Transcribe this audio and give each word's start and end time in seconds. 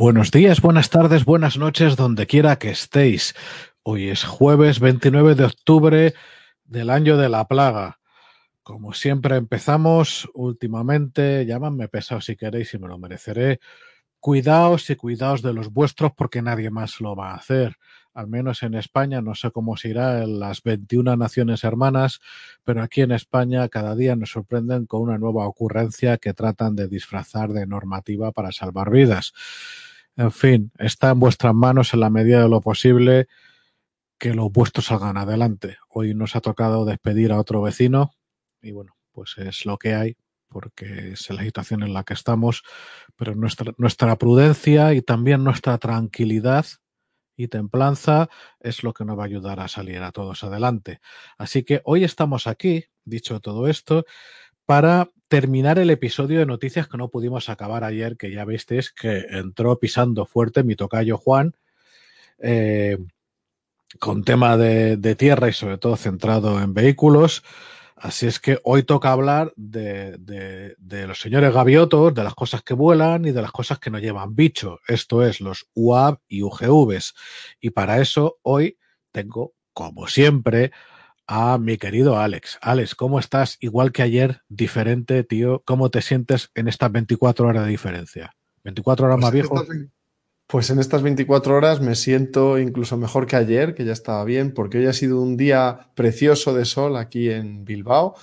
Buenos 0.00 0.30
días, 0.30 0.60
buenas 0.60 0.90
tardes, 0.90 1.24
buenas 1.24 1.58
noches, 1.58 1.96
donde 1.96 2.28
quiera 2.28 2.56
que 2.60 2.70
estéis. 2.70 3.34
Hoy 3.82 4.10
es 4.10 4.22
jueves 4.22 4.78
29 4.78 5.34
de 5.34 5.44
octubre 5.46 6.14
del 6.62 6.90
año 6.90 7.16
de 7.16 7.28
la 7.28 7.48
plaga. 7.48 7.98
Como 8.62 8.92
siempre 8.92 9.34
empezamos 9.34 10.30
últimamente, 10.34 11.44
llámame 11.46 11.88
pesado 11.88 12.20
si 12.20 12.36
queréis 12.36 12.72
y 12.74 12.78
me 12.78 12.86
lo 12.86 12.96
mereceré. 12.96 13.58
Cuidaos 14.20 14.88
y 14.88 14.94
cuidaos 14.94 15.42
de 15.42 15.52
los 15.52 15.72
vuestros 15.72 16.12
porque 16.12 16.42
nadie 16.42 16.70
más 16.70 17.00
lo 17.00 17.16
va 17.16 17.32
a 17.32 17.34
hacer. 17.34 17.74
Al 18.14 18.28
menos 18.28 18.62
en 18.62 18.74
España, 18.74 19.20
no 19.20 19.34
sé 19.34 19.50
cómo 19.50 19.76
se 19.76 19.88
irá 19.88 20.22
en 20.22 20.38
las 20.38 20.62
21 20.62 21.16
naciones 21.16 21.64
hermanas, 21.64 22.20
pero 22.62 22.84
aquí 22.84 23.00
en 23.00 23.10
España 23.10 23.68
cada 23.68 23.96
día 23.96 24.14
nos 24.14 24.30
sorprenden 24.30 24.86
con 24.86 25.02
una 25.02 25.18
nueva 25.18 25.44
ocurrencia 25.48 26.18
que 26.18 26.34
tratan 26.34 26.76
de 26.76 26.86
disfrazar 26.86 27.52
de 27.52 27.66
normativa 27.66 28.30
para 28.30 28.52
salvar 28.52 28.92
vidas. 28.92 29.32
En 30.18 30.32
fin, 30.32 30.72
está 30.78 31.10
en 31.10 31.20
vuestras 31.20 31.54
manos 31.54 31.94
en 31.94 32.00
la 32.00 32.10
medida 32.10 32.42
de 32.42 32.48
lo 32.48 32.60
posible 32.60 33.28
que 34.18 34.34
los 34.34 34.50
vuestros 34.50 34.86
salgan 34.86 35.16
adelante. 35.16 35.78
Hoy 35.88 36.12
nos 36.12 36.34
ha 36.34 36.40
tocado 36.40 36.84
despedir 36.84 37.30
a 37.30 37.38
otro 37.38 37.62
vecino 37.62 38.10
y 38.60 38.72
bueno, 38.72 38.96
pues 39.12 39.38
es 39.38 39.64
lo 39.64 39.78
que 39.78 39.94
hay 39.94 40.16
porque 40.48 41.12
es 41.12 41.30
la 41.30 41.44
situación 41.44 41.84
en 41.84 41.92
la 41.92 42.02
que 42.02 42.14
estamos, 42.14 42.64
pero 43.14 43.36
nuestra, 43.36 43.72
nuestra 43.76 44.16
prudencia 44.16 44.92
y 44.92 45.02
también 45.02 45.44
nuestra 45.44 45.78
tranquilidad 45.78 46.66
y 47.36 47.46
templanza 47.46 48.28
es 48.58 48.82
lo 48.82 48.92
que 48.94 49.04
nos 49.04 49.16
va 49.16 49.22
a 49.22 49.26
ayudar 49.26 49.60
a 49.60 49.68
salir 49.68 50.02
a 50.02 50.10
todos 50.10 50.42
adelante. 50.42 51.00
Así 51.36 51.62
que 51.62 51.80
hoy 51.84 52.02
estamos 52.02 52.48
aquí, 52.48 52.86
dicho 53.04 53.38
todo 53.38 53.68
esto, 53.68 54.04
para 54.68 55.08
terminar 55.28 55.78
el 55.78 55.88
episodio 55.88 56.40
de 56.40 56.44
noticias 56.44 56.88
que 56.88 56.98
no 56.98 57.08
pudimos 57.08 57.48
acabar 57.48 57.84
ayer, 57.84 58.18
que 58.18 58.30
ya 58.30 58.44
visteis 58.44 58.92
que 58.92 59.24
entró 59.30 59.78
pisando 59.78 60.26
fuerte 60.26 60.62
mi 60.62 60.76
tocayo 60.76 61.16
Juan, 61.16 61.56
eh, 62.38 62.98
con 63.98 64.24
tema 64.24 64.58
de, 64.58 65.14
tierra 65.14 65.48
y 65.48 65.54
sobre 65.54 65.78
todo 65.78 65.96
centrado 65.96 66.60
en 66.60 66.74
vehículos. 66.74 67.44
Así 67.96 68.26
es 68.26 68.38
que 68.40 68.60
hoy 68.62 68.82
toca 68.82 69.10
hablar 69.10 69.54
de, 69.56 70.76
los 70.78 71.18
señores 71.18 71.54
gaviotos, 71.54 72.12
de 72.12 72.24
las 72.24 72.34
cosas 72.34 72.60
que 72.62 72.74
vuelan 72.74 73.24
y 73.24 73.32
de 73.32 73.40
las 73.40 73.52
cosas 73.52 73.78
que 73.78 73.88
no 73.88 73.98
llevan 73.98 74.34
bicho. 74.34 74.80
Esto 74.86 75.24
es 75.24 75.40
los 75.40 75.66
UAV 75.72 76.18
y 76.28 76.42
UGVs. 76.42 77.14
Y 77.58 77.70
para 77.70 78.02
eso 78.02 78.36
hoy 78.42 78.76
tengo, 79.12 79.54
como 79.72 80.08
siempre, 80.08 80.72
a 81.28 81.58
mi 81.58 81.76
querido 81.76 82.18
Alex. 82.18 82.58
Alex, 82.62 82.94
¿cómo 82.94 83.20
estás? 83.20 83.58
Igual 83.60 83.92
que 83.92 84.02
ayer, 84.02 84.40
diferente, 84.48 85.22
tío. 85.22 85.62
¿Cómo 85.66 85.90
te 85.90 86.00
sientes 86.00 86.50
en 86.54 86.66
estas 86.66 86.90
24 86.90 87.46
horas 87.46 87.64
de 87.64 87.70
diferencia? 87.70 88.34
¿24 88.64 89.00
horas 89.02 89.16
pues 89.16 89.22
más 89.22 89.32
viejo? 89.32 89.64
Pues 90.46 90.70
en 90.70 90.78
estas 90.78 91.02
24 91.02 91.54
horas 91.54 91.82
me 91.82 91.94
siento 91.94 92.58
incluso 92.58 92.96
mejor 92.96 93.26
que 93.26 93.36
ayer, 93.36 93.74
que 93.74 93.84
ya 93.84 93.92
estaba 93.92 94.24
bien, 94.24 94.54
porque 94.54 94.78
hoy 94.78 94.86
ha 94.86 94.94
sido 94.94 95.20
un 95.20 95.36
día 95.36 95.90
precioso 95.94 96.54
de 96.54 96.64
sol 96.64 96.96
aquí 96.96 97.30
en 97.30 97.66
Bilbao. 97.66 98.14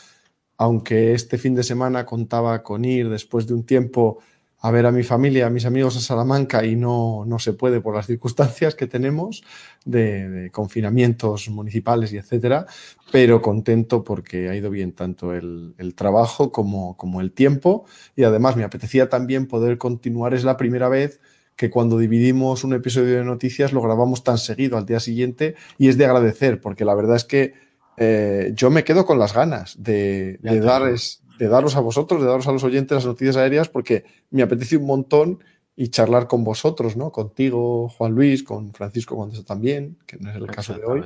Aunque 0.58 1.14
este 1.14 1.38
fin 1.38 1.54
de 1.54 1.64
semana 1.64 2.06
contaba 2.06 2.64
con 2.64 2.84
ir 2.86 3.10
después 3.10 3.46
de 3.46 3.54
un 3.54 3.66
tiempo 3.66 4.24
a 4.66 4.72
ver 4.72 4.88
a 4.88 4.92
mi 4.92 5.04
familia, 5.04 5.46
a 5.46 5.52
mis 5.52 5.68
amigos 5.68 5.96
a 5.96 6.00
Salamanca 6.00 6.66
y 6.66 6.76
no, 6.76 7.24
no 7.28 7.38
se 7.38 7.54
puede 7.54 7.82
por 7.82 7.94
las 7.94 8.08
circunstancias 8.08 8.74
que 8.74 8.88
tenemos 8.88 9.44
de, 9.86 10.28
de, 10.28 10.50
confinamientos 10.50 11.50
municipales 11.50 12.12
y 12.12 12.18
etcétera, 12.18 12.66
pero 13.12 13.44
contento 13.44 14.04
porque 14.04 14.50
ha 14.50 14.56
ido 14.56 14.72
bien 14.72 14.94
tanto 14.94 15.36
el, 15.36 15.76
el, 15.78 15.94
trabajo 15.94 16.52
como, 16.52 16.98
como 16.98 17.22
el 17.22 17.32
tiempo 17.32 17.86
y 18.16 18.24
además 18.24 18.56
me 18.56 18.64
apetecía 18.64 19.08
también 19.08 19.46
poder 19.46 19.78
continuar. 19.78 20.34
Es 20.34 20.44
la 20.44 20.58
primera 20.58 20.90
vez 20.90 21.22
que 21.56 21.70
cuando 21.70 22.00
dividimos 22.00 22.64
un 22.64 22.74
episodio 22.74 23.18
de 23.18 23.24
noticias 23.24 23.72
lo 23.72 23.84
grabamos 23.84 24.24
tan 24.24 24.40
seguido 24.40 24.80
al 24.80 24.88
día 24.88 25.00
siguiente 25.00 25.54
y 25.78 25.90
es 25.90 25.98
de 26.00 26.06
agradecer 26.06 26.60
porque 26.60 26.86
la 26.86 26.96
verdad 26.96 27.18
es 27.18 27.26
que 27.26 27.54
eh, 27.98 28.52
yo 28.56 28.72
me 28.72 28.84
quedo 28.84 29.06
con 29.06 29.20
las 29.20 29.36
ganas 29.36 29.76
de, 29.78 30.40
de 30.42 30.60
darles 30.60 31.22
de 31.38 31.48
daros 31.48 31.76
a 31.76 31.80
vosotros, 31.80 32.22
de 32.22 32.28
daros 32.28 32.48
a 32.48 32.52
los 32.52 32.64
oyentes 32.64 32.96
las 32.96 33.06
noticias 33.06 33.38
aéreas, 33.38 33.70
porque 33.70 34.06
me 34.32 34.42
apetece 34.42 34.78
un 34.78 34.86
montón 34.86 35.40
y 35.76 35.90
charlar 35.90 36.28
con 36.28 36.44
vosotros, 36.44 36.96
¿no? 36.96 37.12
Contigo, 37.12 37.90
Juan 37.90 38.14
Luis, 38.14 38.44
con 38.44 38.74
Francisco 38.74 39.16
cuando 39.16 39.36
está 39.36 39.54
también, 39.54 39.98
que 40.06 40.18
no 40.18 40.30
es 40.30 40.36
el 40.38 40.48
caso 40.48 40.74
de 40.74 40.86
hoy. 40.86 41.04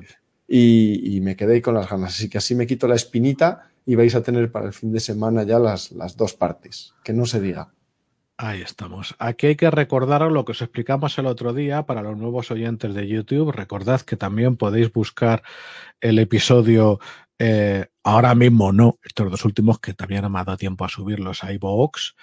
Y, 0.48 1.16
y, 1.16 1.22
me 1.22 1.36
quedé 1.36 1.62
con 1.62 1.76
las 1.76 1.90
ganas. 1.90 2.16
Así 2.16 2.30
que 2.30 2.40
así 2.40 2.56
me 2.56 2.66
quito 2.66 2.88
la 2.88 2.96
espinita 2.96 3.70
y 3.86 3.96
vais 3.96 4.16
a 4.16 4.24
tener 4.24 4.52
para 4.52 4.68
el 4.68 4.74
fin 4.74 4.92
de 4.92 5.00
semana 5.00 5.44
ya 5.44 5.60
las, 5.60 5.92
las 5.92 6.18
dos 6.18 6.34
partes. 6.34 6.94
Que 7.04 7.14
no 7.14 7.26
se 7.26 7.40
diga. 7.40 7.72
Ahí 8.42 8.62
estamos. 8.62 9.16
Aquí 9.20 9.48
hay 9.48 9.56
que 9.58 9.70
recordaros 9.70 10.32
lo 10.32 10.46
que 10.46 10.54
os 10.54 10.62
explicamos 10.62 11.18
el 11.18 11.26
otro 11.26 11.54
día 11.54 11.84
para 11.84 12.02
los 12.02 12.18
nuevos 12.18 12.50
oyentes 12.52 12.94
de 12.94 13.06
YouTube. 13.06 13.52
Recordad 13.52 14.00
que 14.00 14.16
también 14.16 14.56
podéis 14.56 14.94
buscar 14.94 15.44
el 16.00 16.20
episodio 16.20 17.00
eh, 17.40 17.88
ahora 18.04 18.36
mismo 18.36 18.74
no, 18.74 19.00
estos 19.02 19.32
dos 19.32 19.46
últimos 19.46 19.80
que 19.80 19.94
también 19.94 20.24
no 20.24 20.30
me 20.30 20.40
ha 20.40 20.44
dado 20.44 20.58
tiempo 20.58 20.84
a 20.84 20.90
subirlos 20.90 21.44
a 21.44 21.54
iVoox, 21.54 22.14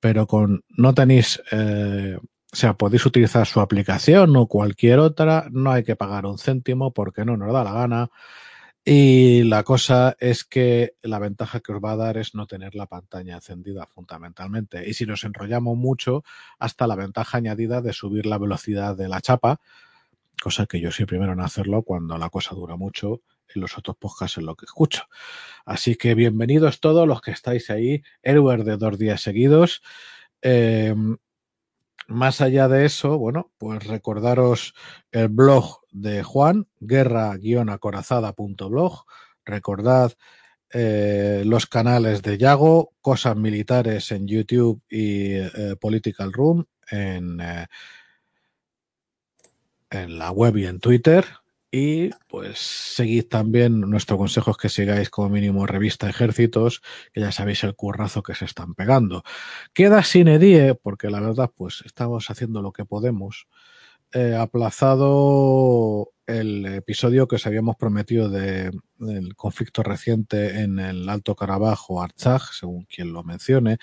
pero 0.00 0.26
con 0.26 0.64
no 0.76 0.92
tenéis, 0.92 1.40
eh, 1.52 2.18
o 2.52 2.56
sea, 2.56 2.74
podéis 2.74 3.06
utilizar 3.06 3.46
su 3.46 3.60
aplicación 3.60 4.36
o 4.36 4.48
cualquier 4.48 4.98
otra, 4.98 5.46
no 5.52 5.70
hay 5.70 5.84
que 5.84 5.94
pagar 5.94 6.26
un 6.26 6.38
céntimo 6.38 6.92
porque 6.92 7.24
no 7.24 7.36
nos 7.36 7.52
da 7.52 7.64
la 7.64 7.72
gana. 7.72 8.10
Y 8.86 9.44
la 9.44 9.62
cosa 9.62 10.14
es 10.20 10.44
que 10.44 10.94
la 11.02 11.18
ventaja 11.18 11.60
que 11.60 11.72
os 11.72 11.82
va 11.82 11.92
a 11.92 11.96
dar 11.96 12.18
es 12.18 12.34
no 12.34 12.46
tener 12.46 12.74
la 12.74 12.86
pantalla 12.86 13.36
encendida 13.36 13.86
fundamentalmente. 13.86 14.86
Y 14.86 14.92
si 14.92 15.06
nos 15.06 15.24
enrollamos 15.24 15.76
mucho, 15.78 16.22
hasta 16.58 16.86
la 16.86 16.94
ventaja 16.96 17.38
añadida 17.38 17.80
de 17.80 17.94
subir 17.94 18.26
la 18.26 18.36
velocidad 18.36 18.94
de 18.94 19.08
la 19.08 19.22
chapa, 19.22 19.60
cosa 20.42 20.66
que 20.66 20.80
yo 20.80 20.90
soy 20.90 21.06
primero 21.06 21.32
en 21.32 21.40
hacerlo 21.40 21.82
cuando 21.82 22.18
la 22.18 22.28
cosa 22.28 22.54
dura 22.54 22.76
mucho 22.76 23.22
los 23.54 23.78
otros 23.78 23.96
podcasts 23.96 24.38
en 24.38 24.46
lo 24.46 24.56
que 24.56 24.66
escucho. 24.66 25.04
Así 25.64 25.94
que 25.96 26.14
bienvenidos 26.14 26.80
todos 26.80 27.08
los 27.08 27.20
que 27.20 27.30
estáis 27.30 27.70
ahí, 27.70 28.02
héroes 28.22 28.64
de 28.64 28.76
dos 28.76 28.98
días 28.98 29.22
seguidos. 29.22 29.82
Eh, 30.42 30.94
más 32.06 32.40
allá 32.40 32.68
de 32.68 32.84
eso, 32.84 33.18
bueno, 33.18 33.50
pues 33.58 33.84
recordaros 33.86 34.74
el 35.10 35.28
blog 35.28 35.80
de 35.90 36.22
Juan, 36.22 36.68
guerra-acorazada.blog. 36.80 39.04
Recordad 39.44 40.12
eh, 40.76 41.44
los 41.46 41.66
canales 41.66 42.20
de 42.22 42.36
Yago, 42.36 42.94
Cosas 43.00 43.36
Militares 43.36 44.10
en 44.10 44.26
YouTube 44.26 44.82
y 44.90 45.34
eh, 45.34 45.76
Political 45.80 46.32
Room 46.32 46.66
en, 46.90 47.40
eh, 47.40 47.66
en 49.90 50.18
la 50.18 50.32
web 50.32 50.56
y 50.56 50.66
en 50.66 50.80
Twitter. 50.80 51.24
Y 51.76 52.10
pues 52.28 52.60
seguid 52.60 53.26
también, 53.26 53.80
nuestro 53.80 54.16
consejo 54.16 54.52
es 54.52 54.56
que 54.58 54.68
sigáis 54.68 55.10
como 55.10 55.30
mínimo 55.30 55.66
revista 55.66 56.08
Ejércitos, 56.08 56.82
que 57.12 57.20
ya 57.20 57.32
sabéis 57.32 57.64
el 57.64 57.74
currazo 57.74 58.22
que 58.22 58.36
se 58.36 58.44
están 58.44 58.76
pegando. 58.76 59.24
Queda 59.72 60.04
sin 60.04 60.28
edie, 60.28 60.76
porque 60.76 61.10
la 61.10 61.18
verdad 61.18 61.50
pues 61.52 61.82
estamos 61.84 62.30
haciendo 62.30 62.62
lo 62.62 62.70
que 62.70 62.84
podemos. 62.84 63.48
Eh, 64.12 64.36
aplazado 64.36 66.12
el 66.28 66.64
episodio 66.66 67.26
que 67.26 67.36
os 67.36 67.46
habíamos 67.48 67.74
prometido 67.74 68.28
de, 68.28 68.70
del 68.98 69.34
conflicto 69.34 69.82
reciente 69.82 70.60
en 70.60 70.78
el 70.78 71.08
Alto 71.08 71.34
Carabajo, 71.34 72.00
Artsaj, 72.00 72.52
según 72.52 72.84
quien 72.84 73.12
lo 73.12 73.24
mencione. 73.24 73.78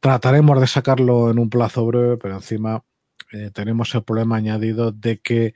Trataremos 0.00 0.60
de 0.60 0.66
sacarlo 0.66 1.30
en 1.30 1.38
un 1.38 1.48
plazo 1.48 1.86
breve, 1.86 2.18
pero 2.18 2.34
encima 2.34 2.84
eh, 3.32 3.50
tenemos 3.54 3.94
el 3.94 4.04
problema 4.04 4.36
añadido 4.36 4.92
de 4.92 5.18
que 5.20 5.54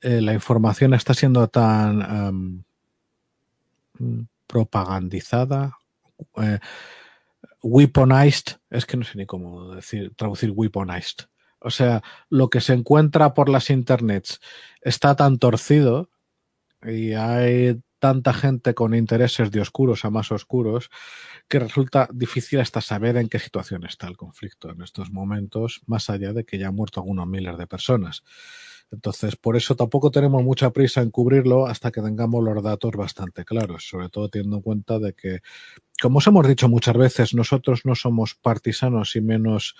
eh, 0.00 0.20
la 0.20 0.34
información 0.34 0.94
está 0.94 1.14
siendo 1.14 1.48
tan 1.48 2.64
um, 3.98 4.26
propagandizada, 4.46 5.76
eh, 6.42 6.58
weaponized, 7.62 8.58
es 8.70 8.86
que 8.86 8.96
no 8.96 9.04
sé 9.04 9.18
ni 9.18 9.26
cómo 9.26 9.74
decir, 9.74 10.12
traducir 10.16 10.52
weaponized. 10.54 11.26
O 11.60 11.70
sea, 11.70 12.02
lo 12.28 12.48
que 12.48 12.60
se 12.60 12.74
encuentra 12.74 13.34
por 13.34 13.48
las 13.48 13.70
internets 13.70 14.40
está 14.82 15.16
tan 15.16 15.38
torcido 15.38 16.10
y 16.82 17.12
hay 17.12 17.80
tanta 17.98 18.34
gente 18.34 18.74
con 18.74 18.94
intereses 18.94 19.50
de 19.50 19.60
oscuros 19.60 20.04
a 20.04 20.10
más 20.10 20.30
oscuros 20.30 20.90
que 21.48 21.58
resulta 21.58 22.08
difícil 22.12 22.60
hasta 22.60 22.80
saber 22.80 23.16
en 23.16 23.28
qué 23.28 23.38
situación 23.38 23.84
está 23.84 24.06
el 24.06 24.16
conflicto 24.16 24.70
en 24.70 24.82
estos 24.82 25.10
momentos, 25.10 25.80
más 25.86 26.10
allá 26.10 26.32
de 26.32 26.44
que 26.44 26.58
ya 26.58 26.68
han 26.68 26.74
muerto 26.74 27.00
algunos 27.00 27.26
miles 27.26 27.56
de 27.56 27.66
personas. 27.66 28.22
Entonces, 28.92 29.34
por 29.36 29.56
eso 29.56 29.74
tampoco 29.74 30.10
tenemos 30.10 30.44
mucha 30.44 30.70
prisa 30.70 31.02
en 31.02 31.10
cubrirlo 31.10 31.66
hasta 31.66 31.90
que 31.90 32.00
tengamos 32.00 32.42
los 32.44 32.62
datos 32.62 32.92
bastante 32.92 33.44
claros, 33.44 33.88
sobre 33.88 34.08
todo 34.08 34.28
teniendo 34.28 34.56
en 34.56 34.62
cuenta 34.62 34.98
de 34.98 35.12
que, 35.12 35.40
como 36.00 36.18
os 36.18 36.26
hemos 36.26 36.46
dicho 36.46 36.68
muchas 36.68 36.96
veces, 36.96 37.34
nosotros 37.34 37.80
no 37.84 37.94
somos 37.96 38.34
partisanos 38.34 39.16
y 39.16 39.20
menos 39.20 39.74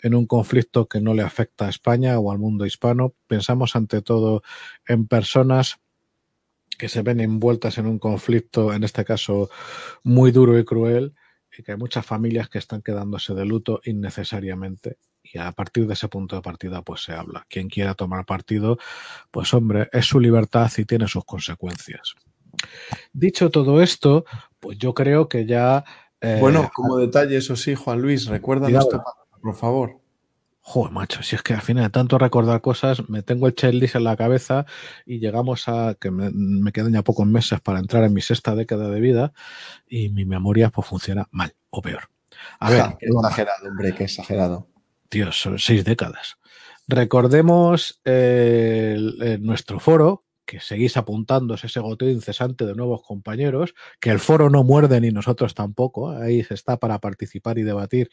en 0.00 0.14
un 0.14 0.26
conflicto 0.26 0.86
que 0.88 1.00
no 1.00 1.14
le 1.14 1.22
afecta 1.22 1.66
a 1.66 1.70
España 1.70 2.18
o 2.18 2.30
al 2.30 2.38
mundo 2.38 2.66
hispano. 2.66 3.14
Pensamos 3.26 3.76
ante 3.76 4.02
todo 4.02 4.42
en 4.86 5.06
personas 5.06 5.80
que 6.78 6.88
se 6.88 7.02
ven 7.02 7.20
envueltas 7.20 7.78
en 7.78 7.86
un 7.86 7.98
conflicto, 7.98 8.72
en 8.74 8.84
este 8.84 9.04
caso 9.04 9.50
muy 10.02 10.32
duro 10.32 10.58
y 10.58 10.64
cruel, 10.64 11.14
y 11.56 11.62
que 11.62 11.72
hay 11.72 11.78
muchas 11.78 12.04
familias 12.04 12.48
que 12.48 12.58
están 12.58 12.82
quedándose 12.82 13.34
de 13.34 13.44
luto 13.44 13.80
innecesariamente 13.84 14.98
y 15.22 15.38
a 15.38 15.52
partir 15.52 15.86
de 15.86 15.94
ese 15.94 16.08
punto 16.08 16.36
de 16.36 16.42
partida 16.42 16.82
pues 16.82 17.02
se 17.02 17.12
habla. 17.12 17.46
Quien 17.48 17.68
quiera 17.68 17.94
tomar 17.94 18.24
partido, 18.24 18.78
pues 19.30 19.52
hombre, 19.54 19.88
es 19.92 20.06
su 20.06 20.20
libertad 20.20 20.70
y 20.76 20.84
tiene 20.84 21.08
sus 21.08 21.24
consecuencias. 21.24 22.14
Dicho 23.12 23.50
todo 23.50 23.82
esto, 23.82 24.24
pues 24.58 24.78
yo 24.78 24.94
creo 24.94 25.28
que 25.28 25.46
ya... 25.46 25.84
Eh, 26.20 26.38
bueno, 26.40 26.70
como 26.74 26.96
detalle, 26.96 27.36
eso 27.36 27.56
sí, 27.56 27.74
Juan 27.74 28.02
Luis, 28.02 28.26
recuérdanos, 28.26 28.86
por 29.40 29.54
favor. 29.54 30.00
Joder, 30.62 30.92
macho, 30.92 31.22
si 31.22 31.36
es 31.36 31.42
que 31.42 31.54
al 31.54 31.62
final 31.62 31.84
de 31.84 31.90
tanto 31.90 32.18
recordar 32.18 32.60
cosas, 32.60 33.08
me 33.08 33.22
tengo 33.22 33.46
el 33.46 33.54
checklist 33.54 33.96
en 33.96 34.04
la 34.04 34.16
cabeza 34.16 34.66
y 35.06 35.18
llegamos 35.18 35.68
a 35.68 35.96
que 35.98 36.10
me, 36.10 36.70
quedan 36.70 36.92
ya 36.92 37.02
pocos 37.02 37.26
meses 37.26 37.60
para 37.60 37.78
entrar 37.78 38.04
en 38.04 38.12
mi 38.12 38.20
sexta 38.20 38.54
década 38.54 38.88
de 38.90 39.00
vida 39.00 39.32
y 39.88 40.10
mi 40.10 40.26
memoria 40.26 40.68
pues 40.68 40.86
funciona 40.86 41.26
mal 41.30 41.54
o 41.70 41.80
peor. 41.80 42.10
A 42.58 42.70
ver, 42.70 42.84
qué 42.98 43.06
exagerado, 43.06 43.68
hombre, 43.68 43.94
qué 43.94 44.04
exagerado. 44.04 44.68
Dios, 45.10 45.40
son 45.40 45.58
seis 45.58 45.84
décadas. 45.84 46.36
Recordemos 46.86 48.00
eh, 48.04 49.38
nuestro 49.40 49.80
foro, 49.80 50.24
que 50.44 50.58
seguís 50.58 50.96
apuntándose 50.96 51.68
ese 51.68 51.78
goteo 51.78 52.10
incesante 52.10 52.66
de 52.66 52.74
nuevos 52.74 53.02
compañeros, 53.02 53.74
que 54.00 54.10
el 54.10 54.18
foro 54.18 54.50
no 54.50 54.64
muerde 54.64 55.00
ni 55.00 55.10
nosotros 55.10 55.54
tampoco, 55.54 56.10
ahí 56.10 56.42
se 56.42 56.54
está 56.54 56.78
para 56.78 56.98
participar 56.98 57.58
y 57.58 57.62
debatir 57.62 58.10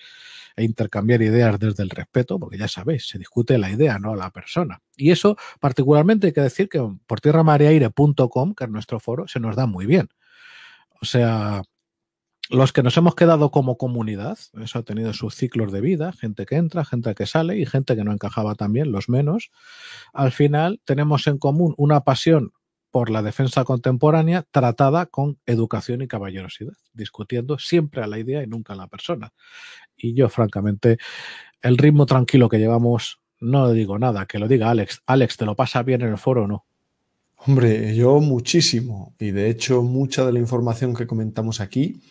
e 0.56 0.64
intercambiar 0.64 1.24
ideas 1.24 1.60
desde 1.60 1.82
el 1.82 1.90
respeto, 1.90 2.40
porque 2.40 2.60
ya 2.60 2.68
sabéis, 2.68 3.08
se 3.08 3.18
discute 3.18 3.58
la 3.58 3.72
idea, 3.72 3.98
no 3.98 4.16
la 4.16 4.32
persona. 4.32 4.82
Y 4.96 5.10
eso 5.10 5.38
particularmente 5.60 6.28
hay 6.28 6.34
que 6.34 6.42
decir 6.42 6.70
que 6.70 6.80
por 7.08 7.22
tierramareaire.com, 7.22 8.54
que 8.54 8.64
es 8.64 8.70
nuestro 8.70 9.00
foro, 9.00 9.28
se 9.28 9.40
nos 9.40 9.56
da 9.56 9.66
muy 9.66 9.88
bien. 9.88 10.10
O 11.02 11.06
sea, 11.06 11.64
los 12.50 12.72
que 12.72 12.84
nos 12.84 12.96
hemos 12.96 13.16
quedado 13.16 13.52
como 13.52 13.78
comunidad, 13.78 14.38
eso 14.62 14.80
ha 14.80 14.84
tenido 14.84 15.14
sus 15.14 15.36
ciclos 15.36 15.72
de 15.72 15.82
vida, 15.82 16.14
gente 16.14 16.46
que 16.46 16.56
entra, 16.56 16.86
gente 16.86 17.14
que 17.14 17.26
sale 17.26 17.58
y 17.58 17.66
gente 17.66 17.96
que 17.96 18.04
no 18.04 18.14
encajaba 18.14 18.56
también, 18.56 18.92
los 18.92 19.10
menos. 19.10 19.52
Al 20.14 20.32
final 20.32 20.80
tenemos 20.86 21.28
en 21.28 21.38
común 21.38 21.74
una 21.78 22.02
pasión 22.02 22.54
por 22.90 23.10
la 23.10 23.22
defensa 23.22 23.66
contemporánea 23.66 24.46
tratada 24.50 25.08
con 25.08 25.40
educación 25.46 26.02
y 26.02 26.08
caballerosidad, 26.08 26.74
discutiendo 26.94 27.60
siempre 27.60 28.02
a 28.02 28.08
la 28.08 28.18
idea 28.18 28.42
y 28.44 28.48
nunca 28.48 28.74
a 28.74 28.78
la 28.78 28.88
persona. 28.88 29.34
Y 29.98 30.14
yo, 30.14 30.30
francamente, 30.30 30.98
el 31.62 31.78
ritmo 31.78 32.06
tranquilo 32.06 32.48
que 32.48 32.60
llevamos, 32.60 33.20
no 33.40 33.72
digo 33.72 34.00
nada, 34.00 34.26
que 34.26 34.40
lo 34.40 34.48
diga 34.48 34.70
Alex. 34.70 35.02
Alex, 35.06 35.38
¿te 35.38 35.46
lo 35.46 35.56
pasa 35.56 35.84
bien 35.84 36.02
en 36.02 36.10
el 36.10 36.18
foro 36.18 36.44
o 36.44 36.48
no? 36.48 36.66
Hombre, 37.46 37.96
yo 37.96 38.20
muchísimo. 38.20 39.14
Y 39.20 39.32
de 39.32 39.50
hecho, 39.50 39.84
mucha 39.84 40.26
de 40.26 40.32
la 40.32 40.40
información 40.40 40.96
que 40.96 41.06
comentamos 41.06 41.62
aquí 41.62 42.02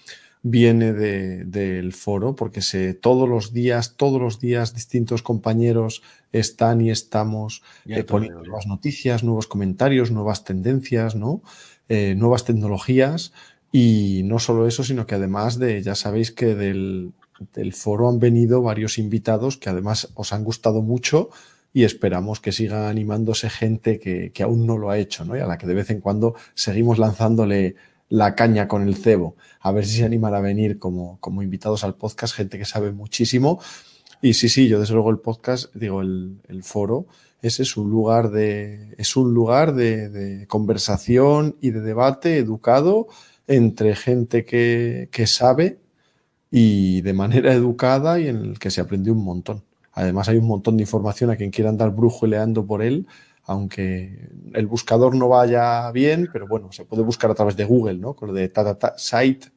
viene 0.49 0.93
del 0.93 1.93
foro, 1.93 2.37
porque 2.37 2.63
se, 2.63 2.95
todos 2.95 3.29
los 3.29 3.53
días, 3.53 3.97
todos 3.97 4.21
los 4.21 4.39
días 4.39 4.75
distintos 4.75 5.23
compañeros 5.23 6.03
están 6.31 6.81
y 6.81 6.91
estamos 6.91 7.65
eh, 7.85 8.05
poniendo 8.05 8.43
nuevas 8.43 8.69
noticias, 8.69 9.25
nuevos 9.25 9.49
comentarios, 9.49 10.13
nuevas 10.13 10.45
tendencias, 10.45 11.17
¿no? 11.17 11.43
Eh, 11.89 12.15
nuevas 12.17 12.45
tecnologías. 12.45 13.33
Y 13.73 14.23
no 14.25 14.39
solo 14.39 14.69
eso, 14.69 14.85
sino 14.85 15.05
que 15.05 15.17
además 15.17 15.59
de, 15.59 15.83
ya 15.83 15.97
sabéis 15.97 16.31
que 16.31 16.55
del, 16.55 17.13
del 17.53 17.73
foro 17.73 18.09
han 18.09 18.21
venido 18.21 18.63
varios 18.63 18.99
invitados 18.99 19.57
que 19.57 19.69
además 19.69 20.13
os 20.15 20.33
han 20.33 20.45
gustado 20.45 20.81
mucho 20.81 21.31
y 21.73 21.83
esperamos 21.83 22.39
que 22.39 22.53
siga 22.53 22.89
animándose 22.89 23.51
gente 23.51 23.99
que, 23.99 24.31
que, 24.31 24.45
aún 24.45 24.65
no 24.65 24.79
lo 24.79 24.91
ha 24.91 24.99
hecho, 24.99 25.25
¿no? 25.25 25.37
Y 25.37 25.41
a 25.41 25.47
la 25.47 25.59
que 25.59 25.67
de 25.67 25.75
vez 25.75 25.91
en 25.91 26.01
cuando 26.01 26.37
seguimos 26.55 26.99
lanzándole 26.99 27.75
la 28.09 28.35
caña 28.35 28.69
con 28.69 28.87
el 28.87 28.97
cebo, 28.97 29.37
a 29.61 29.73
ver 29.73 29.87
si 29.87 29.99
se 29.99 30.05
animan 30.05 30.35
a 30.35 30.41
venir 30.41 30.79
como, 30.79 31.19
como 31.21 31.43
invitados 31.43 31.85
al 31.85 31.95
podcast, 31.95 32.35
gente 32.35 32.59
que 32.59 32.65
sabe 32.65 32.93
muchísimo. 32.93 33.61
Y 34.23 34.35
sí, 34.35 34.49
sí, 34.49 34.69
yo 34.69 34.81
desde 34.81 34.95
luego 34.95 35.11
el 35.11 35.19
podcast, 35.19 35.75
digo, 35.75 36.01
el, 36.01 36.41
el 36.49 36.63
foro, 36.63 37.07
ese 37.43 37.63
es 37.63 37.77
un 37.77 37.91
lugar 37.91 38.31
de, 38.31 38.95
es 38.99 39.17
un 39.17 39.35
lugar 39.35 39.75
de, 39.75 40.09
de 40.09 40.47
conversación 40.47 41.57
y 41.61 41.71
de 41.71 41.81
debate 41.81 42.39
educado 42.39 43.09
entre 43.47 43.95
gente 43.95 44.45
que, 44.45 45.09
que 45.13 45.27
sabe 45.27 45.79
y 46.51 47.03
de 47.03 47.13
manera 47.13 47.53
educada 47.55 48.19
y 48.19 48.29
en 48.29 48.37
el 48.37 48.59
que 48.59 48.71
se 48.71 48.81
aprende 48.81 49.11
un 49.11 49.23
montón. 49.23 49.63
Además 49.93 50.29
hay 50.29 50.37
un 50.37 50.47
montón 50.47 50.77
de 50.77 50.83
información 50.83 51.31
a 51.31 51.37
quien 51.37 51.51
quiera 51.51 51.71
andar 51.71 51.91
brujuleando 51.91 52.67
por 52.67 52.83
él, 52.83 53.07
aunque 53.47 54.29
el 54.55 54.67
buscador 54.67 55.15
no 55.15 55.29
vaya 55.29 55.91
bien, 55.93 56.29
pero 56.33 56.49
bueno, 56.49 56.73
se 56.73 56.85
puede 56.85 57.03
buscar 57.03 57.31
a 57.31 57.35
través 57.35 57.57
de 57.57 57.65
Google, 57.65 57.99
¿no? 57.99 58.15
Con 58.15 58.29
lo 58.29 58.35
de 58.35 58.49
ta, 58.49 58.95
site 58.97 59.49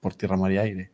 por 0.00 0.14
tierra, 0.14 0.36
mar 0.36 0.50
y 0.50 0.58
aire. 0.58 0.90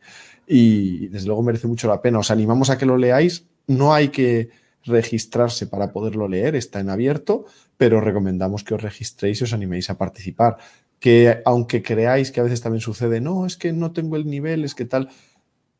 Y 0.47 1.07
desde 1.07 1.27
luego 1.27 1.41
merece 1.41 1.67
mucho 1.67 1.87
la 1.87 2.01
pena. 2.01 2.19
Os 2.19 2.29
animamos 2.29 2.69
a 2.69 2.77
que 2.77 2.85
lo 2.85 2.97
leáis. 2.97 3.45
No 3.67 3.93
hay 3.93 4.09
que 4.09 4.49
registrarse 4.83 5.65
para 5.65 5.91
poderlo 5.91 6.27
leer, 6.27 6.55
está 6.55 6.79
en 6.79 6.91
abierto, 6.91 7.45
pero 7.77 7.99
recomendamos 7.99 8.63
que 8.63 8.75
os 8.75 8.81
registréis 8.81 9.41
y 9.41 9.45
os 9.45 9.53
animéis 9.53 9.89
a 9.89 9.97
participar. 9.97 10.57
Que 10.99 11.41
aunque 11.45 11.81
creáis 11.81 12.31
que 12.31 12.41
a 12.41 12.43
veces 12.43 12.61
también 12.61 12.81
sucede, 12.81 13.21
no, 13.21 13.47
es 13.47 13.57
que 13.57 13.73
no 13.73 13.91
tengo 13.91 14.17
el 14.17 14.27
nivel, 14.27 14.63
es 14.63 14.75
que 14.75 14.85
tal, 14.85 15.09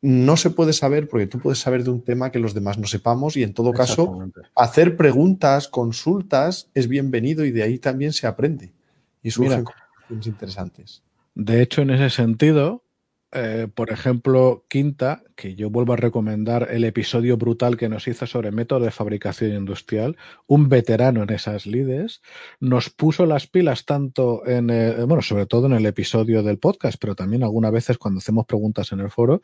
no 0.06 0.36
se 0.36 0.50
puede 0.50 0.72
saber 0.72 1.08
porque 1.08 1.26
tú 1.26 1.40
puedes 1.40 1.58
saber 1.58 1.82
de 1.82 1.90
un 1.90 2.00
tema 2.00 2.30
que 2.30 2.38
los 2.38 2.54
demás 2.54 2.78
no 2.78 2.86
sepamos 2.86 3.36
y 3.36 3.42
en 3.42 3.54
todo 3.54 3.72
caso 3.72 4.30
hacer 4.54 4.96
preguntas, 4.96 5.66
consultas 5.66 6.68
es 6.74 6.86
bienvenido 6.86 7.44
y 7.44 7.50
de 7.50 7.64
ahí 7.64 7.80
también 7.80 8.12
se 8.12 8.28
aprende 8.28 8.72
y 9.20 9.32
surgen 9.32 9.64
cosas 9.64 10.26
interesantes. 10.26 11.02
De 11.34 11.60
hecho, 11.60 11.82
en 11.82 11.90
ese 11.90 12.10
sentido, 12.10 12.84
eh, 13.32 13.66
por 13.74 13.90
ejemplo, 13.90 14.64
Quinta, 14.68 15.24
que 15.34 15.56
yo 15.56 15.70
vuelvo 15.70 15.94
a 15.94 15.96
recomendar 15.96 16.68
el 16.70 16.84
episodio 16.84 17.36
brutal 17.36 17.76
que 17.76 17.88
nos 17.88 18.06
hizo 18.06 18.28
sobre 18.28 18.52
método 18.52 18.84
de 18.84 18.92
fabricación 18.92 19.54
industrial, 19.54 20.16
un 20.46 20.68
veterano 20.68 21.24
en 21.24 21.30
esas 21.30 21.66
lides, 21.66 22.22
nos 22.60 22.90
puso 22.90 23.26
las 23.26 23.48
pilas 23.48 23.84
tanto 23.84 24.46
en, 24.46 24.68
bueno, 25.08 25.20
sobre 25.20 25.46
todo 25.46 25.66
en 25.66 25.72
el 25.72 25.86
episodio 25.86 26.44
del 26.44 26.58
podcast, 26.58 26.96
pero 27.00 27.16
también 27.16 27.42
algunas 27.42 27.72
veces 27.72 27.98
cuando 27.98 28.18
hacemos 28.18 28.46
preguntas 28.46 28.92
en 28.92 29.00
el 29.00 29.10
foro, 29.10 29.42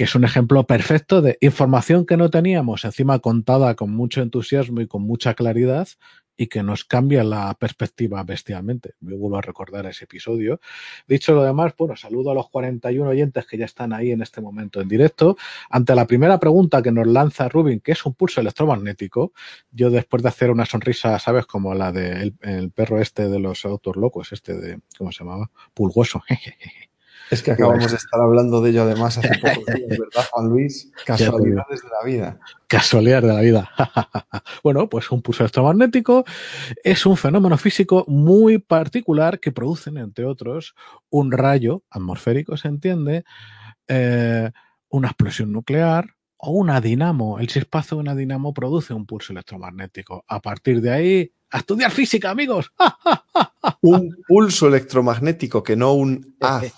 que 0.00 0.04
es 0.04 0.14
un 0.14 0.24
ejemplo 0.24 0.66
perfecto 0.66 1.20
de 1.20 1.36
información 1.42 2.06
que 2.06 2.16
no 2.16 2.30
teníamos, 2.30 2.86
encima 2.86 3.18
contada 3.18 3.74
con 3.74 3.90
mucho 3.90 4.22
entusiasmo 4.22 4.80
y 4.80 4.86
con 4.86 5.02
mucha 5.02 5.34
claridad, 5.34 5.88
y 6.38 6.46
que 6.46 6.62
nos 6.62 6.86
cambia 6.86 7.22
la 7.22 7.52
perspectiva 7.52 8.24
bestialmente. 8.24 8.94
Me 9.00 9.14
vuelvo 9.14 9.36
a 9.36 9.42
recordar 9.42 9.84
ese 9.84 10.04
episodio. 10.04 10.58
Dicho 11.06 11.34
lo 11.34 11.42
demás, 11.42 11.74
bueno, 11.76 11.96
saludo 11.96 12.30
a 12.30 12.34
los 12.34 12.48
41 12.48 13.10
oyentes 13.10 13.46
que 13.46 13.58
ya 13.58 13.66
están 13.66 13.92
ahí 13.92 14.10
en 14.10 14.22
este 14.22 14.40
momento 14.40 14.80
en 14.80 14.88
directo. 14.88 15.36
Ante 15.68 15.94
la 15.94 16.06
primera 16.06 16.40
pregunta 16.40 16.80
que 16.80 16.92
nos 16.92 17.06
lanza 17.06 17.50
Rubin, 17.50 17.80
que 17.80 17.92
es 17.92 18.06
un 18.06 18.14
pulso 18.14 18.40
electromagnético, 18.40 19.34
yo 19.70 19.90
después 19.90 20.22
de 20.22 20.30
hacer 20.30 20.50
una 20.50 20.64
sonrisa, 20.64 21.18
¿sabes? 21.18 21.44
Como 21.44 21.74
la 21.74 21.92
del 21.92 22.34
de 22.38 22.58
el 22.58 22.70
perro 22.70 23.02
este 23.02 23.28
de 23.28 23.38
los 23.38 23.66
autos 23.66 23.96
locos, 23.96 24.32
este 24.32 24.54
de, 24.54 24.80
¿cómo 24.96 25.12
se 25.12 25.24
llamaba? 25.24 25.50
Pulgoso. 25.74 26.22
Es 27.30 27.42
que 27.42 27.52
acabamos 27.52 27.90
de 27.90 27.96
estar 27.96 28.20
hablando 28.20 28.60
de 28.60 28.70
ello 28.70 28.82
además 28.82 29.18
hace 29.18 29.28
pocos 29.38 29.66
días, 29.66 29.98
¿verdad, 29.98 30.28
Juan 30.32 30.48
Luis? 30.48 30.90
Casualidades 31.06 31.82
de 31.82 31.88
la 31.88 32.04
vida. 32.04 32.40
Casualidades 32.66 33.28
de 33.28 33.34
la 33.34 33.40
vida. 33.40 33.70
bueno, 34.64 34.88
pues 34.88 35.10
un 35.12 35.22
pulso 35.22 35.44
electromagnético 35.44 36.24
es 36.82 37.06
un 37.06 37.16
fenómeno 37.16 37.56
físico 37.56 38.04
muy 38.08 38.58
particular 38.58 39.38
que 39.38 39.52
producen, 39.52 39.96
entre 39.96 40.24
otros, 40.24 40.74
un 41.08 41.30
rayo 41.30 41.84
atmosférico, 41.90 42.56
se 42.56 42.68
entiende, 42.68 43.24
eh, 43.86 44.50
una 44.88 45.08
explosión 45.08 45.52
nuclear 45.52 46.16
o 46.36 46.50
una 46.50 46.80
dinamo. 46.80 47.38
El 47.38 47.46
chispazo 47.46 47.96
de 47.96 48.00
una 48.00 48.16
dinamo 48.16 48.52
produce 48.52 48.92
un 48.92 49.06
pulso 49.06 49.32
electromagnético. 49.32 50.24
A 50.26 50.40
partir 50.40 50.80
de 50.80 50.90
ahí, 50.90 51.32
a 51.50 51.58
estudiar 51.58 51.92
física, 51.92 52.30
amigos. 52.30 52.72
un 53.82 54.16
pulso 54.26 54.66
electromagnético 54.66 55.62
que 55.62 55.76
no 55.76 55.92
un 55.92 56.36
haz. 56.40 56.74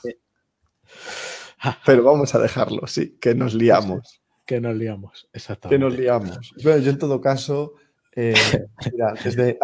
Pero 1.87 2.03
vamos 2.03 2.35
a 2.35 2.39
dejarlo, 2.39 2.87
sí, 2.87 3.17
que 3.21 3.35
nos 3.35 3.55
liamos. 3.55 4.21
Que 4.47 4.61
nos 4.61 4.77
liamos, 4.77 5.29
exactamente. 5.33 5.77
Que 5.77 5.91
nos 5.91 5.99
liamos. 5.99 6.53
yo 6.57 6.73
en 6.75 6.99
todo 6.99 7.21
caso, 7.21 7.75
eh, 8.15 8.35
mira, 8.93 9.15
desde 9.23 9.59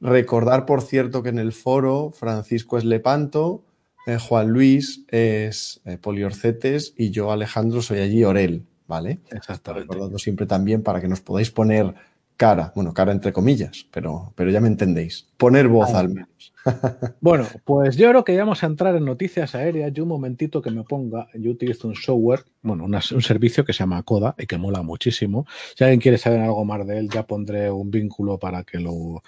recordar, 0.00 0.66
por 0.66 0.82
cierto, 0.82 1.22
que 1.22 1.28
en 1.28 1.38
el 1.38 1.52
foro 1.52 2.10
Francisco 2.12 2.78
es 2.78 2.84
Lepanto, 2.84 3.64
eh, 4.06 4.18
Juan 4.18 4.48
Luis 4.48 5.04
es 5.08 5.80
eh, 5.84 5.98
Poliorcetes 5.98 6.94
y 6.96 7.10
yo, 7.10 7.32
Alejandro, 7.32 7.82
soy 7.82 8.00
allí 8.00 8.24
Orel, 8.24 8.64
¿vale? 8.86 9.20
Exactamente. 9.30 9.88
Recordando 9.88 10.18
siempre 10.18 10.46
también 10.46 10.82
para 10.82 11.00
que 11.00 11.08
nos 11.08 11.20
podáis 11.20 11.50
poner 11.50 11.94
cara, 12.36 12.72
bueno, 12.74 12.92
cara 12.92 13.12
entre 13.12 13.32
comillas, 13.32 13.86
pero, 13.90 14.32
pero 14.34 14.50
ya 14.50 14.60
me 14.60 14.68
entendéis. 14.68 15.26
Poner 15.36 15.68
voz 15.68 15.92
al 15.94 16.08
menos. 16.08 16.52
bueno, 17.20 17.46
pues 17.64 17.96
yo 17.96 18.08
creo 18.10 18.24
que 18.24 18.34
ya 18.34 18.40
vamos 18.40 18.62
a 18.62 18.66
entrar 18.66 18.96
en 18.96 19.04
noticias 19.04 19.54
aéreas. 19.54 19.92
Yo 19.92 20.02
un 20.02 20.10
momentito 20.10 20.60
que 20.60 20.70
me 20.70 20.82
ponga, 20.84 21.28
yo 21.34 21.50
utilizo 21.50 21.88
un 21.88 21.94
software, 21.94 22.44
bueno, 22.62 22.84
un 22.84 23.22
servicio 23.22 23.64
que 23.64 23.72
se 23.72 23.80
llama 23.80 24.02
Coda 24.02 24.34
y 24.38 24.46
que 24.46 24.58
mola 24.58 24.82
muchísimo. 24.82 25.46
Si 25.76 25.84
alguien 25.84 26.00
quiere 26.00 26.18
saber 26.18 26.40
algo 26.40 26.64
más 26.64 26.86
de 26.86 26.98
él, 26.98 27.08
ya 27.08 27.26
pondré 27.26 27.70
un 27.70 27.90
vínculo 27.90 28.38
para 28.38 28.64
que 28.64 28.78
lo, 28.78 29.22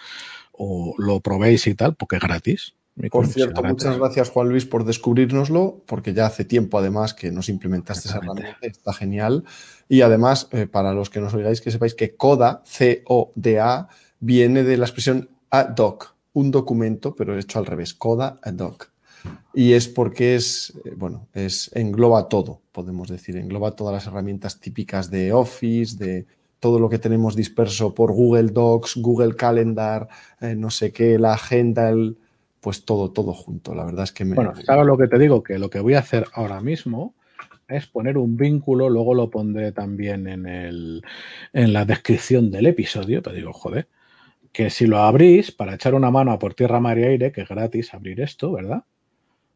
lo 0.98 1.20
probéis 1.20 1.66
y 1.66 1.74
tal, 1.74 1.94
porque 1.94 2.16
es 2.16 2.22
gratis. 2.22 2.74
Por 3.10 3.26
cierto, 3.26 3.62
muchas 3.62 3.96
gracias 3.98 4.30
Juan 4.30 4.48
Luis 4.48 4.64
por 4.64 4.84
descubrirnoslo, 4.84 5.82
porque 5.86 6.14
ya 6.14 6.26
hace 6.26 6.44
tiempo 6.44 6.78
además 6.78 7.14
que 7.14 7.30
nos 7.30 7.48
implementaste 7.48 8.08
esa 8.08 8.18
herramienta, 8.18 8.58
está 8.62 8.92
genial. 8.92 9.44
Y 9.88 10.00
además, 10.00 10.48
eh, 10.52 10.66
para 10.66 10.92
los 10.92 11.08
que 11.08 11.20
nos 11.20 11.32
oigáis, 11.34 11.60
que 11.60 11.70
sepáis 11.70 11.94
que 11.94 12.16
CODA, 12.16 12.62
C-O-D-A, 12.64 13.88
viene 14.20 14.64
de 14.64 14.76
la 14.76 14.86
expresión 14.86 15.30
ad 15.50 15.76
hoc, 15.78 16.14
un 16.32 16.50
documento, 16.50 17.14
pero 17.14 17.38
hecho 17.38 17.58
al 17.58 17.66
revés, 17.66 17.94
CODA 17.94 18.40
ad 18.42 18.58
hoc. 18.58 18.90
Y 19.54 19.72
es 19.72 19.88
porque 19.88 20.34
es, 20.34 20.72
eh, 20.84 20.92
bueno, 20.96 21.28
es, 21.34 21.70
engloba 21.74 22.28
todo, 22.28 22.60
podemos 22.72 23.08
decir, 23.08 23.36
engloba 23.36 23.72
todas 23.72 23.94
las 23.94 24.06
herramientas 24.06 24.60
típicas 24.60 25.10
de 25.10 25.32
Office, 25.32 25.96
de 25.96 26.26
todo 26.60 26.78
lo 26.78 26.88
que 26.88 26.98
tenemos 26.98 27.36
disperso 27.36 27.94
por 27.94 28.12
Google 28.12 28.50
Docs, 28.50 28.96
Google 28.96 29.36
Calendar, 29.36 30.08
eh, 30.40 30.54
no 30.56 30.70
sé 30.70 30.92
qué, 30.92 31.18
la 31.18 31.34
agenda, 31.34 31.90
el, 31.90 32.18
pues 32.60 32.84
todo, 32.84 33.10
todo 33.10 33.32
junto. 33.32 33.74
La 33.74 33.84
verdad 33.84 34.04
es 34.04 34.12
que 34.12 34.24
me. 34.24 34.34
Bueno, 34.34 34.54
¿sabes 34.64 34.86
lo 34.86 34.98
que 34.98 35.08
te 35.08 35.18
digo? 35.18 35.42
Que 35.42 35.58
lo 35.58 35.70
que 35.70 35.80
voy 35.80 35.94
a 35.94 36.00
hacer 36.00 36.26
ahora 36.32 36.60
mismo 36.60 37.14
es 37.68 37.86
poner 37.86 38.16
un 38.16 38.36
vínculo, 38.36 38.88
luego 38.88 39.14
lo 39.14 39.30
pondré 39.30 39.72
también 39.72 40.26
en, 40.26 40.46
el, 40.46 41.02
en 41.52 41.72
la 41.72 41.84
descripción 41.84 42.50
del 42.50 42.66
episodio, 42.66 43.20
te 43.20 43.32
digo, 43.32 43.52
joder, 43.52 43.88
que 44.52 44.70
si 44.70 44.86
lo 44.86 44.98
abrís 44.98 45.52
para 45.52 45.74
echar 45.74 45.94
una 45.94 46.10
mano 46.10 46.32
a 46.32 46.38
por 46.38 46.54
tierra, 46.54 46.80
mar 46.80 46.98
y 46.98 47.04
aire, 47.04 47.30
que 47.30 47.42
es 47.42 47.48
gratis 47.48 47.92
abrir 47.92 48.20
esto, 48.20 48.52
¿verdad? 48.52 48.84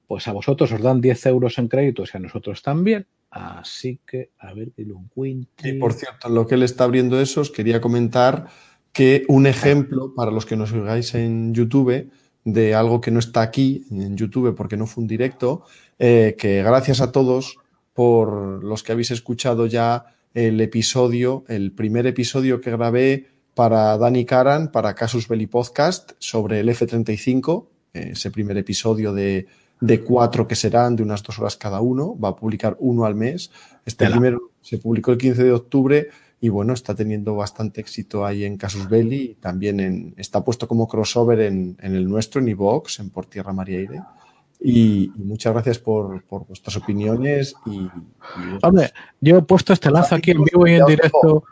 Pues 0.06 0.28
a 0.28 0.32
vosotros 0.32 0.70
os 0.72 0.82
dan 0.82 1.00
10 1.00 1.26
euros 1.26 1.58
en 1.58 1.68
créditos 1.68 2.12
y 2.12 2.18
a 2.18 2.20
nosotros 2.20 2.62
también. 2.62 3.06
Así 3.30 3.98
que, 4.06 4.30
a 4.38 4.52
ver 4.52 4.72
que 4.72 4.84
lo 4.84 4.98
encuentre. 4.98 5.70
Y 5.70 5.78
por 5.78 5.94
cierto, 5.94 6.28
lo 6.28 6.46
que 6.46 6.56
él 6.56 6.62
está 6.62 6.84
abriendo 6.84 7.18
eso, 7.18 7.40
os 7.40 7.50
quería 7.50 7.80
comentar 7.80 8.48
que 8.92 9.24
un 9.28 9.46
ejemplo 9.46 10.14
para 10.14 10.30
los 10.30 10.44
que 10.44 10.56
nos 10.56 10.70
oigáis 10.72 11.14
en 11.14 11.54
YouTube 11.54 12.10
de 12.44 12.74
algo 12.74 13.00
que 13.00 13.10
no 13.10 13.18
está 13.18 13.42
aquí 13.42 13.84
en 13.90 14.16
YouTube 14.16 14.54
porque 14.54 14.76
no 14.76 14.86
fue 14.86 15.02
un 15.02 15.08
directo, 15.08 15.64
eh, 15.98 16.34
que 16.38 16.62
gracias 16.62 17.00
a 17.00 17.12
todos 17.12 17.58
por 17.92 18.64
los 18.64 18.82
que 18.82 18.92
habéis 18.92 19.10
escuchado 19.10 19.66
ya 19.66 20.06
el 20.34 20.60
episodio, 20.60 21.44
el 21.48 21.72
primer 21.72 22.06
episodio 22.06 22.60
que 22.60 22.70
grabé 22.70 23.26
para 23.54 23.96
Dani 23.98 24.24
Karan, 24.24 24.72
para 24.72 24.94
Casus 24.94 25.28
Belli 25.28 25.46
Podcast, 25.46 26.12
sobre 26.18 26.60
el 26.60 26.68
F-35, 26.70 27.66
ese 27.92 28.30
primer 28.30 28.56
episodio 28.56 29.12
de, 29.12 29.46
de, 29.80 30.00
cuatro 30.00 30.48
que 30.48 30.56
serán 30.56 30.96
de 30.96 31.02
unas 31.02 31.22
dos 31.22 31.38
horas 31.38 31.56
cada 31.56 31.82
uno, 31.82 32.18
va 32.18 32.30
a 32.30 32.36
publicar 32.36 32.76
uno 32.80 33.04
al 33.04 33.14
mes. 33.14 33.50
Este 33.84 34.08
primero 34.08 34.52
se 34.62 34.78
publicó 34.78 35.12
el 35.12 35.18
15 35.18 35.44
de 35.44 35.52
octubre 35.52 36.08
y 36.44 36.48
bueno, 36.48 36.72
está 36.72 36.92
teniendo 36.92 37.36
bastante 37.36 37.80
éxito 37.80 38.26
ahí 38.26 38.44
en 38.44 38.56
Casus 38.56 38.88
Belli, 38.88 39.36
también 39.40 39.78
en, 39.78 40.12
está 40.16 40.44
puesto 40.44 40.66
como 40.66 40.88
crossover 40.88 41.38
en, 41.38 41.76
en 41.80 41.94
el 41.94 42.08
nuestro, 42.08 42.40
en 42.40 42.48
iVox, 42.48 42.98
en 42.98 43.10
Por 43.10 43.26
Tierra 43.26 43.52
María 43.52 43.78
Aire. 43.78 44.00
Y, 44.58 45.12
muchas 45.14 45.52
gracias 45.52 45.78
por, 45.78 46.24
vuestras 46.48 46.76
opiniones. 46.76 47.54
Y, 47.64 47.88
Hombre, 48.60 48.92
yo 49.20 49.38
he 49.38 49.42
puesto 49.42 49.72
este 49.72 49.88
lazo 49.92 50.16
aquí 50.16 50.32
en 50.32 50.42
vivo 50.42 50.66
y 50.66 50.72
en 50.74 50.84
directo. 50.84 51.44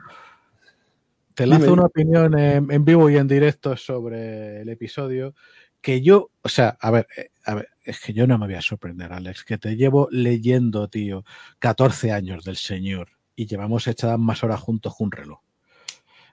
Te 1.34 1.46
lanzo 1.46 1.72
una 1.72 1.84
opinión 1.84 2.36
en, 2.36 2.84
vivo 2.84 3.08
y 3.08 3.16
en 3.16 3.28
directo 3.28 3.76
sobre 3.76 4.62
el 4.62 4.68
episodio. 4.70 5.36
Que 5.80 6.02
yo, 6.02 6.32
o 6.42 6.48
sea, 6.48 6.76
a 6.80 6.90
ver, 6.90 7.06
eh, 7.16 7.30
a 7.44 7.54
ver, 7.54 7.68
es 7.84 8.00
que 8.00 8.12
yo 8.12 8.26
no 8.26 8.38
me 8.38 8.46
voy 8.46 8.56
a 8.56 8.60
sorprender, 8.60 9.12
Alex, 9.12 9.44
que 9.44 9.56
te 9.56 9.76
llevo 9.76 10.08
leyendo, 10.10 10.88
tío, 10.88 11.24
14 11.60 12.10
años 12.10 12.44
del 12.44 12.56
Señor 12.56 13.19
y 13.40 13.46
llevamos 13.46 13.86
echadas 13.86 14.18
más 14.18 14.44
horas 14.44 14.60
juntos 14.60 14.94
que 14.94 15.02
un 15.02 15.12
reloj. 15.12 15.40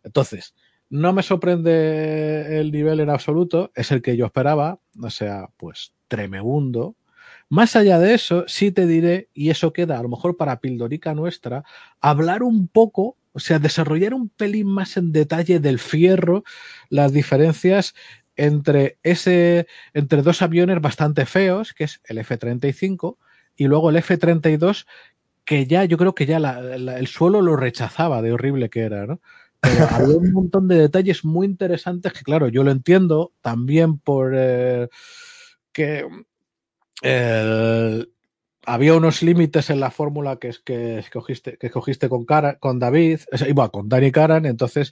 Entonces, 0.04 0.54
no 0.90 1.14
me 1.14 1.24
sorprende 1.24 2.60
el 2.60 2.70
nivel 2.70 3.00
en 3.00 3.10
absoluto, 3.10 3.72
es 3.76 3.94
el 3.94 4.02
que 4.02 4.18
yo 4.18 4.26
esperaba, 4.26 4.82
o 5.02 5.10
sea, 5.10 5.48
pues 5.56 5.94
tremebundo. 6.10 6.98
Más 7.48 7.78
allá 7.78 7.98
de 8.00 8.14
eso, 8.14 8.44
sí 8.50 8.74
te 8.74 8.86
diré, 8.86 9.30
y 9.34 9.52
eso 9.52 9.72
queda 9.72 9.98
a 9.98 10.04
lo 10.04 10.10
mejor 10.10 10.36
para 10.36 10.60
Pildorica 10.60 11.14
nuestra, 11.14 11.64
hablar 12.02 12.44
un 12.44 12.68
poco, 12.68 13.16
o 13.32 13.40
sea, 13.40 13.58
desarrollar 13.58 14.14
un 14.14 14.28
pelín 14.28 14.68
más 14.68 14.98
en 14.98 15.14
detalle 15.14 15.62
del 15.62 15.80
fierro, 15.80 16.44
las 16.90 17.14
diferencias 17.14 17.96
entre 18.36 18.98
ese, 19.02 19.66
entre 19.94 20.24
dos 20.24 20.42
aviones 20.42 20.82
bastante 20.82 21.26
feos, 21.26 21.74
que 21.74 21.86
es 21.86 22.02
el 22.04 22.18
F-35 22.18 23.16
y 23.56 23.68
luego 23.68 23.92
el 23.92 23.96
F-32, 23.96 24.86
que 25.48 25.66
ya, 25.66 25.86
yo 25.86 25.98
creo 25.98 26.14
que 26.14 26.26
ya 26.26 26.38
el 26.40 27.08
suelo 27.08 27.42
lo 27.42 27.56
rechazaba 27.56 28.22
de 28.22 28.34
horrible 28.34 28.70
que 28.70 28.82
era, 28.82 29.08
¿no? 29.08 29.22
Pero 29.62 29.88
había 29.90 30.18
un 30.18 30.34
montón 30.34 30.68
de 30.68 30.78
detalles 30.78 31.24
muy 31.24 31.48
interesantes 31.48 32.12
que, 32.12 32.22
claro, 32.22 32.50
yo 32.50 32.66
lo 32.66 32.72
entiendo 32.72 33.32
también 33.42 33.98
por 33.98 34.34
eh, 34.36 34.90
que 35.72 36.06
eh, 37.02 38.06
había 38.66 38.94
unos 38.94 39.24
límites 39.24 39.70
en 39.70 39.80
la 39.80 39.90
fórmula 39.90 40.36
que, 40.36 40.54
que, 40.66 41.00
escogiste, 41.00 41.58
que 41.58 41.68
escogiste 41.68 42.10
con, 42.10 42.26
Cara, 42.26 42.60
con 42.60 42.78
David, 42.78 43.22
igual 43.48 43.72
con 43.72 43.88
Dani 43.88 44.12
Karan, 44.12 44.46
entonces, 44.46 44.92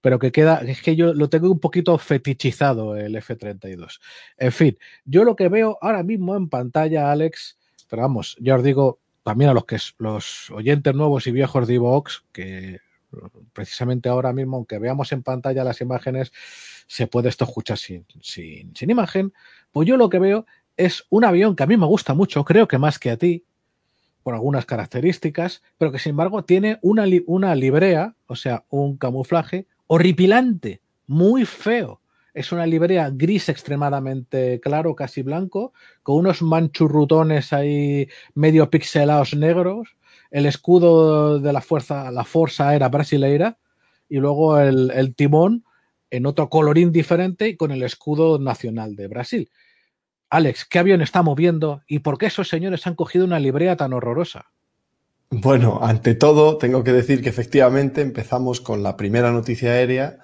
pero 0.00 0.18
que 0.18 0.32
queda, 0.32 0.62
es 0.66 0.80
que 0.80 0.96
yo 0.96 1.12
lo 1.12 1.28
tengo 1.28 1.50
un 1.50 1.60
poquito 1.60 1.98
fetichizado 1.98 2.96
el 2.96 3.16
F32. 3.16 4.00
En 4.38 4.52
fin, 4.52 4.78
yo 5.04 5.24
lo 5.24 5.36
que 5.36 5.50
veo 5.50 5.76
ahora 5.82 6.02
mismo 6.02 6.36
en 6.36 6.48
pantalla, 6.48 7.12
Alex, 7.12 7.58
pero 7.90 8.00
vamos, 8.00 8.38
ya 8.40 8.56
os 8.56 8.64
digo 8.64 8.98
también 9.22 9.50
a 9.50 9.54
los 9.54 9.64
que 9.64 9.78
los 9.98 10.50
oyentes 10.50 10.94
nuevos 10.94 11.26
y 11.26 11.32
viejos 11.32 11.66
de 11.66 11.78
Vox, 11.78 12.24
que 12.32 12.80
precisamente 13.52 14.08
ahora 14.08 14.32
mismo, 14.32 14.56
aunque 14.56 14.78
veamos 14.78 15.12
en 15.12 15.22
pantalla 15.22 15.64
las 15.64 15.80
imágenes, 15.80 16.32
se 16.86 17.06
puede 17.06 17.28
esto 17.28 17.44
escuchar 17.44 17.78
sin, 17.78 18.06
sin, 18.20 18.74
sin 18.74 18.90
imagen. 18.90 19.32
Pues 19.72 19.88
yo 19.88 19.96
lo 19.96 20.08
que 20.08 20.18
veo 20.18 20.46
es 20.76 21.04
un 21.10 21.24
avión 21.24 21.56
que 21.56 21.62
a 21.62 21.66
mí 21.66 21.76
me 21.76 21.86
gusta 21.86 22.14
mucho, 22.14 22.44
creo 22.44 22.68
que 22.68 22.78
más 22.78 22.98
que 22.98 23.10
a 23.10 23.16
ti, 23.16 23.44
por 24.22 24.34
algunas 24.34 24.66
características, 24.66 25.62
pero 25.78 25.92
que 25.92 25.98
sin 25.98 26.10
embargo 26.10 26.44
tiene 26.44 26.78
una, 26.82 27.04
una 27.26 27.54
librea, 27.54 28.14
o 28.26 28.36
sea, 28.36 28.64
un 28.68 28.96
camuflaje 28.96 29.66
horripilante, 29.86 30.80
muy 31.06 31.44
feo. 31.44 31.99
Es 32.34 32.52
una 32.52 32.66
librea 32.66 33.10
gris 33.10 33.48
extremadamente 33.48 34.60
claro, 34.60 34.94
casi 34.94 35.22
blanco, 35.22 35.72
con 36.02 36.16
unos 36.16 36.42
manchurrutones 36.42 37.52
ahí 37.52 38.08
medio 38.34 38.70
pixelados 38.70 39.34
negros, 39.34 39.96
el 40.30 40.46
escudo 40.46 41.38
de 41.40 41.52
la 41.52 41.60
fuerza, 41.60 42.10
la 42.10 42.24
Fuerza 42.24 42.68
Aérea 42.68 42.88
Brasileira, 42.88 43.58
y 44.08 44.18
luego 44.18 44.58
el, 44.58 44.90
el 44.90 45.14
timón 45.14 45.64
en 46.10 46.26
otro 46.26 46.48
colorín 46.48 46.92
diferente 46.92 47.48
y 47.48 47.56
con 47.56 47.70
el 47.70 47.82
escudo 47.82 48.38
nacional 48.38 48.96
de 48.96 49.08
Brasil. 49.08 49.50
Alex, 50.28 50.64
¿qué 50.64 50.78
avión 50.78 51.02
está 51.02 51.22
moviendo 51.22 51.82
y 51.88 52.00
por 52.00 52.18
qué 52.18 52.26
esos 52.26 52.48
señores 52.48 52.86
han 52.86 52.94
cogido 52.94 53.24
una 53.24 53.40
librea 53.40 53.76
tan 53.76 53.92
horrorosa? 53.92 54.50
Bueno, 55.30 55.78
ante 55.82 56.14
todo, 56.14 56.56
tengo 56.56 56.82
que 56.82 56.92
decir 56.92 57.22
que 57.22 57.28
efectivamente 57.28 58.00
empezamos 58.00 58.60
con 58.60 58.82
la 58.82 58.96
primera 58.96 59.30
noticia 59.30 59.70
aérea 59.70 60.18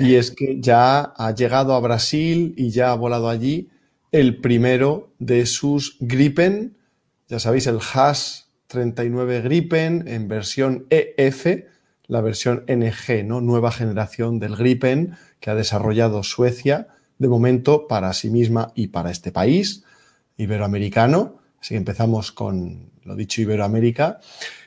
y 0.00 0.14
es 0.14 0.30
que 0.30 0.60
ya 0.60 1.00
ha 1.16 1.34
llegado 1.34 1.74
a 1.74 1.80
Brasil 1.80 2.54
y 2.56 2.70
ya 2.70 2.92
ha 2.92 2.94
volado 2.94 3.28
allí 3.28 3.70
el 4.12 4.40
primero 4.40 5.12
de 5.18 5.46
sus 5.46 5.96
Gripen, 6.00 6.76
ya 7.28 7.38
sabéis, 7.38 7.66
el 7.66 7.78
Haas 7.78 8.50
39 8.68 9.42
Gripen 9.42 10.06
en 10.06 10.28
versión 10.28 10.86
EF, 10.90 11.46
la 12.06 12.20
versión 12.20 12.64
NG, 12.68 13.24
¿no? 13.24 13.40
Nueva 13.40 13.72
generación 13.72 14.38
del 14.38 14.56
Gripen 14.56 15.16
que 15.40 15.50
ha 15.50 15.54
desarrollado 15.54 16.22
Suecia, 16.22 16.88
de 17.18 17.28
momento 17.28 17.86
para 17.86 18.12
sí 18.12 18.30
misma 18.30 18.72
y 18.74 18.88
para 18.88 19.10
este 19.10 19.32
país 19.32 19.84
iberoamericano. 20.36 21.38
Así 21.60 21.74
que 21.74 21.78
empezamos 21.78 22.32
con 22.32 22.90
lo 23.04 23.16
dicho 23.16 23.40
Iberoamérica. 23.40 24.20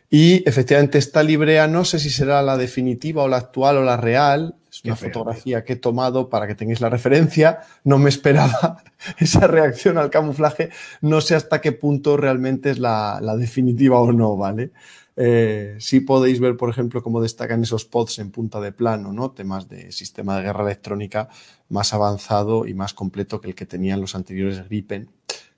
Y 0.09 0.47
efectivamente 0.47 0.97
esta 0.97 1.21
librea 1.23 1.67
no 1.67 1.83
sé 1.83 1.99
si 1.99 2.09
será 2.09 2.41
la 2.41 2.57
definitiva 2.57 3.23
o 3.23 3.27
la 3.27 3.37
actual 3.37 3.77
o 3.77 3.83
la 3.83 3.97
real, 3.97 4.55
es 4.77 4.85
una 4.85 4.95
fotografía 4.95 5.63
que 5.63 5.73
he 5.73 5.75
tomado 5.75 6.29
para 6.29 6.47
que 6.47 6.55
tengáis 6.55 6.81
la 6.81 6.89
referencia. 6.89 7.61
No 7.83 7.97
me 7.97 8.09
esperaba 8.09 8.83
esa 9.17 9.47
reacción 9.47 9.97
al 9.97 10.09
camuflaje. 10.09 10.69
No 11.01 11.21
sé 11.21 11.35
hasta 11.35 11.61
qué 11.61 11.71
punto 11.71 12.17
realmente 12.17 12.69
es 12.69 12.79
la, 12.79 13.19
definitiva 13.37 13.99
o 13.99 14.11
no, 14.11 14.37
¿vale? 14.37 14.71
Eh, 15.15 15.75
sí 15.79 15.99
podéis 15.99 16.39
ver, 16.39 16.57
por 16.57 16.69
ejemplo, 16.69 17.01
cómo 17.01 17.21
destacan 17.21 17.63
esos 17.63 17.85
pods 17.85 18.19
en 18.19 18.29
punta 18.29 18.61
de 18.61 18.71
plano, 18.71 19.11
¿no? 19.13 19.31
Temas 19.31 19.67
de 19.67 19.91
sistema 19.91 20.37
de 20.37 20.43
guerra 20.43 20.63
electrónica 20.63 21.29
más 21.69 21.93
avanzado 21.93 22.67
y 22.67 22.75
más 22.75 22.93
completo 22.93 23.41
que 23.41 23.47
el 23.47 23.55
que 23.55 23.65
tenían 23.65 23.99
los 23.99 24.13
anteriores 24.13 24.63
Gripen, 24.69 25.09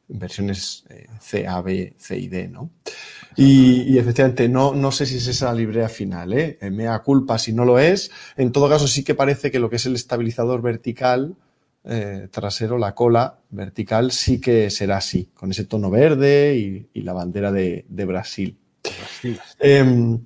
versiones 0.09 0.83
eh, 0.89 1.07
C, 1.19 1.47
B, 1.63 1.93
C 1.97 2.17
y 2.17 2.27
D, 2.27 2.47
¿no? 2.47 2.71
Y, 3.35 3.97
efectivamente, 3.97 4.49
no, 4.49 4.73
no 4.73 4.91
sé 4.91 5.05
si 5.05 5.17
es 5.17 5.27
esa 5.27 5.53
librea 5.53 5.87
final, 5.87 6.33
¿eh? 6.33 6.57
¿eh? 6.59 6.69
Me 6.69 6.85
da 6.85 6.99
culpa 6.99 7.37
si 7.37 7.53
no 7.53 7.63
lo 7.63 7.79
es. 7.79 8.11
En 8.35 8.51
todo 8.51 8.67
caso, 8.67 8.87
sí 8.87 9.03
que 9.03 9.15
parece 9.15 9.49
que 9.49 9.59
lo 9.59 9.69
que 9.69 9.77
es 9.77 9.85
el 9.85 9.95
estabilizador 9.95 10.61
vertical 10.61 11.37
eh, 11.85 12.27
trasero, 12.29 12.77
la 12.77 12.93
cola 12.93 13.39
vertical, 13.49 14.11
sí 14.11 14.41
que 14.41 14.69
será 14.69 14.97
así, 14.97 15.29
con 15.33 15.51
ese 15.51 15.63
tono 15.63 15.89
verde 15.89 16.87
y, 16.93 17.01
la 17.01 17.13
bandera 17.13 17.51
de, 17.51 17.85
Brasil. 18.05 18.57
Em, 19.59 20.19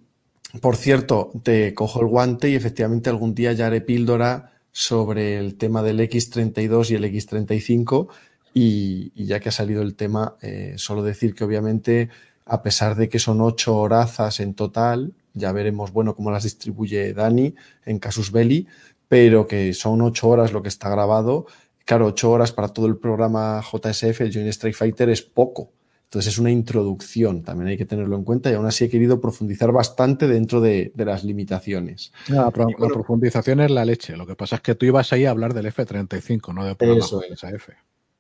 por 0.59 0.75
cierto, 0.75 1.31
te 1.43 1.73
cojo 1.75 2.01
el 2.01 2.07
guante 2.07 2.49
y 2.49 2.55
efectivamente 2.55 3.09
algún 3.09 3.35
día 3.35 3.53
ya 3.53 3.67
haré 3.67 3.81
píldora 3.81 4.51
sobre 4.71 5.37
el 5.37 5.55
tema 5.55 5.83
del 5.83 5.99
X32 5.99 6.89
y 6.89 6.95
el 6.95 7.03
X35 7.05 8.07
Y, 8.53 9.11
ya 9.25 9.39
que 9.39 9.49
ha 9.49 9.51
salido 9.51 9.81
el 9.81 9.95
tema, 9.95 10.35
eh, 10.41 10.75
solo 10.77 11.03
decir 11.03 11.33
que 11.33 11.43
obviamente, 11.43 12.09
a 12.45 12.61
pesar 12.61 12.95
de 12.95 13.09
que 13.09 13.19
son 13.19 13.41
ocho 13.41 13.75
horazas 13.77 14.39
en 14.39 14.53
total, 14.53 15.13
ya 15.33 15.51
veremos, 15.51 15.91
bueno, 15.91 16.15
cómo 16.15 16.31
las 16.31 16.43
distribuye 16.43 17.13
Dani 17.13 17.55
en 17.85 17.99
Casus 17.99 18.31
Belli, 18.31 18.67
pero 19.07 19.47
que 19.47 19.73
son 19.73 20.01
ocho 20.01 20.29
horas 20.29 20.53
lo 20.53 20.61
que 20.61 20.69
está 20.69 20.89
grabado. 20.89 21.47
Claro, 21.85 22.07
ocho 22.07 22.31
horas 22.31 22.51
para 22.51 22.69
todo 22.69 22.85
el 22.85 22.97
programa 22.97 23.61
JSF, 23.61 24.21
el 24.21 24.33
Joint 24.33 24.49
Strike 24.49 24.75
Fighter, 24.75 25.09
es 25.09 25.21
poco. 25.21 25.71
Entonces 26.05 26.33
es 26.33 26.39
una 26.39 26.51
introducción, 26.51 27.41
también 27.41 27.69
hay 27.69 27.77
que 27.77 27.85
tenerlo 27.85 28.15
en 28.15 28.23
cuenta 28.23 28.51
y 28.51 28.53
aún 28.53 28.67
así 28.67 28.85
he 28.85 28.89
querido 28.89 29.19
profundizar 29.19 29.71
bastante 29.71 30.27
dentro 30.27 30.61
de, 30.61 30.93
las 30.95 31.23
limitaciones. 31.23 32.13
la 32.27 32.51
profundización 32.51 33.61
es 33.61 33.71
la 33.71 33.83
leche, 33.83 34.15
lo 34.15 34.27
que 34.27 34.35
pasa 34.35 34.57
es 34.57 34.61
que 34.61 34.75
tú 34.75 34.85
ibas 34.85 35.11
ahí 35.11 35.25
a 35.25 35.31
hablar 35.31 35.55
del 35.55 35.65
F-35, 35.65 36.53
no 36.53 36.65
de 36.65 36.75
programa 36.75 37.03
eso 37.03 37.23
es, 37.23 37.43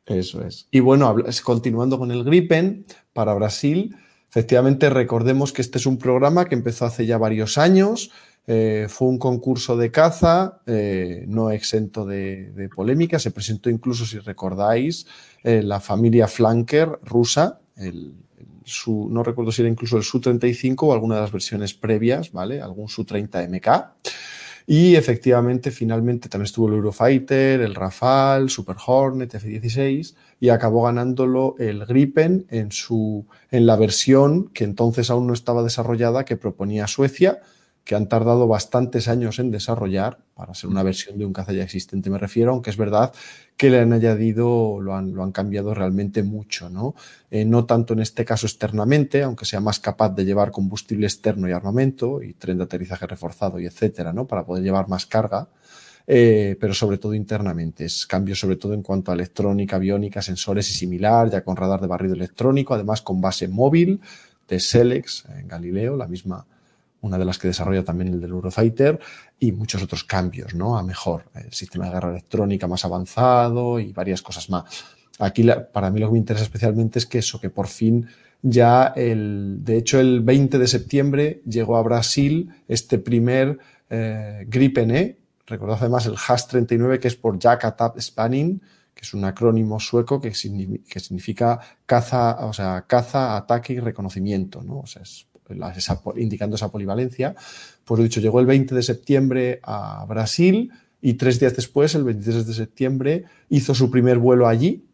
Eso 0.05 0.43
es. 0.45 0.67
Y 0.71 0.79
bueno, 0.79 1.15
continuando 1.43 1.97
con 1.97 2.11
el 2.11 2.23
Gripen, 2.23 2.85
para 3.13 3.33
Brasil, 3.33 3.95
efectivamente 4.29 4.89
recordemos 4.89 5.53
que 5.53 5.61
este 5.61 5.77
es 5.77 5.85
un 5.85 5.97
programa 5.97 6.45
que 6.45 6.55
empezó 6.55 6.85
hace 6.85 7.05
ya 7.05 7.17
varios 7.17 7.57
años, 7.57 8.11
eh, 8.45 8.87
fue 8.89 9.07
un 9.07 9.17
concurso 9.19 9.77
de 9.77 9.89
caza, 9.89 10.59
eh, 10.65 11.23
no 11.27 11.49
exento 11.49 12.05
de, 12.05 12.69
polémica. 12.75 13.19
Se 13.19 13.31
presentó 13.31 13.69
incluso, 13.69 14.05
si 14.05 14.19
recordáis, 14.19 15.07
eh, 15.43 15.63
la 15.63 15.79
familia 15.79 16.27
Flanker 16.27 16.99
rusa, 17.03 17.61
el, 17.77 18.13
su, 18.65 19.07
no 19.09 19.23
recuerdo 19.23 19.51
si 19.51 19.61
era 19.61 19.69
incluso 19.69 19.97
el 19.97 20.03
Su-35 20.03 20.75
o 20.83 20.93
alguna 20.93 21.15
de 21.15 21.21
las 21.21 21.31
versiones 21.31 21.73
previas, 21.73 22.31
¿vale? 22.31 22.61
Algún 22.61 22.89
Su-30MK. 22.89 23.91
Y 24.65 24.95
efectivamente, 24.95 25.71
finalmente 25.71 26.29
también 26.29 26.45
estuvo 26.45 26.67
el 26.67 26.75
Eurofighter, 26.75 27.61
el 27.61 27.75
Rafale, 27.75 28.47
Super 28.49 28.77
Hornet, 28.85 29.35
F-16 29.35 30.15
y 30.39 30.49
acabó 30.49 30.83
ganándolo 30.83 31.55
el 31.59 31.85
Gripen 31.85 32.45
en, 32.49 32.71
su, 32.71 33.25
en 33.51 33.65
la 33.65 33.75
versión 33.75 34.49
que 34.49 34.63
entonces 34.63 35.09
aún 35.09 35.27
no 35.27 35.33
estaba 35.33 35.63
desarrollada 35.63 36.25
que 36.25 36.37
proponía 36.37 36.87
Suecia 36.87 37.41
que 37.83 37.95
han 37.95 38.07
tardado 38.07 38.47
bastantes 38.47 39.07
años 39.07 39.39
en 39.39 39.51
desarrollar 39.51 40.19
para 40.35 40.53
ser 40.53 40.69
una 40.69 40.83
versión 40.83 41.17
de 41.17 41.25
un 41.25 41.33
caza 41.33 41.51
ya 41.51 41.63
existente, 41.63 42.09
me 42.09 42.17
refiero, 42.17 42.51
aunque 42.51 42.69
es 42.69 42.77
verdad 42.77 43.13
que 43.57 43.69
le 43.69 43.79
han 43.79 43.93
añadido, 43.93 44.79
lo 44.81 44.95
han, 44.95 45.13
lo 45.13 45.23
han 45.23 45.31
cambiado 45.31 45.73
realmente 45.73 46.23
mucho, 46.23 46.69
¿no? 46.69 46.95
Eh, 47.29 47.45
no 47.45 47.65
tanto 47.65 47.93
en 47.93 47.99
este 47.99 48.25
caso 48.25 48.47
externamente, 48.47 49.21
aunque 49.23 49.45
sea 49.45 49.59
más 49.59 49.79
capaz 49.79 50.09
de 50.09 50.25
llevar 50.25 50.51
combustible 50.51 51.05
externo 51.05 51.47
y 51.47 51.51
armamento 51.51 52.23
y 52.23 52.33
tren 52.33 52.57
de 52.57 52.63
aterrizaje 52.63 53.05
reforzado 53.05 53.59
y 53.59 53.65
etcétera, 53.65 54.13
¿no? 54.13 54.25
Para 54.25 54.45
poder 54.45 54.63
llevar 54.63 54.87
más 54.87 55.05
carga. 55.05 55.49
Eh, 56.05 56.57
pero 56.59 56.73
sobre 56.73 56.97
todo 56.97 57.13
internamente. 57.13 57.85
Es 57.85 58.05
cambio 58.05 58.35
sobre 58.35 58.57
todo 58.57 58.73
en 58.73 58.81
cuanto 58.81 59.11
a 59.11 59.13
electrónica, 59.13 59.77
aviónica, 59.77 60.21
sensores 60.21 60.69
y 60.69 60.73
similar, 60.73 61.29
ya 61.29 61.45
con 61.45 61.55
radar 61.55 61.79
de 61.79 61.87
barrido 61.87 62.13
electrónico, 62.13 62.73
además 62.73 63.01
con 63.01 63.21
base 63.21 63.47
móvil 63.47 64.01
de 64.47 64.59
Selex 64.59 65.25
en 65.29 65.47
Galileo, 65.47 65.95
la 65.95 66.07
misma 66.07 66.45
una 67.03 67.17
de 67.17 67.25
las 67.25 67.37
que 67.37 67.49
desarrolla 67.49 67.83
también 67.83 68.13
el 68.13 68.19
del 68.19 68.31
Eurofighter, 68.31 68.99
y 69.39 69.51
muchos 69.51 69.83
otros 69.83 70.03
cambios, 70.03 70.55
¿no? 70.55 70.77
A 70.77 70.83
mejor, 70.83 71.25
el 71.35 71.53
sistema 71.53 71.85
de 71.85 71.91
guerra 71.91 72.09
electrónica 72.09 72.67
más 72.67 72.85
avanzado 72.85 73.79
y 73.79 73.91
varias 73.93 74.21
cosas 74.21 74.49
más. 74.49 74.63
Aquí, 75.19 75.45
para 75.71 75.91
mí, 75.91 75.99
lo 75.99 76.07
que 76.07 76.13
me 76.13 76.19
interesa 76.19 76.45
especialmente 76.45 76.99
es 76.99 77.05
que 77.05 77.19
eso, 77.19 77.39
que 77.39 77.49
por 77.49 77.67
fin 77.67 78.07
ya 78.41 78.93
el, 78.95 79.57
de 79.61 79.77
hecho, 79.77 79.99
el 79.99 80.21
20 80.21 80.57
de 80.57 80.67
septiembre 80.67 81.41
llegó 81.45 81.77
a 81.77 81.83
Brasil 81.83 82.49
este 82.67 82.97
primer 82.97 83.59
eh, 83.89 84.45
Gripen 84.47 84.91
E, 84.91 85.19
recordad 85.45 85.77
además 85.79 86.05
el 86.05 86.15
HAS 86.15 86.47
39, 86.47 86.99
que 86.99 87.09
es 87.09 87.15
por 87.15 87.37
Jack 87.37 87.65
Attack 87.65 87.99
Spanning, 87.99 88.61
que 88.93 89.01
es 89.01 89.13
un 89.13 89.25
acrónimo 89.25 89.79
sueco 89.79 90.21
que 90.21 90.33
significa 90.33 91.59
caza, 91.85 92.45
o 92.45 92.53
sea, 92.53 92.85
caza, 92.87 93.35
ataque 93.35 93.73
y 93.73 93.79
reconocimiento, 93.79 94.61
¿no? 94.61 94.79
O 94.79 94.85
sea, 94.85 95.01
es 95.01 95.27
indicando 96.15 96.55
esa 96.55 96.71
polivalencia. 96.71 97.35
Pues 97.85 97.97
lo 97.97 98.03
dicho, 98.03 98.21
llegó 98.21 98.39
el 98.39 98.45
20 98.45 98.75
de 98.75 98.83
septiembre 98.83 99.59
a 99.63 100.05
Brasil 100.07 100.71
y 101.01 101.15
tres 101.15 101.39
días 101.39 101.55
después, 101.55 101.95
el 101.95 102.05
23 102.05 102.47
de 102.47 102.53
septiembre, 102.53 103.25
hizo 103.49 103.75
su 103.75 103.91
primer 103.91 104.19
vuelo 104.19 104.47
allí, 104.47 104.85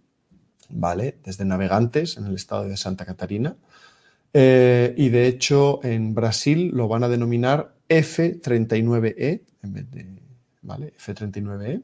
¿vale? 0.69 1.17
Desde 1.23 1.45
Navegantes, 1.45 2.17
en 2.17 2.25
el 2.25 2.35
estado 2.35 2.67
de 2.67 2.77
Santa 2.77 3.05
Catarina. 3.05 3.55
Eh, 4.33 4.93
y 4.97 5.09
de 5.09 5.27
hecho, 5.27 5.79
en 5.83 6.15
Brasil 6.15 6.71
lo 6.73 6.87
van 6.87 7.03
a 7.03 7.09
denominar 7.09 7.75
F-39E, 7.87 9.41
en 9.63 9.73
vez 9.73 9.91
de, 9.91 10.05
¿vale? 10.63 10.93
F-39E. 10.97 11.83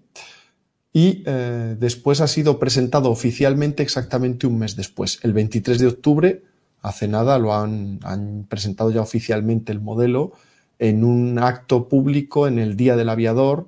Y 0.92 1.24
eh, 1.26 1.76
después 1.78 2.22
ha 2.22 2.28
sido 2.28 2.58
presentado 2.58 3.12
oficialmente 3.12 3.84
exactamente 3.84 4.48
un 4.48 4.58
mes 4.58 4.76
después, 4.76 5.20
el 5.24 5.34
23 5.34 5.78
de 5.78 5.88
octubre 5.88 6.44
hace 6.86 7.08
nada 7.08 7.40
lo 7.40 7.54
han, 7.54 8.46
presentado 8.48 8.92
ya 8.92 9.02
oficialmente 9.02 9.72
el 9.72 9.82
modelo 9.82 10.34
en 10.78 11.04
un 11.04 11.40
acto 11.40 11.88
público 11.88 12.48
en 12.48 12.60
el 12.60 12.78
Día 12.78 12.96
del 12.96 13.10
Aviador, 13.10 13.68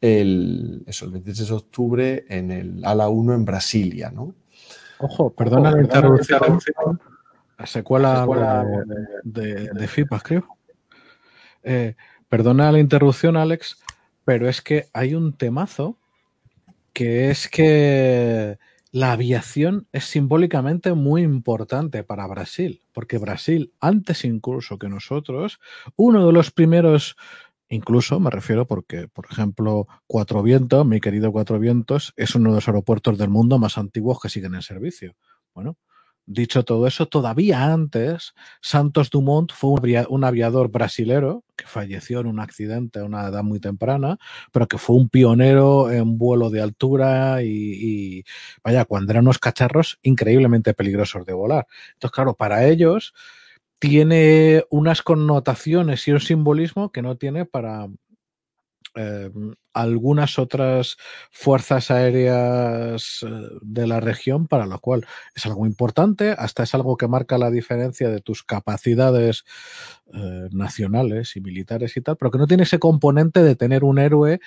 el, 0.00 0.82
eso, 0.86 1.06
el 1.06 1.12
26 1.12 1.48
de 1.48 1.54
octubre, 1.54 2.24
en 2.28 2.50
el 2.50 2.84
ALA 2.84 3.08
1 3.08 3.34
en 3.34 3.44
Brasilia, 3.44 4.10
¿no? 4.10 4.34
Ojo, 4.98 5.30
perdona 5.30 5.70
la 5.70 5.80
interrupción. 5.80 6.60
La 7.56 7.66
secuela, 7.66 8.26
de, 9.24 9.70
de, 9.72 9.88
FIPAS, 9.88 10.22
creo. 10.22 10.46
Eh, 11.62 11.96
perdona 12.28 12.70
la 12.70 12.78
interrupción, 12.78 13.36
Alex, 13.36 13.78
pero 14.24 14.48
es 14.48 14.60
que 14.60 14.88
hay 14.92 15.14
un 15.14 15.32
temazo 15.32 15.96
que 16.92 17.30
es 17.30 17.48
que 17.48 18.58
la 18.90 19.12
aviación 19.12 19.86
es 19.92 20.04
simbólicamente 20.04 20.94
muy 20.94 21.22
importante 21.22 22.04
para 22.04 22.26
Brasil, 22.26 22.82
porque 22.92 23.18
Brasil, 23.18 23.72
antes 23.80 24.24
incluso 24.24 24.78
que 24.78 24.88
nosotros, 24.88 25.60
uno 25.96 26.26
de 26.26 26.32
los 26.32 26.50
primeros, 26.50 27.16
incluso 27.68 28.18
me 28.20 28.30
refiero 28.30 28.66
porque, 28.66 29.08
por 29.08 29.26
ejemplo, 29.30 29.86
Cuatro 30.06 30.42
Vientos, 30.42 30.86
mi 30.86 31.00
querido 31.00 31.32
Cuatro 31.32 31.58
Vientos, 31.58 32.14
es 32.16 32.34
uno 32.34 32.50
de 32.50 32.56
los 32.56 32.68
aeropuertos 32.68 33.18
del 33.18 33.28
mundo 33.28 33.58
más 33.58 33.76
antiguos 33.76 34.20
que 34.20 34.30
siguen 34.30 34.54
en 34.54 34.62
servicio. 34.62 35.16
Bueno, 35.54 35.76
Dicho 36.30 36.62
todo 36.62 36.86
eso, 36.86 37.06
todavía 37.06 37.72
antes, 37.72 38.34
Santos 38.60 39.08
Dumont 39.08 39.50
fue 39.50 39.80
un 40.10 40.24
aviador 40.24 40.70
brasilero 40.70 41.42
que 41.56 41.66
falleció 41.66 42.20
en 42.20 42.26
un 42.26 42.38
accidente 42.38 42.98
a 42.98 43.04
una 43.04 43.28
edad 43.28 43.42
muy 43.42 43.60
temprana, 43.60 44.18
pero 44.52 44.68
que 44.68 44.76
fue 44.76 44.96
un 44.96 45.08
pionero 45.08 45.90
en 45.90 46.18
vuelo 46.18 46.50
de 46.50 46.60
altura 46.60 47.42
y, 47.42 48.24
vaya, 48.62 48.84
cuando 48.84 49.12
eran 49.12 49.24
unos 49.24 49.38
cacharros 49.38 49.98
increíblemente 50.02 50.74
peligrosos 50.74 51.24
de 51.24 51.32
volar. 51.32 51.66
Entonces, 51.94 52.14
claro, 52.14 52.34
para 52.34 52.66
ellos 52.66 53.14
tiene 53.78 54.64
unas 54.68 55.00
connotaciones 55.00 56.06
y 56.08 56.12
un 56.12 56.20
simbolismo 56.20 56.92
que 56.92 57.00
no 57.00 57.16
tiene 57.16 57.46
para, 57.46 57.88
eh, 58.94 59.30
algunas 59.72 60.38
otras 60.38 60.96
fuerzas 61.30 61.90
aéreas 61.90 63.24
eh, 63.26 63.28
de 63.60 63.86
la 63.86 64.00
región, 64.00 64.46
para 64.46 64.66
lo 64.66 64.78
cual 64.80 65.06
es 65.34 65.46
algo 65.46 65.66
importante, 65.66 66.34
hasta 66.36 66.62
es 66.62 66.74
algo 66.74 66.96
que 66.96 67.08
marca 67.08 67.38
la 67.38 67.50
diferencia 67.50 68.08
de 68.08 68.20
tus 68.20 68.42
capacidades 68.42 69.44
eh, 70.12 70.48
nacionales 70.50 71.36
y 71.36 71.40
militares 71.40 71.96
y 71.96 72.00
tal, 72.00 72.16
pero 72.16 72.30
que 72.30 72.38
no 72.38 72.46
tiene 72.46 72.64
ese 72.64 72.78
componente 72.78 73.42
de 73.42 73.56
tener 73.56 73.84
un 73.84 73.98
héroe 73.98 74.40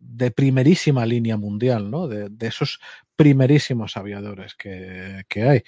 de 0.00 0.30
primerísima 0.30 1.04
línea 1.06 1.36
mundial, 1.36 1.90
¿no? 1.90 2.06
De, 2.06 2.30
esos 2.46 2.78
primerísimos 3.16 3.96
aviadores 3.96 4.54
que, 4.54 5.24
que 5.28 5.42
hay. 5.42 5.62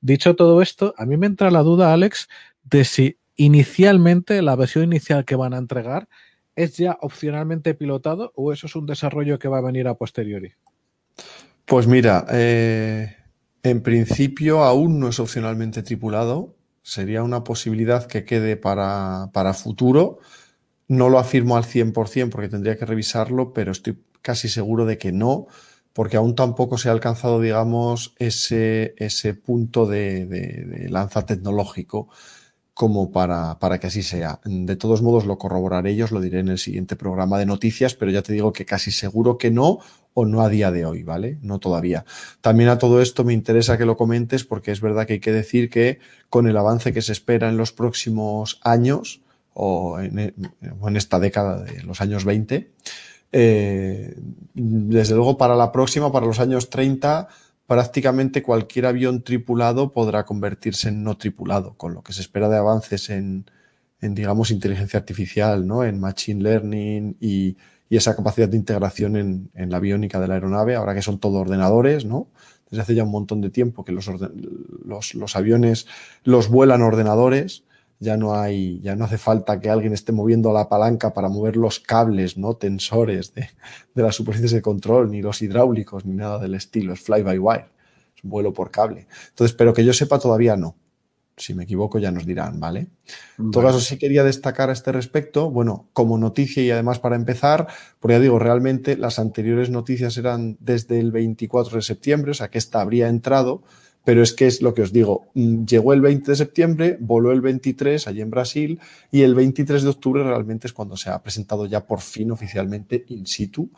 Dicho 0.00 0.34
todo 0.34 0.62
esto, 0.62 0.94
a 0.96 1.04
mí 1.04 1.18
me 1.18 1.26
entra 1.26 1.50
la 1.50 1.62
duda, 1.62 1.92
Alex, 1.92 2.28
de 2.62 2.84
si 2.84 3.18
inicialmente 3.36 4.40
la 4.40 4.56
versión 4.56 4.84
inicial 4.84 5.26
que 5.26 5.36
van 5.36 5.52
a 5.52 5.58
entregar 5.58 6.08
¿es 6.56 6.78
ya 6.78 6.98
opcionalmente 7.02 7.74
pilotado 7.74 8.32
o 8.34 8.52
eso 8.52 8.66
es 8.66 8.74
un 8.74 8.86
desarrollo 8.86 9.38
que 9.38 9.48
va 9.48 9.58
a 9.58 9.62
venir 9.62 9.86
a 9.86 9.94
posteriori? 9.94 10.52
Pues 11.66 11.86
mira, 11.86 12.26
eh, 12.30 13.14
en 13.62 13.82
principio 13.82 14.64
aún 14.64 14.98
no 14.98 15.08
es 15.08 15.20
opcionalmente 15.20 15.82
tripulado. 15.82 16.56
Sería 16.82 17.22
una 17.22 17.44
posibilidad 17.44 18.06
que 18.06 18.24
quede 18.24 18.56
para, 18.56 19.30
para 19.32 19.54
futuro. 19.54 20.18
No 20.88 21.08
lo 21.08 21.18
afirmo 21.18 21.56
al 21.56 21.64
100% 21.64 22.30
porque 22.30 22.48
tendría 22.48 22.78
que 22.78 22.86
revisarlo, 22.86 23.52
pero 23.52 23.72
estoy 23.72 23.98
casi 24.22 24.48
seguro 24.48 24.86
de 24.86 24.98
que 24.98 25.12
no, 25.12 25.48
porque 25.92 26.16
aún 26.16 26.34
tampoco 26.34 26.78
se 26.78 26.88
ha 26.88 26.92
alcanzado, 26.92 27.40
digamos, 27.40 28.14
ese, 28.18 28.94
ese 28.96 29.34
punto 29.34 29.86
de, 29.86 30.26
de 30.26 30.88
lanza 30.88 31.26
tecnológico 31.26 32.08
como 32.76 33.10
para, 33.10 33.58
para, 33.58 33.80
que 33.80 33.86
así 33.86 34.02
sea. 34.02 34.38
De 34.44 34.76
todos 34.76 35.00
modos, 35.00 35.24
lo 35.24 35.38
corroboraré 35.38 35.92
ellos, 35.92 36.10
lo 36.10 36.20
diré 36.20 36.40
en 36.40 36.48
el 36.48 36.58
siguiente 36.58 36.94
programa 36.94 37.38
de 37.38 37.46
noticias, 37.46 37.94
pero 37.94 38.10
ya 38.10 38.20
te 38.20 38.34
digo 38.34 38.52
que 38.52 38.66
casi 38.66 38.90
seguro 38.90 39.38
que 39.38 39.50
no, 39.50 39.78
o 40.12 40.26
no 40.26 40.42
a 40.42 40.50
día 40.50 40.70
de 40.70 40.84
hoy, 40.84 41.02
¿vale? 41.02 41.38
No 41.40 41.58
todavía. 41.58 42.04
También 42.42 42.68
a 42.68 42.76
todo 42.76 43.00
esto 43.00 43.24
me 43.24 43.32
interesa 43.32 43.78
que 43.78 43.86
lo 43.86 43.96
comentes 43.96 44.44
porque 44.44 44.72
es 44.72 44.82
verdad 44.82 45.06
que 45.06 45.14
hay 45.14 45.20
que 45.20 45.32
decir 45.32 45.70
que 45.70 46.00
con 46.28 46.46
el 46.46 46.56
avance 46.58 46.92
que 46.92 47.00
se 47.00 47.12
espera 47.12 47.48
en 47.48 47.56
los 47.56 47.72
próximos 47.72 48.60
años, 48.62 49.22
o 49.54 49.98
en, 49.98 50.18
en 50.18 50.96
esta 50.98 51.18
década 51.18 51.62
de 51.62 51.82
los 51.82 52.02
años 52.02 52.26
20, 52.26 52.72
eh, 53.32 54.14
desde 54.52 55.14
luego 55.14 55.38
para 55.38 55.56
la 55.56 55.72
próxima, 55.72 56.12
para 56.12 56.26
los 56.26 56.40
años 56.40 56.68
30, 56.68 57.28
prácticamente 57.66 58.42
cualquier 58.42 58.86
avión 58.86 59.22
tripulado 59.22 59.92
podrá 59.92 60.24
convertirse 60.24 60.88
en 60.88 61.02
no 61.02 61.16
tripulado, 61.16 61.74
con 61.76 61.94
lo 61.94 62.02
que 62.02 62.12
se 62.12 62.20
espera 62.20 62.48
de 62.48 62.56
avances 62.56 63.10
en, 63.10 63.46
en 64.00 64.14
digamos, 64.14 64.50
inteligencia 64.50 64.98
artificial, 64.98 65.66
¿no? 65.66 65.84
En 65.84 65.98
machine 66.00 66.42
learning 66.42 67.16
y, 67.20 67.56
y 67.88 67.96
esa 67.96 68.14
capacidad 68.14 68.48
de 68.48 68.56
integración 68.56 69.16
en, 69.16 69.50
en, 69.54 69.70
la 69.70 69.78
aviónica 69.78 70.20
de 70.20 70.28
la 70.28 70.34
aeronave, 70.34 70.76
ahora 70.76 70.94
que 70.94 71.02
son 71.02 71.18
todo 71.18 71.38
ordenadores, 71.38 72.04
¿no? 72.04 72.28
Desde 72.70 72.82
hace 72.82 72.94
ya 72.94 73.04
un 73.04 73.10
montón 73.10 73.40
de 73.40 73.50
tiempo 73.50 73.84
que 73.84 73.92
los, 73.92 74.08
los, 74.84 75.14
los 75.14 75.36
aviones 75.36 75.86
los 76.24 76.48
vuelan 76.48 76.82
ordenadores, 76.82 77.64
ya 77.98 78.16
no 78.16 78.34
hay, 78.34 78.80
ya 78.80 78.94
no 78.94 79.04
hace 79.04 79.18
falta 79.18 79.58
que 79.60 79.70
alguien 79.70 79.92
esté 79.92 80.12
moviendo 80.12 80.52
la 80.52 80.68
palanca 80.68 81.14
para 81.14 81.28
mover 81.28 81.56
los 81.56 81.80
cables, 81.80 82.36
¿no? 82.36 82.54
Tensores 82.54 83.34
de, 83.34 83.48
de 83.94 84.02
las 84.02 84.14
superficies 84.14 84.52
de 84.52 84.62
control, 84.62 85.10
ni 85.10 85.22
los 85.22 85.40
hidráulicos, 85.42 86.04
ni 86.04 86.14
nada 86.14 86.38
del 86.38 86.54
estilo. 86.54 86.92
Es 86.92 87.00
fly 87.00 87.22
by 87.22 87.38
wire. 87.38 87.66
Es 88.14 88.24
un 88.24 88.30
vuelo 88.30 88.52
por 88.52 88.70
cable. 88.70 89.06
Entonces, 89.30 89.56
pero 89.56 89.72
que 89.72 89.84
yo 89.84 89.92
sepa 89.92 90.18
todavía 90.18 90.56
no. 90.56 90.76
Si 91.38 91.52
me 91.52 91.64
equivoco 91.64 91.98
ya 91.98 92.10
nos 92.10 92.24
dirán, 92.24 92.60
¿vale? 92.60 92.88
En 93.38 93.50
todo 93.50 93.64
caso, 93.64 93.80
sí 93.80 93.98
quería 93.98 94.24
destacar 94.24 94.70
a 94.70 94.72
este 94.72 94.90
respecto, 94.90 95.50
bueno, 95.50 95.86
como 95.92 96.16
noticia 96.16 96.62
y 96.62 96.70
además 96.70 96.98
para 96.98 97.14
empezar, 97.14 97.66
porque 98.00 98.14
ya 98.14 98.20
digo, 98.20 98.38
realmente 98.38 98.96
las 98.96 99.18
anteriores 99.18 99.68
noticias 99.68 100.16
eran 100.16 100.56
desde 100.60 100.98
el 100.98 101.12
24 101.12 101.76
de 101.76 101.82
septiembre, 101.82 102.30
o 102.30 102.34
sea 102.34 102.48
que 102.48 102.56
esta 102.56 102.80
habría 102.80 103.08
entrado, 103.08 103.62
pero 104.06 104.22
es 104.22 104.32
que 104.32 104.46
es 104.46 104.62
lo 104.62 104.72
que 104.72 104.82
os 104.82 104.92
digo, 104.92 105.26
llegó 105.34 105.92
el 105.92 106.00
20 106.00 106.30
de 106.30 106.36
septiembre, 106.36 106.96
voló 107.00 107.32
el 107.32 107.40
23 107.40 108.06
allí 108.06 108.20
en 108.20 108.30
Brasil 108.30 108.78
y 109.10 109.22
el 109.22 109.34
23 109.34 109.82
de 109.82 109.88
octubre 109.88 110.22
realmente 110.22 110.68
es 110.68 110.72
cuando 110.72 110.96
se 110.96 111.10
ha 111.10 111.20
presentado 111.20 111.66
ya 111.66 111.88
por 111.88 112.00
fin 112.00 112.30
oficialmente 112.30 113.04
in 113.08 113.26
situ 113.26 113.68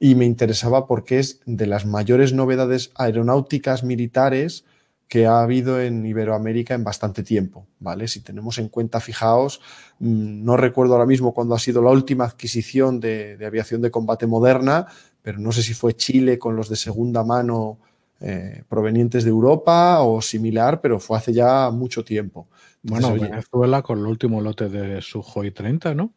y 0.00 0.16
me 0.16 0.24
interesaba 0.24 0.88
porque 0.88 1.20
es 1.20 1.38
de 1.46 1.68
las 1.68 1.86
mayores 1.86 2.32
novedades 2.32 2.90
aeronáuticas 2.96 3.84
militares 3.84 4.64
que 5.06 5.26
ha 5.26 5.42
habido 5.42 5.80
en 5.80 6.04
Iberoamérica 6.04 6.74
en 6.74 6.82
bastante 6.82 7.22
tiempo, 7.22 7.68
¿vale? 7.78 8.08
Si 8.08 8.18
tenemos 8.18 8.58
en 8.58 8.70
cuenta, 8.70 8.98
fijaos, 8.98 9.60
no 10.00 10.56
recuerdo 10.56 10.94
ahora 10.94 11.06
mismo 11.06 11.32
cuándo 11.32 11.54
ha 11.54 11.60
sido 11.60 11.82
la 11.82 11.90
última 11.90 12.24
adquisición 12.24 12.98
de, 12.98 13.38
aviación 13.46 13.80
de 13.80 13.92
combate 13.92 14.26
moderna, 14.26 14.88
pero 15.22 15.38
no 15.38 15.52
sé 15.52 15.62
si 15.62 15.72
fue 15.72 15.94
Chile 15.94 16.36
con 16.36 16.56
los 16.56 16.68
de 16.68 16.74
segunda 16.74 17.22
mano 17.22 17.78
eh, 18.20 18.64
provenientes 18.68 19.24
de 19.24 19.30
Europa 19.30 20.00
o 20.00 20.20
similar, 20.20 20.80
pero 20.80 20.98
fue 20.98 21.18
hace 21.18 21.32
ya 21.32 21.70
mucho 21.70 22.04
tiempo. 22.04 22.48
Entonces, 22.84 23.10
bueno, 23.10 23.30
Venezuela 23.30 23.82
con 23.82 23.98
el 23.98 24.06
último 24.06 24.40
lote 24.40 24.68
de 24.68 25.00
Sukhoi 25.02 25.50
30, 25.50 25.94
¿no? 25.94 26.12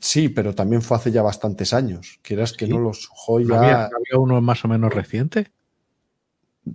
Sí, 0.00 0.28
pero 0.28 0.54
también 0.54 0.82
fue 0.82 0.96
hace 0.96 1.12
ya 1.12 1.22
bastantes 1.22 1.72
años. 1.72 2.18
Quieras 2.22 2.52
que 2.52 2.66
sí. 2.66 2.72
no, 2.72 2.80
los 2.80 3.02
Sukhoi 3.02 3.46
ya... 3.46 3.58
¿Había, 3.58 3.84
¿Había 3.84 4.18
uno 4.18 4.40
más 4.40 4.64
o 4.64 4.68
menos 4.68 4.92
reciente? 4.92 5.52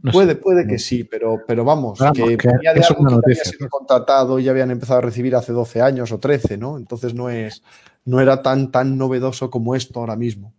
No 0.02 0.14
puede, 0.14 0.34
sé. 0.34 0.36
puede 0.38 0.66
que 0.66 0.80
sí, 0.80 1.04
pero, 1.04 1.42
pero 1.46 1.66
vamos, 1.66 2.00
vamos 2.00 2.18
que, 2.18 2.24
de 2.26 2.36
es 2.36 2.90
algo 2.90 3.02
una 3.02 3.20
que 3.20 3.32
había 3.32 3.44
sido 3.44 3.68
contratado 3.70 4.40
y 4.40 4.46
ya 4.46 4.52
habían 4.52 4.72
empezado 4.72 5.00
a 5.00 5.02
recibir 5.02 5.36
hace 5.36 5.52
12 5.52 5.82
años 5.82 6.14
o 6.14 6.20
13, 6.20 6.58
¿no? 6.58 6.78
Entonces 6.78 7.14
no 7.14 7.30
es, 7.30 7.62
no 8.06 8.22
era 8.22 8.42
tan, 8.42 8.72
tan 8.72 8.98
novedoso 8.98 9.50
como 9.50 9.76
esto 9.76 10.00
ahora 10.00 10.16
mismo. 10.16 10.54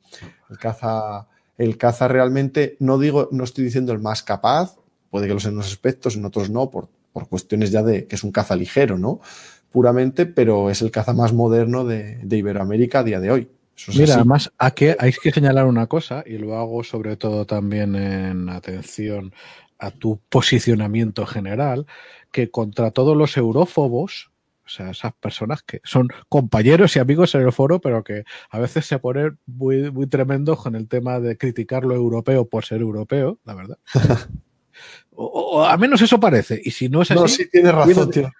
El 0.50 0.58
caza, 0.58 1.28
el 1.58 1.76
caza 1.76 2.08
realmente, 2.08 2.76
no 2.80 2.98
digo, 2.98 3.28
no 3.30 3.44
estoy 3.44 3.64
diciendo 3.64 3.92
el 3.92 3.98
más 3.98 4.22
capaz, 4.22 4.76
puede 5.10 5.28
que 5.28 5.34
lo 5.34 5.40
sea 5.40 5.50
en 5.50 5.56
unos 5.56 5.70
aspectos, 5.70 6.16
en 6.16 6.24
otros 6.24 6.50
no, 6.50 6.70
por, 6.70 6.88
por 7.12 7.28
cuestiones 7.28 7.70
ya 7.70 7.82
de 7.82 8.06
que 8.06 8.16
es 8.16 8.24
un 8.24 8.32
caza 8.32 8.56
ligero, 8.56 8.98
¿no? 8.98 9.20
Puramente, 9.70 10.26
pero 10.26 10.70
es 10.70 10.82
el 10.82 10.90
caza 10.90 11.12
más 11.12 11.32
moderno 11.32 11.84
de, 11.84 12.16
de 12.16 12.36
Iberoamérica 12.36 13.00
a 13.00 13.04
día 13.04 13.20
de 13.20 13.30
hoy. 13.30 13.48
Eso 13.76 13.90
es 13.90 13.96
Mira, 13.96 14.12
así. 14.12 14.20
además, 14.20 14.52
aquí 14.58 14.86
hay 14.98 15.12
que 15.12 15.30
señalar 15.30 15.66
una 15.66 15.86
cosa, 15.86 16.24
y 16.26 16.38
lo 16.38 16.56
hago 16.56 16.84
sobre 16.84 17.16
todo 17.16 17.46
también 17.46 17.94
en 17.94 18.48
atención 18.48 19.32
a 19.78 19.90
tu 19.90 20.20
posicionamiento 20.28 21.26
general, 21.26 21.86
que 22.30 22.50
contra 22.50 22.90
todos 22.90 23.16
los 23.16 23.36
eurófobos, 23.36 24.31
o 24.64 24.68
sea, 24.68 24.90
esas 24.90 25.12
personas 25.14 25.62
que 25.62 25.80
son 25.84 26.08
compañeros 26.28 26.94
y 26.96 26.98
amigos 26.98 27.34
en 27.34 27.42
el 27.42 27.52
foro, 27.52 27.80
pero 27.80 28.04
que 28.04 28.24
a 28.50 28.58
veces 28.58 28.86
se 28.86 28.98
ponen 28.98 29.38
muy, 29.46 29.90
muy 29.90 30.06
tremendos 30.06 30.60
con 30.62 30.76
el 30.76 30.88
tema 30.88 31.20
de 31.20 31.36
criticar 31.36 31.84
lo 31.84 31.94
europeo 31.94 32.48
por 32.48 32.64
ser 32.64 32.80
europeo, 32.80 33.38
la 33.44 33.54
verdad. 33.54 33.78
o, 35.10 35.26
o, 35.26 35.64
a 35.64 35.76
menos 35.76 36.00
eso 36.00 36.20
parece. 36.20 36.60
Y 36.62 36.70
si 36.70 36.88
no 36.88 37.02
es 37.02 37.10
así. 37.10 37.20
No, 37.20 37.28
sí, 37.28 37.50
tienes 37.50 37.74
razón, 37.74 37.92
pido, 37.92 38.08
tío. 38.08 38.30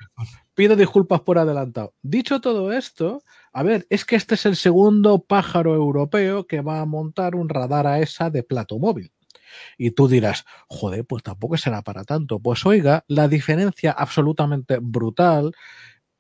pido 0.55 0.77
disculpas 0.77 1.21
por 1.21 1.39
adelantado. 1.39 1.95
Dicho 2.03 2.41
todo 2.41 2.73
esto, 2.73 3.23
a 3.53 3.63
ver, 3.63 3.87
es 3.91 4.05
que 4.05 4.17
este 4.17 4.37
es 4.37 4.47
el 4.47 4.57
segundo 4.57 5.25
pájaro 5.25 5.75
europeo 5.75 6.47
que 6.47 6.61
va 6.61 6.81
a 6.81 6.87
montar 6.87 7.35
un 7.35 7.49
radar 7.49 7.87
a 7.87 8.01
esa 8.01 8.31
de 8.31 8.43
plato 8.43 8.79
móvil. 8.79 9.13
Y 9.77 9.91
tú 9.91 10.09
dirás, 10.09 10.45
joder, 10.69 11.05
pues 11.05 11.23
tampoco 11.23 11.57
será 11.57 11.83
para 11.83 12.05
tanto. 12.05 12.39
Pues 12.39 12.65
oiga, 12.65 13.05
la 13.09 13.29
diferencia 13.29 13.93
absolutamente 13.93 14.79
brutal 14.81 15.53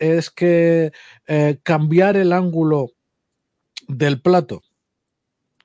es 0.02 0.30
que 0.30 0.92
eh, 1.28 1.60
cambiar 1.62 2.16
el 2.16 2.32
ángulo 2.32 2.90
del 3.86 4.20
plato 4.20 4.62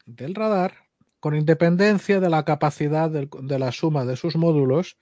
del 0.05 0.35
radar, 0.35 0.75
con 1.19 1.35
independencia 1.35 2.19
de 2.19 2.29
la 2.29 2.45
capacidad 2.45 3.09
de 3.09 3.59
la 3.59 3.71
suma 3.71 4.05
de 4.05 4.15
sus 4.15 4.35
módulos, 4.35 4.97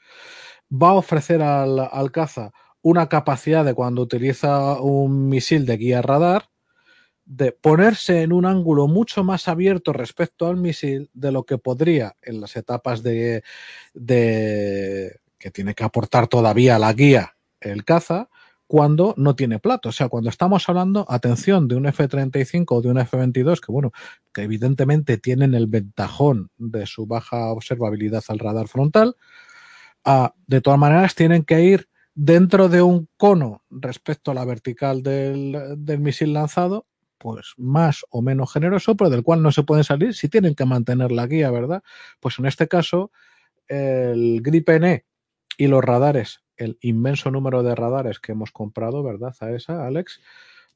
va 0.71 0.89
a 0.89 0.93
ofrecer 0.93 1.41
al, 1.41 1.79
al 1.79 2.11
caza 2.11 2.53
una 2.81 3.09
capacidad 3.09 3.65
de 3.65 3.73
cuando 3.73 4.01
utiliza 4.01 4.79
un 4.79 5.27
misil 5.27 5.65
de 5.65 5.77
guía 5.77 6.01
radar, 6.01 6.49
de 7.25 7.51
ponerse 7.51 8.21
en 8.21 8.31
un 8.31 8.45
ángulo 8.45 8.87
mucho 8.87 9.23
más 9.23 9.47
abierto 9.49 9.91
respecto 9.91 10.47
al 10.47 10.55
misil 10.55 11.09
de 11.13 11.31
lo 11.31 11.43
que 11.43 11.57
podría 11.57 12.15
en 12.21 12.39
las 12.39 12.55
etapas 12.55 13.03
de, 13.03 13.43
de 13.93 15.19
que 15.37 15.51
tiene 15.51 15.73
que 15.73 15.83
aportar 15.83 16.27
todavía 16.27 16.79
la 16.79 16.93
guía 16.93 17.35
el 17.59 17.83
caza 17.83 18.29
cuando 18.67 19.13
no 19.17 19.35
tiene 19.35 19.59
plato. 19.59 19.89
O 19.89 19.91
sea, 19.91 20.09
cuando 20.09 20.29
estamos 20.29 20.67
hablando, 20.67 21.05
atención, 21.09 21.67
de 21.67 21.75
un 21.75 21.85
F-35 21.85 22.65
o 22.69 22.81
de 22.81 22.89
un 22.89 22.97
F-22, 22.99 23.59
que 23.59 23.71
bueno, 23.71 23.91
que 24.33 24.43
evidentemente 24.43 25.17
tienen 25.17 25.53
el 25.53 25.67
ventajón 25.67 26.49
de 26.57 26.85
su 26.85 27.05
baja 27.05 27.51
observabilidad 27.51 28.23
al 28.27 28.39
radar 28.39 28.67
frontal, 28.67 29.15
uh, 30.05 30.29
de 30.47 30.61
todas 30.61 30.79
maneras 30.79 31.15
tienen 31.15 31.43
que 31.43 31.61
ir 31.61 31.89
dentro 32.15 32.69
de 32.69 32.81
un 32.81 33.07
cono 33.17 33.63
respecto 33.69 34.31
a 34.31 34.33
la 34.33 34.45
vertical 34.45 35.03
del, 35.03 35.75
del 35.77 35.99
misil 35.99 36.33
lanzado 36.33 36.87
pues 37.17 37.53
más 37.57 38.05
o 38.09 38.21
menos 38.21 38.53
generoso, 38.53 38.95
pero 38.95 39.09
del 39.09 39.23
cual 39.23 39.41
no 39.41 39.51
se 39.51 39.63
pueden 39.63 39.83
salir 39.83 40.13
si 40.13 40.29
tienen 40.29 40.53
que 40.53 40.65
mantener 40.65 41.11
la 41.11 41.25
guía, 41.25 41.49
¿verdad? 41.49 41.81
Pues 42.19 42.37
en 42.37 42.45
este 42.45 42.67
caso, 42.67 43.11
el 43.67 44.41
Gripen 44.43 44.83
E 44.83 45.05
y 45.57 45.67
los 45.67 45.83
radares, 45.83 46.43
el 46.57 46.77
inmenso 46.81 47.31
número 47.31 47.63
de 47.63 47.75
radares 47.75 48.19
que 48.19 48.31
hemos 48.31 48.51
comprado, 48.51 49.03
¿verdad? 49.03 49.35
A 49.39 49.51
esa, 49.51 49.85
Alex, 49.85 50.21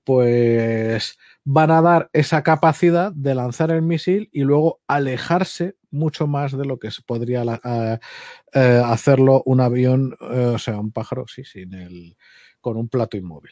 pues 0.03 1.17
van 1.43 1.71
a 1.71 1.81
dar 1.81 2.09
esa 2.13 2.41
capacidad 2.43 3.11
de 3.11 3.35
lanzar 3.35 3.71
el 3.71 3.81
misil 3.81 4.29
y 4.31 4.41
luego 4.41 4.79
alejarse 4.87 5.75
mucho 5.91 6.27
más 6.27 6.57
de 6.57 6.65
lo 6.65 6.79
que 6.79 6.89
podría 7.05 7.43
uh, 7.43 7.47
uh, 7.57 8.85
hacerlo 8.85 9.43
un 9.45 9.61
avión, 9.61 10.15
uh, 10.21 10.55
o 10.55 10.57
sea, 10.57 10.79
un 10.79 10.91
pájaro, 10.91 11.25
sí, 11.27 11.43
sin 11.43 11.73
el, 11.73 12.15
con 12.61 12.77
un 12.77 12.89
plato 12.89 13.17
inmóvil. 13.17 13.51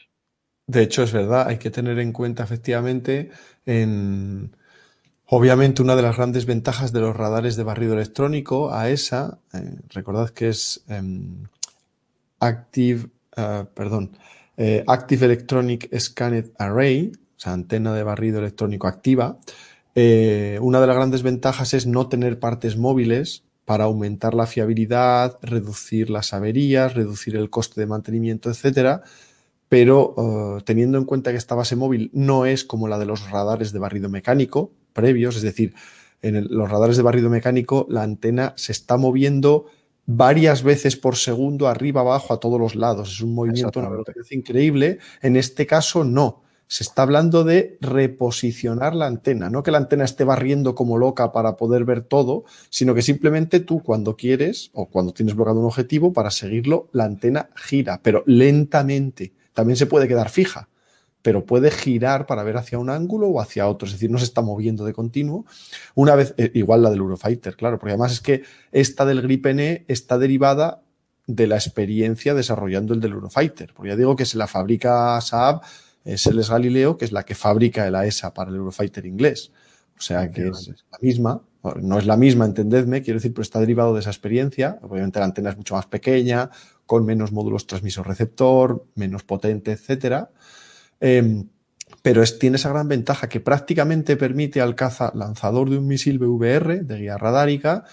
De 0.66 0.82
hecho, 0.82 1.02
es 1.02 1.12
verdad, 1.12 1.48
hay 1.48 1.58
que 1.58 1.70
tener 1.70 1.98
en 1.98 2.12
cuenta 2.12 2.44
efectivamente 2.44 3.30
en... 3.66 4.56
Obviamente 5.30 5.82
una 5.82 5.94
de 5.94 6.00
las 6.00 6.16
grandes 6.16 6.46
ventajas 6.46 6.90
de 6.90 7.00
los 7.00 7.14
radares 7.14 7.54
de 7.56 7.62
barrido 7.62 7.92
electrónico, 7.92 8.72
AESA, 8.72 9.38
eh, 9.52 9.76
recordad 9.90 10.30
que 10.30 10.48
es 10.48 10.82
eh, 10.88 11.02
Active, 12.40 13.08
uh, 13.36 13.66
perdón, 13.74 14.16
eh, 14.56 14.84
Active 14.86 15.26
Electronic 15.26 15.88
Scanned 15.98 16.52
Array, 16.58 17.12
o 17.14 17.40
sea, 17.40 17.52
antena 17.52 17.94
de 17.94 18.02
barrido 18.02 18.38
electrónico 18.38 18.86
activa. 18.86 19.38
Eh, 19.94 20.58
una 20.60 20.80
de 20.80 20.86
las 20.86 20.96
grandes 20.96 21.22
ventajas 21.22 21.74
es 21.74 21.86
no 21.86 22.08
tener 22.08 22.38
partes 22.38 22.76
móviles 22.76 23.44
para 23.64 23.84
aumentar 23.84 24.34
la 24.34 24.46
fiabilidad, 24.46 25.38
reducir 25.42 26.10
las 26.10 26.32
averías, 26.32 26.94
reducir 26.94 27.36
el 27.36 27.50
coste 27.50 27.80
de 27.80 27.86
mantenimiento, 27.86 28.50
etcétera 28.50 29.02
pero 29.68 30.14
uh, 30.16 30.60
teniendo 30.62 30.98
en 30.98 31.04
cuenta 31.04 31.30
que 31.30 31.36
esta 31.36 31.54
base 31.54 31.76
móvil 31.76 32.10
no 32.12 32.46
es 32.46 32.64
como 32.64 32.88
la 32.88 32.98
de 32.98 33.06
los 33.06 33.30
radares 33.30 33.72
de 33.72 33.78
barrido 33.78 34.08
mecánico 34.08 34.72
previos, 34.92 35.36
es 35.36 35.42
decir, 35.42 35.74
en 36.22 36.48
los 36.50 36.70
radares 36.70 36.96
de 36.96 37.02
barrido 37.02 37.30
mecánico 37.30 37.86
la 37.88 38.02
antena 38.02 38.54
se 38.56 38.72
está 38.72 38.96
moviendo 38.96 39.66
varias 40.10 40.62
veces 40.62 40.96
por 40.96 41.16
segundo 41.16 41.68
arriba, 41.68 42.00
abajo, 42.00 42.32
a 42.32 42.40
todos 42.40 42.58
los 42.58 42.74
lados. 42.74 43.12
Es 43.12 43.20
un 43.20 43.34
movimiento 43.34 43.78
una 43.78 43.90
velocidad 43.90 44.24
increíble. 44.30 44.98
En 45.20 45.36
este 45.36 45.66
caso, 45.66 46.02
no. 46.02 46.42
Se 46.66 46.82
está 46.82 47.02
hablando 47.02 47.44
de 47.44 47.78
reposicionar 47.80 48.94
la 48.94 49.06
antena, 49.06 49.48
no 49.48 49.62
que 49.62 49.70
la 49.70 49.78
antena 49.78 50.04
esté 50.04 50.24
barriendo 50.24 50.74
como 50.74 50.98
loca 50.98 51.32
para 51.32 51.56
poder 51.56 51.84
ver 51.84 52.02
todo, 52.02 52.44
sino 52.68 52.94
que 52.94 53.00
simplemente 53.00 53.60
tú 53.60 53.82
cuando 53.82 54.16
quieres 54.16 54.70
o 54.74 54.86
cuando 54.86 55.12
tienes 55.12 55.34
bloqueado 55.34 55.60
un 55.60 55.66
objetivo 55.66 56.12
para 56.12 56.30
seguirlo, 56.30 56.88
la 56.92 57.04
antena 57.04 57.48
gira, 57.56 58.00
pero 58.02 58.22
lentamente 58.26 59.32
también 59.54 59.78
se 59.78 59.86
puede 59.86 60.08
quedar 60.08 60.28
fija, 60.28 60.68
pero 61.28 61.44
puede 61.44 61.70
girar 61.70 62.24
para 62.24 62.42
ver 62.42 62.56
hacia 62.56 62.78
un 62.78 62.88
ángulo 62.88 63.28
o 63.28 63.38
hacia 63.38 63.68
otro, 63.68 63.84
es 63.84 63.92
decir, 63.92 64.10
no 64.10 64.16
se 64.16 64.24
está 64.24 64.40
moviendo 64.40 64.86
de 64.86 64.94
continuo. 64.94 65.44
Una 65.94 66.14
vez, 66.14 66.32
eh, 66.38 66.50
igual 66.54 66.82
la 66.82 66.88
del 66.88 67.00
Eurofighter, 67.00 67.54
claro, 67.54 67.78
porque 67.78 67.90
además 67.90 68.12
es 68.12 68.22
que 68.22 68.44
esta 68.72 69.04
del 69.04 69.20
Gripen 69.20 69.60
E 69.60 69.84
está 69.88 70.16
derivada 70.16 70.80
de 71.26 71.46
la 71.46 71.56
experiencia 71.56 72.32
desarrollando 72.32 72.94
el 72.94 73.00
del 73.00 73.12
Eurofighter, 73.12 73.74
porque 73.74 73.90
ya 73.90 73.96
digo 73.96 74.16
que 74.16 74.24
se 74.24 74.38
la 74.38 74.46
fabrica 74.46 75.20
Saab, 75.20 75.60
es 76.02 76.26
el 76.26 76.42
Galileo, 76.42 76.96
que 76.96 77.04
es 77.04 77.12
la 77.12 77.24
que 77.24 77.34
fabrica 77.34 77.86
el 77.86 77.94
AESA 77.94 78.32
para 78.32 78.48
el 78.48 78.56
Eurofighter 78.56 79.04
inglés. 79.04 79.52
O 79.98 80.00
sea 80.00 80.30
que 80.30 80.48
es 80.48 80.68
la 80.90 80.98
misma, 81.02 81.42
no 81.82 81.98
es 81.98 82.06
la 82.06 82.16
misma, 82.16 82.46
entendedme, 82.46 83.02
quiero 83.02 83.18
decir, 83.18 83.34
pero 83.34 83.42
está 83.42 83.60
derivado 83.60 83.92
de 83.92 84.00
esa 84.00 84.08
experiencia. 84.08 84.78
Obviamente 84.80 85.18
la 85.18 85.26
antena 85.26 85.50
es 85.50 85.58
mucho 85.58 85.74
más 85.74 85.84
pequeña, 85.84 86.48
con 86.86 87.04
menos 87.04 87.32
módulos 87.32 87.66
transmisor-receptor, 87.66 88.86
menos 88.94 89.24
potente, 89.24 89.72
etcétera. 89.72 90.30
Em, 91.00 91.48
pero 92.02 92.22
es, 92.22 92.38
tiene 92.38 92.56
esa 92.56 92.70
gran 92.70 92.88
ventaja 92.88 93.28
que 93.28 93.40
prácticamente 93.40 94.16
permite 94.16 94.60
al 94.60 94.74
caza 94.74 95.12
lanzador 95.14 95.70
de 95.70 95.78
un 95.78 95.86
misil 95.86 96.18
BVR 96.18 96.84
de 96.84 96.98
guía 96.98 97.18
radárica 97.18 97.84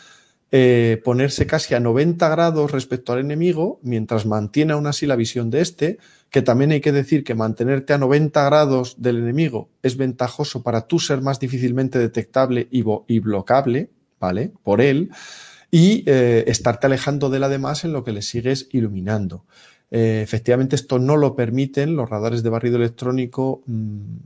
eh, 0.51 1.01
ponerse 1.03 1.47
casi 1.47 1.73
a 1.73 1.79
90 1.79 2.29
grados 2.29 2.71
respecto 2.71 3.11
al 3.11 3.19
enemigo, 3.19 3.79
mientras 3.81 4.25
mantiene 4.25 4.73
aún 4.73 4.87
así 4.87 5.05
la 5.05 5.15
visión 5.15 5.49
de 5.49 5.59
este, 5.59 5.97
que 6.29 6.41
también 6.41 6.71
hay 6.71 6.81
que 6.81 6.91
decir 6.91 7.23
que 7.23 7.35
mantenerte 7.35 7.93
a 7.93 7.97
90 7.97 8.45
grados 8.45 8.95
del 9.01 9.17
enemigo 9.17 9.69
es 9.81 9.97
ventajoso 9.97 10.63
para 10.63 10.87
tú 10.87 10.99
ser 10.99 11.21
más 11.21 11.39
difícilmente 11.39 11.99
detectable 11.99 12.67
y, 12.71 12.85
y 13.07 13.19
blocable, 13.19 13.89
¿vale? 14.19 14.53
Por 14.63 14.81
él, 14.81 15.09
y 15.71 16.03
eh, 16.05 16.45
estarte 16.47 16.87
alejando 16.87 17.29
de 17.29 17.37
él 17.37 17.43
además 17.43 17.83
en 17.83 17.91
lo 17.91 18.03
que 18.03 18.13
le 18.13 18.21
sigues 18.21 18.69
iluminando. 18.71 19.45
Eh, 19.91 20.21
efectivamente, 20.23 20.75
esto 20.75 20.99
no 20.99 21.17
lo 21.17 21.35
permiten 21.35 21.95
los 21.95 22.09
radares 22.09 22.43
de 22.43 22.49
barrido 22.49 22.77
electrónico 22.77 23.61
mm, 23.65 24.17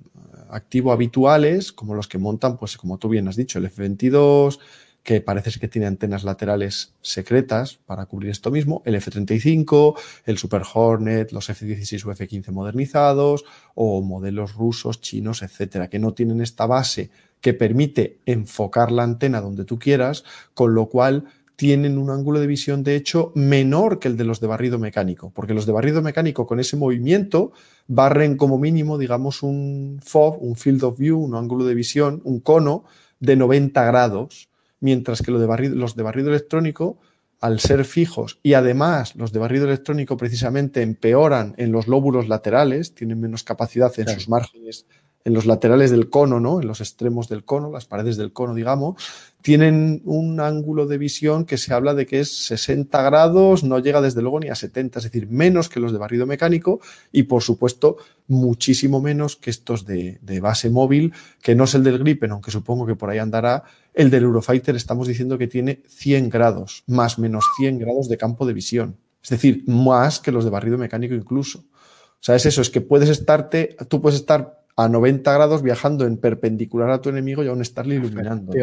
activo 0.50 0.92
habituales, 0.92 1.72
como 1.72 1.96
los 1.96 2.08
que 2.08 2.18
montan, 2.18 2.58
pues 2.58 2.78
como 2.78 2.98
tú 2.98 3.10
bien 3.10 3.28
has 3.28 3.36
dicho, 3.36 3.60
el 3.60 3.66
F-22, 3.66 4.60
que 5.04 5.22
parece 5.22 5.60
que 5.60 5.68
tiene 5.68 5.88
antenas 5.88 6.24
laterales 6.24 6.94
secretas 7.02 7.80
para 7.86 8.06
cubrir 8.06 8.32
esto 8.32 8.52
mismo, 8.52 8.82
el 8.86 8.96
F-35, 8.96 9.98
el 10.26 10.38
Super 10.38 10.64
Hornet, 10.74 11.32
los 11.32 11.50
F-16 11.50 12.06
o 12.06 12.12
F-15 12.12 12.52
modernizados, 12.52 13.46
o 13.76 14.02
modelos 14.02 14.54
rusos, 14.54 15.02
chinos, 15.02 15.42
etcétera, 15.42 15.90
que 15.90 16.00
no 16.00 16.14
tienen 16.14 16.42
esta 16.42 16.66
base 16.66 17.10
que 17.42 17.54
permite 17.54 18.20
enfocar 18.26 18.92
la 18.92 19.04
antena 19.04 19.40
donde 19.40 19.64
tú 19.64 19.80
quieras, 19.80 20.26
con 20.54 20.76
lo 20.76 20.88
cual 20.88 21.26
tienen 21.60 21.98
un 21.98 22.10
ángulo 22.10 22.40
de 22.40 22.48
visión, 22.48 22.86
de 22.86 22.96
hecho, 22.96 23.34
menor 23.36 24.00
que 24.00 24.08
el 24.08 24.16
de 24.16 24.24
los 24.24 24.40
de 24.40 24.48
barrido 24.48 24.80
mecánico, 24.80 25.34
porque 25.36 25.54
los 25.54 25.66
de 25.66 25.74
barrido 25.74 26.02
mecánico 26.02 26.48
con 26.48 26.62
ese 26.62 26.78
movimiento 26.78 27.52
barren 27.86 28.38
como 28.38 28.58
mínimo, 28.58 28.98
digamos, 28.98 29.44
un 29.44 30.00
FOV, 30.02 30.42
un 30.42 30.56
field 30.56 30.86
of 30.86 30.98
view, 30.98 31.20
un 31.20 31.36
ángulo 31.36 31.66
de 31.66 31.76
visión, 31.76 32.22
un 32.24 32.40
cono 32.40 32.86
de 33.20 33.36
90 33.36 33.84
grados, 33.84 34.48
mientras 34.80 35.22
que 35.22 35.32
los 35.32 35.42
de 35.42 35.48
barrido, 35.48 35.76
los 35.76 35.98
de 35.98 36.04
barrido 36.04 36.30
electrónico, 36.30 36.98
al 37.42 37.60
ser 37.60 37.84
fijos 37.84 38.40
y 38.42 38.54
además 38.54 39.18
los 39.18 39.34
de 39.34 39.40
barrido 39.40 39.66
electrónico 39.66 40.16
precisamente 40.16 40.82
empeoran 40.82 41.56
en 41.58 41.74
los 41.74 41.90
lóbulos 41.90 42.30
laterales, 42.30 42.96
tienen 42.96 43.20
menos 43.20 43.44
capacidad 43.44 43.92
en 44.00 44.08
sus 44.08 44.30
márgenes 44.30 44.86
en 45.26 45.34
los 45.34 45.46
laterales 45.46 45.92
del 45.92 46.10
cono, 46.10 46.40
¿no? 46.40 46.62
En 46.62 46.68
los 46.68 46.82
extremos 46.82 47.28
del 47.28 47.44
cono, 47.44 47.72
las 47.72 47.86
paredes 47.86 48.18
del 48.18 48.32
cono, 48.32 48.54
digamos, 48.54 48.96
tienen 49.42 50.02
un 50.06 50.40
ángulo 50.40 50.86
de 50.86 50.98
visión 50.98 51.46
que 51.46 51.58
se 51.58 51.74
habla 51.74 51.94
de 51.94 52.06
que 52.06 52.20
es 52.20 52.46
60 52.46 53.02
grados, 53.02 53.64
no 53.64 53.80
llega 53.80 54.02
desde 54.02 54.22
luego 54.22 54.40
ni 54.40 54.50
a 54.50 54.56
70, 54.56 55.00
es 55.00 55.04
decir, 55.04 55.28
menos 55.30 55.70
que 55.70 55.80
los 55.80 55.92
de 55.92 55.98
barrido 55.98 56.26
mecánico 56.26 56.80
y 57.12 57.24
por 57.24 57.42
supueto 57.42 57.98
muchísimo 58.28 59.02
menos 59.02 59.36
que 59.36 59.50
estos 59.50 59.86
de, 59.86 60.20
de 60.22 60.40
base 60.40 60.70
móvil, 60.70 61.14
que 61.42 61.56
no 61.56 61.66
es 61.66 61.76
el 61.76 61.84
del 61.84 62.00
Gripen, 62.00 62.32
aunque 62.32 62.52
supongo 62.52 62.86
que 62.86 62.96
por 62.96 63.10
ahí 63.10 63.18
andará. 63.18 63.64
El 63.94 64.10
del 64.10 64.24
Eurofighter 64.24 64.76
estamos 64.76 65.08
diciendo 65.08 65.38
que 65.38 65.48
tiene 65.48 65.84
100 65.88 66.30
grados, 66.30 66.84
más 66.88 67.18
menos 67.18 67.46
100 67.58 67.80
grados 67.80 68.08
de 68.08 68.18
campo 68.18 68.46
de 68.46 68.54
visión. 68.54 68.98
Es 69.22 69.30
decir, 69.30 69.64
más 69.68 70.20
que 70.20 70.32
los 70.32 70.44
de 70.44 70.50
barrido 70.50 70.78
mecánico 70.78 71.14
incluso. 71.14 71.60
O 71.60 72.22
sea, 72.22 72.36
es 72.36 72.46
eso, 72.46 72.62
es 72.62 72.70
que 72.70 72.82
puedes 72.82 73.10
estarte, 73.10 73.78
tú 73.88 74.02
puedes 74.02 74.20
estar 74.20 74.59
a 74.80 74.88
90 74.88 75.34
grados 75.34 75.62
viajando 75.62 76.06
en 76.06 76.16
perpendicular 76.16 76.90
a 76.90 77.02
tu 77.02 77.10
enemigo 77.10 77.44
y 77.44 77.48
aún 77.48 77.62
estarle 77.62 77.96
iluminando. 77.96 78.54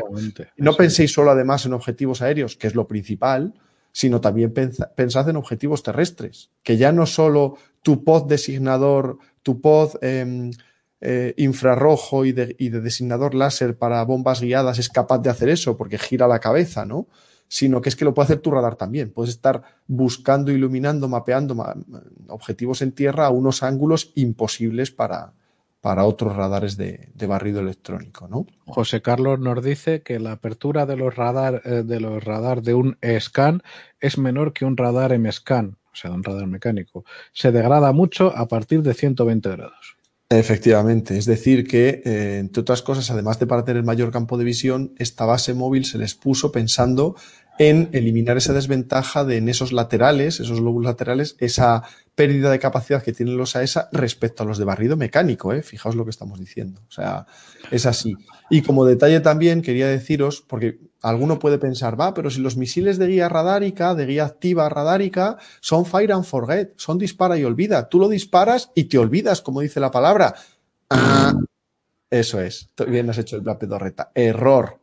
¿no? 0.57 0.75
penséis 0.75 1.13
solo 1.13 1.31
además 1.31 1.67
en 1.67 1.75
objetivos 1.75 2.23
aéreos, 2.23 2.57
que 2.57 2.69
es 2.69 2.75
lo 2.75 2.89
principal, 2.89 3.53
sino 3.93 4.19
también 4.23 4.51
pensad 4.53 5.29
en 5.29 5.37
objetivos 5.37 5.83
terrestres, 5.83 6.49
que 6.63 6.79
ya 6.79 6.91
no 6.91 7.05
solo 7.05 7.59
tu 7.83 8.03
pod 8.03 8.29
designador, 8.29 9.19
tu 9.43 9.61
pod 9.61 10.03
em, 10.03 10.53
eh, 11.03 11.35
infrarrojo 11.37 12.25
y 12.25 12.33
de, 12.33 12.57
y 12.59 12.71
de, 12.71 12.81
designador 12.81 13.35
láser 13.35 13.77
para 13.77 14.03
bombas 14.03 14.41
guiadas 14.41 14.79
es 14.79 14.89
capaz 14.89 15.19
de 15.19 15.29
hacer 15.29 15.51
eso 15.51 15.77
porque 15.77 15.99
gira 15.99 16.27
la 16.27 16.41
cabeza, 16.41 16.87
¿no? 16.87 17.09
Sino 17.47 17.83
que 17.83 17.91
es 17.91 17.97
que 17.97 18.07
lo 18.07 18.15
puede 18.15 18.25
hacer 18.25 18.41
tu 18.41 18.51
radar 18.51 18.77
también. 18.77 19.11
Puedes 19.11 19.35
estar 19.35 19.63
buscando, 19.87 20.51
iluminando, 20.51 21.09
mapeando 21.09 21.55
objetivos 22.29 22.81
en 22.81 22.93
tierra 22.93 23.27
a 23.27 23.31
unos 23.31 23.63
ángulos 23.63 24.13
imposibles 24.15 24.91
para, 24.91 25.35
para 25.87 26.05
otros 26.05 26.35
radares 26.35 26.77
de, 26.77 27.13
barrido 27.29 27.61
electrónico, 27.61 28.27
¿no? 28.27 28.45
José 28.67 29.03
Carlos 29.03 29.39
nos 29.39 29.63
dice 29.63 30.03
que 30.03 30.19
la 30.19 30.33
apertura 30.33 30.85
de 30.85 30.97
los 30.97 31.15
radar 31.15 31.63
eh, 31.65 31.85
de 31.85 32.01
los 32.01 32.25
radar 32.25 32.63
de 32.63 32.75
un 32.75 32.99
scan 33.21 33.63
es 34.01 34.19
menor 34.19 34.53
que 34.53 34.65
un 34.65 34.77
radar 34.77 35.13
M-scan, 35.13 35.77
o 35.93 35.95
sea, 35.95 36.11
un 36.11 36.25
radar 36.25 36.49
mecánico. 36.49 37.05
Se 37.33 37.53
degrada 37.53 37.93
mucho 37.93 38.37
a 38.37 38.49
partir 38.49 38.83
de 38.83 38.95
120 38.95 39.49
grados. 39.49 39.97
Efectivamente, 40.29 41.17
es 41.17 41.25
decir 41.25 41.69
que, 41.69 42.03
eh, 42.05 42.39
entre 42.41 42.63
otras 42.63 42.83
cosas, 42.83 43.09
además 43.13 43.39
de 43.39 43.47
para 43.47 43.65
tener 43.65 43.85
mayor 43.85 44.11
campo 44.11 44.37
de 44.37 44.45
visión, 44.45 44.93
esta 44.99 45.25
base 45.25 45.55
móvil 45.55 45.85
se 45.85 45.99
les 45.99 46.17
puso 46.17 46.51
pensando 46.51 47.15
en 47.59 47.89
eliminar 47.93 48.37
esa 48.37 48.53
desventaja 48.53 49.25
de 49.25 49.39
en 49.39 49.49
esos 49.49 49.73
laterales, 49.73 50.41
esos 50.41 50.61
lóbulos 50.61 50.91
laterales, 50.91 51.37
esa 51.39 51.83
pérdida 52.15 52.51
de 52.51 52.59
capacidad 52.59 53.03
que 53.03 53.13
tienen 53.13 53.37
los 53.37 53.57
AESA 53.57 53.89
respecto 53.93 54.43
a 54.43 54.47
los 54.47 54.59
de 54.59 54.65
barrido 54.65 54.97
mecánico, 54.97 55.53
¿eh? 55.53 55.63
fijaos 55.63 55.95
lo 55.95 56.05
que 56.05 56.11
estamos 56.11 56.41
diciendo. 56.41 56.81
O 56.89 56.91
sea, 56.91 57.27
es 57.71 57.87
así. 57.87 58.15
Y 58.51 58.63
como 58.63 58.85
detalle 58.85 59.21
también 59.21 59.63
quería 59.63 59.87
deciros, 59.87 60.43
porque 60.47 60.79
alguno 61.03 61.39
puede 61.39 61.59
pensar, 61.59 62.01
va, 62.01 62.15
pero 62.15 62.31
si 62.31 62.41
los 62.41 62.57
misiles 62.57 62.99
de 62.99 63.07
guía 63.07 63.29
radárica, 63.29 63.95
de 63.95 64.07
guía 64.07 64.25
activa 64.25 64.69
radárica, 64.69 65.37
son 65.61 65.85
fire 65.85 66.13
and 66.13 66.25
forget, 66.25 66.73
son 66.77 66.99
dispara 66.99 67.37
y 67.39 67.45
olvida. 67.45 67.89
Tú 67.89 67.99
lo 67.99 68.09
disparas 68.09 68.71
y 68.75 68.85
te 68.85 68.99
olvidas, 68.99 69.43
como 69.43 69.61
dice 69.61 69.81
la 69.81 69.91
palabra. 69.91 70.35
Ah, 70.89 71.35
eso 72.11 72.41
es. 72.41 72.71
Bien 72.89 73.11
has 73.11 73.19
hecho 73.19 73.37
el 73.37 73.45
la 73.45 73.59
pedorreta. 73.59 74.11
Error. 74.15 74.81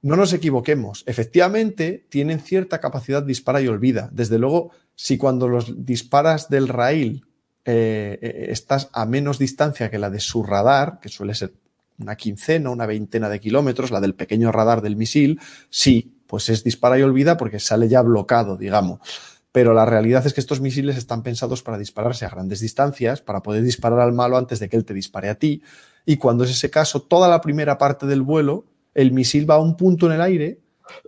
No 0.00 0.16
nos 0.16 0.32
equivoquemos. 0.32 1.02
Efectivamente, 1.06 2.06
tienen 2.08 2.40
cierta 2.40 2.80
capacidad 2.80 3.22
dispara 3.22 3.60
y 3.60 3.68
olvida. 3.68 4.08
Desde 4.12 4.38
luego, 4.38 4.70
si 4.94 5.18
cuando 5.18 5.48
los 5.48 5.84
disparas 5.84 6.48
del 6.48 6.68
rail 6.68 7.24
eh, 7.64 8.18
eh, 8.22 8.46
estás 8.50 8.88
a 8.92 9.04
menos 9.06 9.38
distancia 9.38 9.90
que 9.90 9.98
la 9.98 10.08
de 10.08 10.20
su 10.20 10.42
radar, 10.42 11.00
que 11.00 11.08
suele 11.08 11.34
ser 11.34 11.52
una 11.98 12.16
quincena, 12.16 12.70
una 12.70 12.86
veintena 12.86 13.28
de 13.28 13.40
kilómetros, 13.40 13.90
la 13.90 14.00
del 14.00 14.14
pequeño 14.14 14.52
radar 14.52 14.82
del 14.82 14.96
misil, 14.96 15.40
sí, 15.68 16.22
pues 16.26 16.48
es 16.48 16.62
dispara 16.62 16.98
y 16.98 17.02
olvida 17.02 17.36
porque 17.36 17.58
sale 17.58 17.88
ya 17.88 18.02
bloqueado, 18.02 18.56
digamos. 18.56 19.00
Pero 19.50 19.74
la 19.74 19.84
realidad 19.84 20.24
es 20.26 20.34
que 20.34 20.40
estos 20.40 20.60
misiles 20.60 20.96
están 20.96 21.22
pensados 21.22 21.62
para 21.62 21.78
dispararse 21.78 22.24
a 22.24 22.28
grandes 22.28 22.60
distancias, 22.60 23.20
para 23.20 23.42
poder 23.42 23.64
disparar 23.64 24.00
al 24.00 24.12
malo 24.12 24.36
antes 24.36 24.60
de 24.60 24.68
que 24.68 24.76
él 24.76 24.84
te 24.84 24.94
dispare 24.94 25.28
a 25.28 25.34
ti. 25.34 25.62
Y 26.06 26.16
cuando 26.16 26.44
es 26.44 26.50
ese 26.50 26.70
caso, 26.70 27.02
toda 27.02 27.28
la 27.28 27.40
primera 27.40 27.76
parte 27.78 28.06
del 28.06 28.22
vuelo, 28.22 28.66
el 28.98 29.12
misil 29.12 29.48
va 29.48 29.54
a 29.54 29.60
un 29.60 29.76
punto 29.76 30.06
en 30.06 30.12
el 30.12 30.20
aire 30.20 30.58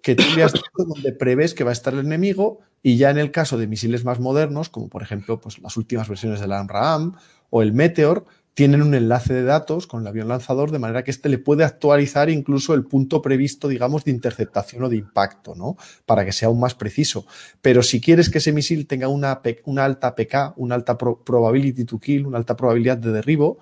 que 0.00 0.14
tú 0.14 0.22
le 0.37 0.44
has 0.44 0.53
donde 0.76 1.12
prevés 1.12 1.55
que 1.55 1.64
va 1.64 1.70
a 1.70 1.72
estar 1.72 1.92
el 1.92 2.00
enemigo 2.00 2.61
y 2.85 2.96
ya 2.96 3.11
en 3.11 3.18
el 3.18 3.33
caso 3.33 3.59
de 3.59 3.66
misiles 3.66 4.05
más 4.05 4.20
modernos, 4.20 4.68
como 4.68 4.88
por 4.88 5.03
ejemplo 5.03 5.40
pues, 5.40 5.59
las 5.59 5.76
últimas 5.76 6.09
versiones 6.09 6.38
del 6.38 6.53
AMRAAM 6.53 7.16
o 7.50 7.62
el 7.62 7.72
Meteor, 7.72 8.24
tienen 8.55 8.83
un 8.83 8.94
enlace 8.94 9.35
de 9.35 9.42
datos 9.42 9.88
con 9.88 10.03
el 10.03 10.07
avión 10.07 10.29
lanzador 10.29 10.70
de 10.70 10.79
manera 10.79 11.03
que 11.03 11.11
éste 11.11 11.29
le 11.29 11.38
puede 11.38 11.64
actualizar 11.64 12.31
incluso 12.31 12.74
el 12.74 12.85
punto 12.85 13.22
previsto, 13.22 13.66
digamos, 13.66 14.05
de 14.05 14.12
interceptación 14.12 14.85
o 14.85 14.88
de 14.88 14.96
impacto, 14.96 15.57
¿no? 15.57 15.76
Para 16.07 16.24
que 16.24 16.33
sea 16.33 16.48
aún 16.48 16.61
más 16.61 16.76
preciso. 16.76 17.26
Pero 17.61 17.83
si 17.83 18.00
quieres 18.00 18.31
que 18.31 18.38
ese 18.38 18.53
misil 18.53 18.87
tenga 18.87 19.09
una, 19.09 19.40
una 19.64 19.85
alta 19.85 20.14
PK, 20.14 20.55
una 20.57 20.76
alta 20.76 20.96
probability 20.96 21.85
to 21.85 21.98
kill, 21.98 22.26
una 22.26 22.38
alta 22.38 22.57
probabilidad 22.57 22.98
de 22.98 23.11
derribo, 23.11 23.59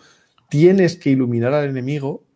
tienes 0.50 0.96
que 0.96 1.10
iluminar 1.10 1.54
al 1.54 1.68
enemigo 1.68 2.27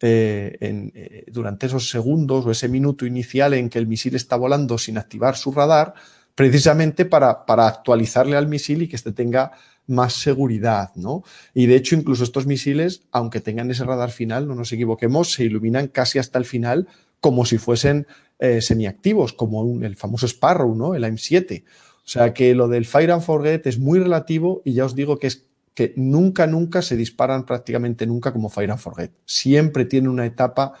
eh, 0.00 0.56
en, 0.60 0.92
eh, 0.94 1.24
durante 1.26 1.66
esos 1.66 1.90
segundos 1.90 2.46
o 2.46 2.50
ese 2.50 2.68
minuto 2.68 3.04
inicial 3.04 3.54
en 3.54 3.68
que 3.68 3.78
el 3.78 3.86
misil 3.86 4.14
está 4.14 4.36
volando 4.36 4.78
sin 4.78 4.96
activar 4.98 5.36
su 5.36 5.52
radar, 5.52 5.94
precisamente 6.34 7.04
para, 7.04 7.44
para 7.46 7.66
actualizarle 7.66 8.36
al 8.36 8.46
misil 8.46 8.82
y 8.82 8.88
que 8.88 8.96
éste 8.96 9.12
tenga 9.12 9.52
más 9.88 10.12
seguridad, 10.12 10.90
¿no? 10.94 11.24
Y 11.54 11.66
de 11.66 11.76
hecho, 11.76 11.96
incluso 11.96 12.22
estos 12.22 12.46
misiles, 12.46 13.02
aunque 13.10 13.40
tengan 13.40 13.70
ese 13.70 13.84
radar 13.84 14.10
final, 14.10 14.46
no 14.46 14.54
nos 14.54 14.72
equivoquemos, 14.72 15.32
se 15.32 15.44
iluminan 15.44 15.88
casi 15.88 16.18
hasta 16.18 16.38
el 16.38 16.44
final 16.44 16.86
como 17.20 17.44
si 17.44 17.58
fuesen 17.58 18.06
eh, 18.38 18.60
semiactivos, 18.60 19.32
como 19.32 19.82
el 19.84 19.96
famoso 19.96 20.26
Sparrow, 20.28 20.74
¿no? 20.76 20.94
El 20.94 21.04
AIM-7. 21.04 21.64
O 21.64 22.10
sea 22.10 22.32
que 22.32 22.54
lo 22.54 22.68
del 22.68 22.86
Fire 22.86 23.10
and 23.10 23.22
Forget 23.22 23.66
es 23.66 23.78
muy 23.78 23.98
relativo 23.98 24.62
y 24.64 24.74
ya 24.74 24.84
os 24.84 24.94
digo 24.94 25.18
que 25.18 25.26
es 25.26 25.46
que 25.78 25.92
nunca, 25.94 26.48
nunca 26.48 26.82
se 26.82 26.96
disparan 26.96 27.46
prácticamente 27.46 28.04
nunca 28.04 28.32
como 28.32 28.48
Fire 28.48 28.72
and 28.72 28.80
Forget. 28.80 29.12
Siempre 29.26 29.84
tiene 29.84 30.08
una 30.08 30.26
etapa 30.26 30.72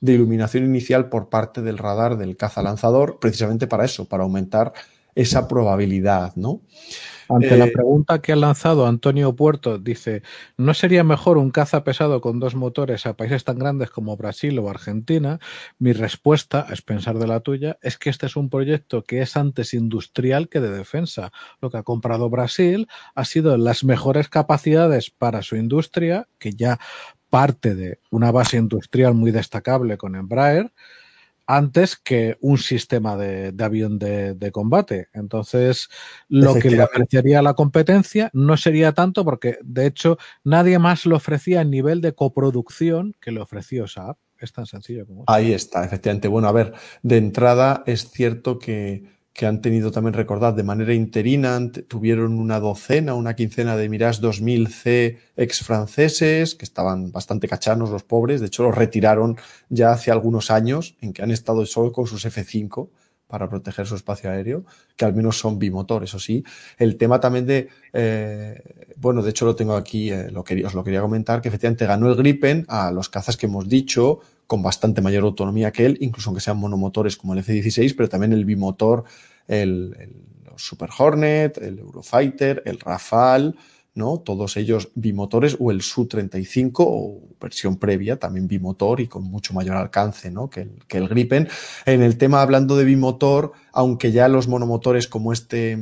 de 0.00 0.14
iluminación 0.14 0.64
inicial 0.64 1.10
por 1.10 1.28
parte 1.28 1.60
del 1.60 1.76
radar 1.76 2.16
del 2.16 2.38
caza 2.38 2.62
lanzador, 2.62 3.18
precisamente 3.20 3.66
para 3.66 3.84
eso, 3.84 4.08
para 4.08 4.22
aumentar 4.22 4.72
esa 5.14 5.46
probabilidad, 5.46 6.34
¿no? 6.36 6.62
Ante 7.28 7.56
la 7.56 7.66
eh, 7.66 7.72
pregunta 7.72 8.20
que 8.20 8.32
ha 8.32 8.36
lanzado 8.36 8.86
Antonio 8.86 9.34
Puerto, 9.34 9.78
dice, 9.78 10.22
¿no 10.56 10.74
sería 10.74 11.04
mejor 11.04 11.38
un 11.38 11.50
caza 11.50 11.84
pesado 11.84 12.20
con 12.20 12.38
dos 12.38 12.54
motores 12.54 13.06
a 13.06 13.16
países 13.16 13.44
tan 13.44 13.58
grandes 13.58 13.90
como 13.90 14.16
Brasil 14.16 14.58
o 14.58 14.68
Argentina? 14.68 15.40
Mi 15.78 15.92
respuesta, 15.92 16.66
es 16.70 16.82
pensar 16.82 17.18
de 17.18 17.26
la 17.26 17.40
tuya, 17.40 17.78
es 17.82 17.98
que 17.98 18.10
este 18.10 18.26
es 18.26 18.36
un 18.36 18.48
proyecto 18.48 19.02
que 19.02 19.22
es 19.22 19.36
antes 19.36 19.74
industrial 19.74 20.48
que 20.48 20.60
de 20.60 20.70
defensa. 20.70 21.32
Lo 21.60 21.70
que 21.70 21.78
ha 21.78 21.82
comprado 21.82 22.30
Brasil 22.30 22.88
ha 23.14 23.24
sido 23.24 23.56
las 23.56 23.84
mejores 23.84 24.28
capacidades 24.28 25.10
para 25.10 25.42
su 25.42 25.56
industria, 25.56 26.28
que 26.38 26.52
ya 26.52 26.78
parte 27.30 27.74
de 27.74 28.00
una 28.10 28.30
base 28.30 28.56
industrial 28.56 29.14
muy 29.14 29.30
destacable 29.30 29.96
con 29.96 30.14
Embraer, 30.14 30.72
antes 31.46 31.96
que 31.96 32.36
un 32.40 32.58
sistema 32.58 33.16
de, 33.16 33.54
avión 33.62 33.98
de, 33.98 34.50
combate. 34.52 35.08
Entonces, 35.12 35.88
lo 36.28 36.54
que 36.54 36.70
le 36.70 36.82
ofrecería 36.82 37.42
la 37.42 37.54
competencia 37.54 38.30
no 38.32 38.56
sería 38.56 38.92
tanto 38.92 39.24
porque, 39.24 39.58
de 39.62 39.86
hecho, 39.86 40.18
nadie 40.44 40.78
más 40.78 41.06
lo 41.06 41.16
ofrecía 41.16 41.60
en 41.60 41.70
nivel 41.70 42.00
de 42.00 42.14
coproducción 42.14 43.14
que 43.20 43.32
le 43.32 43.40
ofreció 43.40 43.86
Saab. 43.86 44.16
Es 44.38 44.52
tan 44.52 44.66
sencillo 44.66 45.06
como 45.06 45.24
Ahí 45.28 45.52
está, 45.52 45.84
efectivamente. 45.84 46.28
Bueno, 46.28 46.48
a 46.48 46.52
ver, 46.52 46.74
de 47.02 47.16
entrada 47.16 47.82
es 47.86 48.10
cierto 48.10 48.58
que 48.58 49.15
que 49.36 49.44
han 49.44 49.60
tenido 49.60 49.90
también, 49.90 50.14
recordad, 50.14 50.54
de 50.54 50.62
manera 50.62 50.94
interina, 50.94 51.60
tuvieron 51.88 52.38
una 52.38 52.58
docena, 52.58 53.12
una 53.12 53.36
quincena 53.36 53.76
de 53.76 53.90
Mirage 53.90 54.22
2000C 54.22 55.18
ex 55.36 55.60
franceses, 55.60 56.54
que 56.54 56.64
estaban 56.64 57.12
bastante 57.12 57.46
cachanos 57.46 57.90
los 57.90 58.02
pobres, 58.02 58.40
de 58.40 58.46
hecho 58.46 58.62
los 58.62 58.74
retiraron 58.74 59.36
ya 59.68 59.92
hace 59.92 60.10
algunos 60.10 60.50
años, 60.50 60.96
en 61.02 61.12
que 61.12 61.22
han 61.22 61.30
estado 61.30 61.66
solo 61.66 61.92
con 61.92 62.06
sus 62.06 62.24
F5 62.24 62.88
para 63.26 63.50
proteger 63.50 63.86
su 63.86 63.96
espacio 63.96 64.30
aéreo, 64.30 64.64
que 64.96 65.04
al 65.04 65.12
menos 65.12 65.38
son 65.38 65.58
bimotor, 65.58 66.02
eso 66.04 66.18
sí. 66.18 66.42
El 66.78 66.96
tema 66.96 67.20
también 67.20 67.44
de, 67.44 67.68
eh, 67.92 68.62
bueno, 68.96 69.20
de 69.22 69.30
hecho 69.30 69.44
lo 69.44 69.54
tengo 69.54 69.74
aquí, 69.74 70.10
eh, 70.10 70.30
lo 70.30 70.44
os 70.64 70.74
lo 70.74 70.82
quería 70.82 71.02
comentar, 71.02 71.42
que 71.42 71.48
efectivamente 71.48 71.84
ganó 71.84 72.08
el 72.08 72.16
Gripen 72.16 72.64
a 72.68 72.90
los 72.90 73.10
cazas 73.10 73.36
que 73.36 73.46
hemos 73.46 73.68
dicho, 73.68 74.20
con 74.46 74.62
bastante 74.62 75.02
mayor 75.02 75.24
autonomía 75.24 75.72
que 75.72 75.86
él, 75.86 75.98
incluso 76.00 76.30
aunque 76.30 76.40
sean 76.40 76.58
monomotores 76.58 77.16
como 77.16 77.32
el 77.32 77.40
F-16, 77.40 77.94
pero 77.96 78.08
también 78.08 78.32
el 78.32 78.44
bimotor, 78.44 79.04
el, 79.48 79.94
Super 80.56 80.88
Hornet, 80.96 81.58
el 81.58 81.78
Eurofighter, 81.78 82.62
el 82.64 82.80
Rafale, 82.80 83.54
¿no? 83.94 84.18
Todos 84.18 84.56
ellos 84.56 84.90
bimotores 84.94 85.56
o 85.58 85.70
el 85.70 85.82
Su-35 85.82 86.72
o 86.78 87.20
versión 87.40 87.76
previa, 87.76 88.18
también 88.18 88.48
bimotor 88.48 89.00
y 89.00 89.06
con 89.06 89.24
mucho 89.24 89.54
mayor 89.54 89.76
alcance, 89.76 90.30
¿no? 90.30 90.48
Que 90.48 90.62
el, 90.62 90.78
que 90.86 90.98
el 90.98 91.08
Gripen. 91.08 91.48
En 91.84 92.02
el 92.02 92.16
tema 92.16 92.42
hablando 92.42 92.76
de 92.76 92.84
bimotor, 92.84 93.52
aunque 93.72 94.12
ya 94.12 94.28
los 94.28 94.48
monomotores 94.48 95.08
como 95.08 95.32
este, 95.32 95.78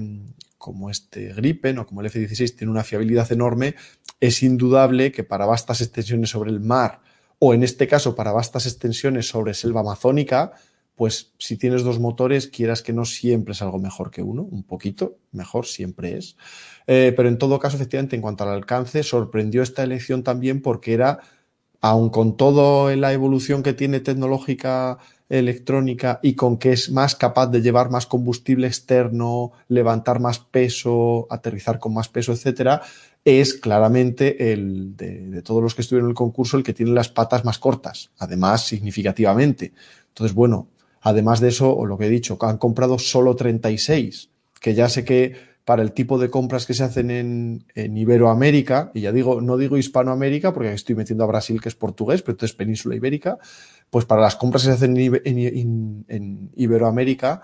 como 0.59 0.91
este 0.91 1.33
Gripen 1.35 1.79
o 1.79 1.87
como 1.87 2.01
el 2.01 2.07
F-16 2.07 2.57
tienen 2.57 2.71
una 2.71 2.85
fiabilidad 2.85 3.31
enorme, 3.31 3.75
es 4.21 4.43
indudable 4.43 5.13
que 5.13 5.25
para 5.25 5.47
vastas 5.47 5.81
extensiones 5.81 6.31
sobre 6.31 6.51
el 6.51 6.61
mar 6.61 7.01
o 7.39 7.55
en 7.55 7.63
este 7.63 7.87
caso 7.87 8.15
para 8.15 8.33
vastas 8.33 8.67
extensiones 8.67 9.29
sobre 9.29 9.55
selva 9.55 9.81
amazónica, 9.81 10.53
pues 10.95 11.33
si 11.39 11.57
tienes 11.57 11.83
dos 11.83 11.99
motores, 11.99 12.47
quieras 12.47 12.83
que 12.83 12.93
no 12.93 13.05
siempre 13.05 13.53
es 13.53 13.63
algo 13.63 13.79
mejor 13.79 14.11
que 14.11 14.23
uno, 14.23 14.43
un 14.43 14.63
poquito 14.63 15.19
mejor 15.33 15.67
siempre 15.67 16.17
es. 16.17 16.37
Eh, 16.87 17.13
pero 17.17 17.29
en 17.29 17.39
todo 17.39 17.59
caso, 17.59 17.77
efectivamente, 17.77 18.15
en 18.15 18.23
cuanto 18.23 18.45
al 18.45 18.51
alcance, 18.51 19.03
sorprendió 19.03 19.63
esta 19.63 19.83
elección 19.83 20.23
también 20.23 20.63
porque 20.63 20.95
era, 20.95 21.19
aun 21.81 22.11
con 22.11 22.37
toda 22.37 22.95
la 22.95 23.13
evolución 23.13 23.63
que 23.63 23.73
tiene 23.73 24.01
tecnológica 24.01 24.99
electrónica 25.29 26.21
y 26.23 26.35
con 26.35 26.59
que 26.59 26.73
es 26.73 26.91
más 26.91 27.17
capaz 27.17 27.49
de 27.49 27.63
llevar 27.63 27.91
más 27.91 28.07
combustible 28.07 28.67
externo, 28.67 29.53
levantar 29.69 30.21
más 30.21 30.39
peso, 30.39 31.27
aterrizar 31.31 31.79
con 31.79 31.95
más 31.95 32.09
peso, 32.09 32.33
etcétera, 32.33 32.83
es 33.25 33.55
claramente 33.55 34.53
el 34.53 34.97
de, 34.97 35.41
todos 35.43 35.63
los 35.63 35.75
que 35.75 35.83
estuvieron 35.83 36.09
en 36.09 36.11
el 36.11 36.17
concurso 36.17 36.57
el 36.57 36.63
que 36.63 36.75
tiene 36.75 36.93
las 36.93 37.09
patas 37.09 37.45
más 37.45 37.59
cortas, 37.59 38.11
además 38.19 38.67
significativamente. 38.67 39.73
Entonces, 40.09 40.35
bueno, 40.35 40.69
además 41.01 41.41
de 41.41 41.49
eso, 41.49 41.75
o 41.75 41.87
lo 41.87 41.97
que 41.97 42.07
he 42.07 42.11
dicho, 42.11 42.37
han 42.43 42.59
comprado 42.59 42.99
solo 42.99 43.35
36, 43.35 44.29
que 44.61 44.75
ya 44.75 44.89
sé 44.89 45.05
que 45.05 45.55
para 45.65 45.83
el 45.83 45.93
tipo 45.93 46.19
de 46.19 46.29
compras 46.29 46.67
que 46.67 46.75
se 46.75 46.85
hacen 46.85 47.11
en, 47.11 47.97
Iberoamérica, 47.97 48.91
y 48.93 49.01
ya 49.01 49.13
digo, 49.13 49.41
no 49.41 49.57
digo 49.57 49.79
Hispanoamérica 49.79 50.53
porque 50.53 50.75
estoy 50.75 50.95
metiendo 50.95 51.25
a 51.25 51.27
Brasil 51.27 51.63
que 51.63 51.71
es 51.71 51.75
portugués, 51.75 52.21
pero 52.21 52.33
entonces 52.33 52.55
península 52.55 52.95
ibérica, 52.95 53.39
pues 53.89 54.05
para 54.05 54.21
las 54.21 54.37
compras 54.37 54.65
que 54.65 54.69
se 54.69 54.75
hacen 54.75 54.99
en 54.99 56.51
Iberoamérica, 56.55 57.41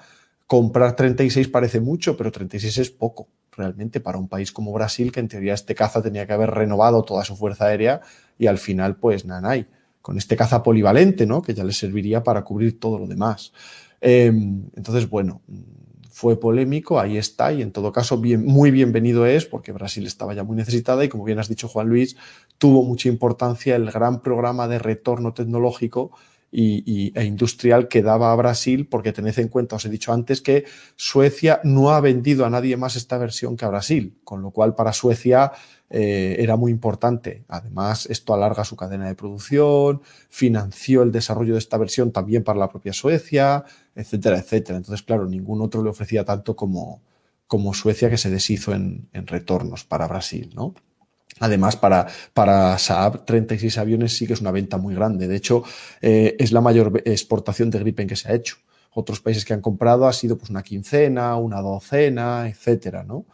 comprar 0.50 0.96
36 0.96 1.46
parece 1.46 1.78
mucho, 1.78 2.16
pero 2.16 2.32
36 2.32 2.78
es 2.78 2.90
poco 2.90 3.28
realmente 3.52 4.00
para 4.00 4.18
un 4.18 4.26
país 4.26 4.50
como 4.50 4.72
Brasil, 4.72 5.12
que 5.12 5.20
en 5.20 5.28
teoría 5.28 5.54
este 5.54 5.76
caza 5.76 6.02
tenía 6.02 6.26
que 6.26 6.32
haber 6.32 6.50
renovado 6.50 7.04
toda 7.04 7.24
su 7.24 7.36
fuerza 7.36 7.66
aérea 7.66 8.00
y 8.36 8.48
al 8.48 8.58
final, 8.58 8.96
pues 8.96 9.24
nanay, 9.24 9.68
con 10.02 10.18
este 10.18 10.34
caza 10.34 10.64
polivalente, 10.64 11.24
¿no? 11.24 11.40
Que 11.40 11.54
ya 11.54 11.62
le 11.62 11.72
serviría 11.72 12.24
para 12.24 12.42
cubrir 12.42 12.80
todo 12.80 12.98
lo 12.98 13.06
demás. 13.06 13.52
Em, 14.00 14.64
entonces, 14.74 15.08
bueno, 15.08 15.40
fue 16.10 16.40
polémico, 16.40 16.98
ahí 16.98 17.16
está, 17.16 17.52
y 17.52 17.62
en 17.62 17.70
todo 17.70 17.92
caso, 17.92 18.18
bien, 18.18 18.44
muy 18.44 18.72
bienvenido 18.72 19.26
es, 19.26 19.46
porque 19.46 19.70
Brasil 19.70 20.04
estaba 20.04 20.34
ya 20.34 20.42
muy 20.42 20.56
necesitada 20.56 21.04
y 21.04 21.08
como 21.08 21.22
bien 21.22 21.38
has 21.38 21.48
dicho, 21.48 21.68
Juan 21.68 21.88
Luis, 21.88 22.16
tuvo 22.58 22.82
mucha 22.82 23.08
importancia 23.08 23.76
el 23.76 23.88
gran 23.92 24.20
programa 24.20 24.66
de 24.66 24.80
retorno 24.80 25.32
tecnológico 25.32 26.10
y, 26.52 27.12
e 27.14 27.24
industrial 27.24 27.88
que 27.88 28.02
daba 28.02 28.32
a 28.32 28.36
Brasil, 28.36 28.86
porque 28.88 29.12
tened 29.12 29.38
en 29.38 29.48
cuenta, 29.48 29.76
os 29.76 29.84
he 29.84 29.88
dicho 29.88 30.12
antes, 30.12 30.40
que 30.40 30.64
Suecia 30.96 31.60
no 31.64 31.90
ha 31.90 32.00
vendido 32.00 32.44
a 32.44 32.50
nadie 32.50 32.76
más 32.76 32.96
esta 32.96 33.18
versión 33.18 33.56
que 33.56 33.64
a 33.64 33.68
Brasil, 33.68 34.18
con 34.24 34.42
lo 34.42 34.50
cual 34.50 34.74
para 34.74 34.92
Suecia 34.92 35.52
eh, 35.90 36.36
era 36.38 36.56
muy 36.56 36.72
importante. 36.72 37.44
Además, 37.48 38.06
esto 38.06 38.34
alarga 38.34 38.64
su 38.64 38.76
cadena 38.76 39.06
de 39.06 39.14
producción, 39.14 40.02
financió 40.28 41.02
el 41.02 41.12
desarrollo 41.12 41.54
de 41.54 41.60
esta 41.60 41.78
versión 41.78 42.10
también 42.12 42.42
para 42.42 42.58
la 42.58 42.68
propia 42.68 42.92
Suecia, 42.92 43.64
etcétera, 43.94 44.38
etcétera. 44.38 44.78
Entonces, 44.78 45.04
claro, 45.04 45.26
ningún 45.26 45.62
otro 45.62 45.82
le 45.82 45.90
ofrecía 45.90 46.24
tanto 46.24 46.56
como, 46.56 47.02
como 47.46 47.74
Suecia 47.74 48.10
que 48.10 48.18
se 48.18 48.30
deshizo 48.30 48.72
en, 48.72 49.08
en 49.12 49.26
retornos 49.26 49.84
para 49.84 50.08
Brasil, 50.08 50.50
¿no? 50.54 50.74
Además, 51.38 51.76
para, 51.76 52.06
para 52.34 52.76
Saab, 52.78 53.24
36 53.24 53.78
aviones 53.78 54.16
sí 54.16 54.26
que 54.26 54.34
es 54.34 54.40
una 54.40 54.50
venta 54.50 54.76
muy 54.76 54.94
grande. 54.94 55.28
De 55.28 55.36
hecho, 55.36 55.62
eh, 56.02 56.36
es 56.38 56.52
la 56.52 56.60
mayor 56.60 57.02
exportación 57.04 57.70
de 57.70 57.78
Gripen 57.78 58.08
que 58.08 58.16
se 58.16 58.30
ha 58.30 58.34
hecho. 58.34 58.56
Otros 58.92 59.20
países 59.20 59.44
que 59.44 59.54
han 59.54 59.60
comprado 59.60 60.06
ha 60.06 60.12
sido 60.12 60.36
pues 60.36 60.50
una 60.50 60.62
quincena, 60.62 61.36
una 61.36 61.60
docena, 61.60 62.48
etcétera, 62.48 63.04
¿no? 63.04 63.24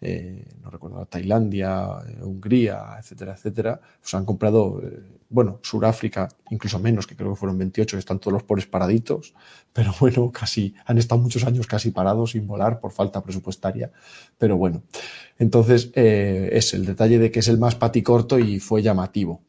Eh, 0.00 0.44
no 0.62 0.70
recuerdo, 0.70 1.06
Tailandia, 1.06 1.86
Hungría, 2.20 2.96
etcétera, 2.98 3.32
etcétera, 3.32 3.80
pues 4.00 4.12
han 4.12 4.26
comprado, 4.26 4.82
eh, 4.82 5.00
bueno, 5.28 5.58
Sudáfrica, 5.62 6.28
incluso 6.50 6.78
menos, 6.78 7.06
que 7.06 7.16
creo 7.16 7.30
que 7.30 7.36
fueron 7.36 7.58
28, 7.58 7.96
que 7.96 7.98
están 7.98 8.18
todos 8.18 8.32
los 8.32 8.42
pobres 8.42 8.66
paraditos, 8.66 9.34
pero 9.72 9.92
bueno, 10.00 10.30
casi, 10.32 10.74
han 10.86 10.98
estado 10.98 11.20
muchos 11.20 11.44
años 11.44 11.66
casi 11.66 11.90
parados 11.90 12.32
sin 12.32 12.46
volar 12.46 12.80
por 12.80 12.92
falta 12.92 13.22
presupuestaria, 13.22 13.90
pero 14.38 14.56
bueno, 14.56 14.82
entonces 15.38 15.90
es 15.94 16.74
el 16.74 16.86
detalle 16.86 17.18
de 17.18 17.30
que 17.30 17.40
es 17.40 17.48
el 17.48 17.58
más 17.58 17.74
paticorto 17.74 18.38
y 18.38 18.60
fue 18.60 18.82
llamativo. 18.82 19.42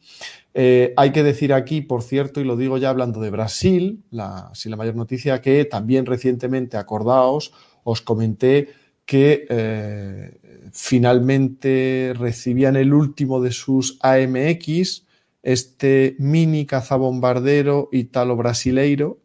hay 0.53 1.11
que 1.11 1.23
decir 1.23 1.53
aquí, 1.53 1.81
por 1.81 2.01
cierto, 2.01 2.41
y 2.41 2.43
lo 2.43 2.57
digo 2.57 2.77
ya 2.77 2.89
hablando 2.89 3.19
de 3.21 3.29
Brasil, 3.29 4.03
la, 4.09 4.51
la 4.63 4.75
mayor 4.75 4.95
noticia, 4.95 5.41
que 5.41 5.65
también 5.65 6.05
recientemente, 6.05 6.77
acordaos, 6.77 7.51
os 7.83 8.01
comenté 8.01 8.69
que 9.05 9.45
eh, 9.49 10.39
finalmente 10.71 12.13
recibían 12.17 12.75
el 12.75 12.93
último 12.93 13.39
de 13.39 13.51
sus 13.51 13.97
AMX, 14.01 15.05
este 15.45 16.15
mini 16.17 16.65
cazabombardero 16.65 17.87
italo-brasileiro, 17.91 19.19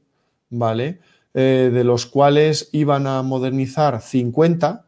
¿vale? 0.51 1.01
Eh, 1.33 1.71
de 1.73 1.83
los 1.83 2.05
cuales 2.07 2.69
iban 2.73 3.07
a 3.07 3.23
modernizar 3.23 4.03
50, 4.03 4.87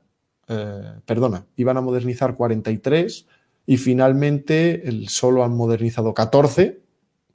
eh, 0.49 0.83
perdona, 1.07 1.47
iban 1.57 1.79
a 1.79 1.81
modernizar 1.81 2.37
43 2.37 3.27
y 3.67 3.77
finalmente 3.79 4.85
solo 5.09 5.43
han 5.43 5.57
modernizado 5.57 6.13
14, 6.13 6.83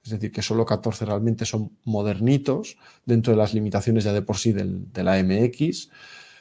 es 0.04 0.12
decir, 0.12 0.32
que 0.32 0.44
solo 0.44 0.66
14 0.66 1.06
realmente 1.06 1.46
son 1.46 1.72
modernitos 1.84 2.78
dentro 3.04 3.34
de 3.34 3.38
las 3.38 3.56
limitaciones 3.56 4.04
ya 4.04 4.14
de 4.14 4.22
por 4.22 4.38
sí 4.38 4.54
del, 4.54 4.94
del 4.94 5.08
AMX. 5.08 5.90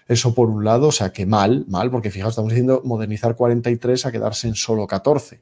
Eso 0.08 0.34
por 0.34 0.50
un 0.50 0.62
lado, 0.62 0.88
o 0.88 0.92
sea 0.92 1.10
que 1.10 1.24
mal, 1.24 1.64
mal, 1.68 1.90
porque 1.90 2.10
fijaos, 2.10 2.32
estamos 2.32 2.50
diciendo 2.50 2.82
modernizar 2.84 3.34
43 3.34 4.06
a 4.06 4.12
quedarse 4.12 4.46
en 4.46 4.54
solo 4.54 4.86
14. 4.86 5.40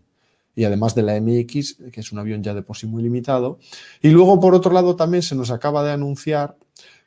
Y 0.55 0.65
además 0.65 0.95
de 0.95 1.03
la 1.03 1.21
MX, 1.21 1.77
que 1.93 2.01
es 2.01 2.13
un 2.13 2.19
avión 2.19 2.43
ya 2.43 2.55
de 2.55 2.63
por 2.63 2.77
sí 2.77 2.87
muy 2.87 3.03
limitado. 3.03 3.59
Y 4.01 4.11
luego, 4.11 4.41
por 4.41 4.55
otro 4.55 4.73
lado, 4.73 4.97
también 4.97 5.23
se 5.23 5.35
nos 5.35 5.51
acaba 5.51 5.85
de 5.85 5.93
anunciar 5.93 6.57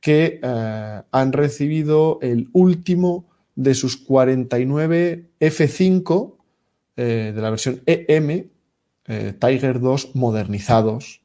que 0.02 0.40
eh, 0.42 1.02
han 1.12 1.34
recibido 1.34 2.20
el 2.22 2.50
último 2.54 3.26
de 3.56 3.74
sus 3.74 3.98
49 3.98 5.30
F5 5.40 6.34
de 6.96 7.34
la 7.34 7.52
versión 7.52 7.82
EM, 7.86 8.50
Tiger 9.40 9.80
2 9.80 10.16
modernizados. 10.16 11.22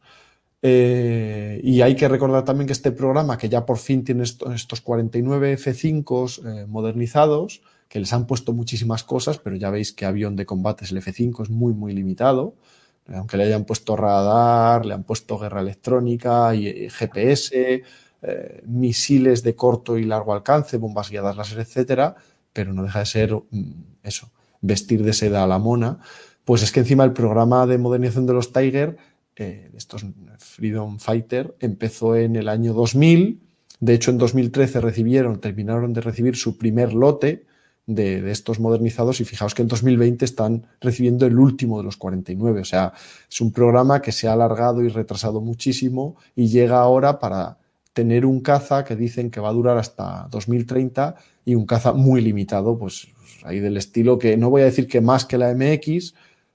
y 0.62 1.81
hay 1.81 1.97
que 1.97 2.09
recordar 2.09 2.45
también 2.45 2.66
que 2.66 2.75
este 2.75 2.93
programa, 2.93 3.39
que 3.39 3.49
ya 3.49 3.64
por 3.64 3.79
fin 3.79 4.05
tiene 4.05 4.25
estos 4.25 4.81
49 4.83 5.57
F5 5.57 6.66
modernizados, 6.66 7.62
que 7.93 8.01
les 8.01 8.14
han 8.14 8.26
puesto 8.26 8.55
muchísimas 8.55 9.05
cosas, 9.05 9.36
pero 9.36 9.55
ya 9.55 9.68
veis 9.68 9.93
que 9.93 10.07
avión 10.07 10.34
de 10.34 10.47
combate 10.47 10.86
el 10.86 10.97
F5 10.97 11.43
es 11.43 11.51
muy, 11.51 11.74
muy 11.74 11.93
limitado. 11.93 12.57
Aunque 13.07 13.36
le 13.36 13.45
hayan 13.45 13.66
puesto 13.66 13.97
radar, 13.97 14.86
le 14.86 14.95
han 14.95 15.05
puesto 15.05 15.38
guerra 15.38 15.61
electrónica 15.61 16.55
y 16.55 16.88
GPS, 16.88 17.82
eh, 18.22 18.62
misiles 18.64 19.43
de 19.43 19.55
corto 19.55 19.99
y 19.99 20.05
largo 20.05 20.32
alcance, 20.32 20.78
bombas 20.78 21.11
guiadas 21.11 21.36
láser, 21.36 21.59
etcétera, 21.59 22.16
pero 22.55 22.72
no 22.72 22.82
deja 22.82 23.01
de 23.01 23.05
ser 23.05 23.34
mm, 23.34 23.72
eso, 24.03 24.30
vestir 24.62 25.03
de 25.05 25.12
seda 25.12 25.45
a 25.45 25.47
la 25.47 25.59
mona. 25.59 25.99
Pues 26.47 26.62
es 26.62 26.72
que 26.72 26.80
encima 26.80 27.05
el 27.05 27.12
programa 27.12 27.66
de 27.66 27.76
modernización 27.76 28.24
de 28.24 28.32
los 28.32 28.55
Tiger, 28.55 28.97
eh, 29.36 29.70
estos 29.76 30.07
Freedom 30.38 30.99
Fighter, 30.99 31.55
empezó 31.61 32.16
en 32.16 32.36
el 32.36 32.49
año 32.49 32.72
2000. 32.72 33.43
De 33.80 33.93
hecho, 33.93 34.11
en 34.11 34.16
2013 34.16 34.80
recibieron, 34.80 35.40
terminaron 35.40 35.93
de 35.93 36.01
recibir 36.01 36.36
su 36.36 36.57
primer 36.57 36.95
lote, 36.95 37.52
de, 37.87 38.30
estos 38.30 38.61
modernizados 38.61 39.20
y 39.20 39.24
fijaos 39.24 39.55
que 39.55 39.62
en 39.62 39.68
2020 39.68 40.24
están 40.24 40.66
recibiendo 40.80 41.26
el 41.26 41.39
último 41.39 41.78
de 41.78 41.85
los 41.85 41.97
49. 41.97 42.61
O 42.61 42.64
sea, 42.64 42.93
es 43.30 43.41
un 43.41 43.53
programa 43.53 44.01
que 44.01 44.12
se 44.12 44.28
ha 44.28 44.33
alargado 44.33 44.83
y 44.83 44.89
retrasado 44.89 45.41
muchísimo 45.41 46.16
y 46.37 46.49
llega 46.49 46.78
ahora 46.78 47.18
para 47.18 47.59
tener 47.93 48.24
un 48.24 48.41
caza 48.41 48.85
que 48.85 48.97
dicen 48.97 49.30
que 49.30 49.41
va 49.41 49.51
a 49.51 49.53
durar 49.53 49.76
hasta 49.76 50.28
2030 50.30 51.14
y 51.45 51.55
un 51.55 51.66
caza 51.66 51.93
muy 51.93 52.22
limitado, 52.22 52.78
pues 52.78 53.09
ahí 53.43 53.61
del 53.61 53.76
estilo 53.76 54.18
que 54.18 54.37
no 54.37 54.49
voy 54.49 54.62
a 54.62 54.66
decir 54.66 54.87
que 54.87 55.01
más 55.01 55.26
que 55.26 55.37
la 55.37 55.55
MX, 55.55 56.14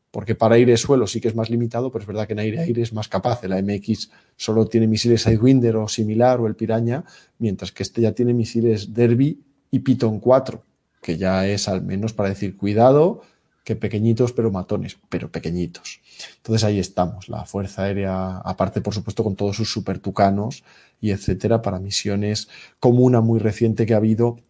porque 0.09 0.33
para 0.33 0.55
aire-suelo 0.55 1.05
sí 1.05 1.21
que 1.21 1.27
es 1.27 1.35
más 1.35 1.49
limitado, 1.49 1.91
pero 1.91 2.01
es 2.01 2.07
verdad 2.07 2.25
que 2.25 2.33
en 2.33 2.39
aire-aire 2.39 2.81
es 2.81 2.93
más 2.93 3.07
capaz. 3.07 3.43
La 3.43 3.61
MX 3.61 4.09
solo 4.35 4.65
tiene 4.65 4.87
misiles 4.87 5.21
Sidewinder 5.21 5.75
o 5.75 5.87
similar, 5.87 6.39
o 6.39 6.47
el 6.47 6.55
Piraña, 6.55 7.03
mientras 7.37 7.71
que 7.71 7.83
este 7.83 8.01
ya 8.01 8.13
tiene 8.13 8.33
misiles 8.33 8.93
Derby 8.93 9.43
y 9.69 9.79
Python 9.79 10.19
4 10.19 10.63
que 11.07 11.17
ya 11.17 11.47
es 11.47 11.69
al 11.69 11.83
menos 11.83 12.11
para 12.11 12.27
decir 12.27 12.57
cuidado, 12.57 13.21
que 13.63 13.77
pequeñitos 13.77 14.33
pero 14.33 14.51
matones, 14.51 14.97
pero 15.07 15.31
pequeñitos. 15.31 16.01
Entonces 16.35 16.65
ahí 16.65 16.79
estamos, 16.79 17.29
la 17.29 17.45
Fuerza 17.45 17.83
Aérea, 17.83 18.39
aparte 18.39 18.81
por 18.81 18.93
supuesto 18.93 19.23
con 19.23 19.37
todos 19.37 19.55
sus 19.55 19.71
supertucanos 19.71 20.65
y 20.99 21.11
etcétera, 21.11 21.61
para 21.61 21.79
misiones 21.79 22.49
como 22.81 23.05
una 23.05 23.21
muy 23.21 23.39
reciente 23.39 23.85
que 23.85 23.93
ha 23.93 23.97
habido 24.03 24.41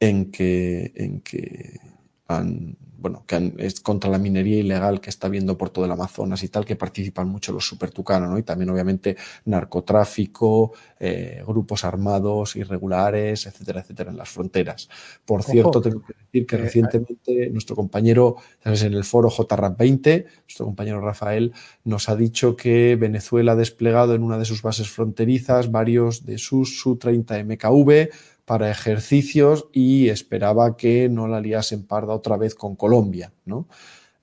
en 0.00 0.32
que, 0.32 0.90
en 0.96 1.20
que 1.20 1.78
han 2.26 2.76
bueno, 3.04 3.22
que 3.26 3.52
es 3.58 3.80
contra 3.80 4.08
la 4.08 4.16
minería 4.16 4.60
ilegal 4.60 4.98
que 4.98 5.10
está 5.10 5.26
habiendo 5.26 5.58
por 5.58 5.68
todo 5.68 5.84
el 5.84 5.90
Amazonas 5.90 6.42
y 6.42 6.48
tal, 6.48 6.64
que 6.64 6.74
participan 6.74 7.28
mucho 7.28 7.52
los 7.52 7.68
supertucanos, 7.68 8.30
¿no? 8.30 8.38
Y 8.38 8.44
también, 8.44 8.70
obviamente, 8.70 9.14
narcotráfico, 9.44 10.72
eh, 10.98 11.42
grupos 11.46 11.84
armados 11.84 12.56
irregulares, 12.56 13.44
etcétera, 13.44 13.80
etcétera, 13.80 14.10
en 14.10 14.16
las 14.16 14.30
fronteras. 14.30 14.88
Por 15.22 15.42
cierto, 15.42 15.82
tengo 15.82 16.00
que 16.00 16.14
decir 16.14 16.46
que 16.46 16.56
eh, 16.56 16.58
recientemente 16.60 17.50
nuestro 17.50 17.76
compañero, 17.76 18.36
¿sabes? 18.62 18.84
en 18.84 18.94
el 18.94 19.04
foro 19.04 19.28
JRAP 19.28 19.78
20, 19.78 20.24
nuestro 20.46 20.64
compañero 20.64 21.02
Rafael, 21.02 21.52
nos 21.84 22.08
ha 22.08 22.16
dicho 22.16 22.56
que 22.56 22.96
Venezuela 22.96 23.52
ha 23.52 23.56
desplegado 23.56 24.14
en 24.14 24.22
una 24.22 24.38
de 24.38 24.46
sus 24.46 24.62
bases 24.62 24.88
fronterizas 24.88 25.70
varios 25.70 26.24
de 26.24 26.38
sus 26.38 26.80
Su-30 26.80 27.44
MKV, 27.44 28.08
para 28.44 28.70
ejercicios 28.70 29.68
y 29.72 30.08
esperaba 30.08 30.76
que 30.76 31.08
no 31.08 31.28
la 31.28 31.40
liasen 31.40 31.86
parda 31.86 32.14
otra 32.14 32.36
vez 32.36 32.54
con 32.54 32.76
Colombia, 32.76 33.32
¿no? 33.44 33.66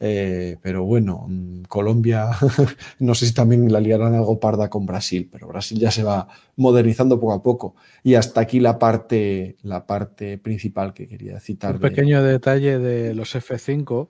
Eh, 0.04 0.58
pero 0.64 0.84
bueno, 0.84 1.28
mm, 1.28 1.64
Colombia, 1.68 2.32
no 3.00 3.14
sé 3.14 3.28
si 3.28 3.34
también 3.36 3.72
la 3.72 3.80
liarán 3.80 4.16
algo 4.16 4.40
parda 4.40 4.68
con 4.68 4.88
Brasil, 4.88 5.30
pero 5.32 5.48
Brasil 5.48 5.78
ya 5.78 5.92
se 5.92 6.04
va 6.04 6.28
modernizando 6.56 7.20
poco 7.20 7.34
a 7.34 7.44
poco. 7.44 7.76
Y 8.04 8.16
hasta 8.16 8.42
aquí 8.42 8.60
la 8.60 8.80
parte, 8.80 9.58
la 9.62 9.86
parte 9.86 10.40
principal 10.40 10.96
que 10.96 11.08
quería 11.08 11.40
citar. 11.40 11.76
Un 11.76 11.82
pequeño 11.82 12.24
detalle 12.24 12.80
de 12.80 13.14
los 13.14 13.36
F5 13.36 14.08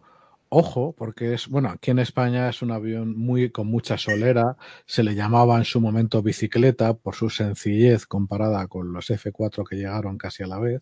Ojo, 0.53 0.93
porque 0.97 1.33
es, 1.33 1.47
bueno, 1.47 1.69
aquí 1.69 1.91
en 1.91 1.99
España 1.99 2.49
es 2.49 2.61
un 2.61 2.71
avión 2.71 3.17
muy 3.17 3.51
con 3.51 3.67
mucha 3.67 3.97
solera, 3.97 4.57
se 4.85 5.01
le 5.01 5.15
llamaba 5.15 5.57
en 5.57 5.63
su 5.63 5.79
momento 5.79 6.21
bicicleta 6.21 6.93
por 6.93 7.15
su 7.15 7.29
sencillez 7.29 8.05
comparada 8.05 8.67
con 8.67 8.91
los 8.91 9.09
F4 9.09 9.65
que 9.65 9.77
llegaron 9.77 10.17
casi 10.17 10.43
a 10.43 10.47
la 10.47 10.59
vez, 10.59 10.81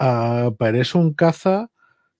uh, 0.00 0.54
pero 0.56 0.80
es 0.80 0.94
un 0.94 1.14
caza 1.14 1.70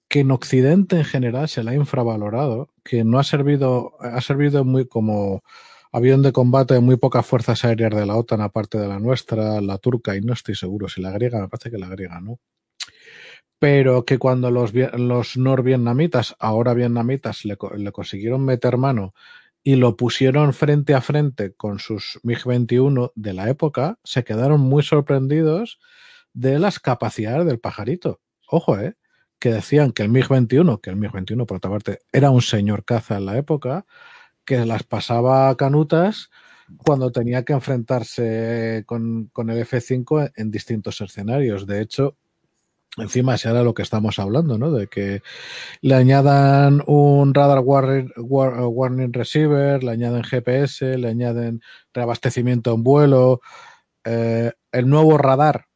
que 0.08 0.20
en 0.20 0.32
Occidente 0.32 0.96
en 0.96 1.04
general 1.04 1.48
se 1.48 1.64
le 1.64 1.72
ha 1.72 1.74
infravalorado, 1.74 2.70
que 2.84 3.04
no 3.04 3.18
ha 3.20 3.24
servido, 3.24 3.94
ha 4.00 4.20
servido 4.20 4.64
muy 4.64 4.88
como 4.88 5.42
avión 5.92 6.22
de 6.22 6.32
combate 6.32 6.74
de 6.74 6.80
muy 6.80 6.96
pocas 6.96 7.26
fuerzas 7.26 7.64
aéreas 7.64 7.94
de 7.94 8.06
la 8.06 8.16
OTAN, 8.16 8.40
aparte 8.42 8.78
de 8.78 8.88
la 8.88 9.00
nuestra, 9.00 9.60
la 9.60 9.78
turca, 9.78 10.16
y 10.16 10.22
no 10.22 10.32
estoy 10.34 10.56
seguro 10.56 10.88
si 10.88 11.02
la 11.02 11.12
griega, 11.12 11.40
me 11.40 11.48
parece 11.48 11.70
que 11.70 11.78
la 11.78 11.88
griega, 11.88 12.20
¿no? 12.20 12.40
Pero 13.60 14.06
que 14.06 14.18
cuando 14.18 14.50
los, 14.50 15.36
norvietnamitas, 15.36 16.34
ahora 16.38 16.72
vietnamitas, 16.72 17.44
le, 17.44 17.58
consiguieron 17.92 18.42
meter 18.42 18.78
mano 18.78 19.12
y 19.62 19.76
lo 19.76 19.98
pusieron 19.98 20.54
frente 20.54 20.94
a 20.94 21.02
frente 21.02 21.52
con 21.52 21.78
sus 21.78 22.18
MiG-21 22.24 23.12
de 23.14 23.34
la 23.34 23.50
época, 23.50 23.98
se 24.02 24.24
quedaron 24.24 24.62
muy 24.62 24.82
sorprendidos 24.82 25.78
de 26.32 26.58
las 26.58 26.80
capacidades 26.80 27.46
del 27.46 27.60
pajarito. 27.60 28.22
Ojo, 28.48 28.78
¿eh? 28.78 28.94
Que 29.38 29.52
decían 29.52 29.92
que 29.92 30.04
el 30.04 30.10
MiG-21, 30.10 30.80
que 30.80 30.88
el 30.88 30.96
MiG-21 30.96 31.44
por 31.44 31.58
otra 31.58 31.70
parte 31.70 31.98
era 32.12 32.30
un 32.30 32.40
señor 32.40 32.86
caza 32.86 33.18
en 33.18 33.26
la 33.26 33.36
época, 33.36 33.84
que 34.46 34.64
las 34.64 34.84
pasaba 34.84 35.54
canutas 35.56 36.30
cuando 36.78 37.12
tenía 37.12 37.44
que 37.44 37.52
enfrentarse 37.52 38.84
con 38.86 39.50
el 39.50 39.58
F-5 39.58 40.32
en 40.34 40.50
distintos 40.50 41.02
escenarios. 41.02 41.66
De 41.66 41.82
hecho, 41.82 42.16
Encima 42.96 43.38
será 43.38 43.62
lo 43.62 43.72
que 43.72 43.82
estamos 43.82 44.18
hablando, 44.18 44.58
¿no? 44.58 44.72
De 44.72 44.88
que 44.88 45.22
le 45.80 45.94
añadan 45.94 46.82
un 46.86 47.32
radar 47.34 47.60
warning, 47.60 49.12
receiver, 49.12 49.84
le 49.84 49.92
añaden 49.92 50.24
GPS, 50.24 50.98
le 50.98 51.08
añaden 51.08 51.60
reabastecimiento 51.94 52.74
en 52.74 52.82
vuelo, 52.82 53.40
eh, 54.04 54.52
el 54.72 54.88
nuevo 54.88 55.18
radar 55.18 55.66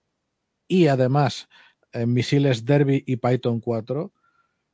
y 0.67 0.89
además 0.89 1.49
eh, 1.93 2.07
misiles 2.07 2.65
Derby 2.65 3.05
y 3.07 3.17
Python 3.17 3.61
4. 3.61 4.13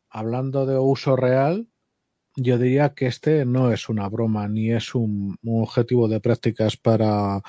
Hablando 0.09 0.65
de 0.65 0.79
uso 0.79 1.17
real, 1.17 1.69
yo 2.37 2.59
diría 2.59 2.95
que 2.95 3.07
este 3.07 3.45
no 3.45 3.73
es 3.73 3.89
una 3.89 4.09
broma 4.09 4.49
ni 4.49 4.73
es 4.73 4.95
un 4.95 5.37
objetivo 5.45 6.09
de 6.09 6.21
prácticas 6.21 6.77
para 6.77 7.43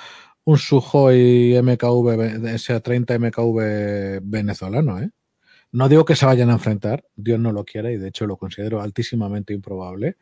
un 0.46 0.58
Sukhoi 0.58 1.60
MKV, 1.62 2.58
SA-30 2.58 3.20
MKV 3.20 4.22
venezolano, 4.24 5.00
¿eh? 5.00 5.10
No 5.74 5.88
digo 5.88 6.04
que 6.04 6.18
se 6.18 6.26
vayan 6.26 6.50
a 6.50 6.54
enfrentar, 6.54 7.06
Dios 7.16 7.40
no 7.40 7.54
lo 7.54 7.64
quiera 7.64 7.92
y 7.92 7.98
de 7.98 8.10
hecho 8.10 8.28
lo 8.28 8.36
considero 8.36 8.82
altísimamente 8.82 9.54
improbable, 9.54 10.18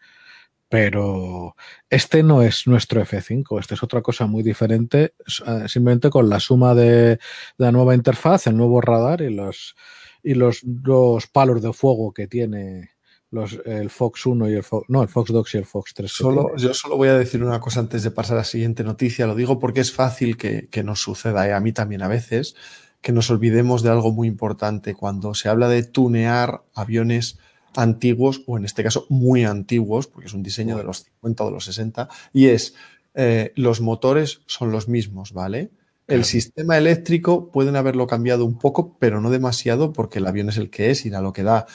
pero 0.69 1.55
este 1.89 2.21
no 2.21 2.43
es 2.43 2.67
nuestro 2.67 3.01
F5, 3.01 3.59
este 3.59 3.73
es 3.73 3.81
otra 3.81 4.03
cosa 4.03 4.27
muy 4.27 4.43
diferente, 4.43 5.15
eh, 5.47 5.67
simplemente 5.67 6.11
con 6.11 6.29
la 6.29 6.39
suma 6.39 6.75
de, 6.75 7.19
la 7.57 7.71
nueva 7.71 7.95
interfaz, 7.95 8.45
el 8.45 8.57
nuevo 8.57 8.79
radar 8.79 9.21
y 9.21 9.33
los, 9.33 9.75
y 10.21 10.35
los 10.35 10.59
dos 10.63 11.25
palos 11.25 11.63
de 11.63 11.73
fuego 11.73 12.13
que 12.13 12.27
tiene 12.27 12.91
los, 13.31 13.59
el 13.65 13.89
Fox 13.89 14.25
1 14.25 14.49
y 14.49 14.53
el 14.53 14.63
Fox, 14.63 14.85
no, 14.89 15.01
el 15.03 15.09
Fox 15.09 15.31
2 15.31 15.55
y 15.55 15.57
el 15.57 15.65
Fox 15.65 15.93
3. 15.93 16.11
Solo, 16.11 16.55
yo 16.57 16.73
solo 16.73 16.97
voy 16.97 17.09
a 17.09 17.17
decir 17.17 17.43
una 17.43 17.59
cosa 17.59 17.79
antes 17.79 18.03
de 18.03 18.11
pasar 18.11 18.37
a 18.37 18.39
la 18.39 18.43
siguiente 18.43 18.83
noticia. 18.83 19.27
Lo 19.27 19.35
digo 19.35 19.59
porque 19.59 19.81
es 19.81 19.91
fácil 19.91 20.37
que, 20.37 20.67
que 20.69 20.83
nos 20.83 21.01
suceda, 21.01 21.45
y 21.45 21.49
¿eh? 21.49 21.53
a 21.53 21.59
mí 21.59 21.71
también 21.71 22.01
a 22.01 22.07
veces, 22.07 22.55
que 23.01 23.11
nos 23.11 23.29
olvidemos 23.29 23.83
de 23.83 23.89
algo 23.89 24.11
muy 24.11 24.27
importante 24.27 24.95
cuando 24.95 25.33
se 25.33 25.49
habla 25.49 25.69
de 25.69 25.83
tunear 25.83 26.63
aviones 26.73 27.37
antiguos, 27.75 28.43
o 28.47 28.57
en 28.57 28.65
este 28.65 28.83
caso 28.83 29.05
muy 29.09 29.45
antiguos, 29.45 30.07
porque 30.07 30.27
es 30.27 30.33
un 30.33 30.43
diseño 30.43 30.77
de 30.77 30.83
los 30.83 31.05
50 31.21 31.43
o 31.43 31.47
de 31.47 31.53
los 31.53 31.65
60, 31.65 32.09
y 32.33 32.47
es 32.47 32.75
eh, 33.13 33.53
los 33.55 33.81
motores 33.81 34.41
son 34.45 34.71
los 34.71 34.87
mismos, 34.87 35.33
¿vale? 35.33 35.71
El 36.07 36.25
sistema 36.25 36.75
eléctrico 36.75 37.51
pueden 37.51 37.75
haberlo 37.75 38.07
cambiado 38.07 38.43
un 38.43 38.57
poco, 38.57 38.97
pero 38.97 39.21
no 39.21 39.29
demasiado, 39.29 39.93
porque 39.93 40.17
el 40.17 40.25
avión 40.25 40.49
es 40.49 40.57
el 40.57 40.71
que 40.71 40.89
es 40.89 41.05
y 41.05 41.11
da 41.11 41.21
lo 41.21 41.33
que 41.33 41.43
da. 41.43 41.67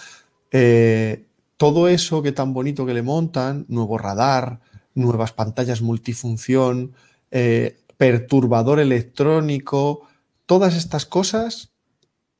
Eh, 0.50 1.24
todo 1.56 1.88
eso 1.88 2.22
que 2.22 2.32
tan 2.32 2.52
bonito 2.52 2.86
que 2.86 2.94
le 2.94 3.02
montan, 3.02 3.66
nuevo 3.68 3.98
radar, 3.98 4.60
nuevas 4.94 5.32
pantallas 5.32 5.82
multifunción, 5.82 6.94
eh, 7.30 7.78
perturbador 7.96 8.80
electrónico, 8.80 10.06
todas 10.46 10.76
estas 10.76 11.06
cosas, 11.06 11.72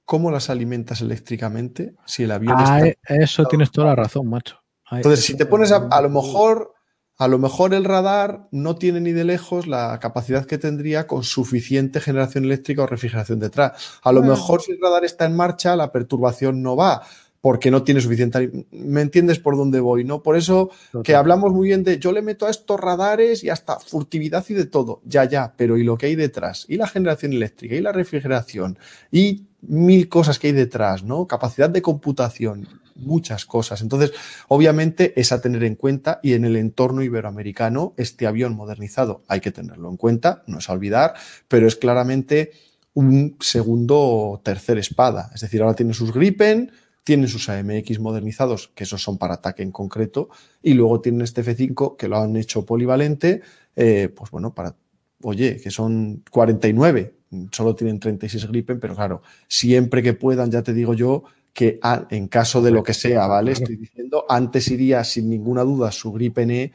¿cómo 0.05 0.31
las 0.31 0.51
alimentas 0.51 1.01
eléctricamente 1.01 1.95
si 2.05 2.25
el 2.25 2.33
avión 2.33 2.55
ah, 2.59 2.81
está... 2.81 3.15
Eso 3.15 3.45
tienes 3.47 3.71
toda 3.71 3.89
la 3.89 3.97
razón, 3.97 4.29
macho. 4.29 4.59
Entonces, 4.91 5.25
si 5.25 5.37
te 5.37 5.47
pones 5.47 5.73
a, 5.73 5.89
a, 5.91 6.01
lo 6.03 6.11
mejor, 6.11 6.75
a 7.17 7.27
lo 7.27 7.39
mejor 7.39 7.75
el 7.75 7.85
radar 7.85 8.47
no 8.53 8.77
tiene 8.77 9.01
ni 9.01 9.12
de 9.12 9.25
lejos 9.25 9.67
la 9.67 9.99
capacidad 9.99 10.45
que 10.45 10.59
tendría 10.59 11.07
con 11.07 11.25
suficiente 11.25 12.01
generación 12.01 12.45
eléctrica 12.45 12.83
o 12.83 12.87
refrigeración 12.87 13.41
detrás. 13.41 13.99
A 14.03 14.12
lo 14.12 14.23
mejor 14.23 14.62
si 14.62 14.73
el 14.73 14.79
radar 14.81 15.05
está 15.05 15.25
en 15.25 15.35
marcha, 15.35 15.75
la 15.75 15.91
perturbación 15.91 16.62
no 16.62 16.77
va 16.77 17.03
porque 17.45 17.70
no 17.70 17.82
tiene 17.82 18.01
suficiente. 18.01 18.51
¿Me 18.70 19.03
entiendes 19.03 19.38
por 19.38 19.55
dónde 19.55 19.78
voy? 19.78 20.03
¿no? 20.03 20.22
Por 20.22 20.38
eso 20.38 20.70
que 21.03 21.14
hablamos 21.14 21.53
muy 21.53 21.68
bien 21.68 21.84
de 21.84 21.99
yo 21.99 22.11
le 22.11 22.22
meto 22.22 22.47
a 22.47 22.51
estos 22.51 22.80
radares 22.80 23.45
y 23.45 23.51
hasta 23.51 23.78
furtividad 23.78 24.42
y 24.49 24.55
de 24.55 24.64
todo. 24.64 25.03
Ya, 25.05 25.26
ya, 25.26 25.53
pero 25.55 25.76
¿y 25.76 25.84
lo 25.84 25.99
que 25.99 26.07
hay 26.07 26.16
detrás? 26.16 26.64
¿Y 26.70 26.78
la 26.78 26.86
generación 26.86 27.34
eléctrica? 27.34 27.74
¿Y 27.74 27.82
la 27.82 27.92
refrigeración? 27.92 28.78
¿Y 29.12 29.45
mil 29.61 30.09
cosas 30.09 30.38
que 30.38 30.47
hay 30.47 30.53
detrás? 30.55 31.05
¿no? 31.05 31.26
Capacidad 31.26 31.68
de 31.68 31.82
computación, 31.82 32.66
muchas 32.95 33.45
cosas. 33.45 33.82
Entonces, 33.82 34.12
obviamente 34.49 35.12
es 35.20 35.30
a 35.30 35.42
tener 35.42 35.64
en 35.64 35.74
cuenta 35.74 36.20
y 36.22 36.32
en 36.32 36.47
el 36.47 36.57
entorno 36.57 37.03
iberoamericano 37.03 37.92
este 37.99 38.26
avión 38.26 38.57
modernizado 38.57 39.22
hay 39.28 39.42
que 39.42 39.53
tenerlo 39.53 39.90
en 39.90 39.99
cuenta, 39.99 40.45
no 40.47 40.61
es 40.61 40.70
a 40.70 40.72
olvidar, 40.72 41.12
pero 41.47 41.68
es 41.68 41.76
claramente 41.76 42.53
un 42.95 43.36
segundo 43.40 43.99
o 43.99 44.40
tercer 44.42 44.78
espada. 44.78 45.30
Es 45.34 45.42
decir, 45.42 45.61
ahora 45.61 45.74
tiene 45.74 45.92
sus 45.92 46.12
Gripen, 46.12 46.70
tienen 47.05 47.28
sus 47.28 47.48
AMX 47.48 48.00
modernizados, 48.00 48.72
que 48.74 48.84
esos 48.84 49.02
son 49.02 49.18
para 49.18 49.34
ataque 49.34 49.62
en 49.62 49.70
concreto, 49.70 50.30
y 50.62 50.74
luego 50.74 51.00
tienen 51.00 51.20
este 51.20 51.44
F5 51.44 51.96
que 51.96 52.09
lo 52.09 52.18
han 52.18 52.34
hecho 52.36 52.64
polivalente, 52.64 53.42
eh, 53.76 54.09
pues 54.14 54.30
bueno, 54.30 54.55
para, 54.55 54.74
oye, 55.22 55.61
que 55.62 55.70
son 55.70 56.22
49, 56.30 57.14
solo 57.52 57.74
tienen 57.74 58.00
36 58.00 58.48
Gripen, 58.48 58.80
pero 58.80 58.94
claro, 58.94 59.22
siempre 59.46 60.02
que 60.02 60.14
puedan, 60.14 60.50
ya 60.50 60.62
te 60.62 60.72
digo 60.72 60.94
yo, 60.94 61.24
que 61.52 61.78
en 62.11 62.26
caso 62.26 62.62
de 62.62 62.72
lo 62.72 62.82
que 62.82 62.94
sea, 62.94 63.28
¿vale? 63.28 63.52
Estoy 63.52 63.76
diciendo, 63.76 64.24
antes 64.28 64.68
iría 64.68 65.05
sin 65.05 65.30
ninguna 65.30 65.62
duda 65.62 65.92
su 65.92 66.12
Gripen 66.12 66.50
E 66.50 66.72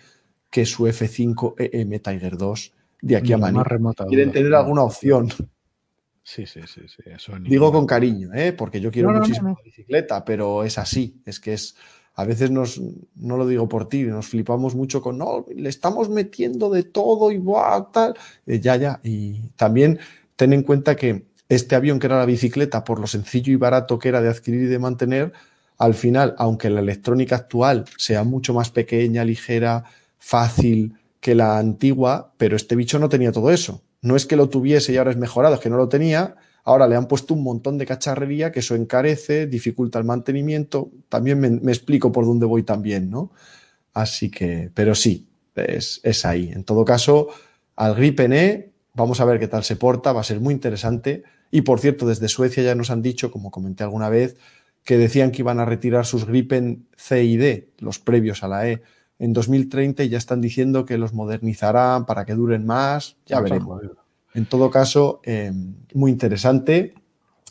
que 0.49 0.65
su 0.65 0.87
F5 0.87 1.55
EM 1.57 1.99
Tiger 1.99 2.37
2 2.37 2.73
de 3.01 3.15
aquí 3.17 3.33
a 3.33 3.37
mañana. 3.37 3.63
Quieren 4.07 4.31
tener 4.31 4.53
alguna 4.55 4.83
opción. 4.83 5.29
Sí, 6.29 6.45
sí, 6.45 6.61
sí, 6.67 6.81
sí. 6.87 7.31
Digo 7.41 7.71
con 7.71 7.87
cariño, 7.87 8.29
¿eh? 8.35 8.53
porque 8.53 8.79
yo 8.79 8.91
quiero 8.91 9.09
muchísimo 9.09 9.49
la 9.49 9.63
bicicleta, 9.65 10.23
pero 10.23 10.63
es 10.63 10.77
así. 10.77 11.19
Es 11.25 11.39
que 11.39 11.53
es. 11.53 11.75
A 12.13 12.23
veces 12.23 12.51
nos, 12.51 12.79
no 13.15 13.35
lo 13.35 13.47
digo 13.47 13.67
por 13.67 13.89
ti, 13.89 14.03
nos 14.03 14.27
flipamos 14.27 14.75
mucho 14.75 15.01
con, 15.01 15.17
no, 15.17 15.45
le 15.55 15.69
estamos 15.69 16.07
metiendo 16.07 16.69
de 16.69 16.83
todo 16.83 17.31
y 17.31 17.41
tal. 17.91 18.13
Eh, 18.45 18.59
ya, 18.59 18.75
ya. 18.75 18.99
Y 19.03 19.49
también 19.55 19.97
ten 20.35 20.53
en 20.53 20.61
cuenta 20.61 20.95
que 20.95 21.25
este 21.47 21.75
avión 21.75 21.97
que 21.97 22.05
era 22.05 22.19
la 22.19 22.25
bicicleta, 22.25 22.83
por 22.83 22.99
lo 22.99 23.07
sencillo 23.07 23.51
y 23.51 23.55
barato 23.55 23.97
que 23.97 24.09
era 24.09 24.21
de 24.21 24.29
adquirir 24.29 24.61
y 24.63 24.67
de 24.67 24.77
mantener, 24.77 25.33
al 25.79 25.95
final, 25.95 26.35
aunque 26.37 26.69
la 26.69 26.81
electrónica 26.81 27.37
actual 27.37 27.85
sea 27.97 28.23
mucho 28.23 28.53
más 28.53 28.69
pequeña, 28.69 29.25
ligera, 29.25 29.83
fácil 30.19 30.93
que 31.19 31.33
la 31.33 31.57
antigua, 31.57 32.33
pero 32.37 32.55
este 32.55 32.75
bicho 32.75 32.99
no 32.99 33.09
tenía 33.09 33.31
todo 33.31 33.49
eso. 33.49 33.81
No 34.01 34.15
es 34.15 34.25
que 34.25 34.35
lo 34.35 34.49
tuviese 34.49 34.93
y 34.93 34.97
ahora 34.97 35.11
es 35.11 35.17
mejorado, 35.17 35.55
es 35.55 35.61
que 35.61 35.69
no 35.69 35.77
lo 35.77 35.89
tenía. 35.89 36.35
Ahora 36.63 36.87
le 36.87 36.95
han 36.95 37.07
puesto 37.07 37.33
un 37.33 37.43
montón 37.43 37.77
de 37.77 37.85
cacharrería 37.85 38.51
que 38.51 38.59
eso 38.59 38.75
encarece, 38.75 39.47
dificulta 39.47 39.99
el 39.99 40.05
mantenimiento. 40.05 40.91
También 41.09 41.39
me, 41.39 41.71
explico 41.71 42.11
por 42.11 42.25
dónde 42.25 42.45
voy 42.45 42.63
también, 42.63 43.09
¿no? 43.09 43.31
Así 43.93 44.29
que, 44.29 44.71
pero 44.73 44.95
sí, 44.95 45.27
es, 45.55 45.99
es 46.03 46.25
ahí. 46.25 46.51
En 46.53 46.63
todo 46.63 46.85
caso, 46.85 47.29
al 47.75 47.95
Gripen 47.95 48.33
E, 48.33 48.71
vamos 48.93 49.19
a 49.19 49.25
ver 49.25 49.39
qué 49.39 49.47
tal 49.47 49.63
se 49.63 49.75
porta, 49.75 50.13
va 50.13 50.21
a 50.21 50.23
ser 50.25 50.39
muy 50.39 50.53
interesante. 50.53 51.23
Y 51.51 51.61
por 51.61 51.79
cierto, 51.79 52.05
desde 52.05 52.27
Suecia 52.27 52.63
ya 52.63 52.75
nos 52.75 52.91
han 52.91 53.01
dicho, 53.01 53.31
como 53.31 53.51
comenté 53.51 53.83
alguna 53.83 54.09
vez, 54.09 54.37
que 54.83 54.97
decían 54.97 55.31
que 55.31 55.41
iban 55.41 55.59
a 55.59 55.65
retirar 55.65 56.05
sus 56.05 56.25
Gripen 56.25 56.87
C 56.95 57.23
y 57.23 57.37
D, 57.37 57.69
los 57.79 57.99
previos 57.99 58.43
a 58.43 58.47
la 58.47 58.67
E, 58.69 58.81
en 59.19 59.33
2030 59.33 60.03
y 60.03 60.09
ya 60.09 60.17
están 60.17 60.41
diciendo 60.41 60.85
que 60.85 60.97
los 60.97 61.13
modernizarán 61.13 62.05
para 62.05 62.25
que 62.25 62.33
duren 62.33 62.65
más, 62.65 63.17
ya 63.25 63.41
veremos. 63.41 63.81
En 64.33 64.45
todo 64.45 64.71
caso, 64.71 65.21
eh, 65.23 65.51
muy 65.93 66.11
interesante. 66.11 66.93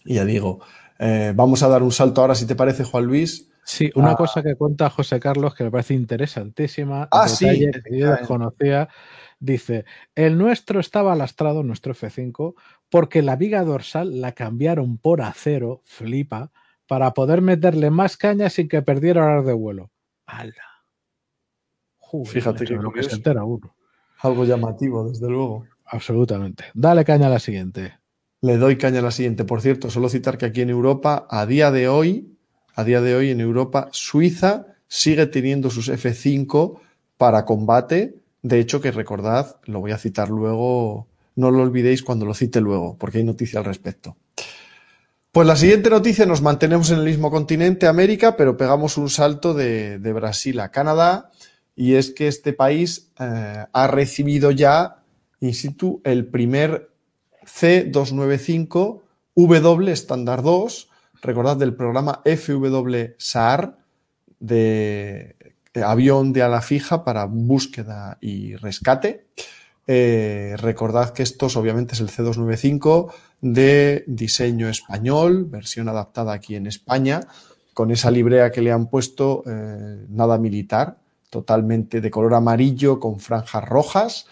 Y 0.05 0.15
ya 0.15 0.25
digo, 0.25 0.61
eh, 0.99 1.33
vamos 1.37 1.63
a 1.63 1.69
dar 1.69 1.83
un 1.83 1.93
salto 1.93 2.23
ahora, 2.23 2.35
si 2.35 2.47
te 2.47 2.55
parece, 2.55 2.85
Juan 2.85 3.05
Luis. 3.05 3.51
Sí, 3.65 3.91
una 3.95 4.15
cosa 4.15 4.43
que 4.43 4.55
cuenta 4.57 4.89
José 4.89 5.21
Carlos 5.21 5.55
que 5.55 5.65
me 5.65 5.71
parece 5.71 5.93
interesantísima, 5.93 7.07
ah, 7.11 7.27
detalle 7.29 7.71
que 7.85 7.99
yo 7.99 8.13
desconocía, 8.13 8.89
dice, 9.39 9.85
el 10.15 10.39
nuestro 10.39 10.81
estaba 10.81 11.15
lastrado, 11.15 11.63
nuestro 11.63 11.93
F5, 11.93 12.55
porque 12.89 13.21
la 13.21 13.37
viga 13.37 13.63
dorsal 13.65 14.23
la 14.23 14.33
cambiaron 14.33 14.97
por 14.97 15.21
acero, 15.21 15.83
flipa, 15.85 16.51
para 16.87 17.13
poder 17.13 17.43
meterle 17.43 17.91
más 17.91 18.17
caña 18.17 18.49
sin 18.49 18.69
que 18.69 18.81
perdiera 18.81 19.27
horas 19.27 19.45
de 19.45 19.53
vuelo. 19.53 19.91
¡Hala! 20.27 20.68
Fíjate 22.25 22.65
que, 22.65 22.75
lo 22.75 22.93
que 22.93 23.03
se 23.03 23.17
entera 23.17 23.45
uno. 23.45 23.75
Algo 24.21 24.45
llamativo, 24.45 25.09
desde 25.09 25.29
luego. 25.29 25.67
Absolutamente. 25.85 26.65
Dale 26.75 27.05
caña 27.05 27.27
a 27.27 27.31
la 27.31 27.39
siguiente. 27.39 27.95
Le 28.41 28.57
doy 28.57 28.77
caña 28.77 29.01
a 29.01 29.03
la 29.03 29.11
siguiente. 29.11 29.45
Por 29.45 29.61
cierto, 29.61 29.91
solo 29.91 30.09
citar 30.09 30.39
que 30.39 30.47
aquí 30.47 30.61
en 30.61 30.71
Europa, 30.71 31.27
a 31.31 31.47
día 31.47 31.71
de 31.71 31.89
hoy, 31.89 32.37
a 32.75 32.85
día 32.85 33.01
de 33.01 33.15
hoy 33.15 33.31
en 33.31 33.41
Europa, 33.41 33.89
Suiza 33.93 34.67
sigue 34.87 35.27
teniendo 35.27 35.71
sus 35.71 35.89
F5 35.89 36.79
para 37.17 37.45
combate. 37.45 38.17
De 38.43 38.61
hecho, 38.61 38.81
que 38.81 38.91
recordad, 38.91 39.57
lo 39.65 39.81
voy 39.81 39.93
a 39.93 39.99
citar 39.99 40.31
luego, 40.31 41.09
no 41.35 41.51
lo 41.51 41.63
olvidéis 41.63 42.03
cuando 42.03 42.27
lo 42.27 42.35
cite 42.35 42.61
luego, 42.61 42.97
porque 42.99 43.19
hay 43.19 43.25
noticia 43.25 43.59
al 43.59 43.65
respecto. 43.65 44.17
Pues 45.33 45.47
la 45.47 45.57
siguiente 45.57 45.91
noticia, 45.91 46.25
nos 46.25 46.41
mantenemos 46.41 46.91
en 46.91 46.99
el 46.99 47.05
mismo 47.05 47.31
continente, 47.31 47.87
América, 47.87 48.37
pero 48.37 48.57
pegamos 48.57 48.97
un 48.97 49.11
salto 49.11 49.55
de, 49.55 49.99
de 49.99 50.13
Brasil 50.13 50.59
a 50.61 50.71
Canadá 50.71 51.31
y 51.79 51.95
es 51.95 52.11
que 52.11 52.27
este 52.27 52.53
país 52.53 53.13
eh, 53.21 53.65
ha 53.73 53.87
recibido 53.87 54.51
ya 54.51 55.05
in 55.39 55.55
situ 55.55 56.01
el 56.03 56.27
primer 56.27 56.91
C295 57.47 59.03
W 59.37 59.93
estándar 59.93 60.43
2, 60.43 60.89
recordad 61.23 61.57
del 61.57 61.77
programa 61.77 62.21
FW 62.25 63.15
SAR 63.17 63.79
de 64.41 65.37
avión 65.81 66.33
de 66.33 66.43
ala 66.43 66.63
fija 66.63 67.05
para 67.05 67.27
búsqueda 67.27 68.19
y 68.21 68.57
rescate. 68.57 69.29
Eh, 69.87 70.57
recordad 70.59 71.13
que 71.13 71.23
estos 71.23 71.57
obviamente 71.57 71.95
es 71.95 72.01
el 72.01 72.09
C295 72.09 73.13
de 73.41 74.03
diseño 74.09 74.69
español, 74.69 75.45
versión 75.45 75.89
adaptada 75.89 76.33
aquí 76.33 76.57
en 76.57 76.67
España, 76.67 77.21
con 77.73 77.93
esa 77.93 78.11
librea 78.11 78.51
que 78.51 78.63
le 78.63 78.73
han 78.73 78.89
puesto 78.89 79.45
eh, 79.47 80.07
nada 80.09 80.39
militar, 80.39 80.99
totalmente 81.31 82.01
de 82.01 82.11
color 82.11 82.35
amarillo 82.35 83.01
con 83.01 83.21
franjas 83.21 83.65
rojas 83.65 84.27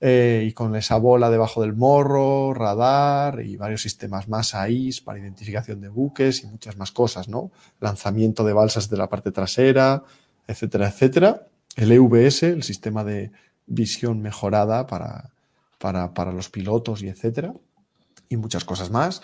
eh, 0.00 0.44
y 0.48 0.52
con 0.52 0.74
esa 0.74 0.96
bola 0.96 1.30
debajo 1.30 1.62
del 1.62 1.74
morro, 1.74 2.54
radar 2.54 3.40
y 3.44 3.56
varios 3.56 3.82
sistemas 3.82 4.28
más 4.28 4.54
ahí 4.54 4.90
para 5.04 5.20
identificación 5.20 5.80
de 5.80 5.88
buques 5.88 6.42
y 6.42 6.46
muchas 6.46 6.76
más 6.76 6.90
cosas, 6.90 7.28
¿no? 7.28 7.52
Lanzamiento 7.80 8.44
de 8.44 8.52
balsas 8.52 8.90
de 8.90 8.96
la 8.96 9.08
parte 9.08 9.30
trasera, 9.30 10.02
etcétera, 10.46 10.88
etcétera. 10.88 11.46
El 11.76 11.92
EVS, 11.92 12.42
el 12.42 12.62
sistema 12.64 13.04
de 13.04 13.30
visión 13.66 14.20
mejorada 14.20 14.86
para, 14.86 15.30
para, 15.78 16.12
para 16.14 16.32
los 16.32 16.50
pilotos 16.50 17.02
y 17.02 17.08
etcétera. 17.08 17.54
Y 18.28 18.36
muchas 18.36 18.64
cosas 18.64 18.90
más 18.90 19.22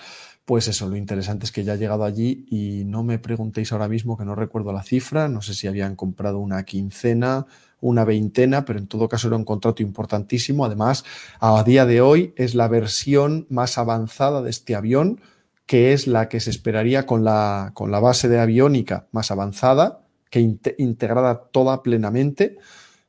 pues 0.48 0.66
eso, 0.66 0.88
lo 0.88 0.96
interesante 0.96 1.44
es 1.44 1.52
que 1.52 1.62
ya 1.62 1.74
ha 1.74 1.76
llegado 1.76 2.04
allí 2.04 2.46
y 2.48 2.84
no 2.86 3.04
me 3.04 3.18
preguntéis 3.18 3.70
ahora 3.70 3.86
mismo 3.86 4.16
que 4.16 4.24
no 4.24 4.34
recuerdo 4.34 4.72
la 4.72 4.82
cifra, 4.82 5.28
no 5.28 5.42
sé 5.42 5.52
si 5.52 5.66
habían 5.66 5.94
comprado 5.94 6.38
una 6.38 6.64
quincena, 6.64 7.44
una 7.82 8.06
veintena, 8.06 8.64
pero 8.64 8.78
en 8.78 8.86
todo 8.86 9.10
caso 9.10 9.28
era 9.28 9.36
un 9.36 9.44
contrato 9.44 9.82
importantísimo. 9.82 10.64
Además, 10.64 11.04
a 11.38 11.62
día 11.64 11.84
de 11.84 12.00
hoy 12.00 12.32
es 12.36 12.54
la 12.54 12.66
versión 12.66 13.46
más 13.50 13.76
avanzada 13.76 14.40
de 14.40 14.48
este 14.48 14.74
avión, 14.74 15.20
que 15.66 15.92
es 15.92 16.06
la 16.06 16.30
que 16.30 16.40
se 16.40 16.48
esperaría 16.48 17.04
con 17.04 17.24
la, 17.24 17.72
con 17.74 17.90
la 17.90 18.00
base 18.00 18.30
de 18.30 18.40
aviónica 18.40 19.06
más 19.12 19.30
avanzada, 19.30 20.00
que 20.30 20.40
integrada 20.40 21.42
toda 21.52 21.82
plenamente. 21.82 22.56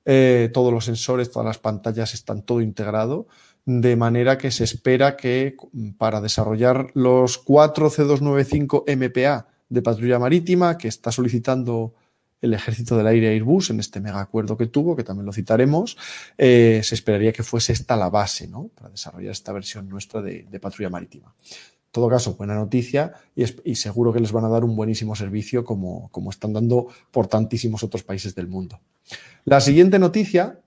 Eh, 0.04 0.50
todos 0.54 0.74
los 0.74 0.84
sensores, 0.84 1.32
todas 1.32 1.46
las 1.46 1.58
pantallas 1.58 2.14
están 2.14 2.42
todo 2.42 2.60
integrado 2.60 3.28
de 3.70 3.96
manera 3.96 4.40
que 4.40 4.50
se 4.50 4.64
espera 4.64 5.16
que 5.16 5.56
para 6.00 6.22
desarrollar 6.22 6.88
los 6.96 7.38
cuatro 7.38 7.92
C295 7.92 8.84
MPA 8.98 9.48
de 9.70 9.82
patrulla 9.84 10.18
marítima 10.18 10.76
que 10.76 10.88
está 10.88 11.12
solicitando 11.12 11.94
el 12.42 12.56
Ejército 12.56 12.98
del 12.98 13.06
Aire 13.06 13.30
Airbus 13.30 13.70
en 13.70 13.80
este 13.80 14.00
mega 14.00 14.22
acuerdo 14.22 14.58
que 14.58 14.66
tuvo, 14.66 14.96
que 14.96 15.04
también 15.04 15.28
lo 15.28 15.34
citaremos, 15.34 15.98
eh, 16.36 16.82
se 16.84 16.96
esperaría 16.96 17.32
que 17.32 17.44
fuese 17.44 17.74
esta 17.74 17.96
la 17.96 18.10
base 18.10 18.48
¿no? 18.48 18.70
para 18.74 18.90
desarrollar 18.90 19.34
esta 19.34 19.54
versión 19.54 19.88
nuestra 19.88 20.24
de, 20.24 20.60
patrulla 20.60 20.90
marítima. 20.90 21.36
En 21.52 21.92
todo 21.92 22.10
caso, 22.10 22.34
buena 22.34 22.56
noticia 22.56 23.14
y, 23.36 23.76
seguro 23.76 24.12
que 24.12 24.20
les 24.20 24.32
van 24.32 24.46
a 24.46 24.50
dar 24.50 24.64
un 24.64 24.76
buenísimo 24.76 25.16
servicio 25.16 25.64
como, 25.64 26.10
como 26.10 26.32
están 26.32 26.54
dando 26.54 26.88
por 27.12 27.28
tantísimos 27.28 27.84
otros 27.84 28.02
países 28.02 28.34
del 28.34 28.48
mundo. 28.48 28.80
La 29.46 29.62
siguiente 29.62 30.00
noticia 30.00 30.60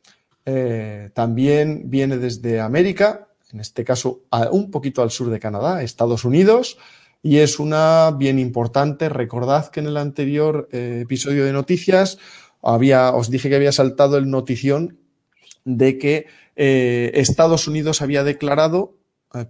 eh, 0.45 1.11
también 1.15 1.85
viene 1.87 2.19
desde 2.19 2.61
América, 2.61 3.29
en 3.53 3.61
este 3.61 3.85
caso 3.85 4.23
un 4.51 4.71
poquito 4.71 5.03
al 5.03 5.11
sur 5.11 5.31
de 5.31 5.39
Canadá, 5.39 5.83
Estados 5.83 6.25
Unidos, 6.25 6.79
y 7.23 7.39
es 7.39 7.59
una 7.59 8.11
bien 8.17 8.39
importante. 8.39 9.09
Recordad 9.09 9.69
que 9.69 9.81
en 9.81 9.87
el 9.87 9.97
anterior 9.97 10.69
eh, 10.73 11.01
episodio 11.03 11.45
de 11.45 11.53
noticias 11.53 12.19
había, 12.63 13.13
os 13.13 13.31
dije 13.31 13.49
que 13.49 13.57
había 13.57 13.73
saltado 13.73 14.17
el 14.17 14.31
notición 14.31 14.99
de 15.65 15.99
que 15.99 16.27
eh, 16.57 17.13
Estados 17.15 17.69
Unidos 17.69 18.03
había 18.03 18.25
declarado 18.25 18.95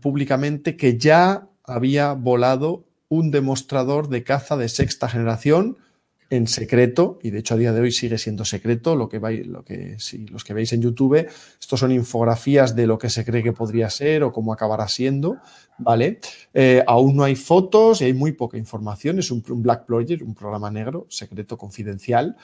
públicamente 0.00 0.76
que 0.76 0.96
ya 0.96 1.48
había 1.64 2.12
volado 2.12 2.84
un 3.08 3.32
demostrador 3.32 4.08
de 4.08 4.22
caza 4.22 4.56
de 4.56 4.68
sexta 4.68 5.08
generación 5.08 5.76
en 6.32 6.46
secreto, 6.46 7.18
y 7.22 7.28
de 7.28 7.40
hecho 7.40 7.52
a 7.52 7.56
día 7.58 7.74
de 7.74 7.82
hoy 7.82 7.92
sigue 7.92 8.16
siendo 8.16 8.46
secreto, 8.46 8.96
lo 8.96 9.06
que, 9.06 9.18
vais, 9.18 9.46
lo 9.46 9.66
que 9.66 9.96
si 9.98 10.26
los 10.28 10.44
que 10.44 10.54
veis 10.54 10.72
en 10.72 10.80
YouTube, 10.80 11.28
estos 11.60 11.78
son 11.78 11.92
infografías 11.92 12.74
de 12.74 12.86
lo 12.86 12.96
que 12.96 13.10
se 13.10 13.22
cree 13.22 13.42
que 13.42 13.52
podría 13.52 13.90
ser 13.90 14.22
o 14.22 14.32
cómo 14.32 14.54
acabará 14.54 14.88
siendo, 14.88 15.36
¿vale? 15.76 16.20
Eh, 16.54 16.82
aún 16.86 17.16
no 17.16 17.24
hay 17.24 17.36
fotos 17.36 18.00
y 18.00 18.04
hay 18.06 18.14
muy 18.14 18.32
poca 18.32 18.56
información, 18.56 19.18
es 19.18 19.30
un, 19.30 19.42
Black 19.62 19.84
Project, 19.84 20.22
un 20.22 20.34
programa 20.34 20.70
negro, 20.70 21.06
secreto, 21.10 21.58
confidencial, 21.58 22.34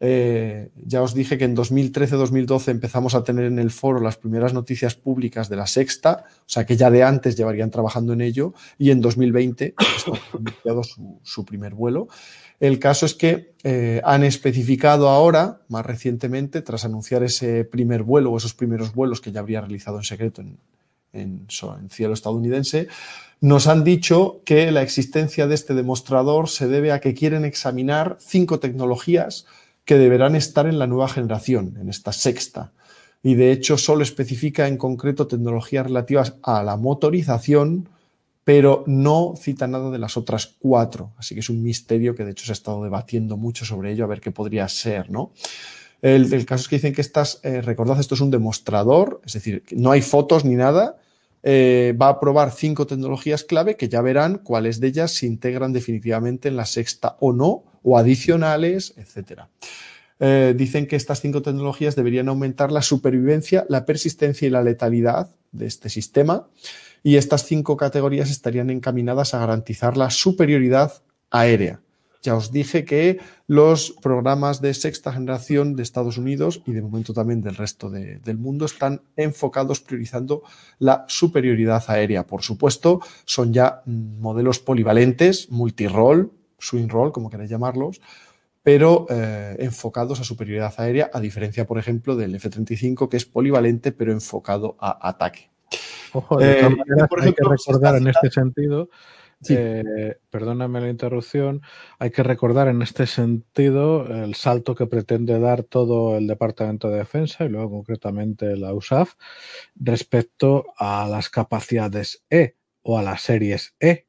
eh, 0.00 0.70
ya 0.84 1.02
os 1.02 1.14
dije 1.14 1.38
que 1.38 1.44
en 1.44 1.56
2013-2012 1.56 2.68
empezamos 2.68 3.14
a 3.14 3.22
tener 3.22 3.44
en 3.44 3.58
el 3.58 3.70
foro 3.70 4.00
las 4.00 4.16
primeras 4.16 4.52
noticias 4.52 4.96
públicas 4.96 5.48
de 5.48 5.56
la 5.56 5.66
sexta, 5.66 6.24
o 6.40 6.48
sea 6.48 6.66
que 6.66 6.76
ya 6.76 6.90
de 6.90 7.02
antes 7.02 7.36
llevarían 7.36 7.70
trabajando 7.70 8.12
en 8.12 8.20
ello, 8.20 8.54
y 8.76 8.90
en 8.90 9.00
2020 9.00 9.74
ha 9.76 10.38
iniciado 10.38 10.82
su, 11.22 11.44
primer 11.44 11.74
vuelo. 11.74 12.08
El 12.60 12.78
caso 12.78 13.06
es 13.06 13.14
que 13.14 13.54
eh, 13.62 14.00
han 14.04 14.24
especificado 14.24 15.08
ahora, 15.08 15.60
más 15.68 15.84
recientemente, 15.84 16.62
tras 16.62 16.84
anunciar 16.84 17.22
ese 17.22 17.64
primer 17.64 18.02
vuelo 18.02 18.32
o 18.32 18.36
esos 18.36 18.54
primeros 18.54 18.94
vuelos 18.94 19.20
que 19.20 19.32
ya 19.32 19.40
habría 19.40 19.60
realizado 19.60 19.98
en 19.98 20.04
secreto 20.04 20.40
en, 20.40 20.58
en, 21.12 21.46
en, 21.80 21.90
cielo 21.90 22.14
estadounidense, 22.14 22.88
nos 23.40 23.66
han 23.66 23.84
dicho 23.84 24.40
que 24.44 24.70
la 24.70 24.82
existencia 24.82 25.46
de 25.46 25.54
este 25.54 25.74
demostrador 25.74 26.48
se 26.48 26.68
debe 26.68 26.92
a 26.92 27.00
que 27.00 27.14
quieren 27.14 27.44
examinar 27.44 28.16
cinco 28.20 28.58
tecnologías 28.58 29.46
que 29.84 29.98
deberán 29.98 30.34
estar 30.34 30.66
en 30.66 30.78
la 30.78 30.86
nueva 30.86 31.08
generación, 31.08 31.76
en 31.80 31.88
esta 31.88 32.12
sexta. 32.12 32.72
Y 33.22 33.34
de 33.34 33.52
hecho 33.52 33.78
solo 33.78 34.02
especifica 34.02 34.66
en 34.68 34.76
concreto 34.76 35.26
tecnologías 35.26 35.86
relativas 35.86 36.34
a 36.42 36.62
la 36.62 36.76
motorización, 36.76 37.88
pero 38.44 38.84
no 38.86 39.34
cita 39.36 39.66
nada 39.66 39.90
de 39.90 39.98
las 39.98 40.16
otras 40.16 40.54
cuatro. 40.58 41.12
Así 41.16 41.34
que 41.34 41.40
es 41.40 41.48
un 41.48 41.62
misterio 41.62 42.14
que 42.14 42.24
de 42.24 42.32
hecho 42.32 42.44
se 42.44 42.52
ha 42.52 42.54
estado 42.54 42.84
debatiendo 42.84 43.36
mucho 43.36 43.64
sobre 43.64 43.92
ello, 43.92 44.04
a 44.04 44.08
ver 44.08 44.20
qué 44.20 44.30
podría 44.30 44.68
ser, 44.68 45.10
¿no? 45.10 45.32
El, 46.02 46.44
caso 46.44 46.62
es 46.62 46.68
que 46.68 46.76
dicen 46.76 46.92
que 46.92 47.00
estas, 47.00 47.40
eh, 47.44 47.62
recordad, 47.62 47.98
esto 47.98 48.14
es 48.14 48.20
un 48.20 48.30
demostrador, 48.30 49.22
es 49.24 49.32
decir, 49.32 49.64
no 49.70 49.90
hay 49.90 50.02
fotos 50.02 50.44
ni 50.44 50.54
nada, 50.54 50.98
eh, 51.42 51.96
va 52.00 52.08
a 52.08 52.20
probar 52.20 52.52
cinco 52.52 52.86
tecnologías 52.86 53.42
clave 53.42 53.76
que 53.76 53.88
ya 53.88 54.02
verán 54.02 54.36
cuáles 54.36 54.80
de 54.80 54.88
ellas 54.88 55.12
se 55.12 55.24
integran 55.24 55.72
definitivamente 55.72 56.48
en 56.48 56.56
la 56.56 56.66
sexta 56.66 57.16
o 57.20 57.32
no, 57.32 57.64
o 57.82 57.96
adicionales, 57.96 58.92
etcétera. 58.98 59.48
Eh, 60.20 60.54
dicen 60.54 60.86
que 60.86 60.96
estas 60.96 61.22
cinco 61.22 61.40
tecnologías 61.40 61.96
deberían 61.96 62.28
aumentar 62.28 62.70
la 62.70 62.82
supervivencia, 62.82 63.64
la 63.70 63.86
persistencia 63.86 64.46
y 64.46 64.50
la 64.50 64.62
letalidad 64.62 65.30
de 65.52 65.66
este 65.66 65.88
sistema 65.88 66.48
y 67.04 67.16
estas 67.16 67.44
cinco 67.44 67.76
categorías 67.76 68.30
estarían 68.30 68.70
encaminadas 68.70 69.34
a 69.34 69.38
garantizar 69.38 69.96
la 69.96 70.10
superioridad 70.10 71.04
aérea. 71.30 71.80
Ya 72.22 72.34
os 72.34 72.50
dije 72.50 72.86
que 72.86 73.20
los 73.46 73.94
programas 74.00 74.62
de 74.62 74.72
sexta 74.72 75.12
generación 75.12 75.76
de 75.76 75.82
Estados 75.82 76.16
Unidos 76.16 76.62
y 76.64 76.72
de 76.72 76.80
momento 76.80 77.12
también 77.12 77.42
del 77.42 77.56
resto 77.56 77.90
del 77.90 78.38
mundo 78.38 78.64
están 78.64 79.02
enfocados 79.16 79.80
priorizando 79.80 80.42
la 80.78 81.04
superioridad 81.06 81.84
aérea. 81.88 82.26
Por 82.26 82.42
supuesto, 82.42 83.00
son 83.26 83.52
ya 83.52 83.82
modelos 83.84 84.58
polivalentes, 84.58 85.50
multirol, 85.50 86.32
swing 86.58 86.88
roll, 86.88 87.12
como 87.12 87.28
queráis 87.28 87.50
llamarlos, 87.50 88.00
pero 88.62 89.06
eh, 89.10 89.56
enfocados 89.58 90.18
a 90.20 90.24
superioridad 90.24 90.72
aérea, 90.78 91.10
a 91.12 91.20
diferencia, 91.20 91.66
por 91.66 91.78
ejemplo, 91.78 92.16
del 92.16 92.34
F-35, 92.36 93.10
que 93.10 93.18
es 93.18 93.26
polivalente, 93.26 93.92
pero 93.92 94.12
enfocado 94.12 94.76
a 94.80 95.06
ataque. 95.06 95.53
Ojo, 96.14 96.36
de 96.36 96.60
eh, 96.60 96.76
hay 97.20 97.32
que 97.32 97.44
recordar 97.44 97.96
en 97.96 98.06
este 98.06 98.30
sentido, 98.30 98.88
eh, 99.48 100.16
perdóname 100.30 100.80
la 100.80 100.88
interrupción, 100.88 101.60
hay 101.98 102.10
que 102.10 102.22
recordar 102.22 102.68
en 102.68 102.82
este 102.82 103.06
sentido 103.06 104.06
el 104.06 104.36
salto 104.36 104.76
que 104.76 104.86
pretende 104.86 105.40
dar 105.40 105.64
todo 105.64 106.16
el 106.16 106.28
Departamento 106.28 106.88
de 106.88 106.98
Defensa 106.98 107.44
y 107.44 107.48
luego 107.48 107.70
concretamente 107.70 108.56
la 108.56 108.72
USAF 108.72 109.14
respecto 109.74 110.66
a 110.78 111.08
las 111.08 111.30
capacidades 111.30 112.24
E 112.30 112.54
o 112.82 112.96
a 112.96 113.02
las 113.02 113.22
series 113.22 113.74
E. 113.80 114.06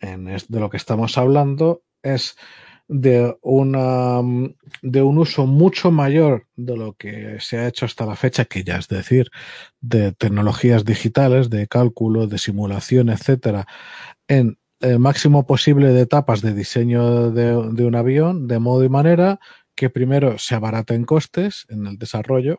De 0.00 0.60
lo 0.60 0.70
que 0.70 0.76
estamos 0.76 1.18
hablando 1.18 1.82
es 2.02 2.36
de, 2.92 3.36
una, 3.42 4.20
de 4.82 5.02
un 5.02 5.18
uso 5.18 5.46
mucho 5.46 5.92
mayor 5.92 6.48
de 6.56 6.76
lo 6.76 6.94
que 6.94 7.36
se 7.38 7.56
ha 7.56 7.68
hecho 7.68 7.86
hasta 7.86 8.04
la 8.04 8.16
fecha, 8.16 8.46
que 8.46 8.64
ya 8.64 8.78
es 8.78 8.88
decir, 8.88 9.30
de 9.80 10.10
tecnologías 10.10 10.84
digitales, 10.84 11.50
de 11.50 11.68
cálculo, 11.68 12.26
de 12.26 12.38
simulación, 12.38 13.08
etcétera, 13.08 13.68
en 14.26 14.58
el 14.80 14.98
máximo 14.98 15.46
posible 15.46 15.92
de 15.92 16.00
etapas 16.00 16.40
de 16.40 16.52
diseño 16.52 17.30
de, 17.30 17.70
de 17.72 17.84
un 17.84 17.94
avión, 17.94 18.48
de 18.48 18.58
modo 18.58 18.82
y 18.82 18.88
manera 18.88 19.38
que 19.76 19.88
primero 19.88 20.36
se 20.38 20.56
abaraten 20.56 21.04
costes 21.04 21.66
en 21.68 21.86
el 21.86 21.96
desarrollo, 21.96 22.58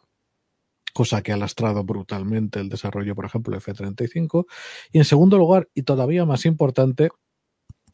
cosa 0.93 1.21
que 1.23 1.33
ha 1.33 1.37
lastrado 1.37 1.83
brutalmente 1.83 2.61
el 2.61 2.69
desarrollo, 2.69 3.15
por 3.15 3.25
ejemplo, 3.25 3.57
F-35, 3.57 4.45
y 4.93 4.99
en 4.99 5.05
segundo 5.05 5.37
lugar, 5.37 5.67
y 5.73 5.83
todavía 5.83 6.25
más 6.25 6.45
importante, 6.45 7.09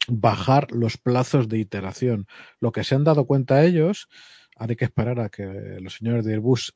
bajar 0.07 0.71
los 0.71 0.97
plazos 0.97 1.47
de 1.49 1.59
iteración. 1.59 2.27
Lo 2.59 2.71
que 2.71 2.83
se 2.83 2.95
han 2.95 3.03
dado 3.03 3.25
cuenta 3.25 3.63
ellos, 3.63 4.07
hay 4.55 4.75
que 4.75 4.85
esperar 4.85 5.19
a 5.19 5.29
que 5.29 5.77
los 5.81 5.95
señores 5.95 6.25
de 6.25 6.33
Airbus 6.33 6.75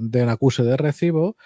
den 0.00 0.28
acuse 0.28 0.62
de 0.62 0.76
recibo, 0.76 1.36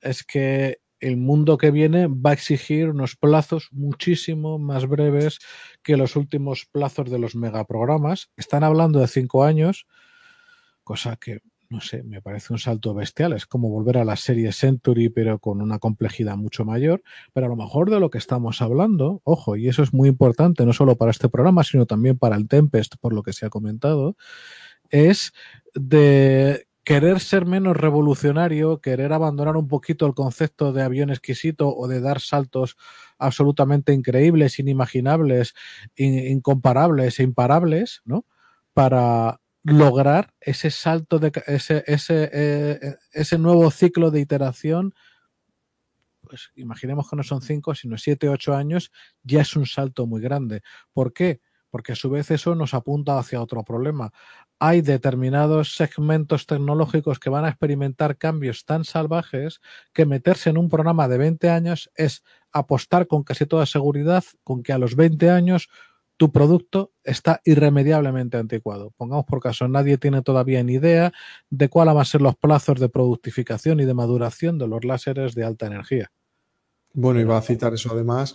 es 0.00 0.22
que 0.24 0.78
el 1.00 1.16
mundo 1.16 1.58
que 1.58 1.70
viene 1.70 2.06
va 2.06 2.30
a 2.30 2.34
exigir 2.34 2.88
unos 2.88 3.16
plazos 3.16 3.68
muchísimo 3.72 4.58
más 4.58 4.86
breves 4.86 5.38
que 5.82 5.96
los 5.96 6.16
últimos 6.16 6.66
plazos 6.70 7.10
de 7.10 7.18
los 7.18 7.34
megaprogramas. 7.34 8.30
Están 8.36 8.64
hablando 8.64 9.00
de 9.00 9.08
cinco 9.08 9.44
años, 9.44 9.86
cosa 10.82 11.16
que 11.16 11.40
no 11.70 11.80
sé, 11.80 12.02
me 12.02 12.22
parece 12.22 12.52
un 12.52 12.58
salto 12.58 12.94
bestial. 12.94 13.32
Es 13.32 13.46
como 13.46 13.68
volver 13.68 13.98
a 13.98 14.04
la 14.04 14.16
serie 14.16 14.52
Century, 14.52 15.08
pero 15.08 15.38
con 15.38 15.60
una 15.60 15.78
complejidad 15.78 16.36
mucho 16.36 16.64
mayor. 16.64 17.02
Pero 17.32 17.46
a 17.46 17.48
lo 17.48 17.56
mejor 17.56 17.90
de 17.90 18.00
lo 18.00 18.10
que 18.10 18.18
estamos 18.18 18.62
hablando, 18.62 19.20
ojo, 19.24 19.56
y 19.56 19.68
eso 19.68 19.82
es 19.82 19.92
muy 19.92 20.08
importante, 20.08 20.64
no 20.66 20.72
solo 20.72 20.96
para 20.96 21.10
este 21.10 21.28
programa, 21.28 21.64
sino 21.64 21.86
también 21.86 22.18
para 22.18 22.36
el 22.36 22.48
Tempest, 22.48 22.96
por 23.00 23.12
lo 23.12 23.22
que 23.22 23.32
se 23.32 23.46
ha 23.46 23.50
comentado, 23.50 24.16
es 24.90 25.32
de 25.74 26.66
querer 26.84 27.18
ser 27.20 27.46
menos 27.46 27.76
revolucionario, 27.76 28.80
querer 28.80 29.12
abandonar 29.14 29.56
un 29.56 29.68
poquito 29.68 30.06
el 30.06 30.14
concepto 30.14 30.72
de 30.72 30.82
avión 30.82 31.10
exquisito 31.10 31.74
o 31.74 31.88
de 31.88 32.00
dar 32.00 32.20
saltos 32.20 32.76
absolutamente 33.18 33.94
increíbles, 33.94 34.58
inimaginables, 34.58 35.54
incomparables 35.96 37.18
e 37.20 37.22
imparables, 37.22 38.02
¿no? 38.04 38.26
Para 38.74 39.40
lograr 39.64 40.32
ese 40.40 40.70
salto 40.70 41.18
de 41.18 41.32
ese, 41.46 41.82
ese, 41.86 42.30
eh, 42.32 42.96
ese 43.12 43.38
nuevo 43.38 43.70
ciclo 43.70 44.10
de 44.10 44.20
iteración 44.20 44.94
pues 46.28 46.50
imaginemos 46.56 47.08
que 47.08 47.16
no 47.16 47.22
son 47.22 47.42
cinco, 47.42 47.74
sino 47.74 47.98
siete, 47.98 48.28
ocho 48.28 48.54
años, 48.54 48.90
ya 49.22 49.42
es 49.42 49.56
un 49.56 49.66
salto 49.66 50.06
muy 50.06 50.20
grande. 50.20 50.62
¿Por 50.92 51.12
qué? 51.12 51.40
Porque 51.70 51.92
a 51.92 51.96
su 51.96 52.08
vez 52.10 52.30
eso 52.30 52.54
nos 52.54 52.74
apunta 52.74 53.18
hacia 53.18 53.42
otro 53.42 53.62
problema. 53.64 54.12
Hay 54.58 54.80
determinados 54.80 55.74
segmentos 55.74 56.46
tecnológicos 56.46 57.18
que 57.18 57.30
van 57.30 57.44
a 57.44 57.48
experimentar 57.48 58.16
cambios 58.16 58.64
tan 58.64 58.84
salvajes 58.84 59.60
que 59.92 60.06
meterse 60.06 60.50
en 60.50 60.58
un 60.58 60.68
programa 60.68 61.08
de 61.08 61.18
20 61.18 61.50
años 61.50 61.90
es 61.94 62.22
apostar 62.52 63.06
con 63.06 63.24
casi 63.24 63.46
toda 63.46 63.66
seguridad 63.66 64.24
con 64.44 64.62
que 64.62 64.72
a 64.72 64.78
los 64.78 64.94
20 64.94 65.30
años 65.30 65.68
tu 66.16 66.32
producto 66.32 66.92
está 67.02 67.40
irremediablemente 67.44 68.36
anticuado. 68.36 68.92
Pongamos 68.96 69.24
por 69.24 69.40
caso, 69.40 69.68
nadie 69.68 69.98
tiene 69.98 70.22
todavía 70.22 70.62
ni 70.62 70.74
idea 70.74 71.12
de 71.50 71.68
cuáles 71.68 71.94
van 71.94 72.02
a 72.02 72.04
ser 72.04 72.22
los 72.22 72.36
plazos 72.36 72.78
de 72.80 72.88
productificación 72.88 73.80
y 73.80 73.84
de 73.84 73.94
maduración 73.94 74.58
de 74.58 74.68
los 74.68 74.84
láseres 74.84 75.34
de 75.34 75.44
alta 75.44 75.66
energía. 75.66 76.10
Bueno, 76.92 77.20
iba 77.20 77.36
a 77.36 77.42
citar 77.42 77.74
eso 77.74 77.92
además. 77.92 78.34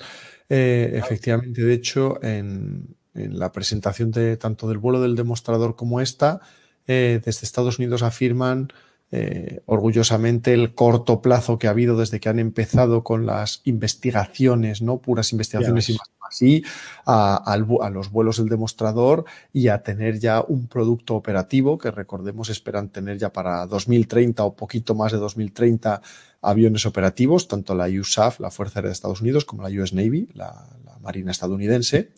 Eh, 0.50 0.92
efectivamente, 0.96 1.62
de 1.62 1.74
hecho, 1.74 2.22
en, 2.22 2.96
la 3.14 3.52
presentación 3.52 4.12
de 4.12 4.38
tanto 4.38 4.68
del 4.68 4.78
vuelo 4.78 5.02
del 5.02 5.16
demostrador 5.16 5.76
como 5.76 6.02
esta, 6.02 6.42
eh, 6.88 7.22
desde 7.24 7.46
Estados 7.46 7.80
Unidos 7.80 8.04
afirman 8.04 8.70
eh, 9.12 9.62
orgullosamente 9.66 10.54
el 10.54 10.76
corto 10.76 11.22
plazo 11.22 11.58
que 11.58 11.68
ha 11.68 11.72
habido 11.72 11.98
desde 11.98 12.20
que 12.20 12.30
han 12.30 12.40
empezado 12.40 13.04
con 13.04 13.26
las 13.26 13.62
investigaciones, 13.66 14.82
no 14.82 14.98
puras 15.00 15.32
investigaciones 15.32 15.90
y 15.90 15.94
más 15.94 16.10
así 16.30 16.64
a, 17.06 17.58
los 17.92 18.12
vuelos 18.12 18.38
del 18.38 18.50
demostrador 18.50 19.26
y 19.52 19.68
a 19.68 19.82
tener 19.82 20.20
ya 20.20 20.42
un 20.48 20.68
producto 20.68 21.16
operativo 21.16 21.78
que 21.78 21.92
recordemos 21.92 22.50
esperan 22.50 22.90
tener 22.90 23.18
ya 23.18 23.34
para 23.34 23.66
2030 23.66 24.44
o 24.44 24.54
poquito 24.54 24.96
más 24.96 25.12
de 25.12 25.18
2030 25.18 26.02
aviones 26.42 26.86
operativos, 26.86 27.48
tanto 27.48 27.76
la 27.76 27.88
USAF, 27.88 28.40
la 28.40 28.52
Fuerza 28.52 28.80
Aérea 28.80 28.90
de 28.90 28.94
Estados 28.94 29.22
Unidos, 29.22 29.44
como 29.44 29.68
la 29.68 29.82
US 29.82 29.94
Navy, 29.94 30.30
la, 30.34 30.66
Marina 31.02 31.32
estadounidense, 31.32 32.12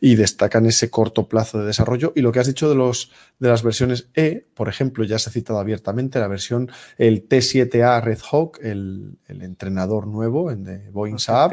y 0.00 0.14
destacan 0.14 0.66
ese 0.66 0.90
corto 0.90 1.28
plazo 1.28 1.58
de 1.58 1.66
desarrollo. 1.66 2.12
Y 2.14 2.22
lo 2.22 2.32
que 2.32 2.40
has 2.40 2.46
dicho 2.46 2.68
de, 2.68 2.74
los, 2.74 3.10
de 3.38 3.48
las 3.48 3.62
versiones 3.62 4.08
E, 4.14 4.46
por 4.54 4.68
ejemplo, 4.68 5.04
ya 5.04 5.18
se 5.18 5.30
ha 5.30 5.32
citado 5.32 5.58
abiertamente 5.58 6.18
la 6.18 6.28
versión, 6.28 6.70
el 6.96 7.28
T7A 7.28 8.02
Red 8.02 8.20
Hawk, 8.30 8.58
el, 8.62 9.18
entrenador 9.28 10.06
nuevo 10.06 10.50
en 10.50 10.64
de 10.64 10.90
Boeing 10.90 11.18
Saab, 11.18 11.52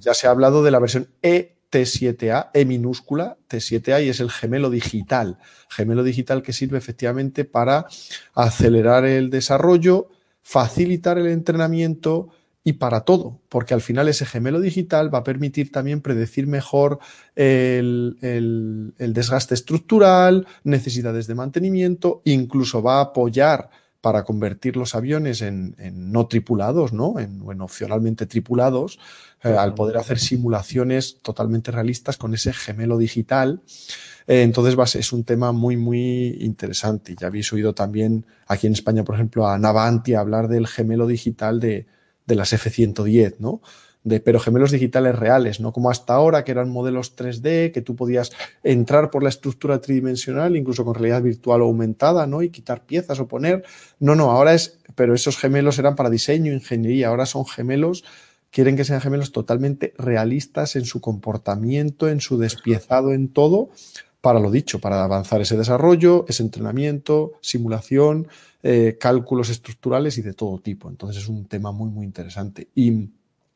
ya 0.00 0.14
se 0.14 0.26
ha 0.26 0.30
hablado 0.30 0.62
de 0.62 0.70
la 0.70 0.78
versión 0.78 1.08
E 1.22 1.56
T7A, 1.70 2.50
E 2.54 2.64
minúscula, 2.64 3.36
T7A, 3.48 4.04
y 4.04 4.08
es 4.08 4.20
el 4.20 4.30
gemelo 4.30 4.70
digital. 4.70 5.38
Gemelo 5.68 6.02
digital 6.02 6.42
que 6.42 6.52
sirve 6.52 6.78
efectivamente 6.78 7.44
para 7.44 7.86
acelerar 8.34 9.04
el 9.04 9.30
desarrollo, 9.30 10.08
facilitar 10.42 11.18
el 11.18 11.26
entrenamiento 11.26 12.30
y 12.66 12.72
para 12.72 13.02
todo, 13.02 13.38
porque 13.48 13.74
al 13.74 13.80
final 13.80 14.08
ese 14.08 14.26
gemelo 14.26 14.58
digital 14.58 15.14
va 15.14 15.18
a 15.18 15.22
permitir 15.24 15.70
también 15.70 16.00
predecir 16.00 16.48
mejor 16.48 16.98
el, 17.36 18.18
el 18.98 19.12
desgaste 19.14 19.54
estructural, 19.54 20.48
necesidades 20.64 21.28
de 21.28 21.36
mantenimiento, 21.36 22.22
incluso 22.24 22.82
va 22.82 22.98
a 22.98 23.02
apoyar 23.02 23.70
para 24.00 24.24
convertir 24.24 24.76
los 24.76 24.96
aviones 24.96 25.42
en, 25.42 25.76
no 25.94 26.26
tripulados, 26.26 26.92
¿no? 26.92 27.20
En, 27.20 27.60
opcionalmente 27.60 28.26
tripulados, 28.26 28.98
eh, 29.44 29.48
al 29.48 29.74
poder 29.74 29.98
hacer 29.98 30.18
simulaciones 30.18 31.18
totalmente 31.22 31.70
realistas 31.70 32.16
con 32.16 32.34
ese 32.34 32.52
gemelo 32.52 32.98
digital. 32.98 33.62
Eh, 34.26 34.42
entonces 34.42 34.76
va 34.76 34.82
a 34.82 34.86
ser, 34.88 35.02
es 35.02 35.12
un 35.12 35.22
tema 35.22 35.52
muy, 35.52 35.76
muy 35.76 36.36
interesante. 36.40 37.14
Ya 37.16 37.28
habéis 37.28 37.52
oído 37.52 37.74
también 37.74 38.26
aquí 38.48 38.66
en 38.66 38.72
España, 38.72 39.04
por 39.04 39.14
ejemplo, 39.14 39.46
a 39.46 39.56
Navanti 39.56 40.14
hablar 40.14 40.48
del 40.48 40.66
gemelo 40.66 41.06
digital 41.06 41.60
de, 41.60 41.86
de 42.26 42.34
las 42.34 42.52
F-110, 42.52 43.36
¿no? 43.38 43.62
pero 44.24 44.38
gemelos 44.38 44.70
digitales 44.70 45.18
reales, 45.18 45.60
no 45.60 45.72
como 45.72 45.90
hasta 45.90 46.14
ahora, 46.14 46.44
que 46.44 46.52
eran 46.52 46.70
modelos 46.70 47.16
3D, 47.16 47.72
que 47.72 47.82
tú 47.82 47.96
podías 47.96 48.30
entrar 48.62 49.10
por 49.10 49.22
la 49.22 49.28
estructura 49.28 49.80
tridimensional, 49.80 50.56
incluso 50.56 50.84
con 50.84 50.94
realidad 50.94 51.22
virtual 51.22 51.62
o 51.62 51.64
aumentada, 51.64 52.26
¿no? 52.26 52.42
Y 52.42 52.50
quitar 52.50 52.86
piezas 52.86 53.18
o 53.18 53.26
poner. 53.26 53.64
No, 53.98 54.14
no, 54.14 54.30
ahora 54.30 54.54
es, 54.54 54.78
pero 54.94 55.14
esos 55.14 55.36
gemelos 55.36 55.78
eran 55.78 55.96
para 55.96 56.10
diseño, 56.10 56.52
ingeniería, 56.52 57.08
ahora 57.08 57.26
son 57.26 57.46
gemelos, 57.46 58.04
quieren 58.50 58.76
que 58.76 58.84
sean 58.84 59.00
gemelos 59.00 59.32
totalmente 59.32 59.92
realistas 59.98 60.76
en 60.76 60.84
su 60.84 61.00
comportamiento, 61.00 62.08
en 62.08 62.20
su 62.20 62.38
despiezado, 62.38 63.12
en 63.12 63.28
todo, 63.28 63.70
para 64.26 64.40
lo 64.40 64.50
dicho, 64.50 64.80
para 64.80 65.04
avanzar 65.04 65.40
ese 65.40 65.56
desarrollo, 65.56 66.24
ese 66.26 66.42
entrenamiento, 66.42 67.34
simulación, 67.40 68.26
eh, 68.60 68.96
cálculos 68.98 69.50
estructurales 69.50 70.18
y 70.18 70.22
de 70.22 70.32
todo 70.32 70.58
tipo. 70.58 70.90
Entonces 70.90 71.22
es 71.22 71.28
un 71.28 71.44
tema 71.44 71.70
muy, 71.70 71.90
muy 71.90 72.04
interesante. 72.04 72.66
Y 72.74 73.10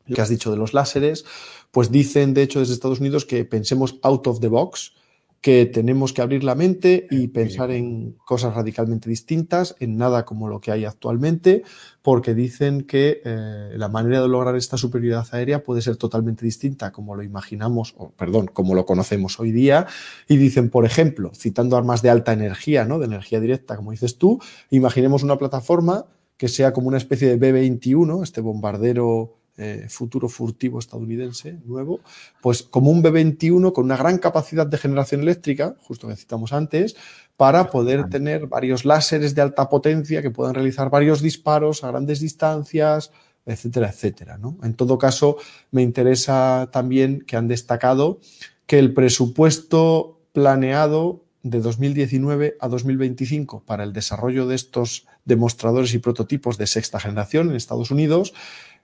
que 0.05 0.21
has 0.21 0.29
dicho 0.29 0.49
de 0.49 0.55
los 0.55 0.73
láseres, 0.73 1.25
pues 1.71 1.91
dicen 1.91 2.33
de 2.33 2.43
hecho 2.43 2.61
desde 2.61 2.73
Estados 2.73 3.01
Unidos 3.01 3.25
que 3.25 3.43
pensemos 3.43 3.99
out 4.01 4.25
of 4.27 4.39
the 4.39 4.47
box, 4.47 4.93
que 5.41 5.65
tenemos 5.65 6.13
que 6.13 6.21
abrir 6.21 6.43
la 6.43 6.53
mente 6.53 7.07
y 7.09 7.27
pensar 7.29 7.71
en 7.71 8.15
cosas 8.25 8.53
radicalmente 8.53 9.09
distintas, 9.09 9.75
en 9.79 9.97
nada 9.97 10.23
como 10.23 10.47
lo 10.47 10.61
que 10.61 10.71
hay 10.71 10.85
actualmente, 10.85 11.63
porque 12.03 12.35
dicen 12.35 12.83
que 12.83 13.21
eh, 13.25 13.73
la 13.75 13.89
manera 13.89 14.21
de 14.21 14.27
lograr 14.27 14.55
esta 14.55 14.77
superioridad 14.77 15.27
aérea 15.31 15.63
puede 15.63 15.81
ser 15.81 15.97
totalmente 15.97 16.45
distinta 16.45 16.91
como 16.91 17.15
lo 17.15 17.23
imaginamos, 17.23 17.95
o 17.97 18.11
perdón, 18.11 18.51
como 18.53 18.75
lo 18.75 18.85
conocemos 18.85 19.39
hoy 19.39 19.51
día. 19.51 19.87
Y 20.27 20.37
dicen, 20.37 20.69
por 20.69 20.85
ejemplo, 20.85 21.31
citando 21.33 21.75
armas 21.75 22.03
de 22.03 22.11
alta 22.11 22.33
energía, 22.33 22.85
¿no? 22.85 22.99
De 22.99 23.05
energía 23.05 23.39
directa, 23.39 23.75
como 23.75 23.91
dices 23.91 24.19
tú, 24.19 24.39
imaginemos 24.69 25.23
una 25.23 25.39
plataforma 25.39 26.05
que 26.37 26.49
sea 26.49 26.71
como 26.71 26.87
una 26.87 26.97
especie 26.97 27.27
de 27.27 27.37
B-21, 27.37 28.23
este 28.23 28.41
bombardero 28.41 29.40
eh, 29.57 29.87
futuro 29.89 30.29
furtivo 30.29 30.79
estadounidense 30.79 31.57
nuevo, 31.65 31.99
pues 32.41 32.63
como 32.63 32.89
un 32.89 33.01
B-21 33.01 33.73
con 33.73 33.85
una 33.85 33.97
gran 33.97 34.17
capacidad 34.17 34.65
de 34.65 34.77
generación 34.77 35.21
eléctrica, 35.21 35.75
justo 35.81 36.07
que 36.07 36.15
citamos 36.15 36.53
antes, 36.53 36.95
para 37.37 37.69
poder 37.69 38.09
tener 38.09 38.47
varios 38.47 38.85
láseres 38.85 39.35
de 39.35 39.41
alta 39.41 39.67
potencia 39.67 40.21
que 40.21 40.31
puedan 40.31 40.53
realizar 40.53 40.89
varios 40.89 41.21
disparos 41.21 41.83
a 41.83 41.87
grandes 41.87 42.19
distancias, 42.19 43.11
etcétera, 43.45 43.89
etcétera. 43.89 44.37
¿no? 44.37 44.57
En 44.63 44.73
todo 44.75 44.97
caso, 44.97 45.37
me 45.71 45.81
interesa 45.81 46.69
también 46.71 47.21
que 47.21 47.37
han 47.37 47.47
destacado 47.47 48.19
que 48.67 48.79
el 48.79 48.93
presupuesto 48.93 50.19
planeado 50.33 51.25
de 51.43 51.59
2019 51.59 52.57
a 52.59 52.67
2025 52.67 53.63
para 53.65 53.83
el 53.83 53.93
desarrollo 53.93 54.47
de 54.47 54.55
estos 54.55 55.07
demostradores 55.25 55.93
y 55.93 55.99
prototipos 55.99 56.57
de 56.57 56.67
sexta 56.67 56.99
generación 56.99 57.49
en 57.49 57.55
Estados 57.55 57.91
Unidos 57.91 58.33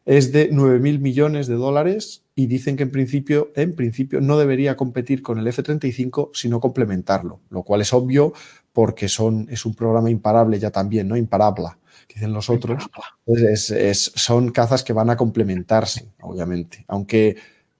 es 0.07 0.31
de 0.31 0.49
9.000 0.49 0.99
millones 0.99 1.47
de 1.47 1.55
dólares 1.55 2.23
y 2.33 2.47
dicen 2.47 2.77
que 2.77 2.83
en 2.83 2.91
principio, 2.91 3.51
en 3.55 3.75
principio 3.75 4.21
no 4.21 4.37
debería 4.39 4.77
competir 4.77 5.21
con 5.21 5.37
el 5.37 5.47
F-35 5.47 6.29
sino 6.33 6.61
complementarlo, 6.61 7.41
lo 7.49 7.63
cual 7.63 7.81
es 7.81 7.91
obvio 7.91 8.31
porque 8.71 9.09
son, 9.09 9.47
es 9.51 9.65
un 9.65 9.75
programa 9.75 10.09
imparable 10.09 10.59
ya 10.59 10.71
también, 10.71 11.09
¿no? 11.09 11.17
Imparable, 11.17 11.65
que 12.07 12.15
dicen 12.15 12.31
los 12.31 12.49
otros. 12.49 12.89
Es, 13.25 14.11
son 14.15 14.51
cazas 14.51 14.83
que 14.83 14.93
van 14.93 15.09
a 15.09 15.17
complementarse, 15.17 16.07
obviamente. 16.21 16.85
Aunque 16.87 17.35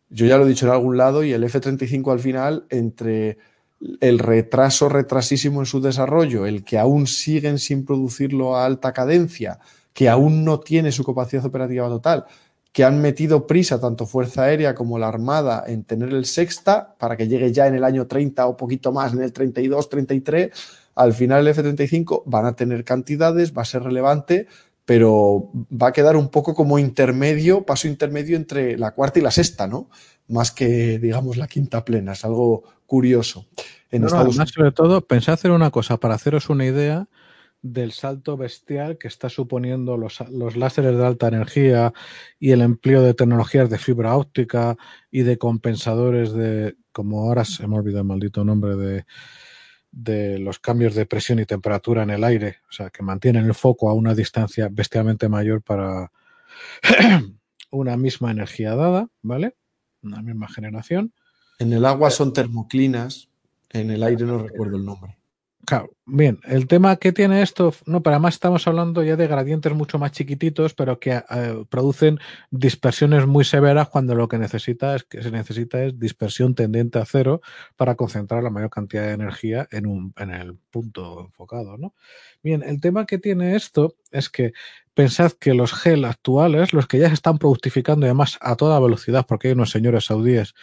yo 0.10 0.26
ya 0.26 0.38
lo 0.38 0.46
he 0.46 0.50
dicho 0.50 0.66
en 0.66 0.74
algún 0.74 0.98
lado 0.98 1.24
y 1.24 1.32
el 1.32 1.46
F-35 1.46 2.12
al 2.12 2.20
final, 2.20 2.66
entre 2.70 3.38
el 4.02 4.20
retraso 4.20 4.90
retrasísimo 4.90 5.62
en 5.62 5.66
su 5.66 5.80
desarrollo, 5.80 6.46
el 6.46 6.66
que 6.66 6.78
aún 6.78 7.08
siguen 7.08 7.58
sin 7.58 7.86
producirlo 7.86 8.58
a 8.58 8.66
alta 8.66 8.92
cadencia, 8.92 9.60
que 9.98 10.10
aún 10.10 10.46
no 10.46 10.60
tiene 10.60 10.92
su 10.92 11.04
capacidad 11.04 11.44
operativa 11.44 11.88
total, 11.88 12.26
que 12.72 12.84
han 12.84 13.02
metido 13.02 13.48
prisa 13.48 13.82
tanto 13.82 14.06
Fuerza 14.06 14.44
Aérea 14.44 14.76
como 14.76 15.00
la 15.00 15.08
Armada 15.08 15.64
en 15.66 15.86
tener 15.86 16.10
el 16.10 16.26
sexta 16.26 16.94
para 17.00 17.18
que 17.18 17.28
llegue 17.28 17.52
ya 17.52 17.66
en 17.66 17.74
el 17.74 17.84
año 17.84 18.06
30 18.06 18.46
o 18.46 18.56
poquito 18.56 18.92
más, 18.92 19.14
en 19.14 19.24
el 19.24 19.34
32, 19.34 19.90
33, 19.90 20.52
al 20.94 21.14
final 21.16 21.42
el 21.42 21.48
F-35 21.48 22.22
van 22.28 22.46
a 22.46 22.56
tener 22.56 22.84
cantidades, 22.84 23.58
va 23.58 23.64
a 23.64 23.66
ser 23.66 23.82
relevante, 23.82 24.46
pero 24.86 25.50
va 25.56 25.88
a 25.88 25.94
quedar 25.94 26.16
un 26.16 26.30
poco 26.30 26.54
como 26.54 26.78
intermedio, 26.78 27.66
paso 27.66 27.88
intermedio 27.88 28.38
entre 28.38 28.78
la 28.78 28.92
cuarta 28.92 29.18
y 29.18 29.24
la 29.24 29.32
sexta, 29.32 29.66
¿no? 29.66 29.90
Más 30.28 30.52
que, 30.52 31.00
digamos, 31.00 31.38
la 31.38 31.48
quinta 31.48 31.84
plena. 31.84 32.12
Es 32.12 32.24
algo 32.24 32.66
curioso. 32.86 33.48
En 33.90 34.04
Estados 34.04 34.36
sobre 34.36 34.72
todo, 34.74 35.02
pensé 35.02 35.32
hacer 35.32 35.50
una 35.50 35.72
cosa 35.72 35.98
para 35.98 36.14
haceros 36.14 36.52
una 36.52 36.66
idea 36.68 37.08
del 37.62 37.92
salto 37.92 38.38
bestial 38.38 38.98
que 38.98 39.08
está 39.08 39.30
suponiendo 39.30 39.98
los, 39.98 40.20
los 40.30 40.56
láseres 40.56 40.98
de 40.98 41.06
alta 41.06 41.28
energía 41.28 41.94
y 42.40 42.52
el 42.52 42.62
empleo 42.62 43.02
de 43.02 43.14
tecnologías 43.14 43.70
de 43.70 43.78
fibra 43.78 44.16
óptica 44.16 44.78
y 45.12 45.22
de 45.24 45.38
compensadores 45.38 46.34
de, 46.34 46.76
como 46.92 47.22
ahora 47.22 47.46
se 47.46 47.68
me 47.68 47.78
olvidado 47.78 48.02
el 48.02 48.08
maldito 48.08 48.44
nombre 48.44 48.76
de, 48.76 49.06
de 49.92 50.40
los 50.40 50.60
cambios 50.60 50.96
de 50.96 51.06
presión 51.06 51.40
y 51.40 51.46
temperatura 51.46 52.04
en 52.04 52.12
el 52.12 52.24
aire, 52.24 52.58
o 52.70 52.72
sea, 52.72 52.90
que 52.90 53.04
mantienen 53.04 53.46
el 53.46 53.56
foco 53.56 53.90
a 53.90 53.94
una 53.94 54.14
distancia 54.14 54.70
bestialmente 54.72 55.28
mayor 55.28 55.62
para 55.62 56.12
una 57.72 57.98
misma 57.98 58.32
energía 58.32 58.76
dada, 58.76 59.10
¿vale? 59.22 59.56
Una 60.04 60.22
misma 60.22 60.48
generación. 60.48 61.14
En 61.60 61.74
el 61.74 61.86
agua 61.86 62.12
son 62.12 62.34
termoclinas, 62.34 63.30
en 63.72 63.90
el 63.90 64.04
aire 64.04 64.26
no 64.26 64.38
recuerdo 64.38 64.78
el 64.78 64.86
nombre. 64.86 65.18
Claro, 65.68 65.90
bien, 66.06 66.40
el 66.46 66.66
tema 66.66 66.96
que 66.96 67.12
tiene 67.12 67.42
esto, 67.42 67.74
no, 67.86 68.02
pero 68.02 68.14
además 68.16 68.36
estamos 68.36 68.66
hablando 68.68 69.04
ya 69.04 69.18
de 69.18 69.28
gradientes 69.28 69.74
mucho 69.74 70.00
más 70.00 70.14
chiquititos, 70.14 70.74
pero 70.74 70.98
que 70.98 71.12
eh, 71.30 71.66
producen 71.70 72.20
dispersiones 72.52 73.28
muy 73.28 73.44
severas 73.44 73.90
cuando 73.90 74.16
lo 74.16 74.30
que 74.30 74.38
necesita 74.38 74.96
es 74.96 75.04
que 75.04 75.22
se 75.22 75.30
necesita 75.30 75.84
es 75.84 76.00
dispersión 76.00 76.56
tendiente 76.56 77.00
a 77.00 77.06
cero 77.06 77.42
para 77.76 77.96
concentrar 77.96 78.44
la 78.44 78.50
mayor 78.50 78.70
cantidad 78.70 79.04
de 79.08 79.12
energía 79.12 79.68
en 79.70 79.88
un 79.88 80.14
en 80.16 80.30
el 80.30 80.56
punto 80.72 81.20
enfocado, 81.20 81.78
¿no? 81.78 81.94
Bien, 82.42 82.64
el 82.64 82.80
tema 82.80 83.06
que 83.06 83.18
tiene 83.18 83.58
esto 83.58 83.94
es 84.12 84.30
que 84.30 84.54
pensad 84.94 85.34
que 85.34 85.54
los 85.54 85.74
gel 85.74 86.06
actuales, 86.06 86.72
los 86.72 86.88
que 86.88 86.98
ya 87.00 87.10
se 87.10 87.16
están 87.16 87.40
productificando 87.40 88.06
además 88.06 88.38
a 88.40 88.56
toda 88.56 88.80
velocidad, 88.80 89.26
porque 89.28 89.50
hay 89.50 89.54
unos 89.54 89.72
señores 89.72 90.06
saudíes 90.06 90.54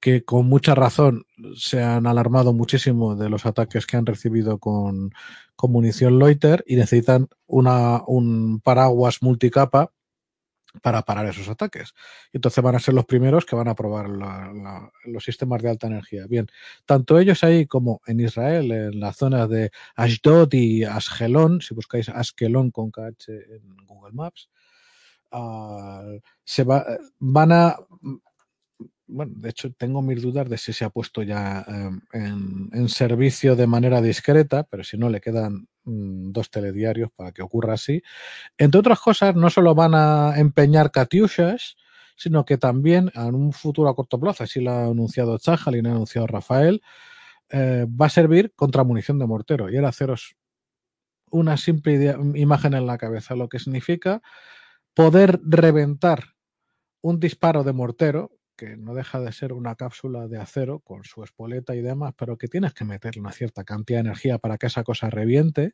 que 0.00 0.24
con 0.24 0.46
mucha 0.46 0.74
razón 0.74 1.26
se 1.54 1.82
han 1.82 2.06
alarmado 2.06 2.52
muchísimo 2.52 3.14
de 3.14 3.28
los 3.28 3.46
ataques 3.46 3.86
que 3.86 3.96
han 3.96 4.06
recibido 4.06 4.58
con, 4.58 5.12
con 5.54 5.72
munición 5.72 6.18
Loiter 6.18 6.64
y 6.66 6.76
necesitan 6.76 7.28
una, 7.46 8.02
un 8.06 8.60
paraguas 8.60 9.22
multicapa 9.22 9.92
para 10.82 11.02
parar 11.02 11.26
esos 11.26 11.48
ataques. 11.48 11.94
Y 12.32 12.38
entonces 12.38 12.62
van 12.62 12.76
a 12.76 12.80
ser 12.80 12.94
los 12.94 13.04
primeros 13.04 13.44
que 13.44 13.56
van 13.56 13.68
a 13.68 13.74
probar 13.74 14.08
la, 14.08 14.90
los 15.04 15.24
sistemas 15.24 15.62
de 15.62 15.70
alta 15.70 15.88
energía. 15.88 16.26
Bien, 16.28 16.46
tanto 16.86 17.18
ellos 17.18 17.42
ahí 17.44 17.66
como 17.66 18.00
en 18.06 18.20
Israel, 18.20 18.70
en 18.70 19.00
la 19.00 19.12
zona 19.12 19.46
de 19.46 19.70
Ashdod 19.96 20.52
y 20.52 20.84
Asgelon, 20.84 21.60
si 21.60 21.74
buscáis 21.74 22.08
Askelon 22.08 22.70
con 22.70 22.90
KH 22.90 23.28
en 23.28 23.76
Google 23.86 24.12
Maps, 24.12 24.48
uh, 25.32 26.18
se 26.44 26.64
va, 26.64 26.86
van 27.18 27.52
a 27.52 27.76
bueno, 29.10 29.32
de 29.36 29.50
hecho 29.50 29.72
tengo 29.72 30.02
mis 30.02 30.22
dudas 30.22 30.48
de 30.48 30.58
si 30.58 30.72
se 30.72 30.84
ha 30.84 30.90
puesto 30.90 31.22
ya 31.22 31.64
em, 32.12 32.70
en, 32.72 32.88
servicio 32.88 33.56
de 33.56 33.66
manera 33.66 34.00
discreta, 34.00 34.64
pero 34.64 34.84
si 34.84 34.96
no 34.96 35.08
le 35.08 35.20
quedan 35.20 35.68
mm, 35.84 36.32
dos 36.32 36.50
telediarios 36.50 37.10
para 37.14 37.32
que 37.32 37.42
ocurra 37.42 37.74
así. 37.74 38.02
Entre 38.58 38.78
otras 38.78 39.00
cosas, 39.00 39.34
no 39.34 39.50
solo 39.50 39.74
van 39.74 39.94
a 39.94 40.38
empeñar 40.38 40.90
Katiushas, 40.90 41.76
sino 42.16 42.44
que 42.44 42.58
también 42.58 43.10
en 43.14 43.34
un 43.34 43.52
futuro 43.52 43.88
a 43.88 43.96
corto 43.96 44.20
plazo, 44.20 44.44
así 44.44 44.60
lo 44.60 44.70
ha 44.70 44.84
anunciado 44.86 45.38
Chajal 45.38 45.76
y 45.76 45.82
lo 45.82 45.88
ha 45.88 45.92
anunciado 45.92 46.26
Rafael, 46.26 46.82
eh, 47.50 47.86
va 47.88 48.06
a 48.06 48.10
servir 48.10 48.52
contra 48.54 48.84
munición 48.84 49.18
de 49.18 49.26
mortero. 49.26 49.70
Y 49.70 49.76
era 49.76 49.88
haceros 49.88 50.36
una 51.30 51.56
simple 51.56 51.92
idea, 51.92 52.18
imagen 52.34 52.74
en 52.74 52.86
la 52.86 52.98
cabeza, 52.98 53.34
lo 53.34 53.48
que 53.48 53.58
significa 53.58 54.20
poder 54.94 55.40
reventar 55.44 56.34
un 57.02 57.20
disparo 57.20 57.64
de 57.64 57.72
mortero 57.72 58.32
que 58.60 58.76
no 58.76 58.92
deja 58.92 59.18
de 59.20 59.32
ser 59.32 59.54
una 59.54 59.74
cápsula 59.74 60.28
de 60.28 60.36
acero 60.36 60.80
con 60.80 61.02
su 61.04 61.24
espoleta 61.24 61.74
y 61.74 61.80
demás, 61.80 62.12
pero 62.14 62.36
que 62.36 62.46
tienes 62.46 62.74
que 62.74 62.84
meter 62.84 63.18
una 63.18 63.32
cierta 63.32 63.64
cantidad 63.64 64.00
de 64.00 64.08
energía 64.08 64.36
para 64.36 64.58
que 64.58 64.66
esa 64.66 64.84
cosa 64.84 65.08
reviente, 65.08 65.72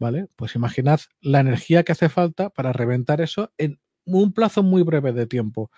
¿vale? 0.00 0.26
Pues 0.34 0.56
imaginad 0.56 0.98
la 1.20 1.38
energía 1.38 1.84
que 1.84 1.92
hace 1.92 2.08
falta 2.08 2.50
para 2.50 2.72
reventar 2.72 3.20
eso 3.20 3.52
en 3.58 3.78
un 4.06 4.32
plazo 4.32 4.64
muy 4.64 4.82
breve 4.82 5.12
de 5.12 5.28
tiempo. 5.28 5.70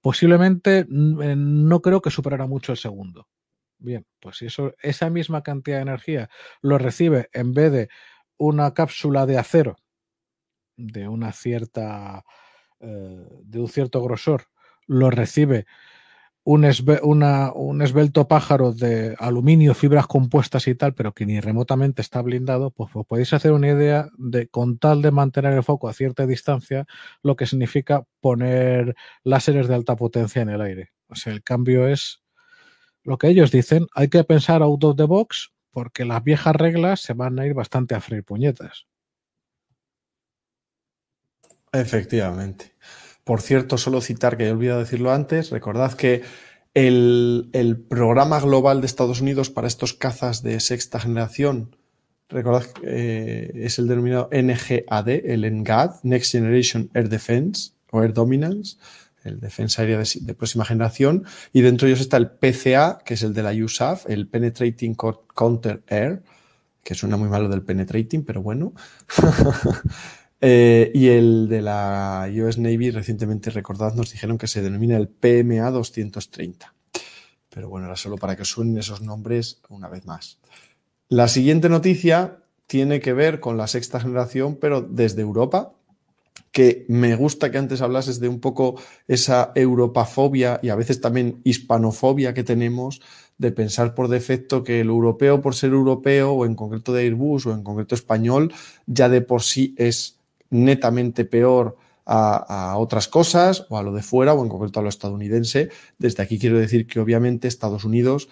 Posiblemente 0.00 0.84
mm, 0.88 1.68
no 1.68 1.80
creo 1.80 2.02
que 2.02 2.10
superara 2.10 2.46
mucho 2.48 2.72
el 2.72 2.78
segundo. 2.78 3.28
Bien, 3.78 4.04
pues 4.18 4.38
si 4.38 4.46
eso, 4.46 4.74
esa 4.82 5.10
misma 5.10 5.44
cantidad 5.44 5.76
de 5.76 5.82
energía 5.82 6.28
lo 6.60 6.78
recibe 6.78 7.28
en 7.32 7.54
vez 7.54 7.70
de 7.70 7.88
una 8.36 8.74
cápsula 8.74 9.26
de 9.26 9.38
acero 9.38 9.76
de 10.76 11.06
una 11.06 11.30
cierta 11.32 12.24
eh, 12.80 13.26
de 13.44 13.60
un 13.60 13.68
cierto 13.68 14.02
grosor 14.02 14.48
lo 14.88 15.10
recibe 15.10 15.66
un, 16.50 16.64
un, 17.54 17.82
esbelto 17.82 18.26
pájaro 18.26 18.72
de 18.72 19.14
aluminio, 19.18 19.74
fibras 19.74 20.06
compuestas 20.06 20.66
y 20.66 20.74
tal, 20.74 20.94
pero 20.94 21.12
que 21.12 21.26
ni 21.26 21.40
remotamente 21.40 22.00
está 22.00 22.22
blindado, 22.22 22.70
pues, 22.70 22.90
pues, 22.90 23.06
podéis 23.06 23.34
hacer 23.34 23.52
una 23.52 23.68
idea 23.68 24.08
de, 24.16 24.48
con 24.48 24.78
tal 24.78 25.02
de 25.02 25.10
mantener 25.10 25.52
el 25.52 25.62
foco 25.62 25.88
a 25.88 25.92
cierta 25.92 26.26
distancia, 26.26 26.86
lo 27.22 27.36
que 27.36 27.44
significa 27.44 28.04
poner 28.20 28.96
láseres 29.24 29.68
de 29.68 29.74
alta 29.74 29.94
potencia 29.94 30.40
en 30.40 30.48
el 30.48 30.62
aire. 30.62 30.92
O 31.08 31.16
sea, 31.16 31.34
el 31.34 31.42
cambio 31.42 31.86
es 31.86 32.22
lo 33.02 33.18
que 33.18 33.28
ellos 33.28 33.50
dicen, 33.50 33.86
hay 33.94 34.08
que 34.08 34.24
pensar 34.24 34.62
out 34.62 34.82
of 34.84 34.96
the 34.96 35.04
box 35.04 35.52
porque 35.70 36.06
las 36.06 36.24
viejas 36.24 36.56
reglas 36.56 37.00
se 37.00 37.12
van 37.12 37.38
a 37.38 37.46
ir 37.46 37.52
bastante 37.52 37.94
a 37.94 38.00
freír 38.00 38.24
puñetas. 38.24 38.86
Efectivamente. 41.72 42.72
Por 43.28 43.42
cierto, 43.42 43.76
solo 43.76 44.00
citar 44.00 44.38
que 44.38 44.46
he 44.46 44.50
olvidado 44.50 44.80
decirlo 44.80 45.12
antes, 45.12 45.50
recordad 45.50 45.92
que 45.92 46.22
el, 46.72 47.84
programa 47.86 48.40
global 48.40 48.80
de 48.80 48.86
Estados 48.86 49.20
Unidos 49.20 49.50
para 49.50 49.68
estos 49.68 49.92
cazas 49.92 50.42
de 50.42 50.58
sexta 50.60 50.98
generación, 50.98 51.76
recordad 52.30 52.64
que 52.64 52.80
eh, 52.84 53.52
es 53.66 53.78
el 53.78 53.86
denominado 53.86 54.30
NGAD, 54.32 55.08
el 55.10 55.42
NGAD, 55.42 56.04
Next 56.04 56.32
Generation 56.32 56.88
Air 56.94 57.10
Defense 57.10 57.72
o 57.90 58.02
Air 58.02 58.14
Dominance, 58.14 58.78
el 59.24 59.40
defensa 59.40 59.82
aérea 59.82 59.98
de, 59.98 60.34
próxima 60.34 60.64
generación, 60.64 61.24
y 61.52 61.60
dentro 61.60 61.84
de 61.84 61.92
ellos 61.92 62.00
está 62.00 62.16
el 62.16 62.30
PCA, 62.30 63.00
que 63.04 63.12
es 63.12 63.22
el 63.22 63.34
de 63.34 63.42
la 63.42 63.52
USAF, 63.52 64.08
el 64.08 64.26
Penetrating 64.26 64.96
Counter 65.34 65.82
Air, 65.88 66.22
que 66.82 66.94
suena 66.94 67.18
muy 67.18 67.28
malo 67.28 67.50
del 67.50 67.60
penetrating, 67.60 68.24
pero 68.24 68.40
bueno. 68.40 68.72
Eh, 70.40 70.90
y 70.94 71.08
el 71.08 71.48
de 71.48 71.62
la 71.62 72.28
US 72.32 72.58
Navy, 72.58 72.90
recientemente 72.90 73.50
recordad, 73.50 73.94
nos 73.94 74.12
dijeron 74.12 74.38
que 74.38 74.46
se 74.46 74.62
denomina 74.62 74.96
el 74.96 75.08
PMA 75.08 75.70
230. 75.70 76.74
Pero 77.50 77.68
bueno, 77.68 77.86
era 77.86 77.96
solo 77.96 78.16
para 78.16 78.36
que 78.36 78.44
suenen 78.44 78.78
esos 78.78 79.00
nombres 79.00 79.60
una 79.68 79.88
vez 79.88 80.06
más. 80.06 80.38
La 81.08 81.26
siguiente 81.26 81.68
noticia 81.68 82.38
tiene 82.66 83.00
que 83.00 83.14
ver 83.14 83.40
con 83.40 83.56
la 83.56 83.66
sexta 83.66 83.98
generación, 83.98 84.56
pero 84.56 84.82
desde 84.82 85.22
Europa, 85.22 85.72
que 86.52 86.84
me 86.88 87.16
gusta 87.16 87.50
que 87.50 87.58
antes 87.58 87.80
hablases 87.80 88.20
de 88.20 88.28
un 88.28 88.40
poco 88.40 88.80
esa 89.06 89.52
europafobia 89.54 90.60
y 90.62 90.68
a 90.68 90.76
veces 90.76 91.00
también 91.00 91.40
hispanofobia 91.44 92.34
que 92.34 92.44
tenemos 92.44 93.00
de 93.38 93.52
pensar 93.52 93.94
por 93.94 94.08
defecto 94.08 94.64
que 94.64 94.80
el 94.80 94.88
europeo 94.88 95.40
por 95.40 95.54
ser 95.54 95.70
europeo 95.70 96.32
o 96.32 96.46
en 96.46 96.54
concreto 96.54 96.92
de 96.92 97.02
Airbus 97.02 97.46
o 97.46 97.52
en 97.52 97.62
concreto 97.62 97.94
español 97.94 98.52
ya 98.86 99.08
de 99.08 99.20
por 99.20 99.42
sí 99.42 99.74
es 99.78 100.17
netamente 100.50 101.24
peor 101.24 101.76
a, 102.10 102.76
otras 102.78 103.06
cosas 103.06 103.66
o 103.68 103.76
a 103.76 103.82
lo 103.82 103.92
de 103.92 104.02
fuera 104.02 104.32
o 104.32 104.42
en 104.42 104.48
concreto 104.48 104.80
a 104.80 104.82
lo 104.82 104.88
estadounidense. 104.88 105.68
Desde 105.98 106.22
aquí 106.22 106.38
quiero 106.38 106.58
decir 106.58 106.86
que 106.86 107.00
obviamente 107.00 107.48
Estados 107.48 107.84
Unidos 107.84 108.28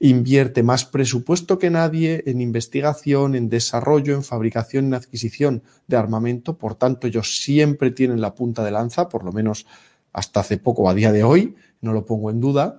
invierte 0.00 0.62
más 0.62 0.84
presupuesto 0.84 1.58
que 1.58 1.70
nadie 1.70 2.24
en 2.26 2.40
investigación, 2.40 3.34
en 3.34 3.48
desarrollo, 3.48 4.14
en 4.14 4.24
fabricación, 4.24 4.86
en 4.86 4.94
adquisición 4.94 5.62
de 5.86 5.96
armamento. 5.96 6.56
Por 6.56 6.74
tanto, 6.74 7.06
ellos 7.06 7.38
siempre 7.38 7.90
tienen 7.90 8.20
la 8.20 8.34
punta 8.34 8.64
de 8.64 8.70
lanza, 8.70 9.08
por 9.08 9.24
lo 9.24 9.30
menos 9.30 9.66
hasta 10.12 10.40
hace 10.40 10.56
poco, 10.56 10.88
a 10.88 10.94
día 10.94 11.12
de 11.12 11.22
hoy, 11.22 11.54
no 11.82 11.92
lo 11.92 12.04
pongo 12.04 12.30
en 12.30 12.40
duda. 12.40 12.78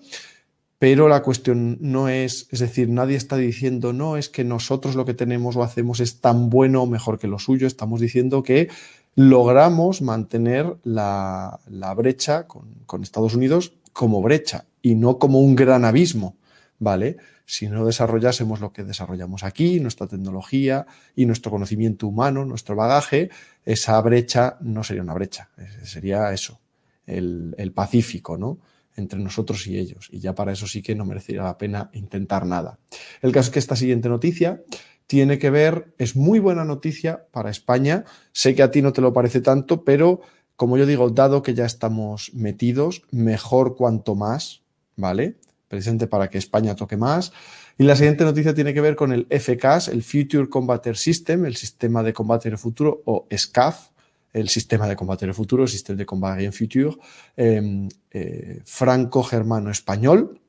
Pero 0.82 1.08
la 1.08 1.22
cuestión 1.22 1.78
no 1.80 2.10
es, 2.10 2.48
es 2.50 2.58
decir, 2.58 2.90
nadie 2.90 3.16
está 3.16 3.38
diciendo, 3.38 3.94
no, 3.94 4.18
es 4.18 4.30
que 4.30 4.44
nosotros 4.44 4.96
lo 4.96 5.06
que 5.06 5.14
tenemos 5.14 5.56
o 5.56 5.62
hacemos 5.62 6.00
es 6.00 6.22
tan 6.22 6.50
bueno 6.50 6.82
o 6.82 6.88
mejor 6.88 7.20
que 7.20 7.28
lo 7.28 7.38
suyo. 7.38 7.68
Estamos 7.68 8.02
diciendo 8.02 8.42
que 8.42 8.68
logramos 9.14 10.02
mantener 10.02 10.78
la, 10.84 11.60
brecha 11.96 12.48
con, 12.48 13.04
Estados 13.04 13.36
Unidos 13.36 13.74
como 13.94 14.24
brecha 14.24 14.66
y 14.82 14.96
no 14.96 15.20
como 15.20 15.40
un 15.42 15.56
gran 15.56 15.86
abismo, 15.86 16.36
¿vale? 16.80 17.18
Si 17.46 17.68
no 17.68 17.86
desarrollásemos 17.86 18.60
lo 18.60 18.74
que 18.74 18.84
desarrollamos 18.84 19.44
aquí, 19.44 19.80
nuestra 19.80 20.08
tecnología 20.08 20.88
y 21.16 21.28
nuestro 21.28 21.52
conocimiento 21.52 22.08
humano, 22.08 22.44
nuestro 22.44 22.76
bagaje, 22.76 23.30
esa 23.66 24.02
brecha 24.02 24.58
no 24.62 24.84
sería 24.84 25.04
una 25.04 25.14
brecha, 25.14 25.52
sería 25.84 26.34
eso, 26.34 26.60
el, 27.06 27.54
el 27.60 27.72
Pacífico, 27.72 28.36
¿no? 28.36 28.58
Entre 28.96 29.20
nosotros 29.20 29.68
y 29.68 29.78
ellos. 29.78 30.10
Y 30.12 30.20
ya 30.20 30.36
para 30.36 30.52
eso 30.52 30.68
sí 30.68 30.82
que 30.82 30.96
no 30.96 31.06
merecería 31.06 31.44
la 31.44 31.58
pena 31.58 31.90
intentar 31.94 32.46
nada. 32.46 32.80
El 33.22 33.32
caso 33.32 33.48
es 33.48 33.54
que 33.54 33.60
esta 33.60 33.76
siguiente 33.76 34.10
noticia 34.10 34.62
tiene 35.08 35.40
que 35.40 35.50
ver, 35.50 35.94
es 35.98 36.16
muy 36.16 36.40
buena 36.40 36.64
noticia 36.64 37.28
para 37.32 37.50
España. 37.50 38.06
Sé 38.32 38.56
que 38.56 38.64
a 38.64 38.72
ti 38.72 38.82
no 38.82 38.94
te 38.94 39.02
lo 39.02 39.12
parece 39.12 39.42
tanto, 39.42 39.84
pero 39.84 40.22
como 40.56 40.78
yo 40.78 40.86
digo, 40.86 41.10
dado 41.10 41.42
que 41.42 41.54
ya 41.54 41.66
estamos 41.66 42.32
metidos, 42.34 43.02
mejor 43.12 43.76
cuanto 43.76 44.16
más, 44.16 44.62
¿vale? 44.96 45.38
Presente 45.68 46.08
para 46.08 46.30
que 46.30 46.38
España 46.38 46.76
toque 46.76 46.98
más. 46.98 47.34
Y 47.78 47.84
la 47.84 47.96
siguiente 47.96 48.24
noticia 48.24 48.54
tiene 48.54 48.74
que 48.74 48.80
ver 48.80 48.96
con 48.96 49.12
el 49.12 49.26
FCAS, 49.28 49.88
el 49.88 50.04
Future 50.04 50.50
Combater 50.50 50.96
System, 50.96 51.46
el 51.46 51.56
sistema 51.56 52.04
de 52.04 52.14
combate 52.14 52.50
del 52.50 52.60
futuro, 52.60 53.02
o 53.06 53.28
SCAF, 53.36 53.90
el 54.34 54.50
sistema 54.50 54.88
de 54.88 54.96
combate 54.96 55.26
del 55.26 55.36
futuro, 55.36 55.64
el 55.64 55.70
sistema 55.70 55.98
de 55.98 56.06
combate 56.06 56.46
en 56.46 56.54
future, 56.54 56.96
em, 57.36 57.90
eh, 58.12 58.62
franco-germano-español. 58.66 60.40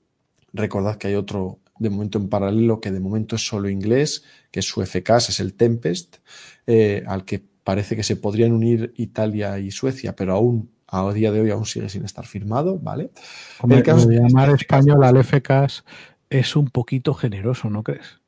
Recordad 0.53 0.97
que 0.97 1.09
hay 1.09 1.14
otro 1.14 1.59
de 1.78 1.91
momento 1.91 2.18
en 2.18 2.28
paralelo 2.28 2.80
que 2.80 2.91
de 2.91 3.01
momento 3.01 3.37
es 3.37 3.47
solo 3.47 3.68
inglés, 3.68 4.22
que 4.51 4.61
es 4.61 4.66
su 4.66 4.83
FKS, 4.83 5.30
es 5.30 5.41
el 5.41 5.55
Tempest, 5.55 6.18
eh, 6.66 7.03
al 7.07 7.24
que 7.24 7.43
parece 7.64 7.97
que 7.97 8.03
se 8.03 8.16
podrían 8.16 8.53
unir 8.53 8.93
Italia 8.97 9.59
y 9.59 9.70
Suecia, 9.70 10.14
pero 10.14 10.35
aún 10.35 10.70
a 10.87 11.12
día 11.12 11.33
de 11.33 11.41
hoy 11.41 11.51
aún 11.51 11.64
sigue 11.64 11.89
sin 11.89 12.05
estar 12.05 12.26
firmado, 12.26 12.78
¿vale? 12.78 13.11
el 13.68 13.83
caso 13.83 14.11
llamar 14.11 14.51
español 14.51 15.03
al 15.05 15.24
FKS 15.24 15.85
es 16.28 16.55
un 16.55 16.68
poquito 16.68 17.14
generoso, 17.14 17.70
¿no 17.70 17.83
crees? 17.83 18.20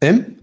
¿Eh? 0.00 0.36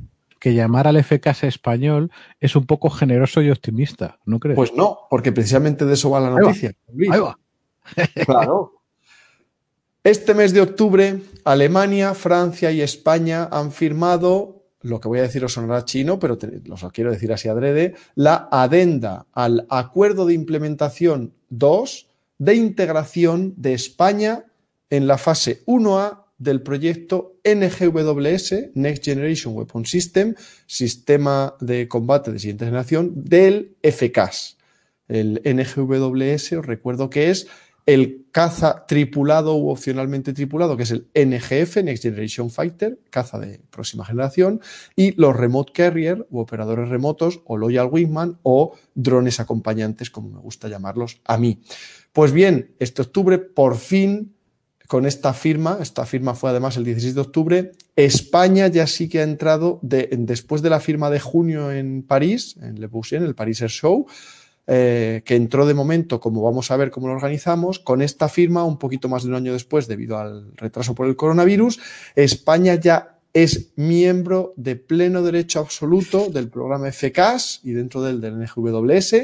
Que 0.43 0.53
llamar 0.53 0.89
al 0.89 1.01
FKS 1.01 1.45
español 1.45 2.11
es 2.41 2.57
un 2.57 2.65
poco 2.65 2.89
generoso 2.89 3.41
y 3.41 3.49
optimista, 3.49 4.19
¿no 4.25 4.41
crees? 4.41 4.57
Pues 4.57 4.73
no, 4.73 5.07
porque 5.09 5.31
precisamente 5.31 5.85
de 5.85 5.93
eso 5.93 6.09
va 6.09 6.19
la 6.19 6.31
noticia. 6.31 6.73
Ahí 7.09 7.17
va. 7.17 7.39
claro. 8.25 8.73
Este 10.03 10.33
mes 10.33 10.51
de 10.51 10.59
octubre, 10.59 11.21
Alemania, 11.45 12.13
Francia 12.13 12.73
y 12.73 12.81
España 12.81 13.47
han 13.53 13.71
firmado, 13.71 14.65
lo 14.81 14.99
que 14.99 15.07
voy 15.07 15.19
a 15.19 15.21
decir 15.21 15.45
os 15.45 15.53
sonará 15.53 15.85
chino, 15.85 16.19
pero 16.19 16.37
os 16.71 16.81
lo 16.83 16.91
quiero 16.91 17.09
decir 17.09 17.31
así 17.31 17.47
adrede, 17.47 17.95
la 18.13 18.49
adenda 18.51 19.27
al 19.31 19.65
Acuerdo 19.69 20.25
de 20.25 20.33
Implementación 20.33 21.35
2 21.51 22.09
de 22.39 22.55
integración 22.55 23.53
de 23.55 23.75
España 23.75 24.43
en 24.89 25.07
la 25.07 25.17
fase 25.17 25.63
1A 25.67 26.22
del 26.43 26.61
proyecto 26.61 27.37
NGWS, 27.43 28.71
Next 28.75 29.05
Generation 29.05 29.55
Weapon 29.55 29.85
System, 29.85 30.35
sistema 30.65 31.55
de 31.59 31.87
combate 31.87 32.31
de 32.31 32.39
siguiente 32.39 32.65
generación, 32.65 33.11
del 33.15 33.75
FCAS. 33.81 34.57
El 35.07 35.41
NGWS, 35.45 36.53
os 36.53 36.65
recuerdo 36.65 37.09
que 37.09 37.29
es 37.29 37.47
el 37.85 38.25
caza 38.31 38.85
tripulado 38.87 39.55
u 39.55 39.69
opcionalmente 39.69 40.33
tripulado, 40.33 40.77
que 40.77 40.83
es 40.83 40.91
el 40.91 41.07
NGF, 41.13 41.77
Next 41.83 42.03
Generation 42.03 42.49
Fighter, 42.49 42.99
caza 43.09 43.39
de 43.39 43.59
próxima 43.69 44.05
generación, 44.05 44.61
y 44.95 45.11
los 45.19 45.35
Remote 45.35 45.73
Carrier 45.73 46.25
u 46.29 46.39
operadores 46.39 46.89
remotos, 46.89 47.41
o 47.45 47.57
Loyal 47.57 47.89
Wingman, 47.91 48.39
o 48.43 48.75
drones 48.95 49.39
acompañantes, 49.39 50.09
como 50.09 50.29
me 50.29 50.39
gusta 50.39 50.69
llamarlos 50.69 51.19
a 51.25 51.37
mí. 51.37 51.61
Pues 52.13 52.31
bien, 52.31 52.75
este 52.79 53.01
octubre 53.01 53.37
por 53.39 53.75
fin 53.75 54.32
con 54.93 55.07
esta 55.07 55.33
firma, 55.33 55.79
esta 55.81 56.05
firma 56.05 56.35
fue 56.35 56.51
además 56.51 56.77
el 56.77 56.83
16 56.83 57.15
de 57.15 57.21
octubre, 57.21 57.71
España 57.95 58.67
ya 58.67 58.85
sí 58.85 59.09
que 59.09 59.21
ha 59.21 59.23
entrado 59.23 59.79
después 59.81 60.61
de 60.61 60.69
la 60.69 60.79
firma 60.79 61.09
de 61.09 61.19
junio 61.19 61.71
en 61.71 62.03
París, 62.03 62.57
en 62.61 62.79
Le 62.79 62.87
en 62.93 63.23
el 63.23 63.33
Paris 63.33 63.61
Air 63.61 63.71
Show, 63.71 64.05
eh, 64.67 65.23
que 65.25 65.35
entró 65.35 65.65
de 65.65 65.73
momento, 65.73 66.19
como 66.19 66.43
vamos 66.43 66.69
a 66.69 66.77
ver 66.77 66.91
cómo 66.91 67.07
lo 67.07 67.15
organizamos, 67.15 67.79
con 67.79 68.03
esta 68.03 68.29
firma, 68.29 68.65
un 68.65 68.77
poquito 68.77 69.09
más 69.09 69.23
de 69.23 69.29
un 69.29 69.35
año 69.35 69.53
después, 69.53 69.87
debido 69.87 70.19
al 70.19 70.55
retraso 70.57 70.93
por 70.93 71.07
el 71.07 71.15
coronavirus, 71.15 71.79
España 72.15 72.75
ya 72.75 73.17
es 73.33 73.71
miembro 73.75 74.53
de 74.57 74.75
pleno 74.75 75.23
derecho 75.23 75.59
absoluto 75.59 76.29
del 76.29 76.49
programa 76.49 76.91
FCAS 76.91 77.61
y 77.63 77.71
dentro 77.71 78.03
del, 78.03 78.21
del 78.21 78.39
NGWS 78.39 79.15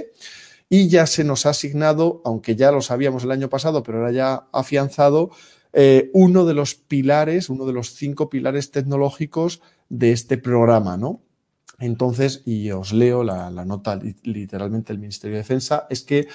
y 0.67 0.87
ya 0.87 1.05
se 1.05 1.23
nos 1.23 1.45
ha 1.45 1.49
asignado, 1.49 2.21
aunque 2.25 2.55
ya 2.55 2.71
lo 2.71 2.81
sabíamos 2.81 3.23
el 3.23 3.31
año 3.31 3.49
pasado, 3.49 3.83
pero 3.83 3.99
ahora 3.99 4.11
ya 4.11 4.47
afianzado, 4.51 5.31
eh, 5.73 6.09
uno 6.13 6.45
de 6.45 6.53
los 6.53 6.75
pilares, 6.75 7.49
uno 7.49 7.65
de 7.65 7.73
los 7.73 7.93
cinco 7.93 8.29
pilares 8.29 8.71
tecnológicos 8.71 9.61
de 9.89 10.11
este 10.11 10.37
programa, 10.37 10.97
¿no? 10.97 11.21
Entonces, 11.79 12.43
y 12.45 12.71
os 12.71 12.91
leo 12.91 13.23
la, 13.23 13.49
nota 13.65 13.99
literalmente 14.23 14.91
del 14.91 14.99
Ministerio 14.99 15.35
de 15.35 15.43
Defensa, 15.43 15.87
es 15.89 16.01
que 16.01 16.27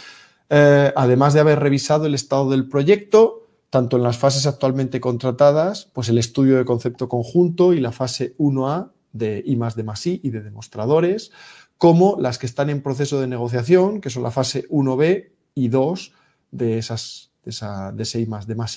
eh, 0.48 0.92
además 0.96 1.34
de 1.34 1.40
haber 1.40 1.60
revisado 1.60 2.06
el 2.06 2.14
estado 2.14 2.50
del 2.50 2.68
proyecto, 2.68 3.46
tanto 3.70 3.96
en 3.96 4.02
las 4.02 4.16
fases 4.16 4.46
actualmente 4.46 5.00
contratadas, 5.00 5.90
pues 5.92 6.08
el 6.08 6.18
estudio 6.18 6.56
de 6.56 6.64
concepto 6.64 7.08
conjunto 7.08 7.72
y 7.72 7.80
la 7.80 7.92
fase 7.92 8.36
1A 8.38 8.92
de 9.12 9.42
I 9.44 9.56
más 9.56 9.76
de 9.76 9.84
más 9.84 10.06
I 10.06 10.20
y 10.22 10.30
de 10.30 10.42
demostradores, 10.42 11.32
como 11.76 12.16
las 12.20 12.38
que 12.38 12.46
están 12.46 12.70
en 12.70 12.82
proceso 12.82 13.20
de 13.20 13.26
negociación, 13.26 14.00
que 14.00 14.10
son 14.10 14.22
la 14.22 14.30
fase 14.30 14.68
1B 14.68 15.30
y 15.54 15.68
2 15.68 16.12
de, 16.50 16.78
esas, 16.78 17.32
de, 17.44 17.50
esa, 17.50 17.92
de 17.92 18.02
ese 18.02 18.26
más 18.26 18.46
de 18.46 18.54
más 18.54 18.76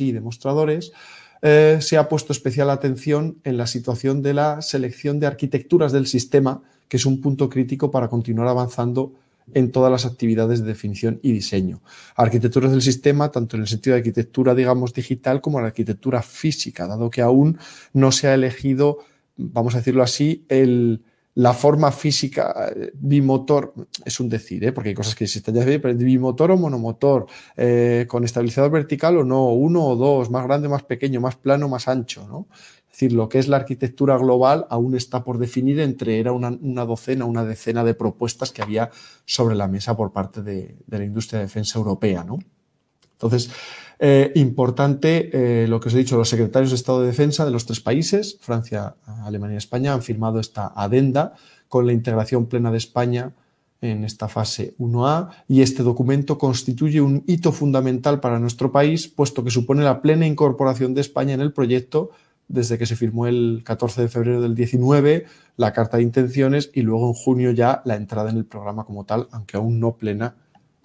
eh, 1.41 1.77
se 1.81 1.97
ha 1.97 2.09
puesto 2.09 2.33
especial 2.33 2.69
atención 2.69 3.37
en 3.43 3.57
la 3.57 3.67
situación 3.67 4.21
de 4.21 4.33
la 4.33 4.61
selección 4.61 5.19
de 5.19 5.27
arquitecturas 5.27 5.91
del 5.91 6.07
sistema, 6.07 6.61
que 6.87 6.97
es 6.97 7.05
un 7.05 7.21
punto 7.21 7.49
crítico 7.49 7.91
para 7.91 8.07
continuar 8.07 8.47
avanzando 8.47 9.13
en 9.53 9.71
todas 9.71 9.91
las 9.91 10.05
actividades 10.05 10.61
de 10.61 10.67
definición 10.67 11.19
y 11.21 11.31
diseño. 11.31 11.81
Arquitecturas 12.15 12.71
del 12.71 12.81
sistema, 12.81 13.31
tanto 13.31 13.55
en 13.55 13.61
el 13.61 13.67
sentido 13.67 13.93
de 13.93 13.99
arquitectura, 13.99 14.53
digamos, 14.55 14.93
digital, 14.93 15.41
como 15.41 15.61
la 15.61 15.67
arquitectura 15.67 16.21
física, 16.21 16.87
dado 16.87 17.09
que 17.09 17.21
aún 17.21 17.57
no 17.93 18.11
se 18.11 18.27
ha 18.27 18.33
elegido, 18.33 18.99
vamos 19.37 19.75
a 19.75 19.77
decirlo 19.77 20.03
así, 20.03 20.45
el, 20.49 21.01
la 21.37 21.53
forma 21.53 21.91
física 21.91 22.71
eh, 22.75 22.91
bimotor, 22.95 23.71
es 24.03 24.19
un 24.19 24.27
decir, 24.27 24.63
¿eh? 24.63 24.71
porque 24.71 24.89
hay 24.89 24.95
cosas 24.95 25.13
que 25.13 25.25
existen 25.25 25.53
ya, 25.53 25.63
pero 25.63 25.95
bimotor 25.95 26.49
o 26.49 26.57
monomotor, 26.57 27.27
eh, 27.55 28.05
con 28.07 28.23
estabilizador 28.23 28.71
vertical 28.71 29.17
o 29.17 29.23
no, 29.23 29.49
uno 29.49 29.85
o 29.85 29.95
dos, 29.95 30.31
más 30.31 30.43
grande, 30.45 30.67
más 30.67 30.81
pequeño, 30.81 31.21
más 31.21 31.35
plano, 31.35 31.69
más 31.69 31.87
ancho, 31.87 32.27
¿no? 32.27 32.47
Es 32.89 32.93
decir, 32.93 33.13
lo 33.13 33.29
que 33.29 33.37
es 33.37 33.47
la 33.47 33.57
arquitectura 33.57 34.17
global 34.17 34.65
aún 34.71 34.95
está 34.95 35.23
por 35.23 35.37
definir 35.37 35.79
entre, 35.79 36.19
era 36.19 36.31
una, 36.31 36.85
docena, 36.85 37.25
una 37.25 37.45
decena 37.45 37.83
de 37.83 37.93
propuestas 37.93 38.51
que 38.51 38.63
había 38.63 38.89
sobre 39.25 39.55
la 39.55 39.67
mesa 39.67 39.95
por 39.95 40.11
parte 40.11 40.41
de, 40.41 40.77
de 40.87 40.97
la 40.97 41.05
industria 41.05 41.37
de 41.37 41.45
defensa 41.45 41.77
europea, 41.77 42.23
¿no? 42.23 42.39
Entonces, 43.11 43.51
eh, 43.99 44.31
importante 44.35 45.29
eh, 45.33 45.67
lo 45.67 45.79
que 45.79 45.89
os 45.89 45.95
he 45.95 45.97
dicho, 45.97 46.17
los 46.17 46.29
secretarios 46.29 46.71
de 46.71 46.75
Estado 46.75 47.01
de 47.01 47.07
Defensa 47.07 47.45
de 47.45 47.51
los 47.51 47.65
tres 47.65 47.79
países, 47.79 48.37
Francia, 48.39 48.95
Alemania 49.23 49.55
y 49.55 49.57
España, 49.57 49.93
han 49.93 50.03
firmado 50.03 50.39
esta 50.39 50.71
adenda 50.75 51.33
con 51.67 51.87
la 51.87 51.93
integración 51.93 52.45
plena 52.45 52.71
de 52.71 52.77
España 52.77 53.33
en 53.81 54.03
esta 54.03 54.27
fase 54.27 54.75
1A 54.79 55.29
y 55.47 55.61
este 55.61 55.83
documento 55.83 56.37
constituye 56.37 57.01
un 57.01 57.23
hito 57.27 57.51
fundamental 57.51 58.19
para 58.19 58.39
nuestro 58.39 58.71
país, 58.71 59.07
puesto 59.07 59.43
que 59.43 59.51
supone 59.51 59.83
la 59.83 60.01
plena 60.01 60.25
incorporación 60.25 60.93
de 60.93 61.01
España 61.01 61.33
en 61.33 61.41
el 61.41 61.53
proyecto 61.53 62.11
desde 62.47 62.77
que 62.77 62.85
se 62.85 62.95
firmó 62.95 63.27
el 63.27 63.61
14 63.65 64.03
de 64.03 64.07
febrero 64.07 64.41
del 64.41 64.55
19 64.55 65.25
la 65.57 65.73
carta 65.73 65.97
de 65.97 66.03
intenciones 66.03 66.69
y 66.73 66.81
luego 66.81 67.07
en 67.07 67.13
junio 67.13 67.51
ya 67.51 67.81
la 67.83 67.95
entrada 67.95 68.29
en 68.29 68.37
el 68.37 68.45
programa 68.45 68.85
como 68.85 69.05
tal, 69.05 69.27
aunque 69.31 69.57
aún 69.57 69.79
no 69.79 69.97
plena 69.97 70.35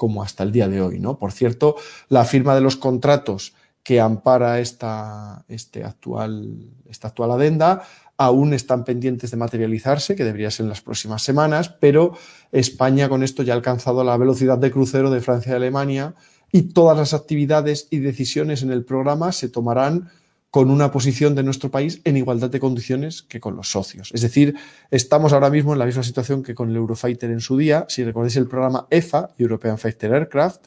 como 0.02 0.24
hasta 0.24 0.42
el 0.42 0.50
día 0.50 0.66
de 0.66 0.82
hoy. 0.82 0.98
¿no? 0.98 1.16
Por 1.16 1.30
cierto, 1.30 1.76
la 2.08 2.24
firma 2.24 2.56
de 2.56 2.60
los 2.60 2.74
contratos 2.74 3.54
que 3.84 4.00
ampara 4.00 4.58
esta, 4.58 5.44
este 5.46 5.84
actual, 5.84 6.72
esta 6.90 7.06
actual 7.06 7.30
adenda 7.30 7.84
aún 8.16 8.52
están 8.52 8.82
pendientes 8.82 9.30
de 9.30 9.36
materializarse, 9.36 10.16
que 10.16 10.24
debería 10.24 10.50
ser 10.50 10.64
en 10.64 10.70
las 10.70 10.80
próximas 10.80 11.22
semanas, 11.22 11.68
pero 11.68 12.14
España 12.50 13.08
con 13.08 13.22
esto 13.22 13.44
ya 13.44 13.52
ha 13.52 13.56
alcanzado 13.56 14.02
la 14.02 14.16
velocidad 14.16 14.58
de 14.58 14.72
crucero 14.72 15.08
de 15.08 15.20
Francia 15.20 15.52
y 15.52 15.54
Alemania 15.54 16.16
y 16.50 16.62
todas 16.62 16.98
las 16.98 17.14
actividades 17.14 17.86
y 17.90 18.00
decisiones 18.00 18.64
en 18.64 18.72
el 18.72 18.84
programa 18.84 19.30
se 19.30 19.48
tomarán 19.50 20.10
con 20.52 20.70
una 20.70 20.90
posición 20.90 21.34
de 21.34 21.42
nuestro 21.42 21.70
país 21.70 22.02
en 22.04 22.18
igualdad 22.18 22.50
de 22.50 22.60
condiciones 22.60 23.22
que 23.22 23.40
con 23.40 23.56
los 23.56 23.70
socios. 23.70 24.10
Es 24.12 24.20
decir, 24.20 24.54
estamos 24.90 25.32
ahora 25.32 25.48
mismo 25.48 25.72
en 25.72 25.78
la 25.78 25.86
misma 25.86 26.02
situación 26.02 26.42
que 26.42 26.54
con 26.54 26.68
el 26.68 26.76
Eurofighter 26.76 27.30
en 27.30 27.40
su 27.40 27.56
día. 27.56 27.86
Si 27.88 28.04
recordáis 28.04 28.36
el 28.36 28.46
programa 28.46 28.86
EFA, 28.90 29.30
European 29.38 29.78
Fighter 29.78 30.12
Aircraft, 30.12 30.66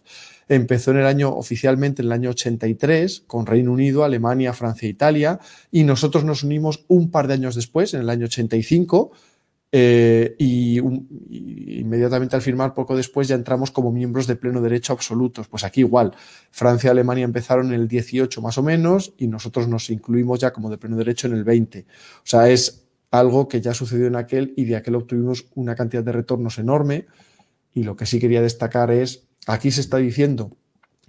empezó 0.50 0.90
en 0.90 0.98
el 0.98 1.06
año 1.06 1.30
oficialmente 1.30 2.02
en 2.02 2.08
el 2.08 2.14
año 2.14 2.32
83 2.32 3.26
con 3.28 3.46
Reino 3.46 3.72
Unido, 3.72 4.04
Alemania, 4.04 4.54
Francia 4.54 4.88
e 4.88 4.90
Italia 4.90 5.40
y 5.72 5.84
nosotros 5.84 6.24
nos 6.24 6.42
unimos 6.42 6.84
un 6.88 7.12
par 7.12 7.28
de 7.28 7.36
años 7.36 7.54
después, 7.54 7.94
en 7.94 8.02
el 8.02 8.10
año 8.10 8.26
85, 8.26 9.12
eh, 9.72 10.36
y, 10.38 10.78
inmediatamente 11.80 12.36
al 12.36 12.42
firmar, 12.42 12.74
poco 12.74 12.96
después, 12.96 13.28
ya 13.28 13.36
entramos 13.36 13.72
como 13.72 13.92
miembros 13.92 14.28
de 14.28 14.36
pleno 14.36 14.62
derecho 14.62 14.94
absolutos. 14.94 15.48
Pues 15.48 15.64
aquí 15.64 15.82
igual, 15.82 16.14
Francia 16.52 16.88
y 16.88 16.92
Alemania 16.92 17.26
empezaron 17.26 17.68
en 17.68 17.74
el 17.74 17.88
18 17.88 18.42
más 18.42 18.58
o 18.58 18.64
menos 18.64 19.14
y 19.18 19.28
nosotros 19.28 19.68
nos 19.68 19.90
incluimos 19.90 20.40
ya 20.40 20.54
como 20.54 20.70
de 20.70 20.78
pleno 20.78 20.98
derecho 20.98 21.28
en 21.28 21.34
el 21.34 21.44
20. 21.44 21.86
O 21.90 22.22
sea, 22.24 22.50
es 22.50 22.88
algo 23.12 23.48
que 23.48 23.62
ya 23.62 23.74
sucedió 23.74 24.08
en 24.08 24.16
aquel 24.16 24.54
y 24.56 24.66
de 24.66 24.76
aquel 24.76 24.96
obtuvimos 24.96 25.48
una 25.56 25.76
cantidad 25.76 26.04
de 26.04 26.12
retornos 26.12 26.58
enorme. 26.58 27.08
Y 27.74 27.84
lo 27.84 27.96
que 27.96 28.06
sí 28.06 28.20
quería 28.20 28.42
destacar 28.42 28.92
es, 28.92 29.28
aquí 29.48 29.72
se 29.72 29.82
está 29.82 29.98
diciendo 29.98 30.56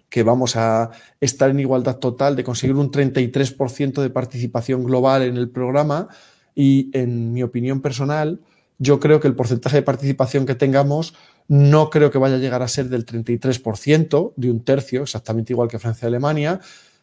que 0.09 0.23
vamos 0.23 0.57
a 0.57 0.91
estar 1.21 1.51
en 1.51 1.61
igualdad 1.61 1.99
total 1.99 2.37
de 2.37 2.45
conseguir 2.45 2.77
un 2.77 2.91
33% 2.91 4.03
de 4.03 4.11
participación 4.11 4.85
global 4.85 5.23
en 5.23 5.37
el 5.37 5.51
programa 5.51 6.09
y 6.57 6.91
en 6.95 7.33
mi 7.33 7.45
opinión 7.45 7.81
personal, 7.81 8.41
yo 8.79 8.99
creo 8.99 9.21
que 9.21 9.29
el 9.29 9.37
porcentaje 9.37 9.77
de 9.77 9.83
participación 9.83 10.47
que 10.47 10.57
tengamos 10.57 11.15
no 11.49 11.91
creo 11.91 12.11
que 12.11 12.19
vaya 12.19 12.37
a 12.37 12.39
llegar 12.39 12.63
a 12.63 12.69
ser 12.69 12.89
del 12.89 13.07
33%, 13.07 14.33
de 14.35 14.51
un 14.51 14.65
tercio, 14.65 15.03
exactamente 15.03 15.53
igual 15.53 15.69
que 15.69 15.79
Francia 15.79 16.07
y 16.07 16.09
Alemania, 16.09 16.61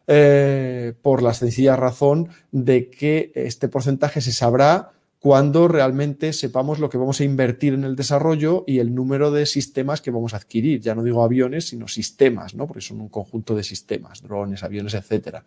eh, 0.08 0.94
por 1.02 1.24
la 1.24 1.34
sencilla 1.34 1.78
razón 1.78 2.30
de 2.52 2.90
que 2.90 3.32
este 3.36 3.70
porcentaje 3.70 4.20
se 4.20 4.34
sabrá 4.34 4.92
cuando 5.24 5.70
realmente 5.70 6.34
sepamos 6.34 6.80
lo 6.80 6.90
que 6.90 6.98
vamos 6.98 7.22
a 7.22 7.24
invertir 7.24 7.76
en 7.76 7.86
el 7.86 7.96
desarrollo 7.96 8.66
y 8.68 8.80
el 8.80 8.94
número 8.94 9.32
de 9.32 9.46
sistemas 9.46 10.02
que 10.02 10.12
vamos 10.12 10.34
a 10.34 10.36
adquirir. 10.36 10.82
Ya 10.82 10.96
no 10.96 11.02
digo 11.02 11.24
aviones, 11.24 11.70
sino 11.70 11.88
sistemas, 11.88 12.56
¿no? 12.56 12.68
Porque 12.68 12.82
son 12.82 13.00
un 13.00 13.08
conjunto 13.08 13.56
de 13.56 13.64
sistemas, 13.64 14.22
drones, 14.22 14.64
aviones, 14.64 14.96
etcétera. 14.96 15.46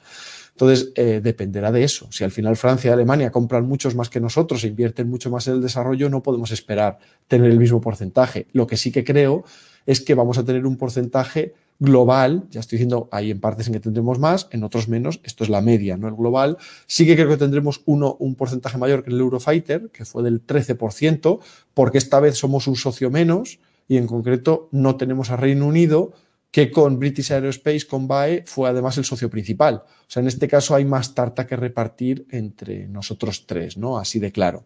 Entonces, 0.53 0.93
eh, 0.95 1.21
dependerá 1.23 1.71
de 1.73 1.85
eso. 1.85 2.11
Si 2.11 2.25
al 2.25 2.31
final 2.31 2.57
Francia 2.57 2.89
y 2.89 2.93
Alemania 2.95 3.31
compran 3.31 3.69
muchos 3.69 3.95
más 3.95 4.09
que 4.09 4.19
nosotros 4.19 4.65
e 4.65 4.69
invierten 4.69 5.11
mucho 5.11 5.31
más 5.31 5.47
en 5.47 5.57
el 5.57 5.61
desarrollo, 5.61 6.09
no 6.09 6.23
podemos 6.23 6.53
esperar 6.53 6.99
tener 7.29 7.51
el 7.51 7.59
mismo 7.59 7.79
porcentaje. 7.79 8.47
Lo 8.53 8.67
que 8.67 8.79
sí 8.79 8.91
que 8.91 9.05
creo 9.05 9.45
es 9.87 10.01
que 10.01 10.15
vamos 10.15 10.39
a 10.39 10.45
tener 10.45 10.67
un 10.67 10.77
porcentaje 10.77 11.55
global, 11.79 12.47
ya 12.51 12.61
estoy 12.61 12.79
diciendo, 12.79 13.09
hay 13.13 13.31
en 13.31 13.41
partes 13.41 13.67
en 13.67 13.75
que 13.75 13.81
tendremos 13.81 14.19
más, 14.19 14.49
en 14.51 14.65
otros 14.65 14.89
menos, 14.89 15.21
esto 15.25 15.45
es 15.45 15.51
la 15.51 15.61
media, 15.61 15.97
no 15.97 16.09
el 16.09 16.15
global. 16.15 16.57
Sí 16.87 17.07
que 17.07 17.15
creo 17.15 17.29
que 17.29 17.37
tendremos 17.37 17.83
uno, 17.85 18.17
un 18.19 18.35
porcentaje 18.35 18.79
mayor 18.79 19.05
que 19.05 19.11
el 19.11 19.21
Eurofighter, 19.21 19.91
que 19.91 20.05
fue 20.05 20.23
del 20.23 20.45
13%, 20.47 21.39
porque 21.75 21.99
esta 21.99 22.21
vez 22.21 22.37
somos 22.37 22.67
un 22.67 22.77
socio 22.77 23.11
menos 23.11 23.59
y 23.89 23.99
en 23.99 24.07
concreto 24.07 24.69
no 24.73 24.97
tenemos 24.97 25.31
a 25.31 25.37
Reino 25.37 25.67
Unido, 25.67 26.13
que 26.51 26.71
con 26.71 26.99
British 26.99 27.33
Aerospace, 27.33 27.87
con 27.87 28.09
BAE, 28.09 28.45
fue 28.47 28.71
además 28.71 28.97
el 28.97 29.05
socio 29.05 29.29
principal. 29.29 29.83
O 29.85 30.09
sea, 30.09 30.23
en 30.23 30.29
este 30.29 30.49
caso 30.49 30.75
hay 30.75 30.87
más 30.87 31.15
tarta 31.15 31.47
que 31.47 31.57
repartir 31.57 32.27
entre 32.31 32.89
nosotros 32.89 33.47
tres, 33.47 33.77
¿no? 33.77 33.99
Así 33.99 34.19
de 34.19 34.33
claro. 34.33 34.65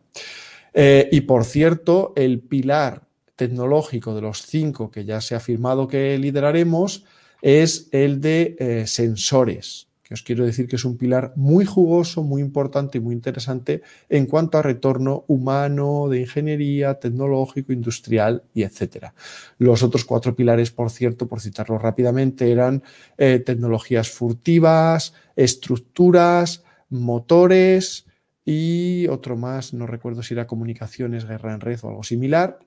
Eh, 0.73 1.09
y 1.11 1.23
por 1.23 1.45
cierto, 1.45 2.13
el 2.15 2.41
pilar 2.41 3.10
tecnológico 3.41 4.15
de 4.15 4.21
los 4.21 4.43
cinco 4.43 4.91
que 4.91 5.07
ya 5.07 5.23
se 5.23 5.35
ha 5.35 5.41
firmado 5.41 5.89
que 5.89 6.19
lideraremos 6.19 7.07
es 7.41 7.89
el 7.91 8.21
de 8.21 8.55
eh, 8.59 8.87
sensores, 8.87 9.89
que 10.03 10.13
os 10.13 10.23
quiero 10.23 10.45
decir 10.45 10.69
que 10.69 10.77
es 10.77 10.85
un 10.85 10.99
pilar 10.99 11.33
muy 11.37 11.65
jugoso, 11.65 12.23
muy 12.23 12.43
importante 12.43 12.99
y 12.99 13.01
muy 13.01 13.15
interesante 13.15 13.81
en 14.11 14.27
cuanto 14.27 14.59
a 14.59 14.63
retorno 14.63 15.25
humano, 15.27 16.09
de 16.11 16.21
ingeniería, 16.21 17.01
tecnológico, 17.01 17.73
industrial 17.73 18.43
y 18.53 18.63
etcétera. 18.63 19.15
Los 19.57 19.83
otros 19.83 20.05
cuatro 20.05 20.37
pilares, 20.37 20.71
por 20.71 20.91
cierto, 20.91 21.27
por 21.27 21.41
citarlo 21.41 21.79
rápidamente, 21.79 22.53
eran 22.53 22.83
eh, 23.17 23.39
tecnologías 23.39 24.11
furtivas, 24.11 25.15
estructuras, 25.35 26.63
motores 26.91 28.05
y 28.45 29.07
otro 29.09 29.39
más, 29.39 29.73
no 29.73 29.87
recuerdo 29.87 30.23
si 30.23 30.35
era 30.35 30.47
comunicaciones, 30.47 31.25
guerra 31.25 31.55
en 31.55 31.61
red 31.61 31.79
o 31.83 31.89
algo 31.89 32.03
similar 32.03 32.59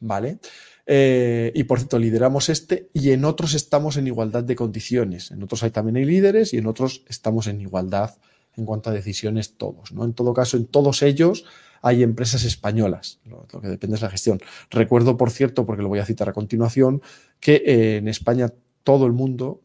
¿vale? 0.00 0.38
Eh, 0.86 1.52
y 1.54 1.64
por 1.64 1.78
cierto, 1.78 1.98
lideramos 1.98 2.48
este 2.48 2.90
y 2.92 3.12
en 3.12 3.24
otros 3.24 3.54
estamos 3.54 3.96
en 3.96 4.06
igualdad 4.06 4.44
de 4.44 4.54
condiciones. 4.54 5.30
En 5.30 5.42
otros 5.42 5.62
hay 5.62 5.70
también 5.70 5.96
hay 5.96 6.04
líderes 6.04 6.52
y 6.52 6.58
en 6.58 6.66
otros 6.66 7.04
estamos 7.08 7.46
en 7.46 7.60
igualdad 7.60 8.16
en 8.56 8.66
cuanto 8.66 8.90
a 8.90 8.92
decisiones 8.92 9.56
todos. 9.56 9.92
¿no? 9.92 10.04
En 10.04 10.12
todo 10.12 10.34
caso, 10.34 10.56
en 10.56 10.66
todos 10.66 11.02
ellos 11.02 11.44
hay 11.82 12.02
empresas 12.02 12.44
españolas, 12.44 13.20
lo, 13.26 13.46
que 13.46 13.68
depende 13.68 13.96
es 13.96 14.02
la 14.02 14.08
gestión. 14.08 14.40
Recuerdo, 14.70 15.18
por 15.18 15.30
cierto, 15.30 15.66
porque 15.66 15.82
lo 15.82 15.88
voy 15.88 15.98
a 15.98 16.06
citar 16.06 16.28
a 16.30 16.32
continuación, 16.32 17.02
que 17.40 17.56
eh, 17.56 17.96
en 17.98 18.08
España 18.08 18.52
todo 18.84 19.06
el 19.06 19.12
mundo, 19.12 19.60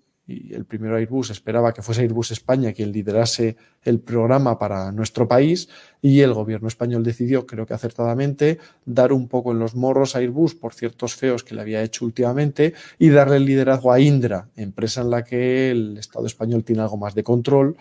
el 0.52 0.66
primero 0.66 0.96
Airbus 0.96 1.32
esperaba 1.32 1.74
que 1.74 1.82
fuese 1.82 2.02
Airbus 2.02 2.32
España 2.32 2.74
quien 2.74 2.92
liderase 2.92 3.58
el 3.84 4.00
programa 4.00 4.60
para 4.60 4.92
nuestro 4.92 5.28
país 5.28 5.70
y 6.02 6.22
el 6.22 6.34
gobierno 6.34 6.68
español 6.68 7.04
decidió, 7.04 7.46
creo 7.48 7.66
que 7.66 7.74
acertadamente, 7.74 8.60
dar 8.86 9.12
un 9.12 9.28
poco 9.28 9.52
en 9.52 9.60
los 9.60 9.76
morros 9.76 10.16
a 10.16 10.20
Airbus 10.20 10.56
por 10.56 10.74
ciertos 10.74 11.16
feos 11.16 11.44
que 11.44 11.56
le 11.56 11.62
había 11.62 11.82
hecho 11.82 12.06
últimamente 12.06 12.74
y 12.98 13.10
darle 13.10 13.38
el 13.38 13.46
liderazgo 13.46 13.92
a 13.92 14.00
Indra, 14.00 14.50
empresa 14.56 15.02
en 15.02 15.10
la 15.10 15.24
que 15.24 15.72
el 15.72 15.98
Estado 15.98 16.28
español 16.28 16.64
tiene 16.64 16.82
algo 16.82 16.98
más 16.98 17.16
de 17.16 17.24
control 17.24 17.78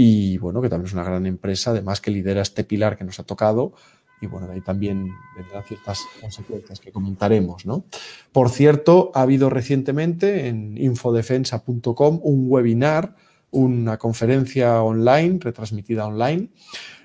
y 0.00 0.38
bueno, 0.38 0.62
que 0.62 0.68
también 0.68 0.86
es 0.86 0.92
una 0.92 1.02
gran 1.02 1.26
empresa, 1.26 1.72
además 1.72 2.00
que 2.00 2.12
lidera 2.12 2.42
este 2.42 2.62
pilar 2.62 2.96
que 2.96 3.02
nos 3.02 3.18
ha 3.18 3.24
tocado 3.24 3.72
y 4.20 4.26
bueno, 4.26 4.46
de 4.46 4.54
ahí 4.54 4.60
también 4.60 5.14
vendrán 5.36 5.64
ciertas 5.64 6.00
consecuencias 6.20 6.80
que 6.80 6.92
comentaremos, 6.92 7.66
¿no? 7.66 7.84
Por 8.32 8.50
cierto, 8.50 9.10
ha 9.14 9.22
habido 9.22 9.50
recientemente 9.50 10.48
en 10.48 10.76
infodefensa.com 10.76 12.20
un 12.22 12.46
webinar, 12.48 13.14
una 13.50 13.96
conferencia 13.96 14.82
online, 14.82 15.38
retransmitida 15.40 16.06
online, 16.06 16.48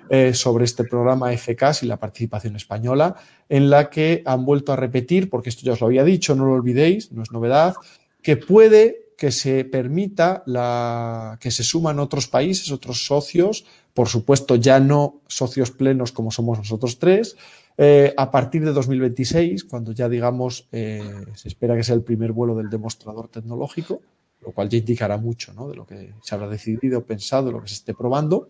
eh, 0.10 0.34
sobre 0.34 0.66
este 0.66 0.84
programa 0.84 1.32
FCAS 1.32 1.84
y 1.84 1.86
la 1.88 1.98
participación 1.98 2.56
española, 2.56 3.16
en 3.48 3.70
la 3.70 3.90
que 3.90 4.22
han 4.26 4.46
vuelto 4.46 4.74
a 4.74 4.76
repetir, 4.76 5.30
porque 5.30 5.50
esto 5.50 5.64
ya 5.64 5.74
os 5.74 5.82
lo 5.82 5.88
había 5.88 6.04
dicho, 6.04 6.36
no 6.36 6.46
lo 6.46 6.54
olvidéis, 6.54 7.12
no 7.12 7.24
es 7.24 7.32
novedad, 7.32 7.76
que 8.22 8.36
puede 8.36 9.04
que 9.18 9.32
se 9.32 9.64
permita 9.64 10.44
la, 10.46 11.38
que 11.40 11.52
se 11.52 11.64
suman 11.64 12.00
otros 12.00 12.28
países, 12.28 12.72
otros 12.72 13.06
socios, 13.06 13.66
por 13.94 14.10
supuesto 14.10 14.56
ya 14.56 14.80
no 14.80 15.22
socios 15.28 15.72
plenos 15.72 16.12
como 16.12 16.32
somos 16.32 16.58
nosotros 16.58 17.00
tres, 17.00 17.38
eh, 17.78 18.14
a 18.18 18.30
partir 18.30 18.64
de 18.64 18.72
2026, 18.72 19.64
cuando 19.64 19.92
ya 19.92 20.08
digamos 20.08 20.68
eh, 20.72 21.02
se 21.34 21.48
espera 21.48 21.76
que 21.76 21.84
sea 21.84 21.96
el 21.96 22.04
primer 22.04 22.32
vuelo 22.32 22.56
del 22.56 22.70
demostrador 22.70 23.30
tecnológico, 23.30 24.02
lo 24.42 24.52
cual 24.52 24.70
ya 24.70 24.78
indicará 24.78 25.18
mucho 25.18 25.54
¿no? 25.54 25.68
de 25.70 25.76
lo 25.76 25.86
que 25.86 26.14
se 26.22 26.36
habrá 26.36 26.48
decidido, 26.48 27.06
pensado, 27.06 27.52
lo 27.52 27.62
que 27.62 27.70
se 27.70 27.76
esté 27.76 27.94
probando. 27.94 28.50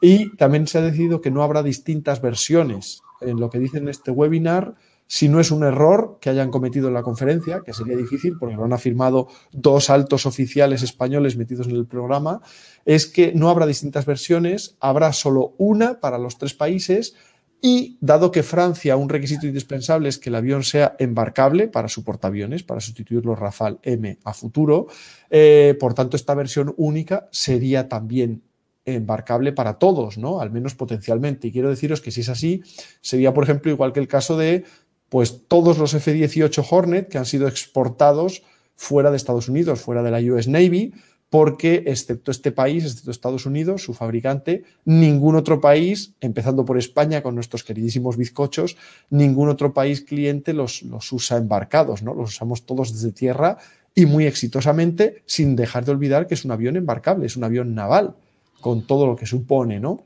Y 0.00 0.36
también 0.36 0.66
se 0.66 0.78
ha 0.78 0.82
decidido 0.82 1.20
que 1.20 1.30
no 1.30 1.42
habrá 1.42 1.62
distintas 1.62 2.20
versiones. 2.20 3.00
En 3.20 3.40
lo 3.40 3.50
que 3.50 3.58
dicen 3.58 3.84
en 3.84 3.88
este 3.88 4.10
webinar, 4.10 4.76
si 5.08 5.28
no 5.28 5.40
es 5.40 5.50
un 5.50 5.64
error 5.64 6.18
que 6.20 6.28
hayan 6.28 6.50
cometido 6.50 6.88
en 6.88 6.94
la 6.94 7.02
conferencia, 7.02 7.62
que 7.64 7.72
sería 7.72 7.96
difícil 7.96 8.36
porque 8.38 8.54
lo 8.54 8.64
han 8.64 8.74
afirmado 8.74 9.26
dos 9.50 9.88
altos 9.88 10.26
oficiales 10.26 10.82
españoles 10.82 11.36
metidos 11.36 11.66
en 11.66 11.76
el 11.76 11.86
programa, 11.86 12.42
es 12.84 13.06
que 13.06 13.32
no 13.34 13.48
habrá 13.48 13.66
distintas 13.66 14.04
versiones, 14.04 14.76
habrá 14.80 15.14
solo 15.14 15.54
una 15.56 15.98
para 15.98 16.18
los 16.18 16.36
tres 16.36 16.52
países 16.52 17.14
y 17.62 17.96
dado 18.02 18.30
que 18.30 18.42
Francia 18.42 18.96
un 18.96 19.08
requisito 19.08 19.46
indispensable 19.46 20.10
es 20.10 20.18
que 20.18 20.28
el 20.28 20.36
avión 20.36 20.62
sea 20.62 20.94
embarcable 20.98 21.68
para 21.68 21.88
su 21.88 22.04
portaaviones, 22.04 22.62
para 22.62 22.80
sustituir 22.80 23.24
los 23.24 23.38
Rafale 23.38 23.78
M 23.82 24.18
a 24.22 24.34
futuro, 24.34 24.88
eh, 25.30 25.74
por 25.80 25.94
tanto 25.94 26.16
esta 26.16 26.34
versión 26.34 26.74
única 26.76 27.28
sería 27.32 27.88
también 27.88 28.42
embarcable 28.84 29.52
para 29.52 29.78
todos, 29.78 30.18
¿no? 30.18 30.40
Al 30.40 30.50
menos 30.50 30.74
potencialmente. 30.74 31.48
Y 31.48 31.52
quiero 31.52 31.68
deciros 31.68 32.00
que 32.00 32.10
si 32.10 32.22
es 32.22 32.28
así, 32.28 32.62
sería, 33.00 33.34
por 33.34 33.44
ejemplo, 33.44 33.70
igual 33.70 33.92
que 33.92 34.00
el 34.00 34.08
caso 34.08 34.36
de 34.36 34.64
pues 35.08 35.46
todos 35.48 35.78
los 35.78 35.94
F-18 35.94 36.66
Hornet 36.70 37.08
que 37.08 37.18
han 37.18 37.26
sido 37.26 37.48
exportados 37.48 38.42
fuera 38.76 39.10
de 39.10 39.16
Estados 39.16 39.48
Unidos, 39.48 39.80
fuera 39.80 40.02
de 40.02 40.10
la 40.10 40.20
US 40.32 40.48
Navy, 40.48 40.92
porque 41.30 41.84
excepto 41.86 42.30
este 42.30 42.52
país, 42.52 42.84
excepto 42.84 43.10
Estados 43.10 43.44
Unidos, 43.44 43.82
su 43.82 43.92
fabricante, 43.92 44.64
ningún 44.84 45.36
otro 45.36 45.60
país, 45.60 46.14
empezando 46.20 46.64
por 46.64 46.78
España 46.78 47.22
con 47.22 47.34
nuestros 47.34 47.64
queridísimos 47.64 48.16
bizcochos, 48.16 48.76
ningún 49.10 49.48
otro 49.48 49.74
país 49.74 50.00
cliente 50.00 50.54
los, 50.54 50.82
los 50.82 51.12
usa 51.12 51.36
embarcados, 51.36 52.02
¿no? 52.02 52.14
Los 52.14 52.30
usamos 52.30 52.64
todos 52.64 52.92
desde 52.92 53.12
tierra 53.12 53.58
y 53.94 54.06
muy 54.06 54.26
exitosamente, 54.26 55.22
sin 55.26 55.54
dejar 55.56 55.84
de 55.84 55.92
olvidar 55.92 56.26
que 56.26 56.34
es 56.34 56.44
un 56.44 56.52
avión 56.52 56.76
embarcable, 56.76 57.26
es 57.26 57.36
un 57.36 57.44
avión 57.44 57.74
naval, 57.74 58.14
con 58.60 58.86
todo 58.86 59.06
lo 59.06 59.16
que 59.16 59.26
supone, 59.26 59.80
¿no? 59.80 60.04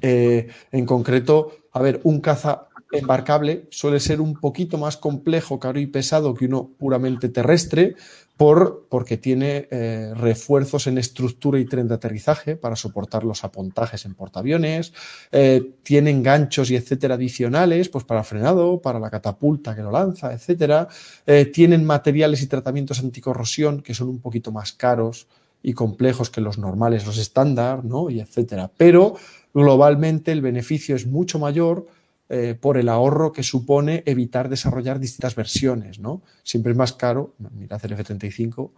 Eh, 0.00 0.48
en 0.70 0.84
concreto, 0.84 1.52
a 1.72 1.80
ver, 1.80 2.00
un 2.04 2.20
caza 2.20 2.68
embarcable 2.92 3.66
suele 3.70 4.00
ser 4.00 4.20
un 4.20 4.34
poquito 4.34 4.78
más 4.78 4.96
complejo, 4.96 5.58
caro 5.58 5.80
y 5.80 5.86
pesado 5.86 6.34
que 6.34 6.46
uno 6.46 6.70
puramente 6.78 7.28
terrestre, 7.28 7.96
por, 8.36 8.86
porque 8.88 9.18
tiene 9.18 9.68
eh, 9.70 10.12
refuerzos 10.16 10.86
en 10.86 10.98
estructura 10.98 11.58
y 11.60 11.64
tren 11.64 11.86
de 11.86 11.94
aterrizaje 11.94 12.56
para 12.56 12.76
soportar 12.76 13.24
los 13.24 13.44
apontajes 13.44 14.04
en 14.04 14.14
portaaviones, 14.14 14.92
eh, 15.30 15.74
tienen 15.82 16.22
ganchos 16.22 16.70
y 16.70 16.76
etcétera 16.76 17.14
adicionales, 17.14 17.88
pues 17.88 18.04
para 18.04 18.24
frenado, 18.24 18.80
para 18.80 18.98
la 18.98 19.10
catapulta 19.10 19.76
que 19.76 19.82
lo 19.82 19.90
lanza, 19.90 20.32
etcétera, 20.32 20.88
eh, 21.26 21.46
tienen 21.46 21.84
materiales 21.84 22.42
y 22.42 22.46
tratamientos 22.46 23.00
anticorrosión 23.00 23.82
que 23.82 23.94
son 23.94 24.08
un 24.08 24.20
poquito 24.20 24.50
más 24.50 24.72
caros 24.72 25.28
y 25.62 25.74
complejos 25.74 26.30
que 26.30 26.40
los 26.40 26.58
normales, 26.58 27.06
los 27.06 27.18
estándar, 27.18 27.84
¿no? 27.84 28.10
Y 28.10 28.20
etcétera. 28.20 28.70
Pero 28.76 29.14
globalmente 29.54 30.32
el 30.32 30.40
beneficio 30.40 30.96
es 30.96 31.06
mucho 31.06 31.38
mayor 31.38 31.86
eh, 32.34 32.54
por 32.58 32.78
el 32.78 32.88
ahorro 32.88 33.30
que 33.30 33.42
supone 33.42 34.02
evitar 34.06 34.48
desarrollar 34.48 34.98
distintas 34.98 35.34
versiones, 35.34 35.98
¿no? 35.98 36.22
Siempre 36.42 36.72
es 36.72 36.78
más 36.78 36.94
caro, 36.94 37.34
mira 37.38 37.78
el 37.82 37.92
F-35 37.92 38.70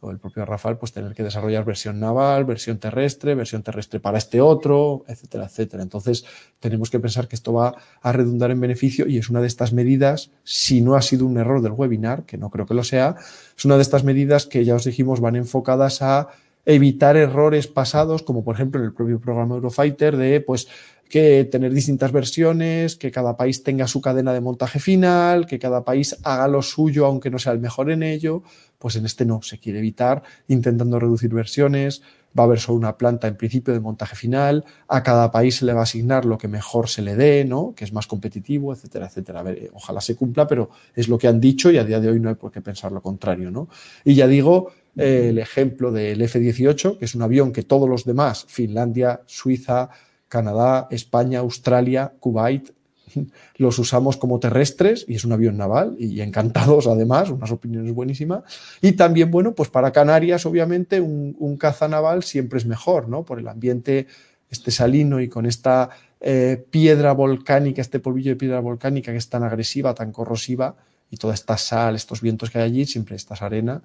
o 0.00 0.10
el 0.10 0.18
propio 0.18 0.46
Rafale, 0.46 0.76
pues 0.76 0.94
tener 0.94 1.12
que 1.12 1.22
desarrollar 1.22 1.62
versión 1.66 2.00
naval, 2.00 2.46
versión 2.46 2.78
terrestre, 2.78 3.34
versión 3.34 3.62
terrestre 3.62 4.00
para 4.00 4.16
este 4.16 4.40
otro, 4.40 5.04
etcétera, 5.06 5.44
etcétera. 5.44 5.82
Entonces, 5.82 6.24
tenemos 6.58 6.88
que 6.88 7.00
pensar 7.00 7.28
que 7.28 7.36
esto 7.36 7.52
va 7.52 7.74
a 8.00 8.12
redundar 8.12 8.50
en 8.50 8.60
beneficio 8.60 9.06
y 9.06 9.18
es 9.18 9.28
una 9.28 9.42
de 9.42 9.46
estas 9.46 9.74
medidas, 9.74 10.30
si 10.42 10.80
no 10.80 10.94
ha 10.94 11.02
sido 11.02 11.26
un 11.26 11.36
error 11.36 11.60
del 11.60 11.72
webinar, 11.72 12.24
que 12.24 12.38
no 12.38 12.48
creo 12.48 12.64
que 12.64 12.72
lo 12.72 12.82
sea, 12.82 13.16
es 13.54 13.64
una 13.66 13.76
de 13.76 13.82
estas 13.82 14.04
medidas 14.04 14.46
que 14.46 14.64
ya 14.64 14.74
os 14.74 14.84
dijimos 14.86 15.20
van 15.20 15.36
enfocadas 15.36 16.00
a 16.00 16.28
evitar 16.64 17.16
errores 17.16 17.66
pasados, 17.66 18.22
como 18.22 18.42
por 18.42 18.54
ejemplo 18.54 18.80
en 18.80 18.86
el 18.86 18.94
propio 18.94 19.20
programa 19.20 19.56
Eurofighter, 19.56 20.16
de 20.16 20.40
pues 20.40 20.68
que 21.12 21.44
tener 21.44 21.74
distintas 21.74 22.10
versiones, 22.10 22.96
que 22.96 23.10
cada 23.10 23.36
país 23.36 23.62
tenga 23.62 23.86
su 23.86 24.00
cadena 24.00 24.32
de 24.32 24.40
montaje 24.40 24.80
final, 24.80 25.44
que 25.44 25.58
cada 25.58 25.84
país 25.84 26.16
haga 26.22 26.48
lo 26.48 26.62
suyo 26.62 27.04
aunque 27.04 27.28
no 27.28 27.38
sea 27.38 27.52
el 27.52 27.58
mejor 27.58 27.90
en 27.90 28.02
ello, 28.02 28.42
pues 28.78 28.96
en 28.96 29.04
este 29.04 29.26
no, 29.26 29.42
se 29.42 29.58
quiere 29.58 29.80
evitar 29.80 30.22
intentando 30.48 30.98
reducir 30.98 31.28
versiones, 31.34 32.00
va 32.36 32.44
a 32.44 32.46
haber 32.46 32.60
solo 32.60 32.78
una 32.78 32.96
planta 32.96 33.28
en 33.28 33.36
principio 33.36 33.74
de 33.74 33.80
montaje 33.80 34.16
final, 34.16 34.64
a 34.88 35.02
cada 35.02 35.30
país 35.30 35.56
se 35.56 35.66
le 35.66 35.74
va 35.74 35.80
a 35.80 35.82
asignar 35.82 36.24
lo 36.24 36.38
que 36.38 36.48
mejor 36.48 36.88
se 36.88 37.02
le 37.02 37.14
dé, 37.14 37.44
¿no? 37.44 37.74
que 37.76 37.84
es 37.84 37.92
más 37.92 38.06
competitivo, 38.06 38.72
etcétera, 38.72 39.04
etcétera. 39.04 39.40
A 39.40 39.42
ver, 39.42 39.58
eh, 39.58 39.70
ojalá 39.74 40.00
se 40.00 40.16
cumpla, 40.16 40.46
pero 40.46 40.70
es 40.96 41.08
lo 41.08 41.18
que 41.18 41.28
han 41.28 41.42
dicho 41.42 41.70
y 41.70 41.76
a 41.76 41.84
día 41.84 42.00
de 42.00 42.08
hoy 42.08 42.20
no 42.20 42.30
hay 42.30 42.36
por 42.36 42.50
qué 42.50 42.62
pensar 42.62 42.90
lo 42.90 43.02
contrario. 43.02 43.50
¿no? 43.50 43.68
Y 44.02 44.14
ya 44.14 44.26
digo, 44.26 44.72
eh, 44.96 45.26
el 45.28 45.38
ejemplo 45.38 45.92
del 45.92 46.22
F-18, 46.22 46.96
que 46.96 47.04
es 47.04 47.14
un 47.14 47.20
avión 47.20 47.52
que 47.52 47.64
todos 47.64 47.86
los 47.86 48.06
demás, 48.06 48.46
Finlandia, 48.48 49.20
Suiza, 49.26 49.90
Canadá, 50.32 50.88
España, 50.90 51.40
Australia, 51.40 52.14
Kuwait, 52.18 52.70
los 53.58 53.78
usamos 53.78 54.16
como 54.16 54.40
terrestres 54.40 55.04
y 55.06 55.16
es 55.16 55.26
un 55.26 55.32
avión 55.32 55.58
naval 55.58 55.94
y 55.98 56.22
encantados 56.22 56.86
además, 56.86 57.28
unas 57.28 57.50
opiniones 57.50 57.92
buenísimas. 57.92 58.42
Y 58.80 58.92
también, 58.92 59.30
bueno, 59.30 59.54
pues 59.54 59.68
para 59.68 59.92
Canarias, 59.92 60.46
obviamente, 60.46 61.02
un, 61.02 61.56
caza 61.58 61.86
naval 61.86 62.22
siempre 62.22 62.58
es 62.58 62.64
mejor, 62.64 63.10
¿no? 63.10 63.24
Por 63.24 63.40
el 63.40 63.46
ambiente 63.46 64.06
este 64.48 64.70
salino 64.70 65.20
y 65.20 65.28
con 65.28 65.44
esta 65.44 65.90
eh, 66.18 66.64
piedra 66.70 67.12
volcánica, 67.12 67.82
este 67.82 68.00
polvillo 68.00 68.30
de 68.30 68.36
piedra 68.36 68.60
volcánica 68.60 69.12
que 69.12 69.18
es 69.18 69.28
tan 69.28 69.42
agresiva, 69.42 69.94
tan 69.94 70.12
corrosiva 70.12 70.76
y 71.10 71.18
toda 71.18 71.34
esta 71.34 71.58
sal, 71.58 71.94
estos 71.94 72.22
vientos 72.22 72.48
que 72.48 72.58
hay 72.58 72.64
allí, 72.64 72.86
siempre 72.86 73.16
estas 73.16 73.42
arena 73.42 73.82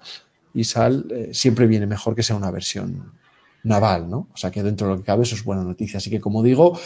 y 0.54 0.64
sal, 0.64 1.04
eh, 1.10 1.28
siempre 1.32 1.66
viene 1.66 1.86
mejor 1.86 2.14
que 2.14 2.22
sea 2.22 2.36
una 2.36 2.50
versión 2.50 3.12
naval, 3.62 4.08
¿no? 4.08 4.28
O 4.32 4.36
sea 4.36 4.50
que 4.50 4.62
dentro 4.62 4.86
de 4.86 4.94
lo 4.94 4.98
que 4.98 5.06
cabe 5.06 5.22
eso 5.22 5.34
es 5.34 5.44
buena 5.44 5.62
noticia. 5.62 5.98
Así 5.98 6.10
que 6.10 6.20
como 6.20 6.42
digo, 6.42 6.78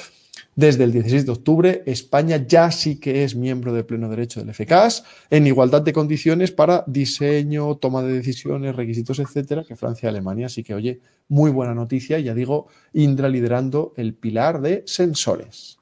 desde 0.55 0.85
el 0.85 0.93
16 0.93 1.27
de 1.27 1.32
octubre 1.32 1.82
España 1.86 2.44
ya 2.47 2.70
sí 2.70 3.01
que 3.01 3.24
es 3.24 3.35
miembro 3.35 3.73
de 3.73 3.85
pleno 3.85 4.09
derecho 4.09 4.40
del 4.40 4.53
FCAS 4.55 5.05
en 5.31 5.47
igualdad 5.47 5.82
de 5.82 5.93
condiciones 5.93 6.53
para 6.53 6.85
diseño, 6.86 7.77
toma 7.77 8.03
de 8.03 8.12
decisiones, 8.12 8.77
requisitos, 8.77 9.19
etcétera, 9.19 9.65
que 9.65 9.77
Francia 9.77 10.07
y 10.07 10.11
Alemania. 10.11 10.47
Así 10.47 10.62
que, 10.62 10.74
oye, 10.74 11.01
muy 11.28 11.51
buena 11.51 11.74
noticia. 11.74 12.19
Ya 12.19 12.35
digo, 12.35 12.66
Indra 12.93 13.28
liderando 13.28 13.94
el 13.97 14.15
pilar 14.15 14.61
de 14.61 14.82
sensores. 14.86 15.78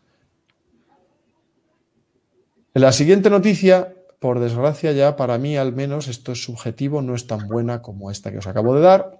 La 2.75 2.93
siguiente 2.93 3.31
noticia, 3.31 3.95
por 4.21 4.39
desgracia 4.39 4.93
ya 4.93 5.17
para 5.17 5.39
mí 5.39 5.57
al 5.57 5.73
menos, 5.73 6.07
esto 6.07 6.31
es 6.31 6.45
subjetivo, 6.45 7.03
no 7.03 7.17
es 7.17 7.27
tan 7.27 7.49
buena 7.49 7.83
como 7.83 8.13
esta 8.13 8.31
que 8.31 8.39
os 8.39 8.47
acabo 8.47 8.77
de 8.77 8.83
dar 8.83 9.20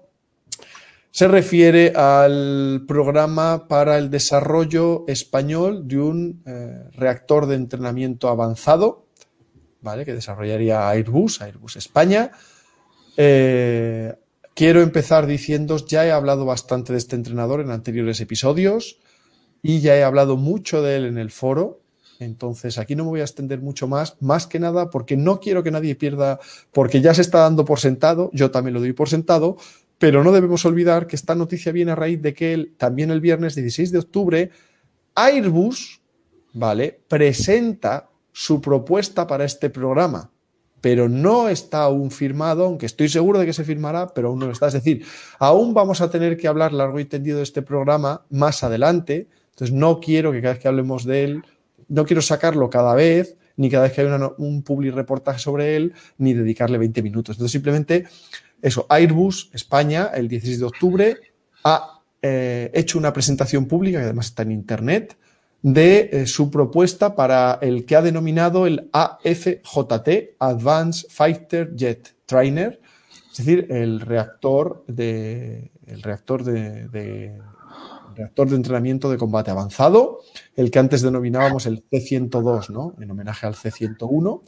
se 1.11 1.27
refiere 1.27 1.91
al 1.93 2.85
programa 2.87 3.67
para 3.67 3.97
el 3.97 4.09
desarrollo 4.09 5.03
español 5.07 5.87
de 5.87 5.99
un 5.99 6.41
eh, 6.45 6.85
reactor 6.93 7.47
de 7.47 7.55
entrenamiento 7.55 8.29
avanzado, 8.29 9.07
¿vale? 9.81 10.05
que 10.05 10.13
desarrollaría 10.13 10.89
Airbus, 10.89 11.41
Airbus 11.41 11.75
España. 11.75 12.31
Eh, 13.17 14.13
quiero 14.53 14.81
empezar 14.81 15.25
diciendo, 15.25 15.77
ya 15.85 16.05
he 16.05 16.11
hablado 16.11 16.45
bastante 16.45 16.93
de 16.93 16.99
este 16.99 17.17
entrenador 17.17 17.59
en 17.59 17.71
anteriores 17.71 18.21
episodios 18.21 18.97
y 19.61 19.81
ya 19.81 19.97
he 19.97 20.03
hablado 20.03 20.37
mucho 20.37 20.81
de 20.81 20.95
él 20.95 21.05
en 21.05 21.17
el 21.17 21.29
foro. 21.29 21.81
Entonces, 22.19 22.77
aquí 22.77 22.95
no 22.95 23.03
me 23.03 23.09
voy 23.09 23.21
a 23.21 23.23
extender 23.23 23.61
mucho 23.61 23.87
más, 23.87 24.15
más 24.21 24.45
que 24.45 24.59
nada 24.59 24.91
porque 24.91 25.17
no 25.17 25.39
quiero 25.39 25.63
que 25.63 25.71
nadie 25.71 25.95
pierda, 25.95 26.39
porque 26.71 27.01
ya 27.01 27.15
se 27.15 27.21
está 27.21 27.39
dando 27.39 27.65
por 27.65 27.79
sentado, 27.79 28.29
yo 28.31 28.51
también 28.51 28.75
lo 28.75 28.79
doy 28.79 28.93
por 28.93 29.09
sentado, 29.09 29.57
Pero 30.01 30.23
no 30.23 30.31
debemos 30.31 30.65
olvidar 30.65 31.05
que 31.05 31.15
esta 31.15 31.35
noticia 31.35 31.71
viene 31.71 31.91
a 31.91 31.95
raíz 31.95 32.19
de 32.23 32.33
que 32.33 32.71
también 32.75 33.11
el 33.11 33.21
viernes 33.21 33.53
16 33.53 33.91
de 33.91 33.99
octubre 33.99 34.49
Airbus, 35.13 36.01
¿vale? 36.53 37.01
Presenta 37.07 38.09
su 38.31 38.59
propuesta 38.61 39.27
para 39.27 39.45
este 39.45 39.69
programa, 39.69 40.31
pero 40.81 41.07
no 41.07 41.49
está 41.49 41.83
aún 41.83 42.09
firmado, 42.09 42.65
aunque 42.65 42.87
estoy 42.87 43.09
seguro 43.09 43.37
de 43.37 43.45
que 43.45 43.53
se 43.53 43.63
firmará, 43.63 44.07
pero 44.07 44.29
aún 44.29 44.39
no 44.39 44.49
está. 44.49 44.69
Es 44.69 44.73
decir, 44.73 45.05
aún 45.37 45.75
vamos 45.75 46.01
a 46.01 46.09
tener 46.09 46.35
que 46.35 46.47
hablar 46.47 46.73
largo 46.73 46.99
y 46.99 47.05
tendido 47.05 47.37
de 47.37 47.43
este 47.43 47.61
programa 47.61 48.25
más 48.31 48.63
adelante, 48.63 49.27
entonces 49.51 49.71
no 49.71 49.99
quiero 49.99 50.31
que 50.31 50.41
cada 50.41 50.55
vez 50.55 50.63
que 50.63 50.67
hablemos 50.67 51.05
de 51.05 51.25
él, 51.25 51.43
no 51.89 52.05
quiero 52.05 52.23
sacarlo 52.23 52.71
cada 52.71 52.95
vez, 52.95 53.37
ni 53.55 53.69
cada 53.69 53.83
vez 53.83 53.93
que 53.93 54.01
haya 54.01 54.31
un 54.39 54.63
public 54.63 54.95
reportaje 54.95 55.37
sobre 55.37 55.75
él, 55.75 55.93
ni 56.17 56.33
dedicarle 56.33 56.79
20 56.79 57.03
minutos. 57.03 57.35
Entonces 57.35 57.51
simplemente 57.51 58.05
eso, 58.61 58.85
Airbus 58.89 59.49
España, 59.53 60.11
el 60.13 60.27
16 60.27 60.59
de 60.59 60.65
octubre, 60.65 61.17
ha 61.63 62.01
eh, 62.21 62.71
hecho 62.73 62.97
una 62.97 63.13
presentación 63.13 63.65
pública, 63.65 63.99
que 63.99 64.05
además 64.05 64.27
está 64.27 64.43
en 64.43 64.51
Internet, 64.51 65.17
de 65.61 66.09
eh, 66.11 66.27
su 66.27 66.49
propuesta 66.49 67.15
para 67.15 67.59
el 67.61 67.85
que 67.85 67.95
ha 67.95 68.01
denominado 68.01 68.65
el 68.65 68.89
AFJT, 68.91 70.35
Advanced 70.39 71.09
Fighter 71.09 71.75
Jet 71.75 72.15
Trainer, 72.25 72.79
es 73.31 73.37
decir, 73.37 73.67
el 73.69 74.01
reactor 74.01 74.83
de, 74.87 75.71
el 75.85 76.01
reactor 76.01 76.43
de, 76.43 77.39
reactor 78.15 78.49
de 78.49 78.55
entrenamiento 78.55 79.09
de 79.09 79.17
combate 79.17 79.51
avanzado, 79.51 80.19
el 80.55 80.69
que 80.69 80.79
antes 80.79 81.01
denominábamos 81.01 81.65
el 81.65 81.83
C-102, 81.89 82.69
¿no? 82.69 82.95
En 82.99 83.09
homenaje 83.09 83.47
al 83.47 83.55
C-101. 83.55 84.41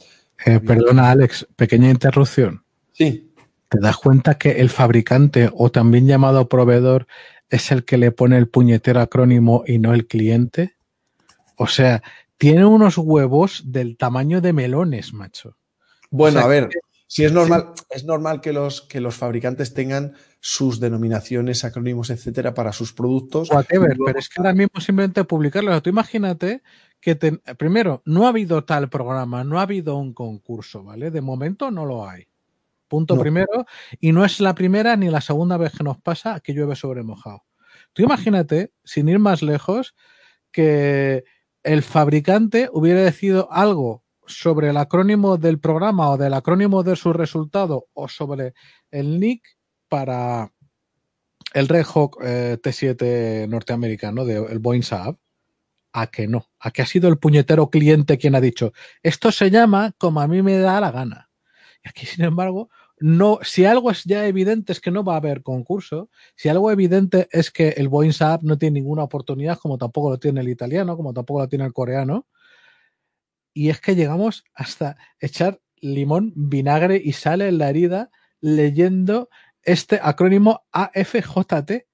Eh, 0.46 0.60
perdona, 0.60 1.10
Alex, 1.10 1.46
pequeña 1.56 1.90
interrupción. 1.90 2.64
Sí. 2.92 3.33
¿Te 3.74 3.80
das 3.80 3.96
cuenta 3.96 4.38
que 4.38 4.60
el 4.60 4.70
fabricante 4.70 5.50
o 5.52 5.70
también 5.70 6.06
llamado 6.06 6.48
proveedor 6.48 7.08
es 7.48 7.72
el 7.72 7.84
que 7.84 7.98
le 7.98 8.12
pone 8.12 8.38
el 8.38 8.48
puñetero 8.48 9.00
acrónimo 9.00 9.64
y 9.66 9.80
no 9.80 9.94
el 9.94 10.06
cliente? 10.06 10.76
O 11.56 11.66
sea, 11.66 12.02
tiene 12.36 12.64
unos 12.64 12.98
huevos 12.98 13.62
del 13.66 13.96
tamaño 13.96 14.40
de 14.40 14.52
melones, 14.52 15.12
macho. 15.12 15.56
Bueno, 16.08 16.38
a 16.38 16.46
ver, 16.46 16.68
si 17.08 17.24
es 17.24 17.32
normal, 17.32 17.72
es 17.90 18.04
normal 18.04 18.40
que 18.40 18.52
los, 18.52 18.82
que 18.82 19.00
los 19.00 19.16
fabricantes 19.16 19.74
tengan 19.74 20.14
sus 20.38 20.78
denominaciones, 20.78 21.64
acrónimos, 21.64 22.10
etcétera, 22.10 22.54
para 22.54 22.72
sus 22.72 22.92
productos. 22.92 23.50
Whatever, 23.50 23.96
pero 24.06 24.18
es 24.20 24.28
que 24.28 24.40
ahora 24.40 24.52
mismo 24.52 24.80
simplemente 24.80 25.24
publicarlo. 25.24 25.82
Tú 25.82 25.90
imagínate 25.90 26.62
que 27.00 27.16
primero, 27.58 28.02
no 28.04 28.26
ha 28.26 28.28
habido 28.28 28.62
tal 28.64 28.88
programa, 28.88 29.42
no 29.42 29.58
ha 29.58 29.62
habido 29.62 29.96
un 29.96 30.14
concurso, 30.14 30.84
¿vale? 30.84 31.10
De 31.10 31.20
momento 31.20 31.72
no 31.72 31.84
lo 31.84 32.08
hay. 32.08 32.28
Punto 32.94 33.18
primero. 33.18 33.66
Y 33.98 34.12
no 34.12 34.24
es 34.24 34.38
la 34.38 34.54
primera 34.54 34.94
ni 34.94 35.10
la 35.10 35.20
segunda 35.20 35.56
vez 35.56 35.72
que 35.72 35.82
nos 35.82 36.00
pasa 36.00 36.38
que 36.38 36.52
llueve 36.52 36.76
sobre 36.76 37.02
mojado. 37.02 37.42
Tú 37.92 38.04
imagínate, 38.04 38.72
sin 38.84 39.08
ir 39.08 39.18
más 39.18 39.42
lejos, 39.42 39.96
que 40.52 41.24
el 41.64 41.82
fabricante 41.82 42.68
hubiera 42.72 43.00
decidido 43.00 43.50
algo 43.50 44.04
sobre 44.28 44.68
el 44.68 44.76
acrónimo 44.76 45.38
del 45.38 45.58
programa 45.58 46.08
o 46.10 46.16
del 46.16 46.34
acrónimo 46.34 46.84
de 46.84 46.94
su 46.94 47.12
resultado 47.12 47.88
o 47.94 48.06
sobre 48.06 48.54
el 48.92 49.18
nick 49.18 49.42
para 49.88 50.52
el 51.52 51.66
Red 51.66 51.86
Hawk 51.92 52.18
eh, 52.22 52.58
T7 52.62 53.48
norteamericano 53.48 54.24
del 54.24 54.60
Boeing 54.60 54.84
Saab, 54.84 55.16
a 55.92 56.06
que 56.06 56.28
no, 56.28 56.46
a 56.60 56.70
que 56.70 56.82
ha 56.82 56.86
sido 56.86 57.08
el 57.08 57.18
puñetero 57.18 57.70
cliente 57.70 58.18
quien 58.18 58.36
ha 58.36 58.40
dicho, 58.40 58.72
esto 59.02 59.32
se 59.32 59.50
llama 59.50 59.96
como 59.98 60.20
a 60.20 60.28
mí 60.28 60.42
me 60.42 60.58
da 60.58 60.80
la 60.80 60.92
gana. 60.92 61.30
Y 61.84 61.88
aquí, 61.88 62.06
sin 62.06 62.24
embargo, 62.24 62.70
no, 63.06 63.38
si 63.42 63.66
algo 63.66 63.90
es 63.90 64.04
ya 64.04 64.26
evidente 64.26 64.72
es 64.72 64.80
que 64.80 64.90
no 64.90 65.04
va 65.04 65.12
a 65.12 65.18
haber 65.18 65.42
concurso, 65.42 66.08
si 66.36 66.48
algo 66.48 66.70
evidente 66.70 67.28
es 67.32 67.50
que 67.50 67.68
el 67.76 67.88
Boeing 67.88 68.14
Saab 68.14 68.42
no 68.44 68.56
tiene 68.56 68.80
ninguna 68.80 69.02
oportunidad, 69.02 69.58
como 69.58 69.76
tampoco 69.76 70.08
lo 70.08 70.18
tiene 70.18 70.40
el 70.40 70.48
italiano, 70.48 70.96
como 70.96 71.12
tampoco 71.12 71.40
lo 71.40 71.48
tiene 71.48 71.66
el 71.66 71.74
coreano, 71.74 72.26
y 73.52 73.68
es 73.68 73.78
que 73.82 73.94
llegamos 73.94 74.44
hasta 74.54 74.96
echar 75.20 75.60
limón, 75.82 76.32
vinagre 76.34 76.96
y 76.96 77.12
sal 77.12 77.42
en 77.42 77.58
la 77.58 77.68
herida 77.68 78.10
leyendo 78.40 79.28
este 79.60 80.00
acrónimo 80.02 80.64
AFJT. 80.72 81.84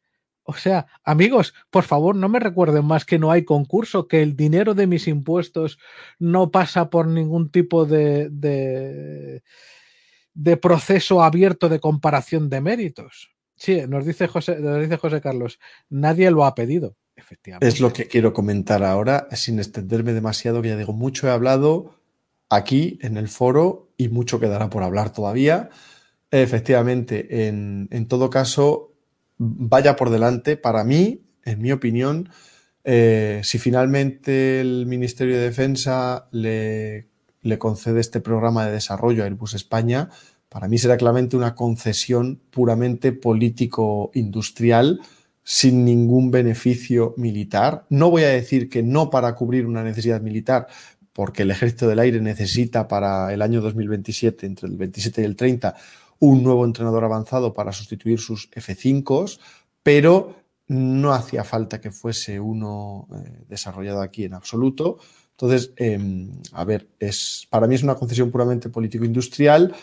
O 0.44 0.52
sea, 0.52 0.86
amigos, 1.02 1.54
por 1.70 1.82
favor, 1.82 2.14
no 2.14 2.28
me 2.28 2.38
recuerden 2.38 2.84
más 2.84 3.04
que 3.04 3.18
no 3.18 3.32
hay 3.32 3.44
concurso, 3.44 4.06
que 4.06 4.22
el 4.22 4.36
dinero 4.36 4.74
de 4.74 4.86
mis 4.86 5.08
impuestos 5.08 5.80
no 6.20 6.52
pasa 6.52 6.88
por 6.88 7.08
ningún 7.08 7.50
tipo 7.50 7.84
de 7.84 9.42
de 10.34 10.56
proceso 10.56 11.22
abierto 11.22 11.68
de 11.68 11.80
comparación 11.80 12.48
de 12.48 12.60
méritos. 12.60 13.30
Sí, 13.56 13.82
nos 13.88 14.06
dice 14.06 14.26
José, 14.26 14.58
nos 14.60 14.80
dice 14.80 14.96
José 14.96 15.20
Carlos, 15.20 15.58
nadie 15.88 16.30
lo 16.30 16.44
ha 16.44 16.54
pedido, 16.54 16.96
efectivamente. 17.14 17.68
Es 17.68 17.80
lo 17.80 17.92
que 17.92 18.06
quiero 18.06 18.32
comentar 18.32 18.82
ahora, 18.82 19.28
sin 19.32 19.58
extenderme 19.58 20.12
demasiado, 20.12 20.62
que 20.62 20.68
ya 20.68 20.76
digo, 20.76 20.92
mucho 20.92 21.28
he 21.28 21.30
hablado 21.30 22.00
aquí 22.48 22.98
en 23.02 23.16
el 23.16 23.28
foro 23.28 23.92
y 23.96 24.08
mucho 24.08 24.40
quedará 24.40 24.70
por 24.70 24.82
hablar 24.82 25.12
todavía. 25.12 25.68
Efectivamente, 26.30 27.48
en, 27.48 27.88
en 27.90 28.08
todo 28.08 28.30
caso, 28.30 28.94
vaya 29.36 29.96
por 29.96 30.10
delante, 30.10 30.56
para 30.56 30.84
mí, 30.84 31.26
en 31.44 31.60
mi 31.60 31.72
opinión, 31.72 32.30
eh, 32.84 33.40
si 33.44 33.58
finalmente 33.58 34.60
el 34.60 34.86
Ministerio 34.86 35.36
de 35.36 35.42
Defensa 35.42 36.28
le 36.32 37.09
le 37.42 37.58
concede 37.58 38.00
este 38.00 38.20
programa 38.20 38.66
de 38.66 38.72
desarrollo 38.72 39.22
a 39.22 39.26
Airbus 39.26 39.54
España, 39.54 40.10
para 40.48 40.66
mí 40.66 40.78
será 40.78 40.96
claramente 40.96 41.36
una 41.36 41.54
concesión 41.54 42.40
puramente 42.50 43.12
político-industrial 43.12 45.00
sin 45.44 45.84
ningún 45.84 46.30
beneficio 46.30 47.14
militar. 47.16 47.86
No 47.88 48.10
voy 48.10 48.24
a 48.24 48.28
decir 48.28 48.68
que 48.68 48.82
no 48.82 49.10
para 49.10 49.34
cubrir 49.34 49.66
una 49.66 49.84
necesidad 49.84 50.20
militar, 50.20 50.66
porque 51.12 51.42
el 51.42 51.50
Ejército 51.50 51.88
del 51.88 52.00
Aire 52.00 52.20
necesita 52.20 52.88
para 52.88 53.32
el 53.32 53.42
año 53.42 53.60
2027, 53.60 54.46
entre 54.46 54.68
el 54.68 54.76
27 54.76 55.22
y 55.22 55.24
el 55.24 55.36
30, 55.36 55.74
un 56.18 56.42
nuevo 56.42 56.64
entrenador 56.64 57.04
avanzado 57.04 57.54
para 57.54 57.72
sustituir 57.72 58.18
sus 58.18 58.50
F5, 58.50 59.38
pero 59.82 60.36
no 60.68 61.12
hacía 61.12 61.42
falta 61.42 61.80
que 61.80 61.90
fuese 61.90 62.38
uno 62.38 63.08
eh, 63.12 63.44
desarrollado 63.48 64.02
aquí 64.02 64.24
en 64.24 64.34
absoluto. 64.34 64.98
Entonces, 65.40 65.72
em, 65.76 66.28
a 66.52 66.64
ver, 66.64 66.86
es, 66.98 67.46
para 67.48 67.66
mí 67.66 67.74
es 67.74 67.82
una 67.82 67.94
concesión 67.94 68.30
puramente 68.30 68.68
político-industrial 68.68 69.74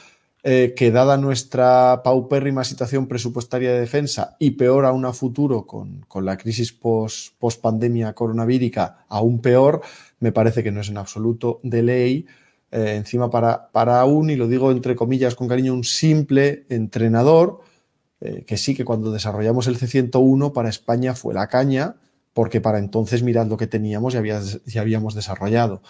eh, 0.44 0.76
que 0.78 0.92
dada 0.92 1.18
nuestra 1.18 2.04
paupérrima 2.04 2.64
situación 2.64 3.08
presupuestaria 3.08 3.74
de 3.74 3.80
defensa 3.80 4.36
y 4.38 4.52
peor 4.52 4.86
aún 4.86 5.04
a 5.06 5.14
futuro 5.14 5.66
con, 5.66 6.06
la 6.22 6.38
crisis 6.38 6.74
post-pandemia 6.74 8.14
coronavírica, 8.14 9.06
aún 9.10 9.42
peor, 9.42 9.82
me 10.20 10.32
parece 10.32 10.64
que 10.64 10.72
no 10.72 10.82
es 10.82 10.90
en 10.90 10.98
absoluto 10.98 11.60
de 11.64 11.82
ley. 11.82 12.28
Eh, 12.70 12.94
encima 12.96 13.32
para, 13.32 13.72
para 13.72 14.06
un, 14.06 14.30
y 14.30 14.36
lo 14.36 14.48
digo 14.48 14.72
entre 14.72 14.96
comillas 14.96 15.34
con 15.34 15.48
cariño, 15.48 15.74
un 15.74 15.84
simple 15.84 16.68
entrenador, 16.70 17.62
eh, 18.22 18.44
que 18.46 18.58
sí 18.58 18.76
que 18.76 18.86
cuando 18.86 19.12
desarrollamos 19.12 19.66
el 19.66 19.80
C101 19.80 20.54
para 20.54 20.70
España 20.70 21.16
fue 21.16 21.34
la 21.34 21.48
caña, 21.48 21.96
porque 22.38 22.62
para 22.62 22.78
entonces 22.78 23.24
mirad 23.24 23.48
lo 23.48 23.58
que 23.58 23.66
teníamos 23.66 24.14
y 24.14 24.78
habíamos 24.78 25.16
desarrollado. 25.16 25.82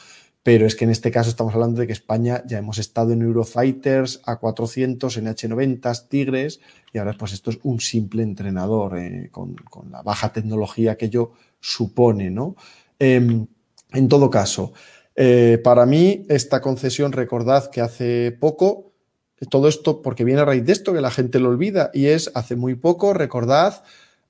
Pero 0.44 0.66
es 0.66 0.78
que 0.78 0.86
en 0.86 0.92
este 0.92 1.12
caso 1.12 1.30
estamos 1.30 1.54
hablando 1.54 1.82
de 1.82 1.88
que 1.88 1.92
España 1.92 2.42
ya 2.48 2.58
hemos 2.58 2.78
estado 2.78 3.12
en 3.12 3.22
Eurofighters, 3.22 4.24
A400, 4.24 5.18
en 5.18 5.26
H90, 5.26 6.08
Tigres, 6.08 6.62
y 6.94 7.00
ahora 7.00 7.16
pues 7.20 7.34
esto 7.34 7.50
es 7.50 7.60
un 7.64 7.82
simple 7.82 8.24
entrenador 8.24 8.98
eh, 8.98 9.28
con, 9.30 9.58
la 9.92 10.02
baja 10.04 10.32
tecnología 10.32 10.96
que 10.96 11.08
ello 11.08 11.34
supone, 11.60 12.32
¿no? 12.32 12.56
Em, 12.98 13.46
en 13.92 14.08
todo 14.08 14.30
caso, 14.30 14.72
eh, 15.18 15.60
para 15.62 15.86
mí 15.86 16.24
esta 16.30 16.62
concesión, 16.62 17.12
recordad 17.12 17.70
que 17.70 17.82
hace 17.82 18.32
poco, 18.32 18.94
todo 19.50 19.68
esto 19.68 20.02
porque 20.02 20.24
viene 20.24 20.40
a 20.40 20.46
raíz 20.46 20.64
de 20.64 20.72
esto, 20.72 20.94
que 20.94 21.02
la 21.02 21.12
gente 21.12 21.42
lo 21.42 21.50
olvida, 21.50 21.92
y 21.94 22.06
es 22.06 22.32
hace 22.36 22.56
muy 22.56 22.76
poco, 22.76 23.14
recordad, 23.14 23.84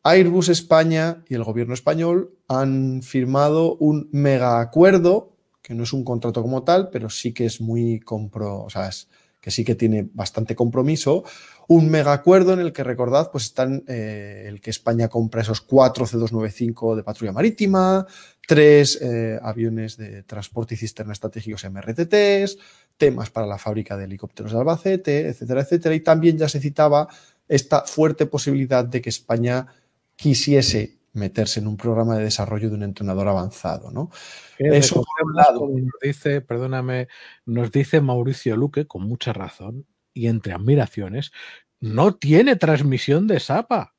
Airbus 0.10 0.48
España 0.48 1.24
y 1.28 1.36
el 1.36 1.44
gobierno 1.44 1.74
español 1.74 2.38
han 2.48 3.02
firmado 3.02 3.76
un 3.76 4.08
mega 4.14 4.62
acuerdo, 4.62 5.36
que 5.62 5.74
no 5.74 5.84
es 5.84 5.92
un 5.92 6.06
contrato 6.06 6.42
como 6.42 6.64
tal, 6.64 6.90
pero 6.90 7.10
sí 7.10 7.34
que 7.34 7.46
es 7.46 7.60
muy 7.60 8.00
compro, 8.00 8.64
o 8.64 8.70
sea, 8.70 8.90
que 9.42 9.52
sí 9.52 9.66
que 9.66 9.76
tiene 9.76 10.08
bastante 10.14 10.56
compromiso, 10.56 11.26
un 11.68 11.90
mega 11.90 12.14
acuerdo 12.14 12.54
en 12.54 12.62
el 12.62 12.72
que 12.72 12.86
recordad, 12.86 13.30
pues 13.32 13.46
están 13.46 13.84
eh, 13.88 14.46
el 14.48 14.62
que 14.62 14.70
España 14.70 15.10
compra 15.10 15.42
esos 15.42 15.60
cuatro 15.60 16.06
C295 16.06 16.96
de 16.96 17.04
patrulla 17.04 17.34
marítima, 17.34 18.08
tres 18.48 18.98
eh, 19.02 19.38
aviones 19.42 19.98
de 19.98 20.24
transporte 20.24 20.76
y 20.76 20.78
cisterna 20.78 21.12
estratégicos 21.12 21.66
MRTTs, 21.70 22.58
temas 22.96 23.30
para 23.30 23.46
la 23.46 23.58
fábrica 23.58 23.98
de 23.98 24.06
helicópteros 24.06 24.54
de 24.54 24.58
Albacete, 24.58 25.28
etcétera, 25.28 25.62
etcétera. 25.62 25.96
Y 25.96 26.00
también 26.00 26.38
ya 26.38 26.48
se 26.48 26.62
citaba 26.62 27.10
esta 27.50 27.82
fuerte 27.82 28.26
posibilidad 28.26 28.86
de 28.86 29.02
que 29.02 29.10
España 29.10 29.68
quisiese 30.18 30.98
meterse 31.14 31.60
en 31.60 31.68
un 31.68 31.78
programa 31.78 32.18
de 32.18 32.26
desarrollo 32.26 32.70
de 32.70 32.76
un 32.76 32.84
entrenador 32.84 33.28
avanzado, 33.28 33.92
¿no? 33.92 34.12
Eso 34.58 34.96
por 34.96 35.28
un 35.28 35.36
lado. 35.36 35.68
Nos 35.68 36.00
dice, 36.02 36.42
perdóname, 36.42 37.08
nos 37.46 37.72
dice 37.72 38.02
Mauricio 38.02 38.56
Luque, 38.56 38.86
con 38.86 39.04
mucha 39.04 39.34
razón 39.34 39.86
y 40.14 40.28
entre 40.28 40.54
admiraciones, 40.54 41.32
no 41.80 42.16
tiene 42.16 42.56
transmisión 42.56 43.28
de 43.28 43.40
SAPA. 43.40 43.96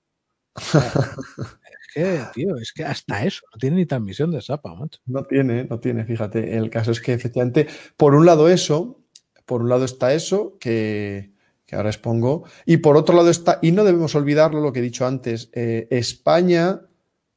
es 0.56 1.94
que, 1.94 2.20
tío, 2.34 2.56
es 2.56 2.72
que 2.72 2.84
hasta 2.84 3.24
eso, 3.24 3.42
no 3.52 3.58
tiene 3.58 3.76
ni 3.76 3.86
transmisión 3.86 4.30
de 4.30 4.42
SAPA, 4.42 4.74
macho. 4.74 5.00
No 5.06 5.24
tiene, 5.24 5.64
no 5.64 5.78
tiene, 5.78 6.04
fíjate. 6.04 6.56
El 6.56 6.70
caso 6.70 6.90
es 6.90 7.00
que 7.00 7.12
efectivamente, 7.12 7.68
por 7.96 8.14
un 8.14 8.26
lado 8.26 8.48
eso, 8.48 9.00
por 9.44 9.62
un 9.62 9.68
lado 9.68 9.84
está 9.84 10.12
eso, 10.12 10.56
que, 10.58 11.32
que 11.68 11.76
ahora 11.76 11.90
expongo, 11.90 12.44
y 12.64 12.78
por 12.78 12.96
otro 12.96 13.14
lado 13.14 13.28
está, 13.28 13.58
y 13.60 13.72
no 13.72 13.84
debemos 13.84 14.14
olvidarlo, 14.14 14.62
lo 14.62 14.72
que 14.72 14.78
he 14.78 14.82
dicho 14.82 15.06
antes, 15.06 15.50
eh, 15.52 15.86
España 15.90 16.80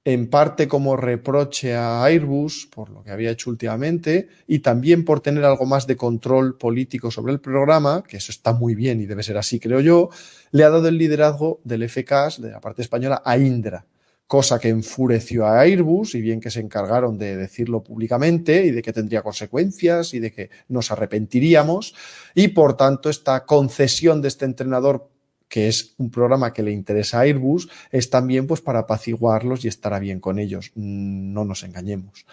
en 0.04 0.30
parte 0.30 0.68
como 0.68 0.96
reproche 0.96 1.76
a 1.76 2.04
Airbus 2.04 2.68
por 2.74 2.90
lo 2.90 3.04
que 3.04 3.12
había 3.12 3.30
hecho 3.30 3.50
últimamente 3.50 4.30
y 4.48 4.60
también 4.60 5.06
por 5.06 5.20
tener 5.20 5.44
algo 5.44 5.66
más 5.66 5.86
de 5.86 5.98
control 5.98 6.58
político 6.58 7.12
sobre 7.12 7.34
el 7.34 7.40
programa, 7.40 8.04
que 8.08 8.18
eso 8.18 8.32
está 8.32 8.54
muy 8.54 8.74
bien 8.74 9.02
y 9.02 9.06
debe 9.06 9.22
ser 9.22 9.38
así, 9.38 9.60
creo 9.60 9.82
yo, 9.82 10.10
le 10.52 10.64
ha 10.64 10.70
dado 10.70 10.88
el 10.88 10.98
liderazgo 10.98 11.60
del 11.66 11.88
FCAS 11.88 12.42
de 12.42 12.52
la 12.52 12.62
parte 12.62 12.82
española 12.82 13.22
a 13.24 13.38
Indra, 13.38 13.86
cosa 14.32 14.62
que 14.62 14.70
enfureció 14.70 15.46
a 15.46 15.60
Airbus 15.60 16.16
y 16.16 16.22
bien 16.22 16.40
que 16.40 16.50
se 16.50 16.62
encargaron 16.62 17.18
de 17.18 17.36
decirlo 17.36 17.84
públicamente 17.84 18.66
y 18.66 18.72
de 18.72 18.82
que 18.82 18.94
tendría 18.94 19.22
consecuencias 19.22 20.14
y 20.14 20.20
de 20.20 20.32
que 20.32 20.50
nos 20.70 20.90
arrepentiríamos 20.90 21.94
y 22.34 22.48
por 22.48 22.78
tanto 22.78 23.10
esta 23.10 23.46
concesión 23.46 24.22
de 24.22 24.30
este 24.30 24.46
entrenador 24.46 25.10
que 25.50 25.68
es 25.68 25.96
un 25.98 26.10
programa 26.10 26.54
que 26.54 26.64
le 26.64 26.72
interesa 26.72 27.20
a 27.20 27.22
Airbus, 27.24 27.68
es 27.92 28.10
también 28.10 28.48
pues 28.48 28.62
para 28.62 28.80
apaciguarlos 28.80 29.66
y 29.66 29.68
estará 29.68 30.00
bien 30.00 30.22
con 30.22 30.40
ellos. 30.40 30.72
Mm, 30.76 31.34
no 31.34 31.44
nos 31.44 31.64
engañemos. 31.64 32.26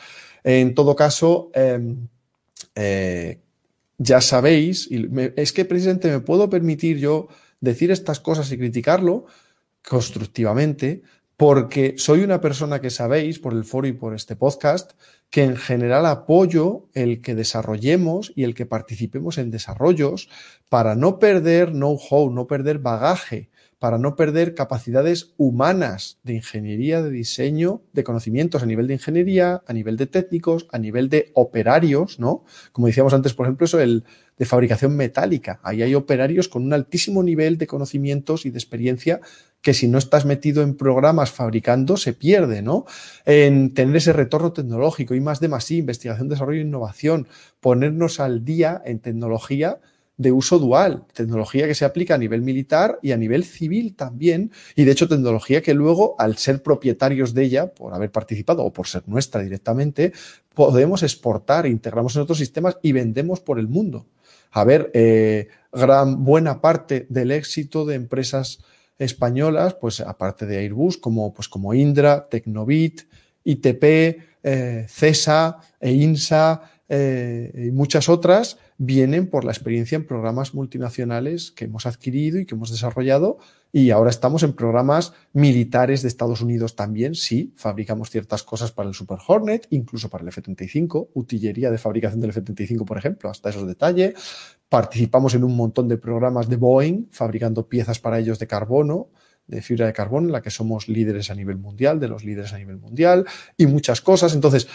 En 0.45 0.77
todo 0.77 0.95
caso, 0.95 1.51
em, 1.53 2.07
eh, 2.77 3.41
ya 3.97 4.21
sabéis, 4.21 4.89
y 4.89 5.09
es 5.35 5.53
que 5.53 5.65
precisamente 5.65 6.13
me 6.13 6.21
puedo 6.21 6.49
permitir 6.49 6.99
yo 6.99 7.27
decir 7.61 7.91
estas 7.91 8.21
cosas 8.21 8.53
y 8.53 8.57
criticarlo 8.57 9.27
constructivamente, 9.83 11.03
porque 11.39 11.95
soy 11.99 12.25
una 12.25 12.41
persona 12.41 12.81
que 12.81 12.91
sabéis 12.91 13.39
por 13.39 13.53
el 13.53 13.63
foro 13.63 13.87
y 13.87 13.93
por 13.93 14.13
este 14.13 14.35
podcast 14.35 14.95
que 15.31 15.45
en 15.45 15.57
general 15.57 16.05
apoyo 16.07 16.89
el 16.95 17.21
que 17.21 17.37
desarrollemos 17.37 18.33
y 18.35 18.43
el 18.43 18.57
que 18.57 18.67
participemos 18.67 19.39
en 19.39 19.53
desarrollos 19.53 20.29
para 20.69 20.97
no 20.97 21.21
perder 21.21 21.71
know-how, 21.71 22.33
no 22.33 22.49
perder 22.49 22.81
bagaje, 22.81 23.51
para 23.79 23.99
no 23.99 24.17
perder 24.17 24.57
capacidades 24.57 25.35
humanas 25.37 26.19
de 26.25 26.35
ingeniería, 26.35 27.03
de 27.03 27.11
diseño, 27.11 27.83
de 27.93 28.03
conocimientos 28.03 28.65
a 28.65 28.67
nivel 28.67 28.89
de 28.89 28.95
ingeniería, 28.95 29.63
a 29.65 29.73
nivel 29.73 29.97
de 29.97 30.07
técnicos, 30.07 30.67
a 30.73 30.79
nivel 30.79 31.09
de 31.09 31.31
operarios, 31.35 32.19
¿no? 32.19 32.45
Como 32.73 32.89
decíamos 32.89 33.15
antes, 33.15 33.35
por 33.35 33.47
ejemplo, 33.47 33.67
eso 33.67 33.79
el 33.79 34.05
de 34.37 34.45
fabricación 34.45 34.97
metálica. 34.97 35.61
Ahí 35.63 35.83
hay 35.83 35.95
operarios 35.95 36.49
con 36.49 36.65
un 36.65 36.73
altísimo 36.73 37.23
nivel 37.23 37.59
de 37.59 37.67
conocimientos 37.67 38.47
y 38.47 38.51
de 38.51 38.59
experiencia 38.59 39.21
que 39.63 39.75
si 39.75 39.89
no 39.89 39.99
estás 39.99 40.25
metido 40.25 40.63
en 40.63 40.77
programas 40.77 41.31
fabricando 41.31 41.97
se 41.97 42.13
pierde, 42.13 42.63
¿no? 42.63 42.85
En 43.25 43.75
tener 43.75 43.97
ese 43.97 44.13
retorno 44.13 44.53
tecnológico 44.53 45.15
y 45.15 45.21
más 45.21 45.41
de 45.41 45.49
más 45.49 45.71
investigación, 45.71 46.29
desarrollo 46.29 46.61
e 46.61 46.65
innovación, 46.65 47.27
ponernos 47.61 48.21
al 48.21 48.45
día 48.45 48.81
en 48.85 49.01
tecnología 49.01 49.79
de 50.19 50.33
uso 50.33 50.59
dual, 50.59 51.05
tecnología 51.15 51.67
que 51.69 51.77
se 51.77 51.85
aplica 51.85 52.17
a 52.17 52.19
nivel 52.19 52.43
militar 52.43 52.99
y 53.03 53.13
a 53.13 53.17
nivel 53.17 53.45
civil 53.45 53.95
también, 53.95 54.51
y 54.75 54.85
de 54.85 54.91
hecho 54.91 55.09
tecnología 55.09 55.63
que 55.63 55.75
luego, 55.75 56.17
al 56.19 56.37
ser 56.37 56.61
propietarios 56.61 57.35
de 57.35 57.45
ella, 57.45 57.73
por 57.73 57.95
haber 57.95 58.11
participado 58.11 58.65
o 58.65 58.73
por 58.73 58.89
ser 58.89 59.05
nuestra 59.07 59.43
directamente, 59.43 60.13
podemos 60.55 61.05
exportar, 61.05 61.67
integramos 61.67 62.17
en 62.17 62.23
otros 62.23 62.39
sistemas 62.39 62.79
y 62.83 62.91
vendemos 62.91 63.41
por 63.41 63.61
el 63.61 63.69
mundo. 63.69 64.07
A 64.51 64.65
ver, 64.65 64.91
eh, 64.93 65.49
gran 65.73 66.25
buena 66.25 66.61
parte 66.61 67.07
del 67.09 67.31
éxito 67.31 67.85
de 67.85 67.95
empresas 67.95 68.59
españolas, 68.99 69.75
pues 69.75 70.01
aparte 70.01 70.47
de 70.47 70.59
Airbus, 70.59 70.99
como, 70.99 71.33
pues 71.33 71.49
como 71.49 71.75
Indra, 71.75 72.29
Tecnobit, 72.29 73.03
ITP, 73.45 73.85
eh, 74.43 74.87
CESA 74.89 75.59
e 75.81 75.93
INSA 75.93 76.63
eh, 76.89 77.53
y 77.55 77.71
muchas 77.71 78.09
otras, 78.09 78.59
vienen 78.77 79.29
por 79.29 79.45
la 79.45 79.53
experiencia 79.53 79.97
en 79.97 80.07
programas 80.07 80.55
multinacionales 80.55 81.51
que 81.51 81.65
hemos 81.65 81.87
adquirido 81.87 82.39
y 82.39 82.47
que 82.47 82.55
hemos 82.55 82.71
desarrollado 82.71 83.39
y 83.73 83.91
ahora 83.91 84.11
estamos 84.11 84.43
en 84.43 84.55
programas 84.55 85.13
militares 85.33 86.03
de 86.03 86.09
Estados 86.09 86.41
Unidos 86.41 86.75
también. 86.75 87.15
Sí, 87.15 87.53
fabricamos 87.57 88.11
ciertas 88.11 88.43
cosas 88.43 88.73
para 88.73 88.89
el 88.89 88.95
Super 88.95 89.19
Hornet, 89.27 89.67
incluso 89.71 90.09
para 90.09 90.23
el 90.23 90.29
F-35, 90.29 91.09
utillería 91.15 91.71
de 91.71 91.79
fabricación 91.79 92.21
del 92.21 92.31
F-35, 92.31 92.85
por 92.85 92.99
ejemplo, 92.99 93.29
hasta 93.31 93.51
esos 93.51 93.67
detalles. 93.67 94.15
Participamos 94.69 95.35
en 95.35 95.45
un 95.45 95.57
montón 95.57 95.89
de 95.89 95.99
programas 95.99 96.49
de 96.49 96.57
Boeing, 96.57 97.09
fabricando 97.11 97.69
piezas 97.69 97.99
para 97.99 98.19
ellos 98.19 98.39
de 98.39 98.47
carbono, 98.47 99.09
de 99.47 99.63
fibra 99.63 99.87
de 99.87 99.93
carbono, 99.93 100.27
en 100.27 100.33
la 100.33 100.43
que 100.43 100.51
somos 100.51 100.89
líderes 100.89 101.31
a 101.31 101.35
nivel 101.35 101.57
mundial, 101.57 101.99
de 101.99 102.09
los 102.09 102.25
líderes 102.25 102.53
a 102.53 102.59
nivel 102.59 102.77
mundial, 102.77 103.27
y 103.57 103.67
muchas 103.67 104.01
cosas. 104.01 104.35
Entonces, 104.35 104.69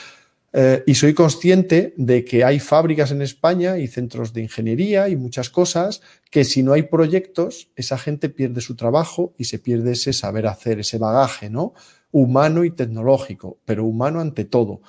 eh, 0.55 0.83
y 0.85 0.93
soy 0.93 1.15
consciente 1.15 1.95
de 1.97 2.23
que 2.23 2.43
hay 2.43 2.59
fábricas 2.59 3.09
en 3.09 3.23
España 3.23 3.79
y 3.79 3.87
centros 3.87 4.33
de 4.33 4.43
ingeniería 4.43 5.09
y 5.09 5.15
muchas 5.15 5.49
cosas 5.49 6.01
que 6.29 6.43
si 6.43 6.61
no 6.61 6.73
hay 6.73 6.83
proyectos, 6.83 7.71
esa 7.75 7.97
gente 7.97 8.29
pierde 8.29 8.61
su 8.61 8.75
trabajo 8.75 9.33
y 9.35 9.45
se 9.45 9.57
pierde 9.57 9.93
ese 9.93 10.13
saber 10.13 10.45
hacer, 10.45 10.79
ese 10.79 10.99
bagaje, 10.99 11.49
¿no? 11.49 11.73
Humano 12.11 12.63
y 12.65 12.69
tecnológico, 12.69 13.57
pero 13.65 13.83
humano 13.83 14.21
ante 14.21 14.45
todo. 14.45 14.81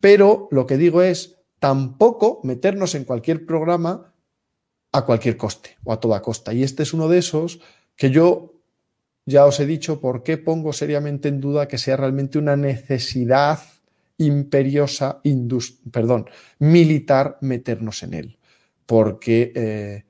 Pero 0.00 0.48
lo 0.50 0.66
que 0.66 0.76
digo 0.76 1.00
es, 1.00 1.38
tampoco 1.58 2.40
meternos 2.44 2.94
en 2.94 3.04
cualquier 3.04 3.46
programa 3.46 4.12
a 4.92 5.06
cualquier 5.06 5.38
coste 5.38 5.78
o 5.84 5.94
a 5.94 6.00
toda 6.00 6.20
costa. 6.20 6.52
Y 6.52 6.62
este 6.62 6.82
es 6.82 6.92
uno 6.92 7.08
de 7.08 7.18
esos 7.18 7.60
que 7.96 8.10
yo 8.10 8.52
ya 9.24 9.46
os 9.46 9.58
he 9.60 9.66
dicho 9.66 9.98
por 9.98 10.22
qué 10.22 10.36
pongo 10.36 10.74
seriamente 10.74 11.28
en 11.28 11.40
duda 11.40 11.68
que 11.68 11.78
sea 11.78 11.96
realmente 11.96 12.36
una 12.38 12.54
necesidad 12.54 13.60
imperiosa, 14.18 15.20
militar 16.58 17.38
meternos 17.40 18.02
en 18.02 18.14
él. 18.14 18.38
Porque 18.86 19.52
eh, 19.54 20.04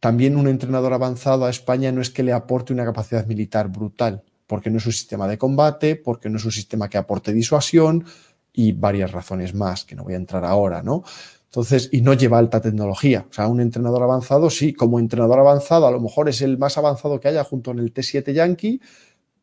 también 0.00 0.36
un 0.36 0.48
entrenador 0.48 0.92
avanzado 0.92 1.44
a 1.44 1.50
España 1.50 1.90
no 1.92 2.00
es 2.00 2.10
que 2.10 2.22
le 2.22 2.32
aporte 2.32 2.72
una 2.72 2.84
capacidad 2.84 3.26
militar 3.26 3.68
brutal, 3.68 4.22
porque 4.46 4.70
no 4.70 4.78
es 4.78 4.86
un 4.86 4.92
sistema 4.92 5.26
de 5.26 5.38
combate, 5.38 5.96
porque 5.96 6.30
no 6.30 6.36
es 6.36 6.44
un 6.44 6.52
sistema 6.52 6.88
que 6.88 6.98
aporte 6.98 7.32
disuasión 7.32 8.04
y 8.52 8.72
varias 8.72 9.12
razones 9.12 9.54
más, 9.54 9.84
que 9.84 9.94
no 9.94 10.04
voy 10.04 10.14
a 10.14 10.16
entrar 10.16 10.44
ahora, 10.44 10.82
¿no? 10.82 11.02
Entonces, 11.46 11.88
y 11.92 12.02
no 12.02 12.12
lleva 12.12 12.38
alta 12.38 12.60
tecnología. 12.60 13.26
O 13.30 13.32
sea, 13.32 13.48
un 13.48 13.60
entrenador 13.60 14.02
avanzado, 14.02 14.50
sí, 14.50 14.74
como 14.74 14.98
entrenador 14.98 15.38
avanzado, 15.38 15.86
a 15.86 15.90
lo 15.90 15.98
mejor 15.98 16.28
es 16.28 16.42
el 16.42 16.58
más 16.58 16.76
avanzado 16.76 17.18
que 17.20 17.28
haya 17.28 17.42
junto 17.42 17.70
en 17.70 17.78
el 17.78 17.92
T7 17.94 18.32
Yankee, 18.32 18.80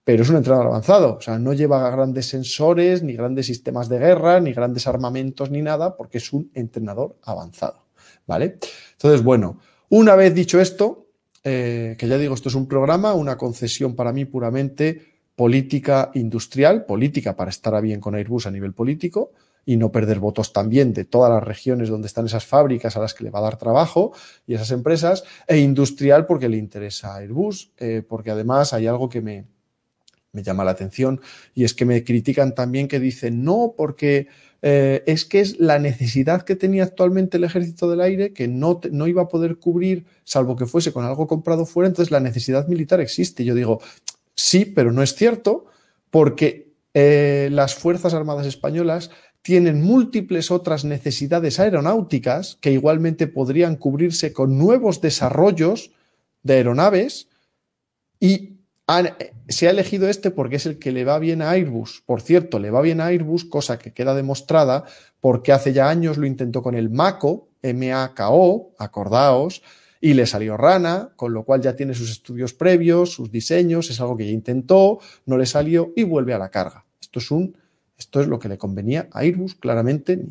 pero 0.05 0.21
es 0.21 0.29
un 0.29 0.37
entrenador 0.37 0.67
avanzado, 0.67 1.17
o 1.17 1.21
sea, 1.21 1.39
no 1.39 1.51
lleva 1.51 1.89
grandes 1.89 2.27
sensores, 2.27 3.01
ni 3.01 3.13
grandes 3.13 3.47
sistemas 3.47 3.89
de 3.89 3.97
guerra, 3.97 4.39
ni 4.39 4.53
grandes 4.53 4.85
armamentos, 4.85 5.49
ni 5.49 5.63
nada, 5.63 5.97
porque 5.97 6.19
es 6.19 6.31
un 6.31 6.51
entrenador 6.53 7.17
avanzado, 7.23 7.87
¿vale? 8.27 8.59
Entonces, 8.93 9.23
bueno, 9.23 9.59
una 9.89 10.15
vez 10.15 10.35
dicho 10.35 10.61
esto, 10.61 11.07
eh, 11.43 11.95
que 11.97 12.07
ya 12.07 12.19
digo, 12.19 12.35
esto 12.35 12.49
es 12.49 12.55
un 12.55 12.67
programa, 12.67 13.15
una 13.15 13.35
concesión 13.35 13.95
para 13.95 14.13
mí 14.13 14.25
puramente 14.25 15.15
política 15.35 16.11
industrial, 16.13 16.85
política 16.85 17.35
para 17.35 17.49
estar 17.49 17.73
a 17.73 17.81
bien 17.81 17.99
con 17.99 18.13
Airbus 18.13 18.45
a 18.45 18.51
nivel 18.51 18.73
político 18.73 19.31
y 19.65 19.77
no 19.77 19.91
perder 19.91 20.19
votos 20.19 20.53
también 20.53 20.93
de 20.93 21.05
todas 21.05 21.31
las 21.31 21.43
regiones 21.43 21.89
donde 21.89 22.07
están 22.07 22.27
esas 22.27 22.45
fábricas 22.45 22.95
a 22.95 22.99
las 22.99 23.15
que 23.15 23.23
le 23.23 23.31
va 23.31 23.39
a 23.39 23.43
dar 23.43 23.57
trabajo 23.57 24.13
y 24.45 24.53
esas 24.53 24.69
empresas, 24.69 25.23
e 25.47 25.57
industrial 25.57 26.27
porque 26.27 26.47
le 26.47 26.57
interesa 26.57 27.15
a 27.15 27.17
Airbus, 27.17 27.71
eh, 27.77 28.03
porque 28.07 28.29
además 28.29 28.73
hay 28.73 28.85
algo 28.85 29.09
que 29.09 29.21
me, 29.21 29.45
me 30.35 30.43
llama 30.43 30.63
la 30.63 30.71
atención 30.71 31.21
y 31.55 31.63
es 31.63 31.73
que 31.73 31.85
me 31.85 32.03
critican 32.03 32.53
también 32.53 32.87
que 32.87 32.99
dicen 32.99 33.43
no 33.43 33.73
porque 33.75 34.27
eh, 34.61 35.03
es 35.05 35.25
que 35.25 35.39
es 35.39 35.59
la 35.59 35.79
necesidad 35.79 36.41
que 36.41 36.55
tenía 36.55 36.83
actualmente 36.83 37.37
el 37.37 37.43
ejército 37.43 37.89
del 37.89 38.01
aire 38.01 38.33
que 38.33 38.47
no, 38.47 38.81
no 38.91 39.07
iba 39.07 39.23
a 39.23 39.27
poder 39.27 39.57
cubrir 39.57 40.05
salvo 40.23 40.55
que 40.55 40.65
fuese 40.65 40.91
con 40.91 41.05
algo 41.05 41.27
comprado 41.27 41.65
fuera, 41.65 41.87
entonces 41.87 42.11
la 42.11 42.19
necesidad 42.19 42.67
militar 42.67 42.99
existe. 42.99 43.45
Yo 43.45 43.55
digo, 43.55 43.79
sí, 44.35 44.65
pero 44.65 44.91
no 44.91 45.01
es 45.01 45.15
cierto 45.15 45.65
porque 46.09 46.73
eh, 46.93 47.49
las 47.51 47.75
Fuerzas 47.75 48.13
Armadas 48.13 48.47
Españolas 48.47 49.11
tienen 49.41 49.83
múltiples 49.83 50.49
otras 50.49 50.85
necesidades 50.85 51.59
aeronáuticas 51.59 52.57
que 52.61 52.71
igualmente 52.71 53.27
podrían 53.27 53.75
cubrirse 53.75 54.33
con 54.33 54.57
nuevos 54.57 55.01
desarrollos 55.01 55.91
de 56.41 56.55
aeronaves 56.55 57.27
y 58.19 58.54
se 59.47 59.67
ha 59.67 59.71
elegido 59.71 60.09
este 60.09 60.31
porque 60.31 60.57
es 60.57 60.65
el 60.65 60.77
que 60.77 60.91
le 60.91 61.05
va 61.05 61.17
bien 61.19 61.41
a 61.41 61.51
Airbus. 61.51 62.03
Por 62.05 62.21
cierto, 62.21 62.59
le 62.59 62.71
va 62.71 62.81
bien 62.81 63.01
a 63.01 63.07
Airbus, 63.07 63.45
cosa 63.45 63.79
que 63.79 63.93
queda 63.93 64.13
demostrada 64.13 64.85
porque 65.19 65.51
hace 65.51 65.73
ya 65.73 65.89
años 65.89 66.17
lo 66.17 66.27
intentó 66.27 66.61
con 66.61 66.75
el 66.75 66.91
MACO, 66.91 67.47
M-A-K-O, 67.63 68.75
acordaos, 68.77 69.63
y 69.99 70.13
le 70.13 70.27
salió 70.27 70.55
rana, 70.55 71.09
con 71.15 71.33
lo 71.33 71.43
cual 71.43 71.61
ya 71.61 71.75
tiene 71.75 71.95
sus 71.95 72.11
estudios 72.11 72.53
previos, 72.53 73.13
sus 73.13 73.31
diseños, 73.31 73.89
es 73.89 73.99
algo 73.99 74.15
que 74.17 74.27
ya 74.27 74.31
intentó, 74.31 74.99
no 75.25 75.35
le 75.35 75.47
salió 75.47 75.91
y 75.95 76.03
vuelve 76.03 76.35
a 76.35 76.37
la 76.37 76.49
carga. 76.49 76.85
Esto 77.01 77.17
es 77.17 77.31
un, 77.31 77.57
esto 77.97 78.21
es 78.21 78.27
lo 78.27 78.37
que 78.37 78.49
le 78.49 78.59
convenía 78.59 79.07
a 79.11 79.21
Airbus, 79.21 79.55
claramente, 79.55 80.23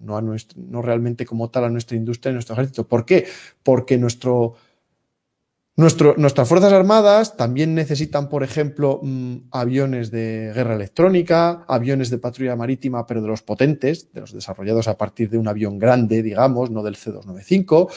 no, 0.00 0.16
a 0.16 0.22
no 0.22 0.80
realmente 0.80 1.26
como 1.26 1.50
tal 1.50 1.64
a 1.64 1.68
nuestra 1.68 1.98
industria, 1.98 2.30
a 2.30 2.32
nuestro 2.32 2.54
ejército. 2.54 2.88
¿Por 2.88 3.04
qué? 3.04 3.26
Porque 3.62 3.98
nuestro, 3.98 4.54
nuestras 5.78 6.48
Fuerzas 6.48 6.72
Armadas 6.72 7.36
también 7.36 7.76
necesitan, 7.76 8.28
por 8.28 8.42
ejemplo, 8.42 8.98
mm, 9.00 9.36
aviones 9.52 10.10
de 10.10 10.50
guerra 10.52 10.74
electrónica, 10.74 11.64
aviones 11.68 12.10
de 12.10 12.18
patrulla 12.18 12.56
marítima, 12.56 13.06
pero 13.06 13.22
de 13.22 13.28
los 13.28 13.42
potentes, 13.42 14.12
de 14.12 14.22
los 14.22 14.32
desarrollados 14.32 14.88
a 14.88 14.98
partir 14.98 15.30
de 15.30 15.38
un 15.38 15.46
avión 15.46 15.78
grande, 15.78 16.24
digamos, 16.24 16.72
no 16.72 16.82
del 16.82 16.96
C-295. 16.96 17.92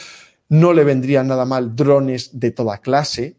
No 0.48 0.72
le 0.72 0.84
vendrían 0.84 1.26
nada 1.26 1.44
mal 1.44 1.74
drones 1.74 2.38
de 2.38 2.52
toda 2.52 2.78
clase, 2.78 3.36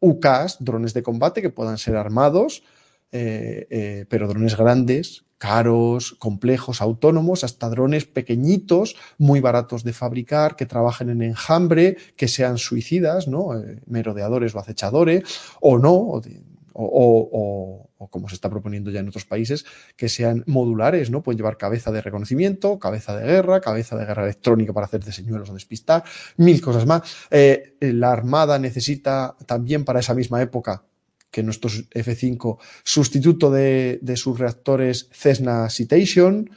UCAS, 0.00 0.56
drones 0.58 0.92
de 0.92 1.04
combate 1.04 1.40
que 1.40 1.50
puedan 1.50 1.78
ser 1.78 1.94
armados, 1.94 2.64
eh, 3.12 3.68
eh, 3.70 4.06
pero 4.08 4.26
drones 4.26 4.56
grandes, 4.56 5.25
caros, 5.38 6.16
complejos, 6.18 6.80
autónomos, 6.80 7.44
hasta 7.44 7.68
drones 7.68 8.06
pequeñitos, 8.06 8.96
muy 9.18 9.40
baratos 9.40 9.84
de 9.84 9.92
fabricar, 9.92 10.56
que 10.56 10.66
trabajen 10.66 11.10
en 11.10 11.22
enjambre, 11.22 11.96
que 12.16 12.28
sean 12.28 12.58
suicidas, 12.58 13.28
¿no? 13.28 13.58
Eh, 13.58 13.82
merodeadores 13.86 14.54
o 14.54 14.58
acechadores, 14.58 15.22
o 15.60 15.78
no, 15.78 16.22
o, 16.78 17.88
como 18.10 18.28
se 18.28 18.34
está 18.34 18.50
proponiendo 18.50 18.90
ya 18.90 19.00
en 19.00 19.08
otros 19.08 19.24
países, 19.24 19.64
que 19.96 20.08
sean 20.08 20.44
modulares, 20.46 21.10
¿no? 21.10 21.22
Pueden 21.22 21.38
llevar 21.38 21.56
cabeza 21.56 21.90
de 21.90 22.00
reconocimiento, 22.00 22.78
cabeza 22.78 23.16
de 23.16 23.26
guerra, 23.26 23.60
cabeza 23.60 23.96
de 23.96 24.06
guerra 24.06 24.24
electrónica 24.24 24.72
para 24.72 24.86
hacer 24.86 25.02
señuelos 25.04 25.50
o 25.50 25.54
despistar, 25.54 26.04
mil 26.36 26.60
cosas 26.60 26.86
más. 26.86 27.02
la 27.80 28.12
Armada 28.12 28.58
necesita 28.58 29.36
también 29.46 29.84
para 29.84 30.00
esa 30.00 30.14
misma 30.14 30.40
época 30.42 30.84
que 31.36 31.42
nuestro 31.42 31.68
F5 31.68 32.56
sustituto 32.82 33.50
de, 33.50 34.00
sus 34.16 34.38
reactores 34.38 35.10
Cessna 35.12 35.68
Citation. 35.68 36.48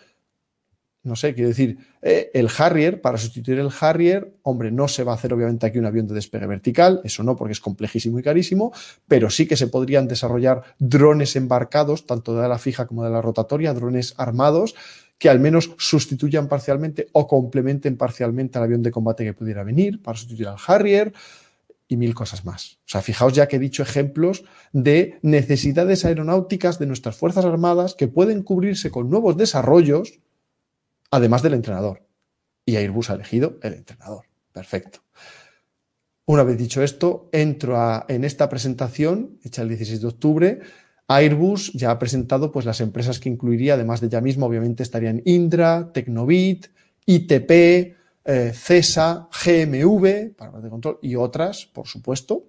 No 1.03 1.17
sé, 1.17 1.33
quiero 1.33 1.49
decir, 1.49 1.79
eh, 2.01 2.31
el 2.33 2.47
Harrier, 2.57 3.01
para 3.01 3.17
sustituir 3.17 3.59
el 3.59 3.71
Harrier, 3.77 4.37
hombre, 4.41 4.71
no 4.71 4.87
se 4.87 5.03
va 5.03 5.11
a 5.11 5.15
hacer 5.15 5.33
obviamente 5.33 5.65
aquí 5.65 5.79
un 5.79 5.85
avión 5.85 6.07
de 6.07 6.15
despegue 6.15 6.47
vertical, 6.47 7.01
eso 7.03 7.23
no, 7.23 7.35
porque 7.35 7.51
es 7.51 7.59
complejísimo 7.59 8.19
y 8.19 8.23
carísimo, 8.23 8.71
pero 9.05 9.29
sí 9.29 9.47
que 9.47 9.57
se 9.57 9.67
podrían 9.67 10.07
desarrollar 10.07 10.63
drones 10.79 11.35
embarcados, 11.35 12.05
tanto 12.05 12.39
de 12.39 12.47
la 12.47 12.57
fija 12.57 12.87
como 12.87 13.03
de 13.03 13.09
la 13.09 13.21
rotatoria, 13.21 13.73
drones 13.73 14.13
armados, 14.15 14.75
que 15.17 15.27
al 15.27 15.41
menos 15.41 15.75
sustituyan 15.77 16.47
parcialmente 16.47 17.09
o 17.11 17.27
complementen 17.27 17.97
parcialmente 17.97 18.57
al 18.57 18.63
avión 18.63 18.81
de 18.81 18.91
combate 18.91 19.25
que 19.25 19.33
pudiera 19.33 19.65
venir 19.65 20.01
para 20.01 20.17
sustituir 20.17 20.47
al 20.47 20.57
Harrier 20.65 21.11
y 21.89 21.97
mil 21.97 22.13
cosas 22.13 22.45
más. 22.45 22.77
O 22.85 22.89
sea, 22.91 23.01
fijaos 23.01 23.33
ya 23.33 23.47
que 23.47 23.57
he 23.57 23.59
dicho 23.59 23.81
ejemplos 23.83 24.45
de 24.71 25.17
necesidades 25.23 26.05
aeronáuticas 26.05 26.77
de 26.77 26.85
nuestras 26.85 27.17
Fuerzas 27.17 27.43
Armadas 27.43 27.95
que 27.95 28.07
pueden 28.07 28.43
cubrirse 28.43 28.91
con 28.91 29.09
nuevos 29.09 29.35
desarrollos, 29.35 30.19
además 31.09 31.41
del 31.41 31.55
entrenador. 31.55 32.05
Y 32.63 32.75
Airbus 32.75 33.09
ha 33.09 33.15
elegido 33.15 33.57
el 33.63 33.73
entrenador. 33.73 34.25
Perfecto. 34.53 34.99
Una 36.25 36.43
vez 36.43 36.59
dicho 36.59 36.83
esto, 36.83 37.27
entro 37.31 37.75
en 38.07 38.23
esta 38.23 38.49
presentación, 38.49 39.39
hecha 39.43 39.63
el 39.63 39.69
16 39.69 40.01
de 40.01 40.07
octubre. 40.07 40.59
Airbus 41.07 41.73
ya 41.73 41.89
ha 41.89 41.97
presentado 41.97 42.51
pues, 42.51 42.65
las 42.65 42.81
empresas 42.81 43.19
que 43.19 43.29
incluiría, 43.29 43.73
además 43.73 43.99
de 43.99 44.09
ya 44.09 44.21
mismo, 44.21 44.45
obviamente 44.45 44.83
estarían 44.83 45.23
Indra, 45.25 45.91
Tecnobit, 45.91 46.67
ITP, 47.07 47.95
eh, 48.25 48.51
CESA, 48.53 49.29
GMV, 49.31 50.35
para 50.35 50.59
de 50.59 50.69
control, 50.69 50.99
y 51.01 51.15
otras, 51.15 51.65
por 51.65 51.87
supuesto, 51.87 52.45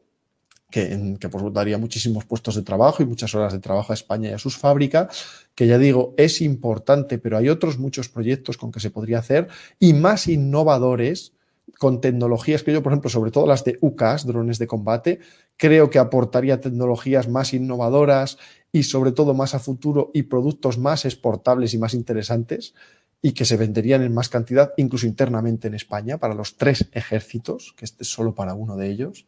que, 0.70 1.16
que 1.18 1.28
pues, 1.28 1.44
daría 1.52 1.78
muchísimos 1.78 2.24
puestos 2.24 2.54
de 2.54 2.62
trabajo 2.62 3.02
y 3.02 3.06
muchas 3.06 3.34
horas 3.34 3.52
de 3.52 3.58
trabajo 3.58 3.92
a 3.92 3.94
España 3.94 4.30
y 4.30 4.32
a 4.32 4.38
sus 4.38 4.56
fábricas, 4.56 5.48
que 5.54 5.66
ya 5.66 5.78
digo, 5.78 6.14
es 6.16 6.40
importante, 6.40 7.18
pero 7.18 7.36
hay 7.36 7.48
otros 7.48 7.78
muchos 7.78 8.08
proyectos 8.08 8.56
con 8.56 8.70
que 8.70 8.80
se 8.80 8.90
podría 8.90 9.18
hacer 9.18 9.48
y 9.78 9.92
más 9.92 10.28
innovadores 10.28 11.32
con 11.78 12.00
tecnologías 12.00 12.62
que 12.62 12.72
yo, 12.72 12.82
por 12.82 12.92
ejemplo, 12.92 13.10
sobre 13.10 13.30
todo 13.30 13.46
las 13.46 13.64
de 13.64 13.78
UCAS, 13.80 14.26
drones 14.26 14.58
de 14.58 14.66
combate, 14.66 15.20
creo 15.56 15.90
que 15.90 15.98
aportaría 15.98 16.60
tecnologías 16.60 17.28
más 17.28 17.54
innovadoras 17.54 18.38
y 18.72 18.84
sobre 18.84 19.12
todo 19.12 19.34
más 19.34 19.54
a 19.54 19.58
futuro 19.58 20.10
y 20.14 20.24
productos 20.24 20.78
más 20.78 21.04
exportables 21.04 21.74
y 21.74 21.78
más 21.78 21.94
interesantes 21.94 22.74
y 23.22 23.32
que 23.32 23.44
se 23.44 23.56
venderían 23.56 24.02
en 24.02 24.14
más 24.14 24.28
cantidad, 24.28 24.72
incluso 24.76 25.06
internamente 25.06 25.68
en 25.68 25.74
España, 25.74 26.18
para 26.18 26.34
los 26.34 26.56
tres 26.56 26.88
ejércitos, 26.92 27.74
que 27.76 27.84
este 27.84 28.04
es 28.04 28.10
solo 28.10 28.34
para 28.34 28.54
uno 28.54 28.76
de 28.76 28.90
ellos. 28.90 29.26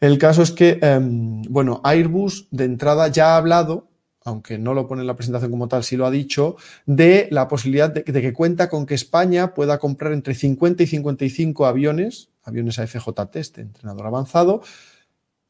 El 0.00 0.16
caso 0.16 0.42
es 0.42 0.52
que, 0.52 0.78
em, 0.80 1.42
bueno, 1.42 1.80
Airbus 1.84 2.48
de 2.50 2.64
entrada 2.64 3.08
ya 3.08 3.34
ha 3.34 3.36
hablado, 3.36 3.88
aunque 4.24 4.58
no 4.58 4.72
lo 4.72 4.86
pone 4.86 5.02
en 5.02 5.06
la 5.06 5.16
presentación 5.16 5.50
como 5.50 5.68
tal, 5.68 5.84
sí 5.84 5.96
lo 5.96 6.06
ha 6.06 6.10
dicho, 6.10 6.56
de 6.86 7.28
la 7.30 7.48
posibilidad 7.48 7.90
de, 7.90 8.02
que 8.04 8.32
cuenta 8.32 8.70
con 8.70 8.86
que 8.86 8.94
España 8.94 9.54
pueda 9.54 9.78
comprar 9.78 10.12
entre 10.12 10.34
50 10.34 10.82
y 10.82 10.86
55 10.86 11.66
aviones, 11.66 12.30
aviones 12.42 12.78
AFJT, 12.78 13.36
este 13.36 13.60
entrenador 13.60 14.06
avanzado. 14.06 14.62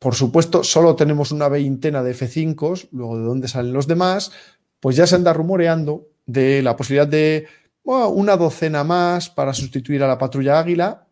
Por 0.00 0.14
supuesto, 0.14 0.64
solo 0.64 0.96
tenemos 0.96 1.30
una 1.30 1.48
veintena 1.48 2.02
de 2.02 2.14
F5, 2.14 2.88
luego 2.90 3.18
de 3.18 3.24
dónde 3.24 3.48
salen 3.48 3.72
los 3.72 3.86
demás, 3.86 4.32
pues 4.80 4.96
ya 4.96 5.06
se 5.06 5.14
anda 5.14 5.32
rumoreando 5.32 6.08
de 6.26 6.62
la 6.62 6.76
posibilidad 6.76 7.06
de 7.06 7.46
una 7.84 8.36
docena 8.36 8.84
más 8.84 9.28
para 9.30 9.52
sustituir 9.52 10.02
a 10.02 10.08
la 10.08 10.18
patrulla 10.18 10.58
Águila, 10.58 11.06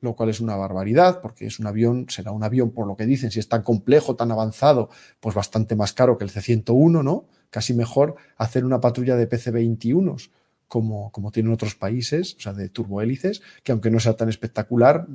lo 0.00 0.14
cual 0.14 0.30
es 0.30 0.40
una 0.40 0.56
barbaridad, 0.56 1.20
porque 1.20 1.46
es 1.46 1.58
un 1.58 1.66
avión, 1.66 2.06
será 2.08 2.32
un 2.32 2.42
avión, 2.42 2.70
por 2.70 2.86
lo 2.86 2.96
que 2.96 3.06
dicen, 3.06 3.30
si 3.30 3.38
es 3.38 3.48
tan 3.48 3.62
complejo, 3.62 4.16
tan 4.16 4.30
avanzado, 4.30 4.88
pues 5.20 5.34
bastante 5.34 5.76
más 5.76 5.92
caro 5.92 6.16
que 6.16 6.24
el 6.24 6.30
C-101, 6.30 7.02
¿no? 7.02 7.26
Casi 7.50 7.74
mejor 7.74 8.16
hacer 8.36 8.64
una 8.64 8.80
patrulla 8.80 9.16
de 9.16 9.28
PC-21, 9.28 10.30
como, 10.68 11.10
como 11.10 11.30
tienen 11.30 11.52
otros 11.52 11.74
países, 11.74 12.36
o 12.38 12.40
sea, 12.40 12.52
de 12.52 12.68
turbohélices, 12.68 13.42
que 13.62 13.72
aunque 13.72 13.90
no 13.90 14.00
sea 14.00 14.14
tan 14.14 14.28
espectacular, 14.28 15.06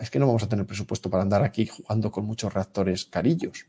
es 0.00 0.10
que 0.10 0.18
no 0.18 0.26
vamos 0.26 0.42
a 0.42 0.48
tener 0.48 0.66
presupuesto 0.66 1.08
para 1.08 1.22
andar 1.22 1.42
aquí 1.42 1.66
jugando 1.66 2.10
con 2.10 2.26
muchos 2.26 2.52
reactores 2.52 3.06
carillos. 3.06 3.66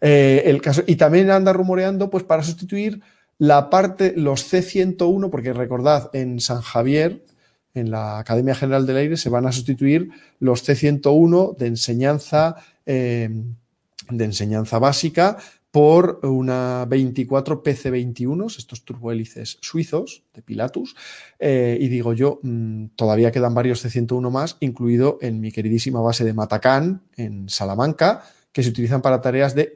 Eh, 0.00 0.42
el 0.44 0.60
caso, 0.60 0.82
y 0.86 0.96
también 0.96 1.30
anda 1.30 1.52
rumoreando, 1.52 2.10
pues 2.10 2.24
para 2.24 2.42
sustituir 2.42 3.00
la 3.38 3.70
parte, 3.70 4.14
los 4.16 4.52
C101, 4.52 5.30
porque 5.30 5.52
recordad, 5.52 6.10
en 6.12 6.40
San 6.40 6.60
Javier, 6.60 7.24
en 7.74 7.90
la 7.90 8.18
Academia 8.18 8.54
General 8.54 8.86
del 8.86 8.96
Aire, 8.96 9.16
se 9.16 9.28
van 9.28 9.46
a 9.46 9.52
sustituir 9.52 10.10
los 10.38 10.66
C101 10.66 11.56
de 11.56 11.66
enseñanza, 11.66 12.56
eh, 12.86 13.28
de 14.10 14.24
enseñanza 14.24 14.78
básica 14.78 15.36
por 15.70 16.20
una 16.22 16.86
24 16.86 17.62
PC21, 17.62 18.46
estos 18.56 18.82
turbohélices 18.82 19.58
suizos 19.60 20.22
de 20.32 20.40
Pilatus. 20.40 20.96
Eh, 21.38 21.76
y 21.78 21.88
digo 21.88 22.14
yo, 22.14 22.40
mm, 22.42 22.86
todavía 22.96 23.30
quedan 23.30 23.52
varios 23.52 23.84
C101 23.84 24.30
más, 24.30 24.56
incluido 24.60 25.18
en 25.20 25.38
mi 25.38 25.52
queridísima 25.52 26.00
base 26.00 26.24
de 26.24 26.32
Matacán, 26.32 27.02
en 27.18 27.50
Salamanca, 27.50 28.22
que 28.52 28.62
se 28.62 28.70
utilizan 28.70 29.02
para 29.02 29.20
tareas 29.20 29.54
de 29.54 29.74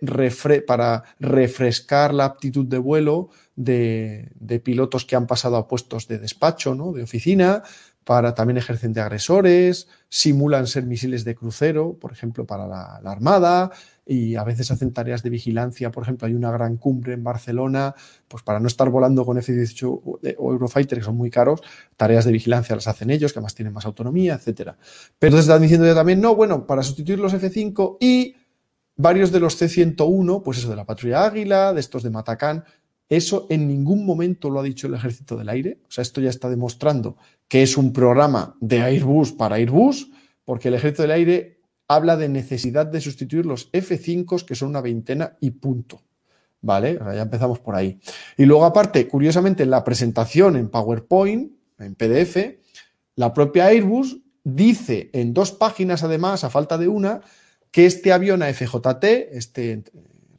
para 0.67 1.05
refrescar 1.19 2.15
la 2.15 2.25
aptitud 2.25 2.65
de 2.65 2.79
vuelo 2.79 3.29
de, 3.65 4.63
pilotos 4.65 5.05
que 5.05 5.17
han 5.17 5.27
pasado 5.27 5.57
a 5.57 5.69
puestos 5.69 6.09
de 6.09 6.19
despacho, 6.19 6.75
¿no? 6.75 6.93
de 6.93 7.03
oficina, 7.03 7.63
para 8.05 8.35
también 8.35 8.57
ejercen 8.57 8.93
de 8.93 9.03
agresores, 9.03 9.87
simulan 10.09 10.67
ser 10.67 10.87
misiles 10.87 11.25
de 11.25 11.35
crucero, 11.35 11.99
por 12.01 12.13
ejemplo, 12.13 12.47
para 12.47 12.67
la, 12.67 12.97
Armada, 13.05 13.71
y 14.07 14.35
a 14.37 14.43
veces 14.43 14.71
hacen 14.71 14.93
tareas 14.93 15.23
de 15.23 15.31
vigilancia. 15.31 15.93
Por 15.93 16.03
ejemplo, 16.03 16.27
hay 16.27 16.35
una 16.35 16.51
gran 16.51 16.79
cumbre 16.79 17.13
en 17.13 17.23
Barcelona, 17.23 17.95
pues 18.27 18.43
para 18.43 18.59
no 18.59 18.67
estar 18.67 18.89
volando 18.89 19.25
con 19.25 19.39
F-18 19.39 20.01
o 20.39 20.53
Eurofighter, 20.53 20.99
que 20.99 21.05
son 21.05 21.17
muy 21.17 21.31
caros, 21.31 21.61
tareas 21.97 22.25
de 22.25 22.33
vigilancia 22.33 22.75
las 22.75 22.89
hacen 22.89 23.11
ellos, 23.11 23.33
que 23.33 23.39
además 23.39 23.55
tienen 23.55 23.75
más 23.75 23.85
autonomía, 23.85 24.35
etcétera. 24.35 24.79
Pero 25.19 25.39
están 25.39 25.63
diciendo 25.63 25.87
ya 25.87 25.95
también, 25.95 26.21
no, 26.21 26.35
bueno, 26.35 26.67
para 26.67 26.83
sustituir 26.83 27.19
los 27.19 27.35
F-5 27.35 27.99
y 28.01 28.35
varios 29.01 29.33
de 29.33 29.41
los 29.41 29.57
C-101, 29.57 30.43
pues 30.43 30.59
eso 30.59 30.71
de 30.71 30.77
la 30.77 30.85
patrulla 30.85 31.25
Águila, 31.25 31.73
de 31.73 31.81
estos 31.81 32.03
de 32.03 32.11
Matacán, 32.11 32.65
eso 33.11 33.49
en 33.51 33.67
ningún 33.67 34.07
momento 34.07 34.49
lo 34.49 34.61
ha 34.61 34.63
dicho 34.63 34.87
el 34.87 34.95
Ejército 34.95 35.37
del 35.37 35.49
Aire. 35.49 35.81
O 35.89 35.91
sea, 35.91 36.03
esto 36.03 36.21
ya 36.21 36.31
está 36.31 36.49
demostrando 36.49 37.17
que 37.49 37.65
es 37.65 37.77
un 37.77 37.93
programa 37.93 38.57
de 38.61 38.81
Airbus 38.81 39.33
para 39.33 39.57
Airbus, 39.57 40.09
porque 40.45 40.69
el 40.69 40.75
Ejército 40.75 41.03
del 41.03 41.11
Aire 41.11 41.61
habla 41.89 42.17
de 42.17 42.29
necesidad 42.29 42.87
de 42.87 43.01
sustituir 43.01 43.45
los 43.45 43.69
F-5, 43.73 44.45
que 44.45 44.55
son 44.55 44.69
una 44.69 44.81
veintena 44.81 45.37
y 45.41 45.51
punto. 45.51 46.01
¿Vale? 46.63 46.99
ya 46.99 47.23
empezamos 47.23 47.59
por 47.59 47.75
ahí. 47.75 47.99
Y 48.37 48.45
luego, 48.45 48.65
aparte, 48.67 49.09
curiosamente, 49.09 49.63
en 49.63 49.71
la 49.71 49.83
presentación 49.83 50.57
en 50.57 50.69
PowerPoint, 50.69 51.53
en 51.79 51.95
PDF, 51.95 52.37
la 53.17 53.33
propia 53.33 53.67
Airbus 53.67 54.19
dice 54.45 55.11
en 55.15 55.35
dos 55.35 55.53
páginas, 55.53 56.05
además, 56.05 56.45
a 56.45 56.51
falta 56.51 56.79
de 56.79 56.87
una, 56.87 57.23
que 57.71 57.87
este 57.87 58.13
avión 58.13 58.43
AFJT, 58.43 59.05
este 59.33 59.85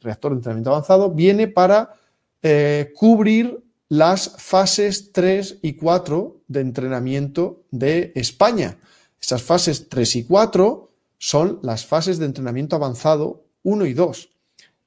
reactor 0.00 0.32
de 0.32 0.36
entrenamiento 0.36 0.70
avanzado, 0.70 1.10
viene 1.10 1.48
para 1.48 1.94
eh, 2.42 2.92
cubrir 2.94 3.62
las 3.88 4.34
fases 4.38 5.12
3 5.12 5.60
y 5.62 5.74
4 5.74 6.42
de 6.48 6.60
entrenamiento 6.60 7.64
de 7.70 8.12
España. 8.14 8.78
Esas 9.20 9.42
fases 9.42 9.88
3 9.88 10.16
y 10.16 10.24
4 10.24 10.90
son 11.18 11.60
las 11.62 11.86
fases 11.86 12.18
de 12.18 12.26
entrenamiento 12.26 12.76
avanzado 12.76 13.44
1 13.62 13.86
y 13.86 13.94
2. 13.94 14.28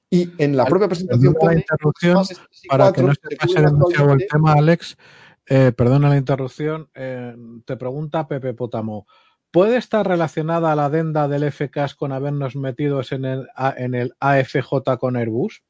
Y 0.09 0.31
en 0.37 0.55
la 0.55 0.65
propia 0.65 0.87
presentación 0.87 1.33
pone 1.33 1.59
interrupción, 1.59 2.25
para 2.67 2.91
que 2.91 3.03
no 3.03 3.13
se 3.13 3.35
pase 3.35 3.61
demasiado 3.61 4.13
el 4.13 4.27
tema, 4.27 4.53
Alex, 4.53 4.97
eh, 5.47 5.71
perdona 5.75 6.09
la 6.09 6.17
interrupción, 6.17 6.89
eh, 6.93 7.35
te 7.65 7.77
pregunta 7.77 8.27
Pepe 8.27 8.53
Potamo, 8.53 9.07
¿Puede 9.55 9.77
estar 9.77 10.05
relacionada 10.05 10.75
la 10.75 10.87
adenda 10.87 11.29
del 11.29 11.49
FCAS 11.49 11.95
con 11.95 12.11
habernos 12.11 12.57
metidos 12.57 13.13
en 13.13 13.23
el, 13.23 13.47
en 13.77 13.95
el 13.95 14.13
AFJ 14.19 14.97
con 14.99 15.15
Airbus? 15.15 15.63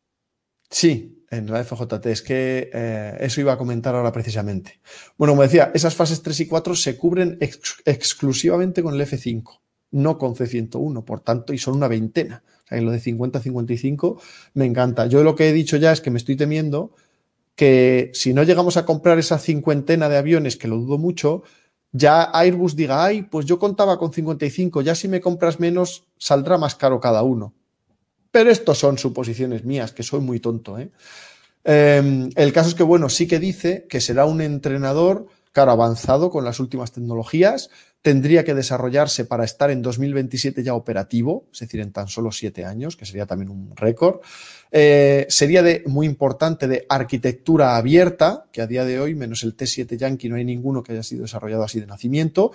Sí, 0.71 1.14
en 1.29 1.51
la 1.51 1.63
FJT. 1.63 2.05
Es 2.07 2.21
que 2.21 2.69
eh, 2.73 3.17
eso 3.19 3.41
iba 3.41 3.53
a 3.53 3.57
comentar 3.57 3.95
ahora 3.95 4.11
precisamente. 4.11 4.79
Bueno, 5.17 5.33
como 5.33 5.43
decía, 5.43 5.71
esas 5.73 5.95
fases 5.95 6.21
3 6.21 6.41
y 6.41 6.47
4 6.47 6.75
se 6.75 6.97
cubren 6.97 7.37
exclusivamente 7.39 8.83
con 8.83 8.93
el 8.95 9.01
F5, 9.01 9.59
no 9.91 10.17
con 10.17 10.35
C101, 10.35 11.03
por 11.03 11.19
tanto, 11.21 11.53
y 11.53 11.57
son 11.57 11.75
una 11.75 11.87
veintena. 11.87 12.43
O 12.65 12.67
sea, 12.67 12.77
en 12.77 12.85
lo 12.85 12.91
de 12.91 12.99
50-55 12.99 14.19
me 14.53 14.65
encanta. 14.65 15.07
Yo 15.07 15.23
lo 15.23 15.35
que 15.35 15.49
he 15.49 15.53
dicho 15.53 15.77
ya 15.77 15.91
es 15.91 16.01
que 16.01 16.11
me 16.11 16.17
estoy 16.17 16.35
temiendo 16.35 16.91
que 17.55 18.11
si 18.13 18.33
no 18.33 18.43
llegamos 18.43 18.77
a 18.77 18.85
comprar 18.85 19.17
esa 19.17 19.39
cincuentena 19.39 20.09
de 20.09 20.17
aviones, 20.17 20.57
que 20.57 20.67
lo 20.67 20.77
dudo 20.77 20.97
mucho, 20.97 21.43
ya 21.91 22.29
Airbus 22.33 22.75
diga, 22.75 23.05
ay, 23.05 23.23
pues 23.23 23.45
yo 23.45 23.57
contaba 23.57 23.97
con 23.97 24.11
55, 24.11 24.81
ya 24.81 24.95
si 24.95 25.07
me 25.07 25.21
compras 25.21 25.61
menos, 25.61 26.05
saldrá 26.17 26.57
más 26.57 26.75
caro 26.75 26.99
cada 26.99 27.23
uno. 27.23 27.53
Pero 28.35 28.51
estos 28.51 28.77
son 28.77 28.97
suposiciones 28.97 29.63
mías, 29.63 29.93
que 29.93 30.03
soy 30.03 30.19
muy 30.19 30.41
tonto. 30.41 30.77
¿eh? 30.77 30.89
Em, 31.63 32.29
el 32.35 32.51
caso 32.51 32.67
es 32.67 32.75
que, 32.75 32.83
bueno, 32.83 33.07
sí 33.07 33.27
que 33.27 33.39
dice 33.39 33.85
que 33.87 34.01
será 34.01 34.25
un 34.25 34.41
entrenador, 34.41 35.27
claro, 35.53 35.71
avanzado 35.71 36.29
con 36.29 36.43
las 36.43 36.59
últimas 36.59 36.91
tecnologías, 36.91 37.69
tendría 38.01 38.43
que 38.43 38.53
desarrollarse 38.53 39.23
para 39.23 39.45
estar 39.45 39.71
en 39.71 39.81
2027 39.81 40.63
ya 40.63 40.73
operativo, 40.73 41.45
es 41.53 41.61
decir, 41.61 41.79
en 41.79 41.93
tan 41.93 42.09
solo 42.09 42.29
siete 42.33 42.65
años, 42.65 42.97
que 42.97 43.05
sería 43.05 43.25
también 43.25 43.51
un 43.51 43.73
récord. 43.73 44.19
Eh, 44.69 45.25
sería 45.29 45.63
de, 45.63 45.83
muy 45.85 46.05
importante 46.05 46.67
de 46.67 46.85
arquitectura 46.89 47.77
abierta, 47.77 48.47
que 48.51 48.61
a 48.61 48.67
día 48.67 48.83
de 48.83 48.99
hoy, 48.99 49.15
menos 49.15 49.43
el 49.43 49.55
T7 49.55 49.95
Yankee, 49.95 50.27
no 50.27 50.35
hay 50.35 50.43
ninguno 50.43 50.83
que 50.83 50.91
haya 50.91 51.03
sido 51.03 51.21
desarrollado 51.21 51.63
así 51.63 51.79
de 51.79 51.87
nacimiento. 51.87 52.51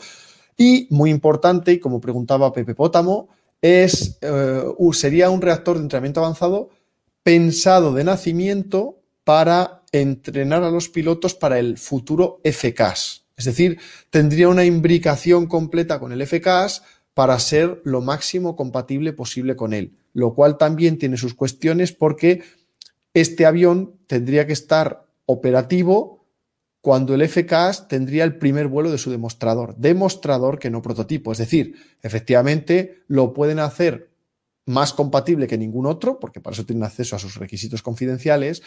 Y 0.58 0.88
muy 0.90 1.08
importante, 1.08 1.72
y 1.72 1.78
como 1.78 2.02
preguntaba 2.02 2.52
Pepe 2.52 2.74
Pótamo, 2.74 3.30
es, 3.62 4.18
eh, 4.20 4.62
sería 4.92 5.30
un 5.30 5.42
reactor 5.42 5.76
de 5.76 5.82
entrenamiento 5.82 6.20
avanzado 6.20 6.70
pensado 7.22 7.92
de 7.94 8.04
nacimiento 8.04 9.00
para 9.24 9.82
entrenar 9.92 10.62
a 10.62 10.70
los 10.70 10.88
pilotos 10.88 11.34
para 11.34 11.58
el 11.58 11.78
futuro 11.78 12.40
FCAS. 12.44 13.24
Es 13.36 13.44
decir, 13.44 13.78
tendría 14.10 14.48
una 14.48 14.64
imbricación 14.64 15.46
completa 15.46 15.98
con 15.98 16.12
el 16.12 16.26
FCAS 16.26 16.82
para 17.14 17.38
ser 17.38 17.80
lo 17.84 18.00
máximo 18.00 18.56
compatible 18.56 19.12
posible 19.12 19.56
con 19.56 19.72
él, 19.72 19.96
lo 20.12 20.34
cual 20.34 20.58
también 20.58 20.98
tiene 20.98 21.16
sus 21.16 21.34
cuestiones 21.34 21.92
porque 21.92 22.42
este 23.14 23.46
avión 23.46 23.98
tendría 24.06 24.46
que 24.46 24.52
estar 24.52 25.06
operativo 25.26 26.19
cuando 26.80 27.14
el 27.14 27.28
FKS 27.28 27.88
tendría 27.88 28.24
el 28.24 28.36
primer 28.38 28.68
vuelo 28.68 28.90
de 28.90 28.98
su 28.98 29.10
demostrador. 29.10 29.76
Demostrador 29.76 30.58
que 30.58 30.70
no 30.70 30.82
prototipo. 30.82 31.32
Es 31.32 31.38
decir, 31.38 31.74
efectivamente 32.02 33.02
lo 33.06 33.34
pueden 33.34 33.58
hacer 33.58 34.10
más 34.66 34.92
compatible 34.92 35.46
que 35.46 35.58
ningún 35.58 35.86
otro, 35.86 36.18
porque 36.18 36.40
para 36.40 36.54
eso 36.54 36.64
tienen 36.64 36.84
acceso 36.84 37.16
a 37.16 37.18
sus 37.18 37.36
requisitos 37.36 37.82
confidenciales, 37.82 38.62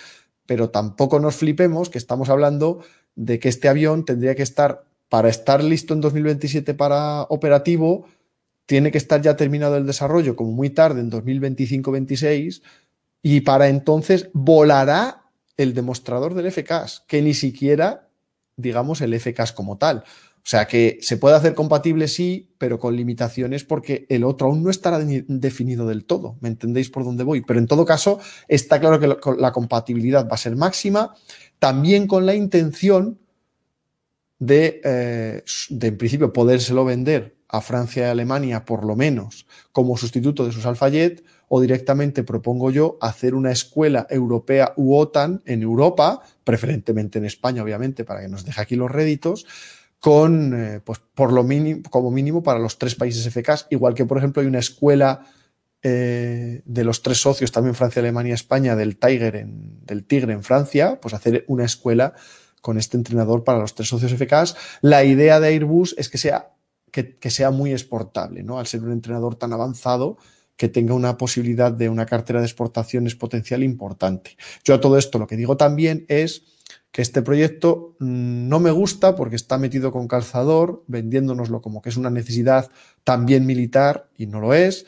pero 0.45 0.69
tampoco 0.69 1.19
nos 1.19 1.35
flipemos 1.35 1.90
que 1.90 1.98
estamos 1.98 2.30
hablando 2.30 2.84
de 3.15 3.40
que 3.40 3.49
este 3.49 3.69
avión 3.69 4.06
tendría 4.06 4.35
que 4.35 4.44
estar, 4.44 4.85
para 5.10 5.30
estar 5.30 5.64
listo 5.64 5.94
en 5.94 6.02
2027 6.02 6.73
para 6.73 7.23
operativo, 7.23 8.06
tiene 8.65 8.91
que 8.91 8.98
estar 8.98 9.22
ya 9.22 9.35
terminado 9.35 9.77
el 9.77 9.85
desarrollo 9.85 10.35
como 10.35 10.52
muy 10.52 10.69
tarde, 10.69 11.02
en 11.02 11.11
2025-26, 11.11 12.61
y 13.22 13.41
para 13.41 13.69
entonces 13.69 14.30
volará 14.34 15.22
el 15.57 15.73
demostrador 15.73 16.34
del 16.34 16.51
FCAS, 16.51 17.03
que 17.07 17.21
ni 17.21 17.34
siquiera, 17.34 18.09
digamos, 18.57 19.01
el 19.01 19.19
FCAS 19.19 19.51
como 19.53 19.77
tal. 19.77 20.03
O 20.45 20.49
sea 20.49 20.67
que 20.67 20.97
se 21.01 21.15
puede 21.15 21.38
hacer 21.38 21.53
compatible, 21.53 22.09
sí, 22.09 22.53
pero 22.57 22.77
con 22.77 22.97
limitaciones 22.97 23.63
porque 23.63 24.05
el 24.09 24.25
otro 24.25 24.47
aún 24.47 24.61
no 24.61 24.69
estará 24.69 24.99
definido 24.99 25.88
del 25.88 26.03
todo. 26.03 26.38
¿Me 26.41 26.49
entendéis 26.49 26.89
por 26.89 27.05
dónde 27.05 27.23
voy? 27.23 27.41
Pero 27.41 27.59
en 27.59 27.67
todo 27.67 27.85
caso, 27.85 28.19
está 28.49 28.81
claro 28.81 28.99
que 28.99 29.07
la 29.38 29.51
compatibilidad 29.53 30.27
va 30.27 30.34
a 30.34 30.38
ser 30.38 30.57
máxima, 30.57 31.15
también 31.59 32.07
con 32.07 32.25
la 32.25 32.35
intención 32.35 33.19
de, 34.38 34.81
eh, 34.84 35.43
de 35.69 35.88
en 35.88 35.97
principio, 35.97 36.34
podérselo 36.34 36.84
vender 36.84 37.38
a 37.47 37.61
Francia 37.61 38.07
y 38.07 38.09
Alemania, 38.09 38.65
por 38.65 38.84
lo 38.84 38.95
menos, 38.95 39.45
como 39.71 39.95
sustituto 39.95 40.45
de 40.45 40.51
sus 40.51 40.65
Alfayet, 40.65 41.23
o 41.55 41.61
directamente 41.61 42.23
propongo 42.23 42.71
yo 42.71 42.97
hacer 42.99 43.35
una 43.35 43.51
escuela 43.51 44.07
europea 44.09 44.73
u 44.75 44.95
OTAN 44.95 45.43
en 45.45 45.61
Europa, 45.61 46.23
preferentemente 46.43 47.19
en 47.19 47.25
España, 47.25 47.61
obviamente, 47.61 48.03
para 48.03 48.21
que 48.21 48.27
nos 48.27 48.43
deje 48.43 48.59
aquí 48.59 48.75
los 48.75 48.89
réditos, 48.89 49.45
con, 49.99 50.59
eh, 50.59 50.81
pues, 50.84 50.99
por 51.13 51.31
lo 51.31 51.43
mínimo, 51.43 51.84
como 51.91 52.09
mínimo 52.09 52.41
para 52.41 52.57
los 52.57 52.80
tres 52.80 52.95
países 52.95 53.31
FKs, 53.31 53.67
igual 53.69 53.93
que, 53.93 54.03
por 54.03 54.17
ejemplo, 54.17 54.41
hay 54.41 54.47
una 54.47 54.57
escuela 54.57 55.27
eh, 55.84 56.63
de 56.65 56.84
los 56.84 57.03
tres 57.03 57.21
socios, 57.21 57.51
también 57.51 57.75
Francia, 57.75 57.99
Alemania, 57.99 58.34
España, 58.34 58.75
del 58.75 58.97
Tiger, 58.97 59.35
en, 59.35 59.85
del 59.85 60.05
Tigre 60.05 60.34
en 60.34 60.41
Francia, 60.41 60.99
pues 60.99 61.13
hacer 61.13 61.45
una 61.47 61.65
escuela 61.65 62.15
con 62.61 62.80
este 62.80 62.97
entrenador 62.97 63.43
para 63.43 63.59
los 63.59 63.75
tres 63.75 63.89
socios 63.89 64.11
FKs. 64.11 64.55
La 64.81 65.03
idea 65.03 65.39
de 65.39 65.49
Airbus 65.49 65.93
es 65.99 66.09
que 66.09 66.17
sea, 66.17 66.55
que, 66.89 67.15
que 67.15 67.30
sea 67.30 67.51
muy 67.51 67.73
exportable, 67.73 68.41
¿no? 68.41 68.57
Al 68.57 68.65
ser 68.65 68.81
un 68.81 68.91
entrenador 68.91 69.35
tan 69.35 69.53
avanzado, 69.53 70.17
que 70.55 70.69
tenga 70.69 70.93
una 70.93 71.17
posibilidad 71.17 71.71
de 71.71 71.89
una 71.89 72.05
cartera 72.05 72.39
de 72.39 72.45
exportaciones 72.45 73.15
potencial 73.15 73.63
importante. 73.63 74.38
Yo 74.63 74.75
a 74.75 74.81
todo 74.81 74.97
esto 74.97 75.19
lo 75.19 75.27
que 75.27 75.38
digo 75.38 75.57
también 75.57 76.05
es 76.07 76.43
que 76.91 77.01
este 77.01 77.21
proyecto 77.23 77.95
mm, 77.99 78.47
no 78.47 78.59
me 78.59 78.71
gusta 78.71 79.15
porque 79.15 79.35
está 79.35 79.57
metido 79.57 79.91
con 79.91 80.07
calzador, 80.07 80.84
vendiéndonoslo 80.88 81.61
como 81.61 81.81
que 81.81 81.89
es 81.89 81.97
una 81.97 82.09
necesidad 82.09 82.69
también 83.03 83.45
militar 83.45 84.09
y 84.15 84.27
no 84.27 84.39
lo 84.39 84.53
es, 84.53 84.85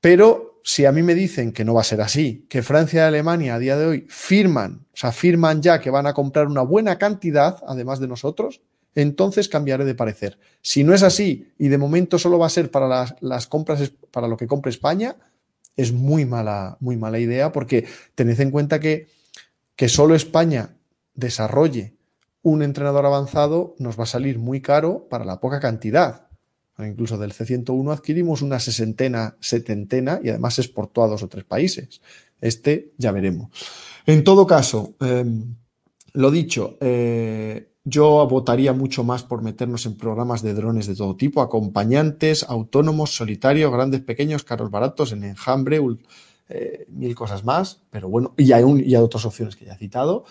pero 0.00 0.60
si 0.62 0.84
a 0.84 0.92
mí 0.92 1.02
me 1.02 1.14
dicen 1.14 1.52
que 1.52 1.64
no 1.64 1.74
va 1.74 1.82
a 1.82 1.84
ser 1.84 2.00
así, 2.00 2.46
que 2.48 2.62
Francia 2.62 3.02
y 3.02 3.06
Alemania 3.06 3.54
a 3.54 3.58
día 3.58 3.76
de 3.76 3.86
hoy 3.86 4.06
firman, 4.08 4.86
o 4.92 4.96
sea, 4.96 5.12
firman 5.12 5.62
ya 5.62 5.80
que 5.80 5.90
van 5.90 6.06
a 6.06 6.14
comprar 6.14 6.46
una 6.46 6.62
buena 6.62 6.98
cantidad, 6.98 7.58
además 7.66 8.00
de 8.00 8.08
nosotros, 8.08 8.62
entonces 8.96 9.48
cambiaré 9.48 9.84
de 9.84 9.94
parecer. 9.94 10.38
Si 10.62 10.82
no 10.82 10.94
es 10.94 11.04
así 11.04 11.52
y 11.58 11.68
de 11.68 11.78
momento 11.78 12.18
solo 12.18 12.38
va 12.38 12.46
a 12.46 12.50
ser 12.50 12.70
para 12.70 13.14
las, 13.20 13.46
compras, 13.46 13.92
para 14.10 14.26
lo 14.26 14.36
que 14.36 14.48
compre 14.48 14.70
España, 14.70 15.16
es 15.76 15.92
muy 15.92 16.24
mala, 16.24 16.78
muy 16.80 16.96
mala 16.96 17.18
idea 17.18 17.52
porque 17.52 17.86
tened 18.14 18.40
en 18.40 18.50
cuenta 18.50 18.80
que, 18.80 19.08
que 19.76 19.88
solo 19.88 20.14
España 20.14 20.76
desarrolle 21.14 21.94
un 22.42 22.62
entrenador 22.62 23.04
avanzado 23.04 23.74
nos 23.78 23.98
va 23.98 24.04
a 24.04 24.06
salir 24.06 24.38
muy 24.38 24.62
caro 24.62 25.06
para 25.10 25.24
la 25.24 25.40
poca 25.40 25.60
cantidad. 25.60 26.28
Incluso 26.78 27.18
del 27.18 27.32
C101 27.32 27.92
adquirimos 27.92 28.40
una 28.40 28.60
sesentena, 28.60 29.36
setentena 29.40 30.20
y 30.22 30.28
además 30.30 30.58
exportó 30.58 31.02
a 31.02 31.08
dos 31.08 31.22
o 31.22 31.28
tres 31.28 31.44
países. 31.44 32.00
Este 32.40 32.92
ya 32.98 33.12
veremos. 33.12 33.50
En 34.06 34.24
todo 34.24 34.46
caso, 34.46 34.94
em, 35.00 35.56
lo 36.12 36.30
dicho, 36.30 36.78
eh, 36.80 37.72
yo 37.88 38.26
votaría 38.26 38.72
mucho 38.72 39.04
más 39.04 39.22
por 39.22 39.42
meternos 39.42 39.86
en 39.86 39.96
programas 39.96 40.42
de 40.42 40.54
drones 40.54 40.88
de 40.88 40.96
todo 40.96 41.14
tipo, 41.14 41.40
acompañantes, 41.40 42.42
autónomos, 42.42 43.14
solitarios, 43.14 43.72
grandes, 43.72 44.00
pequeños, 44.00 44.42
caros, 44.42 44.72
baratos, 44.72 45.12
en 45.12 45.22
enjambre, 45.22 45.80
eh, 46.48 46.86
mil 46.88 47.14
cosas 47.14 47.44
más, 47.44 47.82
pero 47.90 48.08
bueno, 48.08 48.34
y 48.36 48.50
hay, 48.50 48.64
un, 48.64 48.80
y 48.80 48.96
hay 48.96 49.02
otras 49.02 49.24
opciones 49.24 49.54
que 49.54 49.66
ya 49.66 49.74
he 49.74 49.78
citado. 49.78 50.24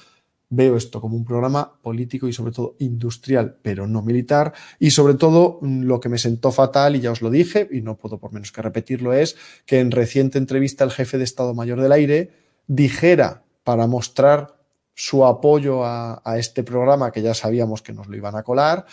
Veo 0.49 0.76
esto 0.76 0.99
como 0.99 1.15
un 1.15 1.23
programa 1.23 1.80
político 1.82 2.27
y 2.27 2.34
sobre 2.34 2.52
todo 2.52 2.76
industrial, 2.80 3.57
pero 3.61 3.88
no 3.88 4.02
militar. 4.02 4.53
Y 4.77 4.91
sobre 4.91 5.14
todo 5.14 5.60
mm, 5.61 5.84
lo 5.84 6.02
que 6.02 6.10
me 6.10 6.18
sentó 6.18 6.52
fatal, 6.52 6.98
y 6.98 6.99
ya 6.99 7.11
os 7.11 7.22
lo 7.22 7.30
dije, 7.30 7.69
y 7.72 7.82
no 7.82 7.95
puedo 7.95 8.19
por 8.19 8.34
menos 8.34 8.52
que 8.52 8.61
repetirlo, 8.61 9.14
es 9.14 9.38
que 9.65 9.80
en 9.80 9.91
reciente 9.91 10.38
entrevista 10.38 10.84
el 10.84 10.91
jefe 10.91 11.18
de 11.18 11.23
Estado 11.23 11.53
Mayor 11.53 11.80
del 11.80 11.94
Aire 11.94 12.34
dijera, 12.68 13.45
para 13.64 13.88
mostrar 13.88 14.55
su 14.96 15.26
apoyo 15.26 15.86
a, 15.86 16.22
este 16.38 16.64
programa, 16.64 17.12
que 17.12 17.22
ya 17.22 17.34
sabíamos 17.34 17.82
que 17.82 17.94
nos 17.94 18.08
lo 18.08 18.16
iban 18.16 18.36
a 18.36 18.44
colar, 18.44 18.86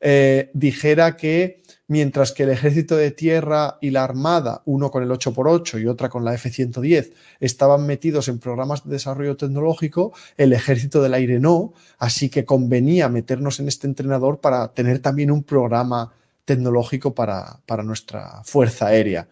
eh, 0.00 0.50
dijera 0.54 1.16
que 1.16 1.62
mientras 1.86 2.32
que 2.32 2.44
el 2.44 2.50
ejército 2.50 2.96
de 2.96 3.10
tierra 3.10 3.76
y 3.82 3.90
la 3.90 4.02
armada, 4.02 4.62
uno 4.64 4.90
con 4.90 5.02
el 5.02 5.10
8x8 5.10 5.82
y 5.82 5.86
otra 5.86 6.08
con 6.08 6.24
la 6.24 6.34
F-110, 6.34 7.12
estaban 7.40 7.84
metidos 7.84 8.28
en 8.28 8.38
programas 8.38 8.84
de 8.84 8.92
desarrollo 8.92 9.36
tecnológico, 9.36 10.14
el 10.38 10.54
ejército 10.54 11.02
del 11.02 11.14
aire 11.14 11.38
no, 11.38 11.74
así 11.98 12.30
que 12.30 12.46
convenía 12.46 13.10
meternos 13.10 13.60
en 13.60 13.68
este 13.68 13.86
entrenador 13.86 14.40
para 14.40 14.72
tener 14.72 15.00
también 15.00 15.30
un 15.30 15.42
programa 15.42 16.14
tecnológico 16.46 17.14
para, 17.14 17.60
para 17.66 17.82
nuestra 17.82 18.42
fuerza 18.44 18.86
aérea. 18.86 19.28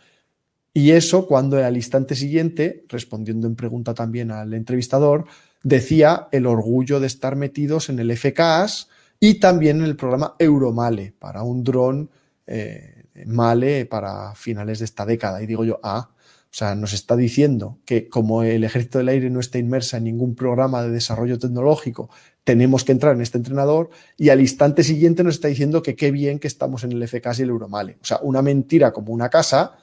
Y 0.75 0.91
eso 0.91 1.27
cuando 1.27 1.65
al 1.65 1.77
instante 1.77 2.15
siguiente, 2.15 2.85
respondiendo 2.89 3.47
en 3.47 3.57
pregunta 3.57 3.95
también 3.95 4.31
al 4.31 4.53
entrevistador, 4.53 5.25
decía 5.63 6.29
el 6.33 6.47
orgullo 6.47 7.01
de 7.01 7.07
estar 7.07 7.37
metidos 7.37 7.89
en 7.89 7.99
el 7.99 8.17
FKAS 8.17 8.89
y 9.21 9.35
también 9.35 9.79
en 9.79 9.85
el 9.85 9.97
programa 9.97 10.35
Euromale 10.39 11.13
para 11.19 11.43
un 11.43 11.65
dron 11.65 12.11
eh, 12.47 12.95
Male 13.27 13.85
para 13.87 14.35
finales 14.37 14.79
de 14.79 14.85
esta 14.85 15.05
década. 15.05 15.43
Y 15.43 15.47
digo 15.47 15.65
yo, 15.65 15.81
ah, 15.83 16.11
o 16.51 16.55
sea, 16.55 16.75
nos 16.75 16.93
está 16.93 17.17
diciendo 17.17 17.79
que 17.85 18.09
como 18.09 18.43
el 18.43 18.65
ejército 18.65 18.99
del 18.99 19.09
aire 19.09 19.29
no 19.29 19.41
está 19.41 19.59
inmersa 19.59 19.99
en 19.99 20.05
ningún 20.05 20.35
programa 20.35 20.83
de 20.83 20.91
desarrollo 20.91 21.39
tecnológico, 21.39 22.09
tenemos 22.45 22.85
que 22.85 22.93
entrar 22.93 23.15
en 23.15 23.21
este 23.21 23.37
entrenador 23.37 23.91
y 24.17 24.31
al 24.31 24.41
instante 24.41 24.83
siguiente 24.83 25.25
nos 25.25 25.35
está 25.35 25.49
diciendo 25.49 25.83
que 25.83 25.95
qué 25.95 26.11
bien 26.11 26.39
que 26.39 26.49
estamos 26.49 26.85
en 26.85 26.93
el 26.93 27.07
FKS 27.07 27.41
y 27.41 27.43
el 27.43 27.51
Euromale. 27.51 27.99
O 28.01 28.05
sea, 28.05 28.21
una 28.23 28.41
mentira 28.41 28.93
como 28.93 29.13
una 29.13 29.29
casa 29.29 29.77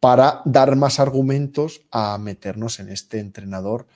para 0.00 0.40
dar 0.46 0.76
más 0.76 1.00
argumentos 1.00 1.82
a 1.90 2.16
meternos 2.16 2.80
en 2.80 2.88
este 2.88 3.18
entrenador 3.18 3.86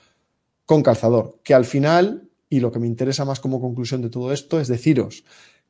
con 0.73 0.81
calzador, 0.81 1.39
que 1.43 1.53
al 1.53 1.65
final, 1.65 2.29
y 2.49 2.59
lo 2.59 2.71
que 2.71 2.79
me 2.79 2.87
interesa 2.87 3.25
más 3.25 3.39
como 3.39 3.61
conclusión 3.61 4.01
de 4.01 4.09
todo 4.09 4.33
esto, 4.33 4.59
es 4.59 4.67
deciros 4.67 5.23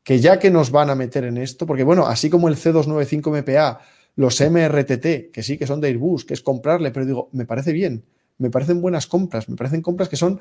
que 0.03 0.19
ya 0.19 0.37
que 0.39 0.51
nos 0.51 0.71
van 0.71 0.89
a 0.89 0.95
meter 0.95 1.23
en 1.23 1.37
esto, 1.37 1.65
porque 1.65 1.83
bueno, 1.83 2.05
así 2.07 2.29
como 2.29 2.47
el 2.47 2.55
C295 2.55 3.41
MPA, 3.41 3.79
los 4.15 4.39
MRTT, 4.39 5.31
que 5.31 5.43
sí 5.43 5.57
que 5.57 5.65
son 5.65 5.81
de 5.81 5.87
Airbus, 5.87 6.25
que 6.25 6.33
es 6.33 6.41
comprarle, 6.41 6.91
pero 6.91 7.05
digo, 7.05 7.29
me 7.31 7.45
parece 7.45 7.71
bien, 7.71 8.05
me 8.37 8.49
parecen 8.49 8.81
buenas 8.81 9.07
compras, 9.07 9.49
me 9.49 9.55
parecen 9.55 9.81
compras 9.81 10.09
que 10.09 10.17
son 10.17 10.39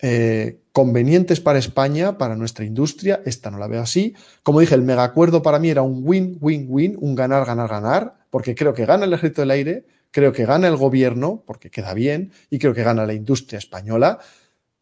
eh, 0.00 0.60
convenientes 0.72 1.40
para 1.40 1.58
España, 1.58 2.16
para 2.18 2.34
nuestra 2.34 2.64
industria. 2.64 3.22
Esta 3.24 3.50
no 3.50 3.58
la 3.58 3.68
veo 3.68 3.82
así. 3.82 4.14
Como 4.42 4.60
dije, 4.60 4.74
el 4.74 4.82
megacuerdo 4.82 5.42
para 5.42 5.58
mí 5.58 5.68
era 5.68 5.82
un 5.82 6.00
win, 6.02 6.38
win, 6.40 6.66
win, 6.68 6.96
un 7.00 7.14
ganar, 7.14 7.44
ganar, 7.44 7.68
ganar, 7.68 8.14
porque 8.30 8.54
creo 8.54 8.72
que 8.72 8.86
gana 8.86 9.04
el 9.04 9.12
ejército 9.12 9.42
del 9.42 9.50
aire, 9.50 9.86
creo 10.10 10.32
que 10.32 10.44
gana 10.44 10.68
el 10.68 10.76
gobierno, 10.76 11.42
porque 11.46 11.70
queda 11.70 11.94
bien, 11.94 12.32
y 12.50 12.58
creo 12.58 12.74
que 12.74 12.82
gana 12.82 13.06
la 13.06 13.14
industria 13.14 13.58
española. 13.58 14.18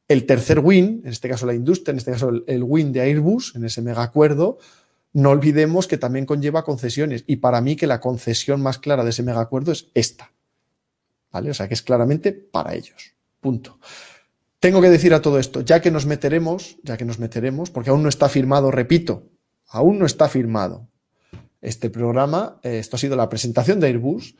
El 0.09 0.27
tercer 0.27 0.61
win, 0.61 1.03
en 1.05 1.11
este 1.11 1.29
caso 1.29 1.47
la 1.47 1.55
industria, 1.55 1.93
en 1.93 1.99
este 1.99 2.13
caso 2.13 2.31
el, 2.47 2.63
win 2.63 2.93
de 2.93 3.03
Airbus, 3.03 3.55
en 3.55 3.65
ese 3.65 3.83
megacuerdo, 3.83 4.59
no 5.13 5.31
olvidemos 5.31 5.87
que 5.87 5.99
también 5.99 6.27
conlleva 6.27 6.65
concesiones. 6.65 7.25
Y 7.27 7.37
para 7.37 7.61
mí 7.61 7.77
que 7.77 7.87
la 7.87 8.01
concesión 8.01 8.63
más 8.63 8.79
clara 8.79 9.05
de 9.05 9.11
ese 9.11 9.23
megacuerdo 9.23 9.73
es 9.73 9.89
esta. 9.95 10.33
¿Vale? 11.31 11.51
O 11.51 11.55
sea 11.55 11.69
que 11.69 11.75
es 11.75 11.83
claramente 11.83 12.33
para 12.33 12.75
ellos. 12.75 13.15
Punto. 13.41 13.79
Tengo 14.61 14.81
que 14.81 14.91
decir 14.91 15.15
a 15.15 15.23
todo 15.23 15.39
esto, 15.39 15.61
ya 15.61 15.81
que 15.81 15.91
nos 15.91 16.07
meteremos, 16.07 16.79
ya 16.83 16.97
que 16.97 17.05
nos 17.05 17.19
meteremos, 17.19 17.71
porque 17.71 17.91
aún 17.91 18.03
no 18.03 18.09
está 18.09 18.29
firmado, 18.29 18.71
repito, 18.71 19.29
aún 19.67 19.99
no 19.99 20.07
está 20.07 20.29
firmado 20.29 20.89
este 21.61 21.91
programa, 21.91 22.59
eh, 22.63 22.79
esto 22.79 22.97
ha 22.97 22.99
sido 22.99 23.15
la 23.15 23.29
presentación 23.29 23.79
de 23.79 23.87
Airbus, 23.89 24.35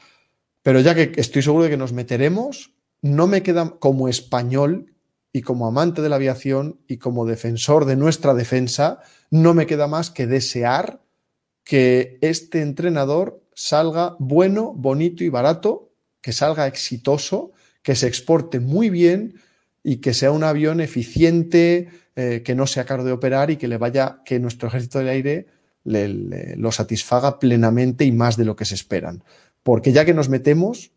pero 0.69 0.81
ya 0.81 0.95
que 0.95 1.13
estoy 1.17 1.41
seguro 1.41 1.65
de 1.65 1.71
que 1.71 1.79
nos 1.79 1.95
meteremos, 1.95 2.75
no 3.01 3.27
me 3.27 3.43
queda 3.43 3.77
como 3.79 4.07
español 4.07 4.93
y 5.33 5.41
como 5.41 5.67
amante 5.67 6.03
de 6.03 6.11
la 6.11 6.17
aviación 6.17 6.79
y 6.87 6.99
como 6.99 7.25
defensor 7.25 7.87
de 7.87 7.97
nuestra 7.97 8.35
defensa, 8.35 9.01
no 9.31 9.55
me 9.55 9.65
queda 9.65 9.87
más 9.87 10.11
que 10.11 10.27
desear 10.27 11.01
que 11.65 12.19
este 12.21 12.61
entrenador 12.61 13.43
salga 13.55 14.15
bueno, 14.19 14.75
bonito 14.77 15.25
y 15.25 15.31
barato, 15.31 15.91
que 16.21 16.35
salga 16.35 16.67
exitoso, 16.67 17.53
que 17.83 17.97
se 17.97 18.07
exporte 18.07 18.61
muy 18.61 18.91
bien, 18.91 19.41
y 19.83 20.03
que 20.03 20.13
sea 20.13 20.33
un 20.33 20.45
avión 20.45 20.83
eficiente, 20.83 21.89
eh, 22.15 22.43
que 22.45 22.55
no 22.55 22.67
sea 22.67 22.85
caro 22.85 23.05
de 23.05 23.13
operar 23.13 23.51
y 23.51 23.57
que 23.57 23.69
le 23.69 23.79
vaya, 23.79 24.21
que 24.23 24.39
nuestro 24.39 24.69
ejército 24.69 24.99
del 24.99 25.09
aire 25.09 25.47
lo 25.85 26.73
satisfaga 26.73 27.39
plenamente 27.39 28.05
y 28.05 28.13
más 28.13 28.37
de 28.37 28.45
lo 28.45 28.57
que 28.57 28.67
se 28.67 28.75
esperan. 28.75 29.25
Porque 29.63 29.93
ya 29.93 30.05
que 30.05 30.15
nos 30.15 30.29
metemos, 30.29 30.93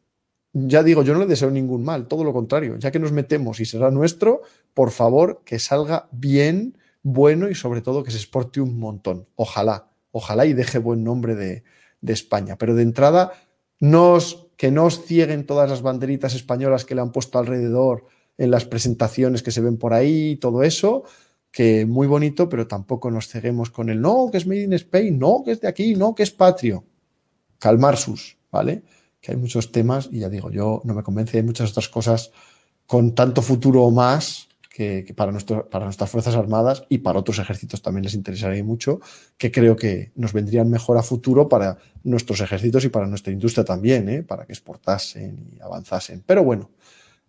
ya 0.54 0.84
digo, 0.84 1.04
yo 1.04 1.14
no 1.14 1.20
le 1.20 1.28
deseo 1.28 1.50
ningún 1.50 1.84
mal, 1.84 2.08
todo 2.08 2.24
lo 2.24 2.34
contrario, 2.34 2.78
ya 2.78 2.92
que 2.92 3.00
nos 3.00 3.12
metemos 3.12 3.60
y 3.60 3.66
será 3.66 3.92
nuestro, 3.92 4.42
por 4.74 4.92
favor, 4.92 5.42
que 5.46 5.60
salga 5.60 6.10
bien, 6.12 6.78
bueno 7.04 7.50
y 7.50 7.56
sobre 7.56 7.82
todo 7.82 8.04
que 8.04 8.12
se 8.12 8.18
exporte 8.18 8.62
un 8.62 8.78
montón. 8.78 9.28
Ojalá, 9.36 9.92
ojalá 10.12 10.46
y 10.46 10.54
deje 10.54 10.78
buen 10.78 11.04
nombre 11.04 11.36
de, 11.36 11.64
España. 12.08 12.58
Pero 12.58 12.76
de 12.76 12.84
entrada, 12.84 13.32
que 14.58 14.72
no 14.72 14.86
os 14.86 15.06
cieguen 15.06 15.46
todas 15.46 15.70
las 15.70 15.82
banderitas 15.82 16.34
españolas 16.34 16.86
que 16.86 16.96
le 16.96 17.02
han 17.02 17.12
puesto 17.12 17.40
alrededor 17.40 18.06
en 18.38 18.52
las 18.52 18.66
presentaciones 18.66 19.44
que 19.44 19.52
se 19.52 19.62
ven 19.62 19.78
por 19.78 19.94
ahí 19.94 20.36
todo 20.38 20.64
eso, 20.64 21.04
que 21.52 21.86
muy 21.86 22.08
bonito, 22.08 22.50
pero 22.50 22.68
tampoco 22.68 23.12
nos 23.12 23.28
ceguemos 23.28 23.70
con 23.70 23.90
el 23.90 24.02
no, 24.02 24.30
que 24.32 24.38
es 24.38 24.48
Made 24.48 24.64
in 24.64 24.74
Spain, 24.74 25.20
no, 25.20 25.44
que 25.46 25.52
es 25.52 25.62
de 25.62 25.68
aquí, 25.68 25.96
no, 25.96 26.16
que 26.16 26.24
es 26.24 26.32
patrio. 26.32 26.86
Calmar 27.60 27.98
sus, 27.98 28.38
¿vale? 28.52 28.84
Que 29.20 29.32
hay 29.32 29.38
muchos 29.38 29.72
temas 29.72 30.10
y 30.12 30.20
ya 30.20 30.30
digo, 30.30 30.52
yo 30.52 30.82
no 30.84 30.94
me 30.94 31.04
convence 31.04 31.38
de 31.38 31.44
muchas 31.44 31.72
otras 31.72 31.90
cosas 31.90 32.32
con 32.86 33.16
tanto 33.16 33.42
futuro 33.42 33.84
o 33.84 33.92
más 33.92 34.50
que, 34.70 35.14
para, 35.16 35.32
para 35.70 35.86
nuestras 35.86 36.10
Fuerzas 36.10 36.36
Armadas 36.36 36.86
y 36.90 37.00
para 37.00 37.20
otros 37.20 37.40
ejércitos 37.40 37.82
también 37.82 38.04
les 38.04 38.14
interesaría 38.14 38.64
mucho, 38.64 39.00
que 39.38 39.52
creo 39.52 39.76
que 39.76 40.12
nos 40.16 40.34
vendrían 40.34 40.70
mejor 40.70 40.98
a 40.98 41.04
futuro 41.04 41.50
para 41.50 41.78
nuestros 42.04 42.40
ejércitos 42.42 42.86
y 42.86 42.90
para 42.90 43.08
nuestra 43.08 43.34
industria 43.34 43.66
también, 43.66 44.10
¿eh? 44.10 44.24
para 44.24 44.46
que 44.46 44.54
exportasen 44.54 45.38
y 45.54 45.62
avanzasen. 45.62 46.24
Pero 46.26 46.44
bueno, 46.44 46.72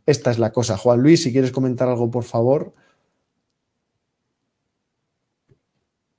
esta 0.07 0.31
es 0.31 0.39
la 0.39 0.53
cosa. 0.53 0.77
Juan 0.77 1.01
Luis, 1.01 1.23
si 1.23 1.32
quieres 1.32 1.53
comentar 1.53 1.89
algo, 1.89 2.11
por 2.11 2.24
favor. 2.24 2.74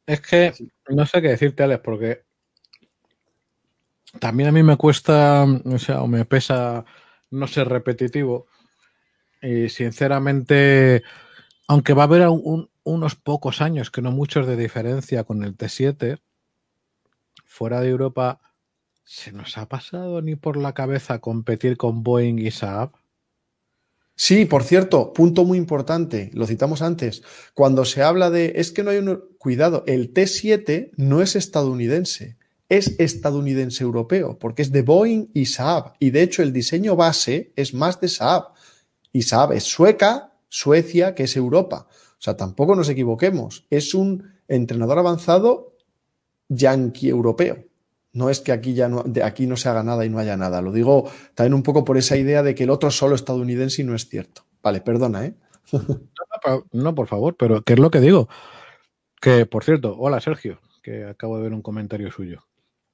Es 0.05 0.19
que 0.19 0.53
no 0.89 1.05
sé 1.05 1.21
qué 1.21 1.29
decirte, 1.29 1.63
Alex, 1.63 1.81
porque 1.83 2.23
también 4.19 4.49
a 4.49 4.51
mí 4.51 4.63
me 4.63 4.77
cuesta, 4.77 5.45
o 5.65 5.79
sea, 5.79 6.01
o 6.01 6.07
me 6.07 6.25
pesa 6.25 6.85
no 7.31 7.47
ser 7.47 7.69
repetitivo. 7.69 8.47
Y 9.41 9.69
sinceramente, 9.69 11.03
aunque 11.67 11.93
va 11.93 12.03
a 12.03 12.05
haber 12.05 12.27
unos 12.83 13.15
pocos 13.15 13.61
años, 13.61 13.91
que 13.91 14.01
no 14.01 14.11
muchos 14.11 14.47
de 14.47 14.55
diferencia 14.55 15.23
con 15.23 15.43
el 15.43 15.57
T7, 15.57 16.19
fuera 17.45 17.81
de 17.81 17.89
Europa, 17.89 18.39
¿se 19.03 19.31
nos 19.31 19.57
ha 19.57 19.67
pasado 19.67 20.21
ni 20.21 20.35
por 20.35 20.57
la 20.57 20.73
cabeza 20.73 21.19
competir 21.19 21.77
con 21.77 22.03
Boeing 22.03 22.39
y 22.39 22.51
Saab? 22.51 22.91
Sí, 24.15 24.45
por 24.45 24.63
cierto, 24.63 25.11
punto 25.11 25.43
muy 25.43 25.57
importante, 25.57 26.29
lo 26.33 26.45
citamos 26.45 26.83
antes, 26.83 27.23
cuando 27.55 27.83
se 27.83 28.03
habla 28.03 28.29
de, 28.29 28.53
es 28.57 28.71
que 28.71 28.83
no 28.83 28.91
hay 28.91 28.97
un, 28.97 29.23
cuidado, 29.39 29.83
el 29.87 30.13
T7 30.13 30.91
no 30.97 31.21
es 31.21 31.35
estadounidense, 31.35 32.37
es 32.77 32.95
estadounidense 32.97 33.83
europeo, 33.83 34.39
porque 34.39 34.63
es 34.63 34.71
de 34.71 34.81
Boeing 34.81 35.27
y 35.33 35.45
Saab, 35.45 35.93
y 35.99 36.09
de 36.09 36.23
hecho 36.23 36.41
el 36.41 36.51
diseño 36.51 36.95
base 36.95 37.53
es 37.55 37.73
más 37.75 38.01
de 38.01 38.07
Saab, 38.07 38.53
y 39.11 39.21
Saab 39.21 39.53
es 39.53 39.63
sueca, 39.63 40.33
Suecia, 40.49 41.13
que 41.13 41.23
es 41.23 41.35
Europa. 41.35 41.87
O 41.89 42.21
sea, 42.23 42.35
tampoco 42.35 42.75
nos 42.75 42.89
equivoquemos, 42.89 43.67
es 43.69 43.93
un 43.93 44.33
entrenador 44.47 44.97
avanzado 44.97 45.75
yanqui 46.49 47.09
europeo. 47.09 47.63
No 48.11 48.29
es 48.29 48.39
que 48.39 48.51
aquí 48.51 48.73
ya 48.73 48.87
no, 48.87 49.03
de 49.03 49.23
aquí 49.23 49.45
no 49.45 49.55
se 49.55 49.69
haga 49.69 49.83
nada 49.83 50.05
y 50.05 50.09
no 50.09 50.19
haya 50.19 50.37
nada. 50.37 50.61
Lo 50.61 50.71
digo 50.71 51.09
también 51.35 51.53
un 51.53 51.63
poco 51.63 51.83
por 51.83 51.97
esa 51.97 52.17
idea 52.17 52.43
de 52.43 52.55
que 52.55 52.63
el 52.63 52.69
otro 52.69 52.91
solo 52.91 53.15
estadounidense 53.15 53.81
y 53.81 53.85
no 53.85 53.95
es 53.95 54.07
cierto. 54.07 54.45
Vale, 54.61 54.81
perdona, 54.81 55.25
¿eh? 55.25 55.35
no, 56.71 56.95
por 56.95 57.07
favor, 57.07 57.35
pero 57.37 57.61
¿qué 57.61 57.73
es 57.73 57.79
lo 57.79 57.91
que 57.91 57.99
digo? 57.99 58.29
Que, 59.19 59.45
por 59.45 59.63
cierto, 59.63 59.95
hola 59.97 60.19
Sergio, 60.19 60.59
que 60.81 61.05
acabo 61.05 61.37
de 61.37 61.43
ver 61.43 61.53
un 61.53 61.61
comentario 61.61 62.11
suyo. 62.11 62.43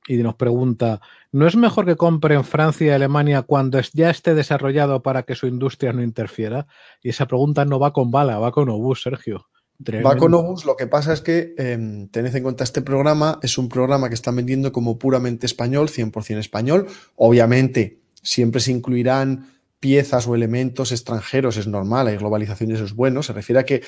Y 0.10 0.18
nos 0.18 0.34
pregunta, 0.34 1.02
¿no 1.31 1.45
es 1.45 1.56
mejor 1.56 1.86
que 1.86 1.95
compre 1.95 2.34
en 2.34 2.44
Francia 2.44 2.88
y 2.88 2.90
Alemania 2.90 3.44
cuando 3.44 3.80
ya 3.94 4.10
esté 4.10 4.34
desarrollado 4.34 5.03
para 5.03 5.22
que 5.22 5.36
su 5.36 5.45
industria 5.45 5.94
no 5.94 6.02
interfiera? 6.02 6.65
Y 7.03 7.10
esa 7.10 7.27
pregunta 7.27 7.64
no 7.64 7.80
va 7.80 7.94
con 7.94 8.10
bala, 8.10 8.40
va 8.40 8.52
con 8.52 8.69
obús, 8.69 9.03
Sergio. 9.03 9.45
Va 10.06 10.18
con 10.18 10.34
Obus, 10.34 10.65
lo 10.65 10.76
que 10.76 10.88
pasa 10.88 11.14
es 11.14 11.22
que 11.22 11.53
em, 11.57 12.10
tened 12.10 12.36
en 12.36 12.44
cuenta 12.44 12.65
este 12.65 12.81
programa, 12.81 13.40
es 13.44 13.57
un 13.57 13.69
programa 13.69 14.10
que 14.10 14.15
están 14.15 14.36
vendiendo 14.36 14.73
como 14.73 14.98
puramente 14.98 15.45
español, 15.45 15.90
100% 15.90 16.40
español. 16.40 16.88
Obviamente, 17.15 18.02
siempre 18.22 18.60
se 18.61 18.72
incluirán 18.72 19.48
piezas 19.80 20.27
o 20.27 20.36
elementos 20.36 20.91
extranjeros, 20.91 21.56
es 21.56 21.68
normal, 21.68 22.07
hay 22.07 22.18
globalización 22.18 22.72
y 22.72 22.73
eso 22.73 22.84
es 22.84 22.94
bueno. 22.94 23.23
Se 23.23 23.31
refiere 23.31 23.60
a 23.60 23.64
que, 23.64 23.81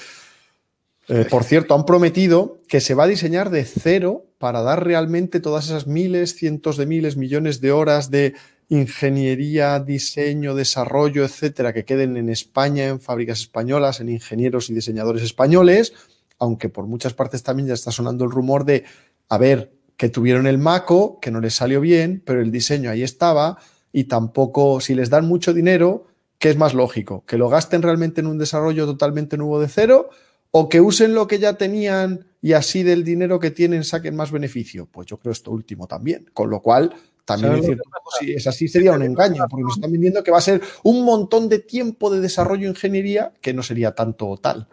eh, 1.14 1.26
por 1.30 1.44
cierto, 1.44 1.76
han 1.76 1.86
prometido 1.86 2.58
que 2.70 2.80
se 2.80 2.94
va 2.94 3.04
a 3.04 3.08
diseñar 3.08 3.50
de 3.50 3.66
cero 3.66 4.28
para 4.38 4.62
dar 4.62 4.86
realmente 4.86 5.42
todas 5.42 5.66
esas 5.66 5.86
miles, 5.86 6.36
cientos 6.36 6.78
de 6.78 6.86
miles, 6.86 7.18
millones 7.18 7.60
de 7.60 7.74
horas 7.74 8.10
de 8.10 8.34
ingeniería, 8.70 9.82
diseño, 9.82 10.56
desarrollo, 10.56 11.26
etcétera, 11.26 11.74
que 11.74 11.84
queden 11.84 12.16
en 12.16 12.30
España, 12.30 12.88
en 12.88 13.02
fábricas 13.02 13.42
españolas, 13.42 14.00
en 14.00 14.08
ingenieros 14.08 14.70
y 14.70 14.74
diseñadores 14.74 15.22
españoles, 15.22 15.92
aunque 16.40 16.70
por 16.70 16.88
muchas 16.88 17.14
partes 17.14 17.44
también 17.44 17.68
ya 17.68 17.74
está 17.74 17.92
sonando 17.92 18.24
el 18.24 18.32
rumor 18.32 18.64
de, 18.64 18.86
a 19.28 19.38
ver, 19.38 19.74
que 19.98 20.08
tuvieron 20.08 20.48
el 20.48 20.60
MACO, 20.60 21.20
que 21.20 21.30
no 21.30 21.42
les 21.42 21.56
salió 21.56 21.82
bien, 21.82 22.24
pero 22.26 22.40
el 22.40 22.52
diseño 22.52 22.90
ahí 22.90 23.04
estaba, 23.04 23.58
y 23.92 24.06
tampoco, 24.06 24.80
si 24.80 24.96
les 24.96 25.10
dan 25.10 25.28
mucho 25.28 25.54
dinero, 25.54 26.08
¿qué 26.38 26.50
es 26.50 26.56
más 26.56 26.74
lógico? 26.74 27.26
¿Que 27.26 27.38
lo 27.38 27.50
gasten 27.50 27.82
realmente 27.82 28.22
en 28.22 28.28
un 28.28 28.38
desarrollo 28.38 28.86
totalmente 28.86 29.36
nuevo 29.36 29.60
de 29.60 29.68
cero? 29.68 30.10
¿O 30.52 30.68
que 30.68 30.82
usen 30.82 31.14
lo 31.14 31.28
que 31.28 31.40
ya 31.40 31.54
tenían 31.54 32.28
y 32.42 32.54
así 32.54 32.84
del 32.84 33.04
dinero 33.04 33.40
que 33.40 33.52
tienen 33.52 33.84
saquen 33.84 34.16
más 34.16 34.32
beneficio? 34.32 34.88
Pues 34.92 35.08
yo 35.08 35.18
creo 35.18 35.32
esto 35.32 35.52
último 35.52 35.88
también. 35.88 36.30
Con 36.34 36.50
lo 36.50 36.62
cual, 36.62 36.94
también 37.24 37.54
es 37.54 37.66
cierto, 37.66 37.84
si 38.20 38.34
es 38.34 38.48
así 38.48 38.68
sería 38.68 38.92
un 38.92 39.04
engaño, 39.04 39.46
porque 39.50 39.64
nos 39.64 39.78
están 39.78 39.92
vendiendo 39.92 40.24
que 40.24 40.32
va 40.32 40.40
a 40.40 40.42
ser 40.42 40.62
un 40.84 41.06
montón 41.06 41.48
de 41.48 41.60
tiempo 41.60 42.10
de 42.14 42.20
desarrollo 42.20 42.64
de 42.64 42.70
ingeniería 42.70 43.32
que 43.42 43.54
no 43.54 43.64
sería 43.64 43.96
tanto 43.96 44.38
tal. 44.38 44.68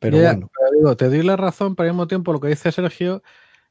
Pero 0.00 0.18
bueno. 0.18 0.50
digo, 0.76 0.96
te 0.96 1.08
doy 1.08 1.22
la 1.22 1.36
razón, 1.36 1.76
pero 1.76 1.88
al 1.88 1.94
mismo 1.94 2.08
tiempo 2.08 2.32
lo 2.32 2.40
que 2.40 2.48
dice 2.48 2.72
Sergio 2.72 3.22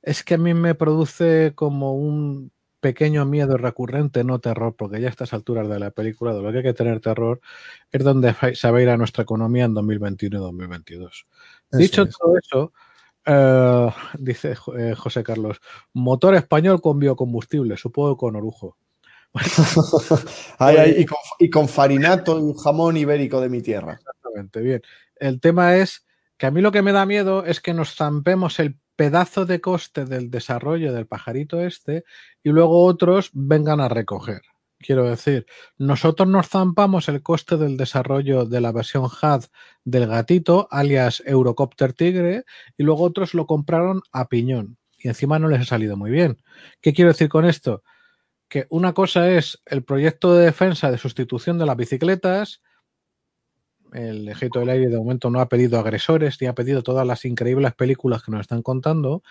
es 0.02 0.24
que 0.24 0.36
a 0.36 0.38
mí 0.38 0.54
me 0.54 0.76
produce 0.76 1.52
como 1.56 1.96
un 1.96 2.52
pequeño 2.80 3.26
miedo 3.26 3.58
recurrente, 3.58 4.24
no 4.24 4.40
terror, 4.40 4.76
porque 4.76 5.00
ya 5.00 5.08
a 5.08 5.12
estas 5.12 5.34
alturas 5.34 5.70
de 5.70 5.80
la 5.80 5.92
película, 5.92 6.34
de 6.34 6.42
lo 6.42 6.52
que 6.52 6.58
hay 6.58 6.64
que 6.64 6.74
tener 6.74 7.00
terror, 7.00 7.40
es 7.92 8.04
donde 8.04 8.34
se 8.56 8.72
va 8.72 8.78
a 8.80 8.82
ir 8.82 8.90
a 8.90 8.98
nuestra 8.98 9.24
economía 9.24 9.66
en 9.66 9.74
2021 9.74 10.38
y 10.38 10.42
2022. 10.42 11.28
Dicho 11.72 12.06
todo 12.08 12.38
eso, 12.38 12.74
eh, 13.26 13.90
dice 14.18 14.56
eh, 14.78 14.96
José 14.96 15.24
Carlos, 15.24 15.62
motor 15.94 16.36
español 16.36 16.82
con 16.82 17.00
biocombustible, 17.00 17.78
supongo 17.78 18.18
con 18.18 18.36
orujo. 18.36 18.78
y, 21.40 21.50
con, 21.50 21.70
farinato 21.70 22.38
y 22.38 22.54
jamón 22.62 22.98
ibérico 22.98 23.40
de 23.40 23.50
mi 23.50 23.62
tierra. 23.62 23.94
Exactamente, 23.94 24.60
bien. 24.62 24.82
El 25.16 25.40
tema 25.40 25.78
es 25.78 26.06
que 26.38 26.48
a 26.48 26.52
mí 26.52 26.60
lo 26.60 26.72
que 26.72 26.82
me 26.82 26.92
da 26.92 27.06
miedo 27.06 27.46
es 27.46 27.62
que 27.62 27.74
nos 27.74 27.96
zampemos 27.96 28.60
el 28.60 28.78
pedazo 28.96 29.46
de 29.46 29.62
coste 29.62 30.06
del 30.06 30.30
desarrollo 30.30 30.92
del 30.92 31.08
pajarito 31.08 31.62
este 31.62 32.04
y 32.44 32.50
luego 32.50 32.84
otros 32.86 33.30
vengan 33.34 33.80
a 33.80 33.88
recoger. 33.88 34.42
Quiero 34.82 35.08
decir, 35.10 35.46
nosotros 35.78 36.28
nos 36.28 36.50
zampamos 36.50 37.08
el 37.08 37.22
coste 37.22 37.58
del 37.58 37.78
desarrollo 37.78 38.46
de 38.46 38.62
la 38.62 38.72
versión 38.72 39.04
HUD 39.04 39.46
del 39.84 40.08
gatito, 40.08 40.68
alias 40.72 41.22
Eurocopter 41.26 41.94
Tigre, 41.94 42.46
y 42.78 42.84
luego 42.84 43.04
otros 43.04 43.34
lo 43.34 43.46
compraron 43.46 44.02
a 44.12 44.28
piñón. 44.28 44.78
Y 44.98 45.08
encima 45.08 45.40
no 45.40 45.48
les 45.48 45.62
ha 45.62 45.66
salido 45.66 45.98
muy 45.98 46.12
bien. 46.12 46.42
¿Qué 46.82 46.94
quiero 46.94 47.12
decir 47.12 47.30
con 47.30 47.46
esto? 47.46 47.84
Que 48.48 48.66
una 48.70 48.94
cosa 48.94 49.30
es 49.32 49.62
el 49.66 49.84
proyecto 49.84 50.36
de 50.36 50.46
defensa 50.46 50.92
de 50.92 50.98
sustitución 50.98 51.58
de 51.58 51.66
las 51.66 51.78
bicicletas. 51.78 52.62
El 53.94 54.28
ejército 54.30 54.60
del 54.60 54.70
aire 54.70 54.90
de 54.90 54.98
momento 54.98 55.30
no 55.30 55.42
ha 55.42 55.50
pedido 55.50 55.80
agresores 55.80 56.40
ni 56.42 56.48
ha 56.48 56.54
pedido 56.54 56.82
todas 56.82 57.06
las 57.06 57.26
increíbles 57.26 57.74
películas 57.74 58.24
que 58.24 58.32
nos 58.32 58.42
están 58.42 58.62
contando. 58.62 59.22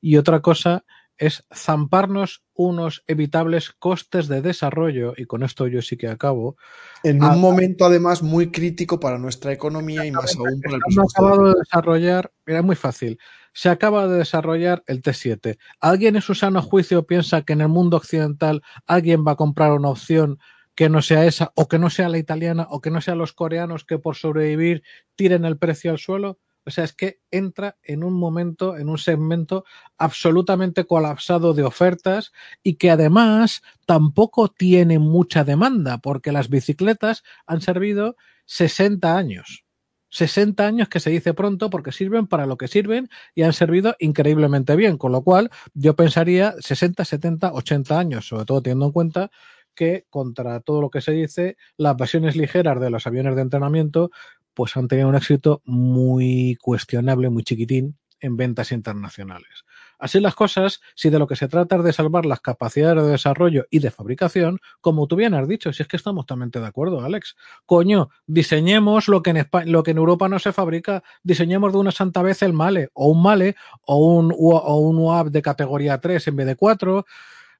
Y 0.00 0.16
otra 0.16 0.40
cosa 0.40 0.84
es 1.18 1.44
zamparnos 1.54 2.42
unos 2.54 3.04
evitables 3.06 3.72
costes 3.72 4.28
de 4.28 4.40
desarrollo, 4.40 5.14
y 5.16 5.26
con 5.26 5.42
esto 5.42 5.66
yo 5.66 5.82
sí 5.82 5.96
que 5.96 6.08
acabo. 6.08 6.56
En 7.02 7.22
un 7.22 7.40
momento 7.40 7.84
además 7.84 8.22
muy 8.22 8.50
crítico 8.50 8.98
para 8.98 9.18
nuestra 9.18 9.52
economía 9.52 10.06
y 10.06 10.12
más 10.12 10.36
aún 10.36 10.60
para 10.60 10.76
el 10.76 10.80
presupuesto. 10.80 11.26
acabado 11.26 11.48
de 11.48 11.58
desarrollar, 11.58 12.32
mira, 12.46 12.62
muy 12.62 12.76
fácil. 12.76 13.18
Se 13.52 13.68
acaba 13.68 14.06
de 14.06 14.18
desarrollar 14.18 14.84
el 14.86 15.02
T7. 15.02 15.58
¿Alguien 15.80 16.16
en 16.16 16.22
su 16.22 16.34
sano 16.34 16.62
juicio 16.62 17.06
piensa 17.06 17.42
que 17.42 17.52
en 17.52 17.60
el 17.60 17.68
mundo 17.68 17.96
occidental 17.96 18.62
alguien 18.86 19.24
va 19.26 19.32
a 19.32 19.36
comprar 19.36 19.72
una 19.72 19.88
opción 19.88 20.38
que 20.76 20.88
no 20.88 21.02
sea 21.02 21.24
esa, 21.26 21.50
o 21.56 21.66
que 21.66 21.80
no 21.80 21.90
sea 21.90 22.08
la 22.08 22.18
italiana, 22.18 22.68
o 22.70 22.80
que 22.80 22.92
no 22.92 23.00
sea 23.00 23.16
los 23.16 23.32
coreanos 23.32 23.84
que 23.84 23.98
por 23.98 24.14
sobrevivir 24.14 24.84
tiren 25.16 25.44
el 25.44 25.58
precio 25.58 25.90
al 25.90 25.98
suelo? 25.98 26.38
O 26.68 26.70
sea, 26.70 26.84
es 26.84 26.92
que 26.92 27.20
entra 27.30 27.76
en 27.82 28.04
un 28.04 28.14
momento, 28.14 28.76
en 28.76 28.88
un 28.88 28.98
segmento 28.98 29.64
absolutamente 29.96 30.84
colapsado 30.84 31.54
de 31.54 31.64
ofertas 31.64 32.32
y 32.62 32.74
que 32.74 32.90
además 32.90 33.62
tampoco 33.86 34.48
tiene 34.48 34.98
mucha 34.98 35.44
demanda 35.44 35.98
porque 35.98 36.30
las 36.30 36.50
bicicletas 36.50 37.24
han 37.46 37.62
servido 37.62 38.16
60 38.44 39.16
años. 39.16 39.64
60 40.10 40.66
años 40.66 40.88
que 40.88 41.00
se 41.00 41.10
dice 41.10 41.34
pronto 41.34 41.70
porque 41.70 41.92
sirven 41.92 42.26
para 42.26 42.46
lo 42.46 42.56
que 42.56 42.68
sirven 42.68 43.08
y 43.34 43.42
han 43.42 43.52
servido 43.54 43.96
increíblemente 43.98 44.76
bien, 44.76 44.98
con 44.98 45.12
lo 45.12 45.22
cual 45.22 45.50
yo 45.74 45.96
pensaría 45.96 46.54
60, 46.60 47.04
70, 47.04 47.52
80 47.52 47.98
años, 47.98 48.28
sobre 48.28 48.44
todo 48.44 48.62
teniendo 48.62 48.86
en 48.86 48.92
cuenta 48.92 49.30
que 49.74 50.06
contra 50.10 50.60
todo 50.60 50.80
lo 50.80 50.90
que 50.90 51.00
se 51.00 51.12
dice, 51.12 51.56
las 51.76 51.96
versiones 51.96 52.34
ligeras 52.34 52.80
de 52.80 52.90
los 52.90 53.06
aviones 53.06 53.36
de 53.36 53.42
entrenamiento 53.42 54.10
pues 54.58 54.76
han 54.76 54.88
tenido 54.88 55.08
un 55.08 55.14
éxito 55.14 55.62
muy 55.66 56.58
cuestionable, 56.60 57.30
muy 57.30 57.44
chiquitín 57.44 57.96
en 58.18 58.36
ventas 58.36 58.72
internacionales. 58.72 59.64
Así 60.00 60.18
las 60.18 60.34
cosas, 60.34 60.80
si 60.96 61.10
de 61.10 61.20
lo 61.20 61.28
que 61.28 61.36
se 61.36 61.46
trata 61.46 61.76
es 61.76 61.84
de 61.84 61.92
salvar 61.92 62.26
las 62.26 62.40
capacidades 62.40 63.04
de 63.04 63.10
desarrollo 63.12 63.66
y 63.70 63.78
de 63.78 63.92
fabricación, 63.92 64.58
como 64.80 65.06
tú 65.06 65.14
bien 65.14 65.34
has 65.34 65.46
dicho, 65.46 65.72
si 65.72 65.84
es 65.84 65.88
que 65.88 65.96
estamos 65.96 66.26
totalmente 66.26 66.58
de 66.58 66.66
acuerdo, 66.66 67.02
Alex. 67.02 67.36
Coño, 67.66 68.10
diseñemos 68.26 69.06
lo 69.06 69.22
que 69.22 69.30
en, 69.30 69.96
Europa 69.96 70.28
no 70.28 70.40
se 70.40 70.52
fabrica, 70.52 71.04
diseñemos 71.22 71.72
de 71.72 71.78
una 71.78 71.92
santa 71.92 72.22
vez 72.22 72.42
el 72.42 72.52
Male, 72.52 72.88
o 72.94 73.06
un 73.06 73.22
Male, 73.22 73.54
o 73.82 73.96
un, 73.96 74.34
o 74.36 75.24
de 75.30 75.40
categoría 75.40 76.00
3 76.00 76.26
en 76.26 76.34
vez 76.34 76.46
de 76.48 76.56
4, 76.56 77.06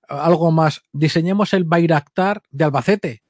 algo 0.08 0.50
más. 0.50 0.82
Diseñemos 0.90 1.54
el 1.54 1.62
Bayraktar 1.62 2.42
de 2.50 2.64
Albacete, 2.64 3.22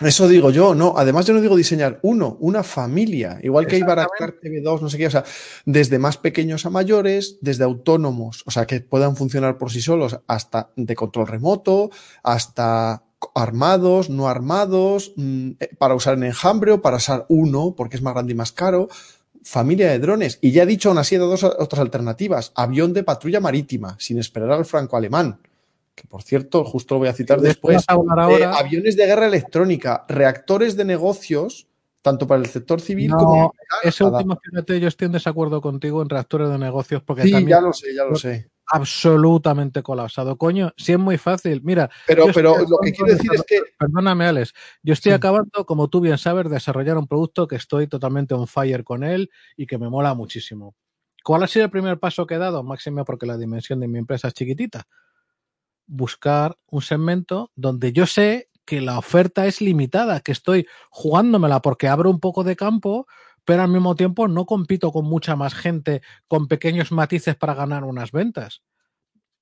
eso 0.00 0.28
digo 0.28 0.50
yo, 0.50 0.74
no. 0.74 0.94
Además, 0.96 1.26
yo 1.26 1.34
no 1.34 1.40
digo 1.40 1.56
diseñar 1.56 2.00
uno, 2.02 2.36
una 2.40 2.62
familia. 2.62 3.38
Igual 3.42 3.66
que 3.66 3.76
hay 3.76 3.82
Baraktar 3.82 4.34
TV2, 4.40 4.80
no 4.80 4.88
sé 4.88 4.96
qué. 4.96 5.06
O 5.06 5.10
sea, 5.10 5.24
desde 5.66 5.98
más 5.98 6.16
pequeños 6.16 6.64
a 6.64 6.70
mayores, 6.70 7.38
desde 7.40 7.64
autónomos, 7.64 8.42
o 8.46 8.50
sea, 8.50 8.66
que 8.66 8.80
puedan 8.80 9.16
funcionar 9.16 9.58
por 9.58 9.70
sí 9.70 9.82
solos, 9.82 10.18
hasta 10.26 10.70
de 10.76 10.94
control 10.94 11.26
remoto, 11.26 11.90
hasta 12.22 13.02
armados, 13.34 14.08
no 14.08 14.28
armados, 14.28 15.12
mm, 15.16 15.50
eh, 15.60 15.70
para 15.78 15.94
usar 15.94 16.14
en 16.14 16.24
enjambre 16.24 16.72
o 16.72 16.80
para 16.80 16.96
usar 16.96 17.26
uno, 17.28 17.74
porque 17.76 17.96
es 17.96 18.02
más 18.02 18.14
grande 18.14 18.32
y 18.32 18.36
más 18.36 18.52
caro. 18.52 18.88
Familia 19.42 19.90
de 19.90 19.98
drones. 19.98 20.38
Y 20.40 20.52
ya 20.52 20.62
he 20.62 20.66
dicho 20.66 20.88
aún 20.88 20.98
así 20.98 21.16
de 21.16 21.22
dos 21.22 21.44
otras 21.44 21.80
alternativas. 21.80 22.52
Avión 22.54 22.92
de 22.92 23.04
patrulla 23.04 23.40
marítima, 23.40 23.96
sin 23.98 24.18
esperar 24.18 24.52
al 24.52 24.64
franco-alemán 24.64 25.40
que 26.00 26.08
por 26.08 26.22
cierto, 26.22 26.64
justo 26.64 26.94
lo 26.94 27.00
voy 27.00 27.08
a 27.08 27.12
citar 27.12 27.42
después, 27.42 27.84
aviones 27.86 28.96
de 28.96 29.06
guerra 29.06 29.26
electrónica, 29.26 30.06
reactores 30.08 30.74
de 30.74 30.86
negocios, 30.86 31.68
tanto 32.00 32.26
para 32.26 32.40
el 32.40 32.46
sector 32.46 32.80
civil 32.80 33.10
como... 33.10 33.52
Ese 33.82 34.04
último, 34.04 34.38
fíjate, 34.42 34.80
yo 34.80 34.88
estoy 34.88 35.06
en 35.06 35.12
desacuerdo 35.12 35.60
contigo 35.60 36.00
en 36.00 36.08
reactores 36.08 36.48
de 36.48 36.58
negocios 36.58 37.02
porque 37.02 37.24
sí, 37.24 37.44
ya 37.46 37.60
lo 37.60 37.74
sé, 37.74 37.94
ya 37.94 38.04
lo 38.04 38.14
sé. 38.16 38.50
Absolutamente 38.72 39.82
colapsado. 39.82 40.38
Coño, 40.38 40.72
sí 40.76 40.92
es 40.92 40.98
muy 40.98 41.18
fácil. 41.18 41.60
Mira. 41.64 41.90
Pero, 42.06 42.26
pero 42.32 42.56
lo 42.56 42.78
que 42.82 42.92
quiero 42.92 43.12
decir 43.12 43.30
es 43.34 43.42
que. 43.42 43.60
Perdóname, 43.76 44.26
Alex. 44.26 44.54
Yo 44.82 44.92
estoy 44.92 45.10
acabando, 45.10 45.66
como 45.66 45.88
tú 45.88 46.00
bien 46.00 46.18
sabes, 46.18 46.44
de 46.44 46.50
desarrollar 46.50 46.96
un 46.96 47.08
producto 47.08 47.48
que 47.48 47.56
estoy 47.56 47.88
totalmente 47.88 48.32
on 48.32 48.46
fire 48.46 48.84
con 48.84 49.02
él 49.02 49.28
y 49.56 49.66
que 49.66 49.76
me 49.76 49.90
mola 49.90 50.14
muchísimo. 50.14 50.76
¿Cuál 51.24 51.42
ha 51.42 51.48
sido 51.48 51.64
el 51.64 51.70
primer 51.70 51.98
paso 51.98 52.26
que 52.26 52.36
he 52.36 52.38
dado? 52.38 52.62
Máximo 52.62 53.04
porque 53.04 53.26
la 53.26 53.36
dimensión 53.36 53.80
de 53.80 53.88
mi 53.88 53.98
empresa 53.98 54.28
es 54.28 54.34
chiquitita 54.34 54.86
buscar 55.90 56.56
un 56.68 56.82
segmento 56.82 57.50
donde 57.56 57.92
yo 57.92 58.06
sé 58.06 58.48
que 58.64 58.80
la 58.80 58.98
oferta 58.98 59.46
es 59.46 59.60
limitada, 59.60 60.20
que 60.20 60.32
estoy 60.32 60.66
jugándomela 60.90 61.60
porque 61.60 61.88
abro 61.88 62.08
un 62.08 62.20
poco 62.20 62.44
de 62.44 62.54
campo, 62.54 63.06
pero 63.44 63.62
al 63.62 63.68
mismo 63.68 63.96
tiempo 63.96 64.28
no 64.28 64.46
compito 64.46 64.92
con 64.92 65.04
mucha 65.04 65.34
más 65.34 65.54
gente 65.54 66.02
con 66.28 66.46
pequeños 66.46 66.92
matices 66.92 67.34
para 67.34 67.54
ganar 67.54 67.84
unas 67.84 68.12
ventas. 68.12 68.62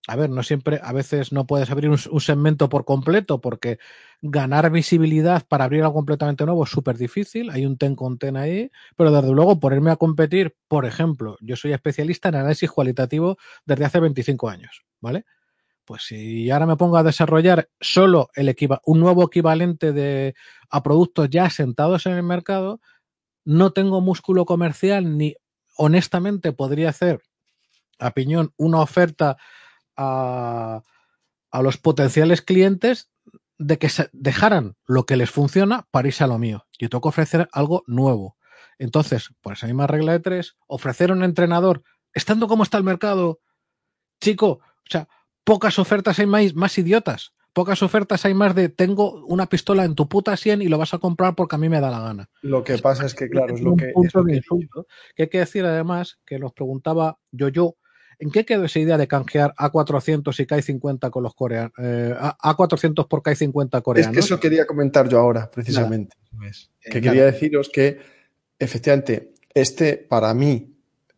A 0.07 0.17
ver, 0.17 0.31
no 0.31 0.43
siempre, 0.43 0.81
a 0.83 0.95
veces 0.95 1.33
no 1.33 1.47
puedes 1.47 1.71
abrir 1.71 1.91
un, 1.91 1.99
segmento 1.99 2.71
por 2.71 2.87
completo 2.87 3.43
porque 3.43 3.79
ganar 4.23 4.71
visibilidad 4.71 5.47
para 5.47 5.65
abrir 5.65 5.83
algo 5.83 5.93
completamente 5.93 6.47
nuevo 6.47 6.65
es 6.65 6.71
súper 6.71 6.97
difícil. 6.97 7.51
Hay 7.51 7.67
un 7.67 7.77
ten 7.77 7.95
con 7.95 8.17
ten 8.17 8.39
ahí, 8.39 8.71
pero 8.97 9.13
desde 9.13 9.35
luego 9.35 9.61
ponerme 9.61 9.91
a 9.91 9.97
competir, 9.97 10.57
por 10.67 10.87
ejemplo, 10.87 11.37
yo 11.43 11.57
soy 11.57 11.75
especialista 11.75 12.31
en 12.31 12.37
análisis 12.37 12.71
cualitativo 12.71 13.37
desde 13.67 13.85
hace 13.85 14.01
25 14.01 14.49
años, 14.49 14.87
¿vale? 15.03 15.27
Pues 15.89 16.03
si 16.03 16.51
ahora 16.51 16.67
me 16.67 16.77
pongo 16.77 16.99
a 16.99 17.03
desarrollar 17.03 17.71
solo 17.81 18.29
un 18.85 19.01
nuevo 19.01 19.25
equivalente 19.25 19.95
de, 19.95 20.35
a 20.69 20.83
productos 20.83 21.31
ya 21.31 21.49
sentados 21.49 22.05
en 22.05 22.13
el 22.13 22.23
mercado, 22.23 22.83
no 23.47 23.73
tengo 23.73 24.03
músculo 24.03 24.45
comercial 24.45 25.17
ni 25.17 25.35
honestamente 25.79 26.53
podría 26.53 26.91
hacer 26.91 27.23
a 27.99 28.11
piñón 28.11 28.53
una 28.59 28.83
oferta 28.83 29.39
a, 29.97 30.83
a 31.51 31.63
los 31.63 31.79
potenciales 31.79 32.43
clientes 32.43 33.11
de 33.57 33.79
que 33.79 33.89
dejaran 34.13 34.77
lo 34.85 35.07
que 35.07 35.17
les 35.17 35.31
funciona 35.31 35.89
para 35.91 36.09
irse 36.09 36.23
a 36.23 36.27
lo 36.27 36.39
mío. 36.39 36.67
Yo 36.79 36.91
tengo 36.91 37.01
que 37.01 37.09
ofrecer 37.09 37.49
algo 37.51 37.83
nuevo. 37.87 38.37
Entonces, 38.77 39.31
por 39.41 39.55
esa 39.55 39.67
misma 39.67 39.87
regla 39.87 40.13
de 40.13 40.21
tres, 40.21 40.55
ofrecer 40.67 41.13
un 41.13 41.25
entrenador, 41.25 41.83
estando 42.13 42.47
como 42.47 42.63
está 42.63 42.77
el 42.77 42.85
mercado, 42.85 43.41
chico, 44.21 44.61
o 44.61 44.91
sea, 44.91 45.09
pocas 45.49 45.79
ofertas 45.79 46.19
hay 46.19 46.27
más, 46.27 46.55
más 46.55 46.77
idiotas. 46.77 47.33
Pocas 47.55 47.83
ofertas 47.83 48.25
hay 48.27 48.35
más 48.35 48.55
de 48.55 48.69
tengo 48.69 49.25
una 49.27 49.47
pistola 49.47 49.85
en 49.85 49.95
tu 49.95 50.07
puta 50.07 50.37
100 50.37 50.61
y 50.61 50.69
lo 50.69 50.77
vas 50.77 50.93
a 50.93 50.99
comprar 50.99 51.35
porque 51.35 51.57
a 51.57 51.59
mí 51.59 51.71
me 51.71 51.81
da 51.81 51.91
la 51.91 52.01
gana. 52.01 52.29
Lo 52.43 52.63
que 52.63 52.77
pasa 52.77 53.07
es 53.07 53.15
que, 53.15 53.31
claro, 53.31 53.55
es 53.55 53.63
lo 53.63 53.75
que. 53.75 53.87
Punto 53.95 54.23
de 54.23 54.37
insulto. 54.37 54.87
Que 55.17 55.23
hay 55.23 55.29
que 55.31 55.39
decir 55.39 55.65
además 55.65 56.19
que 56.27 56.39
nos 56.39 56.53
preguntaba 56.53 57.19
yo, 57.33 57.49
yo, 57.49 57.77
¿en 58.19 58.31
qué 58.31 58.45
quedó 58.45 58.67
esa 58.67 58.79
idea 58.79 58.99
de 58.99 59.09
canjear 59.09 59.55
A400 59.57 60.39
y 60.39 60.47
K50 60.47 61.11
con 61.11 61.23
los 61.23 61.35
coreanos? 61.35 61.73
Eh, 61.79 62.15
A400 62.19 63.09
por 63.09 63.23
K50 63.23 63.83
coreanos. 63.83 64.11
Es 64.11 64.15
que 64.15 64.21
eso 64.21 64.39
quería 64.39 64.67
comentar 64.67 65.09
yo 65.09 65.19
ahora, 65.19 65.51
precisamente. 65.51 66.15
Que 66.83 67.01
quería 67.01 67.25
deciros 67.25 67.71
que, 67.73 67.99
efectivamente, 68.59 69.33
este 69.55 69.97
para 69.97 70.35
mí, 70.35 70.75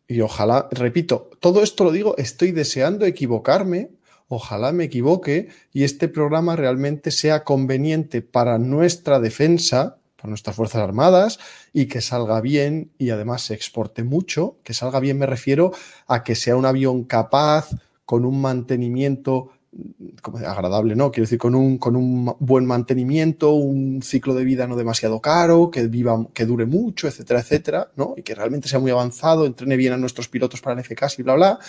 y 0.07 0.21
ojalá, 0.21 0.69
repito, 0.71 1.29
todo 1.41 1.61
esto 1.61 1.83
lo 1.83 1.91
digo, 1.91 2.15
estoy 2.17 2.53
deseando 2.53 3.05
equivocarme 3.05 4.00
Ojalá 4.33 4.71
me 4.71 4.85
equivoque 4.85 5.49
y 5.73 5.83
este 5.83 6.07
programa 6.07 6.55
realmente 6.55 7.11
sea 7.11 7.43
conveniente 7.43 8.21
para 8.21 8.57
nuestra 8.59 9.19
defensa, 9.19 9.97
para 10.15 10.29
nuestras 10.29 10.55
Fuerzas 10.55 10.81
Armadas, 10.81 11.37
y 11.73 11.87
que 11.87 11.99
salga 11.99 12.39
bien 12.39 12.91
y 12.97 13.09
además 13.09 13.41
se 13.41 13.55
exporte 13.55 14.05
mucho. 14.05 14.55
Que 14.63 14.73
salga 14.73 15.01
bien 15.01 15.17
me 15.17 15.25
refiero 15.25 15.73
a 16.07 16.23
que 16.23 16.35
sea 16.35 16.55
un 16.55 16.65
avión 16.65 17.03
capaz, 17.03 17.71
con 18.05 18.23
un 18.23 18.39
mantenimiento 18.39 19.51
como 20.21 20.37
agradable, 20.37 20.95
¿no? 20.95 21.11
Quiero 21.11 21.25
decir, 21.25 21.37
con 21.37 21.53
un, 21.53 21.77
con 21.77 21.97
un 21.97 22.33
buen 22.39 22.65
mantenimiento, 22.65 23.51
un 23.51 24.01
ciclo 24.01 24.33
de 24.33 24.45
vida 24.45 24.65
no 24.65 24.77
demasiado 24.77 25.19
caro, 25.19 25.69
que 25.69 25.87
viva, 25.87 26.25
que 26.33 26.45
dure 26.45 26.65
mucho, 26.65 27.09
etcétera, 27.09 27.41
etcétera, 27.41 27.91
¿no? 27.97 28.13
Y 28.15 28.23
que 28.23 28.33
realmente 28.33 28.69
sea 28.69 28.79
muy 28.79 28.91
avanzado, 28.91 29.45
entrene 29.45 29.75
bien 29.75 29.91
a 29.91 29.97
nuestros 29.97 30.29
pilotos 30.29 30.61
para 30.61 30.79
el 30.79 30.85
FKS 30.85 31.19
y 31.19 31.23
bla, 31.23 31.35
bla. 31.35 31.59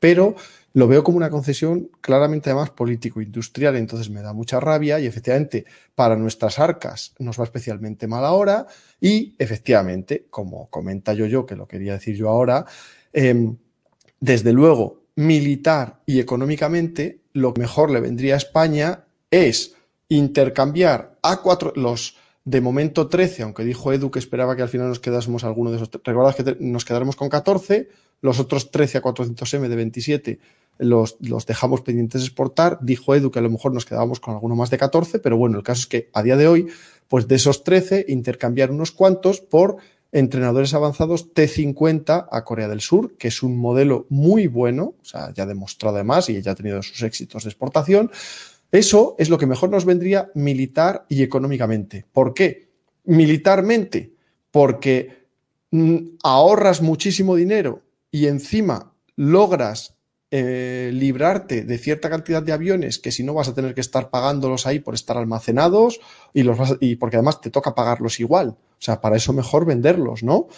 Pero 0.00 0.36
lo 0.78 0.86
veo 0.86 1.02
como 1.02 1.16
una 1.16 1.28
concesión 1.28 1.90
claramente 2.00 2.50
además 2.50 2.70
político-industrial, 2.70 3.74
entonces 3.74 4.10
me 4.10 4.22
da 4.22 4.32
mucha 4.32 4.60
rabia 4.60 5.00
y 5.00 5.06
efectivamente 5.06 5.64
para 5.96 6.14
nuestras 6.14 6.60
arcas 6.60 7.16
nos 7.18 7.40
va 7.40 7.42
especialmente 7.42 8.06
mal 8.06 8.24
ahora 8.24 8.68
y 9.00 9.34
efectivamente, 9.40 10.28
como 10.30 10.70
comenta 10.70 11.14
yo 11.14 11.26
yo, 11.26 11.46
que 11.46 11.56
lo 11.56 11.66
quería 11.66 11.94
decir 11.94 12.14
yo 12.14 12.28
ahora, 12.28 12.64
eh, 13.12 13.56
desde 14.20 14.52
luego 14.52 15.02
militar 15.16 16.00
y 16.06 16.20
económicamente, 16.20 17.22
lo 17.32 17.54
mejor 17.54 17.90
le 17.90 18.00
vendría 18.00 18.34
a 18.34 18.36
España 18.36 19.04
es 19.32 19.74
intercambiar 20.08 21.18
a 21.22 21.42
cuatro, 21.42 21.72
los 21.74 22.16
de 22.44 22.60
momento 22.60 23.08
13, 23.08 23.42
aunque 23.42 23.64
dijo 23.64 23.92
Edu 23.92 24.12
que 24.12 24.20
esperaba 24.20 24.54
que 24.54 24.62
al 24.62 24.68
final 24.68 24.90
nos 24.90 25.00
quedásemos 25.00 25.42
alguno 25.42 25.72
de 25.72 25.78
esos. 25.78 25.90
Recordad 26.04 26.36
que 26.36 26.56
nos 26.60 26.84
quedaremos 26.84 27.16
con 27.16 27.28
14, 27.28 27.88
los 28.20 28.38
otros 28.38 28.70
13 28.70 28.98
a 28.98 29.02
400M 29.02 29.66
de 29.66 29.76
27 29.76 30.40
los, 30.78 31.16
los 31.20 31.46
dejamos 31.46 31.82
pendientes 31.82 32.20
de 32.22 32.26
exportar. 32.26 32.78
Dijo 32.80 33.14
Edu 33.14 33.30
que 33.30 33.38
a 33.38 33.42
lo 33.42 33.50
mejor 33.50 33.72
nos 33.72 33.84
quedábamos 33.84 34.20
con 34.20 34.34
alguno 34.34 34.56
más 34.56 34.70
de 34.70 34.78
14, 34.78 35.18
pero 35.18 35.36
bueno, 35.36 35.58
el 35.58 35.64
caso 35.64 35.80
es 35.82 35.86
que 35.86 36.10
a 36.12 36.22
día 36.22 36.36
de 36.36 36.48
hoy, 36.48 36.68
pues 37.08 37.28
de 37.28 37.36
esos 37.36 37.64
13, 37.64 38.06
intercambiar 38.08 38.70
unos 38.70 38.92
cuantos 38.92 39.40
por 39.40 39.76
entrenadores 40.12 40.74
avanzados 40.74 41.34
T50 41.34 42.28
a 42.30 42.44
Corea 42.44 42.68
del 42.68 42.80
Sur, 42.80 43.16
que 43.16 43.28
es 43.28 43.42
un 43.42 43.58
modelo 43.58 44.06
muy 44.08 44.46
bueno, 44.46 44.94
o 45.00 45.04
sea, 45.04 45.32
ya 45.34 45.46
demostrado 45.46 45.96
además 45.96 46.28
y 46.30 46.40
ya 46.40 46.52
ha 46.52 46.54
tenido 46.54 46.82
sus 46.82 47.02
éxitos 47.02 47.44
de 47.44 47.50
exportación. 47.50 48.10
Eso 48.72 49.16
es 49.18 49.30
lo 49.30 49.38
que 49.38 49.46
mejor 49.46 49.70
nos 49.70 49.84
vendría 49.84 50.30
militar 50.34 51.04
y 51.08 51.22
económicamente. 51.22 52.06
¿Por 52.12 52.34
qué? 52.34 52.68
Militarmente, 53.04 54.12
porque 54.50 55.26
mm, 55.70 55.96
ahorras 56.22 56.82
muchísimo 56.82 57.36
dinero 57.36 57.82
y 58.10 58.26
encima 58.26 58.92
logras 59.16 59.97
eh, 60.30 60.90
librarte 60.92 61.64
de 61.64 61.78
cierta 61.78 62.10
cantidad 62.10 62.42
de 62.42 62.52
aviones 62.52 62.98
que 62.98 63.10
si 63.10 63.22
no 63.22 63.32
vas 63.32 63.48
a 63.48 63.54
tener 63.54 63.74
que 63.74 63.80
estar 63.80 64.10
pagándolos 64.10 64.66
ahí 64.66 64.78
por 64.78 64.94
estar 64.94 65.16
almacenados 65.16 66.00
y, 66.34 66.42
los 66.42 66.58
vas, 66.58 66.76
y 66.80 66.96
porque 66.96 67.16
además 67.16 67.40
te 67.40 67.50
toca 67.50 67.74
pagarlos 67.74 68.20
igual. 68.20 68.48
O 68.48 68.80
sea, 68.80 69.00
para 69.00 69.16
eso 69.16 69.32
mejor 69.32 69.64
venderlos, 69.64 70.22
¿no? 70.22 70.48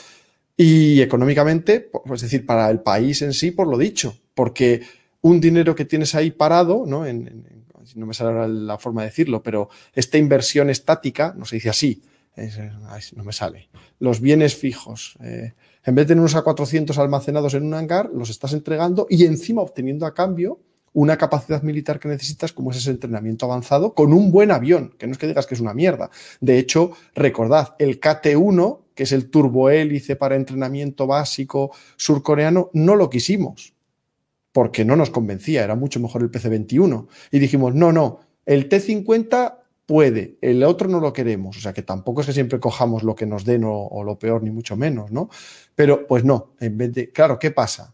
Y 0.56 1.01
económicamente, 1.01 1.80
pues, 1.80 2.22
es 2.22 2.30
decir, 2.30 2.44
para 2.44 2.68
el 2.70 2.80
país 2.80 3.22
en 3.22 3.32
sí, 3.32 3.51
por 3.51 3.66
lo 3.66 3.78
dicho, 3.78 4.18
porque 4.34 4.82
un 5.22 5.40
dinero 5.40 5.74
que 5.74 5.84
tienes 5.84 6.14
ahí 6.14 6.30
parado, 6.32 6.84
¿no? 6.86 7.06
En, 7.06 7.44
no 7.94 8.06
me 8.06 8.14
sale 8.14 8.48
la 8.48 8.78
forma 8.78 9.02
de 9.02 9.09
decirlo, 9.09 9.42
pero 9.42 9.68
esta 9.94 10.18
inversión 10.18 10.68
estática, 10.70 11.34
no 11.36 11.44
se 11.44 11.56
dice 11.56 11.70
así, 11.70 12.02
no 13.14 13.24
me 13.24 13.32
sale. 13.32 13.68
Los 13.98 14.20
bienes 14.20 14.56
fijos. 14.56 15.16
Eh, 15.22 15.52
en 15.90 15.96
vez 15.96 16.04
de 16.06 16.14
tener 16.14 16.20
unos 16.20 16.36
A400 16.36 16.96
almacenados 16.98 17.54
en 17.54 17.64
un 17.64 17.74
hangar, 17.74 18.10
los 18.14 18.30
estás 18.30 18.52
entregando 18.52 19.08
y 19.10 19.24
encima 19.24 19.60
obteniendo 19.60 20.06
a 20.06 20.14
cambio 20.14 20.60
una 20.92 21.18
capacidad 21.18 21.64
militar 21.64 21.98
que 21.98 22.06
necesitas 22.06 22.52
como 22.52 22.70
es 22.70 22.76
ese 22.76 22.92
entrenamiento 22.92 23.44
avanzado 23.44 23.92
con 23.92 24.12
un 24.12 24.30
buen 24.30 24.52
avión, 24.52 24.94
que 24.96 25.08
no 25.08 25.12
es 25.12 25.18
que 25.18 25.26
digas 25.26 25.48
que 25.48 25.56
es 25.56 25.60
una 25.60 25.74
mierda. 25.74 26.08
De 26.40 26.58
hecho, 26.60 26.92
recordad, 27.16 27.74
el 27.80 28.00
KT-1, 28.00 28.82
que 28.94 29.02
es 29.02 29.10
el 29.10 29.30
turbohélice 29.30 30.14
para 30.14 30.36
entrenamiento 30.36 31.08
básico 31.08 31.72
surcoreano, 31.96 32.70
no 32.72 32.94
lo 32.94 33.10
quisimos, 33.10 33.74
porque 34.52 34.84
no 34.84 34.94
nos 34.94 35.10
convencía, 35.10 35.64
era 35.64 35.74
mucho 35.74 35.98
mejor 35.98 36.22
el 36.22 36.30
PC-21. 36.30 37.08
Y 37.32 37.40
dijimos, 37.40 37.74
no, 37.74 37.92
no, 37.92 38.20
el 38.46 38.68
T-50 38.68 39.60
puede, 39.90 40.38
el 40.40 40.62
otro 40.62 40.88
no 40.88 41.00
lo 41.00 41.12
queremos, 41.12 41.56
o 41.56 41.60
sea 41.60 41.72
que 41.72 41.82
tampoco 41.82 42.20
es 42.20 42.28
que 42.28 42.32
siempre 42.32 42.60
cojamos 42.60 43.02
lo 43.02 43.16
que 43.16 43.26
nos 43.26 43.44
den 43.44 43.64
o, 43.66 44.04
lo 44.04 44.16
peor, 44.20 44.40
ni 44.40 44.50
mucho 44.50 44.76
menos, 44.76 45.10
¿no? 45.10 45.28
Pero 45.74 46.06
pues 46.06 46.24
no, 46.24 46.52
en 46.60 46.78
vez 46.78 46.92
de, 46.92 47.10
claro, 47.10 47.40
¿qué 47.40 47.50
pasa? 47.50 47.92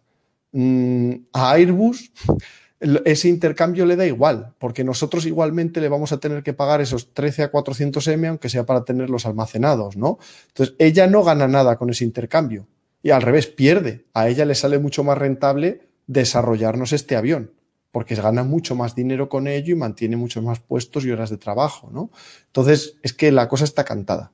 Mm, 0.52 1.12
a 1.32 1.52
Airbus 1.52 2.12
ese 3.06 3.28
intercambio 3.31 3.86
le 3.86 3.97
da 3.97 4.05
igual, 4.05 4.52
porque 4.59 4.85
nosotros 4.85 5.24
igualmente 5.24 5.81
le 5.81 5.89
vamos 5.89 6.12
a 6.12 6.20
tener 6.20 6.43
que 6.43 6.52
pagar 6.52 6.82
esos 6.82 7.14
13 7.14 7.44
a 7.44 7.51
400M, 7.51 8.28
aunque 8.28 8.51
sea 8.51 8.66
para 8.66 8.85
tenerlos 8.85 9.24
almacenados, 9.24 9.97
¿no? 9.97 10.18
Entonces, 10.48 10.74
ella 10.78 11.06
no 11.06 11.24
gana 11.24 11.48
nada 11.48 11.77
con 11.77 11.89
ese 11.89 12.05
intercambio 12.05 12.66
y 13.02 13.10
al 13.10 13.23
revés, 13.23 13.47
pierde. 13.47 14.05
A 14.12 14.28
ella 14.28 14.44
le 14.44 14.55
sale 14.55 14.78
mucho 14.78 15.02
más 15.02 15.16
rentable 15.16 15.89
desarrollarnos 16.06 16.93
este 16.93 17.16
avión, 17.16 17.52
porque 17.97 18.14
gana 18.14 18.44
mucho 18.44 18.74
más 18.74 18.94
dinero 18.94 19.31
con 19.31 19.47
ello 19.47 19.73
y 19.73 19.74
mantiene 19.74 20.18
muchos 20.18 20.44
más 20.44 20.60
puestos 20.60 21.06
y 21.06 21.10
horas 21.10 21.31
de 21.31 21.39
trabajo, 21.39 21.89
¿no? 21.90 22.10
Entonces, 22.44 22.98
es 23.02 23.14
que 23.14 23.32
la 23.32 23.48
cosa 23.48 23.64
está 23.64 23.86
cantada. 23.86 24.32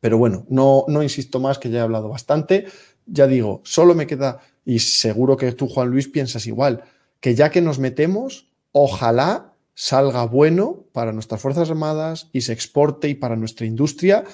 Pero 0.00 0.18
bueno, 0.18 0.44
no, 0.50 0.84
no 0.86 1.02
insisto 1.02 1.40
más, 1.40 1.58
que 1.58 1.70
ya 1.70 1.78
he 1.78 1.80
hablado 1.80 2.10
bastante. 2.10 2.66
Ya 3.06 3.26
digo, 3.26 3.62
solo 3.64 3.94
me 3.94 4.06
queda, 4.06 4.40
y 4.66 4.80
seguro 4.80 5.38
que 5.38 5.50
tú, 5.52 5.66
Juan 5.66 5.88
Luis, 5.88 6.08
piensas 6.08 6.46
igual, 6.46 6.84
que 7.20 7.34
ya 7.34 7.48
que 7.48 7.62
nos 7.62 7.78
metemos, 7.78 8.50
ojalá 8.72 9.54
salga 9.72 10.26
bueno 10.26 10.84
para 10.92 11.12
nuestras 11.12 11.40
Fuerzas 11.40 11.70
Armadas 11.70 12.28
y 12.34 12.42
se 12.42 12.52
exporte 12.52 13.08
y 13.08 13.14
para 13.14 13.34
nuestra 13.34 13.64
industria, 13.64 14.24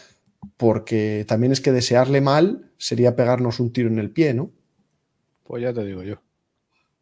porque 0.56 1.24
también 1.28 1.52
es 1.52 1.60
que 1.60 1.70
desearle 1.70 2.20
mal 2.20 2.72
sería 2.78 3.14
pegarnos 3.14 3.60
un 3.60 3.72
tiro 3.72 3.88
en 3.88 4.00
el 4.00 4.10
pie, 4.10 4.34
¿no? 4.34 4.50
Pues 5.44 5.62
ya 5.62 5.72
te 5.72 5.84
digo 5.84 6.02
yo. 6.02 6.20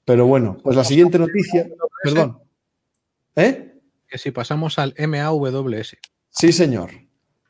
Pero 0.08 0.26
bueno, 0.26 0.56
pues 0.62 0.74
la 0.74 0.84
siguiente 0.84 1.18
noticia. 1.18 1.68
Perdón. 2.02 2.38
¿Eh? 3.36 3.74
Que 4.08 4.16
si 4.16 4.30
pasamos 4.30 4.78
al 4.78 4.94
MAWS. 4.96 5.98
Sí, 6.30 6.50
señor. 6.50 6.92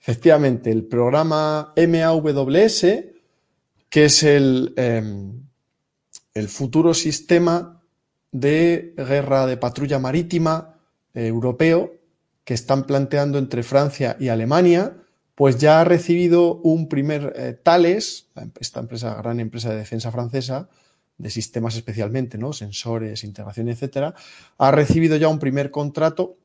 Efectivamente, 0.01 0.73
el 0.73 0.85
programa 0.85 1.73
MAWS, 1.77 2.87
que 3.89 4.05
es 4.07 4.23
el, 4.25 4.75
eh, 4.77 5.31
el 6.35 6.49
futuro 6.49 6.95
sistema 6.95 7.81
de 8.33 8.93
guerra 8.97 9.47
de 9.47 9.57
patrulla 9.57 10.01
marítima 10.01 10.81
eh, 11.15 11.29
europeo 11.29 11.93
que 12.43 12.55
están 12.55 12.89
planteando 12.89 13.39
entre 13.39 13.63
Francia 13.63 14.17
y 14.19 14.31
Alemania, 14.31 14.97
pues 15.37 15.59
ya 15.59 15.81
ha 15.81 15.85
recibido 15.85 16.57
un 16.57 16.89
primer 16.89 17.33
eh, 17.37 17.53
Thales, 17.63 18.27
esta 18.59 18.81
empresa, 18.81 19.15
gran 19.15 19.39
empresa 19.39 19.71
de 19.71 19.77
defensa 19.77 20.11
francesa, 20.11 20.69
de 21.19 21.31
sistemas 21.31 21.77
especialmente, 21.77 22.39
¿no? 22.39 22.53
Sensores, 22.53 23.25
integración, 23.25 23.69
etcétera, 23.69 24.15
ha 24.57 24.71
recibido 24.71 25.17
ya 25.17 25.29
un 25.29 25.39
primer 25.39 25.71
contrato. 25.71 26.37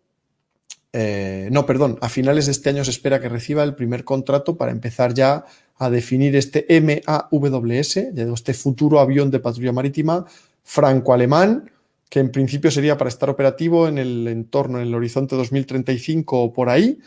Eh, 0.92 1.50
no, 1.52 1.66
perdón, 1.66 1.98
a 2.02 2.10
finales 2.10 2.48
de 2.48 2.52
este 2.52 2.70
año 2.70 2.84
se 2.84 2.92
espera 2.92 3.22
que 3.22 3.30
reciba 3.30 3.64
el 3.64 3.76
primer 3.76 4.04
contrato 4.04 4.58
para 4.58 4.72
empezar 4.72 5.14
ya 5.14 5.46
a 5.78 5.90
definir 5.90 6.36
este 6.36 6.66
MAWS, 6.70 7.98
este 7.98 8.54
futuro 8.54 9.00
avión 9.00 9.32
de 9.32 9.40
patrulla 9.40 9.72
marítima 9.72 10.26
franco-alemán, 10.64 11.72
que 12.10 12.20
en 12.20 12.32
principio 12.32 12.70
sería 12.70 12.98
para 12.98 13.10
estar 13.10 13.30
operativo 13.30 13.88
en 13.88 13.98
el 13.98 14.28
entorno, 14.28 14.80
en 14.80 14.88
el 14.88 14.96
horizonte 14.96 15.36
2035 15.36 16.44
o 16.44 16.54
por 16.54 16.70
ahí. 16.70 17.00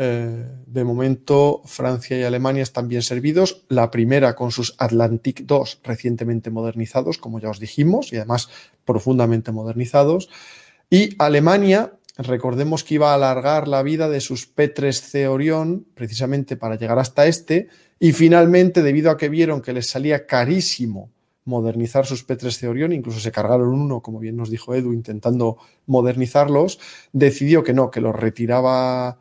Eh, 0.00 0.46
de 0.64 0.84
momento, 0.84 1.60
Francia 1.64 2.16
y 2.16 2.22
Alemania 2.22 2.62
están 2.62 2.86
bien 2.86 3.02
servidos. 3.02 3.64
La 3.68 3.90
primera 3.90 4.36
con 4.36 4.52
sus 4.52 4.76
Atlantic 4.78 5.42
2 5.44 5.80
recientemente 5.82 6.50
modernizados, 6.50 7.18
como 7.18 7.40
ya 7.40 7.50
os 7.50 7.58
dijimos, 7.58 8.12
y 8.12 8.16
además 8.16 8.48
profundamente 8.84 9.50
modernizados. 9.50 10.30
Y 10.88 11.16
Alemania, 11.18 11.94
recordemos 12.16 12.84
que 12.84 12.94
iba 12.94 13.10
a 13.10 13.14
alargar 13.14 13.66
la 13.66 13.82
vida 13.82 14.08
de 14.08 14.20
sus 14.20 14.54
P3C 14.54 15.26
Orión, 15.26 15.84
precisamente 15.94 16.56
para 16.56 16.76
llegar 16.76 17.00
hasta 17.00 17.26
este, 17.26 17.66
y 17.98 18.12
finalmente, 18.12 18.84
debido 18.84 19.10
a 19.10 19.16
que 19.16 19.28
vieron 19.28 19.60
que 19.60 19.72
les 19.72 19.88
salía 19.88 20.26
carísimo 20.26 21.10
modernizar 21.44 22.06
sus 22.06 22.24
P3C 22.24 22.68
Orion, 22.68 22.92
incluso 22.92 23.18
se 23.18 23.32
cargaron 23.32 23.70
uno, 23.70 24.00
como 24.00 24.20
bien 24.20 24.36
nos 24.36 24.48
dijo 24.48 24.76
Edu, 24.76 24.92
intentando 24.92 25.56
modernizarlos, 25.86 26.78
decidió 27.12 27.64
que 27.64 27.72
no, 27.72 27.90
que 27.90 28.00
los 28.00 28.14
retiraba 28.14 29.18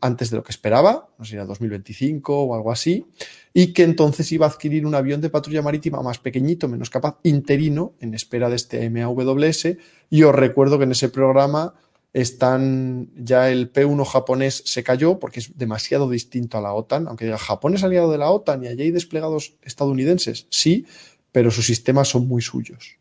antes 0.00 0.30
de 0.30 0.36
lo 0.36 0.42
que 0.42 0.52
esperaba, 0.52 1.08
no 1.18 1.24
sé, 1.24 1.34
era 1.34 1.44
2025 1.44 2.42
o 2.42 2.54
algo 2.54 2.72
así, 2.72 3.06
y 3.52 3.72
que 3.72 3.82
entonces 3.82 4.30
iba 4.32 4.46
a 4.46 4.50
adquirir 4.50 4.86
un 4.86 4.94
avión 4.94 5.20
de 5.20 5.30
patrulla 5.30 5.62
marítima 5.62 6.02
más 6.02 6.18
pequeñito, 6.18 6.68
menos 6.68 6.90
capaz, 6.90 7.18
interino, 7.22 7.94
en 8.00 8.14
espera 8.14 8.48
de 8.48 8.56
este 8.56 8.88
MAWS, 8.90 9.76
y 10.10 10.22
os 10.22 10.34
recuerdo 10.34 10.78
que 10.78 10.84
en 10.84 10.92
ese 10.92 11.08
programa 11.08 11.74
están 12.12 13.10
ya 13.16 13.50
el 13.50 13.72
P1 13.72 14.04
japonés 14.04 14.62
se 14.64 14.82
cayó 14.82 15.18
porque 15.18 15.40
es 15.40 15.58
demasiado 15.58 16.08
distinto 16.08 16.58
a 16.58 16.60
la 16.60 16.72
OTAN, 16.72 17.06
aunque 17.06 17.26
diga 17.26 17.38
Japón 17.38 17.74
es 17.74 17.84
aliado 17.84 18.10
de 18.10 18.18
la 18.18 18.30
OTAN 18.30 18.64
y 18.64 18.68
allí 18.68 18.82
hay 18.82 18.90
desplegados 18.90 19.54
estadounidenses, 19.62 20.46
sí, 20.50 20.86
pero 21.32 21.50
sus 21.50 21.66
sistemas 21.66 22.08
son 22.08 22.26
muy 22.26 22.42
suyos. 22.42 22.96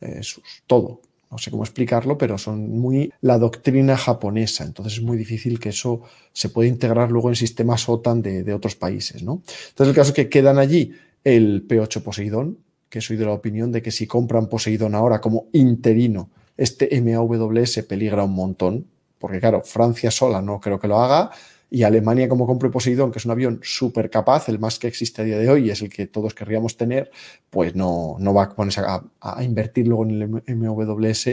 Eh, 0.00 0.20
todo. 0.66 1.00
No 1.34 1.38
sé 1.38 1.50
cómo 1.50 1.64
explicarlo, 1.64 2.16
pero 2.16 2.38
son 2.38 2.78
muy 2.78 3.12
la 3.20 3.38
doctrina 3.38 3.96
japonesa. 3.96 4.62
Entonces 4.62 4.94
es 4.94 5.02
muy 5.02 5.16
difícil 5.16 5.58
que 5.58 5.70
eso 5.70 6.02
se 6.32 6.48
pueda 6.48 6.68
integrar 6.68 7.10
luego 7.10 7.28
en 7.28 7.34
sistemas 7.34 7.88
OTAN 7.88 8.22
de, 8.22 8.54
otros 8.54 8.76
países. 8.76 9.24
¿no? 9.24 9.42
Entonces 9.70 9.88
el 9.88 9.94
caso 9.96 10.10
es 10.10 10.14
que 10.14 10.28
quedan 10.28 10.58
allí 10.58 10.92
el 11.24 11.66
P8 11.66 12.02
Poseidón, 12.04 12.58
que 12.88 13.00
soy 13.00 13.16
de 13.16 13.24
la 13.24 13.32
opinión 13.32 13.72
de 13.72 13.82
que 13.82 13.90
si 13.90 14.06
compran 14.06 14.48
Poseidón 14.48 14.94
ahora 14.94 15.20
como 15.20 15.46
interino 15.52 16.30
este 16.56 17.00
MAWS 17.00 17.82
peligra 17.88 18.24
un 18.24 18.34
montón, 18.34 18.86
porque 19.18 19.40
claro, 19.40 19.62
Francia 19.64 20.10
sola 20.10 20.40
no 20.40 20.60
creo 20.60 20.78
que 20.78 20.88
lo 20.88 21.00
haga, 21.00 21.30
y 21.74 21.82
Alemania 21.82 22.28
como 22.28 22.46
compro 22.46 22.70
Poseidón, 22.70 23.10
que 23.10 23.18
es 23.18 23.24
un 23.24 23.32
avión 23.32 23.58
súper 23.64 24.08
capaz, 24.08 24.48
el 24.48 24.60
más 24.60 24.78
que 24.78 24.86
existe 24.86 25.22
a 25.22 25.24
día 25.24 25.38
de 25.38 25.48
hoy 25.48 25.66
y 25.66 25.70
es 25.70 25.82
el 25.82 25.90
que 25.90 26.06
todos 26.06 26.32
querríamos 26.32 26.76
tener, 26.76 27.10
pues 27.50 27.74
no, 27.74 28.14
no 28.20 28.32
va 28.32 28.44
a 28.44 28.48
ponerse 28.50 28.80
a, 28.80 29.42
invertir 29.42 29.88
luego 29.88 30.04
en 30.04 30.42
el 30.46 30.56
MWS 30.56 31.30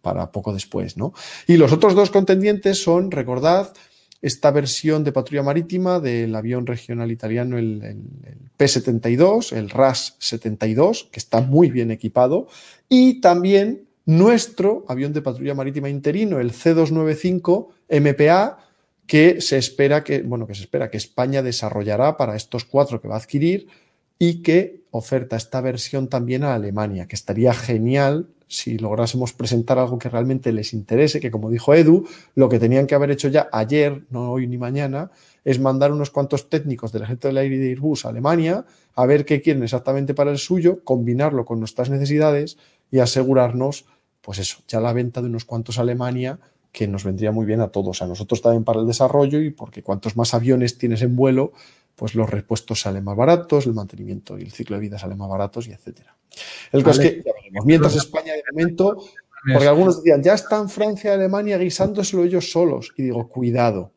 para 0.00 0.32
poco 0.32 0.54
después, 0.54 0.96
¿no? 0.96 1.12
Y 1.46 1.58
los 1.58 1.72
otros 1.72 1.94
dos 1.94 2.08
contendientes 2.08 2.82
son, 2.82 3.10
recordad, 3.10 3.74
esta 4.22 4.50
versión 4.50 5.04
de 5.04 5.12
patrulla 5.12 5.42
marítima 5.42 6.00
del 6.00 6.34
avión 6.36 6.66
regional 6.66 7.12
italiano, 7.12 7.58
el, 7.58 7.82
el, 7.82 7.98
el 8.24 8.50
P-72, 8.56 9.52
el 9.52 9.68
RAS 9.68 10.16
72, 10.20 11.10
que 11.12 11.20
está 11.20 11.42
muy 11.42 11.70
bien 11.70 11.90
equipado, 11.90 12.48
y 12.88 13.20
también 13.20 13.88
nuestro 14.06 14.86
avión 14.88 15.12
de 15.12 15.20
patrulla 15.20 15.54
marítima 15.54 15.90
interino, 15.90 16.40
el 16.40 16.52
C-295 16.52 17.68
MPA, 17.90 18.71
que 19.06 19.40
se 19.40 19.58
espera 19.58 20.04
que, 20.04 20.22
bueno, 20.22 20.46
que 20.46 20.54
se 20.54 20.62
espera 20.62 20.90
que 20.90 20.96
España 20.96 21.42
desarrollará 21.42 22.16
para 22.16 22.36
estos 22.36 22.64
cuatro 22.64 23.00
que 23.00 23.08
va 23.08 23.16
a 23.16 23.18
adquirir 23.18 23.68
y 24.18 24.42
que 24.42 24.82
oferta 24.90 25.36
esta 25.36 25.60
versión 25.60 26.08
también 26.08 26.44
a 26.44 26.54
Alemania, 26.54 27.08
que 27.08 27.16
estaría 27.16 27.52
genial 27.52 28.28
si 28.52 28.76
lográsemos 28.76 29.32
presentar 29.32 29.78
algo 29.78 29.98
que 29.98 30.10
realmente 30.10 30.52
les 30.52 30.74
interese, 30.74 31.20
que 31.20 31.30
como 31.30 31.50
dijo 31.50 31.74
Edu, 31.74 32.06
lo 32.34 32.50
que 32.50 32.58
tenían 32.58 32.86
que 32.86 32.94
haber 32.94 33.10
hecho 33.10 33.28
ya 33.28 33.48
ayer, 33.50 34.04
no 34.10 34.30
hoy 34.30 34.46
ni 34.46 34.58
mañana, 34.58 35.10
es 35.42 35.58
mandar 35.58 35.90
unos 35.90 36.10
cuantos 36.10 36.50
técnicos 36.50 36.92
del 36.92 37.02
ejército 37.02 37.28
del 37.28 37.38
aire 37.38 37.56
de 37.56 37.70
Airbus 37.70 38.04
a 38.04 38.10
Alemania 38.10 38.66
a 38.94 39.06
ver 39.06 39.24
qué 39.24 39.40
quieren 39.40 39.62
exactamente 39.62 40.12
para 40.12 40.30
el 40.30 40.38
suyo, 40.38 40.84
combinarlo 40.84 41.46
con 41.46 41.60
nuestras 41.60 41.88
necesidades 41.88 42.58
y 42.90 42.98
asegurarnos, 42.98 43.86
pues 44.20 44.38
eso, 44.38 44.58
ya 44.68 44.80
la 44.80 44.92
venta 44.92 45.22
de 45.22 45.28
unos 45.28 45.46
cuantos 45.46 45.78
a 45.78 45.82
Alemania 45.82 46.38
que 46.72 46.88
nos 46.88 47.04
vendría 47.04 47.30
muy 47.32 47.44
bien 47.46 47.60
a 47.60 47.68
todos, 47.68 48.02
a 48.02 48.06
nosotros 48.06 48.40
también 48.40 48.64
para 48.64 48.80
el 48.80 48.86
desarrollo 48.86 49.40
y 49.40 49.50
porque 49.50 49.82
cuantos 49.82 50.16
más 50.16 50.34
aviones 50.34 50.78
tienes 50.78 51.02
en 51.02 51.14
vuelo, 51.14 51.52
pues 51.94 52.14
los 52.14 52.28
repuestos 52.28 52.80
salen 52.80 53.04
más 53.04 53.16
baratos, 53.16 53.66
el 53.66 53.74
mantenimiento 53.74 54.38
y 54.38 54.42
el 54.42 54.52
ciclo 54.52 54.76
de 54.76 54.80
vida 54.80 54.98
salen 54.98 55.18
más 55.18 55.28
baratos 55.28 55.68
y 55.68 55.72
etcétera. 55.72 56.16
El 56.72 56.82
caso 56.82 57.02
es 57.02 57.22
que, 57.22 57.24
mientras 57.64 57.94
España 57.94 58.32
de 58.32 58.42
momento, 58.50 58.96
porque 59.52 59.68
algunos 59.68 59.96
decían, 59.98 60.22
ya 60.22 60.34
están 60.34 60.68
Francia 60.68 61.10
y 61.10 61.14
Alemania 61.14 61.58
guisándoselo 61.58 62.24
ellos 62.24 62.50
solos. 62.50 62.92
Y 62.96 63.02
digo, 63.02 63.28
cuidado. 63.28 63.92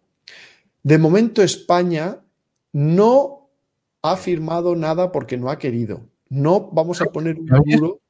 De 0.84 0.98
momento 0.98 1.42
España 1.42 2.20
no 2.74 3.50
ha 4.02 4.18
firmado 4.18 4.76
nada 4.76 5.12
porque 5.12 5.38
no 5.38 5.50
ha 5.50 5.58
querido. 5.58 6.02
No 6.30 6.70
vamos 6.72 7.02
a 7.02 7.06
poner 7.06 7.38
un 7.40 7.48
muro 7.66 8.02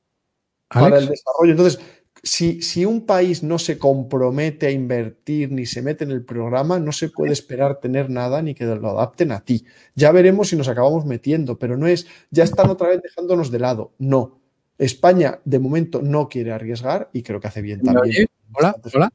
para 0.69 0.97
el 0.97 1.07
desarrollo. 1.07 1.51
Entonces, 1.51 1.79
si, 2.25 2.63
si, 2.63 2.85
un 2.85 3.05
país 3.05 3.43
no 3.43 3.59
se 3.59 3.77
compromete 3.77 4.65
a 4.65 4.71
invertir 4.71 5.51
ni 5.51 5.67
se 5.67 5.83
mete 5.83 6.03
en 6.03 6.11
el 6.11 6.25
programa, 6.25 6.79
no 6.79 6.91
se 6.91 7.09
puede 7.09 7.31
esperar 7.31 7.79
tener 7.79 8.09
nada 8.09 8.41
ni 8.41 8.55
que 8.55 8.65
lo 8.65 8.89
adapten 8.89 9.31
a 9.31 9.41
ti. 9.41 9.63
Ya 9.93 10.11
veremos 10.11 10.49
si 10.49 10.55
nos 10.55 10.67
acabamos 10.67 11.05
metiendo, 11.05 11.59
pero 11.59 11.77
no 11.77 11.85
es, 11.85 12.07
ya 12.31 12.43
están 12.43 12.71
otra 12.71 12.89
vez 12.89 13.01
dejándonos 13.03 13.51
de 13.51 13.59
lado. 13.59 13.93
No. 13.99 14.39
España 14.79 15.39
de 15.45 15.59
momento 15.59 16.01
no 16.01 16.27
quiere 16.27 16.51
arriesgar 16.51 17.11
y 17.13 17.21
creo 17.21 17.39
que 17.39 17.47
hace 17.47 17.61
bien 17.61 17.83
también. 17.83 18.27
Hola, 18.53 18.75
hola. 18.91 19.13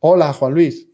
Hola, 0.00 0.32
Juan 0.32 0.54
Luis. 0.54 0.88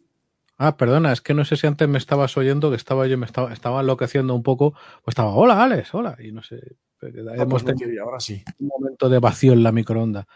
Ah, 0.58 0.76
perdona, 0.76 1.10
es 1.10 1.22
que 1.22 1.32
no 1.32 1.46
sé 1.46 1.56
si 1.56 1.66
antes 1.66 1.88
me 1.88 1.98
estabas 1.98 2.36
oyendo, 2.36 2.68
que 2.68 2.76
estaba 2.76 3.06
yo, 3.06 3.16
me 3.16 3.24
estaba, 3.24 3.50
estaba 3.50 3.80
enloqueciendo 3.80 4.34
un 4.34 4.42
poco, 4.42 4.72
pues 5.02 5.12
estaba, 5.12 5.34
hola, 5.34 5.64
Alex, 5.64 5.94
hola, 5.94 6.16
y 6.22 6.32
no 6.32 6.42
sé, 6.42 6.60
hemos 7.00 7.64
pues 7.64 7.76
tenido 7.76 8.04
ahora 8.04 8.20
sí. 8.20 8.44
un 8.60 8.68
momento 8.68 9.08
de 9.08 9.18
vacío 9.18 9.54
en 9.54 9.62
la 9.62 9.72
microonda. 9.72 10.28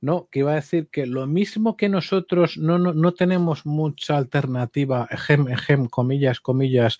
No, 0.00 0.28
que 0.30 0.40
iba 0.40 0.52
a 0.52 0.56
decir 0.56 0.88
que 0.90 1.06
lo 1.06 1.26
mismo 1.26 1.76
que 1.76 1.88
nosotros 1.88 2.58
no, 2.58 2.78
no, 2.78 2.92
no 2.92 3.14
tenemos 3.14 3.64
mucha 3.64 4.16
alternativa, 4.16 5.08
ejem, 5.10 5.48
ejem, 5.48 5.86
comillas, 5.86 6.40
comillas, 6.40 6.98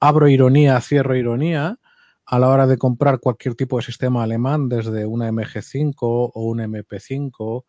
abro 0.00 0.28
ironía, 0.28 0.80
cierro 0.80 1.14
ironía, 1.14 1.78
a 2.24 2.38
la 2.38 2.48
hora 2.48 2.66
de 2.66 2.78
comprar 2.78 3.20
cualquier 3.20 3.54
tipo 3.54 3.76
de 3.76 3.84
sistema 3.84 4.22
alemán, 4.22 4.68
desde 4.68 5.06
una 5.06 5.30
MG5 5.30 5.94
o 6.00 6.32
un 6.34 6.58
MP5, 6.58 7.34
o, 7.38 7.64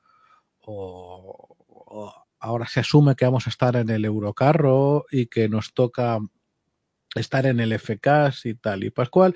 o 0.65 2.13
ahora 2.39 2.67
se 2.67 2.79
asume 2.79 3.15
que 3.15 3.25
vamos 3.25 3.47
a 3.47 3.49
estar 3.49 3.75
en 3.75 3.89
el 3.89 4.05
Eurocarro 4.05 5.05
y 5.11 5.27
que 5.27 5.49
nos 5.49 5.73
toca 5.73 6.19
estar 7.15 7.45
en 7.45 7.59
el 7.59 7.73
FK 7.73 8.31
y 8.43 8.53
tal 8.55 8.83
y 8.83 8.89
Pascual. 8.91 9.35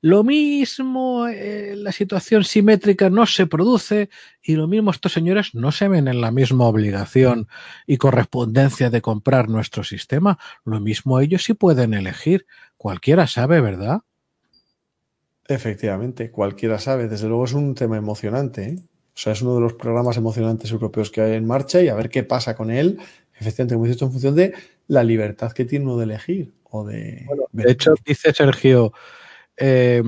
Lo 0.00 0.22
mismo, 0.22 1.26
eh, 1.28 1.74
la 1.76 1.92
situación 1.92 2.44
simétrica 2.44 3.08
no 3.08 3.24
se 3.24 3.46
produce 3.46 4.10
y 4.42 4.56
lo 4.56 4.68
mismo 4.68 4.90
estos 4.90 5.12
señores 5.12 5.54
no 5.54 5.72
se 5.72 5.88
ven 5.88 6.08
en 6.08 6.20
la 6.20 6.30
misma 6.30 6.66
obligación 6.66 7.48
y 7.86 7.96
correspondencia 7.96 8.90
de 8.90 9.00
comprar 9.00 9.48
nuestro 9.48 9.82
sistema. 9.82 10.38
Lo 10.64 10.80
mismo 10.80 11.20
ellos 11.20 11.44
sí 11.44 11.54
pueden 11.54 11.94
elegir. 11.94 12.46
Cualquiera 12.76 13.26
sabe, 13.26 13.62
¿verdad? 13.62 14.02
Efectivamente, 15.48 16.30
cualquiera 16.30 16.78
sabe. 16.78 17.08
Desde 17.08 17.28
luego 17.28 17.46
es 17.46 17.54
un 17.54 17.74
tema 17.74 17.96
emocionante. 17.96 18.64
¿eh? 18.64 18.78
O 19.14 19.16
sea, 19.16 19.32
es 19.32 19.40
uno 19.40 19.54
de 19.54 19.60
los 19.62 19.74
programas 19.74 20.16
emocionantes 20.16 20.70
europeos 20.70 21.10
que 21.10 21.22
hay 21.22 21.32
en 21.32 21.46
marcha 21.46 21.80
y 21.80 21.88
a 21.88 21.94
ver 21.94 22.10
qué 22.10 22.24
pasa 22.24 22.54
con 22.54 22.70
él. 22.70 22.98
Efectivamente, 23.38 23.74
como 23.74 23.86
dicho, 23.86 24.04
en 24.04 24.12
función 24.12 24.34
de 24.34 24.54
la 24.86 25.02
libertad 25.02 25.52
que 25.52 25.64
tiene 25.64 25.86
uno 25.86 25.96
de 25.96 26.04
elegir 26.04 26.52
o 26.74 26.84
de... 26.84 27.22
Bueno, 27.26 27.44
de 27.52 27.70
hecho, 27.70 27.94
dice 28.04 28.34
Sergio, 28.34 28.92
eh, 29.56 30.02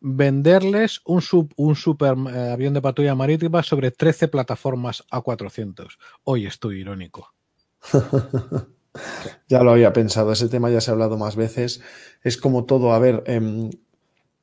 venderles 0.00 1.00
un, 1.06 1.22
sub, 1.22 1.52
un 1.56 1.74
super 1.74 2.14
eh, 2.28 2.50
avión 2.50 2.74
de 2.74 2.82
patrulla 2.82 3.14
marítima 3.14 3.62
sobre 3.62 3.90
13 3.90 4.28
plataformas 4.28 5.04
A400. 5.10 5.96
Hoy 6.24 6.46
estoy 6.46 6.80
irónico. 6.80 7.32
ya 9.48 9.62
lo 9.62 9.70
había 9.70 9.94
pensado, 9.94 10.32
ese 10.32 10.48
tema 10.50 10.68
ya 10.70 10.82
se 10.82 10.90
ha 10.90 10.92
hablado 10.92 11.16
más 11.16 11.34
veces. 11.34 11.80
Es 12.22 12.36
como 12.36 12.66
todo, 12.66 12.92
a 12.92 12.98
ver, 12.98 13.24
eh, 13.26 13.70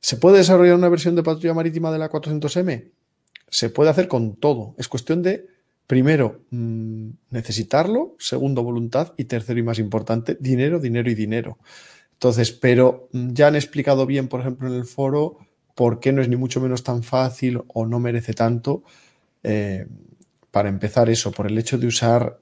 ¿se 0.00 0.16
puede 0.16 0.38
desarrollar 0.38 0.74
una 0.74 0.88
versión 0.88 1.14
de 1.14 1.22
patrulla 1.22 1.54
marítima 1.54 1.92
de 1.92 1.98
la 1.98 2.10
400M? 2.10 2.90
Se 3.48 3.70
puede 3.70 3.90
hacer 3.90 4.08
con 4.08 4.34
todo. 4.34 4.74
Es 4.76 4.88
cuestión 4.88 5.22
de 5.22 5.46
primero, 5.90 6.44
mmm, 6.50 7.08
necesitarlo, 7.30 8.14
segundo, 8.20 8.62
voluntad 8.62 9.12
y 9.16 9.24
tercero 9.24 9.58
y 9.58 9.64
más 9.64 9.80
importante, 9.80 10.36
dinero, 10.38 10.78
dinero 10.78 11.10
y 11.10 11.16
dinero. 11.16 11.58
Entonces, 12.12 12.52
pero 12.52 13.08
mm, 13.10 13.32
ya 13.32 13.48
han 13.48 13.56
explicado 13.56 14.06
bien, 14.06 14.28
por 14.28 14.38
ejemplo, 14.38 14.68
en 14.68 14.74
el 14.74 14.84
foro, 14.84 15.38
por 15.74 15.98
qué 15.98 16.12
no 16.12 16.22
es 16.22 16.28
ni 16.28 16.36
mucho 16.36 16.60
menos 16.60 16.84
tan 16.84 17.02
fácil 17.02 17.60
o 17.66 17.86
no 17.86 17.98
merece 17.98 18.34
tanto. 18.34 18.84
Eh, 19.42 19.88
para 20.52 20.68
empezar 20.68 21.10
eso, 21.10 21.32
por 21.32 21.48
el 21.48 21.58
hecho 21.58 21.76
de 21.76 21.88
usar 21.88 22.38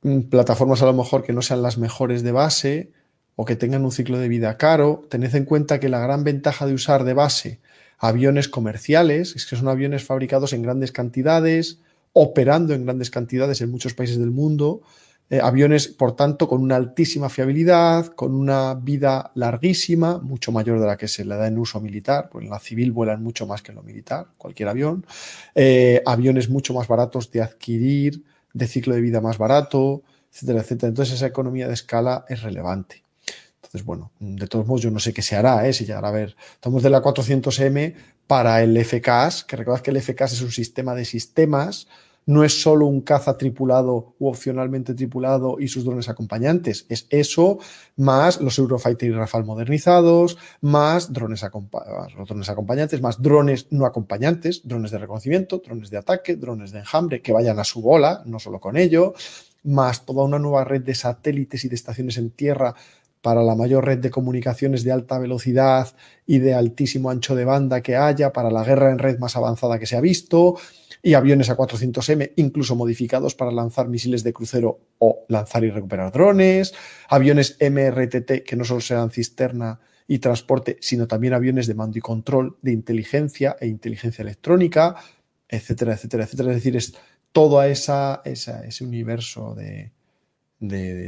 mm, 0.00 0.20
plataformas 0.30 0.80
a 0.80 0.86
lo 0.86 0.94
mejor 0.94 1.24
que 1.24 1.34
no 1.34 1.42
sean 1.42 1.60
las 1.60 1.76
mejores 1.76 2.22
de 2.22 2.32
base 2.32 2.90
o 3.34 3.44
que 3.44 3.56
tengan 3.56 3.84
un 3.84 3.92
ciclo 3.92 4.18
de 4.18 4.28
vida 4.28 4.56
caro, 4.56 5.02
tened 5.10 5.34
en 5.34 5.44
cuenta 5.44 5.78
que 5.78 5.90
la 5.90 6.00
gran 6.00 6.24
ventaja 6.24 6.64
de 6.64 6.72
usar 6.72 7.04
de 7.04 7.12
base 7.12 7.60
aviones 7.98 8.48
comerciales 8.48 9.36
es 9.36 9.46
que 9.46 9.56
son 9.56 9.68
aviones 9.68 10.04
fabricados 10.04 10.52
en 10.52 10.62
grandes 10.62 10.92
cantidades, 10.92 11.80
operando 12.18 12.72
en 12.72 12.86
grandes 12.86 13.10
cantidades 13.10 13.60
en 13.60 13.70
muchos 13.70 13.92
países 13.92 14.18
del 14.18 14.30
mundo, 14.30 14.80
eh, 15.28 15.38
aviones, 15.42 15.86
por 15.88 16.16
tanto, 16.16 16.48
con 16.48 16.62
una 16.62 16.76
altísima 16.76 17.28
fiabilidad, 17.28 18.06
con 18.06 18.34
una 18.34 18.72
vida 18.72 19.32
larguísima, 19.34 20.16
mucho 20.16 20.50
mayor 20.50 20.80
de 20.80 20.86
la 20.86 20.96
que 20.96 21.08
se 21.08 21.26
le 21.26 21.36
da 21.36 21.46
en 21.46 21.58
uso 21.58 21.78
militar, 21.78 22.30
pues 22.32 22.44
en 22.46 22.50
la 22.50 22.58
civil 22.58 22.90
vuelan 22.92 23.22
mucho 23.22 23.46
más 23.46 23.60
que 23.60 23.72
en 23.72 23.76
lo 23.76 23.82
militar, 23.82 24.28
cualquier 24.38 24.70
avión, 24.70 25.04
eh, 25.54 26.02
aviones 26.06 26.48
mucho 26.48 26.72
más 26.72 26.88
baratos 26.88 27.30
de 27.32 27.42
adquirir, 27.42 28.24
de 28.54 28.66
ciclo 28.66 28.94
de 28.94 29.02
vida 29.02 29.20
más 29.20 29.36
barato, 29.36 30.02
etcétera, 30.32 30.60
etcétera. 30.60 30.88
Entonces 30.88 31.16
esa 31.16 31.26
economía 31.26 31.68
de 31.68 31.74
escala 31.74 32.24
es 32.30 32.42
relevante. 32.42 33.02
Entonces, 33.56 33.84
bueno, 33.84 34.10
de 34.20 34.46
todos 34.46 34.66
modos, 34.66 34.80
yo 34.80 34.90
no 34.90 35.00
sé 35.00 35.12
qué 35.12 35.20
se 35.20 35.36
hará, 35.36 35.68
¿eh? 35.68 35.74
si 35.74 35.84
llegará 35.84 36.08
a 36.08 36.12
ver. 36.12 36.34
Estamos 36.54 36.82
de 36.82 36.88
la 36.88 37.02
400M 37.02 37.94
para 38.26 38.62
el 38.62 38.82
FCAS, 38.82 39.44
que 39.44 39.56
recordad 39.56 39.82
que 39.82 39.90
el 39.90 40.00
FCAS 40.00 40.32
es 40.32 40.40
un 40.40 40.52
sistema 40.52 40.94
de 40.94 41.04
sistemas, 41.04 41.88
no 42.26 42.42
es 42.42 42.60
solo 42.60 42.86
un 42.86 43.00
caza 43.00 43.38
tripulado 43.38 44.14
u 44.18 44.28
opcionalmente 44.28 44.94
tripulado 44.94 45.58
y 45.60 45.68
sus 45.68 45.84
drones 45.84 46.08
acompañantes, 46.08 46.84
es 46.88 47.06
eso 47.10 47.58
más 47.96 48.40
los 48.40 48.58
Eurofighter 48.58 49.08
y 49.08 49.12
Rafale 49.12 49.44
modernizados, 49.44 50.36
más 50.60 51.12
drones, 51.12 51.44
los 52.16 52.28
drones 52.28 52.48
acompañantes, 52.48 53.00
más 53.00 53.22
drones 53.22 53.68
no 53.70 53.86
acompañantes, 53.86 54.66
drones 54.66 54.90
de 54.90 54.98
reconocimiento, 54.98 55.62
drones 55.64 55.90
de 55.90 55.98
ataque, 55.98 56.36
drones 56.36 56.72
de 56.72 56.80
enjambre 56.80 57.22
que 57.22 57.32
vayan 57.32 57.58
a 57.60 57.64
su 57.64 57.80
bola, 57.80 58.22
no 58.26 58.40
solo 58.40 58.58
con 58.60 58.76
ello, 58.76 59.14
más 59.62 60.04
toda 60.04 60.24
una 60.24 60.38
nueva 60.38 60.64
red 60.64 60.82
de 60.82 60.94
satélites 60.94 61.64
y 61.64 61.68
de 61.68 61.76
estaciones 61.76 62.18
en 62.18 62.30
tierra 62.30 62.74
para 63.22 63.42
la 63.42 63.56
mayor 63.56 63.84
red 63.84 63.98
de 63.98 64.10
comunicaciones 64.10 64.84
de 64.84 64.92
alta 64.92 65.18
velocidad 65.18 65.88
y 66.26 66.38
de 66.38 66.54
altísimo 66.54 67.10
ancho 67.10 67.34
de 67.34 67.44
banda 67.44 67.80
que 67.80 67.96
haya, 67.96 68.32
para 68.32 68.50
la 68.50 68.62
guerra 68.62 68.90
en 68.90 68.98
red 68.98 69.18
más 69.18 69.36
avanzada 69.36 69.80
que 69.80 69.86
se 69.86 69.96
ha 69.96 70.00
visto, 70.00 70.56
y 71.06 71.14
aviones 71.14 71.48
A400M, 71.48 72.32
incluso 72.34 72.74
modificados 72.74 73.36
para 73.36 73.52
lanzar 73.52 73.86
misiles 73.86 74.24
de 74.24 74.32
crucero 74.32 74.80
o 74.98 75.24
lanzar 75.28 75.62
y 75.62 75.70
recuperar 75.70 76.10
drones, 76.10 76.74
aviones 77.08 77.58
MRTT 77.60 78.42
que 78.44 78.56
no 78.56 78.64
solo 78.64 78.80
sean 78.80 79.12
cisterna 79.12 79.78
y 80.08 80.18
transporte, 80.18 80.78
sino 80.80 81.06
también 81.06 81.32
aviones 81.32 81.68
de 81.68 81.74
mando 81.74 81.96
y 81.96 82.00
control, 82.00 82.56
de 82.60 82.72
inteligencia 82.72 83.56
e 83.60 83.68
inteligencia 83.68 84.22
electrónica, 84.22 84.96
etcétera, 85.48 85.94
etcétera, 85.94 86.24
etcétera. 86.24 86.50
Es 86.50 86.56
decir, 86.56 86.74
es 86.74 86.94
todo 87.30 87.62
esa, 87.62 88.22
ese 88.24 88.82
universo 88.82 89.54
de, 89.54 89.92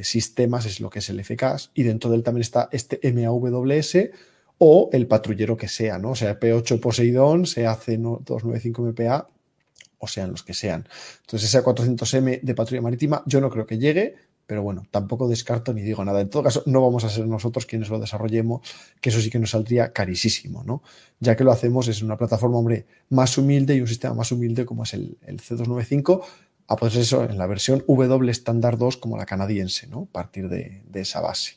sistemas 0.05 0.65
es 0.66 0.79
lo 0.79 0.91
que 0.91 1.01
es 1.01 1.11
el 1.11 1.25
FCAS 1.25 1.73
y 1.75 1.83
dentro 1.83 2.09
de 2.09 2.19
él 2.19 2.23
también 2.23 2.43
está 2.43 2.69
este 2.70 3.01
MAWS 3.12 3.97
o 4.59 4.91
el 4.93 5.09
patrullero 5.09 5.57
que 5.57 5.66
sea, 5.66 5.99
¿no? 5.99 6.11
O 6.11 6.15
sea, 6.15 6.39
P8 6.39 6.79
Poseidón, 6.79 7.47
sea 7.47 7.77
C295 7.77 8.93
MPA 8.93 9.27
o 9.99 10.07
sean 10.07 10.31
los 10.31 10.43
que 10.43 10.55
sean. 10.55 10.89
Entonces, 11.20 11.49
ese 11.49 11.62
400M 11.62 12.41
de 12.41 12.55
patrulla 12.55 12.83
marítima 12.83 13.23
yo 13.27 13.41
no 13.41 13.51
creo 13.51 13.66
que 13.66 13.79
llegue, 13.79 14.16
pero 14.49 14.62
bueno, 14.62 14.87
tampoco 14.91 15.29
descarto 15.29 15.75
ni 15.75 15.83
digo 15.83 16.03
nada. 16.07 16.23
En 16.23 16.31
todo 16.31 16.43
caso, 16.43 16.62
no 16.65 16.81
vamos 16.81 17.05
a 17.05 17.11
ser 17.11 17.27
nosotros 17.27 17.66
quienes 17.66 17.91
lo 17.91 17.99
desarrollemos, 17.99 18.62
que 18.99 19.11
eso 19.11 19.20
sí 19.20 19.29
que 19.29 19.39
nos 19.39 19.51
saldría 19.51 19.93
carísimo, 19.93 20.65
¿no? 20.65 20.83
Ya 21.20 21.37
que 21.37 21.45
lo 21.45 21.53
hacemos 21.53 21.87
es 21.89 22.01
una 22.01 22.16
plataforma, 22.16 22.57
hombre, 22.57 22.87
más 23.11 23.37
humilde 23.37 23.77
y 23.77 23.83
un 23.83 23.87
sistema 23.87 24.15
más 24.15 24.33
humilde 24.33 24.65
como 24.65 24.85
es 24.85 24.95
el, 24.95 25.19
C295, 25.27 26.25
a 26.66 26.77
pues 26.77 26.97
eso 26.97 27.25
en 27.25 27.37
la 27.37 27.47
versión 27.47 27.85
W 27.87 28.31
estándar 28.31 28.79
2 28.79 28.97
como 28.97 29.19
la 29.19 29.27
canadiense, 29.27 29.87
¿no? 29.87 30.09
A 30.09 30.12
partir 30.12 30.49
de, 30.49 30.83
de 30.87 31.01
esa 31.03 31.20
base. 31.20 31.57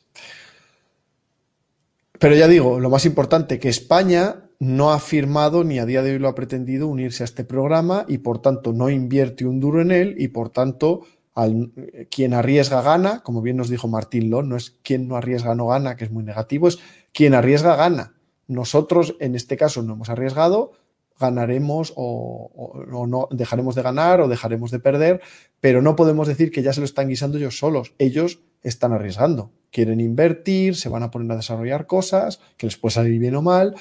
Pero 2.19 2.35
ya 2.35 2.49
digo, 2.49 2.77
lo 2.79 2.89
más 2.89 3.05
importante, 3.05 3.57
que 3.57 3.69
España 3.69 4.40
no 4.61 4.91
ha 4.91 4.99
firmado 4.99 5.63
ni 5.63 5.79
a 5.79 5.87
día 5.87 6.03
de 6.03 6.11
hoy 6.11 6.19
lo 6.19 6.27
ha 6.27 6.35
pretendido 6.35 6.87
unirse 6.87 7.23
a 7.23 7.25
este 7.25 7.43
programa 7.43 8.05
y 8.07 8.19
por 8.19 8.43
tanto 8.43 8.73
no 8.73 8.91
invierte 8.91 9.47
un 9.47 9.59
duro 9.59 9.81
en 9.81 9.89
él 9.89 10.13
y 10.19 10.27
por 10.27 10.49
tanto 10.49 11.01
al, 11.33 11.71
quien 12.11 12.35
arriesga 12.35 12.83
gana, 12.83 13.21
como 13.23 13.41
bien 13.41 13.57
nos 13.57 13.69
dijo 13.69 13.87
Martín 13.87 14.29
Lón, 14.29 14.49
no 14.49 14.55
es 14.55 14.77
quien 14.83 15.07
no 15.07 15.15
arriesga 15.15 15.55
no 15.55 15.65
gana, 15.65 15.95
que 15.95 16.03
es 16.03 16.11
muy 16.11 16.23
negativo, 16.23 16.67
es 16.67 16.77
quien 17.11 17.33
arriesga 17.33 17.75
gana. 17.75 18.13
Nosotros 18.45 19.15
en 19.19 19.33
este 19.33 19.57
caso 19.57 19.81
no 19.81 19.93
hemos 19.93 20.11
arriesgado, 20.11 20.73
ganaremos 21.19 21.91
o, 21.95 23.07
no 23.07 23.29
dejaremos 23.31 23.73
de 23.73 23.81
ganar 23.81 24.21
o 24.21 24.27
dejaremos 24.27 24.69
de 24.69 24.77
perder, 24.77 25.21
pero 25.59 25.81
no 25.81 25.95
podemos 25.95 26.27
decir 26.27 26.51
que 26.51 26.61
ya 26.61 26.71
se 26.71 26.81
lo 26.81 26.85
están 26.85 27.07
guisando 27.07 27.39
ellos 27.39 27.57
solos. 27.57 27.95
Ellos 27.97 28.41
están 28.61 28.93
arriesgando, 28.93 29.51
quieren 29.71 29.99
invertir, 29.99 30.75
se 30.75 30.87
van 30.87 31.01
a 31.01 31.09
poner 31.09 31.31
a 31.31 31.37
desarrollar 31.37 31.87
cosas 31.87 32.39
que 32.57 32.67
les 32.67 32.77
puede 32.77 32.93
salir 32.93 33.19
bien 33.19 33.35
o 33.35 33.41
mal. 33.41 33.75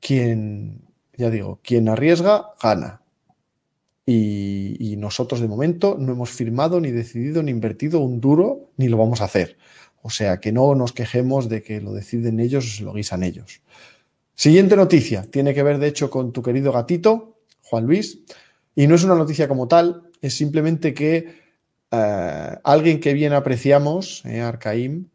Quien, 0.00 0.82
ya 1.16 1.30
digo, 1.30 1.60
quien 1.62 1.88
arriesga 1.88 2.50
gana. 2.62 3.02
Y, 4.08 4.94
nosotros 4.98 5.40
de 5.40 5.48
momento 5.48 5.96
no 5.98 6.12
hemos 6.12 6.30
firmado, 6.30 6.80
ni 6.80 6.90
decidido, 6.90 7.42
ni 7.42 7.50
invertido 7.50 8.00
un 8.00 8.20
duro, 8.20 8.70
ni 8.76 8.88
lo 8.88 8.96
vamos 8.96 9.20
a 9.20 9.24
hacer. 9.24 9.58
O 10.02 10.10
sea, 10.10 10.40
que 10.40 10.52
no 10.52 10.74
nos 10.74 10.92
quejemos 10.92 11.48
de 11.48 11.62
que 11.62 11.80
lo 11.80 11.92
deciden 11.92 12.40
ellos 12.40 12.64
o 12.64 12.76
se 12.76 12.82
lo 12.82 12.92
guisan 12.92 13.22
ellos. 13.22 13.60
Siguiente 14.34 14.76
noticia, 14.76 15.22
tiene 15.30 15.54
que 15.54 15.62
ver 15.62 15.78
de 15.78 15.88
hecho 15.88 16.10
con 16.10 16.32
tu 16.32 16.42
querido 16.42 16.72
gatito, 16.72 17.38
Juan 17.62 17.86
Luis, 17.86 18.20
y 18.74 18.86
no 18.86 18.94
es 18.94 19.04
una 19.04 19.14
noticia 19.14 19.48
como 19.48 19.68
tal, 19.68 20.10
es 20.20 20.34
simplemente 20.34 20.94
que 20.94 21.40
eh, 21.90 22.58
alguien 22.62 23.00
que 23.00 23.12
bien 23.14 23.32
apreciamos, 23.32 24.24
eh, 24.24 24.40
Arcaim, 24.40 25.08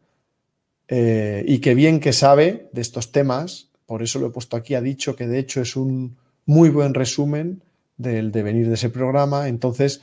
eh, 0.88 1.44
y 1.46 1.58
que 1.60 1.74
bien 1.74 2.00
que 2.00 2.12
sabe 2.12 2.68
de 2.72 2.80
estos 2.80 3.12
temas, 3.12 3.70
por 3.92 4.02
eso 4.02 4.18
lo 4.18 4.28
he 4.28 4.30
puesto 4.30 4.56
aquí, 4.56 4.74
ha 4.74 4.80
dicho 4.80 5.14
que 5.14 5.26
de 5.26 5.38
hecho 5.38 5.60
es 5.60 5.76
un 5.76 6.16
muy 6.46 6.70
buen 6.70 6.94
resumen 6.94 7.62
del 7.98 8.32
devenir 8.32 8.68
de 8.68 8.72
ese 8.76 8.88
programa. 8.88 9.48
Entonces, 9.48 10.00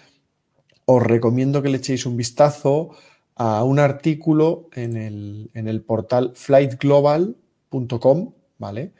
os 0.85 1.01
recomiendo 1.01 1.63
que 1.63 1.69
le 1.69 1.77
echéis 1.77 2.05
un 2.05 2.15
vistazo 2.15 2.91
a 3.33 3.63
un 3.63 3.79
artículo 3.79 4.69
en 4.75 4.95
el, 4.95 5.81
portal 5.81 6.33
flightglobal.com, 6.35 8.33
¿vale? 8.59 8.91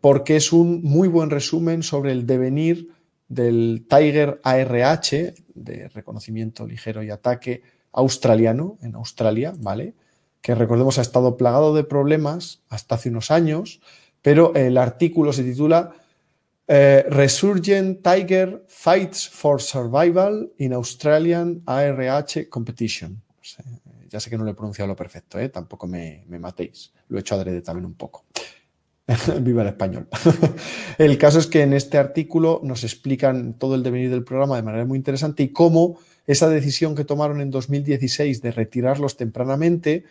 Porque 0.00 0.36
es 0.36 0.50
un 0.50 0.82
muy 0.82 1.08
buen 1.08 1.28
resumen 1.28 1.82
sobre 1.82 2.12
el 2.12 2.26
devenir 2.26 2.88
del 3.28 3.84
Tiger 3.86 4.40
ARH, 4.44 5.34
de 5.54 5.90
reconocimiento 5.92 6.66
ligero 6.66 7.02
y 7.02 7.10
ataque 7.10 7.64
australiano 7.92 8.78
en 8.80 8.94
Australia, 8.94 9.52
¿vale? 9.58 9.92
Que 10.40 10.54
recordemos 10.54 10.98
ha 10.98 11.02
estado 11.02 11.36
plagado 11.36 11.74
de 11.74 11.84
problemas 11.84 12.62
hasta 12.70 12.94
hace 12.94 13.10
unos 13.10 13.30
años, 13.30 13.82
pero 14.22 14.54
el 14.54 14.78
artículo 14.78 15.32
se 15.32 15.42
titula 15.42 15.92
eh, 16.68 17.04
Resurgent 17.10 18.02
Tiger 18.02 18.64
Fights 18.68 19.28
for 19.28 19.60
Survival 19.60 20.52
in 20.58 20.72
Australian 20.72 21.62
ARH 21.66 22.48
Competition. 22.48 23.20
ya 24.08 24.20
sé 24.20 24.30
que 24.30 24.38
no 24.38 24.44
le 24.44 24.52
he 24.52 24.54
pronunciado 24.54 24.88
lo 24.88 24.96
perfecto, 24.96 25.38
¿eh? 25.38 25.48
tampoco 25.48 25.86
me, 25.86 26.24
matéis. 26.38 26.92
Lo 27.08 27.18
he 27.18 27.20
hecho 27.20 27.34
adrede 27.34 27.62
también 27.62 27.86
un 27.86 27.94
poco. 27.94 28.24
Viva 29.40 29.62
el 29.62 29.68
español. 29.68 30.06
el 30.98 31.18
caso 31.18 31.38
es 31.38 31.46
que 31.46 31.62
en 31.62 31.72
este 31.72 31.98
artículo 31.98 32.60
nos 32.62 32.84
explican 32.84 33.54
todo 33.54 33.74
el 33.74 33.82
devenir 33.82 34.10
del 34.10 34.22
programa 34.22 34.56
de 34.56 34.62
manera 34.62 34.84
muy 34.84 34.98
interesante 34.98 35.42
y 35.42 35.48
cómo 35.48 35.98
esa 36.26 36.48
decisión 36.48 36.94
que 36.94 37.04
tomaron 37.04 37.40
en 37.40 37.50
2016 37.50 38.42
de 38.42 38.52
retirarlos 38.52 39.16
tempranamente 39.16 40.04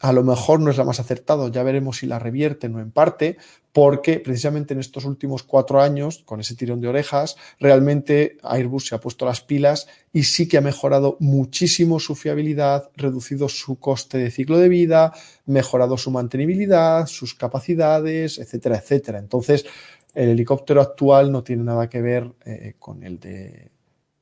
a 0.00 0.12
lo 0.12 0.22
mejor 0.22 0.60
no 0.60 0.70
es 0.70 0.76
la 0.76 0.84
más 0.84 1.00
acertada, 1.00 1.48
ya 1.50 1.62
veremos 1.62 1.98
si 1.98 2.06
la 2.06 2.18
revierten 2.18 2.74
o 2.74 2.80
en 2.80 2.90
parte, 2.90 3.36
porque 3.72 4.20
precisamente 4.20 4.74
en 4.74 4.80
estos 4.80 5.04
últimos 5.04 5.42
cuatro 5.42 5.80
años, 5.80 6.22
con 6.24 6.40
ese 6.40 6.54
tirón 6.54 6.80
de 6.80 6.88
orejas, 6.88 7.36
realmente 7.58 8.38
Airbus 8.42 8.86
se 8.86 8.94
ha 8.94 9.00
puesto 9.00 9.26
las 9.26 9.40
pilas 9.40 9.88
y 10.12 10.24
sí 10.24 10.48
que 10.48 10.58
ha 10.58 10.60
mejorado 10.60 11.16
muchísimo 11.20 12.00
su 12.00 12.14
fiabilidad, 12.14 12.90
reducido 12.96 13.48
su 13.48 13.78
coste 13.78 14.18
de 14.18 14.30
ciclo 14.30 14.58
de 14.58 14.68
vida, 14.68 15.12
mejorado 15.46 15.96
su 15.96 16.10
mantenibilidad, 16.10 17.06
sus 17.06 17.34
capacidades, 17.34 18.38
etcétera, 18.38 18.78
etcétera. 18.78 19.18
Entonces, 19.18 19.66
el 20.14 20.30
helicóptero 20.30 20.80
actual 20.80 21.30
no 21.32 21.42
tiene 21.42 21.64
nada 21.64 21.88
que 21.88 22.00
ver 22.00 22.32
eh, 22.44 22.74
con 22.78 23.02
el 23.02 23.20
de 23.20 23.70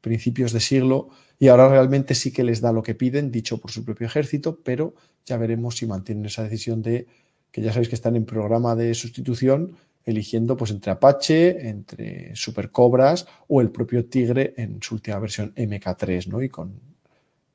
principios 0.00 0.52
de 0.52 0.60
siglo, 0.60 1.08
y 1.38 1.48
ahora 1.48 1.68
realmente 1.68 2.14
sí 2.14 2.32
que 2.32 2.44
les 2.44 2.60
da 2.60 2.72
lo 2.72 2.82
que 2.82 2.94
piden, 2.94 3.30
dicho 3.30 3.58
por 3.58 3.70
su 3.70 3.84
propio 3.84 4.06
ejército, 4.06 4.60
pero 4.62 4.94
ya 5.26 5.36
veremos 5.36 5.76
si 5.76 5.86
mantienen 5.86 6.24
esa 6.24 6.44
decisión 6.44 6.80
de 6.80 7.06
que 7.50 7.60
ya 7.60 7.72
sabéis 7.72 7.88
que 7.88 7.96
están 7.96 8.16
en 8.16 8.24
programa 8.24 8.76
de 8.76 8.94
sustitución, 8.94 9.76
eligiendo 10.04 10.56
pues 10.56 10.70
entre 10.70 10.92
Apache, 10.92 11.68
entre 11.68 12.34
Super 12.36 12.70
Cobras 12.70 13.26
o 13.48 13.60
el 13.60 13.70
propio 13.70 14.06
Tigre 14.06 14.54
en 14.56 14.80
su 14.80 14.94
última 14.94 15.18
versión 15.18 15.52
MK3, 15.54 16.28
¿no? 16.28 16.42
Y 16.42 16.48
con, 16.48 16.80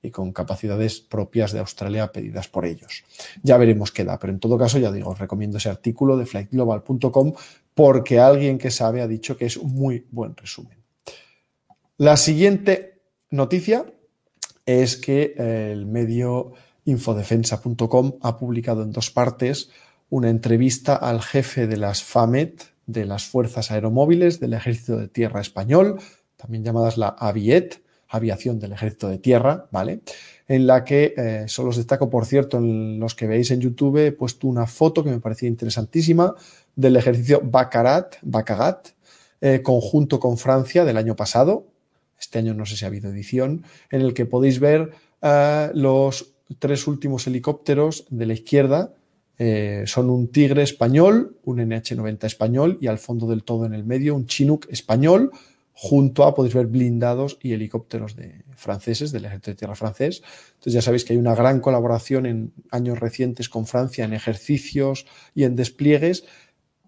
y 0.02 0.12
con 0.12 0.34
capacidades 0.34 1.00
propias 1.00 1.54
de 1.54 1.60
Australia 1.60 2.12
pedidas 2.12 2.50
por 2.50 2.66
ellos. 2.66 3.04
Ya 3.42 3.58
veremos 3.58 3.92
qué 3.92 4.04
da, 4.04 4.20
pero 4.20 4.34
en 4.34 4.40
todo 4.40 4.58
caso, 4.58 4.80
ya 4.80 4.92
digo, 4.92 5.12
os 5.12 5.20
recomiendo 5.20 5.58
ese 5.58 5.70
artículo 5.70 6.18
de 6.18 6.26
flightglobal.com 6.26 7.34
porque 7.74 8.20
alguien 8.20 8.58
que 8.58 8.72
sabe 8.72 9.02
ha 9.02 9.08
dicho 9.08 9.38
que 9.38 9.46
es 9.46 9.56
un 9.56 9.74
muy 9.74 10.06
buen 10.12 10.36
resumen. 10.36 10.78
La 11.98 12.18
siguiente 12.18 13.02
noticia 13.30 13.86
es 14.66 14.98
que 14.98 15.36
el 15.38 15.86
medio 15.86 16.54
infodefensa.com 16.86 18.14
ha 18.22 18.38
publicado 18.38 18.84
en 18.84 18.92
dos 18.92 19.12
partes 19.12 19.70
una 20.10 20.30
entrevista 20.30 20.96
al 20.96 21.22
jefe 21.22 21.68
de 21.68 21.78
las 21.78 22.04
FAMET, 22.04 22.64
de 22.86 23.06
las 23.06 23.26
Fuerzas 23.26 23.72
Aeromóviles 23.72 24.40
del 24.40 24.54
Ejército 24.54 24.98
de 24.98 25.08
Tierra 25.08 25.42
Español, 25.42 26.00
también 26.36 26.64
llamadas 26.64 26.98
la 26.98 27.08
AVIET, 27.08 27.82
Aviación 28.10 28.60
del 28.60 28.74
Ejército 28.74 29.08
de 29.08 29.20
Tierra, 29.20 29.68
¿vale? 29.72 30.02
En 30.48 30.68
la 30.68 30.84
que, 30.84 31.14
eh, 31.16 31.46
solo 31.48 31.70
os 31.70 31.78
destaco, 31.78 32.10
por 32.10 32.26
cierto, 32.26 32.58
en 32.58 33.00
los 33.00 33.16
que 33.16 33.26
veis 33.26 33.52
en 33.52 33.62
YouTube, 33.62 34.06
he 34.06 34.12
puesto 34.12 34.48
una 34.48 34.68
foto 34.68 35.02
que 35.02 35.12
me 35.12 35.22
parecía 35.22 35.48
interesantísima 35.48 36.36
del 36.76 36.98
ejercicio 36.98 37.40
Bacarat, 37.42 38.16
Bacagat, 38.22 38.90
eh, 39.40 39.62
conjunto 39.64 40.20
con 40.20 40.38
Francia 40.38 40.84
del 40.84 40.98
año 40.98 41.16
pasado, 41.16 41.68
este 42.20 42.40
año 42.40 42.54
no 42.54 42.66
sé 42.66 42.76
si 42.76 42.84
ha 42.84 42.90
habido 42.90 43.10
edición, 43.10 43.64
en 43.90 44.02
el 44.02 44.14
que 44.14 44.26
podéis 44.26 44.60
ver 44.60 44.92
eh, 45.22 45.72
los 45.74 46.31
tres 46.56 46.88
últimos 46.88 47.28
helicópteros 47.28 48.06
de 48.10 48.26
la 48.26 48.34
izquierda. 48.34 48.94
Eh, 49.38 49.84
son 49.88 50.10
un 50.10 50.28
Tigre 50.28 50.64
español, 50.64 51.38
un 51.44 51.60
NH-90 51.60 52.26
español 52.26 52.78
y 52.80 52.88
al 52.88 53.00
fondo 53.00 53.28
del 53.28 53.44
todo 53.44 53.66
en 53.66 53.74
el 53.74 53.84
medio 53.84 54.16
un 54.16 54.28
Chinook 54.28 54.68
español, 54.70 55.32
junto 55.74 56.26
a, 56.26 56.36
podéis 56.36 56.54
ver, 56.54 56.68
blindados 56.68 57.40
y 57.42 57.54
helicópteros 57.54 58.16
de, 58.16 58.44
franceses, 58.56 59.12
del 59.12 59.26
ejército 59.26 59.52
de 59.52 59.56
tierra 59.56 59.76
francés. 59.76 60.22
Entonces 60.50 60.74
ya 60.74 60.82
sabéis 60.82 61.06
que 61.06 61.14
hay 61.14 61.20
una 61.20 61.34
gran 61.34 61.60
colaboración 61.60 62.26
en 62.26 62.54
años 62.70 63.00
recientes 63.00 63.50
con 63.50 63.66
Francia 63.66 64.06
en 64.06 64.14
ejercicios 64.14 65.08
y 65.34 65.44
en 65.44 65.56
despliegues, 65.56 66.26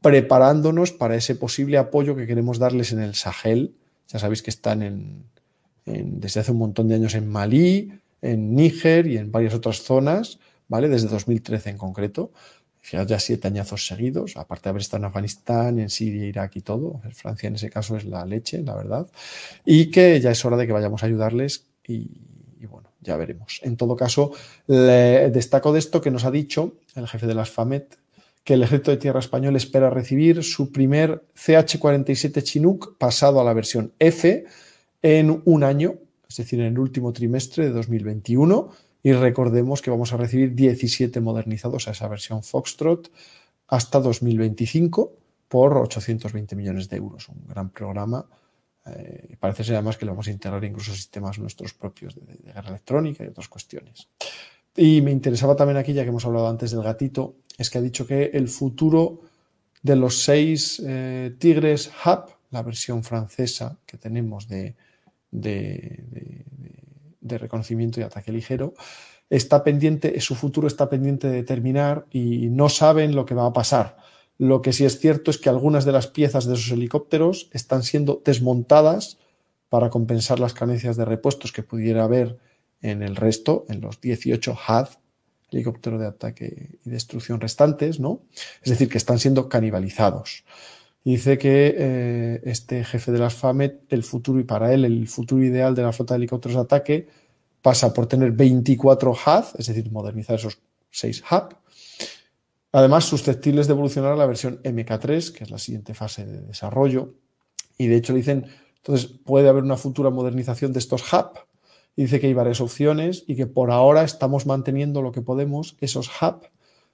preparándonos 0.02 0.92
para 0.92 1.16
ese 1.16 1.34
posible 1.36 1.78
apoyo 1.78 2.16
que 2.16 2.28
queremos 2.28 2.60
darles 2.60 2.92
en 2.92 3.00
el 3.00 3.16
Sahel, 3.16 3.74
ya 4.10 4.20
sabéis 4.20 4.44
que 4.44 4.52
están 4.52 4.84
en, 4.84 5.24
desde 5.86 6.42
hace 6.42 6.52
un 6.52 6.60
montón 6.60 6.88
de 6.88 6.96
años 6.96 7.16
en 7.16 7.28
Malí, 7.28 7.92
en 8.24 8.56
Níger 8.56 9.06
y 9.06 9.18
en 9.18 9.32
varias 9.32 9.54
otras 9.54 9.84
zonas, 9.84 10.40
¿vale? 10.68 10.90
Desde 10.90 11.08
2013 11.10 11.70
en 11.70 11.78
concreto. 11.78 12.32
Fijaos 12.80 13.08
ya 13.08 13.20
siete 13.20 13.48
añazos 13.48 13.88
seguidos, 13.88 14.36
aparte 14.36 14.64
de 14.64 14.70
haber 14.72 14.82
estado 14.82 15.04
en 15.04 15.06
Afganistán, 15.06 15.80
en 15.80 15.90
Siria, 15.90 16.26
Irak 16.26 16.56
y 16.56 16.62
todo. 16.62 17.02
Francia 17.14 17.48
en 17.48 17.56
ese 17.56 17.70
caso 17.70 17.96
es 17.96 18.04
la 18.04 18.26
leche, 18.26 18.62
la 18.62 18.76
verdad. 18.76 19.08
Y 19.64 19.92
que 19.92 20.20
ya 20.20 20.32
es 20.32 20.44
hora 20.44 20.58
de 20.58 20.68
que 20.68 20.74
vayamos 20.74 21.02
a 21.02 21.06
ayudarles 21.06 21.68
y, 21.88 22.10
bueno, 22.70 22.90
ya 23.00 23.16
veremos. 23.16 23.62
En 23.64 23.78
todo 23.78 23.96
caso, 23.96 24.32
destaco 24.68 25.72
de 25.72 25.80
esto 25.80 26.02
que 26.02 26.12
nos 26.12 26.26
ha 26.26 26.32
dicho 26.32 26.74
el 26.96 27.08
jefe 27.08 27.26
de 27.26 27.36
las 27.36 27.52
FAMET, 27.52 27.98
que 28.44 28.56
el 28.56 28.64
ejército 28.64 28.92
de 28.92 28.98
tierra 28.98 29.22
español 29.22 29.56
espera 29.56 29.90
recibir 29.90 30.44
su 30.44 30.74
primer 30.74 31.24
CH-47 31.36 32.44
Chinook 32.44 32.98
pasado 32.98 33.40
a 33.40 33.46
la 33.46 33.54
versión 33.54 33.94
F 34.00 34.44
en 35.02 35.42
un 35.46 35.64
año, 35.64 36.00
es 36.34 36.38
decir, 36.38 36.60
en 36.62 36.74
el 36.74 36.80
último 36.80 37.14
trimestre 37.14 37.66
de 37.66 37.70
2021. 37.70 38.72
Y 39.04 39.14
recordemos 39.14 39.84
que 39.84 39.92
vamos 39.92 40.14
a 40.14 40.18
recibir 40.18 40.56
17 40.56 41.22
modernizados 41.22 41.88
a 41.88 41.92
esa 41.92 42.08
versión 42.08 42.42
Foxtrot 42.42 43.12
hasta 43.68 44.00
2025 44.00 45.14
por 45.48 45.78
820 45.78 46.56
millones 46.56 46.90
de 46.90 46.98
euros. 46.98 47.30
Un 47.30 47.46
gran 47.48 47.70
programa. 47.70 48.26
Eh, 48.88 49.36
parece 49.40 49.64
ser 49.64 49.76
además 49.76 49.98
que 49.98 50.06
le 50.06 50.12
vamos 50.12 50.28
a 50.28 50.32
integrar 50.32 50.64
incluso 50.64 50.92
sistemas 50.92 51.38
nuestros 51.38 51.76
propios 51.76 52.16
de, 52.16 52.52
guerra 52.52 52.70
electrónica 52.70 53.24
y 53.24 53.28
otras 53.28 53.48
cuestiones. 53.48 54.08
Y 54.76 55.02
me 55.02 55.12
interesaba 55.12 55.56
también 55.56 55.78
aquí, 55.78 55.94
ya 55.94 56.02
que 56.02 56.10
hemos 56.10 56.26
hablado 56.26 56.48
antes 56.48 56.72
del 56.72 56.82
gatito, 56.82 57.36
es 57.60 57.70
que 57.70 57.78
ha 57.78 57.82
dicho 57.82 58.08
que 58.08 58.32
el 58.34 58.48
futuro 58.48 59.22
de 59.84 59.96
los 59.96 60.24
seis 60.24 60.82
eh, 60.84 61.36
Tigres 61.38 61.92
Hub, 62.04 62.34
la 62.50 62.64
versión 62.64 63.04
francesa 63.04 63.78
que 63.86 63.98
tenemos 63.98 64.48
de, 64.48 64.76
de, 65.34 66.46
reconocimiento 67.22 68.00
y 68.00 68.04
ataque 68.04 68.32
ligero, 68.32 68.74
está 69.30 69.64
pendiente, 69.64 70.20
su 70.22 70.36
futuro 70.36 70.68
está 70.68 70.90
pendiente 70.90 71.28
de 71.28 71.44
terminar 71.44 72.06
y 72.12 72.50
no 72.50 72.70
saben 72.70 73.16
lo 73.16 73.26
que 73.26 73.34
va 73.34 73.48
a 73.48 73.54
pasar. 73.54 73.98
Lo 74.38 74.62
que 74.62 74.74
sí 74.74 74.86
es 74.86 75.00
cierto 75.00 75.32
es 75.32 75.38
que 75.38 75.50
algunas 75.50 75.86
de 75.86 75.92
las 75.92 76.08
piezas 76.08 76.46
de 76.46 76.54
esos 76.54 76.72
helicópteros 76.72 77.50
están 77.52 77.84
siendo 77.84 78.22
desmontadas 78.24 79.18
para 79.70 79.90
compensar 79.90 80.40
las 80.40 80.54
carencias 80.54 80.98
de 80.98 81.06
repuestos 81.06 81.52
que 81.52 81.64
pudiera 81.64 82.04
haber 82.04 82.38
en 82.82 83.02
el 83.02 83.16
resto, 83.16 83.66
en 83.70 83.82
los 83.82 84.02
18 84.02 84.56
HAD, 84.68 84.90
helicópteros 85.52 86.00
de 86.00 86.08
ataque 86.08 86.80
y 86.86 86.90
destrucción 86.90 87.40
restantes, 87.40 88.00
¿no? 88.00 88.22
Es 88.62 88.70
decir, 88.70 88.90
que 88.90 88.98
están 88.98 89.20
siendo 89.20 89.50
canibalizados 89.50 90.44
dice 91.04 91.38
que 91.38 91.76
eh, 91.78 92.42
este 92.46 92.84
jefe 92.84 93.12
de 93.12 93.20
las 93.20 93.34
FAMET, 93.34 93.82
el 93.90 94.04
futuro 94.04 94.40
y 94.40 94.44
para 94.44 94.74
él 94.74 94.86
el 94.86 95.08
futuro 95.08 95.44
ideal 95.44 95.76
de 95.76 95.84
la 95.84 95.92
flota 95.92 96.14
de 96.14 96.20
helicópteros 96.20 96.56
de 96.56 96.62
ataque 96.62 97.08
pasa 97.62 97.94
por 97.94 98.08
tener 98.08 98.32
24 98.32 99.16
HAD, 99.26 99.46
es 99.58 99.68
decir, 99.68 99.92
modernizar 99.92 100.36
esos 100.36 100.60
6 100.92 101.24
HAP. 101.30 101.54
Además, 102.74 103.06
susceptibles 103.06 103.68
de 103.68 103.74
evolucionar 103.74 104.14
a 104.14 104.16
la 104.16 104.26
versión 104.26 104.62
MK3, 104.64 105.32
que 105.32 105.44
es 105.44 105.52
la 105.52 105.60
siguiente 105.60 105.94
fase 105.94 106.26
de 106.26 106.42
desarrollo. 106.42 107.14
Y 107.78 107.88
de 107.88 107.96
hecho 107.96 108.14
dicen, 108.14 108.48
entonces 108.78 109.08
puede 109.08 109.48
haber 109.48 109.64
una 109.64 109.78
futura 109.78 110.10
modernización 110.10 110.74
de 110.74 110.80
estos 110.80 111.14
HAP. 111.14 111.38
dice 111.96 112.20
que 112.20 112.28
hay 112.28 112.34
varias 112.34 112.60
opciones 112.60 113.24
y 113.28 113.36
que 113.36 113.48
por 113.48 113.72
ahora 113.72 114.04
estamos 114.04 114.46
manteniendo 114.46 115.02
lo 115.02 115.12
que 115.12 115.22
podemos, 115.22 115.78
esos 115.80 116.10
HAP, 116.20 116.46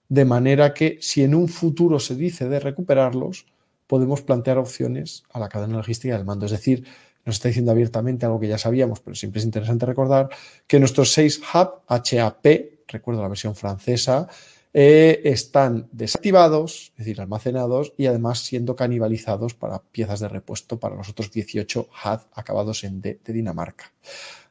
de 0.07 0.25
manera 0.25 0.73
que 0.73 0.97
si 1.01 1.23
en 1.23 1.33
un 1.33 1.47
futuro 1.47 1.99
se 1.99 2.15
dice 2.15 2.47
de 2.47 2.59
recuperarlos, 2.59 3.45
podemos 3.89 4.21
plantear 4.21 4.59
opciones 4.59 5.23
a 5.31 5.39
la 5.39 5.49
cadena 5.49 5.77
logística 5.77 6.15
del 6.15 6.23
mando. 6.23 6.45
Es 6.45 6.51
decir, 6.51 6.85
nos 7.25 7.37
está 7.37 7.47
diciendo 7.47 7.71
abiertamente 7.71 8.23
algo 8.27 8.39
que 8.39 8.47
ya 8.47 8.59
sabíamos, 8.59 8.99
pero 8.99 9.15
siempre 9.15 9.39
es 9.39 9.45
interesante 9.45 9.87
recordar 9.87 10.29
que 10.67 10.79
nuestros 10.79 11.11
seis 11.11 11.41
hub 11.41 11.81
HAP, 11.87 12.45
recuerdo 12.87 13.23
la 13.23 13.27
versión 13.27 13.55
francesa, 13.55 14.27
eh, 14.71 15.21
están 15.23 15.89
desactivados, 15.91 16.91
es 16.91 16.97
decir, 16.97 17.19
almacenados 17.19 17.93
y 17.97 18.05
además 18.05 18.41
siendo 18.41 18.75
canibalizados 18.75 19.55
para 19.55 19.79
piezas 19.79 20.19
de 20.19 20.27
repuesto 20.27 20.79
para 20.79 20.95
los 20.95 21.09
otros 21.09 21.31
18 21.31 21.89
HUD 21.89 22.19
acabados 22.33 22.83
en 22.83 23.01
D 23.01 23.19
de 23.25 23.33
Dinamarca. 23.33 23.91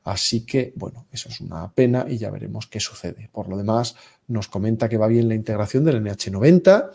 Así 0.03 0.45
que, 0.47 0.73
bueno, 0.75 1.07
eso 1.13 1.29
es 1.29 1.41
una 1.41 1.71
pena 1.71 2.07
y 2.09 2.19
ya 2.19 2.31
veremos 2.31 2.67
qué 2.67 2.81
sucede. 2.81 3.29
Por 3.31 3.49
lo 3.49 3.57
demás, 3.57 3.95
nos 4.27 4.49
comenta 4.49 4.89
que 4.89 4.97
va 4.97 5.07
bien 5.07 5.29
la 5.29 5.35
integración 5.35 5.85
del 5.85 6.03
NH90 6.03 6.91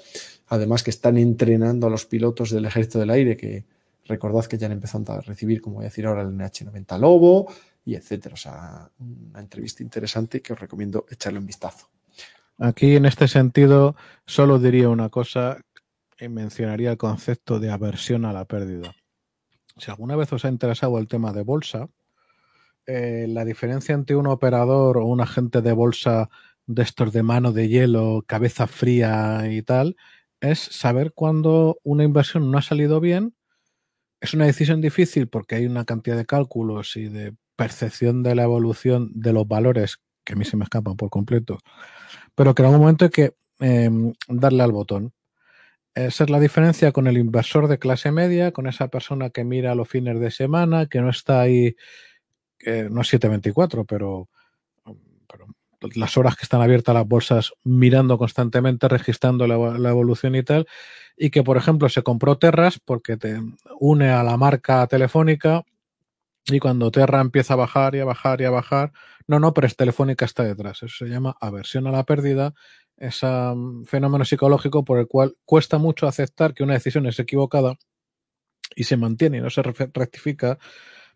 Además 0.48 0.84
que 0.84 0.90
están 0.90 1.18
entrenando 1.18 1.88
a 1.88 1.90
los 1.90 2.06
pilotos 2.06 2.52
del 2.52 2.66
Ejército 2.66 3.00
del 3.00 3.10
Aire, 3.10 3.38
que 3.38 3.66
recordad 4.06 4.46
que 4.46 4.58
ya 4.58 4.68
han 4.68 4.74
empezado 4.74 5.14
a 5.14 5.22
recibir, 5.22 5.62
como 5.62 5.78
voy 5.78 5.86
a 5.86 5.90
decir 5.90 6.06
ahora, 6.06 6.22
el 6.22 6.30
NH90 6.30 7.00
Lobo 7.00 7.52
y 7.86 7.96
etcétera. 7.96 8.34
O 8.34 8.38
sea, 8.38 8.90
una 9.00 9.40
entrevista 9.40 9.84
interesante 9.84 10.42
que 10.42 10.54
os 10.54 10.60
recomiendo 10.60 11.06
echarle 11.10 11.40
un 11.40 11.46
vistazo. 11.46 11.88
Aquí, 12.60 12.96
en 12.96 13.06
este 13.06 13.28
sentido, 13.28 13.96
solo 14.26 14.60
diría 14.60 14.90
una 14.90 15.10
cosa 15.10 15.62
y 16.20 16.30
mencionaría 16.30 16.92
el 16.92 16.98
concepto 16.98 17.60
de 17.60 17.72
aversión 17.72 18.26
a 18.26 18.34
la 18.34 18.46
pérdida. 18.46 18.96
Si 19.78 19.90
alguna 19.90 20.16
vez 20.16 20.32
os 20.32 20.46
ha 20.46 20.50
interesado 20.50 21.00
el 21.00 21.08
tema 21.08 21.34
de 21.34 21.42
bolsa, 21.42 21.90
eh, 22.86 23.26
la 23.30 23.46
diferencia 23.46 23.96
entre 23.96 24.16
un 24.16 24.28
operador 24.28 24.98
o 24.98 25.06
un 25.06 25.22
agente 25.22 25.62
de 25.62 25.72
bolsa 25.72 26.30
de 26.66 26.84
estos 26.84 27.12
de 27.12 27.24
mano 27.24 27.52
de 27.52 27.68
hielo, 27.68 28.24
cabeza 28.28 28.68
fría 28.68 29.44
y 29.50 29.62
tal, 29.62 29.96
es 30.44 30.60
saber 30.60 31.14
cuándo 31.14 31.80
una 31.84 32.04
inversión 32.04 32.52
no 32.52 32.58
ha 32.58 32.62
salido 32.62 33.00
bien. 33.00 33.34
Es 34.20 34.34
una 34.34 34.46
decisión 34.46 34.82
difícil 34.82 35.30
porque 35.30 35.56
hay 35.56 35.66
una 35.66 35.86
cantidad 35.86 36.18
de 36.18 36.26
cálculos 36.26 36.98
y 36.98 37.08
de 37.08 37.34
percepción 37.56 38.24
de 38.24 38.36
la 38.36 38.44
evolución 38.44 39.10
de 39.16 39.32
los 39.32 39.48
valores 39.48 40.00
que 40.26 40.34
a 40.34 40.36
mí 40.36 40.44
se 40.44 40.58
me 40.58 40.66
escapan 40.66 40.98
por 40.98 41.10
completo, 41.10 41.60
pero 42.36 42.54
que 42.54 42.62
en 42.62 42.66
algún 42.66 42.82
momento 42.82 43.06
hay 43.06 43.12
que 43.12 43.36
em, 43.60 44.14
darle 44.28 44.64
al 44.64 44.74
botón. 44.74 45.14
Esa 45.96 46.26
es 46.26 46.30
la 46.30 46.40
diferencia 46.42 46.92
con 46.92 47.08
el 47.08 47.18
inversor 47.18 47.70
de 47.70 47.80
clase 47.80 48.12
media, 48.12 48.52
con 48.52 48.68
esa 48.68 48.90
persona 48.90 49.30
que 49.30 49.46
mira 49.46 49.76
los 49.76 49.88
fines 49.88 50.20
de 50.20 50.32
semana, 50.32 50.88
que 50.88 51.00
no 51.02 51.10
está 51.10 51.40
ahí, 51.40 51.76
no 52.66 53.02
es 53.02 53.08
724, 53.08 53.86
pero 53.86 54.30
las 55.96 56.18
horas 56.18 56.36
que 56.36 56.44
están 56.44 56.62
abiertas 56.62 56.96
las 56.96 57.08
bolsas 57.08 57.54
mirando 57.64 58.18
constantemente, 58.18 58.88
registrando 58.88 59.48
la, 59.48 59.90
evolución 59.90 60.36
y 60.36 60.44
tal, 60.44 60.68
y 61.18 61.30
que, 61.30 61.44
por 61.44 61.58
ejemplo, 61.58 61.90
se 61.90 62.04
compró 62.04 62.38
Terras 62.38 62.80
porque 62.80 63.18
te 63.18 63.40
une 63.80 64.10
a 64.10 64.24
la 64.24 64.38
marca 64.38 64.86
telefónica 64.88 65.64
y 66.46 66.60
cuando 66.60 66.92
Terra 66.92 67.22
empieza 67.22 67.54
a 67.54 67.58
bajar 67.58 67.96
y 67.96 68.00
a 68.00 68.06
bajar 68.06 68.42
y 68.42 68.46
a 68.46 68.50
bajar, 68.50 68.92
no, 69.28 69.40
no, 69.40 69.54
pero 69.54 69.68
es 69.68 69.76
telefónica 69.76 70.26
está 70.26 70.44
detrás. 70.44 70.84
Eso 70.84 71.06
se 71.06 71.12
llama 71.12 71.38
aversión 71.40 71.88
a 71.88 71.92
la 71.92 72.04
pérdida, 72.04 72.54
ese 72.98 73.28
fenómeno 73.86 74.26
psicológico 74.26 74.84
por 74.84 75.00
el 75.00 75.08
cual 75.08 75.36
cuesta 75.46 75.78
mucho 75.78 76.08
aceptar 76.08 76.54
que 76.54 76.64
una 76.64 76.74
decisión 76.74 77.06
es 77.06 77.20
equivocada 77.20 77.76
y 78.76 78.84
se 78.84 78.98
mantiene 78.98 79.38
y 79.38 79.42
no 79.42 79.50
se 79.50 79.62
rectifica 79.62 80.58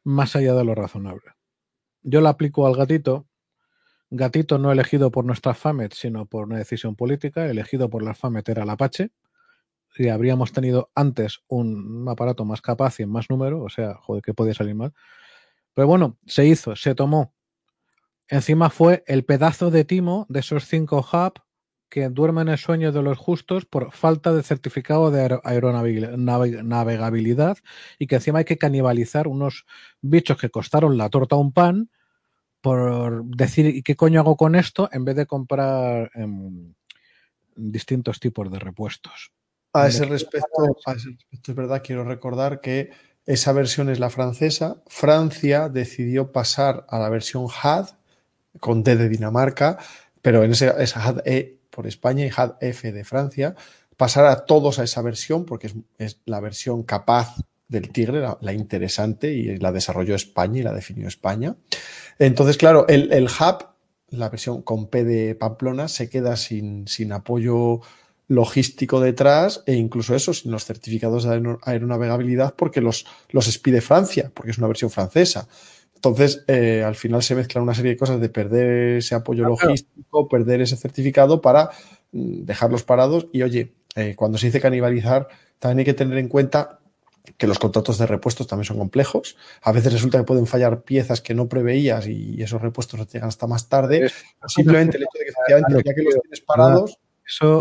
más 0.03 0.35
allá 0.35 0.53
de 0.53 0.64
lo 0.64 0.76
razonable. 0.76 1.34
Yo 2.03 2.22
la 2.22 2.30
aplico 2.30 2.65
al 2.68 2.76
gatito 2.76 3.27
Gatito 4.09 4.57
no 4.57 4.71
elegido 4.71 5.11
por 5.11 5.25
nuestra 5.25 5.53
FAMET, 5.53 5.93
sino 5.93 6.25
por 6.25 6.45
una 6.45 6.57
decisión 6.57 6.95
política. 6.95 7.45
Elegido 7.45 7.89
por 7.89 8.03
la 8.03 8.13
FAMET 8.13 8.47
era 8.49 8.63
el 8.63 8.69
Apache. 8.69 9.11
Y 9.97 10.09
habríamos 10.09 10.51
tenido 10.53 10.91
antes 10.95 11.39
un 11.47 12.05
aparato 12.07 12.45
más 12.45 12.61
capaz 12.61 12.99
y 12.99 13.03
en 13.03 13.09
más 13.09 13.29
número, 13.29 13.63
o 13.63 13.69
sea, 13.69 13.95
joder, 13.95 14.21
que 14.21 14.34
podía 14.34 14.53
salir 14.53 14.75
mal. 14.75 14.93
Pero 15.73 15.88
bueno, 15.88 16.17
se 16.25 16.45
hizo, 16.45 16.75
se 16.75 16.95
tomó. 16.95 17.34
Encima 18.27 18.69
fue 18.69 19.03
el 19.07 19.25
pedazo 19.25 19.71
de 19.71 19.85
timo 19.85 20.25
de 20.29 20.41
esos 20.41 20.65
cinco 20.65 20.99
hub 20.99 21.41
que 21.89 22.09
duermen 22.09 22.49
el 22.49 22.57
sueño 22.57 22.91
de 22.91 23.01
los 23.01 23.17
justos 23.17 23.65
por 23.65 23.91
falta 23.91 24.34
de 24.34 24.43
certificado 24.43 25.09
de 25.09 25.39
aeronavegabilidad 25.43 27.57
y 27.97 28.07
que 28.07 28.15
encima 28.15 28.39
hay 28.39 28.45
que 28.45 28.57
canibalizar 28.57 29.27
unos 29.27 29.65
bichos 30.01 30.38
que 30.38 30.49
costaron 30.49 30.97
la 30.97 31.09
torta 31.09 31.38
a 31.38 31.39
un 31.39 31.53
pan 31.53 31.89
por 32.61 33.23
decir, 33.25 33.84
qué 33.84 33.95
coño 33.95 34.19
hago 34.19 34.35
con 34.35 34.55
esto? 34.55 34.89
En 34.91 35.05
vez 35.05 35.15
de 35.15 35.25
comprar 35.25 36.11
em, 36.15 36.73
distintos 37.55 38.19
tipos 38.19 38.51
de 38.51 38.59
repuestos. 38.59 39.31
A 39.73 39.88
ese, 39.88 40.05
respecto, 40.05 40.47
a 40.85 40.93
ese 40.93 41.09
respecto, 41.09 41.51
es 41.51 41.55
verdad, 41.55 41.84
quiero 41.84 42.03
recordar 42.03 42.61
que 42.61 42.89
esa 43.25 43.51
versión 43.51 43.89
es 43.89 43.99
la 43.99 44.09
francesa. 44.09 44.81
Francia 44.88 45.69
decidió 45.69 46.31
pasar 46.31 46.85
a 46.89 46.97
la 46.97 47.09
versión 47.09 47.47
HAD 47.47 47.89
con 48.59 48.84
D 48.84 48.95
de 48.95 49.09
Dinamarca, 49.09 49.77
pero 50.21 50.43
en 50.43 50.51
ese, 50.51 50.73
esa 50.79 51.03
HAD 51.03 51.21
E 51.25 51.59
por 51.69 51.85
España 51.85 52.25
y 52.25 52.31
HAD 52.35 52.55
F 52.61 52.91
de 52.91 53.03
Francia, 53.03 53.55
pasar 53.97 54.25
a 54.25 54.45
todos 54.45 54.79
a 54.79 54.84
esa 54.84 55.01
versión 55.01 55.45
porque 55.45 55.67
es, 55.67 55.75
es 55.97 56.21
la 56.25 56.39
versión 56.39 56.84
capaz 56.84 57.35
del 57.68 57.89
Tigre, 57.89 58.22
la, 58.39 58.53
interesante, 58.53 59.34
y 59.34 59.57
la 59.57 59.72
desarrolló 59.72 60.15
España 60.15 60.60
y 60.60 60.64
la 60.64 60.73
definió 60.73 61.07
España. 61.07 61.56
Entonces, 62.19 62.57
claro, 62.57 62.88
el, 62.88 63.11
el 63.11 63.26
hub, 63.26 63.68
la 64.10 64.30
versión 64.30 64.61
con 64.61 64.88
P 64.88 65.03
de 65.03 65.35
Pamplona, 65.35 65.88
se 65.88 66.10
queda 66.10 66.38
sin, 66.38 66.88
sin 66.88 67.11
apoyo 67.11 67.81
logístico 68.27 68.99
detrás 68.99 69.64
e 69.65 69.73
incluso 69.73 70.15
eso, 70.15 70.34
sin 70.34 70.52
los 70.52 70.65
certificados 70.65 71.23
de 71.23 71.57
aeronavegabilidad 71.64 72.56
porque 72.56 72.81
los, 72.81 73.06
los 73.30 73.48
expide 73.48 73.81
Francia, 73.81 74.31
porque 74.34 74.52
es 74.52 74.57
una 74.57 74.68
versión 74.68 74.91
francesa. 74.91 75.48
Entonces, 75.95 76.44
eh, 76.48 76.84
al 76.85 76.95
final 76.95 77.23
se 77.23 77.35
mezclan 77.35 77.64
una 77.64 77.73
serie 77.73 77.91
de 77.91 77.98
cosas 77.98 78.22
de 78.22 78.30
perder 78.30 78.98
ese 78.98 79.15
apoyo 79.15 79.45
logístico, 79.45 80.27
perder 80.27 80.61
ese 80.61 80.76
certificado 80.76 81.41
para 81.41 81.72
mm, 82.11 82.44
dejarlos 82.44 82.84
parados. 82.84 83.27
Y 83.31 83.41
oye, 83.41 83.73
eh, 83.95 84.14
cuando 84.15 84.38
se 84.38 84.48
dice 84.48 84.61
canibalizar, 84.61 85.27
también 85.57 85.80
hay 85.80 85.85
que 85.85 85.94
tener 85.95 86.19
en 86.19 86.27
cuenta 86.27 86.80
que 87.37 87.47
los 87.47 87.59
contratos 87.59 87.97
de 87.97 88.05
repuestos 88.05 88.47
también 88.47 88.65
son 88.65 88.77
complejos. 88.77 89.37
A 89.61 89.71
veces 89.71 89.93
resulta 89.93 90.17
que 90.17 90.23
pueden 90.23 90.47
fallar 90.47 90.83
piezas 90.83 91.21
que 91.21 91.33
no 91.33 91.49
preveías 91.49 92.07
y 92.07 92.41
esos 92.41 92.61
repuestos 92.61 92.99
no 92.99 93.05
llegan 93.05 93.27
hasta 93.27 93.47
más 93.47 93.69
tarde. 93.69 94.11
Simplemente 94.47 94.97
el 94.97 95.03
hecho 95.03 95.19
de 95.19 95.25
que 95.25 95.31
efectivamente, 95.37 95.83
ya 95.85 95.93
que 95.93 96.03
los 96.03 96.21
tienes 96.21 96.41
parados, 96.41 96.99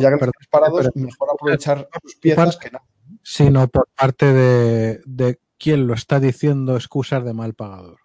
ya 0.01 0.09
que 0.09 0.27
los 0.27 0.33
tienes 0.33 0.49
parados, 0.51 0.91
mejor 0.95 1.29
aprovechar 1.33 1.89
tus 2.03 2.17
piezas 2.17 2.57
que 2.57 2.71
no. 2.71 2.81
Sino 3.23 3.67
por 3.69 3.89
parte 3.97 4.33
de, 4.33 5.39
quien 5.59 5.87
lo 5.87 5.95
está 5.95 6.21
diciendo 6.21 6.77
excusas 6.77 7.25
de 7.25 7.33
mal 7.33 7.55
pagador. 7.55 8.01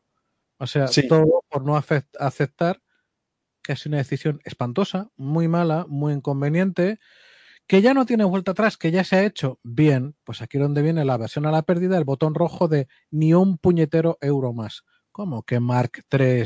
O 0.58 0.68
sea, 0.68 0.88
todo 1.08 1.44
por 1.50 1.64
no 1.64 1.76
aceptar 1.76 2.82
que 3.62 3.74
es 3.74 3.86
una 3.86 3.98
decisión 3.98 4.42
espantosa, 4.44 5.10
muy 5.18 5.48
mala, 5.48 5.86
muy 5.88 6.14
inconveniente, 6.14 7.00
que 7.72 7.82
ya 7.82 7.94
no 7.94 8.06
tiene 8.06 8.26
vuelta 8.26 8.52
atrás, 8.52 8.76
que 8.76 8.92
ya 8.92 9.06
se 9.06 9.16
ha 9.16 9.24
hecho 9.24 9.62
bien, 9.64 10.18
pues 10.26 10.42
aquí 10.42 10.58
donde 10.58 10.82
viene 10.82 11.06
la 11.06 11.16
versión 11.16 11.46
a 11.46 11.52
la 11.52 11.62
pérdida, 11.62 11.98
el 11.98 12.04
botón 12.04 12.36
rojo 12.36 12.68
de 12.68 12.90
ni 13.12 13.34
un 13.34 13.58
puñetero 13.58 14.18
euro 14.20 14.52
más. 14.52 14.84
¿Cómo 15.14 15.44
que 15.44 15.62
Mark 15.62 16.04
III 16.12 16.44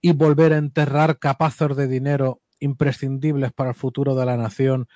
y 0.00 0.12
volver 0.12 0.52
a 0.52 0.56
enterrar 0.56 1.20
capazos 1.20 1.76
de 1.76 1.86
dinero 1.86 2.42
imprescindibles 2.58 3.52
para 3.52 3.70
el 3.70 3.76
futuro 3.76 4.16
de 4.16 4.26
la 4.26 4.36
nación 4.36 4.88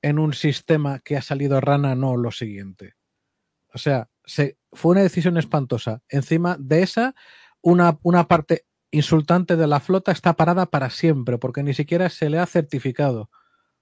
en 0.00 0.18
un 0.18 0.32
sistema 0.32 1.00
que 1.00 1.18
ha 1.18 1.20
salido 1.20 1.60
rana? 1.60 1.94
No, 1.94 2.16
lo 2.16 2.30
siguiente. 2.30 2.94
O 3.74 3.76
sea, 3.76 4.08
se, 4.24 4.56
fue 4.72 4.92
una 4.92 5.02
decisión 5.02 5.36
espantosa. 5.36 6.00
Encima 6.08 6.56
de 6.58 6.82
esa, 6.82 7.14
una, 7.60 7.98
una 8.02 8.28
parte 8.28 8.64
insultante 8.90 9.56
de 9.56 9.66
la 9.66 9.80
flota 9.80 10.10
está 10.10 10.36
parada 10.36 10.64
para 10.64 10.88
siempre, 10.88 11.36
porque 11.36 11.62
ni 11.62 11.74
siquiera 11.74 12.08
se 12.08 12.30
le 12.30 12.38
ha 12.38 12.46
certificado. 12.46 13.28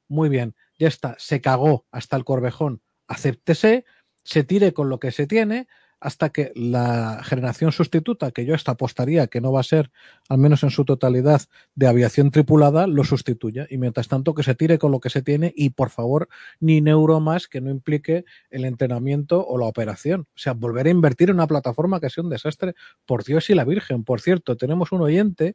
Muy 0.09 0.29
bien, 0.29 0.55
ya 0.79 0.89
está, 0.89 1.17
se 1.19 1.41
cagó 1.41 1.87
hasta 1.91 2.17
el 2.17 2.25
corvejón. 2.25 2.83
Acéptese, 3.09 3.85
se 4.23 4.45
tire 4.45 4.73
con 4.73 4.89
lo 4.89 4.99
que 4.99 5.13
se 5.13 5.27
tiene, 5.27 5.67
hasta 6.05 6.29
que 6.29 6.53
la 6.55 7.23
generación 7.25 7.73
sustituta, 7.73 8.31
que 8.31 8.45
yo 8.45 8.55
hasta 8.55 8.73
apostaría 8.73 9.27
que 9.27 9.41
no 9.41 9.53
va 9.53 9.61
a 9.61 9.63
ser, 9.63 9.91
al 10.29 10.37
menos 10.37 10.63
en 10.63 10.69
su 10.69 10.85
totalidad, 10.85 11.41
de 11.75 11.87
aviación 11.87 12.31
tripulada, 12.31 12.87
lo 12.87 13.05
sustituya. 13.05 13.67
Y 13.71 13.79
mientras 13.79 14.09
tanto, 14.09 14.35
que 14.35 14.43
se 14.43 14.55
tire 14.55 14.79
con 14.79 14.93
lo 14.93 15.01
que 15.01 15.09
se 15.09 15.23
tiene 15.23 15.55
y, 15.57 15.71
por 15.71 15.89
favor, 15.89 16.29
ni 16.61 16.83
neuro 16.83 17.21
más 17.21 17.49
que 17.49 17.63
no 17.63 17.71
implique 17.71 18.27
el 18.51 18.67
entrenamiento 18.67 19.47
o 19.47 19.57
la 19.57 19.65
operación. 19.65 20.27
O 20.29 20.39
sea, 20.39 20.53
volver 20.53 20.89
a 20.89 20.91
invertir 20.91 21.31
en 21.31 21.37
una 21.37 21.47
plataforma 21.47 22.01
que 22.01 22.11
sido 22.11 22.25
un 22.25 22.31
desastre, 22.31 22.75
por 23.07 23.25
Dios 23.25 23.49
y 23.49 23.55
la 23.55 23.65
Virgen. 23.65 24.05
Por 24.05 24.21
cierto, 24.21 24.59
tenemos 24.59 24.93
un 24.93 25.01
oyente 25.01 25.55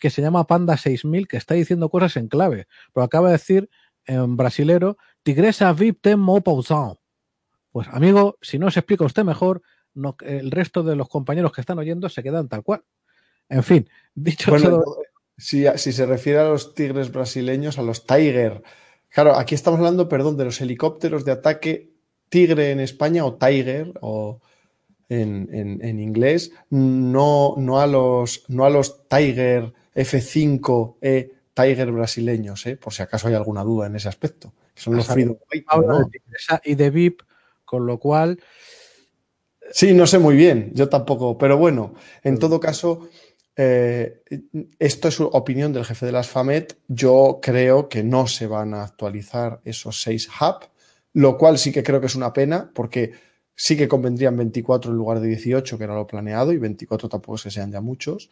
que 0.00 0.10
se 0.10 0.22
llama 0.22 0.46
Panda 0.46 0.76
6000 0.76 1.28
que 1.28 1.36
está 1.36 1.54
diciendo 1.54 1.88
cosas 1.90 2.16
en 2.16 2.28
clave, 2.28 2.66
pero 2.92 3.04
acaba 3.04 3.28
de 3.28 3.34
decir 3.34 3.70
en 4.06 4.36
brasilero, 4.36 4.96
Tigresa 5.22 5.72
VIP 5.72 6.00
temo 6.00 6.42
Pues 7.70 7.88
amigo, 7.88 8.38
si 8.40 8.58
no 8.58 8.70
se 8.70 8.80
explica 8.80 9.04
usted 9.04 9.24
mejor, 9.24 9.62
el 10.22 10.50
resto 10.50 10.82
de 10.82 10.96
los 10.96 11.08
compañeros 11.08 11.52
que 11.52 11.60
están 11.60 11.78
oyendo 11.78 12.08
se 12.08 12.22
quedan 12.22 12.48
tal 12.48 12.62
cual. 12.62 12.82
En 13.48 13.62
fin, 13.62 13.88
dicho 14.14 14.50
bueno, 14.50 14.82
Si, 15.36 15.64
se 15.76 16.06
refiere 16.06 16.38
a 16.38 16.44
los 16.44 16.74
tigres 16.74 17.12
brasileños, 17.12 17.78
a 17.78 17.82
los 17.82 18.06
Tiger, 18.06 18.62
claro, 19.08 19.36
aquí 19.36 19.54
estamos 19.54 19.78
hablando, 19.78 20.08
perdón, 20.08 20.36
de 20.36 20.44
los 20.44 20.60
helicópteros 20.60 21.24
de 21.24 21.32
ataque 21.32 21.90
Tigre 22.28 22.70
en 22.70 22.80
España 22.80 23.24
o 23.24 23.34
Tiger 23.34 23.92
o 24.00 24.40
en, 25.08 26.00
inglés, 26.00 26.52
no, 26.70 27.54
no, 27.58 27.80
a 27.80 27.86
los, 27.88 28.44
no 28.48 28.64
a 28.64 28.70
los 28.70 29.08
Tiger 29.08 29.74
F5E 29.94 31.32
Tiger 31.52 31.92
brasileños, 31.92 32.66
¿eh? 32.66 32.76
por 32.76 32.92
si 32.92 33.02
acaso 33.02 33.28
hay 33.28 33.34
alguna 33.34 33.64
duda 33.64 33.86
en 33.86 33.96
ese 33.96 34.08
aspecto. 34.08 34.52
Que 34.74 34.80
son 34.80 34.96
los 34.96 35.06
Freedom 35.06 35.36
Y 36.64 36.74
de 36.74 36.90
VIP, 36.90 37.22
con 37.64 37.86
lo 37.86 37.98
cual 37.98 38.38
Sí, 39.72 39.94
no 39.94 40.06
sé 40.06 40.18
muy 40.18 40.34
bien, 40.34 40.72
yo 40.74 40.88
tampoco, 40.88 41.38
pero 41.38 41.56
bueno, 41.56 41.94
en 42.24 42.38
todo 42.38 42.58
caso, 42.58 43.08
eh, 43.56 44.22
esto 44.78 45.08
es 45.08 45.20
opinión 45.20 45.72
del 45.72 45.84
jefe 45.84 46.06
de 46.06 46.12
las 46.12 46.28
FAMET. 46.28 46.76
Yo 46.88 47.38
creo 47.40 47.88
que 47.88 48.02
no 48.02 48.26
se 48.26 48.48
van 48.48 48.74
a 48.74 48.82
actualizar 48.82 49.60
esos 49.64 50.02
seis 50.02 50.28
hub, 50.28 50.68
lo 51.12 51.38
cual 51.38 51.56
sí 51.56 51.70
que 51.70 51.84
creo 51.84 52.00
que 52.00 52.06
es 52.06 52.16
una 52.16 52.32
pena, 52.32 52.70
porque 52.74 53.12
sí 53.54 53.76
que 53.76 53.86
convendrían 53.86 54.36
24 54.36 54.90
en 54.90 54.96
lugar 54.96 55.20
de 55.20 55.28
18, 55.28 55.78
que 55.78 55.84
era 55.84 55.94
lo 55.94 56.06
planeado, 56.06 56.52
y 56.52 56.58
24 56.58 57.08
tampoco 57.08 57.36
es 57.36 57.44
que 57.44 57.50
sean 57.50 57.70
ya 57.70 57.80
muchos. 57.80 58.30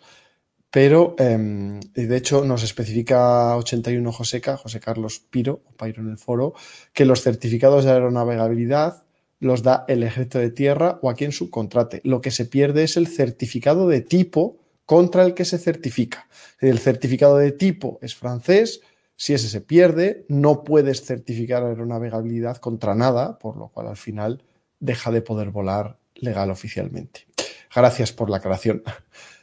Pero, 0.70 1.16
em, 1.18 1.80
de 1.80 2.16
hecho, 2.16 2.44
nos 2.44 2.62
especifica 2.62 3.56
81 3.56 4.12
Joseca, 4.12 4.56
José 4.56 4.80
Carlos 4.80 5.18
Piro, 5.18 5.62
o 5.64 5.72
Pairo 5.72 6.02
en 6.02 6.10
el 6.10 6.18
foro, 6.18 6.54
que 6.92 7.06
los 7.06 7.22
certificados 7.22 7.84
de 7.84 7.92
aeronavegabilidad 7.92 9.04
los 9.40 9.62
da 9.62 9.84
el 9.88 10.02
ejército 10.02 10.38
de 10.38 10.50
tierra 10.50 10.98
o 11.00 11.10
a 11.10 11.14
quien 11.14 11.32
subcontrate. 11.32 12.00
Lo 12.04 12.20
que 12.20 12.30
se 12.30 12.44
pierde 12.44 12.82
es 12.82 12.96
el 12.96 13.06
certificado 13.06 13.88
de 13.88 14.00
tipo 14.00 14.58
contra 14.84 15.24
el 15.24 15.34
que 15.34 15.44
se 15.44 15.58
certifica. 15.58 16.28
El 16.60 16.78
certificado 16.78 17.36
de 17.38 17.52
tipo 17.52 17.98
es 18.02 18.14
francés, 18.14 18.80
si 19.16 19.34
ese 19.34 19.48
se 19.48 19.60
pierde, 19.60 20.24
no 20.28 20.64
puedes 20.64 21.04
certificar 21.04 21.64
aeronavegabilidad 21.64 22.58
contra 22.58 22.94
nada, 22.94 23.38
por 23.38 23.56
lo 23.56 23.68
cual 23.68 23.88
al 23.88 23.96
final 23.96 24.44
deja 24.80 25.10
de 25.10 25.22
poder 25.22 25.50
volar 25.50 25.98
legal 26.14 26.50
oficialmente. 26.50 27.26
Gracias 27.74 28.12
por 28.12 28.30
la 28.30 28.38
aclaración. 28.38 28.82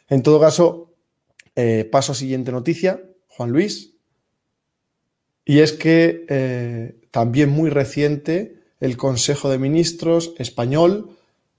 En 0.07 0.21
todo 0.21 0.39
caso, 0.39 0.94
eh, 1.55 1.87
paso 1.91 2.11
a 2.11 2.15
siguiente 2.15 2.51
noticia, 2.51 3.01
Juan 3.27 3.51
Luis. 3.51 3.93
Y 5.45 5.59
es 5.59 5.73
que 5.73 6.25
eh, 6.27 6.95
también 7.11 7.49
muy 7.49 7.69
reciente, 7.69 8.55
el 8.79 8.97
Consejo 8.97 9.49
de 9.49 9.59
Ministros 9.59 10.33
español 10.37 11.09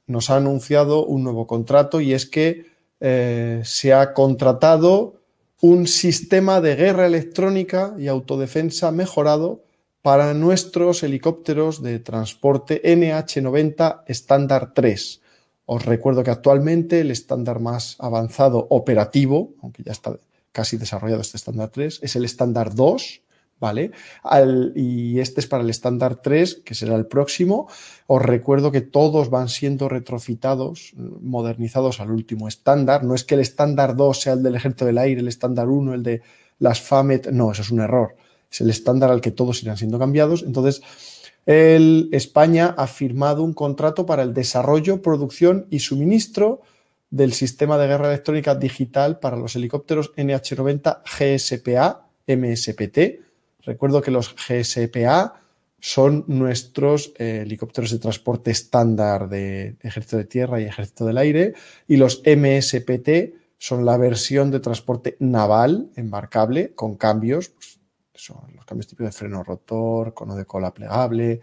nos 0.06 0.30
ha 0.30 0.36
anunciado 0.36 1.04
un 1.04 1.24
nuevo 1.24 1.46
contrato 1.46 2.00
y 2.00 2.12
es 2.12 2.26
que 2.26 2.66
eh, 3.00 3.60
se 3.64 3.92
ha 3.92 4.12
contratado 4.12 5.20
un 5.60 5.86
sistema 5.86 6.60
de 6.60 6.76
guerra 6.76 7.06
electrónica 7.06 7.94
y 7.98 8.08
autodefensa 8.08 8.92
mejorado 8.92 9.62
para 10.02 10.34
nuestros 10.34 11.02
helicópteros 11.02 11.82
de 11.82 11.98
transporte 11.98 12.82
NH90 12.82 14.02
estándar 14.06 14.72
3. 14.74 15.20
Os 15.66 15.84
recuerdo 15.84 16.22
que 16.22 16.30
actualmente 16.30 17.00
el 17.00 17.10
estándar 17.10 17.60
más 17.60 17.96
avanzado 17.98 18.66
operativo, 18.70 19.54
aunque 19.62 19.82
ya 19.82 19.92
está 19.92 20.18
casi 20.52 20.76
desarrollado 20.76 21.20
este 21.20 21.36
estándar 21.36 21.70
3, 21.70 22.00
es 22.02 22.16
el 22.16 22.24
estándar 22.24 22.74
2, 22.74 23.22
¿vale? 23.58 23.90
y 24.74 25.18
este 25.18 25.40
es 25.40 25.46
para 25.46 25.62
el 25.62 25.70
estándar 25.70 26.16
3, 26.22 26.62
que 26.64 26.74
será 26.74 26.94
el 26.94 27.06
próximo. 27.06 27.68
Os 28.06 28.22
recuerdo 28.22 28.70
que 28.70 28.80
todos 28.80 29.30
van 29.30 29.48
siendo 29.48 29.88
retrofitados, 29.88 30.92
modernizados 30.94 32.00
al 32.00 32.10
último 32.10 32.48
estándar. 32.48 33.04
No 33.04 33.14
es 33.14 33.24
que 33.24 33.34
el 33.34 33.40
estándar 33.40 33.96
2 33.96 34.20
sea 34.20 34.32
el 34.34 34.42
del 34.42 34.54
ejército 34.54 34.84
del 34.86 34.98
aire, 34.98 35.20
el 35.20 35.28
estándar 35.28 35.68
1, 35.68 35.94
el 35.94 36.02
de 36.02 36.22
las 36.58 36.80
FAMET. 36.80 37.28
No, 37.32 37.52
eso 37.52 37.62
es 37.62 37.70
un 37.70 37.80
error. 37.80 38.16
Es 38.50 38.60
el 38.60 38.70
estándar 38.70 39.10
al 39.10 39.20
que 39.20 39.32
todos 39.32 39.62
irán 39.62 39.76
siendo 39.76 39.98
cambiados. 39.98 40.42
Entonces, 40.42 40.82
el, 41.46 42.08
España 42.12 42.74
ha 42.76 42.86
firmado 42.86 43.42
un 43.42 43.54
contrato 43.54 44.04
para 44.04 44.22
el 44.22 44.34
desarrollo, 44.34 45.00
producción 45.00 45.66
y 45.70 45.78
suministro 45.78 46.60
del 47.08 47.32
sistema 47.32 47.78
de 47.78 47.86
guerra 47.86 48.08
electrónica 48.08 48.54
digital 48.54 49.20
para 49.20 49.36
los 49.36 49.56
helicópteros 49.56 50.12
NH90 50.16 51.02
GSPA 51.04 52.08
MSPT 52.26 53.26
Recuerdo 53.66 54.00
que 54.00 54.12
los 54.12 54.34
GSPA 54.34 55.40
son 55.80 56.24
nuestros 56.28 57.12
eh, 57.18 57.40
helicópteros 57.42 57.90
de 57.90 57.98
transporte 57.98 58.52
estándar 58.52 59.28
de 59.28 59.76
Ejército 59.82 60.16
de 60.16 60.24
Tierra 60.24 60.60
y 60.60 60.64
Ejército 60.64 61.04
del 61.04 61.18
Aire 61.18 61.54
y 61.88 61.96
los 61.96 62.22
MSPT 62.24 63.34
son 63.58 63.84
la 63.84 63.96
versión 63.96 64.52
de 64.52 64.60
transporte 64.60 65.16
naval 65.18 65.90
embarcable 65.96 66.74
con 66.74 66.94
cambios, 66.94 67.48
pues, 67.48 67.80
son 68.16 68.54
los 68.54 68.64
cambios 68.64 68.86
tipo 68.86 69.04
de 69.04 69.12
freno 69.12 69.42
rotor, 69.42 70.14
cono 70.14 70.36
de 70.36 70.44
cola 70.44 70.72
plegable, 70.72 71.40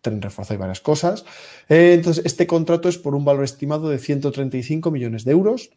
tren 0.00 0.22
reforzado 0.22 0.56
y 0.56 0.58
varias 0.58 0.80
cosas. 0.80 1.24
Eh, 1.68 1.94
entonces, 1.94 2.24
este 2.24 2.46
contrato 2.46 2.88
es 2.88 2.98
por 2.98 3.14
un 3.14 3.24
valor 3.24 3.44
estimado 3.44 3.88
de 3.88 3.98
135 3.98 4.90
millones 4.90 5.24
de 5.24 5.32
euros 5.32 5.70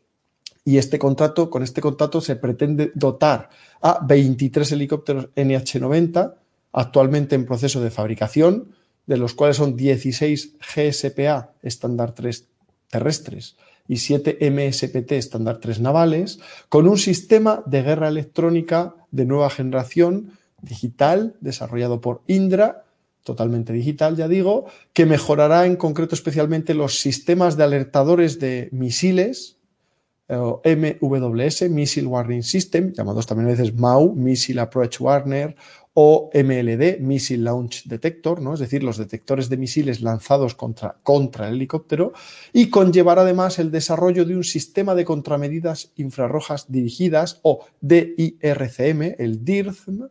y 0.65 0.77
este 0.77 0.99
contrato, 0.99 1.49
con 1.49 1.63
este 1.63 1.81
contrato 1.81 2.21
se 2.21 2.35
pretende 2.35 2.91
dotar 2.93 3.49
a 3.81 4.05
23 4.05 4.71
helicópteros 4.71 5.29
NH90 5.35 6.35
actualmente 6.71 7.35
en 7.35 7.45
proceso 7.45 7.81
de 7.81 7.89
fabricación, 7.89 8.75
de 9.07 9.17
los 9.17 9.33
cuales 9.33 9.57
son 9.57 9.75
16 9.75 10.57
GSPA 10.59 11.53
estándar 11.63 12.13
3 12.13 12.47
terrestres 12.89 13.57
y 13.87 13.97
7 13.97 14.37
MSPT 14.51 15.13
estándar 15.13 15.57
3 15.57 15.79
navales, 15.79 16.39
con 16.69 16.87
un 16.87 16.99
sistema 16.99 17.63
de 17.65 17.81
guerra 17.81 18.09
electrónica 18.09 18.93
de 19.09 19.25
nueva 19.25 19.49
generación 19.49 20.37
digital 20.61 21.35
desarrollado 21.41 22.01
por 22.01 22.21
Indra, 22.27 22.85
totalmente 23.23 23.73
digital, 23.73 24.15
ya 24.15 24.27
digo, 24.27 24.65
que 24.93 25.05
mejorará 25.05 25.65
en 25.65 25.75
concreto 25.75 26.15
especialmente 26.15 26.73
los 26.73 26.99
sistemas 26.99 27.57
de 27.57 27.63
alertadores 27.63 28.39
de 28.39 28.69
misiles 28.71 29.59
MWS, 30.29 31.69
Missile 31.69 32.07
Warning 32.07 32.43
System, 32.43 32.93
llamados 32.93 33.25
también 33.25 33.47
a 33.47 33.51
veces 33.51 33.73
MAU, 33.73 34.13
Missile 34.13 34.61
Approach 34.61 35.01
Warner, 35.01 35.55
o 35.95 36.29
MLD, 36.33 36.99
Missile 36.99 37.43
Launch 37.43 37.85
Detector, 37.85 38.39
¿no? 38.39 38.53
es 38.53 38.59
decir, 38.59 38.83
los 38.83 38.97
detectores 38.97 39.49
de 39.49 39.57
misiles 39.57 40.01
lanzados 40.01 40.53
contra, 40.53 40.97
contra 41.01 41.47
el 41.47 41.55
helicóptero, 41.55 42.13
y 42.53 42.69
conllevar 42.69 43.17
además 43.17 43.57
el 43.57 43.71
desarrollo 43.71 44.23
de 44.23 44.35
un 44.35 44.43
sistema 44.43 44.93
de 44.93 45.03
contramedidas 45.03 45.91
infrarrojas 45.95 46.71
dirigidas, 46.71 47.39
o 47.41 47.65
DIRCM, 47.81 49.15
el 49.17 49.43
DIRCM, 49.43 50.09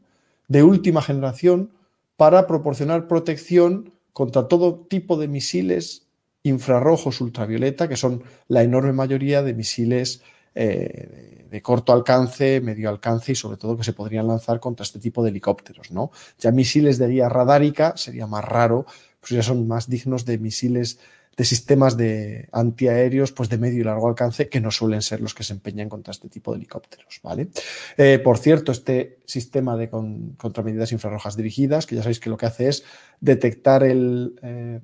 de 0.48 0.62
última 0.62 1.02
generación, 1.02 1.72
para 2.16 2.46
proporcionar 2.46 3.06
protección 3.06 3.92
contra 4.12 4.48
todo 4.48 4.86
tipo 4.88 5.16
de 5.16 5.28
misiles 5.28 6.08
infrarrojos 6.42 7.20
ultravioleta, 7.20 7.88
que 7.88 7.96
son 7.96 8.24
la 8.48 8.62
enorme 8.62 8.92
mayoría 8.92 9.42
de 9.42 9.54
misiles 9.54 10.22
eh, 10.54 11.46
de 11.48 11.62
corto 11.62 11.92
alcance, 11.92 12.60
medio 12.60 12.88
alcance 12.88 13.32
y 13.32 13.34
sobre 13.34 13.56
todo 13.56 13.76
que 13.76 13.84
se 13.84 13.92
podrían 13.92 14.26
lanzar 14.26 14.58
contra 14.60 14.82
este 14.82 14.98
tipo 14.98 15.22
de 15.22 15.30
helicópteros, 15.30 15.90
¿no? 15.92 16.10
Ya 16.38 16.50
misiles 16.50 16.98
de 16.98 17.08
guía 17.08 17.28
radárica 17.28 17.96
sería 17.96 18.26
más 18.26 18.44
raro, 18.44 18.86
pues 19.20 19.30
ya 19.32 19.42
son 19.42 19.68
más 19.68 19.88
dignos 19.88 20.24
de 20.24 20.38
misiles 20.38 20.98
de 21.38 21.44
sistemas 21.44 21.96
de 21.96 22.48
antiaéreos 22.52 23.32
pues 23.32 23.48
de 23.48 23.56
medio 23.56 23.80
y 23.80 23.84
largo 23.84 24.08
alcance 24.08 24.50
que 24.50 24.60
no 24.60 24.70
suelen 24.70 25.00
ser 25.00 25.20
los 25.20 25.32
que 25.32 25.44
se 25.44 25.54
empeñan 25.54 25.88
contra 25.88 26.10
este 26.10 26.28
tipo 26.28 26.50
de 26.50 26.58
helicópteros, 26.58 27.20
¿vale? 27.22 27.48
Eh, 27.96 28.18
por 28.18 28.36
cierto, 28.36 28.72
este 28.72 29.20
sistema 29.24 29.76
de 29.76 29.88
contramedidas 29.88 30.92
infrarrojas 30.92 31.36
dirigidas, 31.36 31.86
que 31.86 31.94
ya 31.94 32.02
sabéis 32.02 32.20
que 32.20 32.28
lo 32.28 32.36
que 32.36 32.46
hace 32.46 32.68
es 32.68 32.84
detectar 33.20 33.84
el... 33.84 34.38
Eh, 34.42 34.80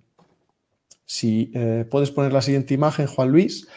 si 1.07 1.53
puedes 1.91 2.11
poner 2.11 2.33
la 2.33 2.41
siguiente 2.41 2.73
imagen, 2.73 3.07
Juan 3.07 3.29
Luis, 3.29 3.69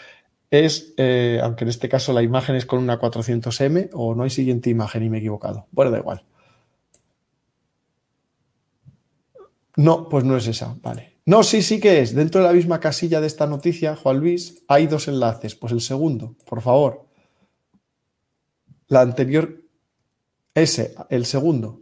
es, 0.49 0.93
eh, 0.97 1.39
aunque 1.43 1.65
en 1.65 1.69
este 1.69 1.89
caso 1.89 2.13
la 2.13 2.23
imagen 2.23 2.55
es 2.55 2.65
con 2.65 2.79
una 2.79 2.99
400M, 2.99 3.89
o 3.93 4.15
no 4.15 4.23
hay 4.23 4.29
siguiente 4.29 4.69
imagen 4.69 5.03
y 5.03 5.09
me 5.09 5.17
he 5.17 5.19
equivocado. 5.19 5.67
Bueno, 5.71 5.91
da 5.91 5.97
igual. 5.99 6.23
No, 9.75 10.07
pues 10.09 10.23
no 10.23 10.37
es 10.37 10.47
esa, 10.47 10.75
vale. 10.81 11.16
No, 11.27 11.43
sí, 11.43 11.61
sí 11.61 11.79
que 11.79 12.01
es. 12.01 12.15
Dentro 12.15 12.41
de 12.41 12.47
la 12.47 12.53
misma 12.53 12.79
casilla 12.79 13.21
de 13.21 13.27
esta 13.27 13.45
noticia, 13.45 13.95
Juan 13.95 14.19
Luis, 14.19 14.63
hay 14.67 14.87
dos 14.87 15.07
enlaces. 15.07 15.53
Pues 15.53 15.71
el 15.71 15.81
segundo, 15.81 16.35
por 16.45 16.61
favor. 16.61 17.05
La 18.87 19.01
anterior, 19.01 19.61
ese, 20.55 20.95
el 21.09 21.25
segundo. 21.25 21.81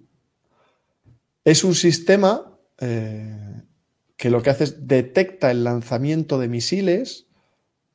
Es 1.45 1.63
un 1.63 1.75
sistema 1.75 2.57
eh, 2.79 3.61
que 4.17 4.29
lo 4.29 4.41
que 4.41 4.49
hace 4.49 4.65
es 4.65 4.87
detecta 4.87 5.51
el 5.51 5.63
lanzamiento 5.63 6.37
de 6.37 6.49
misiles 6.49 7.25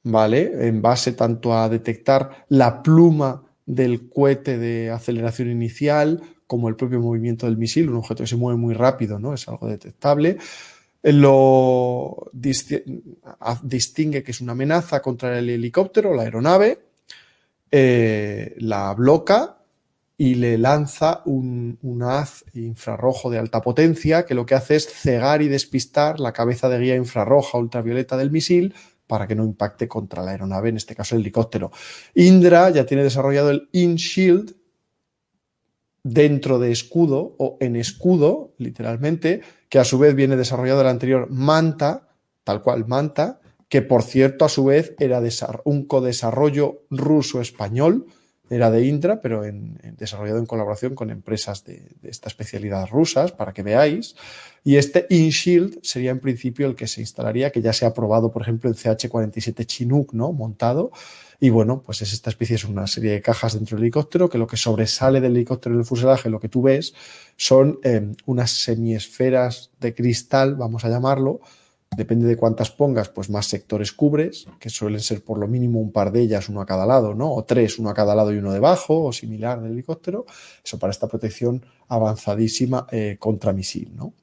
¿vale? 0.03 0.69
En 0.69 0.83
base 0.83 1.13
tanto 1.13 1.55
a 1.55 1.69
detectar 1.69 2.47
la 2.49 2.83
pluma 2.83 3.45
del 3.67 4.09
cohete 4.09 4.59
de 4.59 4.91
aceleración 4.91 5.51
inicial 5.51 6.23
como 6.47 6.69
el 6.69 6.77
propio 6.77 7.01
movimiento 7.01 7.47
del 7.47 7.57
misil, 7.57 7.91
un 7.91 7.97
objeto 7.97 8.25
que 8.25 8.29
se 8.29 8.37
mueve 8.37 8.59
muy 8.59 8.75
rápido, 8.75 9.19
¿no? 9.19 9.35
Es 9.35 9.47
algo 9.49 9.69
detectable. 9.69 10.39
Lo 11.03 12.31
distingue 12.33 14.23
que 14.23 14.31
es 14.31 14.41
una 14.41 14.53
amenaza 14.53 15.01
contra 15.01 15.39
el 15.39 15.49
helicóptero, 15.49 16.15
la 16.15 16.23
aeronave, 16.23 16.79
eh, 17.71 18.55
la 18.59 18.93
bloca 18.95 19.59
y 20.19 20.35
le 20.35 20.59
lanza 20.59 21.23
un, 21.25 21.79
un, 21.81 22.03
haz 22.03 22.45
infrarrojo 22.53 23.31
de 23.31 23.39
alta 23.39 23.63
potencia 23.63 24.27
que 24.27 24.35
lo 24.35 24.45
que 24.45 24.55
hace 24.55 24.77
es 24.77 24.87
cegar 24.87 25.41
y 25.41 25.49
despistar 25.49 26.21
la 26.21 26.35
cabeza 26.35 26.69
de 26.69 26.79
guía 26.79 26.97
infrarroja 26.97 27.57
ultravioleta 27.57 28.19
del 28.19 28.31
misil 28.31 28.75
para 29.07 29.27
que 29.27 29.35
no 29.35 29.45
impacte 29.45 29.89
contra 29.89 30.23
la 30.23 30.33
aeronave, 30.33 30.69
en 30.69 30.77
este 30.77 30.95
caso 30.95 31.15
el 31.15 31.23
helicóptero. 31.23 31.73
Indra 32.15 32.71
ya 32.71 32.87
tiene 32.87 33.03
desarrollado 33.03 33.51
el 33.51 33.69
InShield 33.73 34.60
dentro 36.03 36.59
de 36.59 36.73
escudo 36.73 37.35
o 37.39 37.57
en 37.61 37.77
escudo, 37.77 38.55
literalmente, 38.59 39.43
que 39.69 39.79
a 39.79 39.85
su 39.85 39.99
vez 39.99 40.15
viene 40.15 40.37
desarrollado 40.37 40.81
el 40.81 40.89
anterior 40.89 41.29
Manta, 41.31 42.09
tal 42.45 42.63
cual 42.63 42.87
Manta, 42.87 43.41
que 43.69 43.83
por 43.83 44.03
cierto 44.03 44.45
a 44.45 44.49
su 44.49 44.65
vez 44.65 44.95
era 44.99 45.23
un 45.65 45.87
codesarrollo 45.87 46.83
ruso-español, 46.91 48.07
era 48.51 48.69
de 48.73 48.85
Indra, 48.85 49.21
pero 49.21 49.45
en, 49.45 49.79
desarrollado 49.97 50.41
en 50.41 50.47
colaboración 50.47 50.97
con 50.97 51.11
empresas 51.11 51.65
de, 51.65 51.89
esta 52.03 52.29
especialidad 52.29 52.89
rusas, 52.91 53.31
para 53.31 53.53
que 53.53 53.63
veáis. 53.63 54.17
Y 54.65 54.77
este 54.77 55.07
InShield 55.09 55.79
sería 55.83 56.11
en 56.11 56.19
principio 56.19 56.67
el 56.67 56.75
que 56.75 56.89
se 56.89 57.01
instalaría, 57.01 57.53
que 57.53 57.63
ya 57.63 57.73
se 57.73 57.87
ha 57.87 57.95
probado, 57.95 58.33
por 58.33 58.43
ejemplo, 58.43 58.69
en 58.69 58.75
CH-47 58.75 59.67
Chinook, 59.67 60.13
¿no? 60.15 60.33
Montado. 60.33 60.91
Y 61.41 61.49
bueno, 61.49 61.83
pues 61.85 62.03
es 62.03 62.13
esta 62.13 62.29
especie, 62.31 62.57
es 62.57 62.65
una 62.65 62.87
serie 62.87 63.13
de 63.13 63.23
cajas 63.23 63.55
dentro 63.55 63.77
del 63.77 63.85
helicóptero, 63.85 64.29
que 64.29 64.37
lo 64.37 64.47
que 64.47 64.59
sobresale 64.59 65.21
del 65.21 65.35
helicóptero 65.35 65.75
en 65.75 65.81
el 65.81 65.87
fuselaje, 65.87 66.29
lo 66.29 66.39
que 66.39 66.51
tú 66.51 66.63
ves, 66.63 66.95
son 67.37 67.81
eh, 67.83 68.13
unas 68.27 68.51
semiesferas 68.51 69.71
de 69.81 69.95
cristal, 69.95 70.55
vamos 70.55 70.85
a 70.85 70.91
llamarlo, 70.91 71.41
Depende 71.97 72.29
de 72.29 72.37
cuántas 72.37 72.71
pongas, 72.71 73.09
pues 73.09 73.31
más 73.31 73.47
sectores 73.47 73.93
cubres, 73.93 74.47
que 74.61 74.71
suelen 74.71 75.01
ser 75.01 75.25
por 75.25 75.39
lo 75.39 75.49
mínimo 75.49 75.81
un 75.81 75.91
par 75.91 76.13
de 76.13 76.21
ellas, 76.21 76.49
uno 76.49 76.61
a 76.61 76.67
cada 76.67 76.87
lado, 76.87 77.15
¿no? 77.15 77.33
O 77.35 77.45
tres, 77.45 77.81
uno 77.81 77.91
a 77.91 77.95
cada 77.95 78.15
lado 78.15 78.33
y 78.33 78.39
uno 78.39 78.53
debajo, 78.53 79.03
o 79.03 79.13
similar 79.13 79.61
del 79.61 79.73
helicóptero. 79.73 80.25
Eso 80.65 80.79
para 80.79 80.93
esta 80.93 81.09
protección 81.09 81.65
avanzadísima 81.89 82.87
eh, 82.93 83.17
contra 83.19 83.53
misil, 83.53 83.91
¿no? 83.97 84.15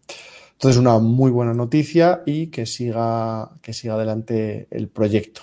Entonces, 0.53 0.79
una 0.79 0.97
muy 0.99 1.29
buena 1.29 1.53
noticia 1.53 2.23
y 2.25 2.47
que 2.47 2.65
siga, 2.65 3.51
que 3.61 3.73
siga 3.73 3.95
adelante 3.95 4.67
el 4.71 4.87
proyecto. 4.87 5.41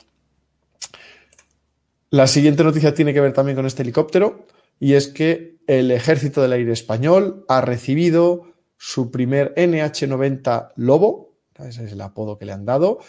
La 2.14 2.28
siguiente 2.28 2.62
noticia 2.62 2.94
tiene 2.94 3.12
que 3.12 3.20
ver 3.20 3.32
también 3.32 3.56
con 3.56 3.66
este 3.66 3.82
helicóptero 3.82 4.46
y 4.78 4.92
es 4.92 5.08
que 5.08 5.56
el 5.66 5.90
Ejército 5.90 6.40
del 6.40 6.52
Aire 6.52 6.72
Español 6.72 7.44
ha 7.48 7.60
recibido 7.60 8.52
su 8.76 9.10
primer 9.10 9.52
NH-90 9.56 10.74
Lobo, 10.76 11.34
ese 11.58 11.86
es 11.86 11.90
el 11.90 12.00
apodo 12.00 12.38
que 12.38 12.44
le 12.44 12.52
han 12.52 12.64
dado. 12.64 13.00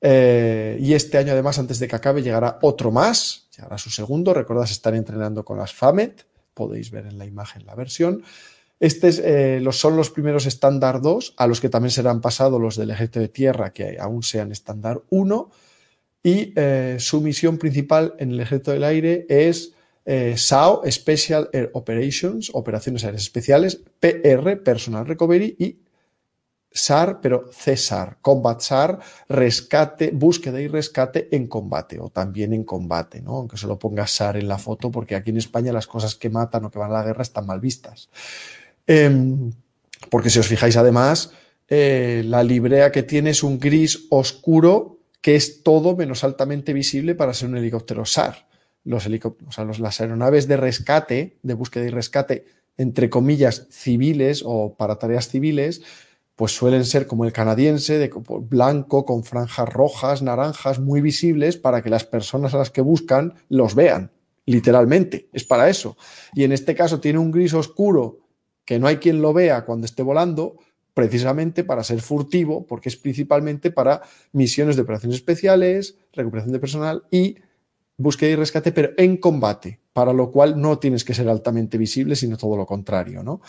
Eh, 0.00 0.76
y 0.80 0.94
este 0.94 1.18
año, 1.18 1.30
además, 1.30 1.60
antes 1.60 1.78
de 1.78 1.86
que 1.86 1.94
acabe, 1.94 2.20
llegará 2.20 2.58
otro 2.62 2.90
más, 2.90 3.46
llegará 3.56 3.78
su 3.78 3.90
segundo. 3.90 4.34
Recordad, 4.34 4.64
están 4.64 4.96
entrenando 4.96 5.44
con 5.44 5.56
las 5.56 5.72
FAMET, 5.72 6.26
podéis 6.52 6.90
ver 6.90 7.06
en 7.06 7.18
la 7.18 7.26
imagen 7.26 7.64
la 7.64 7.76
versión. 7.76 8.24
Estos 8.80 9.20
eh, 9.22 9.64
son 9.70 9.96
los 9.96 10.10
primeros 10.10 10.46
estándar 10.46 11.00
2, 11.00 11.34
a 11.36 11.46
los 11.46 11.60
que 11.60 11.68
también 11.68 11.92
serán 11.92 12.20
pasados 12.20 12.60
los 12.60 12.74
del 12.74 12.90
ejército 12.90 13.20
de 13.20 13.28
tierra, 13.28 13.72
que 13.72 14.00
aún 14.00 14.24
sean 14.24 14.50
estándar 14.50 15.00
1. 15.10 15.48
Y 16.22 16.52
eh, 16.56 16.96
su 16.98 17.20
misión 17.20 17.58
principal 17.58 18.14
en 18.18 18.32
el 18.32 18.40
ejército 18.40 18.70
del 18.70 18.84
aire 18.84 19.26
es 19.28 19.74
SAO, 20.36 20.82
Special 20.90 21.48
Air 21.52 21.70
Operations, 21.74 22.50
Operaciones 22.54 23.04
Aéreas 23.04 23.22
Especiales, 23.22 23.80
PR, 24.00 24.62
Personal 24.62 25.06
Recovery 25.06 25.56
y 25.58 25.78
SAR, 26.72 27.20
pero 27.20 27.50
CESAR, 27.52 28.18
Combat 28.20 28.60
SAR, 28.60 28.98
rescate, 29.28 30.10
búsqueda 30.12 30.60
y 30.60 30.68
rescate 30.68 31.28
en 31.34 31.46
combate 31.46 32.00
o 32.00 32.08
también 32.08 32.52
en 32.52 32.64
combate, 32.64 33.20
¿no? 33.20 33.36
Aunque 33.36 33.56
solo 33.56 33.78
ponga 33.78 34.06
SAR 34.06 34.36
en 34.36 34.48
la 34.48 34.58
foto 34.58 34.90
porque 34.90 35.14
aquí 35.14 35.30
en 35.30 35.36
España 35.36 35.72
las 35.72 35.86
cosas 35.86 36.14
que 36.14 36.30
matan 36.30 36.64
o 36.64 36.70
que 36.70 36.78
van 36.78 36.90
a 36.90 36.94
la 36.94 37.04
guerra 37.04 37.22
están 37.22 37.46
mal 37.46 37.60
vistas. 37.60 38.08
Em, 38.86 39.52
porque 40.10 40.30
si 40.30 40.38
os 40.38 40.48
fijáis 40.48 40.76
además, 40.76 41.32
eh, 41.68 42.22
la 42.26 42.42
librea 42.42 42.90
que 42.90 43.02
tiene 43.02 43.30
es 43.30 43.42
un 43.42 43.58
gris 43.58 44.06
oscuro 44.10 44.98
que 45.22 45.36
es 45.36 45.62
todo 45.62 45.96
menos 45.96 46.24
altamente 46.24 46.74
visible 46.74 47.14
para 47.14 47.32
ser 47.32 47.48
un 47.48 47.56
helicóptero 47.56 48.04
SAR. 48.04 48.48
Los 48.84 49.06
helicópteros, 49.06 49.48
o 49.48 49.52
sea, 49.52 49.82
las 49.82 50.00
aeronaves 50.00 50.48
de 50.48 50.56
rescate, 50.56 51.38
de 51.42 51.54
búsqueda 51.54 51.84
y 51.84 51.90
rescate, 51.90 52.44
entre 52.76 53.08
comillas, 53.08 53.68
civiles 53.70 54.42
o 54.44 54.74
para 54.74 54.96
tareas 54.96 55.28
civiles, 55.28 55.82
pues 56.34 56.52
suelen 56.52 56.84
ser 56.84 57.06
como 57.06 57.24
el 57.24 57.32
canadiense, 57.32 57.98
de 57.98 58.10
blanco, 58.48 59.04
con 59.04 59.22
franjas 59.22 59.68
rojas, 59.68 60.22
naranjas, 60.22 60.80
muy 60.80 61.00
visibles 61.00 61.56
para 61.56 61.82
que 61.82 61.90
las 61.90 62.04
personas 62.04 62.52
a 62.54 62.58
las 62.58 62.70
que 62.70 62.80
buscan 62.80 63.34
los 63.48 63.76
vean, 63.76 64.10
literalmente, 64.46 65.28
es 65.32 65.44
para 65.44 65.68
eso. 65.68 65.96
Y 66.34 66.42
en 66.42 66.50
este 66.50 66.74
caso 66.74 66.98
tiene 66.98 67.20
un 67.20 67.30
gris 67.30 67.54
oscuro 67.54 68.18
que 68.64 68.80
no 68.80 68.88
hay 68.88 68.96
quien 68.96 69.22
lo 69.22 69.32
vea 69.32 69.64
cuando 69.64 69.84
esté 69.84 70.02
volando, 70.02 70.56
precisamente 70.94 71.64
para 71.64 71.84
ser 71.84 72.00
furtivo, 72.00 72.66
porque 72.66 72.88
es 72.88 72.96
principalmente 72.96 73.70
para 73.70 74.02
misiones 74.32 74.76
de 74.76 74.82
operaciones 74.82 75.16
especiales, 75.16 75.96
recuperación 76.12 76.52
de 76.52 76.58
personal 76.58 77.04
y 77.10 77.36
búsqueda 77.96 78.30
y 78.30 78.36
rescate, 78.36 78.72
pero 78.72 78.90
en 78.96 79.16
combate, 79.16 79.80
para 79.92 80.12
lo 80.12 80.30
cual 80.30 80.60
no 80.60 80.78
tienes 80.78 81.04
que 81.04 81.14
ser 81.14 81.28
altamente 81.28 81.78
visible, 81.78 82.16
sino 82.16 82.36
todo 82.36 82.56
lo 82.56 82.66
contrario, 82.66 83.22
¿no? 83.22 83.40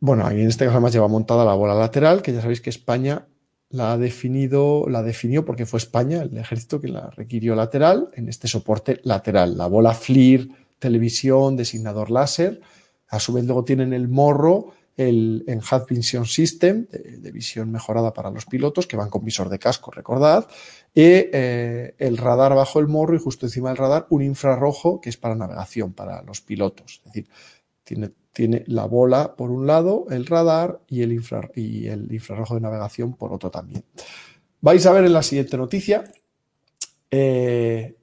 Bueno, 0.00 0.24
aquí 0.26 0.40
en 0.40 0.48
este 0.48 0.64
caso 0.64 0.76
además 0.76 0.92
lleva 0.92 1.08
montada 1.08 1.44
la 1.44 1.54
bola 1.54 1.74
lateral, 1.74 2.22
que 2.22 2.32
ya 2.32 2.40
sabéis 2.40 2.60
que 2.60 2.70
España 2.70 3.26
la 3.70 3.92
ha 3.92 3.98
definido, 3.98 4.86
la 4.88 5.02
definió 5.02 5.44
porque 5.44 5.66
fue 5.66 5.78
España, 5.78 6.22
el 6.22 6.36
ejército 6.38 6.80
que 6.80 6.88
la 6.88 7.10
requirió 7.10 7.54
lateral, 7.54 8.10
en 8.14 8.28
este 8.28 8.48
soporte 8.48 9.00
lateral. 9.02 9.58
La 9.58 9.66
bola 9.66 9.92
FLIR, 9.92 10.48
televisión, 10.78 11.56
designador 11.56 12.10
láser. 12.10 12.60
A 13.08 13.18
su 13.18 13.32
vez 13.32 13.44
luego 13.44 13.64
tienen 13.64 13.92
el 13.92 14.08
morro, 14.08 14.72
el 14.98 15.44
Enhanced 15.46 15.86
Vision 15.88 16.26
System, 16.26 16.86
de, 16.90 17.32
visión 17.32 17.72
mejorada 17.72 18.12
para 18.12 18.30
los 18.30 18.44
pilotos, 18.44 18.86
que 18.86 18.98
van 18.98 19.08
con 19.08 19.24
visor 19.24 19.48
de 19.48 19.58
casco, 19.58 19.90
recordad. 19.90 20.46
Y 20.94 21.02
eh, 21.02 21.94
el 21.98 22.18
radar 22.18 22.54
bajo 22.54 22.80
el 22.80 22.88
morro 22.88 23.16
y 23.16 23.18
justo 23.18 23.46
encima 23.46 23.70
del 23.70 23.78
radar 23.78 24.06
un 24.10 24.22
infrarrojo 24.22 25.00
que 25.00 25.08
es 25.08 25.16
para 25.16 25.34
navegación, 25.34 25.94
para 25.94 26.20
los 26.22 26.42
pilotos. 26.42 27.00
Es 27.04 27.04
decir, 27.04 27.28
tiene 27.82 28.10
tiene 28.38 28.62
la 28.68 28.84
bola 28.84 29.34
por 29.34 29.50
un 29.50 29.66
lado, 29.66 30.06
el 30.10 30.24
radar 30.24 30.80
y 30.86 31.02
el, 31.02 31.10
infrarrojo 31.12 32.54
de 32.54 32.60
navegación 32.60 33.14
por 33.14 33.32
otro 33.32 33.50
también. 33.50 33.82
Vais 34.60 34.86
a 34.86 34.92
ver 34.92 35.04
en 35.06 35.12
la 35.12 35.24
siguiente 35.24 35.56
noticia 35.56 36.04
eh, 37.10 37.97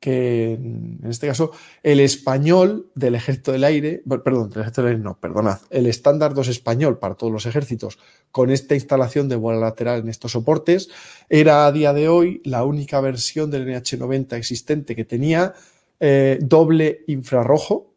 que 0.00 0.52
en 0.52 1.00
este 1.08 1.26
caso 1.26 1.50
el 1.82 2.00
español 2.00 2.90
del 2.94 3.16
ejército 3.16 3.52
del 3.52 3.64
aire, 3.64 4.02
perdón, 4.24 4.50
del 4.50 4.60
ejército 4.60 4.82
del 4.82 4.92
aire 4.92 5.02
no, 5.02 5.18
perdonad, 5.18 5.58
el 5.70 5.86
estándar 5.86 6.34
2 6.34 6.48
español 6.48 6.98
para 6.98 7.14
todos 7.14 7.32
los 7.32 7.46
ejércitos 7.46 7.98
con 8.30 8.50
esta 8.50 8.74
instalación 8.74 9.28
de 9.28 9.36
vuelo 9.36 9.60
lateral 9.60 10.00
en 10.00 10.08
estos 10.08 10.32
soportes 10.32 10.88
era 11.28 11.66
a 11.66 11.72
día 11.72 11.92
de 11.92 12.08
hoy 12.08 12.40
la 12.44 12.64
única 12.64 13.00
versión 13.00 13.50
del 13.50 13.66
NH90 13.66 14.36
existente 14.36 14.94
que 14.94 15.04
tenía 15.04 15.54
eh, 16.00 16.38
doble 16.40 17.02
infrarrojo, 17.08 17.87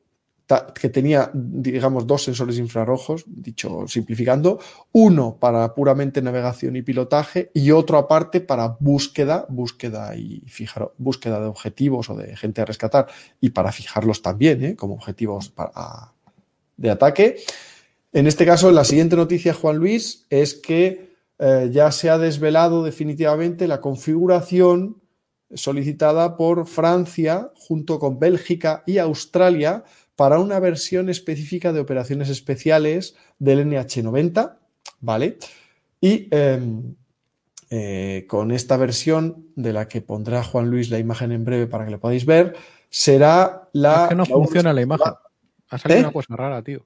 que 0.60 0.90
tenía, 0.90 1.32
digamos, 1.34 2.06
dos 2.08 2.24
sensores 2.24 2.58
infrarrojos, 2.58 3.24
dicho 3.28 3.88
simplificando, 3.88 4.60
uno 4.92 5.38
para 5.40 5.74
puramente 5.74 6.22
navegación 6.22 6.76
y 6.76 6.82
pilotaje 6.82 7.52
y 7.54 7.72
otro 7.72 7.98
aparte 7.98 8.42
para 8.42 8.78
búsqueda, 8.80 9.46
búsqueda 9.50 10.16
y 10.16 10.44
fijar, 10.48 10.92
búsqueda 10.98 11.40
de 11.40 11.48
objetivos 11.48 12.10
o 12.10 12.16
de 12.16 12.36
gente 12.36 12.62
a 12.62 12.66
rescatar 12.66 13.08
y 13.40 13.52
para 13.52 13.72
fijarlos 13.72 14.22
también 14.22 14.64
¿eh? 14.64 14.76
como 14.76 14.96
objetivos 14.96 15.50
para, 15.50 16.14
de 16.78 16.90
ataque. 16.90 17.38
En 18.14 18.28
este 18.28 18.46
caso, 18.46 18.72
la 18.72 18.84
siguiente 18.84 19.16
noticia, 19.16 19.54
Juan 19.54 19.78
Luis, 19.78 20.26
es 20.30 20.54
que 20.56 21.16
eh, 21.40 21.70
ya 21.72 21.92
se 21.92 22.10
ha 22.10 22.18
desvelado 22.18 22.84
definitivamente 22.84 23.68
la 23.68 23.82
configuración 23.82 25.02
solicitada 25.54 26.38
por 26.38 26.66
Francia 26.66 27.52
junto 27.56 28.00
con 28.00 28.20
Bélgica 28.20 28.84
y 28.86 28.98
Australia 28.98 29.84
para 30.16 30.40
una 30.40 30.60
versión 30.60 31.10
específica 31.10 31.74
de 31.74 31.80
operaciones 31.80 32.30
especiales 32.30 33.16
del 33.40 33.68
NH90, 33.68 34.58
¿vale? 35.00 35.38
Y 36.00 36.28
em, 36.32 36.96
eh, 37.70 38.26
con 38.28 38.52
esta 38.52 38.78
versión, 38.78 39.48
de 39.56 39.74
la 39.74 39.88
que 39.88 40.02
pondrá 40.02 40.44
Juan 40.44 40.70
Luis 40.70 40.90
la 40.90 41.00
imagen 41.00 41.32
en 41.32 41.46
breve 41.46 41.68
para 41.68 41.86
que 41.86 41.92
lo 41.92 42.00
podáis 42.00 42.26
ver, 42.26 42.56
será 42.90 43.70
la... 43.74 44.04
Es 44.04 44.10
que 44.10 44.16
no 44.16 44.26
funciona 44.26 44.74
la 44.74 44.82
imagen. 44.82 45.14
Ha 45.70 45.78
salido 45.78 46.00
¿Eh? 46.00 46.04
una 46.04 46.14
cosa 46.14 46.36
rara, 46.36 46.62
tío. 46.64 46.86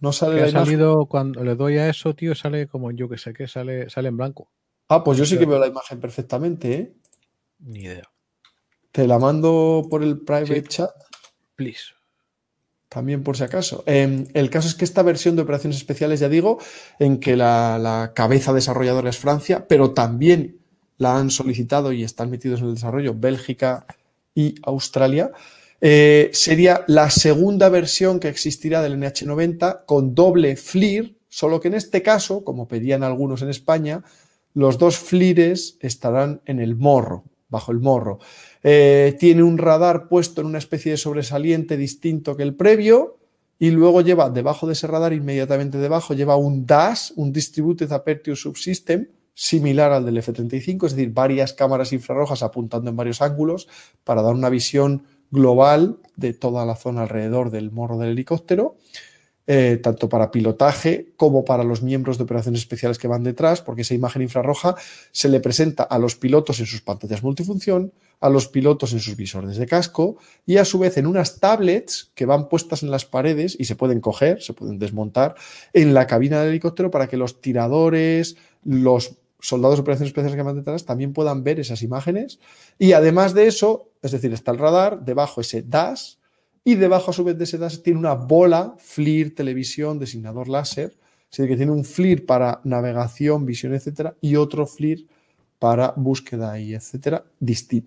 No 0.00 0.12
sale 0.12 0.40
la 0.40 0.46
ha 0.46 0.64
salido 0.64 1.06
cuando 1.06 1.44
le 1.44 1.54
doy 1.54 1.78
a 1.78 1.88
eso, 1.88 2.14
tío, 2.14 2.34
sale 2.34 2.66
como 2.66 2.90
yo 2.90 3.08
que 3.08 3.18
sé 3.18 3.32
que 3.32 3.46
sale, 3.46 3.88
sale 3.88 4.08
en 4.08 4.16
blanco. 4.16 4.50
Ah, 4.88 5.04
pues 5.04 5.16
yo 5.16 5.24
sí 5.24 5.38
que 5.38 5.46
veo 5.46 5.58
la 5.58 5.68
imagen 5.68 6.00
perfectamente, 6.00 6.74
¿eh? 6.74 6.92
Ni 7.60 7.80
idea. 7.80 8.10
Te 8.90 9.06
la 9.06 9.18
mando 9.18 9.86
por 9.88 10.02
el 10.02 10.20
private 10.20 10.64
chat. 10.64 10.90
También 12.88 13.22
por 13.22 13.38
si 13.38 13.44
acaso. 13.44 13.84
Em, 13.86 14.26
el 14.34 14.50
caso 14.50 14.68
es 14.68 14.74
que 14.74 14.84
esta 14.84 15.02
versión 15.02 15.34
de 15.34 15.42
operaciones 15.42 15.78
especiales, 15.78 16.20
ya 16.20 16.28
digo, 16.28 16.58
en 16.98 17.20
que 17.20 17.36
la, 17.36 18.12
cabeza 18.14 18.52
desarrolladora 18.52 19.08
es 19.08 19.16
Francia, 19.16 19.66
pero 19.66 19.92
también 19.92 20.58
la 20.98 21.16
han 21.16 21.30
solicitado 21.30 21.92
y 21.92 22.04
están 22.04 22.30
metidos 22.30 22.60
en 22.60 22.66
el 22.66 22.74
desarrollo 22.74 23.14
Bélgica 23.14 23.86
y 24.34 24.56
Australia, 24.64 25.32
eh, 25.80 26.30
sería 26.34 26.84
la 26.86 27.08
segunda 27.08 27.70
versión 27.70 28.20
que 28.20 28.28
existirá 28.28 28.82
del 28.82 28.98
NH90 28.98 29.84
con 29.86 30.14
doble 30.14 30.56
FLIR, 30.56 31.16
solo 31.30 31.60
que 31.60 31.68
en 31.68 31.74
este 31.74 32.02
caso, 32.02 32.44
como 32.44 32.68
pedían 32.68 33.02
algunos 33.02 33.40
en 33.40 33.48
España, 33.48 34.04
los 34.52 34.76
dos 34.76 34.98
FLIRes 34.98 35.78
estarán 35.80 36.42
en 36.44 36.60
el 36.60 36.76
morro, 36.76 37.24
bajo 37.48 37.72
el 37.72 37.80
morro. 37.80 38.18
Eh, 38.62 39.16
tiene 39.18 39.42
un 39.42 39.58
radar 39.58 40.08
puesto 40.08 40.40
en 40.40 40.46
una 40.46 40.58
especie 40.58 40.92
de 40.92 40.98
sobresaliente 40.98 41.76
distinto 41.76 42.36
que 42.36 42.44
el 42.44 42.54
previo 42.54 43.18
y 43.58 43.70
luego 43.70 44.00
lleva 44.00 44.30
debajo 44.30 44.66
de 44.66 44.72
ese 44.72 44.86
radar, 44.86 45.12
inmediatamente 45.12 45.78
debajo, 45.78 46.14
lleva 46.14 46.36
un 46.36 46.66
DAS, 46.66 47.12
un 47.16 47.32
Distributed 47.32 47.92
Aperture 47.92 48.36
Subsystem, 48.36 49.06
similar 49.34 49.92
al 49.92 50.04
del 50.04 50.18
F-35, 50.18 50.86
es 50.86 50.96
decir, 50.96 51.12
varias 51.12 51.52
cámaras 51.52 51.92
infrarrojas 51.92 52.42
apuntando 52.42 52.90
en 52.90 52.96
varios 52.96 53.22
ángulos 53.22 53.68
para 54.04 54.22
dar 54.22 54.34
una 54.34 54.50
visión 54.50 55.04
global 55.30 55.98
de 56.16 56.34
toda 56.34 56.66
la 56.66 56.76
zona 56.76 57.02
alrededor 57.02 57.50
del 57.50 57.70
morro 57.70 57.98
del 57.98 58.10
helicóptero. 58.10 58.76
Eh, 59.48 59.80
tanto 59.82 60.08
para 60.08 60.30
pilotaje 60.30 61.14
como 61.16 61.44
para 61.44 61.64
los 61.64 61.82
miembros 61.82 62.16
de 62.16 62.22
operaciones 62.22 62.60
especiales 62.60 62.96
que 62.96 63.08
van 63.08 63.24
detrás, 63.24 63.60
porque 63.60 63.82
esa 63.82 63.92
imagen 63.92 64.22
infrarroja 64.22 64.76
se 65.10 65.28
le 65.28 65.40
presenta 65.40 65.82
a 65.82 65.98
los 65.98 66.14
pilotos 66.14 66.60
en 66.60 66.66
sus 66.66 66.80
pantallas 66.80 67.24
multifunción, 67.24 67.92
a 68.20 68.28
los 68.28 68.46
pilotos 68.46 68.92
en 68.92 69.00
sus 69.00 69.16
visores 69.16 69.56
de 69.56 69.66
casco 69.66 70.16
y 70.46 70.58
a 70.58 70.64
su 70.64 70.78
vez 70.78 70.96
en 70.96 71.08
unas 71.08 71.40
tablets 71.40 72.12
que 72.14 72.24
van 72.24 72.48
puestas 72.48 72.84
en 72.84 72.92
las 72.92 73.04
paredes 73.04 73.56
y 73.58 73.64
se 73.64 73.74
pueden 73.74 74.00
coger, 74.00 74.40
se 74.40 74.52
pueden 74.52 74.78
desmontar 74.78 75.34
en 75.72 75.92
la 75.92 76.06
cabina 76.06 76.38
del 76.38 76.50
helicóptero 76.50 76.92
para 76.92 77.08
que 77.08 77.16
los 77.16 77.40
tiradores, 77.40 78.36
los 78.62 79.16
soldados 79.40 79.76
de 79.76 79.80
operaciones 79.80 80.10
especiales 80.10 80.36
que 80.36 80.42
van 80.44 80.54
detrás 80.54 80.84
también 80.84 81.12
puedan 81.12 81.42
ver 81.42 81.58
esas 81.58 81.82
imágenes. 81.82 82.38
Y 82.78 82.92
además 82.92 83.34
de 83.34 83.48
eso, 83.48 83.90
es 84.02 84.12
decir, 84.12 84.32
está 84.32 84.52
el 84.52 84.58
radar, 84.58 85.04
debajo 85.04 85.40
ese 85.40 85.62
DAS, 85.62 86.20
y 86.64 86.76
debajo 86.76 87.10
a 87.10 87.14
su 87.14 87.24
vez 87.24 87.36
de 87.38 87.44
ese 87.44 87.58
DAS 87.58 87.82
tiene 87.82 87.98
una 87.98 88.14
bola 88.14 88.74
FLIR 88.78 89.34
televisión 89.34 89.98
designador 89.98 90.48
láser, 90.48 90.94
decir, 91.30 91.48
que 91.48 91.56
tiene 91.56 91.72
un 91.72 91.84
FLIR 91.84 92.26
para 92.26 92.60
navegación, 92.64 93.46
visión, 93.46 93.74
etcétera, 93.74 94.14
y 94.20 94.36
otro 94.36 94.66
FLIR 94.66 95.06
para 95.58 95.94
búsqueda 95.96 96.58
y 96.58 96.74
etcétera, 96.74 97.24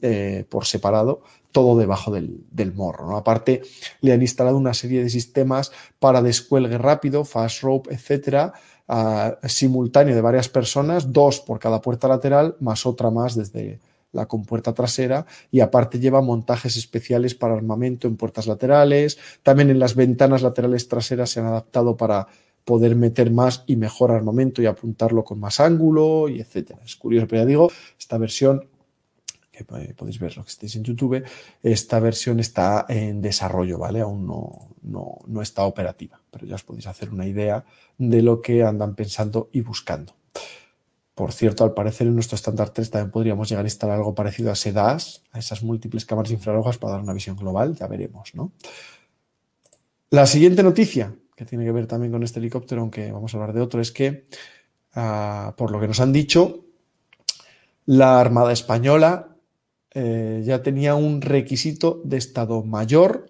eh, 0.01 0.45
por 0.47 0.65
separado, 0.65 1.21
todo 1.51 1.77
debajo 1.77 2.09
del, 2.09 2.73
morro. 2.73 3.05
¿no? 3.07 3.17
Aparte, 3.17 3.63
le 4.01 4.13
han 4.13 4.21
instalado 4.21 4.57
una 4.57 4.73
serie 4.73 5.03
de 5.03 5.09
sistemas 5.09 5.71
para 5.99 6.21
descuelgue 6.21 6.77
rápido, 6.77 7.25
fast 7.25 7.63
rope, 7.63 7.93
etcétera, 7.93 8.53
simultáneo 9.43 10.15
de 10.15 10.21
varias 10.21 10.47
personas, 10.47 11.11
dos 11.11 11.41
por 11.41 11.59
cada 11.59 11.81
puerta 11.81 12.07
lateral, 12.07 12.55
más 12.61 12.85
otra 12.85 13.09
más 13.09 13.35
desde 13.35 13.79
la 14.15 14.27
compuerta 14.27 14.73
trasera 14.73 15.25
y 15.51 15.59
aparte 15.59 15.99
lleva 15.99 16.21
montajes 16.21 16.77
especiales 16.77 17.35
para 17.35 17.53
armamento 17.53 18.07
en 18.07 18.15
puertas 18.15 18.47
laterales. 18.47 19.19
También 19.43 19.69
en 19.69 19.79
las 19.79 19.95
ventanas 19.95 20.41
laterales 20.41 20.87
traseras 20.87 21.29
se 21.29 21.41
han 21.41 21.47
adaptado 21.47 21.97
para 21.97 22.27
poder 22.63 22.95
meter 22.95 23.29
más 23.29 23.63
y 23.67 23.75
mejor 23.75 24.11
armamento 24.11 24.61
y 24.61 24.65
apuntarlo 24.65 25.23
con 25.23 25.39
más 25.39 25.59
ángulo 25.59 26.29
y 26.29 26.41
etcétera. 26.41 26.79
Es 26.83 26.95
curioso, 26.95 27.27
pero 27.27 27.43
ya 27.43 27.45
digo, 27.45 27.71
esta 27.99 28.17
versión 28.17 28.67
que 29.51 29.63
podéis 29.63 30.19
ver 30.19 30.35
lo 30.35 30.43
que 30.43 30.49
estéis 30.49 30.75
en 30.75 30.83
YouTube, 30.83 31.23
esta 31.63 31.99
versión 31.99 32.41
está 32.41 32.85
en 32.89 33.21
desarrollo, 33.21 33.77
¿vale? 33.77 34.01
Aún 34.01 34.27
no, 34.27 34.67
no, 34.81 35.19
no 35.27 35.41
está 35.41 35.63
operativa, 35.63 36.19
pero 36.29 36.45
ya 36.45 36.55
os 36.55 36.63
podéis 36.63 36.87
hacer 36.87 37.09
una 37.09 37.25
idea 37.25 37.63
de 37.97 38.21
lo 38.21 38.41
que 38.41 38.63
andan 38.63 38.95
pensando 38.95 39.49
y 39.53 39.61
buscando. 39.61 40.13
Por 41.15 41.31
cierto, 41.31 41.63
al 41.63 41.73
parecer 41.73 42.07
en 42.07 42.13
nuestro 42.13 42.35
estándar 42.35 42.71
3 42.71 42.91
también 42.91 43.11
podríamos 43.11 43.47
llegar 43.47 43.63
a 43.63 43.67
instalar 43.67 43.97
algo 43.97 44.13
parecido 44.13 44.51
a 44.51 44.55
SEDAS, 44.55 45.23
a 45.31 45.39
esas 45.39 45.63
múltiples 45.63 46.05
cámaras 46.05 46.31
infrarrojas 46.31 46.77
para 46.77 46.93
dar 46.93 47.01
una 47.01 47.13
visión 47.13 47.37
global, 47.37 47.73
ya 47.73 47.87
veremos, 47.87 48.35
¿no? 48.35 48.51
La 50.09 50.27
siguiente 50.27 50.61
noticia, 50.61 51.15
que 51.35 51.45
tiene 51.45 51.63
que 51.63 51.71
ver 51.71 51.87
también 51.87 52.11
con 52.11 52.21
este 52.21 52.39
helicóptero, 52.39 52.81
aunque 52.81 53.11
vamos 53.11 53.33
a 53.33 53.37
hablar 53.37 53.53
de 53.53 53.61
otro, 53.61 53.79
es 53.79 53.93
que, 53.93 54.27
ah, 54.93 55.53
por 55.57 55.71
lo 55.71 55.79
que 55.79 55.87
nos 55.87 56.01
han 56.01 56.11
dicho, 56.11 56.65
la 57.85 58.19
Armada 58.19 58.51
Española 58.51 59.37
eh, 59.91 60.41
ya 60.45 60.61
tenía 60.63 60.95
un 60.95 61.21
requisito 61.21 62.01
de 62.03 62.17
Estado 62.17 62.61
Mayor 62.63 63.29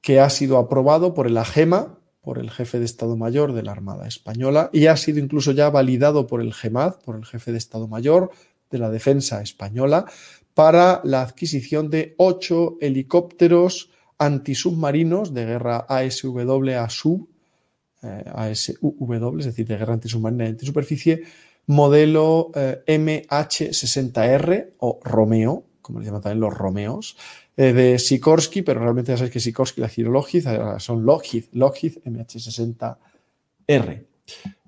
que 0.00 0.20
ha 0.20 0.30
sido 0.30 0.58
aprobado 0.58 1.14
por 1.14 1.26
el 1.26 1.36
AGEMA, 1.36 1.98
por 2.24 2.38
el 2.38 2.50
jefe 2.50 2.78
de 2.78 2.84
Estado 2.84 3.16
Mayor 3.16 3.52
de 3.52 3.62
la 3.62 3.72
Armada 3.72 4.08
Española 4.08 4.70
y 4.72 4.86
ha 4.86 4.96
sido 4.96 5.18
incluso 5.18 5.52
ya 5.52 5.70
validado 5.70 6.26
por 6.26 6.40
el 6.40 6.54
GEMAD, 6.54 6.96
por 7.04 7.16
el 7.16 7.24
jefe 7.24 7.52
de 7.52 7.58
Estado 7.58 7.86
Mayor 7.86 8.30
de 8.70 8.78
la 8.78 8.90
Defensa 8.90 9.42
Española, 9.42 10.06
para 10.54 11.00
la 11.04 11.22
adquisición 11.22 11.90
de 11.90 12.14
ocho 12.16 12.76
helicópteros 12.80 13.90
antisubmarinos 14.18 15.34
de 15.34 15.44
guerra 15.44 15.86
ASW 15.88 16.70
ASUB, 16.78 17.28
eh, 18.02 18.24
es 18.50 19.44
decir, 19.44 19.66
de 19.66 19.76
guerra 19.76 19.94
antisubmarina 19.94 20.44
y 20.44 20.48
antisuperficie, 20.48 21.22
modelo 21.66 22.50
eh, 22.54 22.82
MH60R 22.86 24.74
o 24.78 25.00
Romeo, 25.02 25.64
como 25.82 26.00
le 26.00 26.06
llaman 26.06 26.22
también 26.22 26.40
los 26.40 26.54
Romeos, 26.54 27.16
eh, 27.56 27.72
de 27.72 28.00
Sikorsky, 28.00 28.62
pero 28.62 28.80
realmente 28.80 29.12
ya 29.12 29.16
sabéis 29.16 29.32
que 29.32 29.38
Sikorsky 29.38 29.80
la 29.80 29.88
giro 29.88 30.10
Lockheed, 30.10 30.44
son 30.80 31.04
Lockheed, 31.04 31.44
Lockheed 31.52 32.02
MH60R. 32.04 34.02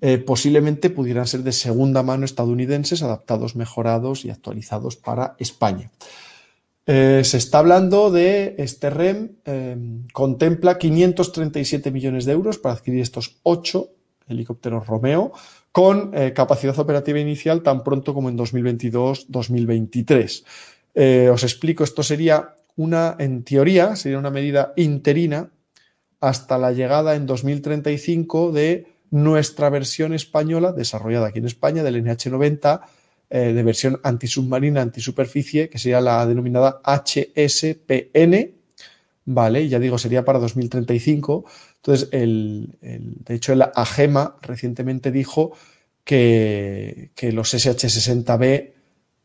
Eh, 0.01 0.19
posiblemente 0.19 0.91
pudieran 0.91 1.27
ser 1.27 1.43
de 1.43 1.51
segunda 1.51 2.05
mano 2.05 2.25
estadounidenses, 2.25 3.03
adaptados, 3.03 3.57
mejorados 3.57 4.25
y 4.25 4.31
actualizados 4.31 4.95
para 4.95 5.35
España. 5.41 5.91
Eh, 6.87 7.23
se 7.25 7.39
está 7.39 7.59
hablando 7.59 8.13
de 8.13 8.55
este 8.59 8.91
REM, 8.91 9.31
contempla 10.13 10.79
537 10.79 11.91
millones 11.91 12.25
de 12.25 12.31
euros 12.33 12.59
para 12.59 12.77
adquirir 12.77 13.01
estos 13.01 13.41
ocho 13.43 13.91
helicópteros 14.29 14.87
Romeo 14.87 15.33
con 15.73 16.13
capacidad 16.35 16.79
operativa 16.79 17.19
inicial 17.19 17.65
tan 17.65 17.83
pronto 17.83 18.15
como 18.15 18.29
en 18.29 18.39
2022-2023. 18.39 20.45
os 21.33 21.43
explico, 21.43 21.83
esto 21.83 22.05
sería 22.05 22.55
una, 22.77 23.17
en 23.19 23.43
teoría, 23.43 23.97
sería 23.97 24.19
una 24.19 24.31
medida 24.31 24.73
interina 24.77 25.51
hasta 26.21 26.59
la 26.59 26.73
llegada 26.73 27.15
en 27.15 27.27
2035 27.27 28.53
de 28.53 28.87
nuestra 29.11 29.71
versión 29.71 30.13
española, 30.15 30.73
desarrollada 30.73 31.29
aquí 31.29 31.39
en 31.39 31.47
España, 31.47 31.83
del 31.83 32.05
NH90, 32.05 32.81
eh, 33.31 33.53
de 33.53 33.63
versión 33.63 34.01
antisubmarina, 34.03 34.83
antisuperficie, 34.83 35.69
que 35.69 35.79
sería 35.79 36.01
la 36.01 36.27
denominada 36.27 36.81
HSPN, 36.85 38.53
¿vale? 39.25 39.69
Ya 39.69 39.79
digo, 39.79 39.99
sería 39.99 40.25
para 40.25 40.39
2035. 40.39 41.45
Entonces, 41.77 42.09
el, 42.13 42.77
de 42.81 43.35
hecho, 43.35 43.53
el 43.53 43.63
AGEMA 43.63 44.37
recientemente 44.43 45.11
dijo 45.11 45.53
que, 46.05 47.11
los 47.33 47.55
SH-60B, 47.55 48.73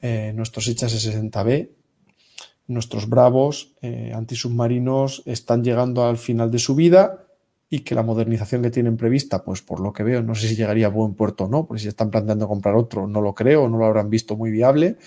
eh, 0.02 0.34
nuestros 0.36 0.68
SH-60B, 0.68 1.70
nuestros 2.68 3.10
bravos 3.10 3.76
eh, 3.82 4.12
antisubmarinos 4.16 5.24
están 5.26 5.64
llegando 5.64 6.06
al 6.06 6.18
final 6.18 6.52
de 6.52 6.60
su 6.60 6.76
vida 6.76 7.26
y 7.70 7.80
que 7.80 7.96
la 7.96 8.04
modernización 8.04 8.62
que 8.62 8.70
tienen 8.70 8.98
prevista, 8.98 9.44
pues 9.44 9.62
por 9.62 9.80
lo 9.80 9.94
que 9.94 10.04
veo, 10.04 10.22
no 10.22 10.36
sé 10.36 10.50
si 10.50 10.56
llegaría 10.56 10.88
a 10.88 10.90
buen 10.90 11.14
puerto 11.14 11.46
o 11.46 11.48
no, 11.48 11.66
porque 11.66 11.82
si 11.82 11.88
están 11.88 12.12
planteando 12.12 12.48
comprar 12.48 12.76
otro, 12.76 13.08
no 13.08 13.22
lo 13.22 13.34
creo, 13.34 13.70
no 13.70 13.78
lo 13.78 13.86
habrán 13.86 14.10
visto 14.10 14.36
muy 14.36 14.52
viable. 14.52 14.98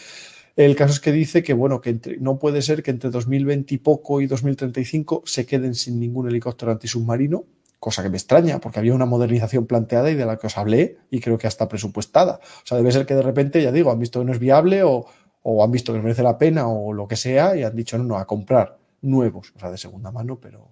El 0.56 0.74
caso 0.74 0.94
es 0.94 1.01
que 1.01 1.12
dice 1.12 1.43
que, 1.43 1.52
bueno, 1.52 1.82
que 1.82 1.98
no 2.20 2.39
puede 2.39 2.62
ser 2.62 2.82
que 2.82 2.90
entre 2.90 3.10
2020 3.10 3.74
y 3.74 3.78
poco 3.78 4.20
y 4.20 4.26
2035 4.26 5.24
se 5.26 5.44
queden 5.44 5.74
sin 5.74 6.01
ningún 6.01 6.28
helicóptero 6.28 6.72
antisubmarino, 6.72 7.44
cosa 7.78 8.02
que 8.02 8.09
me 8.09 8.16
extraña, 8.16 8.60
porque 8.60 8.78
había 8.78 8.94
una 8.94 9.05
modernización 9.05 9.66
planteada 9.66 10.10
y 10.10 10.14
de 10.14 10.24
la 10.24 10.39
que 10.39 10.47
os 10.47 10.56
hablé 10.56 10.97
y 11.10 11.20
creo 11.20 11.36
que 11.36 11.47
hasta 11.47 11.68
presupuestada. 11.68 12.40
O 12.62 12.66
sea, 12.66 12.78
debe 12.78 12.93
ser 12.93 13.05
que 13.05 13.14
de 13.14 13.20
repente, 13.20 13.62
ya 13.62 13.72
digo, 13.72 13.90
han 13.90 13.98
visto 13.98 14.20
que 14.20 14.24
no 14.24 14.32
es 14.32 14.39
viable 14.39 14.85
o, 14.85 15.05
o 15.47 15.62
han 15.62 15.71
visto 15.71 15.93
que 15.93 16.01
merece 16.01 16.23
la 16.23 16.39
pena 16.39 16.66
o 16.69 16.93
lo 16.93 17.07
que 17.07 17.16
sea 17.16 17.55
y 17.55 17.62
han 17.62 17.77
dicho, 17.77 17.99
no, 17.99 18.05
no, 18.05 18.16
a 18.16 18.27
comprar 18.27 18.79
nuevos, 19.03 19.53
o 19.55 19.61
sea, 19.61 19.71
de 19.71 19.77
segunda 19.77 20.11
mano, 20.11 20.39
pero, 20.41 20.71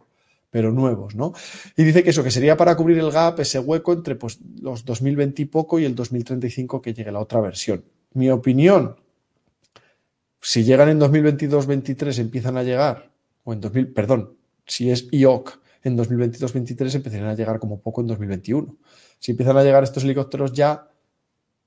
pero 0.50 0.72
nuevos, 0.72 1.14
¿no? 1.14 1.34
Y 1.76 1.84
dice 1.84 2.02
que 2.02 2.10
eso, 2.10 2.24
que 2.24 2.30
sería 2.30 2.56
para 2.56 2.74
cubrir 2.74 2.98
el 2.98 3.10
gap, 3.10 3.38
ese 3.40 3.58
hueco 3.58 3.92
entre 3.92 4.16
pues, 4.16 4.40
los 4.60 4.84
2020 4.84 5.42
y 5.42 5.44
poco 5.44 5.78
y 5.78 5.84
el 5.84 5.94
2035 5.94 6.80
que 6.80 6.94
llegue 6.94 7.12
la 7.12 7.20
otra 7.20 7.40
versión. 7.40 7.84
Mi 8.14 8.30
opinión, 8.30 8.96
si 10.40 10.64
llegan 10.64 10.88
en 10.88 11.00
2022-23 11.00 12.18
empiezan 12.18 12.56
a 12.56 12.62
llegar, 12.62 13.10
o 13.44 13.52
en 13.52 13.60
2000, 13.60 13.92
perdón, 13.92 14.36
si 14.66 14.90
es 14.90 15.06
IOC 15.10 15.60
en 15.82 15.98
2022-23 15.98 16.94
empezarían 16.94 17.28
a 17.28 17.34
llegar 17.34 17.58
como 17.58 17.80
poco 17.80 18.00
en 18.00 18.06
2021. 18.06 18.76
Si 19.18 19.32
empiezan 19.32 19.58
a 19.58 19.62
llegar 19.62 19.84
estos 19.84 20.04
helicópteros 20.04 20.52
ya, 20.52 20.88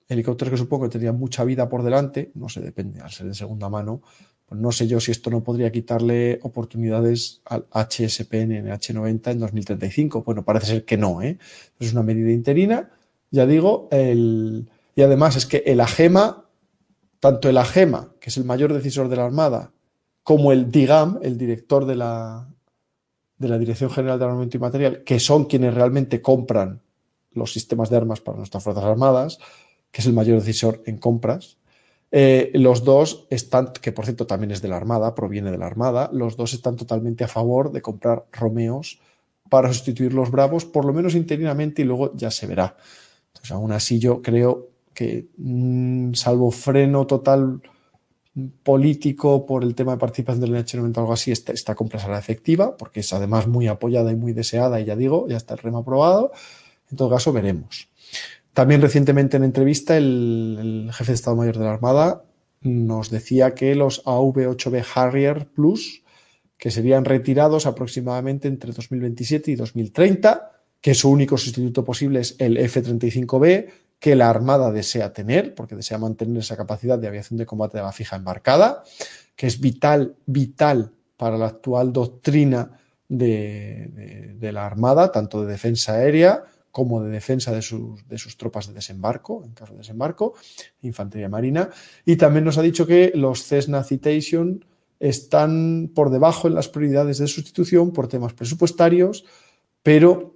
helicópteros 0.07 0.52
que 0.52 0.57
supongo 0.57 0.86
que 0.86 0.91
tendrían 0.91 1.18
mucha 1.18 1.44
vida 1.44 1.68
por 1.69 1.84
delante, 1.84 2.32
no 2.36 2.49
sé, 2.49 2.61
depende, 2.61 3.02
al 3.02 3.11
ser 3.11 3.27
de 3.27 3.34
segunda 3.34 3.69
mano, 3.69 4.02
pues 4.45 4.61
no 4.61 4.72
sé 4.72 4.88
yo 4.88 4.99
si 4.99 5.11
esto 5.11 5.30
no 5.30 5.44
podría 5.44 5.72
quitarle 5.72 6.40
oportunidades 6.44 7.41
al 7.45 7.65
HSPN 7.72 8.52
en 8.52 8.68
H90 8.68 9.32
en 9.32 9.40
2035. 9.40 10.23
Bueno, 10.23 10.45
parece 10.45 10.68
ser 10.68 10.86
que 10.86 10.98
no, 10.98 11.22
¿eh? 11.22 11.40
Es 11.80 11.94
una 11.94 12.03
medida 12.03 12.32
interina, 12.32 12.91
ya 13.32 13.48
digo, 13.48 13.88
el... 13.91 14.69
y 14.95 15.02
además 15.02 15.36
es 15.36 15.48
que 15.48 15.64
el 15.65 15.80
AGEMA, 15.80 16.45
tanto 17.19 17.49
el 17.49 17.57
AGEMA, 17.57 18.14
que 18.19 18.30
es 18.30 18.38
el 18.38 18.45
mayor 18.45 18.72
decisor 18.72 19.10
de 19.10 19.15
la 19.15 19.26
Armada, 19.26 19.72
como 20.22 20.52
el 20.52 20.72
DIGAM, 20.72 21.19
el 21.23 21.38
director 21.38 21.86
de 21.86 21.95
la, 21.95 22.48
de 23.38 23.48
la 23.48 23.57
Dirección 23.57 23.90
General 23.90 24.19
de 24.19 24.26
Armamento 24.26 24.57
y 24.57 24.60
Material, 24.60 25.03
que 25.03 25.19
son 25.19 25.45
quienes 25.45 25.73
realmente 25.73 26.22
compran 26.22 26.82
los 27.32 27.52
sistemas 27.52 27.90
de 27.90 27.98
armas 27.98 28.22
para 28.22 28.38
nuestras 28.38 28.64
Fuerzas 28.64 28.86
Armadas, 28.86 29.40
que 29.95 30.01
es 30.01 30.07
el 30.07 30.13
mayor 30.13 30.41
decisor 30.41 30.84
en 30.88 30.97
compras, 30.97 31.55
eh, 32.11 32.51
los 32.53 32.84
dos 32.84 33.27
están, 33.30 33.72
que 33.72 33.93
por 33.93 34.03
cierto 34.03 34.27
también 34.27 34.51
es 34.51 34.61
de 34.61 34.67
la 34.67 34.76
Armada, 34.76 35.15
proviene 35.15 35.51
de 35.51 35.57
la 35.57 35.67
Armada, 35.67 36.09
los 36.11 36.35
dos 36.35 36.53
están 36.53 36.76
totalmente 36.76 37.23
a 37.23 37.30
favor 37.30 37.72
de 37.72 37.81
comprar 37.81 38.26
Romeos 38.34 38.99
para 39.49 39.72
sustituir 39.72 40.13
los 40.13 40.31
Bravos, 40.31 40.65
por 40.65 40.84
lo 40.84 40.91
menos 40.91 41.15
interinamente, 41.15 41.81
y 41.81 41.85
luego 41.85 42.11
ya 42.13 42.30
se 42.30 42.45
verá. 42.45 42.76
Entonces, 43.27 43.51
aún 43.53 43.72
así 43.72 43.97
yo 43.97 44.22
creo 44.22 44.67
que, 44.93 45.30
mm, 45.38 46.11
salvo 46.13 46.51
freno 46.51 47.07
total 47.07 47.61
político 48.63 49.45
por 49.45 49.63
el 49.63 49.76
tema 49.76 49.93
de 49.93 49.97
participación 49.97 50.41
del 50.41 50.55
NH90 50.55 50.97
o 50.97 50.99
algo 51.03 51.13
así, 51.13 51.31
esta, 51.31 51.73
compra 51.73 52.01
será 52.01 52.19
efectiva, 52.19 52.76
porque 52.76 52.99
es 52.99 53.13
además 53.13 53.47
muy 53.47 53.67
apoyada 53.67 54.11
y 54.11 54.17
muy 54.17 54.34
deseada, 54.34 54.81
y 54.81 54.84
ya 54.84 54.97
digo, 54.97 55.26
ya 55.30 55.38
está 55.38 55.53
el 55.53 55.61
remo 55.61 55.77
aprobado. 55.77 56.34
En 56.91 56.97
todo 56.97 57.09
caso, 57.09 57.31
veremos. 57.31 57.88
También 58.56 58.82
recientemente 58.82 59.36
en 59.36 59.44
entrevista 59.44 59.98
el, 59.98 60.90
jefe 60.94 61.11
de 61.11 61.15
Estado 61.15 61.36
Mayor 61.36 61.57
de 61.57 61.65
la 61.65 61.73
Armada 61.73 62.23
nos 62.61 63.10
decía 63.10 63.53
que 63.53 63.76
los 63.76 64.02
AV-8B 64.06 64.86
Harrier 64.95 65.45
Plus, 65.48 66.03
que 66.57 66.72
serían 66.72 67.03
retirados 67.03 67.65
aproximadamente 67.65 68.48
entre 68.48 68.72
2027 68.72 69.52
y 69.52 69.56
2030, 69.56 70.53
que 70.80 70.94
su 70.94 71.10
único 71.10 71.38
sustituto 71.38 71.84
posible 71.84 72.22
es 72.22 72.38
el 72.40 72.56
F-35B, 72.56 73.68
que 73.99 74.15
la 74.15 74.30
Armada 74.30 74.72
desea 74.72 75.11
tener, 75.11 75.53
porque 75.53 75.76
desea 75.76 75.98
mantener 75.98 76.38
esa 76.38 76.56
capacidad 76.56 76.98
de 76.98 77.10
aviación 77.10 77.38
de 77.38 77.45
combate 77.45 77.77
de 77.77 77.84
la 77.84 77.91
fija 77.91 78.15
embarcada, 78.15 78.84
que 79.36 79.48
es 79.48 79.60
vital, 79.60 80.15
vital 80.26 80.94
para 81.18 81.38
la 81.38 81.48
actual 81.48 81.91
doctrina 81.91 82.80
de 83.10 84.49
la 84.53 84.65
Armada, 84.65 85.11
tanto 85.11 85.45
de 85.45 85.52
defensa 85.52 85.95
aérea 85.95 86.45
como 86.76 87.02
de 87.02 87.10
defensa 87.10 87.53
de 87.53 87.61
sus, 87.61 88.06
de 88.06 88.18
sus, 88.18 88.35
tropas 88.35 88.68
de 88.68 88.73
desembarco, 88.73 89.45
en 89.45 89.53
caso 89.53 89.72
de 89.72 89.77
desembarco, 89.77 90.34
infantería 90.81 91.30
marina. 91.30 91.69
Y 92.03 92.18
también 92.18 92.43
nos 92.43 92.57
ha 92.57 92.61
dicho 92.61 92.85
que 92.85 93.14
los 93.15 93.45
Cessna 93.45 93.81
Citation 93.85 94.65
están 94.99 95.89
por 95.95 96.10
debajo 96.10 96.49
en 96.49 96.53
las 96.53 96.68
prioridades 96.68 97.19
de 97.19 97.27
sustitución 97.27 97.93
por 97.93 98.10
temas 98.10 98.34
presupuestarios, 98.34 99.23
pero 99.84 100.35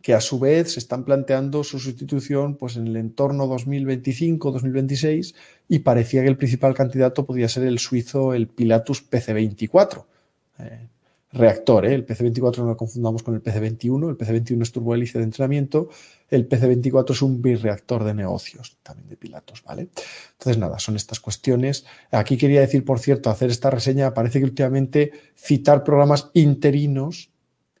que 0.00 0.14
a 0.14 0.22
su 0.22 0.38
vez 0.38 0.72
se 0.72 0.78
están 0.78 1.04
planteando 1.04 1.62
su 1.62 1.78
sustitución 1.78 2.56
pues, 2.56 2.78
en 2.78 2.86
el 2.86 2.96
entorno 2.96 3.46
2025-2026 3.46 5.34
y 5.68 5.80
parecía 5.80 6.22
que 6.22 6.28
el 6.28 6.38
principal 6.38 6.72
candidato 6.72 7.26
podía 7.26 7.50
ser 7.50 7.64
el 7.64 7.78
suizo, 7.78 8.32
el 8.32 8.48
Pilatus 8.48 9.06
PC-24 9.10 10.06
reactor. 11.32 11.86
¿eh? 11.86 11.94
El 11.94 12.06
PC-24 12.06 12.58
no 12.58 12.66
lo 12.66 12.76
confundamos 12.76 13.22
con 13.22 13.34
el 13.34 13.42
PC-21. 13.42 14.08
El 14.08 14.16
PC-21 14.16 14.62
es 14.62 14.72
turbohélice 14.72 15.18
de 15.18 15.24
entrenamiento. 15.24 15.88
El 16.28 16.48
PC-24 16.48 17.10
es 17.10 17.22
un 17.22 17.42
birreactor 17.42 18.04
de 18.04 18.14
negocios, 18.14 18.78
también 18.82 19.08
de 19.08 19.16
Pilatos, 19.16 19.62
¿vale? 19.64 19.88
Entonces, 20.32 20.58
nada, 20.58 20.78
son 20.78 20.96
estas 20.96 21.20
cuestiones. 21.20 21.86
Aquí 22.10 22.36
quería 22.36 22.60
decir, 22.60 22.84
por 22.84 22.98
cierto, 22.98 23.30
hacer 23.30 23.50
esta 23.50 23.70
reseña. 23.70 24.14
Parece 24.14 24.38
que 24.38 24.44
últimamente 24.44 25.12
citar 25.36 25.84
programas 25.84 26.30
interinos, 26.34 27.30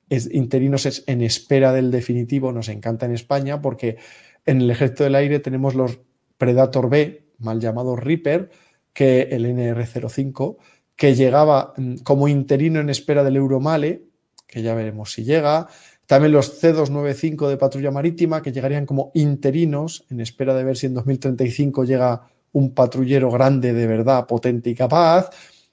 es, 0.08 0.32
interinos 0.32 0.86
es 0.86 1.04
en 1.06 1.22
espera 1.22 1.72
del 1.72 1.90
definitivo, 1.90 2.52
nos 2.52 2.68
encanta 2.68 3.06
en 3.06 3.12
España 3.12 3.60
porque 3.60 3.96
en 4.44 4.60
el 4.60 4.70
ejército 4.70 5.04
del 5.04 5.16
aire 5.16 5.40
tenemos 5.40 5.74
los 5.74 5.98
Predator 6.38 6.88
B, 6.88 7.26
mal 7.38 7.60
llamado 7.60 7.96
Reaper, 7.96 8.50
que 8.92 9.22
el 9.22 9.44
NR05 9.46 10.56
que 10.96 11.14
llegaba 11.14 11.74
mm, 11.76 11.96
como 11.98 12.26
interino 12.26 12.80
en 12.80 12.90
espera 12.90 13.22
del 13.22 13.36
Euromale, 13.36 14.02
que 14.46 14.62
ya 14.62 14.74
veremos 14.74 15.12
si 15.12 15.24
llega. 15.24 15.68
También 16.06 16.32
los 16.32 16.62
C295 16.62 17.48
de 17.48 17.56
patrulla 17.56 17.90
marítima, 17.90 18.42
que 18.42 18.52
llegarían 18.52 18.86
como 18.86 19.10
interinos 19.14 20.04
en 20.10 20.20
espera 20.20 20.54
de 20.54 20.64
ver 20.64 20.76
si 20.76 20.86
en 20.86 20.94
2035 20.94 21.84
llega 21.84 22.28
un 22.52 22.72
patrullero 22.74 23.30
grande 23.30 23.72
de 23.72 23.86
verdad, 23.86 24.26
potente 24.26 24.70
y 24.70 24.74
capaz. 24.74 25.30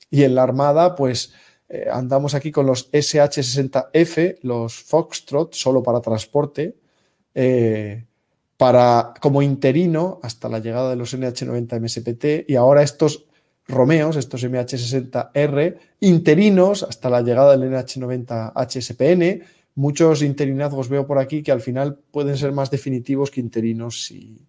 Y 0.09 0.23
en 0.23 0.35
la 0.35 0.43
Armada, 0.43 0.95
pues 0.95 1.33
eh, 1.69 1.87
andamos 1.91 2.35
aquí 2.35 2.51
con 2.51 2.65
los 2.65 2.91
SH-60F, 2.91 4.39
los 4.41 4.75
Foxtrot, 4.75 5.53
solo 5.53 5.81
para 5.81 6.01
transporte, 6.01 6.75
eh, 7.33 8.05
para, 8.57 9.13
como 9.21 9.41
interino 9.41 10.19
hasta 10.23 10.49
la 10.49 10.59
llegada 10.59 10.89
de 10.89 10.95
los 10.95 11.13
NH-90 11.15 11.79
MSPT. 11.79 12.49
Y 12.49 12.55
ahora 12.55 12.83
estos 12.83 13.25
Romeos, 13.67 14.15
estos 14.15 14.43
MH60R, 14.43 15.77
interinos 16.01 16.83
hasta 16.83 17.09
la 17.09 17.21
llegada 17.21 17.55
del 17.55 17.71
NH90 17.71 18.53
HSPN. 18.55 19.43
Muchos 19.75 20.21
interinazgos 20.21 20.89
veo 20.89 21.07
por 21.07 21.17
aquí 21.17 21.41
que 21.41 21.51
al 21.51 21.61
final 21.61 21.99
pueden 22.11 22.37
ser 22.37 22.51
más 22.51 22.69
definitivos 22.69 23.31
que 23.31 23.39
interinos, 23.39 24.05
si 24.05 24.45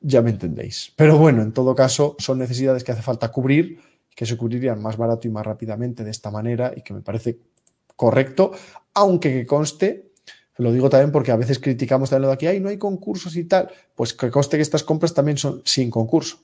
ya 0.00 0.22
me 0.22 0.30
entendéis. 0.30 0.92
Pero 0.96 1.18
bueno, 1.18 1.42
en 1.42 1.52
todo 1.52 1.74
caso, 1.74 2.16
son 2.18 2.38
necesidades 2.38 2.84
que 2.84 2.92
hace 2.92 3.02
falta 3.02 3.30
cubrir, 3.30 3.78
que 4.14 4.26
se 4.26 4.36
cubrirían 4.36 4.80
más 4.80 4.96
barato 4.96 5.28
y 5.28 5.30
más 5.30 5.44
rápidamente 5.44 6.04
de 6.04 6.10
esta 6.10 6.30
manera 6.30 6.72
y 6.76 6.82
que 6.82 6.94
me 6.94 7.00
parece 7.00 7.38
correcto, 7.96 8.52
aunque 8.94 9.32
que 9.32 9.46
conste 9.46 10.12
lo 10.58 10.72
digo 10.72 10.90
también 10.90 11.12
porque 11.12 11.32
a 11.32 11.36
veces 11.36 11.58
criticamos 11.58 12.10
también 12.10 12.22
lo 12.22 12.28
de 12.28 12.34
aquí, 12.34 12.46
ay, 12.46 12.60
no 12.60 12.68
hay 12.68 12.78
concursos 12.78 13.36
y 13.36 13.44
tal. 13.44 13.70
Pues 13.94 14.14
que 14.14 14.30
conste 14.30 14.56
que 14.56 14.62
estas 14.62 14.84
compras 14.84 15.14
también 15.14 15.38
son 15.38 15.62
sin 15.64 15.90
concurso. 15.90 16.38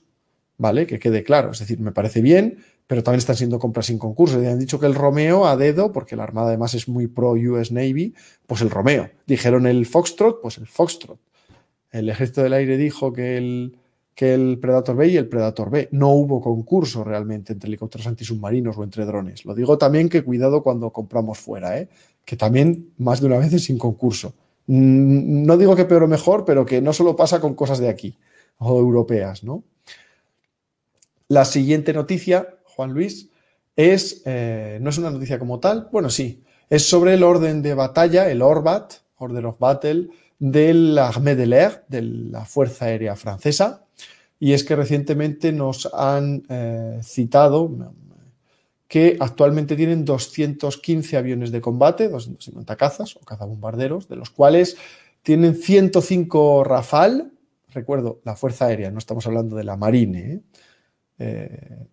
¿Vale? 0.59 0.85
Que 0.85 0.99
quede 0.99 1.23
claro. 1.23 1.51
Es 1.51 1.59
decir, 1.59 1.79
me 1.79 1.91
parece 1.91 2.21
bien, 2.21 2.59
pero 2.85 3.01
también 3.01 3.19
están 3.19 3.37
siendo 3.37 3.57
compras 3.57 3.87
sin 3.87 3.97
concurso. 3.97 4.39
Ya 4.39 4.51
han 4.51 4.59
dicho 4.59 4.79
que 4.79 4.85
el 4.85 4.93
Romeo 4.93 5.47
a 5.47 5.57
dedo, 5.57 5.91
porque 5.91 6.15
la 6.15 6.23
Armada 6.23 6.49
además 6.49 6.75
es 6.75 6.87
muy 6.87 7.07
pro 7.07 7.31
US 7.31 7.71
Navy, 7.71 8.13
pues 8.45 8.61
el 8.61 8.69
Romeo. 8.69 9.09
Dijeron 9.25 9.65
el 9.65 9.87
Foxtrot, 9.87 10.41
pues 10.41 10.59
el 10.59 10.67
Foxtrot. 10.67 11.17
El 11.91 12.09
Ejército 12.09 12.43
del 12.43 12.53
Aire 12.53 12.77
dijo 12.77 13.11
que 13.11 13.37
el, 13.37 13.77
que 14.13 14.33
el 14.33 14.59
Predator 14.59 14.95
B 14.95 15.07
y 15.07 15.17
el 15.17 15.29
Predator 15.29 15.71
B. 15.71 15.87
No 15.91 16.09
hubo 16.09 16.41
concurso 16.41 17.03
realmente 17.03 17.53
entre 17.53 17.69
helicópteros 17.69 18.05
antisubmarinos 18.05 18.77
o 18.77 18.83
entre 18.83 19.05
drones. 19.05 19.45
Lo 19.45 19.55
digo 19.55 19.77
también 19.77 20.09
que 20.09 20.23
cuidado 20.23 20.61
cuando 20.61 20.91
compramos 20.91 21.39
fuera, 21.39 21.79
¿eh? 21.79 21.87
que 22.25 22.35
también 22.35 22.91
más 22.97 23.21
de 23.21 23.27
una 23.27 23.37
vez 23.37 23.53
es 23.53 23.63
sin 23.63 23.77
concurso. 23.77 24.33
Mm, 24.67 25.45
no 25.45 25.57
digo 25.57 25.75
que 25.75 25.85
peor 25.85 26.03
o 26.03 26.07
mejor, 26.07 26.43
pero 26.43 26.65
que 26.65 26.81
no 26.81 26.91
solo 26.91 27.15
pasa 27.15 27.39
con 27.39 27.55
cosas 27.55 27.79
de 27.79 27.87
aquí 27.87 28.17
o 28.57 28.77
europeas, 28.77 29.43
¿no? 29.43 29.63
La 31.29 31.45
siguiente 31.45 31.93
noticia, 31.93 32.55
Juan 32.63 32.91
Luis, 32.91 33.29
es, 33.75 34.23
eh, 34.25 34.79
no 34.81 34.89
es 34.89 34.97
una 34.97 35.11
noticia 35.11 35.37
como 35.37 35.59
tal, 35.59 35.87
bueno, 35.91 36.09
sí, 36.09 36.43
es 36.71 36.89
sobre 36.89 37.13
el 37.13 37.21
orden 37.21 37.61
de 37.61 37.75
batalla, 37.75 38.31
el 38.31 38.41
ORBAT, 38.41 38.93
Order 39.17 39.45
of 39.45 39.59
Battle, 39.59 40.09
de 40.39 40.73
la 40.73 41.07
Armée 41.07 41.35
de 41.35 41.45
l'Air, 41.45 41.83
de 41.87 42.01
la 42.01 42.45
Fuerza 42.45 42.85
Aérea 42.85 43.15
Francesa, 43.15 43.85
y 44.39 44.53
es 44.53 44.63
que 44.63 44.75
recientemente 44.75 45.51
nos 45.51 45.87
han 45.93 46.45
eh, 46.49 46.99
citado 47.03 47.93
que 48.87 49.15
actualmente 49.19 49.75
tienen 49.75 50.05
215 50.05 51.15
aviones 51.15 51.51
de 51.51 51.61
combate, 51.61 52.09
250 52.09 52.75
cazas 52.75 53.15
o 53.15 53.19
cazabombarderos, 53.19 54.07
de 54.07 54.15
los 54.15 54.31
cuales 54.31 54.77
tienen 55.21 55.53
105 55.53 56.63
Rafale, 56.63 57.25
recuerdo, 57.67 58.19
la 58.23 58.35
Fuerza 58.35 58.65
Aérea, 58.65 58.89
no 58.89 58.97
estamos 58.97 59.27
hablando 59.27 59.55
de 59.55 59.63
la 59.63 59.77
Marine, 59.77 60.19
¿eh? 60.19 60.41
Eh, 61.19 61.85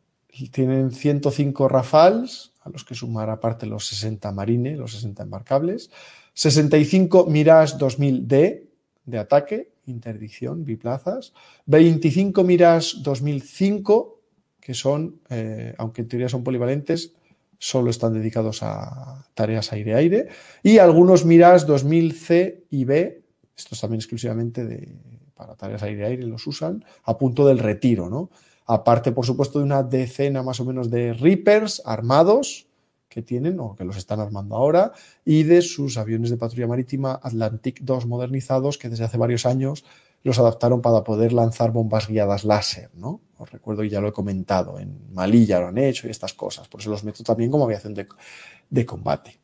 tienen 0.51 0.91
105 0.91 1.69
Rafales, 1.69 2.53
a 2.63 2.71
los 2.71 2.85
que 2.85 2.95
sumar 2.95 3.31
aparte 3.31 3.67
los 3.67 3.87
60 3.87 4.33
Marine, 4.33 4.77
los 4.77 4.93
60 4.93 5.23
embarcables, 5.23 5.91
65 6.35 7.27
Mirage 7.27 7.77
2000D 7.77 8.63
de 9.07 9.19
ataque, 9.19 9.71
interdicción, 9.87 10.65
biplazas, 10.65 11.33
25 11.67 12.45
Mirage 12.45 12.99
2005, 13.01 14.21
que 14.61 14.75
son, 14.75 15.21
eh, 15.31 15.75
aunque 15.79 16.03
en 16.03 16.09
teoría 16.09 16.29
son 16.29 16.45
polivalentes, 16.45 17.15
solo 17.59 17.91
están 17.91 18.13
dedicados 18.13 18.63
a 18.63 19.27
tareas 19.35 19.73
aire-aire, 19.73 20.29
y 20.63 20.79
algunos 20.79 21.25
Mirage 21.25 21.67
2000C 21.67 22.65
y 22.71 22.85
B, 22.85 23.23
estos 23.57 23.81
también 23.81 24.01
exclusivamente 24.01 24.67
de, 24.67 24.89
para 25.35 25.55
tareas 25.55 25.83
aire-aire 25.83 26.25
los 26.25 26.47
usan, 26.47 26.85
a 27.05 27.17
punto 27.17 27.47
del 27.47 27.59
retiro, 27.59 28.11
¿no? 28.11 28.31
Aparte 28.67 29.13
por 29.13 29.25
supuesto 29.25 29.59
de 29.59 29.65
una 29.65 29.83
decena 29.83 30.43
más 30.43 30.61
o 30.61 30.65
menos 30.65 30.91
de 30.91 31.13
Reapers 31.15 31.83
armados 31.85 32.67
que 33.09 33.23
tienen 33.23 33.59
o 33.61 33.75
que 33.77 33.85
los 33.85 33.97
están 33.97 34.21
armando 34.21 34.57
ahora 34.57 34.93
y 35.25 35.45
de 35.45 35.63
sus 35.63 35.97
aviones 35.97 36.31
de 36.31 36.37
patrulla 36.37 36.67
marítima 36.67 37.19
Atlantic 37.23 37.81
2 37.81 38.07
modernizados 38.07 38.77
que 38.77 38.89
desde 38.89 39.05
hace 39.05 39.17
varios 39.17 39.47
años 39.47 39.85
los 40.27 40.39
adaptaron 40.41 40.83
para 40.83 41.05
poder 41.05 41.33
lanzar 41.33 41.71
bombas 41.71 42.09
guiadas 42.09 42.45
láser, 42.45 42.91
¿no? 42.95 43.21
Os 43.39 43.51
recuerdo 43.51 43.85
y 43.85 43.91
ya 43.91 44.01
lo 44.01 44.09
he 44.09 44.13
comentado, 44.13 44.79
en 44.79 45.13
Malí 45.13 45.47
ya 45.47 45.61
lo 45.61 45.69
han 45.69 45.79
hecho 45.79 46.09
y 46.09 46.11
estas 46.11 46.35
cosas, 46.35 46.67
por 46.67 46.81
eso 46.81 46.91
los 46.91 47.05
meto 47.05 47.23
también 47.23 47.51
como 47.51 47.65
aviación 47.65 47.95
de, 47.95 48.85
combate. 48.87 49.39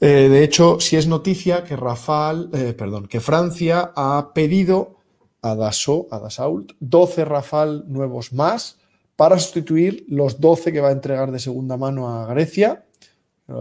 Eh, 0.00 0.28
de 0.28 0.42
hecho, 0.42 0.80
si 0.80 0.96
es 0.96 1.06
noticia 1.06 1.62
que 1.62 1.76
Rafale, 1.76 2.48
eh, 2.52 2.72
perdón, 2.72 3.06
que 3.06 3.20
Francia 3.20 3.92
ha 3.94 4.32
pedido 4.34 4.96
a 5.44 5.54
Dassault, 5.54 6.10
a 6.10 6.18
Dassault 6.18 6.72
12 6.80 7.24
Rafale 7.26 7.82
nuevos 7.86 8.32
más 8.32 8.78
para 9.14 9.38
sustituir 9.38 10.06
los 10.08 10.40
12 10.40 10.72
que 10.72 10.80
va 10.80 10.88
a 10.88 10.92
entregar 10.92 11.30
de 11.30 11.38
segunda 11.38 11.76
mano 11.76 12.08
a 12.08 12.26
Grecia. 12.26 12.84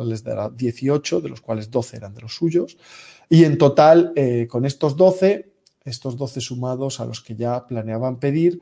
Les 0.06 0.24
dará 0.24 0.50
18, 0.50 1.20
de 1.20 1.30
los 1.30 1.42
cuales 1.42 1.70
12 1.70 1.98
eran 1.98 2.16
de 2.16 2.22
los 2.22 2.36
suyos. 2.36 2.78
Y 3.30 3.44
en 3.44 3.58
total, 3.58 4.14
eh, 4.16 4.48
con 4.50 4.66
estos 4.66 4.95
12, 4.95 5.52
estos 5.84 6.18
12 6.18 6.40
sumados 6.40 7.02
a 7.02 7.06
los 7.06 7.22
que 7.22 7.36
ya 7.36 7.68
planeaban 7.68 8.18
pedir, 8.18 8.62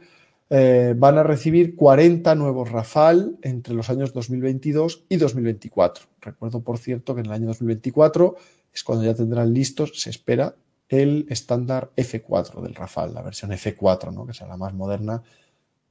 eh, 0.49 0.95
van 0.97 1.19
a 1.19 1.23
recibir 1.23 1.75
40 1.75 2.33
nuevos 2.35 2.71
Rafale 2.71 3.33
entre 3.43 3.75
los 3.75 3.89
años 3.91 4.13
2022 4.13 5.05
y 5.07 5.17
2024. 5.17 6.05
Recuerdo, 6.21 6.61
por 6.61 6.79
cierto, 6.79 7.13
que 7.13 7.21
en 7.21 7.27
el 7.27 7.33
año 7.33 7.47
2024 7.47 8.35
es 8.73 8.83
cuando 8.83 9.05
ya 9.05 9.13
tendrán 9.13 9.53
listos, 9.53 10.01
se 10.01 10.09
espera, 10.09 10.55
el 10.91 11.25
estándar 11.29 11.91
F4 11.95 12.61
del 12.61 12.75
Rafale, 12.75 13.13
la 13.13 13.21
versión 13.21 13.51
F4, 13.51 14.13
¿no? 14.13 14.27
que 14.27 14.33
sea 14.33 14.47
la 14.47 14.57
más 14.57 14.73
moderna 14.73 15.23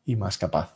y 0.04 0.14
más 0.14 0.36
capaz. 0.36 0.74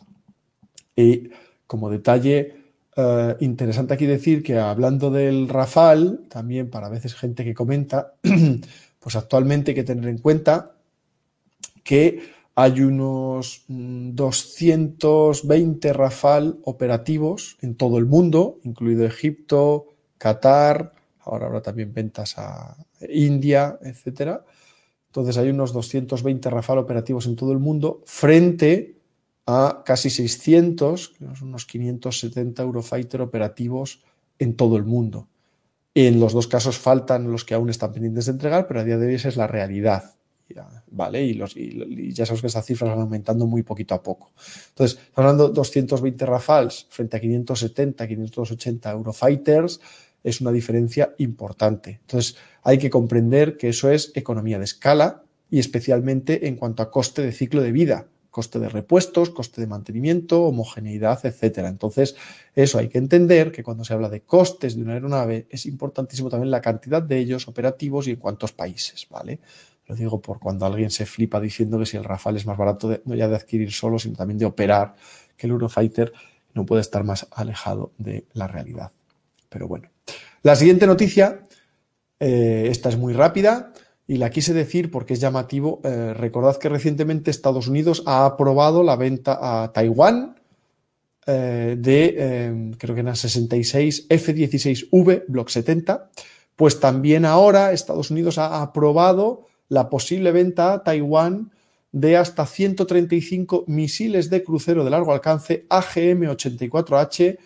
Y 0.97 1.29
como 1.67 1.91
detalle 1.91 2.57
eh, 2.97 3.37
interesante 3.41 3.93
aquí 3.93 4.07
decir 4.07 4.43
que 4.43 4.59
hablando 4.59 5.11
del 5.11 5.47
Rafale, 5.49 6.21
también 6.31 6.71
para 6.71 6.89
veces 6.89 7.15
gente 7.15 7.45
que 7.45 7.53
comenta, 7.53 8.15
pues 8.99 9.15
actualmente 9.15 9.73
hay 9.73 9.75
que 9.75 9.85
tener 9.85 10.09
en 10.09 10.19
cuenta 10.19 10.73
que 11.83 12.33
hay 12.55 12.81
unos 12.81 13.65
220 13.69 15.93
mm, 15.93 15.95
Rafale 15.95 16.55
operativos 16.63 17.59
en 17.61 17.75
todo 17.75 17.99
el 17.99 18.07
mundo, 18.07 18.59
incluido 18.63 19.05
Egipto, 19.05 19.89
Qatar, 20.17 20.93
ahora 21.21 21.47
habrá 21.47 21.61
también 21.61 21.93
ventas 21.93 22.39
a 22.39 22.75
India, 23.11 23.79
etcétera. 23.83 24.45
Entonces 25.07 25.39
hay 25.39 25.51
unos 25.51 25.73
220 25.73 26.51
Rafale 26.51 26.81
operativos 26.81 27.27
en 27.27 27.37
todo 27.37 27.53
el 27.53 27.59
mundo 27.59 28.03
frente 28.05 28.99
a 29.47 29.83
casi 29.85 30.11
600, 30.11 31.15
unos 31.43 31.67
570 31.67 32.63
Eurofighter 32.63 33.21
operativos 33.21 34.03
en 34.39 34.57
todo 34.57 34.77
el 34.77 34.85
mundo. 34.85 35.29
En 35.95 36.19
los 36.19 36.33
dos 36.33 36.49
casos 36.49 36.79
faltan 36.79 37.31
los 37.31 37.45
que 37.45 37.55
aún 37.55 37.71
están 37.71 37.93
pendientes 37.93 38.27
de 38.27 38.33
entregar, 38.33 38.67
pero 38.67 38.81
a 38.81 38.85
día 38.85 38.99
de 38.99 39.07
hoy 39.07 39.15
esa 39.15 39.29
es 39.29 39.37
la 39.37 39.47
realidad. 39.47 40.15
¿Vale? 40.91 41.25
Y, 41.25 42.13
ya 42.13 42.27
sabemos 42.27 42.43
que 42.43 42.47
esas 42.47 42.67
cifras 42.67 42.91
van 42.91 43.01
aumentando 43.01 43.47
muy 43.47 43.63
poquito 43.63 43.95
a 43.95 44.03
poco. 44.03 44.33
Entonces, 44.69 44.99
hablando 45.15 45.49
de 45.49 45.55
220 45.55 46.27
Rafales 46.27 46.87
frente 46.91 47.17
a 47.17 47.21
570, 47.21 48.07
580 48.07 48.91
Eurofighters, 48.91 49.81
es 50.25 50.41
una 50.41 50.51
diferencia 50.51 51.15
importante. 51.19 52.01
Entonces, 52.01 52.37
hay 52.63 52.79
que 52.79 52.91
comprender 52.91 53.57
que 53.57 53.69
eso 53.69 53.91
es 53.91 54.11
economía 54.15 54.59
de 54.59 54.65
escala 54.65 55.23
y 55.51 55.61
especialmente 55.61 56.49
en 56.49 56.57
cuanto 56.57 56.83
a 56.83 56.91
coste 56.91 57.23
de 57.23 57.31
ciclo 57.31 57.63
de 57.63 57.71
vida, 57.71 58.09
coste 58.31 58.59
de 58.59 58.69
repuestos, 58.69 59.31
coste 59.31 59.61
de 59.61 59.69
mantenimiento, 59.69 60.43
homogeneidad, 60.43 61.25
etcétera. 61.25 61.69
Entonces, 61.69 62.17
eso 62.55 62.79
hay 62.79 62.89
que 62.89 62.99
entender 62.99 63.53
que 63.53 63.63
cuando 63.63 63.85
se 63.85 63.95
habla 63.95 64.09
de 64.09 64.23
costes 64.23 64.75
de 64.75 64.83
una 64.83 64.95
aeronave 64.95 65.47
es 65.51 65.67
importantísimo 65.67 66.31
también 66.31 66.51
la 66.51 66.61
cantidad 66.61 67.01
de 67.01 67.19
ellos 67.19 67.47
operativos 67.47 68.09
y 68.09 68.13
en 68.13 68.17
cuántos 68.17 68.53
países, 68.53 69.07
¿vale? 69.09 69.39
Lo 69.87 69.95
digo 69.95 70.21
por 70.21 70.41
cuando 70.41 70.67
alguien 70.67 70.91
se 70.91 71.07
flipa 71.07 71.41
diciendo 71.41 71.79
que 71.79 71.87
si 71.87 71.97
el 71.97 72.05
Rafale 72.05 72.39
es 72.39 72.47
más 72.47 72.57
barato 72.57 72.99
no 73.05 73.15
ya 73.15 73.29
de 73.29 73.37
adquirir 73.37 73.71
solo, 73.71 73.99
sino 73.99 74.17
también 74.17 74.39
de 74.39 74.47
operar, 74.47 74.95
que 75.37 75.47
el 75.47 75.53
Eurofighter 75.53 76.13
no 76.55 76.65
puede 76.65 76.81
estar 76.81 77.05
más 77.05 77.29
alejado 77.31 77.93
de 77.99 78.27
la 78.33 78.47
realidad. 78.47 78.91
Pero 79.49 79.69
bueno. 79.69 79.94
La 80.45 80.57
siguiente 80.57 80.87
noticia, 80.87 81.41
eh, 82.21 82.67
esta 82.71 82.91
es 82.91 82.99
muy 82.99 83.15
rápida 83.15 83.73
y 84.07 84.19
la 84.19 84.29
quise 84.29 84.53
decir 84.53 84.91
porque 84.91 85.15
es 85.15 85.21
llamativo. 85.21 85.81
Eh, 85.85 86.13
recordad 86.13 86.59
que 86.59 86.69
recientemente 86.69 87.31
Estados 87.31 87.67
Unidos 87.67 88.03
ha 88.05 88.27
aprobado 88.27 88.83
la 88.83 88.97
venta 88.97 89.39
a 89.41 89.73
Taiwán 89.73 90.39
eh, 91.27 91.77
de, 91.79 92.75
creo 92.77 92.95
que 92.95 93.01
eran 93.01 93.17
66 93.17 94.05
F-16V 94.11 95.25
Block 95.29 95.49
70. 95.49 96.11
Pues 96.57 96.79
también 96.79 97.25
ahora 97.25 97.73
Estados 97.73 98.11
Unidos 98.11 98.37
ha 98.37 98.61
aprobado 98.61 99.47
la 99.71 99.89
posible 99.89 100.31
venta 100.31 100.75
a 100.75 100.85
Taiwán 100.85 101.53
de 101.91 102.19
hasta 102.19 102.45
135 102.45 103.65
misiles 103.67 104.29
de 104.29 104.45
crucero 104.45 104.85
de 104.85 104.91
largo 104.91 105.11
alcance 105.11 105.65
AGM-84H 105.71 107.39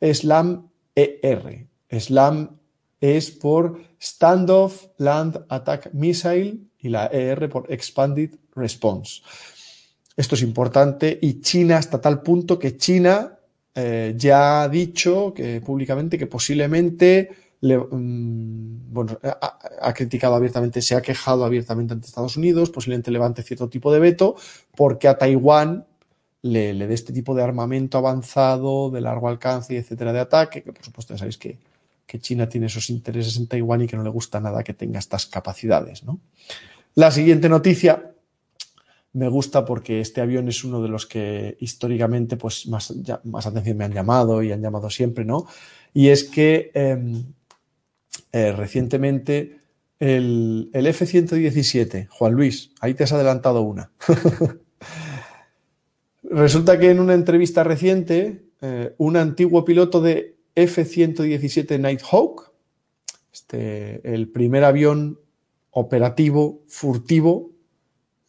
SLAM 0.00 0.68
ER. 0.94 1.66
SLAM 1.90 2.58
es 3.00 3.30
por 3.30 3.80
Standoff 4.00 4.86
Land 4.98 5.46
Attack 5.48 5.92
Missile 5.92 6.58
y 6.78 6.88
la 6.88 7.06
ER 7.06 7.48
por 7.48 7.70
Expanded 7.72 8.30
Response. 8.54 9.22
Esto 10.16 10.34
es 10.34 10.42
importante 10.42 11.18
y 11.20 11.40
China 11.40 11.76
hasta 11.76 12.00
tal 12.00 12.22
punto 12.22 12.58
que 12.58 12.76
China 12.76 13.38
eh, 13.74 14.14
ya 14.16 14.62
ha 14.62 14.68
dicho 14.68 15.34
que 15.34 15.60
públicamente 15.60 16.16
que 16.16 16.26
posiblemente 16.26 17.30
mm, 17.60 18.92
bueno, 18.92 19.18
ha, 19.22 19.58
ha, 19.82 19.92
criticado 19.92 20.34
abiertamente, 20.34 20.80
se 20.80 20.94
ha 20.94 21.02
quejado 21.02 21.44
abiertamente 21.44 21.92
ante 21.92 22.06
Estados 22.06 22.38
Unidos, 22.38 22.70
posiblemente 22.70 23.10
levante 23.10 23.42
cierto 23.42 23.68
tipo 23.68 23.92
de 23.92 24.00
veto, 24.00 24.36
porque 24.74 25.08
a 25.08 25.18
Taiwán 25.18 25.84
le, 26.52 26.86
dé 26.86 26.94
este 26.94 27.12
tipo 27.12 27.34
de 27.34 27.42
armamento 27.42 27.98
avanzado, 27.98 28.90
de 28.90 29.00
largo 29.00 29.28
alcance 29.28 29.74
y 29.74 29.76
etcétera 29.76 30.12
de 30.12 30.20
ataque, 30.20 30.62
que 30.62 30.72
por 30.72 30.84
supuesto 30.84 31.14
ya 31.14 31.18
sabéis 31.18 31.38
que, 31.38 31.58
China 32.18 32.48
tiene 32.48 32.66
esos 32.66 32.90
intereses 32.90 33.36
en 33.36 33.46
Taiwán 33.46 33.82
y 33.82 33.86
que 33.86 33.96
no 33.96 34.02
le 34.02 34.10
gusta 34.10 34.40
nada 34.40 34.62
que 34.62 34.74
tenga 34.74 34.98
estas 34.98 35.26
capacidades. 35.26 36.04
¿no? 36.04 36.20
La 36.94 37.10
siguiente 37.10 37.48
noticia 37.48 38.12
me 39.12 39.28
gusta 39.28 39.64
porque 39.64 40.00
este 40.00 40.20
avión 40.20 40.48
es 40.48 40.62
uno 40.62 40.82
de 40.82 40.88
los 40.88 41.06
que 41.06 41.56
históricamente 41.60 42.36
pues, 42.36 42.66
más, 42.66 42.92
más 43.24 43.46
atención 43.46 43.76
me 43.78 43.84
han 43.84 43.92
llamado 43.92 44.42
y 44.42 44.52
han 44.52 44.60
llamado 44.60 44.90
siempre, 44.90 45.24
¿no? 45.24 45.46
Y 45.94 46.08
es 46.08 46.24
que 46.24 46.70
em, 46.74 47.24
eh, 48.32 48.52
recientemente 48.52 49.58
el, 49.98 50.68
el 50.74 50.86
F-117, 50.86 52.08
Juan 52.08 52.34
Luis, 52.34 52.72
ahí 52.80 52.92
te 52.92 53.04
has 53.04 53.12
adelantado 53.12 53.62
una. 53.62 53.90
Resulta 56.22 56.78
que 56.78 56.90
en 56.90 57.00
una 57.00 57.14
entrevista 57.14 57.64
reciente, 57.64 58.50
eh, 58.60 58.94
un 58.98 59.16
antiguo 59.16 59.64
piloto 59.64 60.02
de 60.02 60.35
F-117 60.56 61.78
Nighthawk, 61.78 62.50
este, 63.32 64.14
el 64.14 64.28
primer 64.28 64.64
avión 64.64 65.20
operativo 65.70 66.62
furtivo 66.66 67.50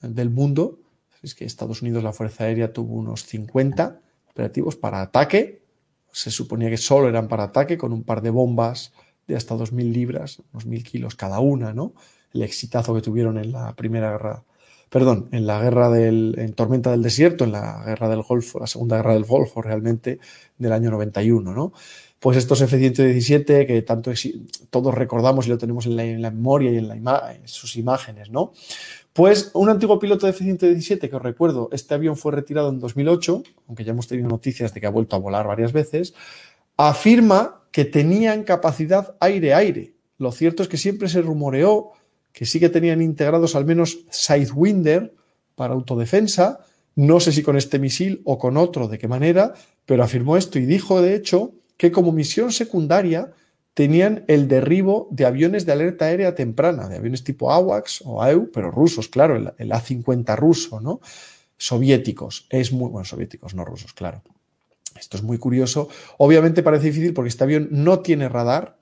del 0.01 0.29
mundo, 0.29 0.79
Es 1.23 1.33
que 1.33 1.45
Estados 1.45 1.81
Unidos, 1.81 2.03
la 2.03 2.13
Fuerza 2.13 2.43
Aérea, 2.43 2.73
tuvo 2.73 2.95
unos 2.95 3.25
50 3.25 4.01
operativos 4.29 4.75
para 4.75 5.01
ataque. 5.01 5.63
Se 6.11 6.29
suponía 6.29 6.69
que 6.69 6.77
solo 6.77 7.07
eran 7.07 7.27
para 7.27 7.45
ataque, 7.45 7.77
con 7.77 7.93
un 7.93 8.03
par 8.03 8.21
de 8.21 8.29
bombas 8.29 8.91
de 9.27 9.35
hasta 9.35 9.55
2.000 9.55 9.91
libras, 9.91 10.41
unos 10.51 10.67
1.000 10.67 10.83
kilos 10.83 11.15
cada 11.15 11.39
una, 11.39 11.73
¿no? 11.73 11.93
El 12.33 12.43
exitazo 12.43 12.93
que 12.93 13.01
tuvieron 13.01 13.37
en 13.37 13.51
la 13.51 13.75
Primera 13.75 14.11
Guerra, 14.11 14.43
perdón, 14.89 15.27
en 15.31 15.47
la 15.47 15.61
Guerra 15.61 15.89
del, 15.89 16.35
en 16.37 16.53
Tormenta 16.53 16.91
del 16.91 17.01
Desierto, 17.01 17.45
en 17.45 17.53
la 17.53 17.83
Guerra 17.85 18.09
del 18.09 18.21
Golfo, 18.21 18.59
la 18.59 18.67
Segunda 18.67 18.97
Guerra 18.97 19.13
del 19.13 19.25
Golfo 19.25 19.61
realmente, 19.61 20.19
del 20.57 20.71
año 20.71 20.91
91, 20.91 21.53
¿no? 21.53 21.73
Pues 22.19 22.37
estos 22.37 22.61
F-117 22.61 23.67
que 23.67 23.81
tanto 23.83 24.11
todos 24.69 24.93
recordamos 24.93 25.45
y 25.45 25.49
lo 25.49 25.57
tenemos 25.57 25.85
en 25.85 26.21
la, 26.21 26.31
memoria 26.31 26.71
y 26.71 26.77
en, 26.77 26.89
en 26.91 27.47
sus 27.47 27.75
imágenes, 27.75 28.31
¿no? 28.31 28.53
Pues 29.13 29.51
un 29.53 29.69
antiguo 29.69 29.97
piloto 29.99 30.25
de 30.25 30.31
F-117 30.31 31.09
que 31.09 31.15
os 31.15 31.21
recuerdo, 31.21 31.69
este 31.71 31.93
avión 31.93 32.17
fue 32.17 32.31
retirado 32.31 32.69
en 32.69 32.79
2008, 32.79 33.43
aunque 33.67 33.83
ya 33.83 33.91
hemos 33.91 34.07
tenido 34.07 34.29
noticias 34.29 34.73
de 34.73 34.79
que 34.79 34.87
ha 34.87 34.91
vuelto 34.91 35.15
a 35.15 35.19
volar 35.19 35.47
varias 35.47 35.73
veces, 35.73 36.13
afirma 36.77 37.63
que 37.71 37.85
tenían 37.85 38.43
capacidad 38.43 39.15
aire-aire. 39.19 39.93
Lo 40.19 40.31
cierto 40.31 40.63
es 40.63 40.69
que 40.69 40.77
siempre 40.77 41.09
se 41.09 41.21
rumoreó 41.21 41.91
que 42.31 42.45
sí 42.45 42.59
que 42.59 42.69
tenían 42.69 43.01
integrados 43.01 43.55
al 43.55 43.65
menos 43.65 43.99
Sidewinder 44.11 45.13
para 45.55 45.73
autodefensa. 45.73 46.59
No 46.95 47.19
sé 47.19 47.31
si 47.31 47.41
con 47.41 47.57
este 47.57 47.79
misil 47.79 48.21
o 48.25 48.37
con 48.37 48.57
otro, 48.57 48.87
de 48.87 48.99
qué 48.99 49.07
manera, 49.07 49.53
pero 49.87 50.03
afirmó 50.03 50.37
esto 50.37 50.59
y 50.59 50.65
dijo, 50.67 51.01
de 51.01 51.15
hecho, 51.15 51.53
que 51.77 51.91
como 51.91 52.11
misión 52.11 52.51
secundaria 52.51 53.31
tenían 53.73 54.25
el 54.27 54.47
derribo 54.47 55.07
de 55.11 55.27
aviones 55.27 55.65
de 55.67 55.71
alerta 55.71 56.05
aérea 56.05 56.33
temprana, 56.33 56.89
de 56.89 56.97
aviones 56.97 57.23
tipo 57.23 57.51
AWACS 57.51 58.01
o 58.05 58.23
AEU, 58.23 58.49
pero 58.51 58.71
rusos, 58.71 59.07
claro, 59.07 59.35
el, 59.35 59.71
A-50 59.71 60.35
ruso, 60.35 60.81
¿no? 60.81 60.99
Soviéticos. 61.57 62.47
Es 62.49 62.71
muy, 62.71 62.89
bueno, 62.89 63.05
soviéticos, 63.05 63.53
no 63.53 63.63
rusos, 63.63 63.93
claro. 63.93 64.23
Esto 64.99 65.17
es 65.17 65.21
muy 65.21 65.37
curioso. 65.37 65.89
Obviamente 66.17 66.63
parece 66.63 66.87
difícil 66.87 67.13
porque 67.13 67.29
este 67.29 67.43
avión 67.43 67.67
no 67.69 67.99
tiene 67.99 68.29
radar, 68.29 68.76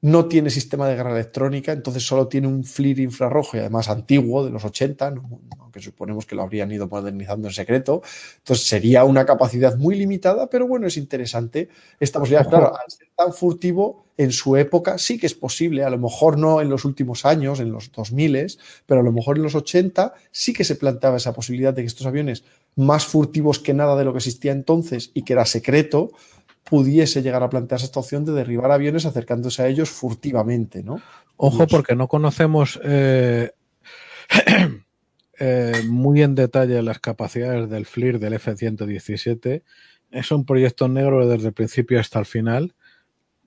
no 0.00 0.26
tiene 0.26 0.50
sistema 0.50 0.88
de 0.88 0.94
guerra 0.94 1.12
electrónica, 1.12 1.72
entonces 1.72 2.06
solo 2.06 2.28
tiene 2.28 2.46
un 2.46 2.64
FLIR 2.64 3.00
infrarrojo 3.00 3.56
y 3.56 3.60
además 3.60 3.88
antiguo 3.88 4.44
de 4.44 4.50
los 4.50 4.64
80, 4.64 5.14
aunque 5.58 5.80
suponemos 5.80 6.24
que 6.24 6.36
lo 6.36 6.42
habrían 6.42 6.70
ido 6.70 6.86
modernizando 6.86 7.48
en 7.48 7.54
secreto. 7.54 8.02
Entonces 8.38 8.66
sería 8.66 9.04
una 9.04 9.26
capacidad 9.26 9.76
muy 9.76 9.96
limitada, 9.96 10.48
pero 10.48 10.68
bueno, 10.68 10.86
es 10.86 10.96
interesante. 10.96 11.68
Estamos 11.98 12.30
ya, 12.30 12.44
claro, 12.44 12.76
al 12.76 12.90
ser 12.90 13.08
tan 13.16 13.32
furtivo, 13.32 14.06
en 14.16 14.32
su 14.32 14.56
época 14.56 14.98
sí 14.98 15.18
que 15.18 15.26
es 15.26 15.34
posible, 15.34 15.84
a 15.84 15.90
lo 15.90 15.98
mejor 15.98 16.38
no 16.38 16.60
en 16.60 16.68
los 16.68 16.84
últimos 16.84 17.24
años, 17.24 17.60
en 17.60 17.72
los 17.72 17.90
2000, 17.92 18.58
pero 18.86 19.00
a 19.00 19.04
lo 19.04 19.12
mejor 19.12 19.36
en 19.36 19.44
los 19.44 19.54
80 19.54 20.12
sí 20.30 20.52
que 20.52 20.64
se 20.64 20.76
planteaba 20.76 21.16
esa 21.16 21.32
posibilidad 21.32 21.72
de 21.72 21.82
que 21.82 21.86
estos 21.86 22.06
aviones 22.06 22.44
más 22.74 23.06
furtivos 23.06 23.58
que 23.58 23.74
nada 23.74 23.96
de 23.96 24.04
lo 24.04 24.12
que 24.12 24.18
existía 24.18 24.52
entonces 24.52 25.10
y 25.14 25.22
que 25.22 25.32
era 25.32 25.44
secreto, 25.44 26.10
pudiese 26.68 27.22
llegar 27.22 27.42
a 27.42 27.50
plantearse 27.50 27.86
esta 27.86 28.00
opción 28.00 28.24
de 28.24 28.32
derribar 28.32 28.70
aviones 28.70 29.06
acercándose 29.06 29.62
a 29.62 29.68
ellos 29.68 29.90
furtivamente, 29.90 30.82
¿no? 30.82 31.00
Ojo, 31.36 31.66
porque 31.66 31.94
no 31.94 32.08
conocemos 32.08 32.80
eh, 32.82 33.52
eh, 35.38 35.82
muy 35.88 36.22
en 36.22 36.34
detalle 36.34 36.82
las 36.82 36.98
capacidades 36.98 37.70
del 37.70 37.86
FLIR 37.86 38.18
del 38.18 38.34
F-117. 38.34 39.62
Es 40.10 40.30
un 40.32 40.44
proyecto 40.44 40.88
negro 40.88 41.26
desde 41.28 41.48
el 41.48 41.54
principio 41.54 42.00
hasta 42.00 42.18
el 42.18 42.26
final. 42.26 42.74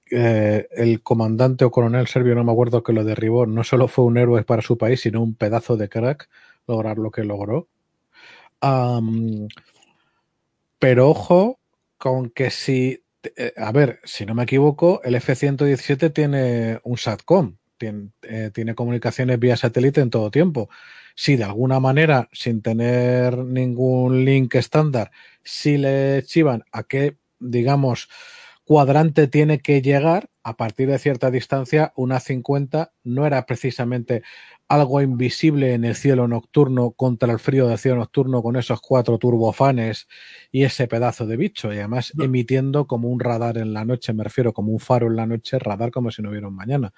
Eh, 0.09 0.67
el 0.71 1.01
comandante 1.03 1.63
o 1.63 1.71
coronel 1.71 2.07
serbio, 2.07 2.35
no 2.35 2.43
me 2.43 2.51
acuerdo 2.51 2.83
que 2.83 2.93
lo 2.93 3.03
derribó, 3.03 3.45
no 3.45 3.63
solo 3.63 3.87
fue 3.87 4.05
un 4.05 4.17
héroe 4.17 4.43
para 4.43 4.61
su 4.61 4.77
país, 4.77 5.01
sino 5.01 5.21
un 5.21 5.35
pedazo 5.35 5.77
de 5.77 5.89
crack 5.89 6.29
lograr 6.67 6.97
lo 6.97 7.11
que 7.11 7.23
logró. 7.23 7.67
pero 10.79 11.09
ojo 11.09 11.59
con 11.97 12.29
que 12.29 12.49
si 12.49 13.03
eh, 13.23 13.53
a 13.57 13.71
ver, 13.71 13.99
si 14.03 14.25
no 14.25 14.33
me 14.33 14.43
equivoco, 14.43 15.01
el 15.03 15.15
F-117 15.15 16.13
tiene 16.13 16.79
un 16.83 16.97
SATCOM, 16.97 17.57
eh, 17.79 18.51
tiene, 18.53 18.75
comunicaciones 18.75 19.39
vía 19.39 19.57
satélite 19.57 20.01
en 20.01 20.09
todo 20.09 20.31
tiempo. 20.31 20.69
Si 21.15 21.35
de 21.35 21.43
alguna 21.43 21.79
manera, 21.79 22.29
sin 22.31 22.61
tener 22.61 23.37
ningún 23.37 24.25
link 24.25 24.55
estándar, 24.55 25.11
si 25.43 25.77
le 25.77 26.23
chivan 26.23 26.63
a 26.71 26.83
qué, 26.83 27.17
digamos, 27.39 28.09
cuadrante 28.63 29.27
tiene 29.27 29.59
que 29.59 29.81
llegar, 29.81 30.29
a 30.43 30.57
partir 30.57 30.89
de 30.89 30.99
cierta 30.99 31.31
distancia, 31.31 31.93
una 31.95 32.19
50 32.19 32.93
no 33.03 33.25
era 33.25 33.45
precisamente 33.45 34.23
algo 34.67 35.01
invisible 35.01 35.73
en 35.73 35.83
el 35.83 35.95
cielo 35.95 36.27
nocturno 36.27 36.91
contra 36.91 37.33
el 37.33 37.39
frío 37.39 37.67
del 37.67 37.77
cielo 37.77 37.97
nocturno 37.97 38.41
con 38.41 38.55
esos 38.55 38.79
cuatro 38.79 39.17
turbofanes 39.17 40.07
y 40.51 40.63
ese 40.63 40.87
pedazo 40.87 41.25
de 41.25 41.35
bicho 41.35 41.73
y 41.73 41.77
además 41.77 42.13
emitiendo 42.17 42.87
como 42.87 43.09
un 43.09 43.19
radar 43.19 43.57
en 43.57 43.73
la 43.73 43.83
noche, 43.83 44.13
me 44.13 44.23
refiero 44.23 44.53
como 44.53 44.71
un 44.71 44.79
faro 44.79 45.07
en 45.07 45.17
la 45.17 45.25
noche, 45.25 45.59
radar 45.59 45.91
como 45.91 46.09
si 46.09 46.21
no 46.21 46.29
hubiera 46.29 46.47
un 46.47 46.55
mañana. 46.55 46.93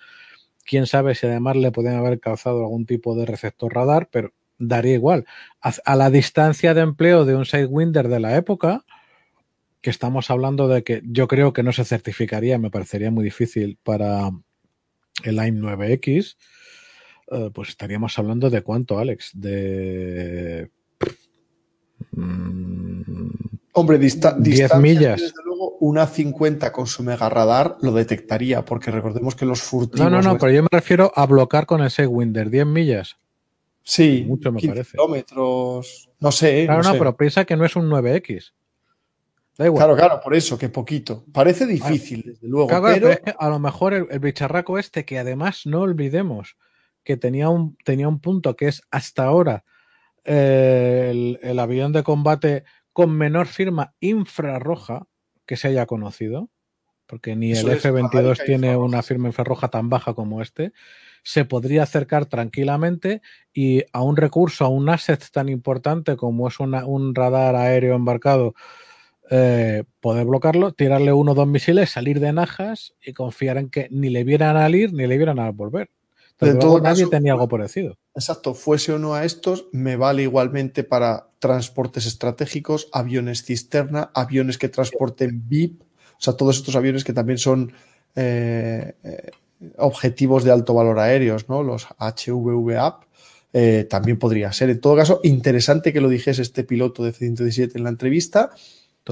Quién 0.65 0.85
sabe 0.85 1.15
si 1.15 1.25
además 1.25 1.57
le 1.57 1.71
pueden 1.71 1.95
haber 1.95 2.19
calzado 2.19 2.59
algún 2.59 2.85
tipo 2.85 3.15
de 3.15 3.25
receptor 3.25 3.73
radar, 3.73 4.07
pero 4.11 4.33
daría 4.59 4.93
igual. 4.93 5.25
A, 5.61 5.95
la 5.95 6.09
distancia 6.09 6.73
de 6.73 6.81
empleo 6.81 7.25
de 7.25 7.35
un 7.35 7.45
Sidewinder 7.45 8.07
de 8.07 8.19
la 8.19 8.35
época, 8.35 8.85
que 9.83 9.89
estamos 9.89 10.31
hablando 10.31 10.69
de 10.69 10.83
que 10.83 11.01
yo 11.05 11.27
creo 11.27 11.51
que 11.51 11.61
no 11.61 11.73
se 11.73 11.83
certificaría, 11.83 12.57
me 12.57 12.71
parecería 12.71 13.11
muy 13.11 13.25
difícil 13.25 13.77
para 13.83 14.31
el 15.23 15.39
AIM 15.39 15.59
9X, 15.59 16.37
eh, 17.29 17.49
pues 17.53 17.69
estaríamos 17.69 18.17
hablando 18.17 18.49
de 18.49 18.61
cuánto, 18.61 18.97
Alex, 18.97 19.31
de... 19.33 20.71
Mm, 22.11 23.29
Hombre, 23.73 23.97
dista 23.97 24.33
10 24.39 24.77
millas. 24.77 25.19
Desde 25.19 25.43
luego, 25.43 25.77
una 25.81 26.07
50 26.07 26.71
con 26.71 26.87
su 26.87 27.03
mega 27.03 27.27
radar 27.27 27.75
lo 27.81 27.91
detectaría, 27.91 28.63
porque 28.63 28.89
recordemos 28.89 29.35
que 29.35 29.45
los 29.45 29.61
furtivos. 29.61 30.09
No, 30.09 30.09
no, 30.09 30.21
no, 30.21 30.37
pero 30.37 30.53
yo 30.53 30.61
me 30.61 30.69
refiero 30.71 31.11
a 31.13 31.25
bloquear 31.25 31.65
con 31.65 31.83
ese 31.83 32.07
Winder, 32.07 32.49
10 32.49 32.67
millas. 32.67 33.17
Sí, 33.83 34.23
mucho 34.25 34.51
me 34.53 34.61
parece. 34.61 34.91
kilómetros, 34.91 36.09
no 36.21 36.31
sé. 36.31 36.65
Claro, 36.65 36.83
no, 36.83 36.93
pero 36.93 37.17
piensa 37.17 37.43
que 37.43 37.57
no 37.57 37.65
es 37.65 37.75
un 37.75 37.89
9X. 37.89 38.53
Da 39.57 39.65
igual. 39.65 39.85
Claro, 39.85 39.95
claro, 39.95 40.21
por 40.21 40.35
eso, 40.35 40.57
que 40.57 40.69
poquito. 40.69 41.25
Parece 41.31 41.65
difícil, 41.65 42.23
desde 42.25 42.47
luego. 42.47 42.69
pero... 42.81 43.09
a 43.37 43.49
lo 43.49 43.59
mejor 43.59 43.93
el, 43.93 44.19
bicharraco 44.19 44.79
este, 44.79 45.05
que 45.05 45.19
además 45.19 45.65
no 45.65 45.81
olvidemos 45.81 46.57
que 47.03 47.17
tenía 47.17 47.49
un, 47.49 47.77
tenía 47.83 48.07
un 48.07 48.19
punto 48.19 48.55
que 48.55 48.67
es 48.67 48.81
hasta 48.89 49.25
ahora 49.25 49.63
eh, 50.23 51.37
el, 51.41 51.59
avión 51.59 51.91
de 51.91 52.03
combate 52.03 52.63
con 52.93 53.11
menor 53.11 53.47
firma 53.47 53.93
infrarroja 53.99 55.07
que 55.45 55.57
se 55.57 55.67
haya 55.67 55.85
conocido, 55.85 56.49
porque 57.05 57.35
ni 57.35 57.51
el 57.51 57.69
F-22 57.69 58.45
tiene 58.45 58.77
una 58.77 59.03
firma 59.03 59.27
infrarroja 59.27 59.67
tan 59.67 59.89
baja 59.89 60.13
como 60.13 60.41
este, 60.41 60.71
se 61.23 61.43
podría 61.43 61.83
acercar 61.83 62.25
tranquilamente 62.25 63.21
y 63.53 63.83
a 63.91 64.01
un 64.01 64.15
recurso, 64.15 64.63
a 64.63 64.69
un 64.69 64.87
asset 64.89 65.23
tan 65.31 65.49
importante 65.49 66.15
como 66.15 66.47
es 66.47 66.59
un 66.59 67.15
radar 67.15 67.55
aéreo 67.55 67.95
embarcado, 67.95 68.53
eh, 69.35 69.83
poder 69.99 70.25
bloquearlo, 70.25 70.73
tirarle 70.73 71.11
uno 71.11 71.31
o 71.31 71.35
dos 71.35 71.47
misiles, 71.47 71.89
salir 71.89 72.19
de 72.19 72.33
najas 72.33 72.93
y 73.01 73.13
confiar 73.13 73.57
en 73.57 73.69
que 73.69 73.87
ni 73.89 74.09
le 74.09 74.23
vieran 74.23 74.57
al 74.57 74.75
ir 74.75 74.93
ni 74.93 75.07
le 75.07 75.17
vieran 75.17 75.39
al 75.39 75.53
volver 75.53 75.89
de 76.43 76.55
todo 76.55 76.79
nadie 76.79 77.07
tenía 77.07 77.33
algo 77.33 77.47
parecido. 77.47 77.97
Exacto, 78.15 78.53
fuese 78.53 78.93
o 78.93 78.99
no 78.99 79.13
a 79.13 79.25
estos, 79.25 79.67
me 79.71 79.95
vale 79.95 80.23
igualmente 80.23 80.83
para 80.83 81.29
transportes 81.39 82.05
estratégicos, 82.05 82.89
aviones 82.91 83.43
cisterna, 83.43 84.11
aviones 84.13 84.57
que 84.57 84.69
transporten 84.69 85.43
VIP, 85.47 85.81
o 85.81 86.21
sea, 86.23 86.33
todos 86.33 86.57
estos 86.57 86.75
aviones 86.75 87.03
que 87.03 87.13
también 87.13 87.37
son 87.37 87.73
eh, 88.15 88.93
eh, 89.03 89.31
objetivos 89.77 90.43
de 90.43 90.51
alto 90.51 90.73
valor 90.73 90.99
aéreos, 90.99 91.49
¿no? 91.49 91.63
Los 91.63 91.87
HVVAP. 91.97 93.03
Eh, 93.55 93.85
también 93.87 94.17
podría 94.17 94.51
ser. 94.51 94.71
En 94.71 94.81
todo 94.81 94.95
caso, 94.95 95.19
interesante 95.21 95.93
que 95.93 96.01
lo 96.01 96.09
dijese 96.09 96.41
este 96.41 96.63
piloto 96.63 97.03
de 97.03 97.11
C-117 97.11 97.75
en 97.75 97.83
la 97.83 97.91
entrevista. 97.91 98.49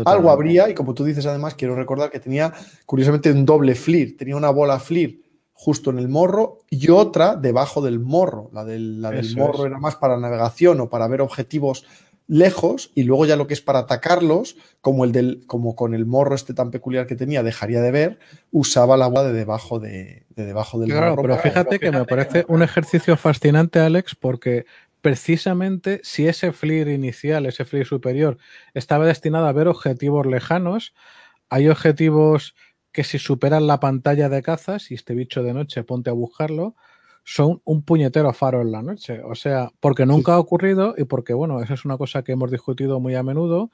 Algo 0.06 0.32
habría, 0.32 0.70
y 0.70 0.74
como 0.74 0.94
tú 0.94 1.04
dices, 1.04 1.26
además, 1.26 1.56
quiero 1.56 1.76
recordar 1.76 2.10
que 2.10 2.20
tenía, 2.20 2.54
curiosamente, 2.86 3.32
un 3.32 3.46
doble 3.46 3.76
FLIR. 3.76 4.18
Tenía 4.18 4.36
una 4.36 4.50
bola 4.50 4.80
FLIR 4.80 5.22
justo 5.54 5.92
en 5.92 6.00
el 6.00 6.08
morro 6.08 6.60
y 6.72 6.90
otra 6.90 7.36
debajo 7.36 7.82
del 7.82 8.00
morro. 8.00 8.50
La 8.52 8.66
del, 8.66 9.00
morro 9.36 9.68
era 9.68 9.78
más 9.78 9.96
para 9.96 10.18
navegación 10.18 10.80
o 10.82 10.90
para 10.90 11.08
ver 11.08 11.22
objetivos 11.22 11.86
lejos 12.28 12.92
y 12.96 13.04
luego 13.04 13.26
ya 13.26 13.36
lo 13.36 13.46
que 13.46 13.54
es 13.54 13.62
para 13.62 13.80
atacarlos, 13.80 14.56
como 14.80 15.04
el 15.04 15.12
del, 15.12 15.44
como 15.46 15.76
con 15.76 15.94
el 15.94 16.06
morro 16.06 16.34
este 16.34 16.54
tan 16.54 16.72
peculiar 16.72 17.06
que 17.06 17.16
tenía, 17.16 17.44
dejaría 17.44 17.82
de 17.82 17.92
ver, 17.92 18.20
usaba 18.52 18.98
la 18.98 19.06
agua 19.06 19.24
de 19.24 19.34
debajo 19.34 19.80
de, 19.80 20.26
debajo 20.30 20.80
del 20.80 20.96
morro. 20.96 21.22
Pero 21.22 21.38
fíjate 21.38 21.78
que 21.78 21.92
me 21.92 22.06
parece 22.06 22.46
un 22.48 22.64
ejercicio 22.64 23.16
fascinante, 23.16 23.80
Alex, 23.80 24.16
porque 24.16 24.66
precisamente 25.02 26.00
si 26.04 26.28
ese 26.28 26.54
FLIR 26.54 26.90
inicial, 26.90 27.46
ese 27.46 27.66
FLIR 27.66 27.86
superior, 27.86 28.38
estaba 28.74 29.06
destinado 29.06 29.48
a 29.48 29.52
ver 29.52 29.68
objetivos 29.68 30.26
lejanos, 30.26 30.94
hay 31.50 31.68
objetivos 31.68 32.56
que 32.92 33.04
si 33.04 33.20
superan 33.20 33.68
la 33.68 33.80
pantalla 33.80 34.30
de 34.30 34.42
cazas 34.42 34.92
y 34.92 34.96
este 34.96 35.14
bicho 35.16 35.44
de 35.44 35.54
noche 35.54 35.84
ponte 35.84 36.10
a 36.10 36.14
buscarlo, 36.14 36.76
son 37.24 37.62
un 37.66 37.84
puñetero 37.84 38.34
faro 38.34 38.62
en 38.62 38.72
la 38.72 38.82
noche. 38.82 39.22
O 39.24 39.36
sea, 39.36 39.72
porque 39.80 40.06
nunca 40.06 40.34
ha 40.34 40.40
ocurrido 40.40 40.96
y 40.98 41.06
porque, 41.06 41.34
bueno, 41.34 41.62
esa 41.62 41.76
es 41.76 41.86
una 41.86 41.98
cosa 41.98 42.24
que 42.24 42.32
hemos 42.34 42.52
discutido 42.52 43.00
muy 43.00 43.16
a 43.16 43.24
menudo. 43.24 43.72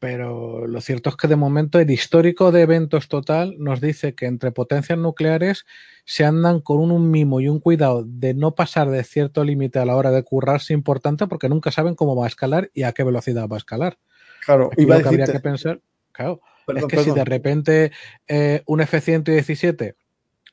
Pero 0.00 0.66
lo 0.66 0.80
cierto 0.80 1.10
es 1.10 1.16
que 1.16 1.28
de 1.28 1.36
momento 1.36 1.78
el 1.78 1.90
histórico 1.90 2.52
de 2.52 2.62
eventos 2.62 3.06
total 3.08 3.54
nos 3.58 3.82
dice 3.82 4.14
que 4.14 4.24
entre 4.24 4.50
potencias 4.50 4.98
nucleares 4.98 5.66
se 6.06 6.24
andan 6.24 6.60
con 6.60 6.78
un 6.78 7.10
mimo 7.10 7.40
y 7.40 7.48
un 7.48 7.60
cuidado 7.60 8.04
de 8.06 8.32
no 8.32 8.54
pasar 8.54 8.88
de 8.88 9.04
cierto 9.04 9.44
límite 9.44 9.78
a 9.78 9.84
la 9.84 9.94
hora 9.96 10.10
de 10.10 10.24
currarse 10.24 10.72
importante 10.72 11.26
porque 11.26 11.50
nunca 11.50 11.70
saben 11.70 11.94
cómo 11.94 12.16
va 12.16 12.24
a 12.24 12.28
escalar 12.28 12.70
y 12.72 12.84
a 12.84 12.92
qué 12.92 13.04
velocidad 13.04 13.46
va 13.46 13.56
a 13.56 13.58
escalar. 13.58 13.98
Claro, 14.42 14.70
y 14.74 14.86
lo 14.86 14.98
que 15.02 15.08
habría 15.08 15.26
que 15.26 15.38
pensar, 15.38 15.82
claro, 16.12 16.40
es 16.74 16.86
que 16.86 17.04
si 17.04 17.10
de 17.10 17.24
repente 17.26 17.92
eh, 18.26 18.62
un 18.64 18.80
F-117 18.80 19.96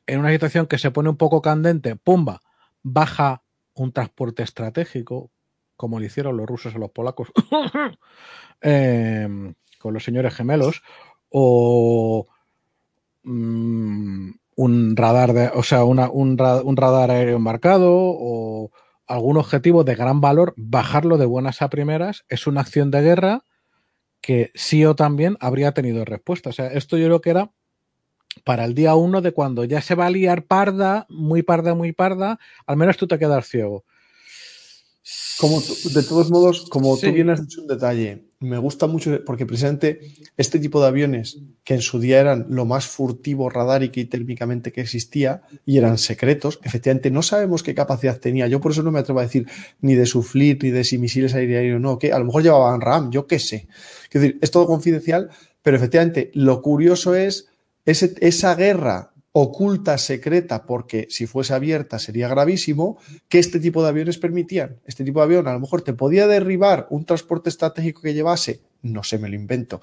en 0.08 0.20
una 0.20 0.32
situación 0.32 0.68
que 0.68 0.78
se 0.78 0.92
pone 0.92 1.08
un 1.08 1.18
poco 1.18 1.42
candente, 1.42 1.96
pumba, 1.96 2.42
baja 2.84 3.44
un 3.74 3.94
transporte 3.94 4.44
estratégico, 4.44 5.32
como 5.78 6.00
lo 6.00 6.06
hicieron 6.06 6.36
los 6.36 6.48
rusos 6.48 6.76
a 6.76 6.80
los 6.80 6.92
polacos 6.92 7.30
eh, 8.62 9.54
con 9.80 9.94
los 9.94 10.04
señores 10.04 10.34
gemelos, 10.36 10.82
o 11.30 12.28
mm, 13.24 14.32
un 14.56 14.96
radar, 14.96 15.34
de, 15.34 15.52
o 15.54 15.64
sea, 15.64 15.84
un, 15.84 16.00
un, 16.00 16.78
radar 16.78 17.12
aéreo 17.12 17.38
embarcado, 17.38 17.92
o 17.94 18.72
algún 19.06 19.38
objetivo 19.38 19.84
de 19.84 19.96
gran 19.96 20.20
valor, 20.20 20.54
bajarlo 20.58 21.18
de 21.18 21.26
buenas 21.26 21.62
a 21.62 21.70
primeras, 21.70 22.26
es 22.28 22.48
una 22.48 22.62
acción 22.62 22.92
de 22.92 23.02
guerra 23.02 23.44
que 24.20 24.52
sí 24.56 24.84
o 24.84 24.96
también 24.96 25.38
habría 25.40 25.74
tenido 25.74 26.04
respuesta. 26.04 26.50
O 26.50 26.54
sea, 26.54 26.68
esto 26.68 26.98
yo 26.98 27.06
creo 27.06 27.22
que 27.22 27.30
era 27.30 27.52
para 28.44 28.66
el 28.66 28.74
día 28.74 28.96
uno 28.96 29.22
de 29.22 29.32
cuando 29.32 29.64
ya 29.64 29.82
se 29.82 29.96
va 29.96 30.08
a 30.08 30.10
liar 30.10 30.44
parda, 30.46 31.06
muy 31.10 31.44
parda, 31.44 31.76
muy 31.76 31.94
parda, 31.94 32.40
al 32.66 32.78
menos 32.78 32.98
tú 32.98 33.08
te 33.08 33.20
quedas 33.20 33.48
ciego. 33.48 33.86
Como 35.40 35.62
de 35.62 36.04
todos 36.04 36.32
modos, 36.32 36.68
como 36.70 36.98
tú 36.98 37.12
bien 37.12 37.30
has 37.30 37.42
dicho 37.42 37.62
un 37.62 37.68
detalle, 37.68 38.26
me 38.40 38.58
gusta 38.58 38.88
mucho 38.88 39.24
porque 39.24 39.46
precisamente 39.46 40.00
este 40.36 40.60
tipo 40.60 40.82
de 40.82 40.88
aviones 40.88 41.40
que 41.64 41.76
en 41.76 41.82
su 41.82 42.00
día 42.00 42.20
eran 42.20 42.48
lo 42.50 42.66
más 42.66 42.88
furtivo 42.88 43.50
radárico 43.50 44.00
y 44.00 44.06
térmicamente 44.06 44.72
que 44.72 44.82
existía 44.82 45.44
y 45.66 45.78
eran 45.78 45.98
secretos, 45.98 46.60
efectivamente 46.64 47.12
no 47.12 47.22
sabemos 47.22 47.62
qué 47.64 47.76
capacidad 47.76 48.20
tenía. 48.20 48.48
Yo 48.48 48.60
por 48.60 48.72
eso 48.72 48.84
no 48.84 48.92
me 48.92 49.00
atrevo 49.00 49.20
a 49.20 49.24
decir 49.24 49.48
ni 49.80 49.96
de 49.96 50.08
su 50.08 50.26
ni 50.34 50.54
de 50.54 50.84
si 50.84 50.98
misiles 50.98 51.36
aéreos 51.36 51.78
o 51.78 51.80
no, 51.80 52.00
que 52.00 52.12
a 52.12 52.20
lo 52.20 52.26
mejor 52.26 52.44
llevaban 52.44 52.82
RAM, 52.82 53.12
yo 53.12 53.28
qué 53.28 53.40
sé. 53.40 53.68
Es 54.12 54.22
decir, 54.22 54.40
es 54.42 54.52
todo 54.52 54.66
confidencial, 54.66 55.30
pero 55.62 55.78
efectivamente 55.78 56.32
lo 56.34 56.62
curioso 56.62 57.16
es 57.16 57.48
esa 57.86 58.56
guerra 58.56 59.14
oculta, 59.40 60.00
secreta, 60.00 60.66
porque 60.66 61.06
si 61.12 61.28
fuese 61.28 61.54
abierta 61.54 62.00
sería 62.00 62.28
gravísimo, 62.28 62.98
que 63.30 63.38
este 63.38 63.60
tipo 63.60 63.84
de 63.84 63.90
aviones 63.90 64.18
permitían. 64.18 64.78
Este 64.84 65.04
tipo 65.04 65.20
de 65.20 65.26
avión 65.26 65.48
a 65.48 65.54
lo 65.54 65.60
mejor 65.60 65.84
te 65.84 65.94
podía 65.94 66.26
derribar 66.26 66.88
un 66.90 67.06
transporte 67.06 67.50
estratégico 67.50 68.02
que 68.02 68.16
llevase, 68.16 68.62
no 68.82 69.04
sé, 69.04 69.20
me 69.20 69.30
lo 69.30 69.36
invento, 69.36 69.80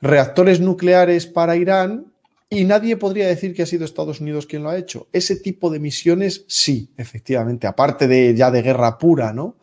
reactores 0.00 0.60
nucleares 0.60 1.26
para 1.26 1.56
Irán 1.56 2.12
y 2.48 2.62
nadie 2.64 2.96
podría 2.96 3.26
decir 3.26 3.54
que 3.54 3.62
ha 3.62 3.66
sido 3.66 3.84
Estados 3.84 4.20
Unidos 4.20 4.46
quien 4.46 4.62
lo 4.62 4.70
ha 4.70 4.78
hecho. 4.78 5.08
Ese 5.12 5.34
tipo 5.34 5.68
de 5.70 5.80
misiones 5.80 6.44
sí, 6.46 6.90
efectivamente, 6.96 7.66
aparte 7.66 8.06
de 8.06 8.36
ya 8.36 8.52
de 8.52 8.62
guerra 8.62 8.98
pura, 8.98 9.32
¿no? 9.32 9.56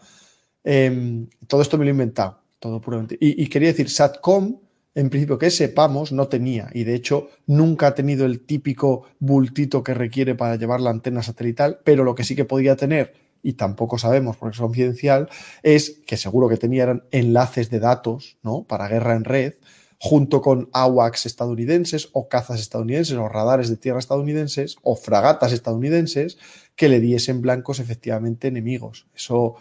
Em, 0.66 1.30
todo 1.48 1.62
esto 1.62 1.78
me 1.78 1.86
lo 1.86 1.92
he 1.92 1.94
inventado, 1.94 2.42
todo 2.60 2.82
puramente. 2.82 3.18
Y, 3.22 3.42
y 3.42 3.48
quería 3.48 3.70
decir, 3.70 3.90
SATCOM 3.90 4.67
en 4.98 5.12
principio 5.12 5.38
que 5.38 5.52
sepamos, 5.52 6.12
no 6.12 6.28
tenía 6.28 6.70
y 6.74 6.84
de 6.84 6.96
hecho 6.96 7.30
nunca 7.46 7.86
ha 7.86 7.94
tenido 7.94 8.26
el 8.26 8.40
típico 8.40 9.04
bultito 9.20 9.84
que 9.84 9.94
requiere 9.94 10.34
para 10.34 10.56
llevar 10.56 10.82
la 10.82 10.90
antena 10.90 11.22
satelital, 11.22 11.80
pero 11.84 12.04
lo 12.04 12.16
que 12.16 12.24
sí 12.24 12.36
que 12.36 12.46
podía 12.46 12.76
tener 12.76 13.14
y 13.44 13.54
tampoco 13.54 14.00
sabemos 14.00 14.38
porque 14.38 14.56
es 14.56 14.60
confidencial, 14.60 15.30
es 15.62 16.02
que 16.08 16.18
seguro 16.18 16.50
que 16.50 16.58
tenían 16.58 17.04
enlaces 17.12 17.70
de 17.70 17.80
datos, 17.80 18.40
¿no? 18.42 18.64
Para 18.64 18.88
guerra 18.88 19.16
en 19.16 19.24
red, 19.24 19.54
junto 20.00 20.42
con 20.42 20.68
AWACS 20.74 21.28
estadounidenses 21.28 22.10
o 22.14 22.28
cazas 22.28 22.60
estadounidenses 22.60 23.18
o 23.18 23.30
radares 23.30 23.70
de 23.70 23.78
tierra 23.78 24.00
estadounidenses 24.00 24.78
o 24.82 24.96
fragatas 24.96 25.54
estadounidenses 25.54 26.40
que 26.76 26.90
le 26.90 27.00
diesen 27.00 27.42
blancos 27.44 27.80
efectivamente 27.80 28.48
enemigos. 28.48 29.06
Eso 29.16 29.58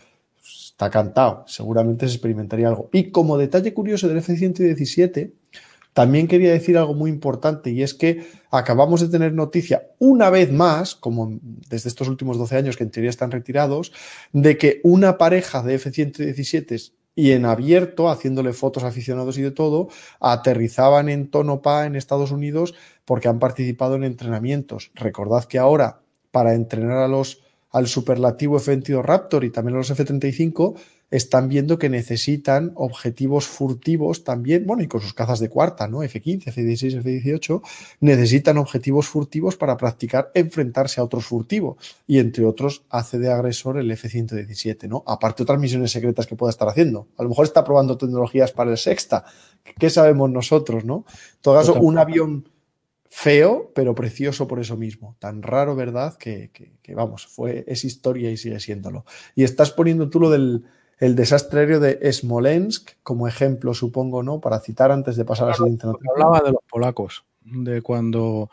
está 0.77 0.91
cantado, 0.91 1.43
seguramente 1.47 2.07
se 2.07 2.13
experimentaría 2.13 2.69
algo. 2.69 2.91
Y 2.93 3.11
como 3.11 3.39
detalle 3.39 3.73
curioso 3.73 4.09
del 4.09 4.19
F-117, 4.19 5.33
también 5.95 6.29
quería 6.29 6.53
decir 6.53 6.77
algo 6.77 6.93
muy 6.93 7.09
importante 7.09 7.71
y 7.71 7.83
es 7.83 7.95
que 7.95 8.27
acabamos 8.51 9.01
de 9.01 9.09
tener 9.09 9.33
noticia 9.33 9.89
una 9.99 10.29
vez 10.29 10.53
más, 10.53 10.95
como 10.95 11.39
desde 11.71 11.89
estos 11.89 12.09
últimos 12.09 12.37
12 12.37 12.57
años 12.57 12.77
que 12.77 12.85
en 12.85 12.91
teoría 12.91 13.09
están 13.09 13.31
retirados, 13.31 13.95
de 14.35 14.59
que 14.59 14.83
una 14.85 15.17
pareja 15.17 15.63
de 15.63 15.77
F-117 15.77 16.93
y 17.15 17.33
en 17.33 17.47
abierto, 17.47 18.11
haciéndole 18.11 18.53
fotos 18.53 18.85
a 18.85 18.89
aficionados 18.89 19.39
y 19.39 19.43
de 19.43 19.53
todo, 19.53 19.89
aterrizaban 20.21 21.09
en 21.09 21.31
Tonopah 21.31 21.87
en 21.87 21.97
Estados 21.97 22.33
Unidos 22.33 22.75
porque 23.07 23.29
han 23.29 23.39
participado 23.39 23.95
en 23.95 24.05
entrenamientos. 24.05 24.91
Recordad 24.95 25.45
que 25.45 25.59
ahora, 25.59 26.03
para 26.31 26.53
entrenar 26.53 26.99
a 26.99 27.09
los 27.09 27.45
al 27.77 27.89
superlativo 27.89 28.57
F-22 28.57 29.03
Raptor 29.03 29.45
y 29.45 29.51
también 29.51 29.75
a 29.75 29.79
los 29.79 29.91
F-35, 29.91 30.77
están 31.11 31.51
viendo 31.51 31.79
que 31.79 31.91
necesitan 31.91 32.73
objetivos 32.75 33.47
furtivos 33.47 34.25
también, 34.25 34.65
bueno, 34.67 34.83
y 34.83 34.89
con 34.89 35.03
sus 35.03 35.13
cazas 35.13 35.41
de 35.41 35.51
cuarta, 35.51 35.87
¿no? 35.87 36.03
F-15, 36.03 36.49
F-16, 36.49 37.01
F-18, 37.01 37.61
necesitan 38.01 38.57
objetivos 38.57 39.09
furtivos 39.09 39.57
para 39.57 39.77
practicar 39.77 40.31
enfrentarse 40.33 41.03
a 41.03 41.05
otros 41.05 41.27
furtivos. 41.27 41.77
Y 42.07 42.19
entre 42.19 42.47
otros, 42.47 42.83
hace 42.89 43.19
de 43.19 43.31
agresor 43.31 43.79
el 43.79 43.91
F-117, 43.91 44.89
¿no? 44.89 45.05
Aparte 45.07 45.43
otras 45.43 45.61
misiones 45.61 45.93
secretas 45.93 46.27
que 46.27 46.35
pueda 46.35 46.51
estar 46.51 46.69
haciendo. 46.69 47.09
A 47.19 47.25
lo 47.25 47.29
mejor 47.29 47.45
está 47.45 47.63
probando 47.63 47.99
tecnologías 47.99 48.53
para 48.53 48.71
el 48.71 48.79
sexta. 48.79 49.27
¿Qué 49.79 49.91
sabemos 49.91 50.31
nosotros, 50.31 50.87
no? 50.87 51.05
En 51.09 51.43
todo 51.43 51.57
caso, 51.57 51.75
un 51.75 51.99
avión 51.99 52.49
feo, 53.10 53.73
pero 53.75 53.94
precioso 53.94 54.47
por 54.47 54.60
eso 54.60 54.76
mismo. 54.76 55.17
Tan 55.18 55.43
raro, 55.43 55.76
¿verdad? 55.76 56.17
Que, 56.17 56.51
vamos, 56.89 57.26
fue, 57.26 57.65
es 57.67 57.85
historia 57.85 58.31
y 58.31 58.36
sigue 58.36 58.60
siéndolo. 58.60 59.05
Y 59.35 59.44
estás 59.44 59.70
poniendo 59.70 60.10
tú 60.10 60.20
lo 60.20 60.31
del 60.31 60.65
el 60.99 61.15
desastre 61.15 61.60
aéreo 61.60 61.78
de 61.78 62.10
Smolensk 62.10 62.93
como 63.02 63.28
ejemplo, 63.28 63.75
supongo, 63.75 64.23
¿no? 64.23 64.41
Para 64.41 64.60
citar 64.60 64.91
antes 64.91 65.17
de 65.17 65.25
pasar 65.26 65.49
a 65.49 65.51
la 65.51 65.57
siguiente 65.57 65.86
noticia. 65.86 66.10
Hablaba 66.10 66.41
de 66.41 66.52
los 66.52 66.62
polacos, 66.70 67.26
de 67.43 67.83
cuando 67.83 68.51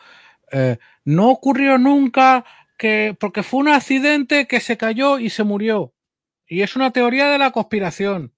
eh, 0.52 0.78
no 1.06 1.32
ocurrió 1.32 1.78
nunca 1.78 2.44
que, 2.78 3.16
porque 3.18 3.44
fue 3.44 3.62
un 3.62 3.70
accidente 3.70 4.46
que 4.48 4.60
se 4.60 4.78
cayó 4.78 5.20
y 5.20 5.30
se 5.30 5.44
murió. 5.44 5.94
Y 6.46 6.62
es 6.62 6.76
una 6.76 6.92
teoría 6.92 7.30
de 7.30 7.38
la 7.38 7.52
conspiración. 7.52 8.34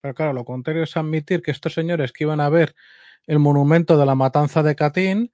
Pero 0.00 0.14
claro, 0.14 0.32
lo 0.32 0.44
contrario 0.44 0.84
es 0.84 0.96
admitir 0.96 1.42
que 1.42 1.50
estos 1.50 1.74
señores 1.74 2.12
que 2.12 2.24
iban 2.24 2.40
a 2.40 2.48
ver 2.48 2.74
el 3.26 3.38
monumento 3.38 3.98
de 3.98 4.06
la 4.06 4.14
matanza 4.14 4.62
de 4.62 4.76
Katyn 4.76 5.32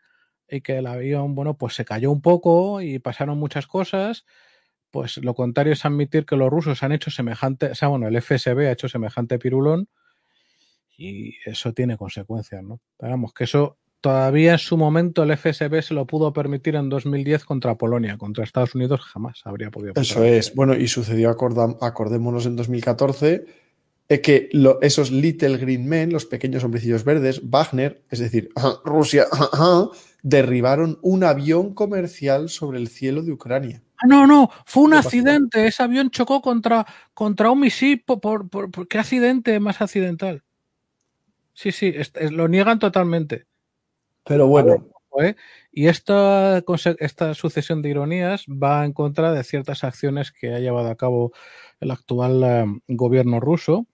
y 0.49 0.61
que 0.61 0.79
el 0.79 0.87
avión, 0.87 1.35
bueno, 1.35 1.55
pues 1.57 1.75
se 1.75 1.85
cayó 1.85 2.11
un 2.11 2.21
poco 2.21 2.81
y 2.81 2.99
pasaron 2.99 3.39
muchas 3.39 3.67
cosas. 3.67 4.25
Pues 4.91 5.17
lo 5.19 5.35
contrario 5.35 5.73
es 5.73 5.85
admitir 5.85 6.27
que 6.27 6.37
los 6.37 6.51
rusos 6.51 6.83
han 6.83 6.93
hecho 6.93 7.11
semejante, 7.11 7.67
o 7.67 7.75
sea, 7.75 7.89
bueno, 7.89 8.09
el 8.09 8.21
FSB 8.21 8.69
ha 8.69 8.73
hecho 8.73 8.89
semejante 8.89 9.39
pirulón 9.39 9.89
y 10.99 11.35
eso 11.47 11.73
tiene 11.73 11.97
consecuencias, 11.97 12.63
¿no? 12.63 12.81
Pero 12.99 13.19
que 13.35 13.45
eso 13.45 13.79
todavía 14.03 14.53
en 14.53 14.59
su 14.59 14.77
momento 14.77 15.23
el 15.23 15.35
FSB 15.37 15.81
se 15.81 15.95
lo 15.95 16.07
pudo 16.07 16.33
permitir 16.33 16.75
en 16.75 16.91
2010 16.91 17.45
contra 17.45 17.77
Polonia, 17.77 18.19
contra 18.19 18.45
Estados 18.45 18.75
Unidos 18.75 19.01
jamás 19.01 19.41
habría 19.45 19.71
podido. 19.71 19.95
Eso 19.97 20.25
es, 20.25 20.55
bueno, 20.55 20.75
y 20.75 20.89
sucedió, 20.89 21.31
acordémonos 21.31 22.45
en 22.45 22.57
2014 22.57 23.47
que 24.21 24.51
esos 24.81 25.11
Little 25.11 25.57
Green 25.59 25.87
Men, 25.87 26.13
los 26.13 26.27
pequeños 26.27 26.65
hombrecillos 26.65 27.05
verdes, 27.05 27.41
Wagner, 27.49 28.03
es 28.11 28.19
decir, 28.19 28.51
Rusia, 28.85 29.27
derribaron 30.23 30.99
un 31.03 31.25
avión 31.25 31.75
comercial 31.75 32.49
sobre 32.49 32.79
el 32.79 32.89
cielo 32.89 33.23
de 33.23 33.33
Ucrania. 33.33 33.83
Ah, 33.99 34.07
no, 34.07 34.27
no, 34.27 34.51
fue 34.67 34.85
un 34.85 34.95
accidente. 34.95 35.67
Ese 35.67 35.83
avión 35.83 36.11
chocó 36.11 36.43
contra, 36.43 36.85
contra 37.15 37.51
un 37.51 37.61
misil. 37.61 38.03
Por, 38.05 38.49
por, 38.49 38.89
¿Qué 38.89 38.99
accidente 38.99 39.59
más 39.61 39.81
accidental? 39.81 40.43
Sí, 41.55 41.71
sí, 41.71 41.95
lo 42.31 42.49
niegan 42.49 42.79
totalmente. 42.79 43.47
Pero 44.25 44.47
bueno. 44.47 44.89
¿eh? 45.21 45.37
Y 45.71 45.87
esta, 45.87 46.63
esta 46.99 47.35
sucesión 47.35 47.83
de 47.83 47.91
ironías 47.91 48.45
va 48.47 48.85
en 48.85 48.93
contra 48.93 49.33
de 49.33 49.45
ciertas 49.45 49.85
acciones 49.85 50.33
que 50.33 50.55
ha 50.55 50.59
llevado 50.59 50.89
a 50.89 50.97
cabo 50.97 51.33
el 51.81 51.91
actual 51.91 52.43
eh, 52.45 52.65
gobierno 52.89 53.41
ruso, 53.41 53.87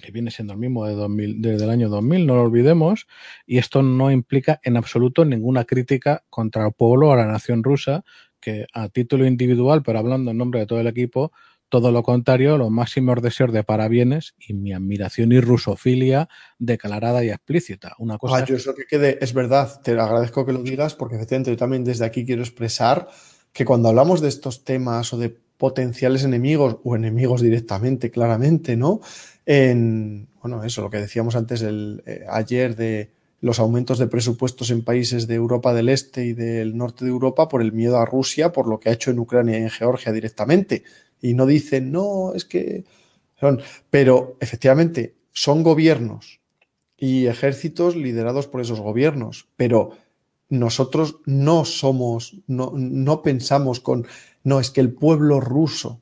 que 0.00 0.12
viene 0.12 0.30
siendo 0.30 0.52
el 0.52 0.58
mismo 0.58 0.86
de 0.86 0.94
2000, 0.94 1.40
desde 1.40 1.64
el 1.64 1.70
año 1.70 1.88
2000, 1.88 2.26
no 2.26 2.36
lo 2.36 2.42
olvidemos, 2.42 3.06
y 3.46 3.58
esto 3.58 3.82
no 3.82 4.10
implica 4.10 4.60
en 4.62 4.76
absoluto 4.76 5.24
ninguna 5.24 5.64
crítica 5.64 6.24
contra 6.30 6.66
el 6.66 6.72
pueblo 6.72 7.10
o 7.10 7.16
la 7.16 7.26
nación 7.26 7.62
rusa, 7.62 8.04
que 8.40 8.66
a 8.72 8.88
título 8.88 9.26
individual, 9.26 9.82
pero 9.82 9.98
hablando 9.98 10.30
en 10.30 10.38
nombre 10.38 10.60
de 10.60 10.66
todo 10.66 10.80
el 10.80 10.86
equipo, 10.86 11.32
todo 11.68 11.92
lo 11.92 12.02
contrario, 12.02 12.56
los 12.56 12.70
máximos 12.70 13.20
deseos 13.20 13.52
de 13.52 13.62
parabienes 13.62 14.34
y 14.38 14.54
mi 14.54 14.72
admiración 14.72 15.32
y 15.32 15.40
rusofilia 15.40 16.28
declarada 16.58 17.22
y 17.24 17.28
explícita. 17.28 17.94
Una 17.98 18.16
cosa. 18.16 18.36
Ah, 18.36 18.44
yo 18.44 18.56
eso 18.56 18.74
que 18.74 18.86
quede, 18.86 19.18
es 19.20 19.34
verdad, 19.34 19.80
te 19.82 19.92
agradezco 19.92 20.46
que 20.46 20.52
lo 20.52 20.62
digas, 20.62 20.94
porque 20.94 21.16
efectivamente 21.16 21.50
yo 21.50 21.56
también 21.56 21.84
desde 21.84 22.06
aquí 22.06 22.24
quiero 22.24 22.42
expresar 22.42 23.08
que 23.52 23.64
cuando 23.64 23.88
hablamos 23.88 24.20
de 24.20 24.28
estos 24.28 24.64
temas 24.64 25.12
o 25.12 25.18
de 25.18 25.38
potenciales 25.58 26.24
enemigos 26.24 26.78
o 26.84 26.96
enemigos 26.96 27.42
directamente, 27.42 28.10
claramente, 28.10 28.76
¿no? 28.76 29.00
En, 29.44 30.28
bueno, 30.40 30.62
eso, 30.64 30.82
lo 30.82 30.90
que 30.90 30.98
decíamos 30.98 31.36
antes 31.36 31.62
eh, 31.62 32.24
ayer 32.30 32.76
de 32.76 33.10
los 33.40 33.58
aumentos 33.58 33.98
de 33.98 34.06
presupuestos 34.06 34.70
en 34.70 34.82
países 34.82 35.26
de 35.26 35.34
Europa 35.34 35.74
del 35.74 35.88
Este 35.88 36.24
y 36.24 36.32
del 36.32 36.76
norte 36.76 37.04
de 37.04 37.10
Europa 37.10 37.48
por 37.48 37.62
el 37.62 37.72
miedo 37.72 37.98
a 37.98 38.06
Rusia, 38.06 38.52
por 38.52 38.68
lo 38.68 38.80
que 38.80 38.88
ha 38.88 38.92
hecho 38.92 39.10
en 39.10 39.18
Ucrania 39.18 39.58
y 39.58 39.62
en 39.62 39.70
Georgia 39.70 40.12
directamente. 40.12 40.84
Y 41.20 41.34
no 41.34 41.46
dicen, 41.46 41.92
no, 41.92 42.32
es 42.34 42.44
que 42.44 42.84
son, 43.38 43.60
pero 43.90 44.36
efectivamente 44.40 45.14
son 45.32 45.62
gobiernos 45.62 46.40
y 46.96 47.26
ejércitos 47.26 47.94
liderados 47.94 48.48
por 48.48 48.60
esos 48.60 48.80
gobiernos, 48.80 49.48
pero 49.56 49.92
nosotros 50.48 51.16
no 51.26 51.64
somos, 51.64 52.38
no, 52.46 52.72
no 52.74 53.22
pensamos 53.22 53.80
con, 53.80 54.06
no, 54.48 54.60
es 54.60 54.70
que 54.70 54.80
el 54.80 54.92
pueblo 54.92 55.40
ruso, 55.40 56.00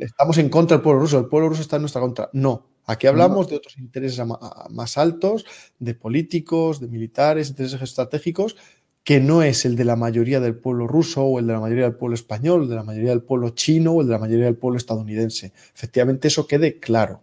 estamos 0.00 0.38
en 0.38 0.48
contra 0.48 0.76
del 0.76 0.82
pueblo 0.82 1.00
ruso, 1.00 1.18
el 1.18 1.26
pueblo 1.26 1.48
ruso 1.48 1.62
está 1.62 1.76
en 1.76 1.82
nuestra 1.82 2.00
contra. 2.00 2.28
No, 2.32 2.66
aquí 2.84 3.06
hablamos 3.06 3.48
de 3.48 3.56
otros 3.56 3.78
intereses 3.78 4.24
más 4.70 4.98
altos, 4.98 5.44
de 5.78 5.94
políticos, 5.94 6.80
de 6.80 6.88
militares, 6.88 7.48
intereses 7.48 7.80
estratégicos, 7.80 8.56
que 9.02 9.20
no 9.20 9.42
es 9.42 9.64
el 9.64 9.76
de 9.76 9.84
la 9.84 9.96
mayoría 9.96 10.40
del 10.40 10.56
pueblo 10.56 10.86
ruso 10.86 11.22
o 11.24 11.38
el 11.38 11.46
de 11.46 11.54
la 11.54 11.60
mayoría 11.60 11.84
del 11.84 11.94
pueblo 11.94 12.14
español, 12.14 12.64
el 12.64 12.68
de 12.68 12.74
la 12.74 12.82
mayoría 12.82 13.10
del 13.10 13.22
pueblo 13.22 13.50
chino 13.50 13.92
o 13.92 14.00
el 14.02 14.08
de 14.08 14.12
la 14.12 14.18
mayoría 14.18 14.46
del 14.46 14.56
pueblo 14.56 14.76
estadounidense. 14.76 15.52
Efectivamente, 15.74 16.28
eso 16.28 16.46
quede 16.46 16.78
claro. 16.78 17.22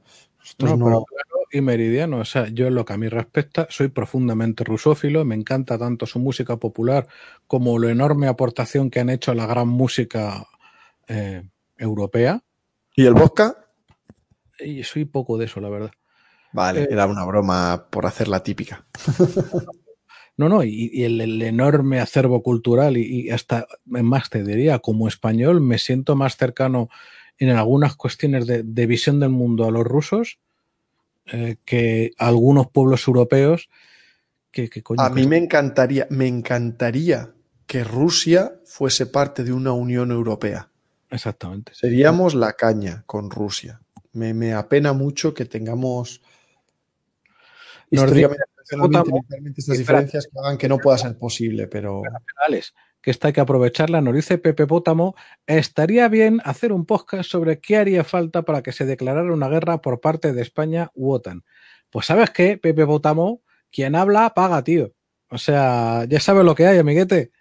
no, 0.59 0.77
claro 0.77 1.05
y 1.53 1.61
meridiano. 1.61 2.17
O 2.17 2.25
sea, 2.25 2.47
yo 2.49 2.67
en 2.67 2.75
lo 2.75 2.83
que 2.83 2.93
a 2.93 2.97
mí 2.97 3.07
respecta, 3.07 3.67
soy 3.69 3.87
profundamente 3.87 4.63
rusófilo, 4.63 5.23
me 5.23 5.35
encanta 5.35 5.77
tanto 5.77 6.05
su 6.05 6.19
música 6.19 6.57
popular 6.57 7.07
como 7.47 7.77
la 7.79 7.91
enorme 7.91 8.27
aportación 8.27 8.89
que 8.89 8.99
han 8.99 9.09
hecho 9.09 9.31
a 9.31 9.35
la 9.35 9.45
gran 9.45 9.67
música 9.67 10.47
eh, 11.07 11.43
europea. 11.77 12.43
¿Y 12.95 13.05
el 13.05 13.13
vodka? 13.13 13.69
Y 14.59 14.83
soy 14.83 15.05
poco 15.05 15.37
de 15.37 15.45
eso, 15.45 15.61
la 15.61 15.69
verdad. 15.69 15.91
Vale, 16.51 16.83
eh, 16.83 16.87
era 16.89 17.05
una 17.05 17.23
broma 17.23 17.87
por 17.89 18.05
hacer 18.05 18.27
la 18.27 18.43
típica. 18.43 18.85
No, 20.35 20.49
no, 20.49 20.63
y, 20.63 21.03
el, 21.03 21.21
enorme 21.43 21.99
acervo 21.99 22.41
cultural 22.41 22.97
y, 22.97 23.29
hasta, 23.29 23.67
más 23.85 24.31
te 24.31 24.43
diría, 24.43 24.79
como 24.79 25.07
español 25.07 25.61
me 25.61 25.77
siento 25.77 26.15
más 26.15 26.37
cercano 26.37 26.89
en 27.37 27.49
algunas 27.49 27.95
cuestiones 27.95 28.47
de, 28.47 28.85
visión 28.87 29.19
del 29.19 29.29
mundo 29.29 29.65
a 29.65 29.71
los 29.71 29.83
rusos 29.83 30.39
eh, 31.25 31.57
que 31.65 32.11
algunos 32.17 32.67
pueblos 32.69 33.07
europeos 33.07 33.69
que, 34.51 34.69
A 34.97 35.09
mí 35.09 35.25
me 35.25 35.37
encantaría, 35.37 36.05
me 36.11 36.27
encantaría 36.27 37.33
que 37.65 37.83
Rusia 37.83 38.59
fuese 38.65 39.07
parte 39.07 39.43
de 39.43 39.51
una 39.51 39.71
Unión 39.71 40.11
Europea. 40.11 40.69
Exactamente. 41.09 41.73
Seríamos 41.73 42.35
la 42.35 42.53
caña 42.53 43.03
con 43.07 43.31
Rusia. 43.31 43.81
Me, 44.11 44.33
me 44.33 44.53
apena 44.53 44.93
mucho 44.93 45.33
que 45.33 45.45
tengamos 45.45 46.21
históricamente 47.89 48.43
estas 49.57 49.77
diferencias 49.77 50.27
que 50.27 50.39
hagan 50.39 50.57
que 50.57 50.67
no 50.67 50.77
pueda 50.77 50.97
ser 50.97 51.17
posible, 51.17 51.67
pero... 51.67 52.01
que 53.03 53.11
esta 53.11 53.27
hay 53.27 53.33
que 53.33 53.41
aprovecharla, 53.41 53.99
nos 53.99 54.15
dice 54.15 54.37
Pepe 54.37 54.65
Pótamo, 54.65 55.13
estaría 55.45 56.07
bien 56.07 56.41
hacer 56.45 56.71
un 56.71 56.85
podcast 56.85 57.29
sobre 57.29 57.59
qué 57.59 57.75
haría 57.75 58.05
falta 58.05 58.43
para 58.43 58.63
que 58.63 58.71
se 58.71 58.85
declarara 58.85 59.33
una 59.33 59.49
guerra 59.49 59.81
por 59.81 59.99
parte 59.99 60.31
de 60.31 60.41
España 60.41 60.89
u 60.95 61.11
OTAN. 61.11 61.43
Pues 61.89 62.05
sabes 62.05 62.29
qué, 62.29 62.57
Pepe 62.57 62.85
Pótamo, 62.85 63.41
quien 63.71 63.95
habla 63.95 64.33
paga, 64.33 64.63
tío. 64.63 64.93
O 65.29 65.37
sea, 65.37 66.05
ya 66.07 66.21
sabes 66.21 66.45
lo 66.45 66.55
que 66.55 66.65
hay, 66.65 66.77
amiguete. 66.77 67.31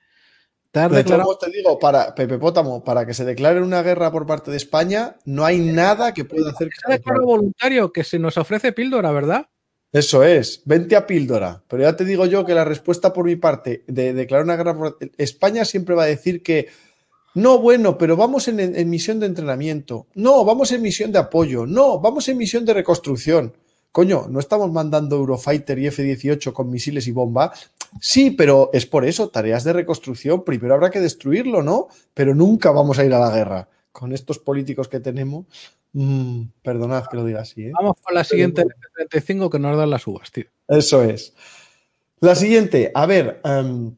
Te 0.73 0.81
has 0.81 0.91
declarado... 0.91 1.39
te 1.39 1.49
digo, 1.51 1.79
para 1.79 2.13
Pepe 2.13 2.39
Pótamo, 2.39 2.83
para 2.83 3.07
que 3.07 3.15
se 3.15 3.25
declare 3.25 3.63
una 3.63 3.83
guerra 3.83 4.11
por 4.11 4.27
parte 4.27 4.51
de 4.51 4.57
España, 4.57 5.17
no 5.25 5.45
hay 5.45 5.61
nada 5.61 6.13
que 6.13 6.25
pueda 6.25 6.51
hacer. 6.51 6.71
Que 6.71 6.97
se 6.97 7.13
voluntario 7.21 7.93
que 7.93 8.03
se 8.03 8.19
nos 8.19 8.37
ofrece 8.37 8.73
píldora, 8.73 9.13
¿verdad? 9.13 9.47
Eso 9.93 10.25
es, 10.25 10.63
vente 10.65 10.97
a 10.97 11.07
píldora. 11.07 11.63
Pero 11.69 11.83
ya 11.83 11.95
te 11.95 12.05
digo 12.05 12.25
yo 12.27 12.47
que 12.47 12.55
la 12.55 12.65
respuesta 12.65 13.13
por 13.13 13.27
mi 13.27 13.37
parte 13.37 13.85
de 13.87 14.15
declarar 14.15 14.45
una 14.45 14.57
guerra 14.57 14.95
España 15.19 15.65
siempre 15.67 15.95
va 15.95 16.05
a 16.05 16.07
decir 16.07 16.43
que 16.43 16.69
no, 17.35 17.59
bueno, 17.59 17.97
pero 17.97 18.17
vamos 18.17 18.49
en, 18.49 18.91
misión 18.91 19.19
de 19.19 19.27
entrenamiento. 19.27 20.07
No, 20.15 20.45
vamos 20.45 20.71
en 20.73 20.83
misión 20.83 21.13
de 21.13 21.19
apoyo. 21.19 21.67
No, 21.67 21.99
vamos 21.99 22.29
en 22.29 22.37
misión 22.37 22.65
de 22.67 22.75
reconstrucción. 22.75 23.55
Coño, 23.91 24.27
no 24.29 24.39
estamos 24.39 24.71
mandando 24.71 25.17
Eurofighter 25.17 25.79
y 25.79 25.87
F-18 25.87 26.53
con 26.53 26.71
misiles 26.71 27.07
y 27.07 27.13
bomba. 27.13 27.53
Sí, 28.01 28.31
pero 28.31 28.71
es 28.73 28.87
por 28.87 29.05
eso, 29.05 29.29
tareas 29.29 29.65
de 29.65 29.73
reconstrucción. 29.73 30.45
Primero 30.45 30.75
habrá 30.75 30.91
que 30.91 31.01
destruirlo, 31.01 31.63
¿no? 31.63 31.89
Pero 32.13 32.35
nunca 32.35 32.71
vamos 32.71 32.99
a 32.99 33.05
ir 33.05 33.13
a 33.15 33.19
la 33.19 33.31
guerra. 33.31 33.69
Con 33.93 34.13
estos 34.13 34.39
políticos 34.39 34.89
que 34.89 35.01
tenemos, 35.01 35.47
Mm, 35.93 36.45
perdonad 36.63 37.05
que 37.07 37.17
lo 37.17 37.25
diga 37.25 37.43
así. 37.43 37.67
¿eh? 37.67 37.73
Vamos 37.75 37.97
con 38.01 38.15
la 38.15 38.25
siguiente 38.25 38.63
F-35 38.63 39.51
que 39.51 39.59
nos 39.59 39.77
dan 39.77 39.91
las 39.91 40.07
uvas, 40.07 40.31
tío. 40.31 40.47
Eso 40.69 41.03
es. 41.03 41.35
La 42.21 42.35
siguiente, 42.35 42.91
a 42.95 43.05
ver, 43.07 43.41
em, 43.45 43.95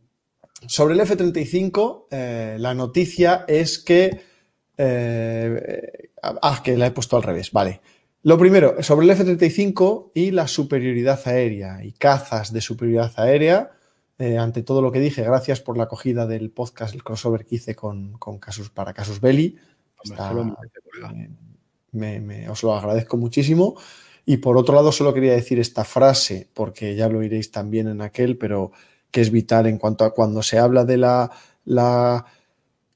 sobre 0.67 0.95
el 0.95 1.01
F-35, 1.01 2.09
eh, 2.11 2.57
la 2.59 2.75
noticia 2.75 3.45
es 3.47 3.79
que... 3.79 4.21
Eh, 4.77 6.11
ah, 6.23 6.61
que 6.65 6.77
la 6.77 6.87
he 6.87 6.91
puesto 6.91 7.17
al 7.17 7.23
revés, 7.23 7.53
vale. 7.53 7.81
Lo 8.23 8.39
primero, 8.39 8.83
sobre 8.83 9.05
el 9.05 9.11
F-35 9.13 10.11
y 10.15 10.31
la 10.33 10.49
superioridad 10.49 11.21
aérea 11.27 11.85
y 11.85 11.93
cazas 11.93 12.53
de 12.53 12.61
superioridad 12.61 13.13
aérea. 13.17 13.71
ante 14.19 14.63
todo 14.63 14.81
lo 14.81 14.91
que 14.91 15.01
dije, 15.01 15.23
gracias 15.23 15.61
por 15.61 15.77
la 15.77 15.85
acogida 15.85 16.27
del 16.27 16.51
podcast, 16.51 16.95
el 16.95 17.05
crossover 17.05 17.45
que 17.45 17.57
hice 17.57 17.75
con, 17.75 18.19
Casus 18.41 18.71
para 18.71 18.95
Casus 18.95 19.21
Belli. 19.21 19.59
Está, 20.05 20.33
os 22.51 22.63
lo 22.63 22.75
agradezco 22.75 23.17
muchísimo. 23.17 23.77
Y 24.27 24.39
por 24.39 24.57
otro 24.57 24.75
lado, 24.75 24.91
solo 24.93 25.13
quería 25.13 25.33
decir 25.33 25.59
esta 25.59 25.85
frase, 25.85 26.49
porque 26.55 26.95
ya 26.95 27.09
lo 27.09 27.19
oiréis 27.19 27.51
también 27.51 27.89
en 27.89 28.01
aquel, 28.01 28.39
pero 28.39 28.73
que 29.11 29.21
es 29.21 29.31
vital 29.31 29.67
en 29.67 29.79
cuanto 29.79 30.05
a 30.05 30.15
cuando 30.15 30.43
se 30.43 30.59
habla 30.59 30.85
de 30.85 30.97
la, 30.97 31.31
la 31.67 32.25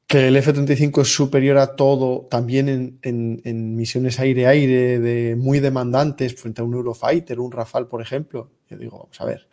que 0.07 0.29
el 0.29 0.37
F-35 0.37 1.03
es 1.03 1.15
superior 1.15 1.59
a 1.59 1.77
todo, 1.77 2.27
también 2.31 2.99
en, 3.03 3.77
misiones 3.77 4.19
aire-aire 4.19 4.99
de 5.01 5.37
muy 5.37 5.61
demandantes 5.61 6.35
frente 6.35 6.63
a 6.63 6.65
un 6.65 6.73
Eurofighter, 6.75 7.39
un 7.39 7.53
Rafale, 7.53 7.87
por 7.87 8.01
ejemplo. 8.01 8.51
Yo 8.71 8.79
digo, 8.79 8.99
vamos 8.99 9.21
a 9.21 9.25
ver. 9.27 9.49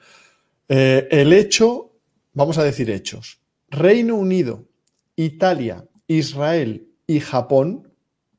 Eh, 0.70 1.08
el 1.12 1.34
hecho, 1.34 1.92
vamos 2.34 2.58
a 2.58 2.64
decir 2.64 2.90
hechos. 2.90 3.42
Reino 3.70 4.16
Unido, 4.16 4.64
Italia, 5.18 5.86
Israel 6.08 6.88
y 7.08 7.20
Japón 7.20 7.92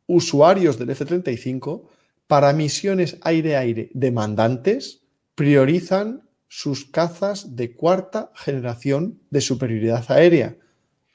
usuarios 0.07 0.79
del 0.79 0.91
F-35 0.91 1.83
para 2.27 2.53
misiones 2.53 3.19
aire-aire 3.23 3.91
demandantes 3.95 5.03
priorizan 5.35 6.29
sus 6.49 6.85
cazas 6.85 7.57
de 7.57 7.75
cuarta 7.75 8.33
generación 8.35 9.21
de 9.31 9.41
superioridad 9.41 10.05
aérea, 10.09 10.57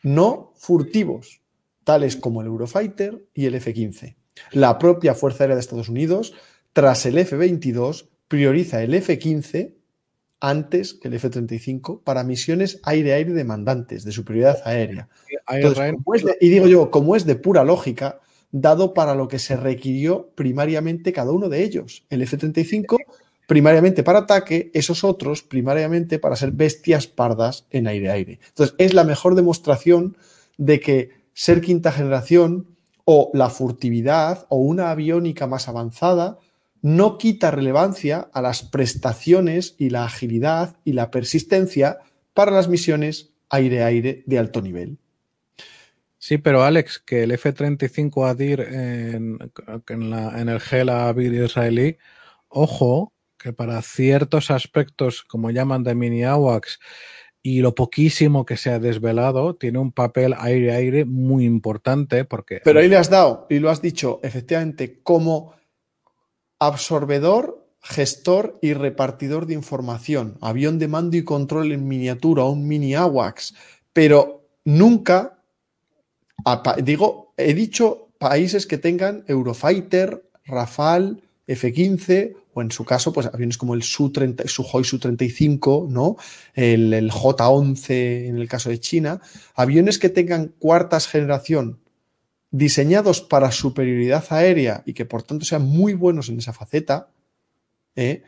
no 0.04 0.54
furtivos, 0.56 1.42
tales 1.84 2.16
como 2.16 2.42
el 2.42 2.48
Eurofighter 2.48 3.26
y 3.34 3.46
el 3.46 3.56
F-15. 3.56 4.16
La 4.52 4.78
propia 4.78 5.14
Fuerza 5.14 5.44
Aérea 5.44 5.56
de 5.56 5.62
Estados 5.62 5.90
Unidos, 5.90 6.34
tras 6.74 7.06
el 7.06 7.18
F-22, 7.18 8.08
prioriza 8.28 8.84
el 8.84 8.94
F-15 8.94 9.76
antes 10.42 10.96
que 10.96 11.08
el 11.08 11.14
F-35 11.14 12.02
para 12.04 12.24
misiones 12.24 12.80
aire-aire 12.84 13.32
demandantes 13.32 14.04
de 14.04 14.12
superioridad 14.12 14.62
aérea. 14.66 15.08
y 16.42 16.50
digo 16.50 16.68
yo, 16.68 16.92
como 16.92 17.16
es 17.16 17.26
de 17.26 17.36
pura 17.36 17.64
lógica, 17.64 18.20
dado 18.52 18.94
para 18.94 19.16
lo 19.16 19.28
que 19.28 19.40
se 19.40 19.56
requirió 19.56 20.32
primariamente 20.36 21.14
cada 21.14 21.32
uno 21.32 21.48
de 21.48 21.64
ellos. 21.64 22.04
El 22.10 22.24
F-35 22.24 22.98
primariamente 23.48 24.02
para 24.04 24.20
ataque, 24.20 24.72
esos 24.74 25.04
otros 25.04 25.44
primariamente 25.44 26.20
para 26.20 26.38
ser 26.38 26.52
bestias 26.52 27.08
pardas 27.08 27.66
en 27.70 27.86
aire-aire. 27.86 28.40
Entonces, 28.48 28.76
es 28.78 28.94
la 28.94 29.04
mejor 29.04 29.36
demostración 29.36 30.16
de 30.58 30.80
que 30.80 31.10
ser 31.34 31.60
quinta 31.60 31.92
generación 31.92 32.68
o 33.04 33.30
la 33.34 33.50
furtividad 33.50 34.46
o 34.48 34.58
una 34.58 34.92
aviónica 34.92 35.48
más 35.48 35.68
avanzada 35.68 36.38
no 36.82 37.18
quita 37.18 37.52
relevancia 37.52 38.30
a 38.34 38.42
las 38.42 38.64
prestaciones 38.64 39.76
y 39.78 39.90
la 39.90 40.06
agilidad 40.06 40.78
y 40.84 40.94
la 40.94 41.12
persistencia 41.12 42.00
para 42.34 42.52
las 42.52 42.68
misiones 42.68 43.32
aire-aire 43.50 44.24
de 44.26 44.40
alto 44.40 44.62
nivel. 44.62 44.98
Sí, 46.18 46.38
pero 46.38 46.64
Alex, 46.64 47.00
que 47.00 47.24
el 47.24 47.32
F-35 47.32 48.30
ADIR 48.30 48.62
en, 48.62 49.40
en, 49.90 50.14
en 50.14 50.50
el 50.50 50.60
GELA 50.60 51.16
israelí, 51.18 51.98
ojo, 52.48 53.12
que 53.38 53.54
para 53.54 53.82
ciertos 53.82 54.52
aspectos, 54.52 55.24
como 55.24 55.50
llaman 55.50 55.84
de 55.84 55.96
mini 55.96 56.24
AWACS, 56.24 56.80
y 57.44 57.62
lo 57.62 57.74
poquísimo 57.74 58.46
que 58.46 58.56
se 58.56 58.70
ha 58.70 58.78
desvelado, 58.78 59.56
tiene 59.56 59.80
un 59.80 59.92
papel 59.92 60.36
aire-aire 60.38 61.06
muy 61.06 61.46
importante 61.46 62.24
porque... 62.24 62.62
Pero 62.64 62.80
ahí 62.80 62.88
le 62.88 62.98
has 62.98 63.10
dado, 63.10 63.48
y 63.50 63.58
lo 63.58 63.72
has 63.72 63.82
dicho, 63.82 64.20
efectivamente, 64.22 65.02
como 65.02 65.56
absorbedor, 66.62 67.68
gestor 67.82 68.60
y 68.62 68.74
repartidor 68.74 69.48
de 69.48 69.56
información, 69.56 70.38
avión 70.42 70.78
de 70.78 70.88
mando 70.88 71.18
y 71.18 71.24
control 71.24 71.72
en 71.72 71.88
miniatura, 71.88 72.44
un 72.44 72.68
mini 72.68 72.94
AWACS, 72.94 73.56
pero 73.92 74.48
nunca, 74.64 75.40
digo, 76.84 77.34
he 77.36 77.56
dicho 77.56 78.10
países 78.20 78.68
que 78.68 78.78
tengan 78.78 79.24
Eurofighter, 79.28 80.24
Rafale, 80.46 81.18
F-15 81.48 82.36
o 82.54 82.62
en 82.62 82.70
su 82.70 82.86
caso, 82.86 83.12
pues 83.12 83.26
aviones 83.26 83.58
como 83.58 83.74
el 83.74 83.82
Su-30, 83.82 84.48
Suhoi 84.48 84.84
Su-35, 84.84 85.90
¿no? 85.90 86.18
El, 86.54 86.94
el 86.94 87.10
J-11 87.10 88.28
en 88.28 88.38
el 88.38 88.48
caso 88.48 88.70
de 88.70 88.80
China, 88.80 89.20
aviones 89.56 89.98
que 89.98 90.10
tengan 90.10 90.50
cuartas 90.60 91.08
generación 91.08 91.81
diseñados 92.52 93.22
para 93.22 93.52
superioridad 93.52 94.26
aérea 94.30 94.84
y 94.86 94.94
que 94.94 95.06
por 95.06 95.24
tanto 95.24 95.46
sean 95.46 95.66
muy 95.66 95.94
buenos 95.94 96.30
en 96.30 96.38
esa 96.38 96.54
faceta, 96.54 97.10
¿eh? 97.96 98.24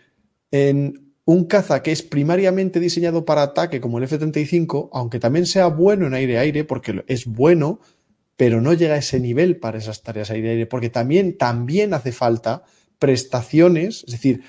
en 0.49 1.13
un 1.25 1.45
caza 1.45 1.83
que 1.83 1.91
es 1.91 2.01
primariamente 2.01 2.79
diseñado 2.79 3.25
para 3.25 3.43
ataque 3.43 3.79
como 3.79 3.97
el 3.97 4.05
F-35, 4.05 4.89
aunque 4.93 5.19
también 5.19 5.45
sea 5.45 5.67
bueno 5.67 6.07
en 6.07 6.13
aire-aire, 6.13 6.63
porque 6.63 7.03
es 7.07 7.25
bueno, 7.25 7.79
pero 8.35 8.61
no 8.61 8.73
llega 8.73 8.95
a 8.95 8.97
ese 8.97 9.19
nivel 9.19 9.57
para 9.57 9.77
esas 9.77 10.03
tareas 10.03 10.31
aire-aire, 10.31 10.65
porque 10.65 10.89
también, 10.89 11.37
también 11.37 11.93
hace 11.93 12.11
falta 12.11 12.63
prestaciones, 12.99 14.03
es 14.07 14.13
decir, 14.13 14.43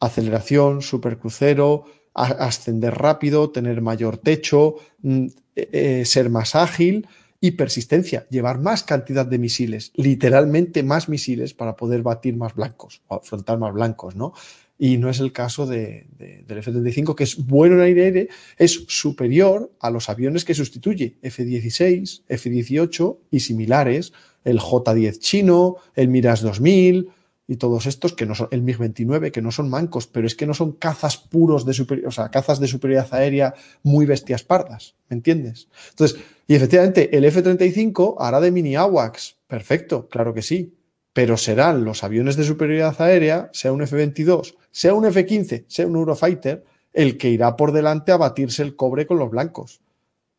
aceleración, 0.00 0.82
supercrucero, 0.82 1.84
ascender 2.14 2.94
rápido, 2.94 3.50
tener 3.50 3.80
mayor 3.80 4.18
techo, 4.18 4.76
mm, 5.02 5.26
eh, 5.56 5.68
eh, 5.72 6.04
ser 6.04 6.28
más 6.28 6.54
ágil 6.54 7.06
y 7.44 7.50
persistencia, 7.50 8.24
llevar 8.30 8.60
más 8.60 8.84
cantidad 8.84 9.26
de 9.26 9.36
misiles, 9.36 9.90
literalmente 9.96 10.84
más 10.84 11.08
misiles 11.08 11.54
para 11.54 11.74
poder 11.74 12.02
batir 12.02 12.36
más 12.36 12.54
blancos 12.54 13.02
o 13.08 13.16
afrontar 13.16 13.58
más 13.58 13.74
blancos, 13.74 14.14
¿no? 14.14 14.32
Y 14.78 14.96
no 14.96 15.10
es 15.10 15.18
el 15.18 15.32
caso 15.32 15.66
de, 15.66 16.06
del 16.18 16.58
F-35, 16.58 17.16
que 17.16 17.24
es 17.24 17.44
bueno 17.44 17.74
en 17.74 17.82
aire-aire, 17.82 18.28
es 18.58 18.84
superior 18.86 19.72
a 19.80 19.90
los 19.90 20.08
aviones 20.08 20.44
que 20.44 20.54
sustituye, 20.54 21.16
F-16, 21.20 22.22
F-18 22.28 23.18
y 23.32 23.40
similares, 23.40 24.12
el 24.44 24.60
J-10 24.60 25.18
chino, 25.18 25.76
el 25.96 26.08
Mirage 26.08 26.44
2000, 26.44 27.10
y 27.46 27.56
todos 27.56 27.86
estos 27.86 28.12
que 28.12 28.26
no 28.26 28.34
son 28.34 28.48
el 28.50 28.62
MiG-29, 28.62 29.30
que 29.30 29.42
no 29.42 29.50
son 29.50 29.68
mancos, 29.68 30.06
pero 30.06 30.26
es 30.26 30.34
que 30.34 30.46
no 30.46 30.54
son 30.54 30.72
cazas 30.72 31.16
puros 31.16 31.64
de 31.64 31.74
superioridad, 31.74 32.08
o 32.08 32.12
sea, 32.12 32.30
cazas 32.30 32.60
de 32.60 32.68
superioridad 32.68 33.12
aérea 33.12 33.54
muy 33.82 34.06
bestias 34.06 34.44
pardas, 34.44 34.94
¿me 35.08 35.16
entiendes? 35.16 35.68
Entonces, 35.90 36.20
y 36.46 36.54
efectivamente, 36.54 37.16
el 37.16 37.24
F-35 37.24 38.16
hará 38.18 38.40
de 38.40 38.52
mini 38.52 38.76
AWACS, 38.76 39.38
perfecto, 39.46 40.08
claro 40.08 40.32
que 40.34 40.42
sí, 40.42 40.74
pero 41.12 41.36
serán 41.36 41.84
los 41.84 42.04
aviones 42.04 42.36
de 42.36 42.44
superioridad 42.44 43.00
aérea, 43.00 43.50
sea 43.52 43.72
un 43.72 43.82
F-22, 43.82 44.54
sea 44.70 44.94
un 44.94 45.04
F-15, 45.06 45.64
sea 45.66 45.86
un 45.86 45.96
Eurofighter, 45.96 46.64
el 46.92 47.18
que 47.18 47.30
irá 47.30 47.56
por 47.56 47.72
delante 47.72 48.12
a 48.12 48.16
batirse 48.16 48.62
el 48.62 48.76
cobre 48.76 49.06
con 49.06 49.18
los 49.18 49.30
blancos. 49.30 49.80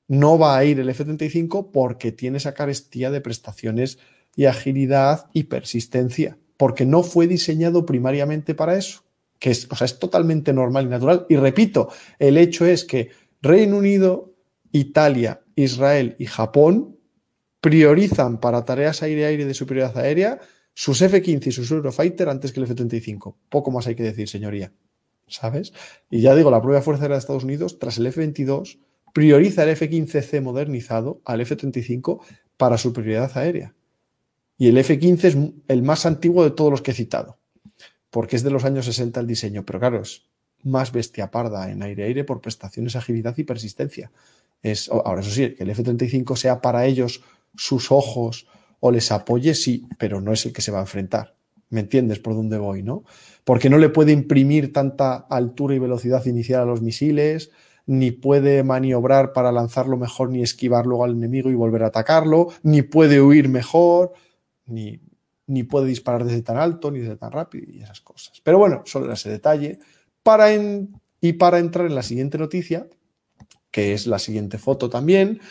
No 0.08 0.38
va 0.38 0.58
a 0.58 0.66
ir 0.66 0.80
el 0.80 0.90
F-35 0.90 1.72
porque 1.72 2.12
tiene 2.12 2.38
esa 2.38 2.54
carestía 2.54 3.12
de 3.12 3.22
prestaciones 3.22 4.00
y 4.36 4.46
agilidad 4.46 5.28
y 5.34 5.44
persistencia 5.44 6.38
porque 6.58 6.86
no 6.86 7.04
fue 7.04 7.28
diseñado 7.28 7.86
primariamente 7.86 8.56
para 8.56 8.78
eso, 8.78 9.04
que 9.40 9.52
es, 9.52 9.68
o 9.70 9.76
sea, 9.76 9.86
es 9.86 10.00
totalmente 10.00 10.54
normal 10.54 10.86
y 10.86 10.90
natural. 10.90 11.26
Y 11.30 11.36
repito, 11.36 11.90
el 12.20 12.38
hecho 12.38 12.66
es 12.66 12.86
que 12.86 13.10
Reino 13.42 13.78
Unido, 13.78 14.34
Italia, 14.72 15.42
Israel 15.56 16.16
y 16.20 16.26
Japón 16.26 16.98
priorizan 17.62 18.40
para 18.40 18.66
tareas 18.66 19.04
aire-aire 19.04 19.46
de 19.46 19.54
superioridad 19.54 19.98
aérea 19.98 20.40
sus 20.74 21.02
F-15 21.02 21.48
y 21.48 21.52
sus 21.52 21.72
Eurofighter 21.72 22.30
antes 22.30 22.52
que 22.52 22.60
el 22.60 22.66
F-35. 22.66 23.36
Poco 23.50 23.72
más 23.72 23.88
hay 23.88 23.96
que 23.96 24.04
decir, 24.04 24.28
señoría. 24.28 24.72
¿Sabes? 25.28 25.74
Y 26.10 26.22
ya 26.22 26.36
digo, 26.36 26.52
la 26.52 26.62
propia 26.62 26.82
Fuerza 26.82 27.04
Aérea 27.04 27.16
de 27.16 27.20
Estados 27.20 27.44
Unidos, 27.44 27.80
tras 27.80 27.98
el 27.98 28.08
F-22, 28.08 28.80
prioriza 29.14 29.64
el 29.64 29.70
F-15C 29.70 30.42
modernizado 30.42 31.22
al 31.26 31.42
F-35 31.42 32.22
para 32.58 32.78
superioridad 32.78 33.32
aérea. 33.38 33.74
Y 34.58 34.68
el 34.68 34.78
F-15 34.78 35.24
es 35.24 35.38
el 35.68 35.84
más 35.84 36.06
antiguo 36.06 36.44
de 36.44 36.52
todos 36.52 36.72
los 36.72 36.82
que 36.82 36.92
he 36.92 36.94
citado, 36.94 37.38
porque 38.10 38.36
es 38.36 38.44
de 38.44 38.52
los 38.52 38.66
años 38.66 38.86
60 38.86 39.20
el 39.20 39.28
diseño, 39.28 39.66
pero 39.66 39.80
claro, 39.80 40.02
es 40.02 40.24
más 40.64 40.92
bestia 40.92 41.32
parda 41.32 41.70
en 41.72 41.84
aire-aire 41.84 42.24
por 42.24 42.42
prestaciones, 42.42 42.96
agilidad 42.96 43.38
y 43.38 43.44
persistencia. 43.44 44.12
Es, 44.62 44.90
ahora, 44.90 45.22
eso 45.22 45.32
sí, 45.32 45.56
que 45.56 45.64
el 45.64 45.70
F-35 45.72 46.36
sea 46.38 46.62
para 46.62 46.86
ellos 46.86 47.22
sus 47.56 47.92
ojos 47.92 48.48
o 48.80 48.92
les 48.92 49.12
apoye, 49.12 49.54
sí, 49.56 49.88
pero 49.98 50.22
no 50.22 50.32
es 50.32 50.46
el 50.46 50.54
que 50.54 50.62
se 50.62 50.72
va 50.72 50.80
a 50.80 50.82
enfrentar. 50.82 51.36
¿Me 51.70 51.82
entiendes 51.82 52.20
por 52.20 52.36
dónde 52.36 52.58
voy, 52.58 52.84
no? 52.84 53.04
Porque 53.44 53.70
no 53.70 53.78
le 53.78 53.90
puede 53.90 54.12
imprimir 54.12 54.72
tanta 54.72 55.16
altura 55.16 55.76
y 55.76 55.80
velocidad 55.80 56.26
inicial 56.26 56.62
a 56.62 56.66
los 56.66 56.82
misiles, 56.82 57.52
ni 57.86 58.12
puede 58.12 58.64
maniobrar 58.64 59.34
para 59.34 59.52
lanzarlo 59.52 59.98
mejor, 59.98 60.30
ni 60.30 60.42
esquivar 60.42 60.86
luego 60.86 61.04
al 61.04 61.12
enemigo 61.12 61.50
y 61.50 61.56
volver 61.56 61.84
a 61.84 61.88
atacarlo, 61.88 62.50
ni 62.62 62.82
puede 62.82 63.22
huir 63.22 63.50
mejor 63.50 64.14
ni, 64.66 65.00
ni 65.48 65.64
puede 65.64 65.88
disparar 65.88 66.24
desde 66.24 66.42
tan 66.42 66.58
alto 66.58 66.92
ni 66.92 67.00
desde 67.00 67.18
tan 67.18 67.32
rápido 67.32 67.72
y 67.72 67.82
esas 67.82 68.02
cosas. 68.02 68.42
Pero 68.44 68.58
bueno, 68.58 68.84
solo 68.86 69.12
ese 69.12 69.30
detalle. 69.30 69.80
Para 70.22 70.50
y 71.20 71.34
para 71.34 71.60
entrar 71.60 71.86
en 71.86 71.96
la 71.96 72.04
siguiente 72.04 72.38
noticia, 72.38 72.88
que 73.72 73.94
es 73.94 74.08
la 74.08 74.20
siguiente 74.20 74.58
foto 74.58 74.90
también, 74.90 75.42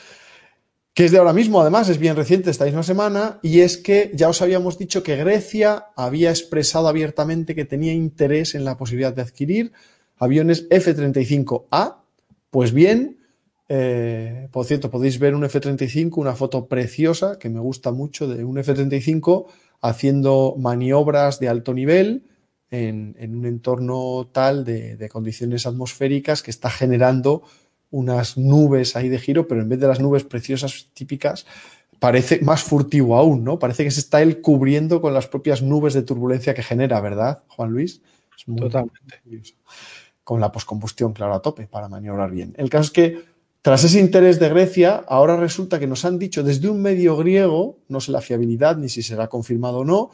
que 0.94 1.07
es 1.07 1.10
de 1.10 1.18
ahora 1.18 1.32
mismo, 1.32 1.60
además, 1.60 1.89
es 1.89 1.99
bien 1.99 2.16
reciente 2.16 2.50
esta 2.50 2.66
misma 2.66 2.82
semana, 2.82 3.39
y 3.42 3.60
es 3.60 3.78
que 3.78 4.10
ya 4.15 4.28
os 4.28 4.42
habíamos 4.42 4.76
dicho 4.76 5.02
que 5.02 5.16
Grecia 5.16 5.86
había 5.97 6.28
expresado 6.31 6.89
abiertamente 6.89 7.55
que 7.55 7.65
tenía 7.65 7.94
interés 7.94 8.55
en 8.55 8.65
la 8.65 8.76
posibilidad 8.76 9.15
de 9.15 9.23
adquirir 9.23 9.73
aviones 10.18 10.66
F-35A. 10.68 11.97
Pues 12.50 12.73
bien, 12.73 13.22
eh, 13.75 14.49
por 14.52 14.67
cierto, 14.67 14.91
podéis 14.91 15.18
ver 15.18 15.34
un 15.34 15.44
F-35, 15.44 16.18
una 16.18 16.34
foto 16.34 16.67
preciosa 16.67 17.39
que 17.39 17.49
me 17.49 17.59
gusta 17.59 17.91
mucho 17.91 18.28
de 18.28 18.44
un 18.44 18.59
F-35 18.59 19.47
haciendo 19.81 20.57
maniobras 20.59 21.41
de 21.41 21.49
alto 21.49 21.73
nivel 21.73 22.26
en, 22.70 23.17
un 23.18 23.47
entorno 23.47 24.28
tal 24.31 24.67
de, 24.67 25.09
condiciones 25.10 25.65
atmosféricas 25.65 26.42
que 26.42 26.51
está 26.51 26.68
generando 26.68 27.44
unas 27.91 28.36
nubes 28.36 28.94
ahí 28.94 29.09
de 29.09 29.18
giro, 29.18 29.49
pero 29.49 29.62
en 29.62 29.70
vez 29.70 29.81
de 29.81 29.89
las 29.89 30.01
nubes 30.01 30.25
preciosas 30.25 30.91
típicas, 30.92 31.47
parece 31.99 32.41
más 32.42 32.62
furtivo 32.62 33.17
aún, 33.17 33.42
¿no? 33.42 33.59
Parece 33.59 33.84
que 33.84 33.91
se 33.91 34.01
está 34.01 34.20
él 34.20 34.42
cubriendo 34.42 35.01
con 35.01 35.15
las 35.15 35.28
propias 35.28 35.62
nubes 35.62 35.94
de 35.94 36.02
turbulencia 36.02 36.52
que 36.52 36.62
genera, 36.62 37.01
¿verdad, 37.01 37.42
Juan 37.49 37.70
Luis? 37.70 38.02
Totalmente. 38.55 39.23
Con 40.25 40.41
la 40.41 40.52
poscombustión, 40.52 41.15
claro, 41.15 41.33
a 41.33 41.41
tope 41.41 41.67
para 41.67 41.89
maniobrar 41.89 42.31
bien. 42.31 42.52
El 42.59 42.68
caso 42.68 42.84
es 42.84 42.91
que 42.91 43.31
tras 43.62 43.84
ese 43.84 44.00
interés 44.00 44.41
de 44.41 44.49
Grecia, 44.49 45.05
ahora 45.07 45.36
resulta 45.36 45.78
que 45.78 45.86
nos 45.86 46.05
han 46.05 46.18
dicho 46.18 46.42
desde 46.42 46.68
un 46.68 46.82
medio 46.82 47.16
griego, 47.16 47.78
no 47.89 48.00
sé 48.00 48.10
la 48.10 48.20
fiabilidad 48.20 48.76
ni 48.76 48.89
si 48.89 49.02
será 49.02 49.28
confirmado 49.28 49.78
o 49.78 49.84
no, 49.84 50.10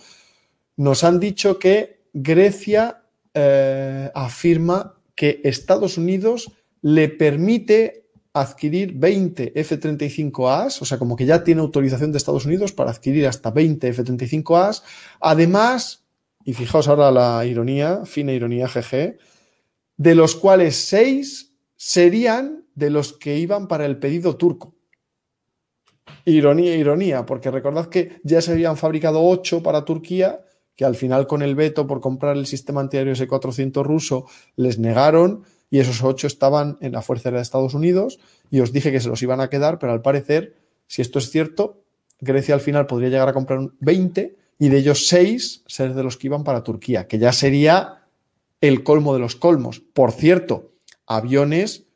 nos 0.76 1.02
han 1.02 1.18
dicho 1.18 1.58
que 1.58 2.04
Grecia 2.12 3.02
eh, 3.32 4.10
afirma 4.14 4.94
que 5.14 5.40
Estados 5.44 5.96
Unidos 5.96 6.52
le 6.82 7.08
permite 7.08 8.10
adquirir 8.34 8.92
20 8.94 9.52
F-35As, 9.54 10.82
o 10.82 10.84
sea, 10.84 10.98
como 10.98 11.16
que 11.16 11.26
ya 11.26 11.42
tiene 11.42 11.62
autorización 11.62 12.12
de 12.12 12.18
Estados 12.18 12.46
Unidos 12.46 12.72
para 12.72 12.90
adquirir 12.90 13.26
hasta 13.26 13.50
20 13.50 13.88
F-35As. 13.88 14.82
Además, 15.20 16.04
y 16.44 16.52
fijaos 16.52 16.86
ahora 16.86 17.10
la 17.10 17.44
ironía, 17.44 18.04
fina 18.04 18.32
ironía 18.32 18.68
GG, 18.68 19.18
de 19.96 20.14
los 20.14 20.36
cuales 20.36 20.76
6 20.76 21.54
serían 21.76 22.64
de 22.78 22.90
los 22.90 23.12
que 23.12 23.38
iban 23.38 23.66
para 23.66 23.86
el 23.86 23.98
pedido 23.98 24.36
turco. 24.36 24.74
Ironía, 26.24 26.76
ironía, 26.76 27.26
porque 27.26 27.50
recordad 27.50 27.88
que 27.88 28.20
ya 28.22 28.40
se 28.40 28.52
habían 28.52 28.76
fabricado 28.76 29.22
ocho 29.22 29.62
para 29.62 29.84
Turquía, 29.84 30.44
que 30.76 30.84
al 30.84 30.94
final 30.94 31.26
con 31.26 31.42
el 31.42 31.56
veto 31.56 31.86
por 31.86 32.00
comprar 32.00 32.36
el 32.36 32.46
sistema 32.46 32.80
antiaéreo 32.80 33.14
S-400 33.14 33.82
ruso 33.82 34.26
les 34.54 34.78
negaron 34.78 35.42
y 35.70 35.80
esos 35.80 36.02
ocho 36.02 36.28
estaban 36.28 36.78
en 36.80 36.92
la 36.92 37.02
Fuerza 37.02 37.28
Aérea 37.28 37.40
de 37.40 37.42
Estados 37.42 37.74
Unidos 37.74 38.20
y 38.50 38.60
os 38.60 38.72
dije 38.72 38.92
que 38.92 39.00
se 39.00 39.08
los 39.08 39.20
iban 39.22 39.40
a 39.40 39.50
quedar, 39.50 39.78
pero 39.78 39.92
al 39.92 40.00
parecer, 40.00 40.54
si 40.86 41.02
esto 41.02 41.18
es 41.18 41.30
cierto, 41.30 41.82
Grecia 42.20 42.54
al 42.54 42.60
final 42.60 42.86
podría 42.86 43.10
llegar 43.10 43.28
a 43.28 43.32
comprar 43.32 43.70
20 43.80 44.36
y 44.60 44.68
de 44.68 44.78
ellos 44.78 45.08
6 45.08 45.64
ser 45.66 45.94
de 45.94 46.02
los 46.04 46.16
que 46.16 46.28
iban 46.28 46.44
para 46.44 46.62
Turquía, 46.62 47.08
que 47.08 47.18
ya 47.18 47.32
sería 47.32 48.06
el 48.60 48.84
colmo 48.84 49.14
de 49.14 49.20
los 49.20 49.34
colmos. 49.34 49.80
Por 49.80 50.12
cierto, 50.12 50.72
aviones 51.06 51.87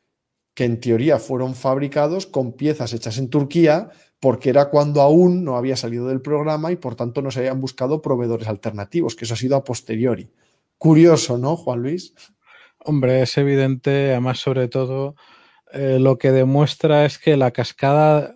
que 0.53 0.65
en 0.65 0.79
teoría 0.79 1.19
fueron 1.19 1.55
fabricados 1.55 2.27
con 2.27 2.53
piezas 2.53 2.93
hechas 2.93 3.17
en 3.17 3.29
Turquía, 3.29 3.89
porque 4.19 4.49
era 4.49 4.69
cuando 4.69 5.01
aún 5.01 5.43
no 5.43 5.57
había 5.57 5.75
salido 5.75 6.07
del 6.07 6.21
programa 6.21 6.71
y 6.71 6.75
por 6.75 6.95
tanto 6.95 7.21
no 7.21 7.31
se 7.31 7.39
habían 7.39 7.59
buscado 7.59 8.01
proveedores 8.01 8.47
alternativos, 8.47 9.15
que 9.15 9.25
eso 9.25 9.33
ha 9.33 9.37
sido 9.37 9.55
a 9.55 9.63
posteriori. 9.63 10.31
Curioso, 10.77 11.37
¿no, 11.37 11.55
Juan 11.55 11.81
Luis? 11.81 12.13
Hombre, 12.79 13.21
es 13.21 13.37
evidente, 13.37 14.11
además 14.11 14.39
sobre 14.39 14.67
todo 14.67 15.15
eh, 15.71 15.97
lo 15.99 16.17
que 16.17 16.31
demuestra 16.31 17.05
es 17.05 17.17
que 17.17 17.35
la 17.35 17.51
cascada, 17.51 18.35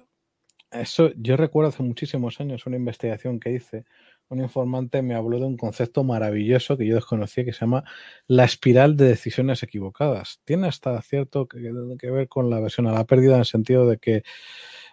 eso 0.71 1.11
yo 1.15 1.37
recuerdo 1.37 1.69
hace 1.69 1.83
muchísimos 1.83 2.39
años 2.39 2.65
una 2.65 2.77
investigación 2.77 3.39
que 3.39 3.51
hice 3.51 3.85
un 4.29 4.41
informante 4.41 5.01
me 5.01 5.15
habló 5.15 5.39
de 5.39 5.45
un 5.45 5.57
concepto 5.57 6.03
maravilloso 6.03 6.77
que 6.77 6.85
yo 6.85 6.95
desconocía 6.95 7.45
que 7.45 7.53
se 7.53 7.61
llama 7.61 7.83
la 8.27 8.43
espiral 8.43 8.97
de 8.97 9.05
decisiones 9.05 9.63
equivocadas. 9.63 10.41
Tiene 10.43 10.67
hasta 10.67 11.01
cierto 11.01 11.47
que, 11.47 11.71
que 11.99 12.11
ver 12.11 12.27
con 12.27 12.49
la 12.49 12.59
versión 12.59 12.87
a 12.87 12.91
la 12.91 13.05
pérdida 13.05 13.35
en 13.35 13.39
el 13.39 13.45
sentido 13.45 13.87
de 13.87 13.97
que 13.97 14.23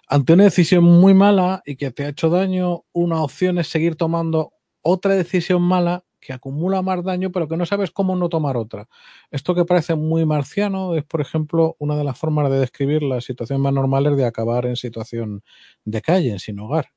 ante 0.06 0.34
una 0.34 0.44
decisión 0.44 0.84
muy 0.84 1.14
mala 1.14 1.62
y 1.64 1.76
que 1.76 1.90
te 1.90 2.04
ha 2.04 2.08
hecho 2.08 2.30
daño, 2.30 2.84
una 2.92 3.22
opción 3.22 3.58
es 3.58 3.68
seguir 3.68 3.96
tomando 3.96 4.52
otra 4.82 5.14
decisión 5.14 5.62
mala 5.62 6.04
que 6.20 6.32
acumula 6.32 6.82
más 6.82 7.04
daño, 7.04 7.30
pero 7.32 7.48
que 7.48 7.56
no 7.56 7.66
sabes 7.66 7.90
cómo 7.90 8.16
no 8.16 8.28
tomar 8.28 8.56
otra. 8.56 8.88
Esto 9.30 9.54
que 9.54 9.64
parece 9.64 9.94
muy 9.94 10.24
marciano 10.24 10.94
es, 10.94 11.04
por 11.04 11.20
ejemplo, 11.20 11.76
una 11.78 11.96
de 11.96 12.04
las 12.04 12.18
formas 12.18 12.50
de 12.50 12.58
describir 12.60 13.02
la 13.02 13.20
situación 13.20 13.60
más 13.60 13.72
normales 13.74 14.16
de 14.16 14.24
acabar 14.24 14.64
en 14.66 14.76
situación 14.76 15.42
de 15.84 16.00
calle, 16.00 16.30
en 16.30 16.38
sin 16.38 16.58
hogar. 16.60 16.88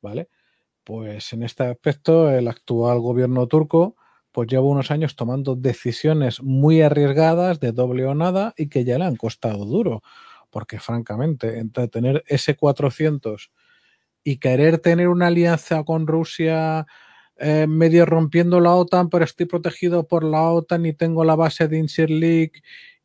¿Vale? 0.00 0.28
Pues 0.86 1.32
en 1.32 1.44
este 1.44 1.62
aspecto, 1.64 2.28
el 2.30 2.48
actual 2.48 2.98
gobierno 3.00 3.46
turco 3.46 3.96
pues 4.32 4.48
lleva 4.48 4.64
unos 4.64 4.90
años 4.90 5.14
tomando 5.14 5.54
decisiones 5.54 6.42
muy 6.42 6.80
arriesgadas 6.80 7.60
de 7.60 7.70
doble 7.72 8.06
o 8.06 8.14
nada 8.14 8.54
y 8.56 8.68
que 8.68 8.82
ya 8.84 8.98
le 8.98 9.04
han 9.04 9.16
costado 9.16 9.64
duro. 9.66 10.02
Porque 10.50 10.80
francamente, 10.80 11.58
entre 11.58 11.86
tener 11.88 12.24
S-400 12.26 13.50
y 14.24 14.38
querer 14.38 14.78
tener 14.78 15.08
una 15.08 15.28
alianza 15.28 15.84
con 15.84 16.06
Rusia 16.06 16.86
eh, 17.38 17.66
medio 17.68 18.06
rompiendo 18.06 18.60
la 18.60 18.74
OTAN, 18.76 19.10
pero 19.10 19.24
estoy 19.24 19.46
protegido 19.46 20.06
por 20.08 20.24
la 20.24 20.42
OTAN 20.50 20.86
y 20.86 20.94
tengo 20.94 21.24
la 21.24 21.36
base 21.36 21.68
de 21.68 21.78
Incirlik 21.78 22.62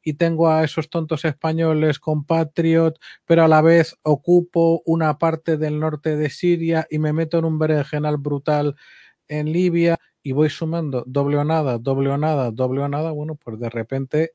y 0.07 0.13
tengo 0.13 0.47
a 0.47 0.63
esos 0.63 0.89
tontos 0.89 1.25
españoles 1.25 1.99
con 1.99 2.23
Patriot, 2.23 2.97
pero 3.25 3.43
a 3.43 3.49
la 3.49 3.61
vez 3.61 3.97
ocupo 4.03 4.81
una 4.85 5.17
parte 5.17 5.57
del 5.57 5.81
norte 5.81 6.15
de 6.15 6.29
Siria 6.29 6.87
y 6.89 6.97
me 6.97 7.11
meto 7.11 7.37
en 7.37 7.43
un 7.43 7.59
berenjenal 7.59 8.15
brutal 8.15 8.77
en 9.27 9.51
Libia 9.51 9.97
y 10.23 10.31
voy 10.31 10.49
sumando 10.49 11.03
doble 11.07 11.35
o 11.35 11.43
nada, 11.43 11.77
doble 11.77 12.09
o 12.09 12.17
nada, 12.17 12.51
doble 12.51 12.83
o 12.83 12.87
nada, 12.87 13.11
bueno, 13.11 13.35
pues 13.35 13.59
de 13.59 13.69
repente, 13.69 14.31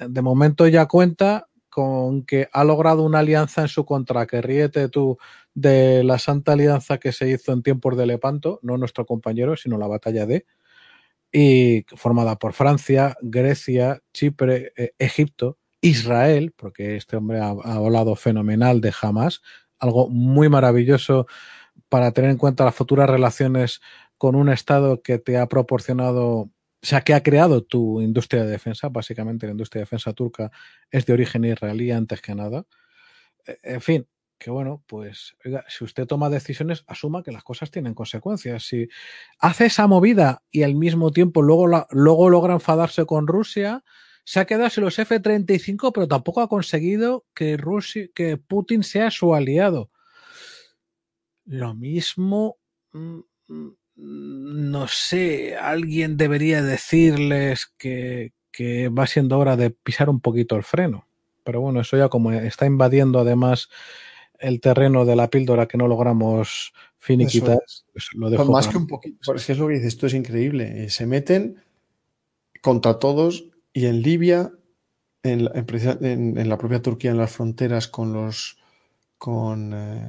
eh, 0.00 0.06
de 0.08 0.22
momento 0.22 0.66
ya 0.68 0.86
cuenta 0.86 1.48
con 1.68 2.24
que 2.24 2.48
ha 2.50 2.64
logrado 2.64 3.02
una 3.02 3.18
alianza 3.18 3.60
en 3.60 3.68
su 3.68 3.84
contra, 3.84 4.26
que 4.26 4.40
ríete 4.40 4.88
tú 4.88 5.18
de 5.52 6.02
la 6.02 6.18
santa 6.18 6.52
alianza 6.52 6.96
que 6.96 7.12
se 7.12 7.28
hizo 7.28 7.52
en 7.52 7.62
tiempos 7.62 7.94
de 7.98 8.06
Lepanto, 8.06 8.58
no 8.62 8.78
nuestro 8.78 9.04
compañero, 9.04 9.54
sino 9.54 9.76
la 9.76 9.86
batalla 9.86 10.24
de, 10.24 10.46
y 11.36 11.84
formada 11.96 12.36
por 12.36 12.52
Francia, 12.52 13.16
Grecia, 13.20 14.00
Chipre, 14.12 14.72
eh, 14.76 14.92
Egipto, 15.00 15.58
Israel, 15.80 16.54
porque 16.56 16.94
este 16.94 17.16
hombre 17.16 17.40
ha, 17.40 17.48
ha 17.48 17.78
volado 17.80 18.14
fenomenal 18.14 18.80
de 18.80 18.92
jamás, 18.92 19.42
algo 19.80 20.08
muy 20.08 20.48
maravilloso 20.48 21.26
para 21.88 22.12
tener 22.12 22.30
en 22.30 22.36
cuenta 22.36 22.64
las 22.64 22.76
futuras 22.76 23.10
relaciones 23.10 23.80
con 24.16 24.36
un 24.36 24.48
Estado 24.48 25.02
que 25.02 25.18
te 25.18 25.36
ha 25.36 25.48
proporcionado 25.48 26.50
o 26.84 26.86
sea, 26.86 27.00
que 27.00 27.14
ha 27.14 27.22
creado 27.22 27.64
tu 27.64 28.02
industria 28.02 28.44
de 28.44 28.50
defensa, 28.50 28.90
básicamente 28.90 29.46
la 29.46 29.52
industria 29.52 29.80
de 29.80 29.84
defensa 29.84 30.12
turca 30.12 30.50
es 30.90 31.06
de 31.06 31.14
origen 31.14 31.42
israelí 31.46 31.90
antes 31.90 32.20
que 32.20 32.34
nada. 32.34 32.66
E, 33.46 33.58
en 33.62 33.80
fin, 33.80 34.06
que 34.38 34.50
bueno, 34.50 34.82
pues 34.86 35.36
oiga, 35.44 35.64
si 35.68 35.84
usted 35.84 36.06
toma 36.06 36.28
decisiones, 36.28 36.84
asuma 36.86 37.22
que 37.22 37.32
las 37.32 37.44
cosas 37.44 37.70
tienen 37.70 37.94
consecuencias. 37.94 38.64
Si 38.64 38.88
hace 39.38 39.66
esa 39.66 39.86
movida 39.86 40.42
y 40.50 40.62
al 40.62 40.74
mismo 40.74 41.12
tiempo 41.12 41.42
luego, 41.42 41.86
luego 41.90 42.30
logra 42.30 42.54
enfadarse 42.54 43.06
con 43.06 43.26
Rusia, 43.26 43.84
se 44.24 44.40
ha 44.40 44.46
quedado 44.46 44.70
sin 44.70 44.84
los 44.84 44.98
F-35, 44.98 45.92
pero 45.92 46.08
tampoco 46.08 46.40
ha 46.40 46.48
conseguido 46.48 47.26
que, 47.34 47.56
Rusia, 47.56 48.08
que 48.14 48.36
Putin 48.36 48.82
sea 48.82 49.10
su 49.10 49.34
aliado. 49.34 49.90
Lo 51.44 51.74
mismo 51.74 52.58
mm, 52.92 53.18
mm, 53.48 53.70
no 53.96 54.88
sé, 54.88 55.56
alguien 55.56 56.16
debería 56.16 56.62
decirles 56.62 57.72
que, 57.78 58.32
que, 58.50 58.88
va 58.88 59.06
siendo 59.06 59.38
hora 59.38 59.56
de 59.56 59.70
pisar 59.70 60.08
un 60.10 60.20
poquito 60.20 60.56
el 60.56 60.64
freno. 60.64 61.06
Pero 61.44 61.60
bueno, 61.60 61.80
eso 61.80 61.96
ya 61.96 62.08
como 62.08 62.32
está 62.32 62.66
invadiendo 62.66 63.20
además 63.20 63.68
el 64.44 64.60
terreno 64.60 65.04
de 65.04 65.16
la 65.16 65.28
píldora 65.28 65.66
que 65.66 65.78
no 65.78 65.88
logramos 65.88 66.72
finiquitar, 66.98 67.58
es. 67.64 67.84
pues 67.92 68.08
lo 68.14 68.30
dejo. 68.30 68.44
Pues 68.44 68.52
más 68.52 68.68
que 68.68 68.76
un 68.76 68.86
poquito, 68.86 69.34
es 69.34 69.58
lo 69.58 69.66
que 69.66 69.74
dices, 69.74 69.88
esto 69.88 70.06
es 70.06 70.14
increíble. 70.14 70.84
Eh, 70.84 70.90
se 70.90 71.06
meten 71.06 71.56
contra 72.60 72.98
todos 72.98 73.50
y 73.72 73.86
en 73.86 74.02
Libia, 74.02 74.52
en 75.22 75.44
la, 75.44 75.52
en, 75.54 76.38
en 76.38 76.48
la 76.48 76.58
propia 76.58 76.82
Turquía, 76.82 77.10
en 77.10 77.18
las 77.18 77.32
fronteras 77.32 77.88
con 77.88 78.12
los 78.12 78.58
con 79.18 79.72
eh, 79.74 80.08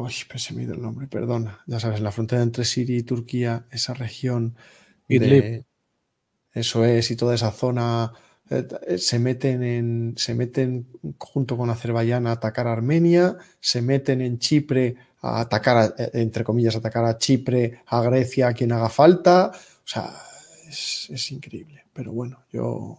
Uy, 0.00 0.14
pero 0.26 0.38
se 0.38 0.54
me 0.54 0.62
ha 0.62 0.64
ido 0.64 0.74
el 0.74 0.80
nombre, 0.80 1.06
perdona. 1.06 1.60
Ya 1.66 1.78
sabes, 1.78 1.98
en 1.98 2.04
la 2.04 2.12
frontera 2.12 2.42
entre 2.42 2.64
Siria 2.64 2.96
y 2.96 3.02
Turquía, 3.02 3.66
esa 3.70 3.92
región. 3.92 4.56
De, 5.08 5.66
eso 6.52 6.84
es, 6.86 7.10
y 7.10 7.16
toda 7.16 7.34
esa 7.34 7.50
zona 7.50 8.12
eh, 8.50 8.98
se 8.98 9.18
meten 9.18 9.62
en. 9.62 10.14
se 10.16 10.34
meten 10.34 10.86
junto 11.18 11.56
con 11.56 11.70
Azerbaiyán 11.70 12.26
a 12.26 12.32
atacar 12.32 12.66
a 12.66 12.72
Armenia, 12.72 13.36
se 13.60 13.80
meten 13.80 14.20
en 14.20 14.38
Chipre 14.38 14.96
a 15.22 15.40
atacar, 15.40 15.76
a, 15.76 15.86
eh, 15.96 16.10
entre 16.14 16.44
comillas, 16.44 16.76
atacar 16.76 17.04
a 17.04 17.16
Chipre, 17.18 17.82
a 17.86 18.02
Grecia, 18.02 18.48
a 18.48 18.54
quien 18.54 18.72
haga 18.72 18.88
falta. 18.88 19.52
O 19.54 19.88
sea, 19.88 20.12
es, 20.68 21.08
es 21.10 21.30
increíble. 21.32 21.84
Pero 21.92 22.12
bueno, 22.12 22.44
yo. 22.50 22.98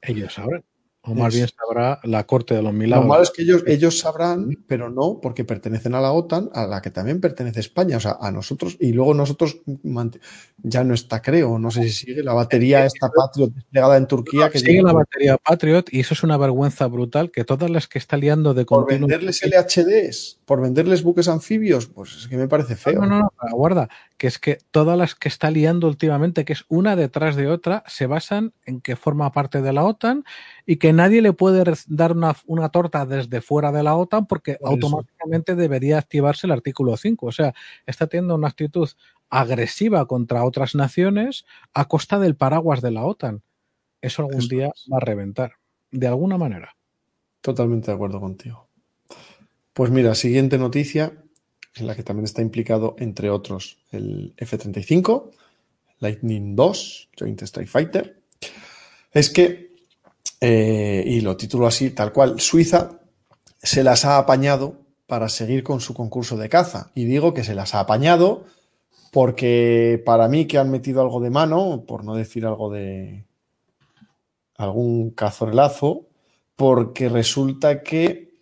Ellos 0.00 0.32
saben. 0.32 0.64
O 1.06 1.14
más 1.14 1.34
bien 1.34 1.48
sabrá 1.48 2.00
la 2.02 2.24
corte 2.26 2.54
de 2.54 2.62
los 2.62 2.72
milagros. 2.72 3.04
Lo 3.04 3.08
malo 3.08 3.22
es 3.22 3.30
que 3.30 3.42
ellos, 3.42 3.62
ellos 3.66 3.98
sabrán, 3.98 4.50
pero 4.66 4.90
no, 4.90 5.20
porque 5.22 5.44
pertenecen 5.44 5.94
a 5.94 6.00
la 6.00 6.12
OTAN, 6.12 6.50
a 6.52 6.66
la 6.66 6.82
que 6.82 6.90
también 6.90 7.20
pertenece 7.20 7.60
España, 7.60 7.96
o 7.96 8.00
sea, 8.00 8.16
a 8.20 8.32
nosotros, 8.32 8.76
y 8.80 8.92
luego 8.92 9.14
nosotros 9.14 9.60
ya 10.58 10.82
no 10.82 10.94
está, 10.94 11.22
creo, 11.22 11.58
no 11.58 11.70
sé 11.70 11.84
si 11.84 11.90
sigue 11.90 12.22
la 12.22 12.32
batería 12.32 12.84
esta 12.84 13.08
Patriot 13.08 13.52
desplegada 13.52 13.96
en 13.96 14.06
Turquía. 14.06 14.50
que 14.50 14.58
sigue 14.58 14.82
la 14.82 14.92
batería 14.92 15.36
Patriot 15.36 15.92
y 15.92 16.00
eso 16.00 16.14
es 16.14 16.22
una 16.22 16.36
vergüenza 16.36 16.86
brutal 16.86 17.30
que 17.30 17.44
todas 17.44 17.70
las 17.70 17.86
que 17.86 17.98
está 17.98 18.16
liando 18.16 18.54
de 18.54 18.64
Por 18.64 18.88
venderles 18.88 19.42
LHDs, 19.44 20.40
por 20.44 20.60
venderles 20.60 21.02
buques 21.02 21.28
anfibios, 21.28 21.86
pues 21.86 22.16
es 22.16 22.28
que 22.28 22.36
me 22.36 22.48
parece 22.48 22.76
feo. 22.76 23.00
No, 23.00 23.06
no, 23.06 23.18
no, 23.20 23.30
guarda, 23.52 23.88
que 24.16 24.26
es 24.26 24.38
que 24.38 24.58
todas 24.70 24.98
las 24.98 25.14
que 25.14 25.28
está 25.28 25.50
liando 25.50 25.86
últimamente, 25.86 26.44
que 26.44 26.52
es 26.52 26.64
una 26.68 26.96
detrás 26.96 27.36
de 27.36 27.48
otra, 27.48 27.84
se 27.86 28.06
basan 28.06 28.52
en 28.64 28.80
que 28.80 28.96
forma 28.96 29.30
parte 29.32 29.62
de 29.62 29.72
la 29.72 29.84
OTAN 29.84 30.24
y 30.66 30.76
que 30.76 30.92
nadie 30.92 31.22
le 31.22 31.32
puede 31.32 31.64
dar 31.86 32.12
una, 32.12 32.36
una 32.46 32.68
torta 32.70 33.06
desde 33.06 33.40
fuera 33.40 33.70
de 33.70 33.84
la 33.84 33.96
OTAN 33.96 34.26
porque 34.26 34.56
Por 34.56 34.70
automáticamente 34.70 35.54
debería 35.54 35.98
activarse 35.98 36.48
el 36.48 36.52
artículo 36.52 36.96
5. 36.96 37.26
O 37.26 37.32
sea, 37.32 37.54
está 37.86 38.08
teniendo 38.08 38.34
una 38.34 38.48
actitud 38.48 38.88
agresiva 39.30 40.06
contra 40.06 40.44
otras 40.44 40.74
naciones 40.74 41.44
a 41.72 41.86
costa 41.86 42.18
del 42.18 42.34
paraguas 42.34 42.82
de 42.82 42.90
la 42.90 43.04
OTAN. 43.04 43.42
Eso 44.02 44.22
algún 44.22 44.38
eso 44.38 44.48
día 44.48 44.66
es. 44.74 44.86
va 44.92 44.96
a 44.98 45.00
reventar, 45.00 45.52
de 45.92 46.08
alguna 46.08 46.36
manera. 46.36 46.76
Totalmente 47.40 47.86
de 47.86 47.94
acuerdo 47.94 48.20
contigo. 48.20 48.68
Pues 49.72 49.90
mira, 49.90 50.14
siguiente 50.16 50.58
noticia, 50.58 51.22
en 51.76 51.86
la 51.86 51.94
que 51.94 52.02
también 52.02 52.24
está 52.24 52.42
implicado, 52.42 52.96
entre 52.98 53.30
otros, 53.30 53.78
el 53.92 54.34
F-35, 54.36 55.30
Lightning 56.00 56.56
II, 56.58 57.08
Joint 57.18 57.42
Strike 57.42 57.68
Fighter, 57.68 58.20
es 59.12 59.30
que 59.30 59.75
eh, 60.40 61.02
y 61.06 61.20
lo 61.20 61.36
titulo 61.36 61.66
así, 61.66 61.90
tal 61.90 62.12
cual, 62.12 62.40
Suiza 62.40 63.00
se 63.62 63.82
las 63.82 64.04
ha 64.04 64.18
apañado 64.18 64.80
para 65.06 65.28
seguir 65.28 65.62
con 65.62 65.80
su 65.80 65.94
concurso 65.94 66.36
de 66.36 66.48
caza. 66.48 66.90
Y 66.94 67.04
digo 67.04 67.32
que 67.34 67.44
se 67.44 67.54
las 67.54 67.74
ha 67.74 67.80
apañado 67.80 68.44
porque 69.12 70.02
para 70.04 70.28
mí 70.28 70.46
que 70.46 70.58
han 70.58 70.70
metido 70.70 71.00
algo 71.00 71.20
de 71.20 71.30
mano, 71.30 71.84
por 71.86 72.04
no 72.04 72.14
decir 72.14 72.44
algo 72.44 72.70
de 72.70 73.24
algún 74.56 75.10
cazorelazo, 75.10 76.06
porque 76.56 77.08
resulta 77.08 77.82
que 77.82 78.34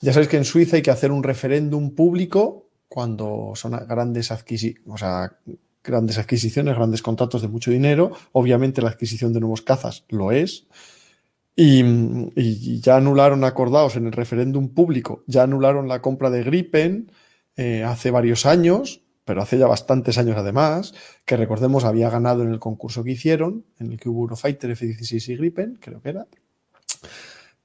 ya 0.00 0.12
sabéis 0.12 0.28
que 0.28 0.36
en 0.36 0.44
Suiza 0.44 0.76
hay 0.76 0.82
que 0.82 0.90
hacer 0.90 1.10
un 1.10 1.22
referéndum 1.22 1.94
público 1.94 2.68
cuando 2.88 3.52
son 3.54 3.72
grandes 3.86 4.30
adquisiciones, 4.30 4.82
o 4.88 4.96
sea, 4.96 5.32
grandes 5.82 6.18
adquisiciones, 6.18 6.76
grandes 6.76 7.02
contratos 7.02 7.42
de 7.42 7.48
mucho 7.48 7.70
dinero. 7.70 8.12
Obviamente 8.32 8.82
la 8.82 8.90
adquisición 8.90 9.32
de 9.32 9.40
nuevos 9.40 9.62
cazas 9.62 10.04
lo 10.08 10.32
es. 10.32 10.66
Y, 11.60 12.78
ya 12.80 12.94
anularon 12.94 13.42
acordados 13.42 13.96
en 13.96 14.06
el 14.06 14.12
referéndum 14.12 14.68
público, 14.68 15.24
ya 15.26 15.42
anularon 15.42 15.88
la 15.88 16.00
compra 16.00 16.30
de 16.30 16.44
Gripen 16.44 17.10
eh, 17.56 17.82
hace 17.82 18.12
varios 18.12 18.46
años, 18.46 19.02
pero 19.24 19.42
hace 19.42 19.58
ya 19.58 19.66
bastantes 19.66 20.18
años 20.18 20.36
además, 20.36 20.94
que 21.24 21.36
recordemos 21.36 21.82
había 21.82 22.10
ganado 22.10 22.44
en 22.44 22.50
el 22.50 22.60
concurso 22.60 23.02
que 23.02 23.10
hicieron, 23.10 23.64
en 23.80 23.90
el 23.90 23.98
que 23.98 24.08
hubo 24.08 24.20
Eurofighter 24.20 24.70
F-16 24.70 25.30
y 25.30 25.36
Gripen, 25.36 25.78
creo 25.80 26.00
que 26.00 26.10
era. 26.10 26.28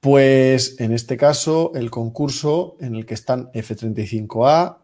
Pues 0.00 0.80
en 0.80 0.90
este 0.90 1.16
caso, 1.16 1.70
el 1.76 1.88
concurso 1.92 2.76
en 2.80 2.96
el 2.96 3.06
que 3.06 3.14
están 3.14 3.50
F-35A, 3.54 4.78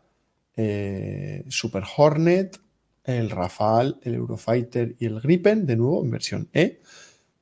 eh, 0.57 1.45
Super 1.49 1.83
Hornet, 1.97 2.61
el 3.03 3.29
Rafale, 3.29 3.97
el 4.03 4.15
Eurofighter 4.15 4.95
y 5.01 5.07
el 5.07 5.21
Gripen, 5.21 5.67
de 5.67 5.75
nuevo 5.75 6.05
en 6.05 6.13
versión 6.13 6.49
E 6.53 6.81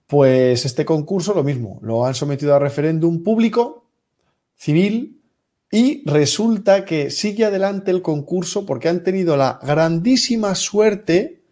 pues 0.09 0.65
este 0.65 0.85
concurso 0.87 1.35
lo 1.35 1.45
mismo, 1.45 1.79
lo 1.83 2.07
han 2.07 2.15
sometido 2.15 2.55
a 2.55 2.59
referéndum 2.59 3.23
público, 3.23 3.85
civil, 4.57 5.21
y 5.71 6.03
resulta 6.09 6.87
que 6.87 7.11
sigue 7.11 7.45
adelante 7.45 7.91
el 7.91 8.01
concurso 8.01 8.65
porque 8.65 8.89
han 8.89 9.05
tenido 9.05 9.37
la 9.37 9.61
grandísima 9.63 10.55
suerte 10.55 11.43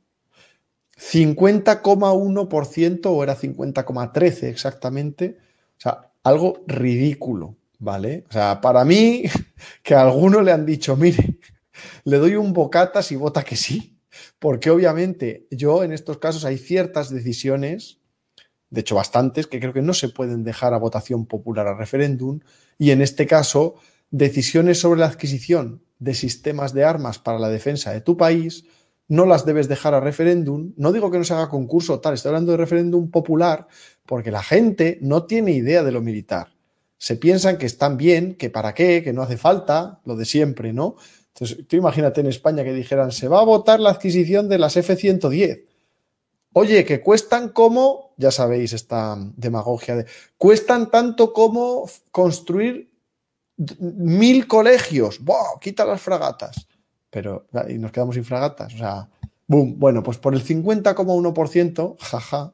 50,1% 0.97 3.05
o 3.05 3.23
era 3.23 3.37
50,13 3.37 4.43
exactamente. 4.43 5.37
O 5.77 5.81
sea, 5.81 6.11
algo 6.23 6.63
ridículo, 6.67 7.55
¿vale? 7.79 8.25
O 8.29 8.31
sea, 8.31 8.61
para 8.61 8.85
mí, 8.85 9.23
que 9.83 9.93
a 9.93 10.01
alguno 10.01 10.41
le 10.41 10.51
han 10.51 10.65
dicho, 10.65 10.95
mire, 10.95 11.39
le 12.03 12.17
doy 12.17 12.35
un 12.35 12.53
bocata 12.53 13.01
si 13.01 13.15
vota 13.15 13.43
que 13.43 13.55
sí, 13.55 13.97
porque 14.39 14.69
obviamente 14.69 15.47
yo 15.51 15.83
en 15.83 15.91
estos 15.91 16.17
casos 16.17 16.45
hay 16.45 16.57
ciertas 16.57 17.09
decisiones 17.09 17.99
de 18.75 18.81
hecho 18.81 18.95
bastantes, 18.95 19.47
que 19.47 19.59
creo 19.59 19.73
que 19.73 19.81
no 19.81 19.93
se 19.93 20.09
pueden 20.09 20.43
dejar 20.43 20.73
a 20.73 20.77
votación 20.77 21.25
popular 21.25 21.67
a 21.67 21.75
referéndum, 21.75 22.41
y 22.77 22.91
en 22.91 23.01
este 23.01 23.25
caso, 23.25 23.75
decisiones 24.11 24.79
sobre 24.79 24.99
la 24.99 25.07
adquisición 25.07 25.81
de 25.99 26.13
sistemas 26.13 26.73
de 26.73 26.83
armas 26.83 27.17
para 27.17 27.39
la 27.39 27.49
defensa 27.49 27.91
de 27.91 28.01
tu 28.01 28.17
país, 28.17 28.65
no 29.07 29.25
las 29.25 29.45
debes 29.45 29.67
dejar 29.67 29.93
a 29.93 29.99
referéndum. 29.99 30.73
No 30.77 30.91
digo 30.91 31.11
que 31.11 31.17
no 31.17 31.23
se 31.23 31.33
haga 31.33 31.49
concurso 31.49 31.99
tal, 31.99 32.13
estoy 32.13 32.29
hablando 32.29 32.51
de 32.51 32.57
referéndum 32.57 33.09
popular, 33.11 33.67
porque 34.05 34.31
la 34.31 34.43
gente 34.43 34.97
no 35.01 35.25
tiene 35.25 35.51
idea 35.51 35.83
de 35.83 35.91
lo 35.91 36.01
militar. 36.01 36.53
Se 36.97 37.17
piensan 37.17 37.57
que 37.57 37.65
están 37.65 37.97
bien, 37.97 38.35
que 38.35 38.49
para 38.49 38.73
qué, 38.73 39.03
que 39.03 39.13
no 39.13 39.21
hace 39.21 39.37
falta, 39.37 39.99
lo 40.05 40.15
de 40.15 40.25
siempre, 40.25 40.73
¿no? 40.73 40.95
Entonces, 41.33 41.67
tú 41.67 41.75
imagínate 41.75 42.21
en 42.21 42.27
España 42.27 42.63
que 42.63 42.73
dijeran, 42.73 43.11
se 43.11 43.27
va 43.27 43.41
a 43.41 43.43
votar 43.43 43.79
la 43.79 43.91
adquisición 43.91 44.47
de 44.47 44.57
las 44.57 44.77
F-110 44.77 45.65
Oye, 46.57 46.85
que 46.85 47.01
cuestan 47.01 47.49
como, 47.49 48.13
ya 48.15 48.31
sabéis, 48.31 48.71
esta 48.71 49.17
demagogia 49.35 49.97
de, 49.97 50.05
cuestan 50.37 50.89
tanto 50.89 51.33
como 51.33 51.85
construir 52.11 52.93
mil 53.77 54.47
colegios. 54.47 55.21
¡Buah! 55.21 55.59
Quita 55.59 55.83
las 55.83 56.01
fragatas. 56.01 56.65
Pero, 57.15 57.47
y 57.69 57.77
nos 57.77 57.93
quedamos 57.93 58.15
sin 58.15 58.25
fragatas. 58.25 58.73
O 58.73 58.77
sea, 58.77 59.07
boom. 59.47 59.79
Bueno, 59.79 60.03
pues 60.03 60.17
por 60.17 60.33
el 60.33 60.43
50,1%, 60.43 61.95
jaja, 61.97 62.53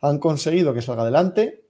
han 0.00 0.18
conseguido 0.18 0.74
que 0.74 0.82
salga 0.82 1.02
adelante. 1.02 1.62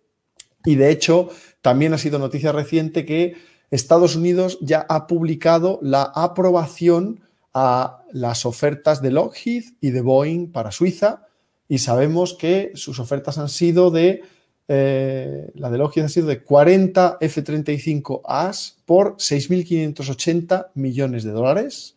Y 0.64 0.76
de 0.76 0.90
hecho, 0.90 1.28
también 1.60 1.92
ha 1.92 1.98
sido 1.98 2.18
noticia 2.18 2.50
reciente 2.50 3.04
que 3.04 3.34
Estados 3.70 4.16
Unidos 4.16 4.56
ya 4.62 4.86
ha 4.88 5.06
publicado 5.06 5.80
la 5.82 6.04
aprobación 6.14 7.20
a 7.52 8.04
las 8.10 8.46
ofertas 8.46 9.02
de 9.02 9.10
Lockheed 9.10 9.64
y 9.82 9.90
de 9.90 10.00
Boeing 10.00 10.50
para 10.50 10.72
Suiza 10.72 11.26
y 11.68 11.76
sabemos 11.76 12.32
que 12.32 12.72
sus 12.74 13.00
ofertas 13.00 13.36
han 13.36 13.50
sido 13.50 13.90
de, 13.90 14.22
eh, 14.66 15.50
la 15.56 15.68
de 15.68 15.76
Lockheed 15.76 16.04
ha 16.04 16.08
sido 16.08 16.26
de 16.26 16.42
40 16.42 17.18
F-35As 17.20 18.76
por 18.86 19.16
6.580 19.16 20.68
millones 20.72 21.22
de 21.22 21.32
dólares. 21.32 21.96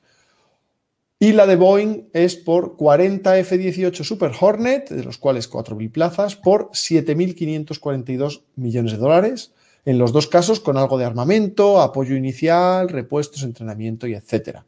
Y 1.24 1.32
la 1.32 1.48
de 1.48 1.56
Boeing 1.56 2.10
es 2.12 2.36
por 2.36 2.76
40 2.76 3.40
F-18 3.40 4.04
Super 4.04 4.34
Hornet, 4.38 4.90
de 4.90 5.06
los 5.06 5.18
cuales 5.18 5.50
4.000 5.50 5.90
plazas, 5.90 6.36
por 6.36 6.72
7.542 6.72 8.42
millones 8.58 8.92
de 8.92 8.98
dólares. 8.98 9.54
En 9.86 10.00
los 10.00 10.12
dos 10.12 10.28
casos 10.28 10.60
con 10.60 10.76
algo 10.76 10.98
de 10.98 11.06
armamento, 11.06 11.80
apoyo 11.80 12.18
inicial, 12.18 12.90
repuestos, 12.90 13.44
entrenamiento 13.44 14.06
y 14.06 14.16
etcétera. 14.16 14.66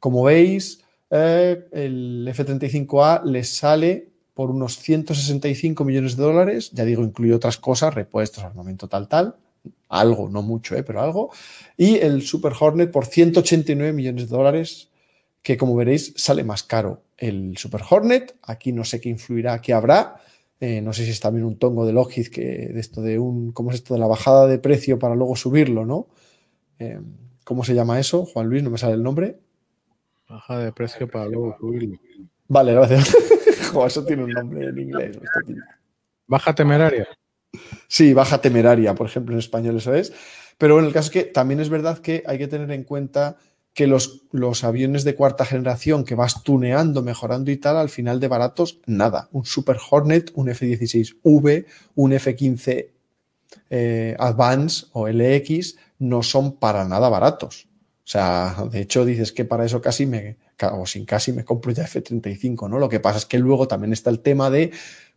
Como 0.00 0.24
veis, 0.24 0.80
eh, 1.08 1.68
el 1.70 2.26
F-35A 2.26 3.22
les 3.22 3.50
sale 3.50 4.08
por 4.34 4.50
unos 4.50 4.78
165 4.78 5.84
millones 5.84 6.16
de 6.16 6.24
dólares, 6.24 6.72
ya 6.72 6.84
digo, 6.84 7.04
incluye 7.04 7.32
otras 7.32 7.58
cosas, 7.58 7.94
repuestos, 7.94 8.42
armamento 8.42 8.88
tal, 8.88 9.06
tal, 9.06 9.36
algo, 9.88 10.28
no 10.28 10.42
mucho, 10.42 10.74
¿eh? 10.74 10.82
pero 10.82 11.00
algo, 11.00 11.30
y 11.76 11.98
el 11.98 12.22
Super 12.22 12.54
Hornet 12.58 12.90
por 12.90 13.06
189 13.06 13.92
millones 13.92 14.28
de 14.28 14.36
dólares, 14.36 14.88
que 15.42 15.56
como 15.56 15.74
veréis 15.74 16.14
sale 16.16 16.44
más 16.44 16.62
caro 16.62 17.02
el 17.18 17.56
Super 17.56 17.82
Hornet, 17.88 18.36
aquí 18.42 18.72
no 18.72 18.84
sé 18.84 19.00
qué 19.00 19.08
influirá, 19.08 19.60
qué 19.60 19.72
habrá, 19.72 20.16
eh, 20.60 20.80
no 20.80 20.92
sé 20.92 21.04
si 21.04 21.10
es 21.10 21.20
también 21.20 21.44
un 21.44 21.58
tongo 21.58 21.84
de 21.84 21.92
Lockheed, 21.92 22.28
que 22.28 22.68
de 22.68 22.80
esto 22.80 23.02
de 23.02 23.18
un, 23.18 23.52
¿cómo 23.52 23.70
es 23.70 23.76
esto 23.76 23.94
de 23.94 24.00
la 24.00 24.06
bajada 24.06 24.46
de 24.46 24.58
precio 24.58 24.98
para 24.98 25.14
luego 25.14 25.34
subirlo, 25.34 25.84
¿no? 25.84 26.08
Eh, 26.78 27.00
¿Cómo 27.44 27.64
se 27.64 27.74
llama 27.74 27.98
eso? 27.98 28.24
Juan 28.24 28.48
Luis, 28.48 28.62
no 28.62 28.70
me 28.70 28.78
sale 28.78 28.94
el 28.94 29.02
nombre. 29.02 29.38
Bajada 30.28 30.64
de 30.64 30.72
precio 30.72 31.08
para 31.08 31.26
luego 31.26 31.56
subirlo. 31.58 31.98
Vale, 32.46 32.74
gracias. 32.74 33.16
eso 33.86 34.04
tiene 34.04 34.24
un 34.24 34.30
nombre 34.30 34.68
en 34.68 34.78
inglés. 34.78 35.18
Baja 36.26 36.54
temeraria. 36.54 37.08
Sí, 37.88 38.14
baja 38.14 38.40
temeraria, 38.40 38.94
por 38.94 39.06
ejemplo, 39.06 39.34
en 39.34 39.40
español 39.40 39.76
eso 39.76 39.94
es. 39.94 40.12
Pero 40.58 40.78
en 40.78 40.84
el 40.84 40.92
caso 40.92 41.06
es 41.06 41.12
que 41.12 41.24
también 41.24 41.60
es 41.60 41.68
verdad 41.68 41.98
que 41.98 42.22
hay 42.26 42.38
que 42.38 42.46
tener 42.48 42.70
en 42.70 42.84
cuenta 42.84 43.36
que 43.74 43.86
los, 43.86 44.22
los, 44.32 44.64
aviones 44.64 45.04
de 45.04 45.14
cuarta 45.14 45.46
generación 45.46 46.04
que 46.04 46.14
vas 46.14 46.42
tuneando, 46.42 47.02
mejorando 47.02 47.50
y 47.50 47.56
tal, 47.56 47.76
al 47.78 47.88
final 47.88 48.20
de 48.20 48.28
baratos, 48.28 48.80
nada. 48.86 49.28
Un 49.32 49.46
Super 49.46 49.78
Hornet, 49.90 50.30
un 50.34 50.50
F-16V, 50.50 51.66
un 51.94 52.12
F-15 52.12 52.90
eh, 53.70 54.16
Advance 54.18 54.86
o 54.92 55.08
LX 55.08 55.76
no 55.98 56.22
son 56.22 56.56
para 56.56 56.86
nada 56.86 57.08
baratos. 57.08 57.68
O 58.04 58.08
sea, 58.12 58.56
de 58.70 58.80
hecho 58.80 59.04
dices 59.04 59.32
que 59.32 59.44
para 59.44 59.64
eso 59.64 59.80
casi 59.80 60.06
me, 60.06 60.36
o 60.72 60.86
sin 60.86 61.04
casi 61.04 61.32
me 61.32 61.44
compro 61.44 61.72
ya 61.72 61.86
F35, 61.86 62.68
¿no? 62.68 62.78
Lo 62.78 62.88
que 62.88 63.00
pasa 63.00 63.18
es 63.18 63.26
que 63.26 63.38
luego 63.38 63.68
también 63.68 63.92
está 63.92 64.10
el 64.10 64.20
tema 64.20 64.50
de 64.50 64.72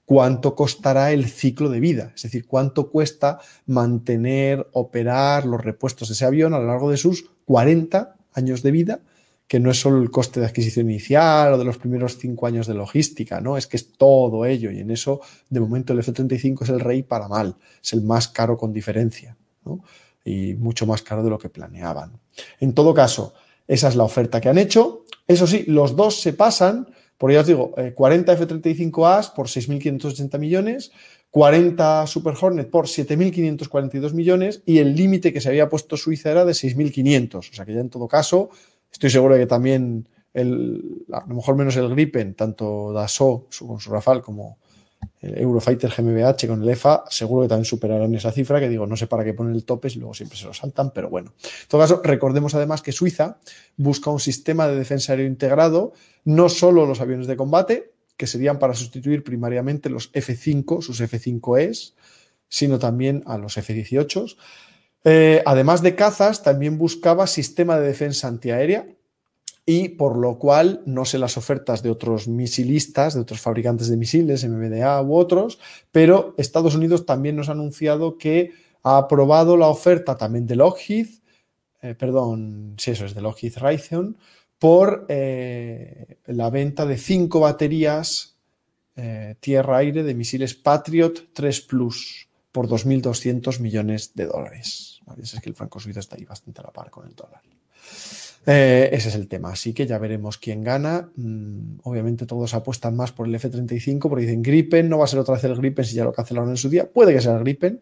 cuánto 0.06 0.56
costará 0.56 1.12
el 1.12 1.28
ciclo 1.28 1.70
de 1.70 1.80
vida, 1.80 2.12
es 2.16 2.22
decir, 2.22 2.46
cuánto 2.46 2.92
cuesta 2.92 3.40
mantener, 3.66 4.68
operar 4.72 5.46
los 5.46 5.62
repuestos 5.62 6.10
de 6.10 6.14
ese 6.14 6.26
avión 6.26 6.54
a 6.54 6.60
lo 6.60 6.68
largo 6.68 6.92
de 6.92 6.98
sus 6.98 7.26
40 7.46 8.15
años 8.36 8.62
de 8.62 8.72
vida, 8.72 9.00
que 9.48 9.60
no 9.60 9.70
es 9.70 9.80
solo 9.80 10.02
el 10.02 10.10
coste 10.10 10.40
de 10.40 10.48
adquisición 10.48 10.90
inicial 10.90 11.54
o 11.54 11.58
de 11.58 11.66
los 11.66 11.78
primeros 11.78 12.18
cinco 12.18 12.48
años 12.48 12.68
de 12.68 12.74
logística, 12.74 13.42
¿no? 13.42 13.58
Es 13.58 13.68
que 13.68 13.78
es 13.78 13.94
todo 13.94 14.46
ello 14.46 14.72
y 14.72 14.80
en 14.80 14.92
eso, 14.92 15.22
de 15.50 15.60
momento, 15.60 15.94
el 15.94 16.00
F-35 16.00 16.64
es 16.64 16.70
el 16.70 16.80
rey 16.80 17.04
para 17.04 17.28
mal, 17.28 17.56
es 17.84 17.94
el 17.94 18.02
más 18.02 18.28
caro 18.28 18.58
con 18.58 18.74
diferencia, 18.74 19.38
¿no? 19.64 19.84
Y 20.24 20.56
mucho 20.56 20.88
más 20.88 21.04
caro 21.04 21.24
de 21.24 21.30
lo 21.30 21.38
que 21.38 21.50
planeaban. 21.50 22.20
En 22.60 22.74
todo 22.74 22.94
caso, 22.94 23.34
esa 23.68 23.88
es 23.88 23.96
la 23.96 24.04
oferta 24.04 24.42
que 24.42 24.50
han 24.50 24.58
hecho. 24.58 25.06
Eso 25.28 25.46
sí, 25.46 25.64
los 25.68 25.96
dos 25.96 26.20
se 26.20 26.34
pasan, 26.34 26.90
por 27.18 27.32
ya 27.32 27.42
os 27.42 27.48
digo, 27.48 27.74
40 27.94 28.34
F-35As 28.34 29.34
por 29.34 29.48
6.580 29.48 30.40
millones, 30.40 30.92
40 31.36 32.08
Super 32.08 32.34
Hornet 32.40 32.70
por 32.70 32.86
7.542 32.86 34.14
millones 34.14 34.62
y 34.66 34.78
el 34.78 34.96
límite 34.96 35.34
que 35.34 35.42
se 35.42 35.50
había 35.50 35.68
puesto 35.68 35.98
Suiza 35.98 36.32
era 36.32 36.46
de 36.46 36.54
6.500. 36.54 37.36
O 37.40 37.42
sea 37.42 37.66
que 37.66 37.74
ya 37.74 37.82
en 37.82 37.90
todo 37.90 38.08
caso, 38.08 38.52
estoy 38.90 39.10
seguro 39.10 39.34
de 39.34 39.42
que 39.42 39.46
también, 39.46 40.08
el, 40.34 41.04
a 41.12 41.26
lo 41.28 41.36
mejor 41.36 41.58
menos 41.58 41.76
el 41.76 41.90
Gripen, 41.90 42.36
tanto 42.36 42.94
Dassault 42.94 43.54
con 43.54 43.82
su 43.82 43.92
Rafale 43.92 44.22
como 44.22 44.60
el 45.20 45.38
Eurofighter 45.38 45.92
GmbH 45.92 46.48
con 46.48 46.64
el 46.64 46.70
EFA, 46.70 47.04
seguro 47.10 47.42
que 47.42 47.50
también 47.50 47.66
superarán 47.66 48.16
esa 48.16 48.32
cifra, 48.32 48.62
que 48.62 48.70
digo, 48.70 48.88
no 48.88 48.96
sé 48.96 49.08
para 49.08 49.26
qué 49.26 49.34
ponen 49.34 49.56
el 49.56 49.66
tope 49.66 49.90
si 49.90 50.00
luego 50.00 50.14
siempre 50.14 50.38
se 50.38 50.46
lo 50.46 50.54
saltan, 50.54 50.92
pero 50.92 51.10
bueno. 51.10 51.34
En 51.44 51.68
todo 51.68 51.82
caso, 51.82 52.00
recordemos 52.02 52.56
además 52.56 52.82
que 52.82 52.94
Suiza 52.94 53.40
busca 53.76 54.10
un 54.10 54.22
sistema 54.22 54.70
de 54.70 54.78
defensa 54.78 55.12
aéreo 55.12 55.28
integrado, 55.28 55.92
no 56.24 56.48
solo 56.48 56.86
los 56.86 57.02
aviones 57.02 57.28
de 57.28 57.36
combate, 57.36 57.95
que 58.18 58.28
serían 58.28 58.60
para 58.60 58.74
sustituir 58.74 59.24
primariamente 59.24 59.90
los 59.90 60.12
F5, 60.14 60.82
sus 60.82 61.02
F5Es, 61.02 61.94
sino 62.48 62.80
también 62.80 63.24
a 63.26 63.38
los 63.38 63.58
F-18. 63.58 64.36
Eh, 65.04 65.44
además 65.46 65.82
de 65.82 65.96
cazas, 65.96 66.44
también 66.44 66.78
buscaba 66.78 67.28
sistema 67.28 67.80
de 67.80 67.88
defensa 67.88 68.28
antiaérea, 68.28 68.88
y 69.66 69.90
por 69.90 70.18
lo 70.18 70.38
cual 70.38 70.82
no 70.86 71.06
sé 71.06 71.18
las 71.18 71.38
ofertas 71.38 71.82
de 71.82 71.90
otros 71.90 72.28
misilistas, 72.28 73.16
de 73.16 73.22
otros 73.22 73.42
fabricantes 73.42 73.90
de 73.90 73.98
misiles, 73.98 74.48
MBDA 74.48 75.02
u 75.02 75.16
otros, 75.16 75.60
pero 75.92 76.36
Estados 76.38 76.76
Unidos 76.76 77.06
también 77.06 77.36
nos 77.36 77.50
ha 77.50 77.54
anunciado 77.54 78.18
que 78.18 78.52
ha 78.84 78.98
aprobado 78.98 79.58
la 79.58 79.68
oferta 79.68 80.18
también 80.18 80.46
de 80.46 80.56
Lockheed, 80.56 81.08
eh, 81.82 81.96
perdón, 81.96 82.76
si 82.78 82.92
eso 82.92 83.06
es 83.06 83.16
de 83.16 83.22
Lockheed 83.22 83.58
Raytheon, 83.58 84.18
por 84.60 85.06
eh, 85.10 86.18
la 86.26 86.50
venta 86.50 86.86
de 86.86 86.98
cinco 86.98 87.42
baterías 87.42 88.36
eh, 88.96 89.36
tierra-aire 89.40 90.04
de 90.04 90.14
misiles 90.14 90.54
Patriot 90.54 91.34
3 91.34 91.62
Plus 91.62 92.30
por 92.52 92.68
2.200 92.70 93.60
millones 93.60 94.16
de 94.16 94.26
dólares. 94.26 95.02
Es 95.22 95.40
que 95.42 95.50
el 95.50 95.56
franco 95.56 95.80
suizo 95.80 96.00
está 96.00 96.16
ahí 96.16 96.24
bastante 96.24 96.62
a 96.62 96.64
la 96.64 96.72
par 96.72 96.90
con 96.90 97.06
el 97.06 97.14
dólar. 97.14 97.42
Eh, 98.46 98.90
ese 98.94 99.10
es 99.10 99.16
el 99.16 99.28
tema. 99.28 99.52
Así 99.52 99.74
que 99.74 99.86
ya 99.86 99.98
veremos 99.98 100.38
quién 100.38 100.64
gana. 100.64 101.12
Mm, 101.16 101.80
obviamente 101.84 102.26
todos 102.26 102.54
apuestan 102.54 102.96
más 102.96 103.12
por 103.12 103.28
el 103.28 103.36
F-35 103.36 104.08
porque 104.08 104.26
dicen 104.26 104.42
Gripen, 104.42 104.88
no 104.88 105.00
va 105.00 105.06
a 105.06 105.08
ser 105.08 105.20
otra 105.20 105.36
vez 105.36 105.44
el 105.44 105.56
Gripen 105.56 105.84
si 105.84 105.96
ya 105.96 106.06
lo 106.06 106.14
cancelaron 106.14 106.50
en 106.50 106.58
su 106.58 106.70
día. 106.70 106.90
Puede 106.90 107.14
que 107.14 107.22
sea 107.22 107.34
el 107.34 107.40
Gripen. 107.40 107.82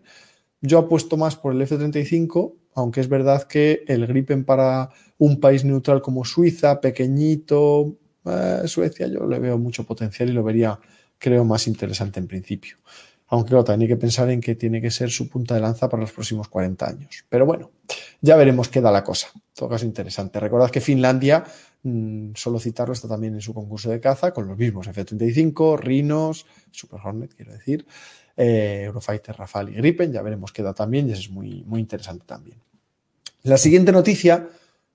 Yo 0.61 0.79
apuesto 0.79 1.17
más 1.17 1.35
por 1.35 1.53
el 1.53 1.61
F-35, 1.61 2.55
aunque 2.75 3.01
es 3.01 3.09
verdad 3.09 3.43
que 3.43 3.83
el 3.87 4.07
Gripen 4.07 4.45
para 4.45 4.89
un 5.17 5.39
país 5.39 5.63
neutral 5.63 6.01
como 6.01 6.25
Suiza, 6.25 6.81
pequeñito, 6.81 7.97
eh, 8.25 8.63
Suecia, 8.65 9.07
yo 9.07 9.25
le 9.27 9.39
veo 9.39 9.57
mucho 9.57 9.85
potencial 9.85 10.29
y 10.29 10.33
lo 10.33 10.43
vería, 10.43 10.79
creo, 11.17 11.45
más 11.45 11.67
interesante 11.67 12.19
en 12.19 12.27
principio. 12.27 12.77
Aunque 13.27 13.49
claro, 13.49 13.63
también 13.63 13.89
hay 13.89 13.95
que 13.95 13.99
pensar 13.99 14.29
en 14.29 14.41
que 14.41 14.55
tiene 14.55 14.81
que 14.81 14.91
ser 14.91 15.09
su 15.09 15.27
punta 15.27 15.55
de 15.55 15.61
lanza 15.61 15.89
para 15.89 16.01
los 16.01 16.11
próximos 16.11 16.49
40 16.49 16.87
años. 16.87 17.25
Pero 17.29 17.45
bueno, 17.45 17.71
ya 18.21 18.35
veremos 18.35 18.69
qué 18.69 18.79
da 18.79 18.91
la 18.91 19.03
cosa. 19.03 19.27
En 19.33 19.41
todo 19.55 19.69
caso, 19.69 19.85
interesante. 19.85 20.39
Recordad 20.39 20.69
que 20.69 20.81
Finlandia, 20.81 21.43
mm, 21.81 22.33
solo 22.35 22.59
citarlo, 22.59 22.93
está 22.93 23.07
también 23.07 23.33
en 23.33 23.41
su 23.41 23.53
concurso 23.53 23.89
de 23.89 23.99
caza 23.99 24.33
con 24.33 24.47
los 24.47 24.57
mismos 24.57 24.87
F-35, 24.87 25.77
Rhinos, 25.77 26.45
Super 26.69 26.99
Hornet, 27.03 27.33
quiero 27.33 27.53
decir, 27.53 27.87
eh, 28.37 28.83
Eurofighter, 28.85 29.35
Rafale 29.35 29.71
y 29.71 29.75
Gripen. 29.75 30.11
Ya 30.11 30.21
veremos 30.21 30.51
qué 30.51 30.63
da 30.63 30.73
también 30.73 31.09
y 31.09 31.13
eso 31.13 31.21
es 31.21 31.29
muy, 31.29 31.63
muy 31.65 31.79
interesante 31.79 32.25
también. 32.25 32.57
La 33.43 33.57
siguiente 33.57 33.91
noticia 33.91 34.47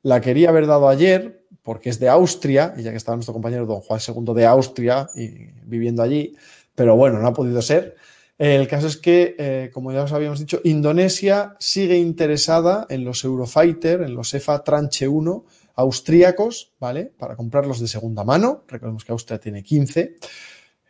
la 0.03 0.21
quería 0.21 0.49
haber 0.49 0.67
dado 0.67 0.89
ayer 0.89 1.45
porque 1.63 1.91
es 1.91 2.01
de 2.01 2.09
Austria, 2.09 2.73
y 2.79 2.83
ya 2.83 2.93
que 2.93 2.97
estaba 2.97 3.17
nuestro 3.17 3.35
compañero 3.35 3.67
don 3.67 3.81
Juan 3.81 4.01
II 4.01 4.35
de 4.35 4.47
Austria 4.47 5.07
y 5.15 5.51
viviendo 5.65 6.03
allí, 6.03 6.35
pero 6.75 6.97
bueno, 6.97 7.19
no 7.19 7.27
ha 7.27 7.35
podido 7.35 7.61
ser. 7.61 7.97
El 8.39 8.69
caso 8.69 8.87
es 8.87 8.97
que, 8.97 9.35
eh, 9.39 9.71
como 9.75 9.93
ya 9.93 10.05
os 10.05 10.13
habíamos 10.13 10.39
dicho, 10.39 10.61
Indonesia 10.65 11.57
sigue 11.59 11.99
interesada 11.99 12.87
en 12.89 13.05
los 13.05 13.25
Eurofighter, 13.25 14.01
en 14.01 14.15
los 14.15 14.33
EFA 14.33 14.63
Tranche 14.65 15.09
1 15.09 15.45
austríacos, 15.75 16.73
¿vale? 16.81 17.13
Para 17.19 17.37
comprarlos 17.37 17.81
de 17.81 17.89
segunda 17.89 18.25
mano. 18.25 18.65
Recordemos 18.67 19.05
que 19.05 19.13
Austria 19.13 19.39
tiene 19.39 19.63
15. 19.63 20.17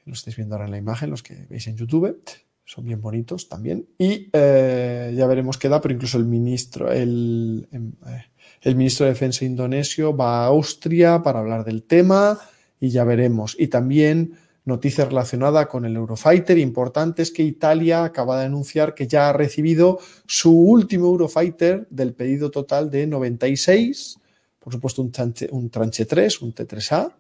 Lo 0.08 0.14
estáis 0.14 0.36
viendo 0.36 0.54
ahora 0.54 0.64
en 0.64 0.70
la 0.72 0.78
imagen, 0.78 1.10
los 1.10 1.22
que 1.22 1.46
veis 1.48 1.66
en 1.68 1.76
YouTube. 1.76 2.18
Son 2.64 2.84
bien 2.84 3.00
bonitos 3.00 3.48
también. 3.48 3.86
Y 3.98 4.30
eh, 4.32 5.14
ya 5.14 5.26
veremos 5.26 5.58
qué 5.58 5.68
da, 5.68 5.80
pero 5.80 5.94
incluso 5.94 6.18
el 6.18 6.24
ministro, 6.24 6.90
el, 6.90 7.68
em, 7.70 7.92
eh, 8.06 8.24
el 8.62 8.74
ministro 8.74 9.04
de 9.04 9.12
Defensa 9.12 9.44
indonesio 9.44 10.16
va 10.16 10.44
a 10.44 10.46
Austria 10.46 11.22
para 11.22 11.40
hablar 11.40 11.64
del 11.64 11.82
tema 11.82 12.38
y 12.80 12.88
ya 12.88 13.04
veremos. 13.04 13.54
Y 13.58 13.68
también 13.68 14.34
noticia 14.64 15.04
relacionada 15.04 15.66
con 15.68 15.84
el 15.84 15.96
Eurofighter 15.96 16.58
importante 16.58 17.22
es 17.22 17.30
que 17.30 17.42
Italia 17.42 18.04
acaba 18.04 18.38
de 18.38 18.46
anunciar 18.46 18.94
que 18.94 19.06
ya 19.06 19.28
ha 19.28 19.32
recibido 19.32 19.98
su 20.26 20.52
último 20.52 21.06
Eurofighter 21.06 21.86
del 21.90 22.14
pedido 22.14 22.50
total 22.50 22.90
de 22.90 23.06
96, 23.06 24.18
por 24.58 24.72
supuesto 24.72 25.02
un 25.02 25.10
tranche, 25.10 25.48
un 25.50 25.70
tranche 25.70 26.04
3, 26.04 26.42
un 26.42 26.54
T3A, 26.54 27.12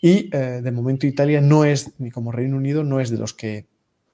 y 0.00 0.34
eh, 0.34 0.60
de 0.62 0.72
momento 0.72 1.06
Italia 1.06 1.40
no 1.40 1.64
es, 1.64 1.98
ni 1.98 2.10
como 2.10 2.32
Reino 2.32 2.56
Unido, 2.56 2.84
no 2.84 3.00
es 3.00 3.10
de 3.10 3.18
los 3.18 3.34
que 3.34 3.66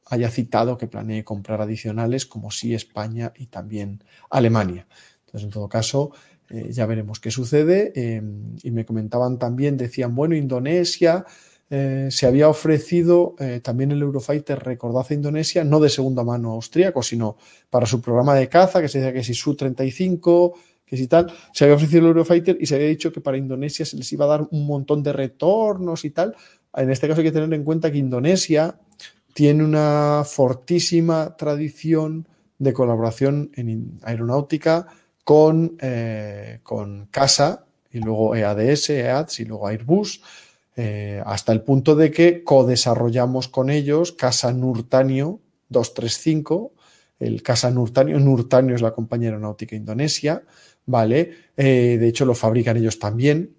haya 0.06 0.30
citado 0.30 0.78
que 0.78 0.86
planee 0.86 1.24
comprar 1.24 1.60
adicionales, 1.60 2.26
como 2.26 2.50
sí 2.50 2.74
España 2.74 3.32
y 3.36 3.46
también 3.46 4.02
Alemania. 4.30 4.86
Entonces, 5.20 5.44
en 5.44 5.50
todo 5.50 5.68
caso, 5.68 6.12
eh, 6.48 6.68
ya 6.70 6.86
veremos 6.86 7.20
qué 7.20 7.30
sucede. 7.30 7.92
Eh, 7.94 8.22
y 8.62 8.70
me 8.70 8.84
comentaban 8.84 9.38
también, 9.38 9.76
decían, 9.76 10.14
bueno, 10.14 10.36
Indonesia 10.36 11.24
eh, 11.68 12.08
se 12.10 12.26
había 12.26 12.48
ofrecido 12.48 13.34
eh, 13.40 13.60
también 13.60 13.90
el 13.90 14.00
Eurofighter, 14.00 14.60
recordad 14.60 15.04
a 15.08 15.14
Indonesia, 15.14 15.64
no 15.64 15.80
de 15.80 15.88
segunda 15.88 16.22
mano 16.22 16.52
austríaco, 16.52 17.02
sino 17.02 17.36
para 17.70 17.86
su 17.86 18.00
programa 18.00 18.36
de 18.36 18.48
caza, 18.48 18.80
que 18.80 18.88
se 18.88 18.98
decía 18.98 19.12
que 19.12 19.24
si 19.24 19.34
Su-35, 19.34 20.54
que 20.86 20.96
si 20.96 21.08
tal, 21.08 21.32
se 21.52 21.64
había 21.64 21.74
ofrecido 21.74 22.00
el 22.00 22.06
Eurofighter 22.06 22.56
y 22.60 22.66
se 22.66 22.76
había 22.76 22.88
dicho 22.88 23.12
que 23.12 23.20
para 23.20 23.36
Indonesia 23.36 23.84
se 23.84 23.96
les 23.96 24.10
iba 24.12 24.24
a 24.24 24.28
dar 24.28 24.48
un 24.50 24.66
montón 24.66 25.02
de 25.02 25.12
retornos 25.12 26.04
y 26.04 26.10
tal. 26.10 26.34
En 26.74 26.90
este 26.90 27.08
caso 27.08 27.20
hay 27.20 27.26
que 27.26 27.32
tener 27.32 27.52
en 27.52 27.64
cuenta 27.64 27.90
que 27.90 27.98
Indonesia 27.98 28.78
tiene 29.34 29.64
una 29.64 30.22
fortísima 30.24 31.36
tradición 31.36 32.28
de 32.58 32.72
colaboración 32.72 33.50
en 33.54 33.98
aeronáutica 34.02 34.86
con, 35.24 35.76
eh, 35.80 36.60
con 36.62 37.06
CASA 37.10 37.66
y 37.90 37.98
luego 37.98 38.36
EADS, 38.36 38.90
EADS 38.90 39.40
y 39.40 39.44
luego 39.44 39.66
Airbus. 39.66 40.22
Eh, 40.76 41.22
hasta 41.24 41.52
el 41.52 41.62
punto 41.62 41.96
de 41.96 42.10
que 42.10 42.44
co-desarrollamos 42.44 43.48
con 43.48 43.70
ellos 43.70 44.12
Casa 44.12 44.52
Nurtanio 44.52 45.40
235, 45.70 46.72
el 47.18 47.42
Casa 47.42 47.70
Nurtanio, 47.70 48.20
Nurtanio 48.20 48.74
es 48.74 48.82
la 48.82 48.92
compañía 48.92 49.30
aeronáutica 49.30 49.74
indonesia, 49.74 50.42
¿vale? 50.86 51.32
Eh, 51.56 51.98
de 52.00 52.08
hecho, 52.08 52.24
lo 52.24 52.34
fabrican 52.34 52.76
ellos 52.76 52.98
también, 52.98 53.54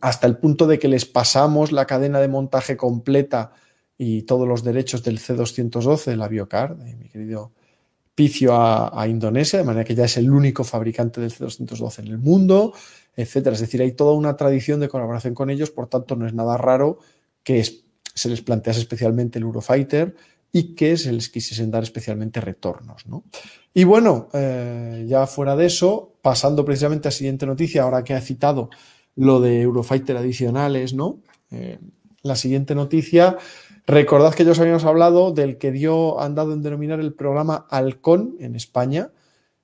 hasta 0.00 0.26
el 0.26 0.36
punto 0.36 0.66
de 0.66 0.78
que 0.78 0.88
les 0.88 1.04
pasamos 1.04 1.72
la 1.72 1.86
cadena 1.86 2.20
de 2.20 2.28
montaje 2.28 2.76
completa 2.76 3.52
y 3.96 4.22
todos 4.22 4.46
los 4.46 4.62
derechos 4.62 5.02
del 5.02 5.18
C212, 5.18 6.06
del 6.06 6.22
aviocar, 6.22 6.76
de 6.76 6.94
mi 6.96 7.08
querido 7.08 7.52
Picio 8.14 8.54
a, 8.54 9.00
a, 9.00 9.08
Indonesia, 9.08 9.58
de 9.58 9.64
manera 9.64 9.84
que 9.84 9.94
ya 9.94 10.04
es 10.04 10.18
el 10.18 10.30
único 10.30 10.64
fabricante 10.64 11.18
del 11.22 11.32
C212 11.32 12.00
en 12.00 12.08
el 12.08 12.18
mundo 12.18 12.74
etcétera. 13.16 13.54
Es 13.54 13.60
decir, 13.60 13.82
hay 13.82 13.92
toda 13.92 14.12
una 14.12 14.36
tradición 14.36 14.80
de 14.80 14.88
colaboración 14.88 15.34
con 15.34 15.50
ellos, 15.50 15.70
por 15.70 15.88
tanto, 15.88 16.16
no 16.16 16.26
es 16.26 16.34
nada 16.34 16.56
raro 16.56 16.98
que 17.42 17.64
se 18.14 18.28
les 18.28 18.42
plantease 18.42 18.80
especialmente 18.80 19.38
el 19.38 19.44
Eurofighter 19.44 20.14
y 20.52 20.74
que 20.74 20.96
se 20.96 21.12
les 21.12 21.28
quisiesen 21.28 21.70
dar 21.70 21.82
especialmente 21.82 22.40
retornos. 22.40 23.06
¿no? 23.06 23.24
Y 23.74 23.84
bueno, 23.84 24.28
eh, 24.32 25.06
ya 25.08 25.26
fuera 25.26 25.56
de 25.56 25.66
eso, 25.66 26.11
pasando 26.22 26.64
precisamente 26.64 27.08
a 27.08 27.10
la 27.10 27.16
siguiente 27.16 27.46
noticia, 27.46 27.82
ahora 27.82 28.04
que 28.04 28.14
ha 28.14 28.20
citado 28.20 28.70
lo 29.16 29.40
de 29.40 29.60
Eurofighter 29.60 30.16
adicionales, 30.16 30.94
¿no? 30.94 31.20
Eh, 31.50 31.78
la 32.22 32.36
siguiente 32.36 32.74
noticia, 32.74 33.36
recordad 33.86 34.32
que 34.32 34.44
ya 34.44 34.52
os 34.52 34.60
habíamos 34.60 34.84
hablado 34.84 35.32
del 35.32 35.58
que 35.58 35.72
dio, 35.72 36.20
han 36.20 36.34
dado 36.34 36.54
en 36.54 36.62
denominar 36.62 37.00
el 37.00 37.12
programa 37.12 37.66
Halcón 37.68 38.36
en 38.38 38.54
España. 38.54 39.10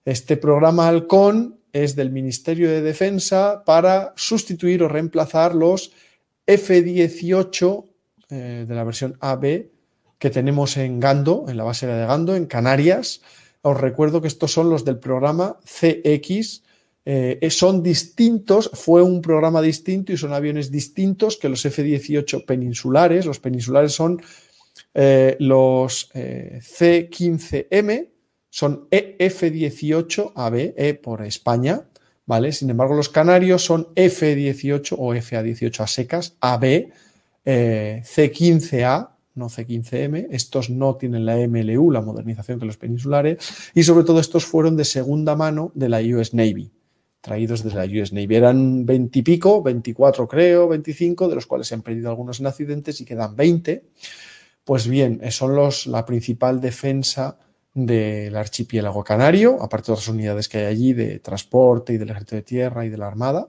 Este 0.05 0.37
programa 0.37 0.89
Halcón 0.89 1.61
es 1.73 1.95
del 1.95 2.11
Ministerio 2.11 2.69
de 2.69 2.83
Defensa 2.83 3.63
para 3.65 4.13
sustituir 4.17 4.83
o 4.83 4.89
reemplazar 4.89 5.55
los 5.55 5.93
F-18 6.47 7.85
eh, 8.31 8.65
de 8.67 8.75
la 8.75 8.85
versión 8.85 9.17
AB 9.21 9.69
que 10.19 10.31
tenemos 10.31 10.77
en 10.77 10.99
Gando, 10.99 11.45
en 11.49 11.57
la 11.57 11.65
base 11.65 11.87
de 11.87 12.07
Gando, 12.07 12.35
en 12.35 12.47
Canarias. 12.47 13.23
Os 13.69 13.81
recuerdo 13.81 14.21
que 14.21 14.29
estos 14.29 14.53
son 14.53 14.71
los 14.71 14.85
del 14.85 14.99
programa 14.99 15.59
CX. 15.65 16.63
Eh, 17.05 17.49
son 17.51 17.83
distintos, 17.83 18.71
fue 18.75 19.03
un 19.03 19.23
programa 19.23 19.63
distinto 19.63 20.13
y 20.13 20.17
son 20.17 20.33
aviones 20.33 20.71
distintos 20.71 21.37
que 21.37 21.49
los 21.49 21.65
F-18 21.65 22.45
peninsulares. 22.45 23.25
Los 23.25 23.41
peninsulares 23.41 23.93
son 23.93 24.21
eh, 24.95 25.37
los 25.39 26.11
eh, 26.15 26.61
C-15M, 26.63 28.09
son 28.51 28.89
EF18AB, 28.91 30.75
E 30.77 30.95
por 30.95 31.23
España, 31.25 31.83
¿vale? 32.27 32.53
Sin 32.53 32.71
embargo, 32.71 32.95
los 32.95 33.09
canarios 33.09 33.65
son 33.65 33.95
F18 33.95 34.97
o 34.99 35.15
FA18 35.15 35.81
a 35.81 35.87
secas, 35.87 36.37
AB, 36.41 36.91
eh, 37.45 38.03
C15A, 38.05 39.11
no 39.39 39.49
C15M, 39.49 40.27
estos 40.31 40.69
no 40.69 40.97
tienen 40.97 41.25
la 41.25 41.37
MLU, 41.37 41.91
la 41.91 42.03
modernización 42.03 42.59
que 42.59 42.67
los 42.67 42.77
peninsulares, 42.77 43.39
y 43.75 43.85
sobre 43.85 44.05
todo 44.05 44.21
estos 44.21 44.45
fueron 44.45 44.77
de 44.77 44.85
segunda 44.85 45.37
mano 45.37 45.73
de 45.75 45.89
la 45.89 46.01
US 46.01 46.35
Navy, 46.35 46.71
traídos 47.21 47.63
desde 47.63 47.79
la 47.79 48.03
US 48.03 48.13
Navy. 48.13 48.35
Eran 48.35 48.85
20 48.85 49.19
y 49.19 49.23
pico, 49.23 49.63
24 49.63 50.29
creo, 50.29 50.69
25, 50.69 51.29
de 51.29 51.35
los 51.35 51.47
cuales 51.47 51.69
se 51.69 51.75
han 51.75 51.83
perdido 51.83 52.11
algunos 52.11 52.41
en 52.41 52.47
accidentes 52.47 53.01
y 53.01 53.05
quedan 53.05 53.37
20. 53.37 53.85
Pues 54.65 54.87
bien, 54.87 55.21
son 55.31 55.55
los, 55.55 55.87
la 55.87 56.05
principal 56.05 56.61
defensa 56.61 57.39
del 57.73 58.37
archipiélago 58.37 59.05
canario, 59.05 59.63
aparte 59.63 59.87
de 59.87 59.93
otras 59.93 60.09
unidades 60.09 60.49
que 60.49 60.59
hay 60.59 60.65
allí 60.67 60.93
de 60.93 61.21
transporte 61.21 61.93
y 61.93 61.99
del 61.99 62.11
ejército 62.11 62.37
de 62.37 62.43
tierra 62.43 62.85
y 62.85 62.89
de 62.89 62.99
la 62.99 63.07
armada. 63.07 63.49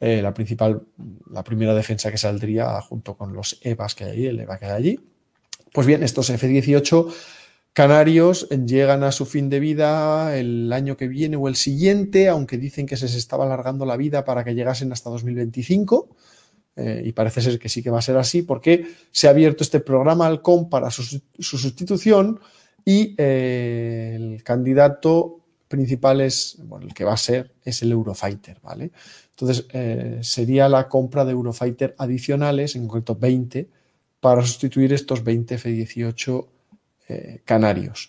Eh, 0.00 0.22
la 0.22 0.32
principal, 0.32 0.82
la 1.30 1.42
primera 1.42 1.74
defensa 1.74 2.10
que 2.10 2.18
saldría 2.18 2.80
junto 2.80 3.16
con 3.16 3.32
los 3.32 3.58
EVAs 3.62 3.94
que 3.94 4.04
hay 4.04 4.10
allí, 4.10 4.26
el 4.26 4.40
EVA 4.40 4.58
que 4.58 4.66
hay 4.66 4.72
allí. 4.72 5.00
Pues 5.72 5.86
bien, 5.86 6.02
estos 6.02 6.30
F-18 6.30 7.12
canarios 7.72 8.48
llegan 8.48 9.04
a 9.04 9.12
su 9.12 9.26
fin 9.26 9.48
de 9.48 9.60
vida 9.60 10.36
el 10.36 10.72
año 10.72 10.96
que 10.96 11.08
viene 11.08 11.36
o 11.36 11.48
el 11.48 11.56
siguiente, 11.56 12.28
aunque 12.28 12.58
dicen 12.58 12.86
que 12.86 12.96
se 12.96 13.06
les 13.06 13.14
estaba 13.14 13.44
alargando 13.44 13.84
la 13.86 13.96
vida 13.96 14.24
para 14.24 14.44
que 14.44 14.54
llegasen 14.54 14.92
hasta 14.92 15.10
2025. 15.10 16.08
Eh, 16.76 17.02
y 17.06 17.12
parece 17.12 17.42
ser 17.42 17.58
que 17.58 17.68
sí 17.68 17.82
que 17.82 17.90
va 17.90 17.98
a 17.98 18.02
ser 18.02 18.16
así, 18.16 18.42
porque 18.42 18.86
se 19.10 19.26
ha 19.26 19.30
abierto 19.30 19.64
este 19.64 19.80
programa 19.80 20.28
Alcom 20.28 20.68
para 20.68 20.92
su, 20.92 21.02
su 21.02 21.58
sustitución 21.58 22.38
y 22.84 23.14
eh, 23.18 24.14
el 24.14 24.42
candidato 24.44 25.40
principal 25.66 26.20
es, 26.20 26.56
bueno, 26.64 26.86
el 26.86 26.94
que 26.94 27.04
va 27.04 27.14
a 27.14 27.16
ser, 27.16 27.52
es 27.64 27.82
el 27.82 27.92
Eurofighter, 27.92 28.60
¿vale? 28.62 28.92
Entonces, 29.40 29.66
eh, 29.72 30.18
sería 30.22 30.68
la 30.68 30.88
compra 30.88 31.24
de 31.24 31.30
Eurofighter 31.30 31.94
adicionales, 31.96 32.74
en 32.74 32.88
concreto 32.88 33.14
20, 33.14 33.68
para 34.18 34.42
sustituir 34.42 34.92
estos 34.92 35.22
20 35.22 35.54
F-18 35.54 36.46
eh, 37.08 37.40
canarios. 37.44 38.08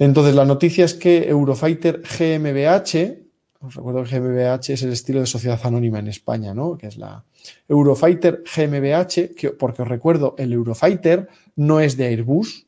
Entonces, 0.00 0.34
la 0.34 0.44
noticia 0.44 0.84
es 0.84 0.94
que 0.94 1.28
Eurofighter 1.28 2.02
GmbH, 2.02 3.18
os 3.60 3.74
recuerdo 3.76 4.02
que 4.02 4.18
GmbH 4.18 4.72
es 4.72 4.82
el 4.82 4.92
estilo 4.92 5.20
de 5.20 5.26
sociedad 5.26 5.60
anónima 5.62 6.00
en 6.00 6.08
España, 6.08 6.52
¿no? 6.52 6.76
Que 6.76 6.88
es 6.88 6.96
la 6.96 7.24
Eurofighter 7.68 8.42
GmbH, 8.42 9.36
que, 9.36 9.50
porque 9.56 9.82
os 9.82 9.88
recuerdo, 9.88 10.34
el 10.38 10.52
Eurofighter 10.52 11.28
no 11.54 11.78
es 11.78 11.96
de 11.96 12.06
Airbus, 12.06 12.66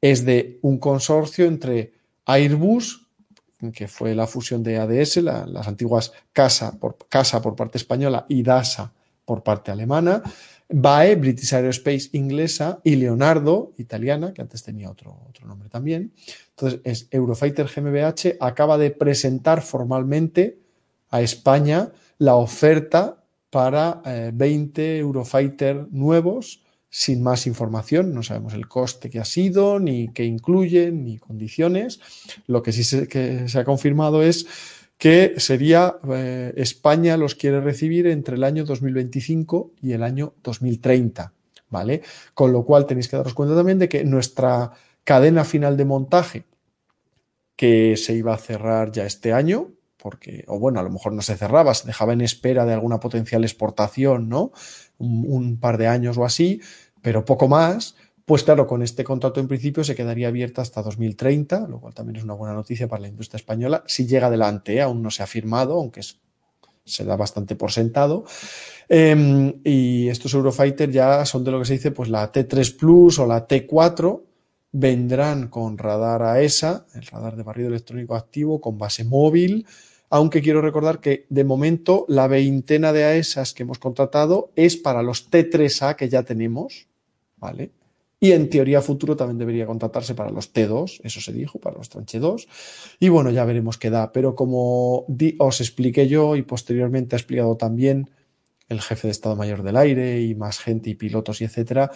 es 0.00 0.24
de 0.24 0.58
un 0.62 0.78
consorcio 0.78 1.44
entre 1.44 1.92
Airbus, 2.24 3.09
que 3.72 3.88
fue 3.88 4.14
la 4.14 4.26
fusión 4.26 4.62
de 4.62 4.78
ADS, 4.78 5.18
la, 5.18 5.46
las 5.46 5.68
antiguas 5.68 6.12
Casa 6.32 6.78
por, 6.78 6.96
Casa 7.08 7.42
por 7.42 7.56
parte 7.56 7.78
española 7.78 8.26
y 8.28 8.42
DASA 8.42 8.92
por 9.24 9.42
parte 9.42 9.70
alemana, 9.70 10.22
BAE, 10.68 11.16
British 11.16 11.54
Aerospace 11.54 12.10
inglesa, 12.12 12.80
y 12.84 12.96
Leonardo, 12.96 13.72
italiana, 13.76 14.32
que 14.32 14.42
antes 14.42 14.62
tenía 14.62 14.90
otro, 14.90 15.18
otro 15.28 15.46
nombre 15.46 15.68
también. 15.68 16.12
Entonces, 16.50 16.80
es 16.84 17.08
Eurofighter 17.10 17.66
GmbH 17.66 18.36
acaba 18.40 18.78
de 18.78 18.90
presentar 18.90 19.62
formalmente 19.62 20.58
a 21.10 21.22
España 21.22 21.92
la 22.18 22.36
oferta 22.36 23.22
para 23.50 24.02
20 24.32 24.82
eh, 24.82 24.98
Eurofighter 24.98 25.88
nuevos 25.90 26.59
sin 26.90 27.22
más 27.22 27.46
información, 27.46 28.12
no 28.12 28.24
sabemos 28.24 28.52
el 28.54 28.66
coste 28.66 29.10
que 29.10 29.20
ha 29.20 29.24
sido, 29.24 29.78
ni 29.78 30.08
qué 30.08 30.24
incluyen, 30.24 31.04
ni 31.04 31.18
condiciones. 31.18 32.00
Lo 32.48 32.62
que 32.62 32.72
sí 32.72 32.82
se, 32.82 33.06
que 33.06 33.48
se 33.48 33.58
ha 33.60 33.64
confirmado 33.64 34.22
es 34.22 34.46
que 34.98 35.34
sería 35.38 35.96
eh, 36.12 36.52
España 36.56 37.16
los 37.16 37.34
quiere 37.34 37.60
recibir 37.60 38.06
entre 38.08 38.34
el 38.34 38.44
año 38.44 38.64
2025 38.64 39.72
y 39.80 39.92
el 39.92 40.02
año 40.02 40.34
2030, 40.42 41.32
¿vale? 41.70 42.02
Con 42.34 42.52
lo 42.52 42.64
cual 42.64 42.86
tenéis 42.86 43.08
que 43.08 43.16
daros 43.16 43.32
cuenta 43.32 43.54
también 43.54 43.78
de 43.78 43.88
que 43.88 44.04
nuestra 44.04 44.72
cadena 45.04 45.44
final 45.44 45.76
de 45.76 45.84
montaje, 45.86 46.44
que 47.56 47.96
se 47.96 48.14
iba 48.14 48.34
a 48.34 48.38
cerrar 48.38 48.90
ya 48.90 49.06
este 49.06 49.32
año, 49.32 49.70
porque, 49.96 50.44
o 50.48 50.58
bueno, 50.58 50.80
a 50.80 50.82
lo 50.82 50.90
mejor 50.90 51.12
no 51.12 51.22
se 51.22 51.36
cerraba, 51.36 51.72
se 51.74 51.86
dejaba 51.86 52.12
en 52.12 52.20
espera 52.20 52.64
de 52.64 52.72
alguna 52.72 53.00
potencial 53.00 53.44
exportación, 53.44 54.28
¿no? 54.28 54.52
Un, 55.00 55.58
par 55.58 55.78
de 55.78 55.88
años 55.88 56.18
o 56.18 56.24
así, 56.24 56.60
pero 57.00 57.24
poco 57.24 57.48
más, 57.48 57.96
pues 58.26 58.44
claro, 58.44 58.66
con 58.66 58.82
este 58.82 59.02
contrato 59.02 59.40
en 59.40 59.48
principio 59.48 59.82
se 59.82 59.94
quedaría 59.94 60.28
abierta 60.28 60.62
hasta 60.62 60.82
2030, 60.82 61.66
lo 61.68 61.80
cual 61.80 61.94
también 61.94 62.16
es 62.16 62.22
una 62.22 62.34
buena 62.34 62.54
noticia 62.54 62.86
para 62.86 63.02
la 63.02 63.08
industria 63.08 63.38
española. 63.38 63.82
Si 63.86 64.06
llega 64.06 64.26
adelante, 64.26 64.74
¿eh? 64.74 64.82
aún 64.82 65.02
no 65.02 65.10
se 65.10 65.22
ha 65.22 65.26
firmado, 65.26 65.74
aunque 65.74 66.02
se 66.84 67.04
da 67.04 67.16
bastante 67.16 67.56
por 67.56 67.72
sentado. 67.72 68.24
Em, 68.88 69.54
y 69.64 70.08
estos 70.08 70.34
Eurofighter 70.34 70.90
ya 70.90 71.24
son 71.24 71.44
de 71.44 71.50
lo 71.50 71.60
que 71.60 71.64
se 71.64 71.72
dice, 71.74 71.90
pues 71.92 72.08
la 72.08 72.30
T3 72.30 72.76
Plus 72.76 73.18
o 73.18 73.26
la 73.26 73.48
T4, 73.48 74.22
vendrán 74.72 75.48
con 75.48 75.78
radar 75.78 76.22
AESA, 76.22 76.86
el 76.94 77.06
radar 77.06 77.36
de 77.36 77.42
barrido 77.42 77.68
electrónico 77.68 78.14
activo, 78.14 78.60
con 78.60 78.78
base 78.78 79.04
móvil, 79.04 79.66
aunque 80.10 80.42
quiero 80.42 80.60
recordar 80.60 81.00
que 81.00 81.26
de 81.30 81.44
momento 81.44 82.04
la 82.08 82.26
veintena 82.26 82.92
de 82.92 83.04
AESAs 83.04 83.54
que 83.54 83.62
hemos 83.62 83.78
contratado 83.78 84.50
es 84.56 84.76
para 84.76 85.02
los 85.02 85.30
T3A 85.30 85.94
que 85.94 86.08
ya 86.08 86.24
tenemos, 86.24 86.88
¿vale? 87.36 87.70
Y 88.22 88.32
en 88.32 88.50
teoría 88.50 88.82
futuro 88.82 89.16
también 89.16 89.38
debería 89.38 89.64
contratarse 89.64 90.14
para 90.14 90.30
los 90.30 90.52
T2, 90.52 91.00
eso 91.02 91.20
se 91.22 91.32
dijo, 91.32 91.58
para 91.58 91.78
los 91.78 91.88
Tranche 91.88 92.18
2. 92.18 92.48
Y 92.98 93.08
bueno, 93.08 93.30
ya 93.30 93.46
veremos 93.46 93.78
qué 93.78 93.88
da. 93.88 94.12
Pero 94.12 94.34
como 94.34 95.06
os 95.38 95.60
expliqué 95.62 96.06
yo 96.06 96.36
y 96.36 96.42
posteriormente 96.42 97.16
ha 97.16 97.18
explicado 97.18 97.56
también 97.56 98.10
el 98.68 98.82
jefe 98.82 99.08
de 99.08 99.12
Estado 99.12 99.36
Mayor 99.36 99.62
del 99.62 99.78
Aire 99.78 100.20
y 100.20 100.34
más 100.34 100.58
gente 100.58 100.90
y 100.90 100.94
pilotos 100.96 101.40
y 101.40 101.44
etcétera, 101.44 101.90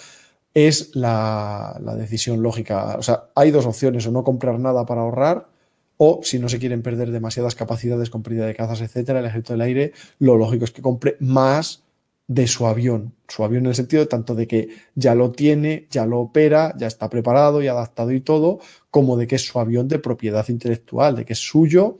es 0.55 0.97
la, 0.97 1.79
la 1.83 1.95
decisión 1.95 2.43
lógica. 2.43 2.97
O 2.99 3.03
sea, 3.03 3.25
hay 3.35 3.51
dos 3.51 3.67
opciones, 3.67 4.07
o 4.07 4.11
no 4.11 4.25
comprar 4.25 4.59
nada 4.59 4.87
para 4.87 5.03
ahorrar, 5.03 5.49
o 5.97 6.21
si 6.23 6.39
no 6.39 6.49
se 6.49 6.59
quieren 6.59 6.83
perder 6.83 7.11
demasiadas 7.11 7.55
capacidades 7.55 8.11
con 8.11 8.23
pérdida 8.23 8.47
de 8.47 8.55
cazas, 8.55 8.81
etcétera, 8.81 9.21
el 9.21 9.27
ejército 9.27 9.53
del 9.53 9.63
aire, 9.63 9.93
lo 10.19 10.37
lógico 10.37 10.65
es 10.65 10.71
que 10.71 10.83
compre 10.83 11.17
más 11.21 11.85
de 12.27 12.47
su 12.47 12.67
avión. 12.67 13.15
Su 13.29 13.45
avión 13.45 13.65
en 13.65 13.71
el 13.71 13.75
sentido 13.75 14.03
de 14.03 14.09
tanto 14.09 14.35
de 14.35 14.47
que 14.47 14.69
ya 14.95 15.15
lo 15.15 15.31
tiene, 15.31 15.87
ya 15.91 16.07
lo 16.07 16.21
opera, 16.21 16.75
ya 16.77 16.87
está 16.87 17.09
preparado 17.11 17.63
y 17.63 17.69
adaptado 17.69 18.13
y 18.13 18.21
todo, 18.21 18.61
como 18.91 19.17
de 19.17 19.27
que 19.27 19.37
es 19.37 19.47
su 19.47 19.59
avión 19.61 19.89
de 19.89 19.99
propiedad 19.99 20.49
intelectual, 20.49 21.17
de 21.17 21.25
que 21.25 21.35
es 21.35 21.39
suyo, 21.39 21.99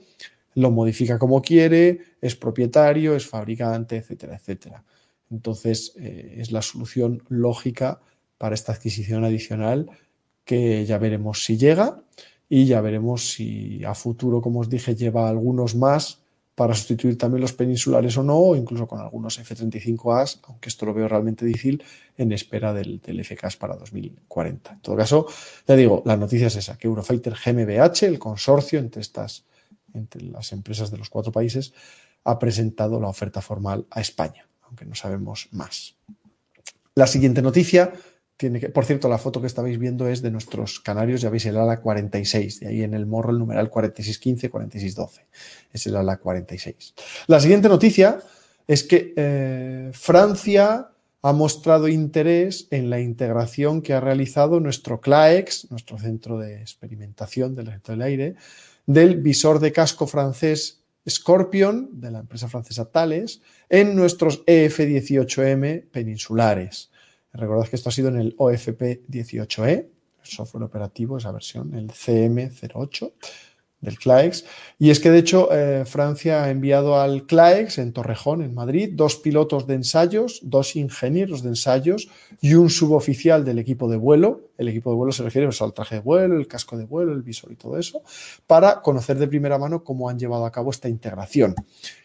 lo 0.55 0.71
modifica 0.71 1.19
como 1.19 1.41
quiere, 1.41 1.99
es 2.21 2.35
propietario, 2.35 3.15
es 3.15 3.27
fabricante, 3.27 3.97
etcétera, 3.97 4.35
etcétera. 4.35 4.83
Entonces, 5.29 5.93
eh, 5.97 6.35
es 6.37 6.51
la 6.51 6.61
solución 6.61 7.23
lógica 7.29 7.99
para 8.37 8.55
esta 8.55 8.71
adquisición 8.71 9.23
adicional 9.23 9.89
que 10.43 10.85
ya 10.85 10.97
veremos 10.97 11.43
si 11.43 11.57
llega 11.57 12.03
y 12.49 12.65
ya 12.65 12.81
veremos 12.81 13.31
si 13.31 13.83
a 13.83 13.95
futuro, 13.95 14.41
como 14.41 14.59
os 14.59 14.69
dije, 14.69 14.95
lleva 14.95 15.29
algunos 15.29 15.75
más 15.75 16.19
para 16.55 16.73
sustituir 16.73 17.17
también 17.17 17.41
los 17.41 17.51
peninsulares 17.51 18.17
o 18.17 18.23
no, 18.23 18.37
o 18.37 18.55
incluso 18.55 18.87
con 18.87 18.99
algunos 19.01 19.37
F-35As, 19.39 20.39
aunque 20.43 20.69
esto 20.69 20.85
lo 20.85 20.93
veo 20.93 21.07
realmente 21.07 21.45
difícil, 21.45 21.83
en 22.17 22.31
espera 22.31 22.73
del, 22.73 23.01
del 23.01 23.23
FCAS 23.25 23.57
para 23.57 23.75
2040. 23.75 24.71
En 24.71 24.79
todo 24.79 24.95
caso, 24.95 25.27
ya 25.67 25.75
digo, 25.75 26.01
la 26.05 26.15
noticia 26.15 26.47
es 26.47 26.55
esa, 26.55 26.77
que 26.77 26.87
Eurofighter 26.87 27.33
GmbH, 27.33 28.03
el 28.03 28.19
consorcio 28.19 28.79
entre 28.79 29.01
estas, 29.01 29.43
entre 29.93 30.21
las 30.21 30.53
empresas 30.53 30.91
de 30.91 30.97
los 30.97 31.09
cuatro 31.09 31.33
países, 31.33 31.73
ha 32.23 32.39
presentado 32.39 33.01
la 33.01 33.09
oferta 33.09 33.41
formal 33.41 33.85
a 33.89 33.99
España, 33.99 34.47
aunque 34.63 34.85
no 34.85 34.95
sabemos 34.95 35.49
más. 35.51 35.95
La 36.95 37.07
siguiente 37.07 37.41
noticia 37.41 37.91
tiene 38.37 38.59
que, 38.59 38.69
por 38.69 38.85
cierto, 38.85 39.07
la 39.07 39.17
foto 39.17 39.39
que 39.39 39.47
estabais 39.47 39.79
viendo 39.79 40.07
es 40.07 40.21
de 40.21 40.31
nuestros 40.31 40.79
canarios, 40.79 41.21
ya 41.21 41.29
veis 41.29 41.45
el 41.45 41.57
ala 41.57 41.79
46, 41.81 42.59
de 42.59 42.67
ahí 42.67 42.83
en 42.83 42.93
el 42.93 43.05
morro 43.05 43.31
el 43.31 43.39
numeral 43.39 43.69
4615, 43.69 44.49
4612. 44.49 45.25
Es 45.71 45.87
el 45.87 45.95
ala 45.95 46.17
46. 46.17 46.93
La 47.27 47.39
siguiente 47.39 47.69
noticia 47.69 48.19
es 48.67 48.83
que 48.83 49.13
eh, 49.15 49.89
Francia 49.93 50.89
ha 51.21 51.33
mostrado 51.33 51.87
interés 51.87 52.67
en 52.71 52.89
la 52.89 52.99
integración 52.99 53.81
que 53.81 53.93
ha 53.93 53.99
realizado 53.99 54.59
nuestro 54.59 55.01
CLAEX, 55.01 55.71
nuestro 55.71 55.97
centro 55.97 56.37
de 56.37 56.61
experimentación 56.61 57.55
del 57.55 57.81
del 57.81 58.01
aire, 58.01 58.35
del 58.85 59.21
visor 59.21 59.59
de 59.59 59.71
casco 59.71 60.07
francés 60.07 60.81
Scorpion, 61.07 61.89
de 61.99 62.11
la 62.11 62.19
empresa 62.19 62.47
francesa 62.47 62.85
Thales, 62.85 63.41
en 63.69 63.95
nuestros 63.95 64.43
EF-18M 64.45 65.89
peninsulares. 65.91 66.91
Recordad 67.37 67.67
que 67.67 67.75
esto 67.75 67.89
ha 67.89 67.91
sido 67.91 68.09
en 68.09 68.17
el 68.17 68.35
OFP 68.37 69.07
18E, 69.09 69.69
el 69.71 69.89
software 70.23 70.63
operativo, 70.63 71.17
esa 71.17 71.31
versión, 71.31 71.73
el 71.73 71.89
CM08 71.89 73.11
del 73.81 73.99
CLAEX. 73.99 74.45
Y 74.79 74.89
es 74.89 74.99
que 74.99 75.11
de 75.11 75.19
hecho 75.19 75.49
eh, 75.51 75.85
Francia 75.85 76.43
ha 76.43 76.49
enviado 76.49 76.99
al 76.99 77.25
CLAEX 77.25 77.77
en 77.77 77.93
Torrejón, 77.93 78.41
en 78.41 78.53
Madrid, 78.53 78.89
dos 78.93 79.17
pilotos 79.17 79.67
de 79.67 79.75
ensayos, 79.75 80.39
dos 80.43 80.75
ingenieros 80.75 81.43
de 81.43 81.49
ensayos 81.49 82.09
y 82.41 82.55
un 82.55 82.69
suboficial 82.69 83.45
del 83.45 83.59
equipo 83.59 83.89
de 83.89 83.97
vuelo. 83.97 84.49
El 84.57 84.69
equipo 84.69 84.89
de 84.89 84.95
vuelo 84.95 85.11
se 85.11 85.23
refiere 85.23 85.47
pues, 85.47 85.61
al 85.61 85.73
traje 85.73 85.95
de 85.95 86.01
vuelo, 86.01 86.37
el 86.37 86.47
casco 86.47 86.77
de 86.77 86.85
vuelo, 86.85 87.13
el 87.13 87.21
visor 87.21 87.51
y 87.51 87.55
todo 87.55 87.77
eso, 87.77 88.01
para 88.47 88.81
conocer 88.81 89.17
de 89.17 89.27
primera 89.27 89.57
mano 89.57 89.83
cómo 89.83 90.09
han 90.09 90.17
llevado 90.17 90.45
a 90.45 90.51
cabo 90.51 90.71
esta 90.71 90.89
integración. 90.89 91.53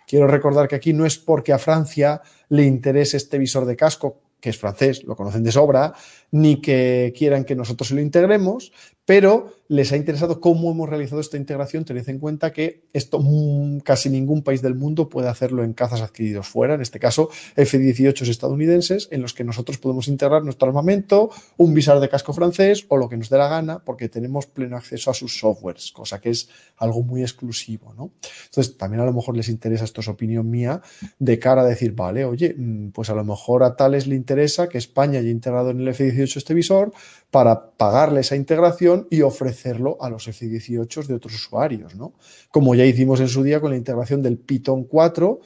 Quiero 0.07 0.27
recordar 0.27 0.69
que 0.69 0.77
aquí 0.77 0.93
no 0.93 1.07
es 1.07 1.19
porque 1.19 1.53
a 1.53 1.59
Francia 1.59 2.21
le 2.49 2.65
interese 2.65 3.17
este 3.17 3.39
visor 3.39 3.65
de 3.65 3.77
casco 3.77 4.21
que 4.41 4.51
es 4.51 4.59
francés, 4.59 5.05
lo 5.05 5.17
conocen 5.17 5.43
de 5.43 5.53
sobra, 5.53 5.95
ni 6.31 6.61
que 6.61 7.13
quieran 7.17 7.45
que 7.45 7.55
nosotros 7.55 7.89
se 7.89 7.95
lo 7.95 8.01
integremos, 8.01 8.73
pero 9.05 9.60
les 9.71 9.93
ha 9.93 9.97
interesado 9.97 10.41
cómo 10.41 10.73
hemos 10.73 10.89
realizado 10.89 11.21
esta 11.21 11.37
integración. 11.37 11.85
Tened 11.85 12.09
en 12.09 12.19
cuenta 12.19 12.53
que 12.53 12.89
esto 12.93 13.21
mm, 13.21 13.79
casi 13.79 14.11
ningún 14.11 14.43
país 14.43 14.63
del 14.63 14.75
mundo 14.75 15.09
puede 15.09 15.29
hacerlo 15.29 15.63
en 15.63 15.75
cazas 15.75 16.01
adquiridos 16.01 16.49
fuera, 16.49 16.75
en 16.75 16.81
este 16.81 16.99
caso 16.99 17.31
F-18 17.55 18.27
estadounidenses, 18.27 19.07
en 19.13 19.23
los 19.23 19.33
que 19.33 19.45
nosotros 19.45 19.79
podemos 19.79 20.09
integrar 20.09 20.43
nuestro 20.43 20.67
armamento, 20.67 21.31
un 21.57 21.73
visor 21.73 22.01
de 22.01 22.09
casco 22.09 22.33
francés 22.33 22.85
o 22.89 22.97
lo 22.97 23.09
que 23.09 23.17
nos 23.17 23.31
dé 23.31 23.39
la 23.39 23.47
gana, 23.47 23.85
porque 23.85 24.09
tenemos 24.09 24.47
pleno 24.47 24.77
acceso 24.77 25.09
a 25.09 25.15
sus 25.15 25.39
softwares, 25.39 25.93
cosa 25.93 26.21
que 26.21 26.31
es 26.31 26.49
algo 26.77 27.05
muy 27.05 27.23
exclusivo. 27.23 27.95
¿no? 27.95 28.11
Entonces, 28.47 28.77
también 28.77 29.03
a 29.03 29.05
lo 29.05 29.13
mejor 29.13 29.37
les 29.37 29.49
interesa, 29.49 29.85
esto 29.85 30.01
es 30.01 30.09
opinión 30.09 30.51
mía, 30.51 30.83
de 31.21 31.39
cara 31.39 31.63
a 31.63 31.65
decir, 31.65 31.93
vale, 31.93 32.25
oye, 32.25 32.57
mm, 32.59 32.89
pues 32.91 33.09
a 33.09 33.15
lo 33.15 33.25
mejor 33.25 33.63
a 33.63 33.77
tales 33.77 34.09
le 34.09 34.17
interesa 34.17 34.69
que 34.69 34.79
España 34.79 35.21
haya 35.21 35.31
integrado 35.31 35.71
en 35.71 35.81
el 35.81 35.87
F-18 35.87 36.39
este 36.39 36.55
visor 36.55 36.93
para 37.31 37.71
pagarle 37.73 38.21
esa 38.21 38.37
integración 38.37 39.07
y 39.11 39.23
ofrecerlo 39.23 39.97
a 40.01 40.11
los 40.11 40.27
F-18 40.27 41.07
de 41.07 41.15
otros 41.15 41.35
usuarios, 41.35 41.95
¿no? 41.95 42.15
Como 42.51 42.75
ya 42.75 42.85
hicimos 42.85 43.21
en 43.21 43.29
su 43.29 43.43
día 43.43 43.61
con 43.61 43.71
la 43.71 43.77
integración 43.77 44.23
del 44.23 44.39
Python 44.39 44.85
4 44.85 45.41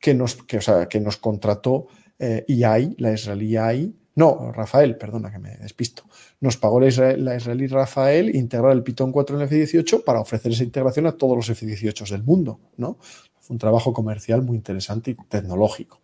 que 0.00 0.14
nos, 0.14 0.36
que, 0.36 0.58
o 0.58 0.60
sea, 0.60 0.88
que 0.88 1.00
nos 1.00 1.18
contrató 1.18 1.88
eh, 2.18 2.44
EI, 2.48 2.94
la 2.98 3.12
israelí 3.12 3.56
EI, 3.56 3.94
no, 4.18 4.50
Rafael, 4.50 4.96
perdona 4.96 5.30
que 5.30 5.38
me 5.38 5.56
despisto. 5.58 6.02
Nos 6.40 6.56
pagó 6.56 6.80
la, 6.80 6.88
israelí 6.88 7.68
Rafael 7.68 8.34
integrar 8.34 8.72
el 8.72 8.82
Python 8.82 9.12
4 9.12 9.36
en 9.36 9.42
el 9.42 9.46
F-18 9.46 10.02
para 10.02 10.18
ofrecer 10.18 10.50
esa 10.50 10.64
integración 10.64 11.06
a 11.06 11.12
todos 11.12 11.36
los 11.36 11.48
F-18 11.48 12.10
del 12.10 12.24
mundo, 12.24 12.58
¿no? 12.78 12.98
Fue 13.38 13.54
un 13.54 13.58
trabajo 13.58 13.92
comercial 13.92 14.42
muy 14.42 14.56
interesante 14.56 15.12
y 15.12 15.14
tecnológico. 15.28 16.00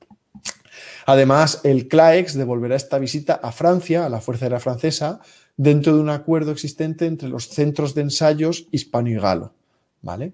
Además, 1.06 1.60
el 1.64 1.88
CLAEX 1.88 2.34
devolverá 2.34 2.76
esta 2.76 2.98
visita 2.98 3.34
a 3.34 3.52
Francia, 3.52 4.06
a 4.06 4.08
la 4.08 4.20
Fuerza 4.20 4.46
Aérea 4.46 4.60
Francesa, 4.60 5.20
dentro 5.56 5.94
de 5.94 6.00
un 6.00 6.10
acuerdo 6.10 6.50
existente 6.50 7.06
entre 7.06 7.28
los 7.28 7.48
centros 7.48 7.94
de 7.94 8.02
ensayos 8.02 8.66
hispano 8.70 9.08
y 9.10 9.14
galo. 9.14 9.52
¿vale? 10.04 10.32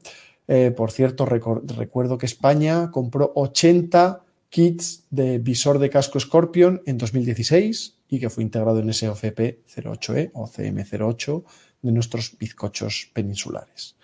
Eh, 0.48 0.72
por 0.72 0.90
cierto, 0.90 1.24
recuerdo 1.26 2.18
que 2.18 2.26
España 2.26 2.90
compró 2.90 3.32
80 3.34 4.22
kits 4.48 5.04
de 5.10 5.38
visor 5.38 5.78
de 5.78 5.90
casco 5.90 6.18
Scorpion 6.18 6.82
en 6.86 6.98
2016 6.98 7.96
y 8.08 8.18
que 8.18 8.30
fue 8.30 8.42
integrado 8.42 8.80
en 8.80 8.90
ese 8.90 9.08
OCP 9.08 9.64
08E 9.76 10.30
o 10.34 10.48
CM08 10.48 11.44
de 11.82 11.92
nuestros 11.92 12.36
bizcochos 12.36 13.10
peninsulares. 13.14 13.96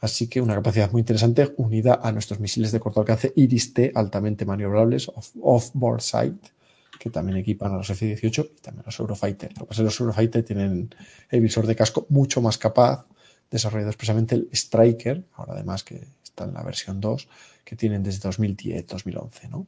Así 0.00 0.28
que 0.28 0.40
una 0.40 0.54
capacidad 0.54 0.90
muy 0.90 1.00
interesante 1.00 1.52
unida 1.56 2.00
a 2.02 2.10
nuestros 2.12 2.40
misiles 2.40 2.72
de 2.72 2.80
corto 2.80 3.00
alcance 3.00 3.32
Iris-T 3.36 3.92
altamente 3.94 4.46
maniobrables 4.46 5.10
off-board 5.40 6.00
sight 6.00 6.46
que 6.98 7.10
también 7.10 7.38
equipan 7.38 7.72
a 7.72 7.78
los 7.78 7.88
F-18 7.88 8.50
y 8.58 8.60
también 8.60 8.82
a 8.82 8.86
los 8.86 9.00
Eurofighter. 9.00 9.50
Lo 9.54 9.60
que 9.60 9.64
pasa 9.66 9.72
es 9.72 9.78
que 9.78 9.84
los 9.84 10.00
Eurofighter 10.00 10.44
tienen 10.44 10.94
el 11.30 11.40
visor 11.40 11.66
de 11.66 11.74
casco 11.74 12.06
mucho 12.10 12.42
más 12.42 12.58
capaz, 12.58 13.06
desarrollado 13.50 13.90
expresamente 13.90 14.34
el 14.34 14.48
Striker, 14.52 15.24
ahora 15.34 15.54
además 15.54 15.82
que 15.82 16.02
está 16.22 16.44
en 16.44 16.52
la 16.52 16.62
versión 16.62 17.00
2, 17.00 17.26
que 17.64 17.74
tienen 17.74 18.02
desde 18.02 18.28
2010-2011. 18.28 19.48
¿no? 19.48 19.66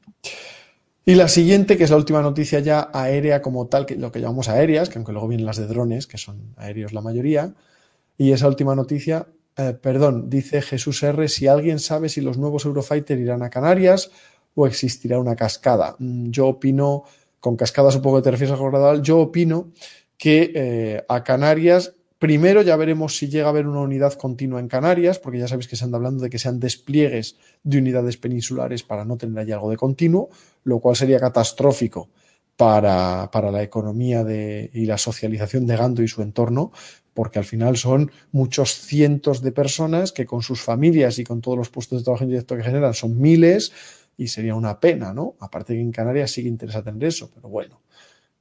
Y 1.04 1.14
la 1.14 1.26
siguiente, 1.26 1.76
que 1.76 1.84
es 1.84 1.90
la 1.90 1.96
última 1.96 2.20
noticia 2.20 2.60
ya 2.60 2.90
aérea 2.92 3.40
como 3.40 3.66
tal, 3.66 3.86
que 3.86 3.96
lo 3.96 4.12
que 4.12 4.20
llamamos 4.20 4.48
aéreas, 4.48 4.88
que 4.88 4.98
aunque 4.98 5.12
luego 5.12 5.26
vienen 5.26 5.46
las 5.46 5.56
de 5.56 5.66
drones, 5.66 6.06
que 6.06 6.18
son 6.18 6.54
aéreos 6.56 6.92
la 6.92 7.00
mayoría. 7.00 7.54
Y 8.18 8.32
esa 8.32 8.46
última 8.46 8.76
noticia, 8.76 9.26
eh, 9.56 9.74
perdón, 9.80 10.30
dice 10.30 10.62
Jesús 10.62 11.02
R, 11.02 11.28
si 11.28 11.46
alguien 11.46 11.78
sabe 11.78 12.08
si 12.08 12.20
los 12.20 12.38
nuevos 12.38 12.64
Eurofighter 12.64 13.18
irán 13.18 13.42
a 13.42 13.50
Canarias 13.50 14.10
o 14.54 14.66
existirá 14.66 15.18
una 15.18 15.36
cascada. 15.36 15.96
Mm, 15.98 16.30
yo 16.30 16.48
opino, 16.48 17.04
con 17.40 17.56
cascada 17.56 17.90
supongo 17.90 18.18
que 18.18 18.24
te 18.24 18.30
refieres 18.30 18.58
a 18.58 18.62
gradual, 18.62 19.02
yo 19.02 19.18
opino 19.18 19.72
que 20.16 20.52
eh, 20.54 21.04
a 21.08 21.24
Canarias 21.24 21.92
Primero 22.22 22.62
ya 22.62 22.76
veremos 22.76 23.16
si 23.16 23.28
llega 23.28 23.46
a 23.46 23.48
haber 23.48 23.66
una 23.66 23.80
unidad 23.80 24.12
continua 24.12 24.60
en 24.60 24.68
Canarias, 24.68 25.18
porque 25.18 25.40
ya 25.40 25.48
sabéis 25.48 25.66
que 25.66 25.74
se 25.74 25.84
anda 25.84 25.96
hablando 25.96 26.22
de 26.22 26.30
que 26.30 26.38
sean 26.38 26.60
despliegues 26.60 27.36
de 27.64 27.78
unidades 27.78 28.16
peninsulares 28.16 28.84
para 28.84 29.04
no 29.04 29.16
tener 29.16 29.36
allí 29.40 29.50
algo 29.50 29.68
de 29.68 29.76
continuo, 29.76 30.30
lo 30.62 30.78
cual 30.78 30.94
sería 30.94 31.18
catastrófico 31.18 32.10
para, 32.56 33.28
la 33.32 33.62
economía 33.64 34.22
de, 34.22 34.70
y 34.72 34.86
la 34.86 34.98
socialización 34.98 35.66
de 35.66 35.76
Gando 35.76 36.00
y 36.00 36.06
su 36.06 36.22
entorno, 36.22 36.70
porque 37.14 37.38
al 37.38 37.44
final 37.44 37.76
son 37.76 38.10
muchos 38.30 38.72
cientos 38.74 39.42
de 39.42 39.52
personas 39.52 40.12
que 40.12 40.26
con 40.26 40.42
sus 40.42 40.60
familias 40.60 41.18
y 41.18 41.24
con 41.24 41.40
todos 41.40 41.58
los 41.58 41.70
puestos 41.70 42.00
de 42.00 42.04
trabajo 42.04 42.24
indirecto 42.24 42.56
que 42.56 42.62
generan 42.62 42.94
son 42.94 43.20
miles 43.20 43.72
y 44.16 44.28
sería 44.28 44.54
una 44.54 44.80
pena, 44.80 45.12
¿no? 45.12 45.36
Aparte 45.40 45.74
que 45.74 45.80
en 45.80 45.92
Canarias 45.92 46.30
sí 46.30 46.42
que 46.42 46.48
interesa 46.48 46.82
tener 46.82 47.04
eso, 47.04 47.30
pero 47.34 47.48
bueno 47.48 47.80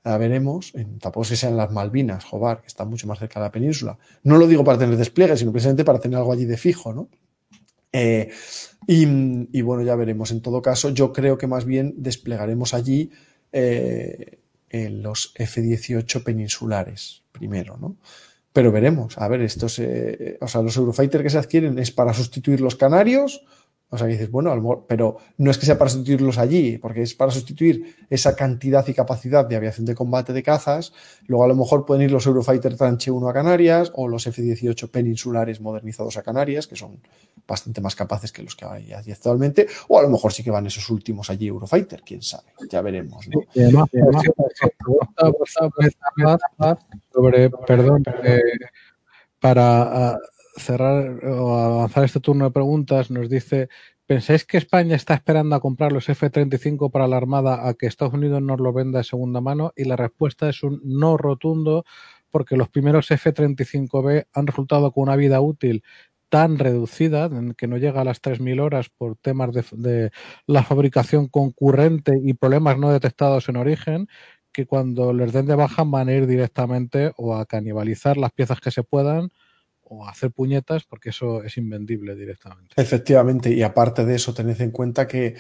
la 0.04 0.18
veremos, 0.18 0.74
tampoco 1.00 1.24
es 1.24 1.30
que 1.30 1.36
sean 1.36 1.56
las 1.56 1.72
Malvinas, 1.72 2.26
Jobar, 2.26 2.62
que 2.62 2.68
están 2.68 2.90
mucho 2.90 3.08
más 3.08 3.20
cerca 3.20 3.40
de 3.40 3.46
la 3.46 3.52
península. 3.52 3.98
No 4.24 4.38
lo 4.38 4.48
digo 4.48 4.64
para 4.64 4.80
tener 4.80 4.98
despliegue, 4.98 5.38
sino 5.38 5.52
precisamente 5.52 5.84
para 5.84 6.00
tener 6.00 6.18
algo 6.18 6.34
allí 6.34 6.46
de 6.46 6.58
fijo, 6.58 6.94
¿no? 6.94 7.10
Eh, 7.94 8.32
y, 8.88 9.62
bueno, 9.62 9.84
ya 9.84 9.96
veremos. 9.96 10.32
En 10.32 10.42
todo 10.42 10.62
caso, 10.62 10.90
yo 10.90 11.14
creo 11.14 11.38
que 11.38 11.46
más 11.46 11.66
bien 11.66 11.94
desplegaremos 11.98 12.74
allí 12.74 13.12
eh, 13.52 14.40
los 14.72 15.34
F-18 15.36 16.24
peninsulares 16.24 17.24
primero, 17.32 17.78
¿no? 17.78 17.98
Pero 18.54 18.72
veremos. 18.72 19.18
A 19.18 19.28
ver, 19.28 19.42
estos, 19.42 19.80
eh, 19.80 20.38
o 20.42 20.48
sea, 20.48 20.62
los 20.62 20.76
Eurofighter 20.76 21.24
que 21.24 21.30
se 21.30 21.38
adquieren 21.38 21.80
es 21.80 21.92
para 21.92 22.14
sustituir 22.14 22.60
los 22.62 22.76
canarios 22.76 23.44
o 23.94 23.98
sea, 23.98 24.08
que 24.08 24.14
dices, 24.14 24.32
bueno, 24.32 24.86
pero 24.88 25.18
no 25.38 25.52
es 25.52 25.58
que 25.58 25.66
sea 25.66 25.78
para 25.78 25.92
sustituirlos 25.92 26.38
allí, 26.38 26.78
porque 26.78 27.02
es 27.02 27.14
para 27.14 27.30
sustituir 27.30 27.98
esa 28.10 28.38
cantidad 28.38 28.88
y 28.88 28.94
capacidad 28.94 29.46
de 29.46 29.58
aviación 29.58 29.86
de 29.86 29.96
combate 29.96 30.32
de 30.32 30.42
cazas. 30.42 30.94
Luego 31.28 31.44
a 31.44 31.48
lo 31.50 31.56
mejor 31.56 31.86
pueden 31.86 32.04
ir 32.04 32.12
los 32.12 32.26
Eurofighter 32.26 32.78
Tranche 32.78 33.12
1 33.12 33.28
a 33.28 33.34
Canarias 33.34 33.92
o 33.94 34.08
los 34.08 34.26
F-18 34.26 34.90
peninsulares 34.90 35.60
modernizados 35.60 36.16
a 36.16 36.24
Canarias, 36.24 36.68
que 36.68 36.78
son 36.78 37.02
bastante 37.46 37.82
más 37.82 37.94
capaces 37.94 38.32
que 38.32 38.44
los 38.44 38.56
que 38.56 38.64
hay 38.64 38.94
actualmente. 38.94 39.68
O 39.90 40.00
a 40.00 40.04
lo 40.04 40.10
mejor 40.10 40.32
sí 40.32 40.42
que 40.42 40.52
van 40.52 40.68
esos 40.68 40.90
últimos 40.90 41.30
allí 41.30 41.48
Eurofighter, 41.48 42.02
quién 42.06 42.22
sabe. 42.22 42.48
Ya 42.70 42.82
veremos. 42.82 43.28
¿no? 43.28 43.42
sobre, 47.14 47.50
perdón, 47.50 48.04
eh, 48.24 48.40
para 49.38 50.18
cerrar 50.56 51.24
o 51.26 51.56
avanzar 51.58 52.04
este 52.04 52.20
turno 52.20 52.46
de 52.46 52.52
preguntas, 52.52 53.12
nos 53.12 53.30
dice, 53.30 53.70
¿pensáis 54.06 54.46
que 54.46 54.58
España 54.58 54.96
está 54.96 55.14
esperando 55.14 55.56
a 55.56 55.60
comprar 55.60 55.92
los 55.92 56.10
F-35 56.10 56.92
para 56.92 57.08
la 57.08 57.18
Armada 57.18 57.68
a 57.68 57.74
que 57.74 57.88
Estados 57.88 58.14
Unidos 58.14 58.42
nos 58.42 58.60
lo 58.60 58.74
venda 58.74 59.00
de 59.00 59.04
segunda 59.04 59.42
mano? 59.42 59.74
Y 59.76 59.86
la 59.86 59.96
respuesta 59.96 60.50
es 60.50 60.64
un 60.64 60.82
no 60.84 61.18
rotundo, 61.18 61.86
porque 62.30 62.58
los 62.58 62.70
primeros 62.70 63.12
F-35B 63.12 64.28
han 64.34 64.48
resultado 64.48 64.92
con 64.92 65.04
una 65.04 65.16
vida 65.16 65.42
útil 65.42 65.84
tan 66.30 66.58
reducida, 66.58 67.30
que 67.58 67.68
no 67.68 67.78
llega 67.78 68.02
a 68.02 68.06
las 68.06 68.22
3.000 68.22 68.62
horas 68.62 68.90
por 68.90 69.18
temas 69.18 69.54
de, 69.54 69.66
de 69.74 70.12
la 70.48 70.64
fabricación 70.64 71.28
concurrente 71.28 72.18
y 72.24 72.34
problemas 72.34 72.78
no 72.78 72.90
detectados 72.90 73.50
en 73.50 73.58
origen, 73.58 74.08
que 74.54 74.66
cuando 74.66 75.12
les 75.12 75.34
den 75.34 75.46
de 75.46 75.56
baja 75.56 75.84
van 75.84 76.08
a 76.08 76.14
ir 76.14 76.28
directamente 76.28 77.12
o 77.18 77.36
a 77.36 77.46
canibalizar 77.46 78.18
las 78.18 78.32
piezas 78.32 78.62
que 78.62 78.72
se 78.72 78.84
puedan 78.84 79.32
o 79.92 80.08
hacer 80.08 80.32
puñetas 80.32 80.86
porque 80.86 81.10
eso 81.10 81.44
es 81.44 81.58
invendible 81.58 82.16
directamente. 82.16 82.74
Efectivamente, 82.78 83.52
y 83.52 83.62
aparte 83.62 84.06
de 84.06 84.16
eso, 84.16 84.34
tened 84.34 84.60
en 84.62 84.72
cuenta 84.72 85.06
que 85.06 85.36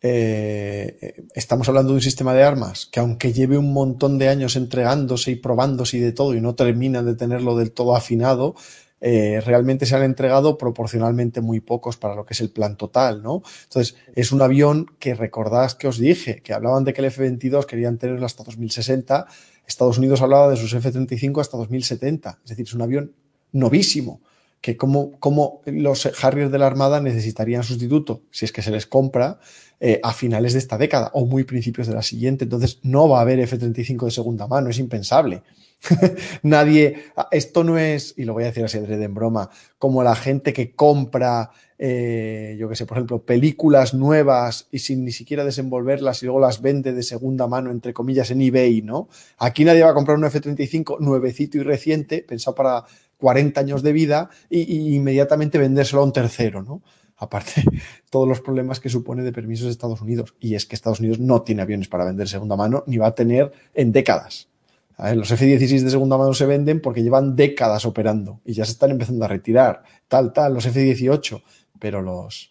eh, 0.00 1.14
estamos 1.34 1.68
hablando 1.68 1.92
de 1.92 1.96
un 1.96 2.02
sistema 2.02 2.34
de 2.34 2.42
armas 2.42 2.86
que 2.86 2.98
aunque 2.98 3.32
lleve 3.32 3.56
un 3.56 3.72
montón 3.72 4.18
de 4.18 4.28
años 4.28 4.56
entregándose 4.56 5.30
y 5.30 5.36
probándose 5.36 5.98
y 5.98 6.00
de 6.00 6.10
todo 6.10 6.34
y 6.34 6.40
no 6.40 6.56
termina 6.56 7.04
de 7.04 7.14
tenerlo 7.14 7.56
del 7.56 7.70
todo 7.70 7.94
afinado, 7.94 8.56
eh, 9.00 9.40
realmente 9.40 9.86
se 9.86 9.94
han 9.94 10.02
entregado 10.02 10.58
proporcionalmente 10.58 11.40
muy 11.40 11.60
pocos 11.60 11.96
para 11.96 12.16
lo 12.16 12.24
que 12.26 12.34
es 12.34 12.40
el 12.40 12.50
plan 12.50 12.76
total, 12.76 13.22
¿no? 13.22 13.42
Entonces, 13.64 13.96
es 14.16 14.32
un 14.32 14.42
avión 14.42 14.86
que 14.98 15.14
recordás 15.14 15.76
que 15.76 15.86
os 15.86 15.98
dije, 15.98 16.40
que 16.42 16.52
hablaban 16.52 16.82
de 16.82 16.92
que 16.92 17.00
el 17.00 17.06
F-22 17.06 17.66
querían 17.66 17.98
tenerlo 17.98 18.26
hasta 18.26 18.42
2060, 18.42 19.26
Estados 19.66 19.98
Unidos 19.98 20.22
hablaba 20.22 20.50
de 20.50 20.56
sus 20.56 20.72
F-35 20.74 21.40
hasta 21.40 21.56
2070, 21.56 22.40
es 22.42 22.50
decir, 22.50 22.66
es 22.66 22.74
un 22.74 22.82
avión 22.82 23.12
novísimo, 23.52 24.20
que 24.60 24.76
como, 24.76 25.12
como 25.18 25.60
los 25.66 26.06
Harriers 26.22 26.52
de 26.52 26.58
la 26.58 26.66
Armada 26.66 27.00
necesitarían 27.00 27.64
sustituto, 27.64 28.22
si 28.30 28.44
es 28.44 28.52
que 28.52 28.62
se 28.62 28.70
les 28.70 28.86
compra, 28.86 29.40
eh, 29.80 29.98
a 30.04 30.12
finales 30.12 30.52
de 30.52 30.60
esta 30.60 30.78
década 30.78 31.10
o 31.12 31.26
muy 31.26 31.42
principios 31.42 31.88
de 31.88 31.94
la 31.94 32.02
siguiente. 32.02 32.44
Entonces 32.44 32.78
no 32.84 33.08
va 33.08 33.18
a 33.18 33.22
haber 33.22 33.40
F-35 33.40 34.04
de 34.04 34.10
segunda 34.12 34.46
mano, 34.46 34.70
es 34.70 34.78
impensable. 34.78 35.42
Nadie, 36.44 37.06
esto 37.32 37.64
no 37.64 37.76
es, 37.78 38.14
y 38.16 38.24
lo 38.24 38.34
voy 38.34 38.44
a 38.44 38.46
decir 38.46 38.64
así 38.64 38.78
de 38.78 39.02
en 39.02 39.14
broma, 39.14 39.50
como 39.78 40.04
la 40.04 40.14
gente 40.14 40.52
que 40.52 40.76
compra, 40.76 41.50
eh, 41.78 42.56
yo 42.58 42.68
que 42.68 42.76
sé, 42.76 42.86
por 42.86 42.98
ejemplo, 42.98 43.22
películas 43.24 43.92
nuevas 43.92 44.68
y 44.70 44.78
sin 44.78 45.04
ni 45.04 45.10
siquiera 45.10 45.44
desenvolverlas 45.44 46.22
y 46.22 46.26
luego 46.26 46.38
las 46.40 46.62
vende 46.62 46.92
de 46.92 47.02
segunda 47.02 47.48
mano, 47.48 47.72
entre 47.72 47.92
comillas, 47.92 48.30
en 48.30 48.40
eBay, 48.40 48.82
¿no? 48.82 49.08
Aquí 49.38 49.64
nadie 49.64 49.82
va 49.82 49.90
a 49.90 49.94
comprar 49.94 50.16
un 50.16 50.24
F-35 50.24 51.00
nuevecito 51.00 51.58
y 51.58 51.62
reciente, 51.62 52.22
pensado 52.22 52.54
para 52.54 52.84
40 53.22 53.60
años 53.60 53.84
de 53.84 53.92
vida 53.92 54.30
y, 54.50 54.96
inmediatamente 54.96 55.56
vendérselo 55.56 56.02
a 56.02 56.04
un 56.04 56.12
tercero, 56.12 56.60
¿no? 56.60 56.82
Aparte, 57.16 57.62
todos 58.10 58.26
los 58.26 58.40
problemas 58.40 58.80
que 58.80 58.88
supone 58.88 59.22
de 59.22 59.30
permisos 59.30 59.66
de 59.66 59.70
Estados 59.70 60.00
Unidos. 60.02 60.34
Y 60.40 60.56
es 60.56 60.66
que 60.66 60.74
Estados 60.74 60.98
Unidos 60.98 61.20
no 61.20 61.42
tiene 61.42 61.62
aviones 61.62 61.86
para 61.86 62.04
vender 62.04 62.28
segunda 62.28 62.56
mano, 62.56 62.82
ni 62.88 62.96
va 62.96 63.06
a 63.06 63.14
tener 63.14 63.52
en 63.74 63.92
décadas. 63.92 64.48
los 64.98 65.30
F-16 65.30 65.82
de 65.82 65.90
segunda 65.90 66.18
mano 66.18 66.34
se 66.34 66.46
venden 66.46 66.80
porque 66.80 67.04
llevan 67.04 67.36
décadas 67.36 67.86
operando 67.86 68.40
y 68.44 68.54
ya 68.54 68.64
se 68.64 68.72
están 68.72 68.90
empezando 68.90 69.24
a 69.24 69.28
retirar. 69.28 69.84
Tal, 70.08 70.32
tal, 70.32 70.52
los 70.52 70.66
F-18, 70.66 71.42
pero 71.78 72.02
los. 72.02 72.50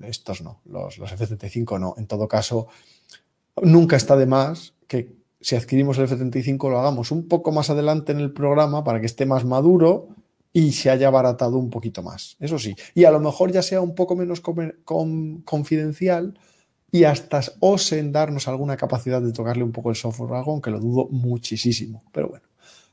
Estos 0.00 0.40
no, 0.40 0.62
los, 0.64 0.96
los 0.96 1.12
F-35 1.12 1.78
no. 1.78 1.94
En 1.98 2.06
todo 2.06 2.26
caso, 2.26 2.68
nunca 3.60 3.96
está 3.96 4.16
de 4.16 4.24
más 4.24 4.72
que 4.88 5.23
si 5.44 5.56
adquirimos 5.56 5.98
el 5.98 6.04
F-35 6.04 6.70
lo 6.70 6.80
hagamos 6.80 7.10
un 7.10 7.28
poco 7.28 7.52
más 7.52 7.68
adelante 7.68 8.12
en 8.12 8.20
el 8.20 8.32
programa 8.32 8.82
para 8.82 8.98
que 8.98 9.04
esté 9.04 9.26
más 9.26 9.44
maduro 9.44 10.08
y 10.54 10.72
se 10.72 10.88
haya 10.88 11.08
abaratado 11.08 11.58
un 11.58 11.68
poquito 11.68 12.02
más. 12.02 12.38
Eso 12.40 12.58
sí. 12.58 12.74
Y 12.94 13.04
a 13.04 13.10
lo 13.10 13.20
mejor 13.20 13.52
ya 13.52 13.60
sea 13.60 13.82
un 13.82 13.94
poco 13.94 14.16
menos 14.16 14.40
confidencial 14.40 16.38
y 16.90 17.04
hasta 17.04 17.42
osen 17.60 18.10
darnos 18.10 18.48
alguna 18.48 18.78
capacidad 18.78 19.20
de 19.20 19.34
tocarle 19.34 19.64
un 19.64 19.72
poco 19.72 19.90
el 19.90 19.96
software 19.96 20.32
o 20.32 20.36
algo, 20.36 20.52
aunque 20.52 20.70
lo 20.70 20.80
dudo 20.80 21.08
muchísimo. 21.10 22.04
Pero 22.10 22.28
bueno. 22.30 22.46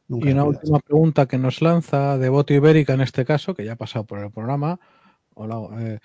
y 0.10 0.32
una 0.34 0.44
última 0.44 0.80
pregunta 0.80 1.28
que 1.28 1.38
nos 1.38 1.62
lanza 1.62 2.18
de 2.18 2.28
Voto 2.28 2.54
Ibérica 2.54 2.96
en 2.96 3.02
este 3.02 3.24
caso, 3.24 3.54
que 3.54 3.64
ya 3.64 3.74
ha 3.74 3.78
pasado 3.78 4.04
por 4.04 4.20
el 4.20 4.30
programa. 4.30 4.78
Hola, 5.36 5.62
eh, 5.80 6.00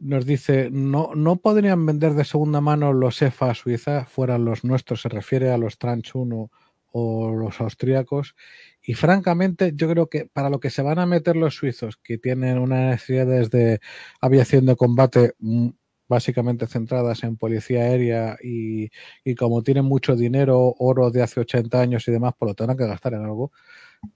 nos 0.00 0.26
dice, 0.26 0.70
no, 0.70 1.10
no 1.14 1.36
podrían 1.36 1.84
vender 1.86 2.14
de 2.14 2.24
segunda 2.24 2.60
mano 2.60 2.92
los 2.92 3.20
EFA 3.22 3.54
Suiza, 3.54 4.04
fueran 4.06 4.44
los 4.44 4.64
nuestros, 4.64 5.02
se 5.02 5.08
refiere 5.08 5.50
a 5.50 5.58
los 5.58 5.78
Tranch 5.78 6.14
1 6.14 6.50
o 6.92 7.32
los 7.34 7.60
austríacos. 7.60 8.34
Y 8.82 8.94
francamente, 8.94 9.72
yo 9.74 9.88
creo 9.88 10.08
que 10.08 10.26
para 10.26 10.50
lo 10.50 10.60
que 10.60 10.70
se 10.70 10.82
van 10.82 10.98
a 10.98 11.06
meter 11.06 11.36
los 11.36 11.54
suizos, 11.56 11.96
que 11.96 12.18
tienen 12.18 12.58
unas 12.58 12.90
necesidades 12.92 13.50
de 13.50 13.80
aviación 14.20 14.66
de 14.66 14.76
combate 14.76 15.34
mm, 15.38 15.68
básicamente 16.08 16.66
centradas 16.66 17.22
en 17.22 17.36
policía 17.36 17.82
aérea 17.82 18.38
y, 18.42 18.90
y, 19.24 19.34
como 19.34 19.62
tienen 19.62 19.84
mucho 19.84 20.16
dinero, 20.16 20.74
oro 20.78 21.10
de 21.10 21.22
hace 21.22 21.40
80 21.40 21.80
años 21.80 22.08
y 22.08 22.12
demás, 22.12 22.34
por 22.38 22.48
lo 22.48 22.54
tendrán 22.54 22.78
que 22.78 22.86
gastar 22.86 23.14
en 23.14 23.24
algo, 23.24 23.52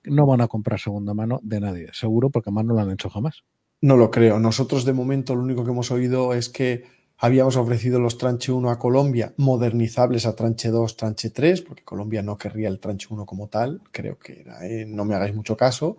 no 0.04 0.26
van 0.26 0.40
a 0.40 0.48
comprar 0.48 0.80
segunda 0.80 1.14
mano 1.14 1.40
de 1.42 1.60
nadie, 1.60 1.88
seguro, 1.92 2.30
porque 2.30 2.50
más 2.50 2.64
no 2.64 2.74
lo 2.74 2.80
han 2.80 2.90
hecho 2.92 3.10
jamás. 3.10 3.44
No 3.82 3.96
lo 3.96 4.12
creo. 4.12 4.38
Nosotros 4.38 4.84
de 4.84 4.92
momento 4.92 5.34
lo 5.34 5.42
único 5.42 5.64
que 5.64 5.72
hemos 5.72 5.90
oído 5.90 6.34
es 6.34 6.48
que 6.48 6.84
habíamos 7.18 7.56
ofrecido 7.56 7.98
los 7.98 8.16
tranche 8.16 8.52
1 8.52 8.70
a 8.70 8.78
Colombia, 8.78 9.34
modernizables 9.36 10.24
a 10.24 10.36
tranche 10.36 10.68
2, 10.70 10.96
tranche 10.96 11.30
3, 11.30 11.62
porque 11.62 11.82
Colombia 11.82 12.22
no 12.22 12.38
querría 12.38 12.68
el 12.68 12.78
tranche 12.78 13.08
1 13.10 13.26
como 13.26 13.48
tal, 13.48 13.80
creo 13.90 14.18
que 14.20 14.40
era, 14.40 14.64
¿eh? 14.64 14.86
no 14.86 15.04
me 15.04 15.16
hagáis 15.16 15.34
mucho 15.34 15.56
caso. 15.56 15.96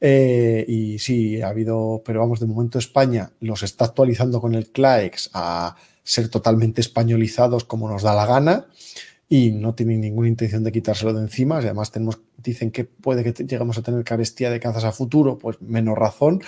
Eh, 0.00 0.66
y 0.68 0.98
sí, 0.98 1.40
ha 1.40 1.48
habido, 1.48 2.02
pero 2.04 2.20
vamos, 2.20 2.40
de 2.40 2.46
momento 2.46 2.78
España 2.78 3.30
los 3.40 3.62
está 3.62 3.86
actualizando 3.86 4.38
con 4.38 4.54
el 4.54 4.68
CLAEX 4.68 5.30
a 5.32 5.76
ser 6.02 6.28
totalmente 6.28 6.82
españolizados 6.82 7.64
como 7.64 7.88
nos 7.88 8.02
da 8.02 8.14
la 8.14 8.26
gana. 8.26 8.66
y 9.28 9.52
no 9.52 9.74
tienen 9.74 10.02
ninguna 10.02 10.28
intención 10.28 10.64
de 10.64 10.72
quitárselo 10.72 11.14
de 11.14 11.22
encima. 11.22 11.58
además 11.58 11.90
tenemos, 11.90 12.20
dicen 12.36 12.70
que 12.70 12.84
puede 12.84 13.24
que 13.24 13.32
lleguemos 13.44 13.78
a 13.78 13.82
tener 13.82 14.04
carestía 14.04 14.50
de 14.50 14.60
cazas 14.60 14.84
a 14.84 14.92
futuro, 14.92 15.38
pues 15.38 15.60
menos 15.62 15.96
razón. 15.98 16.42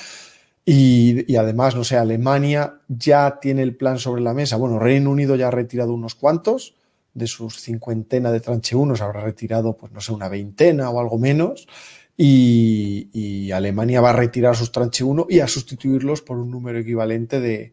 Y, 0.68 1.36
además, 1.36 1.76
no 1.76 1.84
sé, 1.84 1.96
Alemania 1.96 2.80
ya 2.88 3.38
tiene 3.40 3.62
el 3.62 3.76
plan 3.76 4.00
sobre 4.00 4.20
la 4.20 4.34
mesa. 4.34 4.56
Bueno, 4.56 4.80
Reino 4.80 5.12
Unido 5.12 5.36
ya 5.36 5.46
ha 5.46 5.52
retirado 5.52 5.94
unos 5.94 6.16
cuantos 6.16 6.74
de 7.14 7.28
sus 7.28 7.60
cincuentena 7.60 8.32
de 8.32 8.40
tranche 8.40 8.74
1, 8.74 8.96
se 8.96 9.04
habrá 9.04 9.20
retirado, 9.20 9.76
pues 9.76 9.92
no 9.92 10.00
sé, 10.00 10.12
una 10.12 10.28
veintena 10.28 10.90
o 10.90 10.98
algo 10.98 11.18
menos. 11.18 11.68
Y, 12.16 13.52
Alemania 13.52 14.00
va 14.00 14.10
a 14.10 14.14
retirar 14.14 14.56
sus 14.56 14.72
tranche 14.72 15.04
1 15.04 15.28
y 15.30 15.38
a 15.38 15.46
sustituirlos 15.46 16.20
por 16.20 16.36
un 16.36 16.50
número 16.50 16.80
equivalente 16.80 17.40
de, 17.40 17.72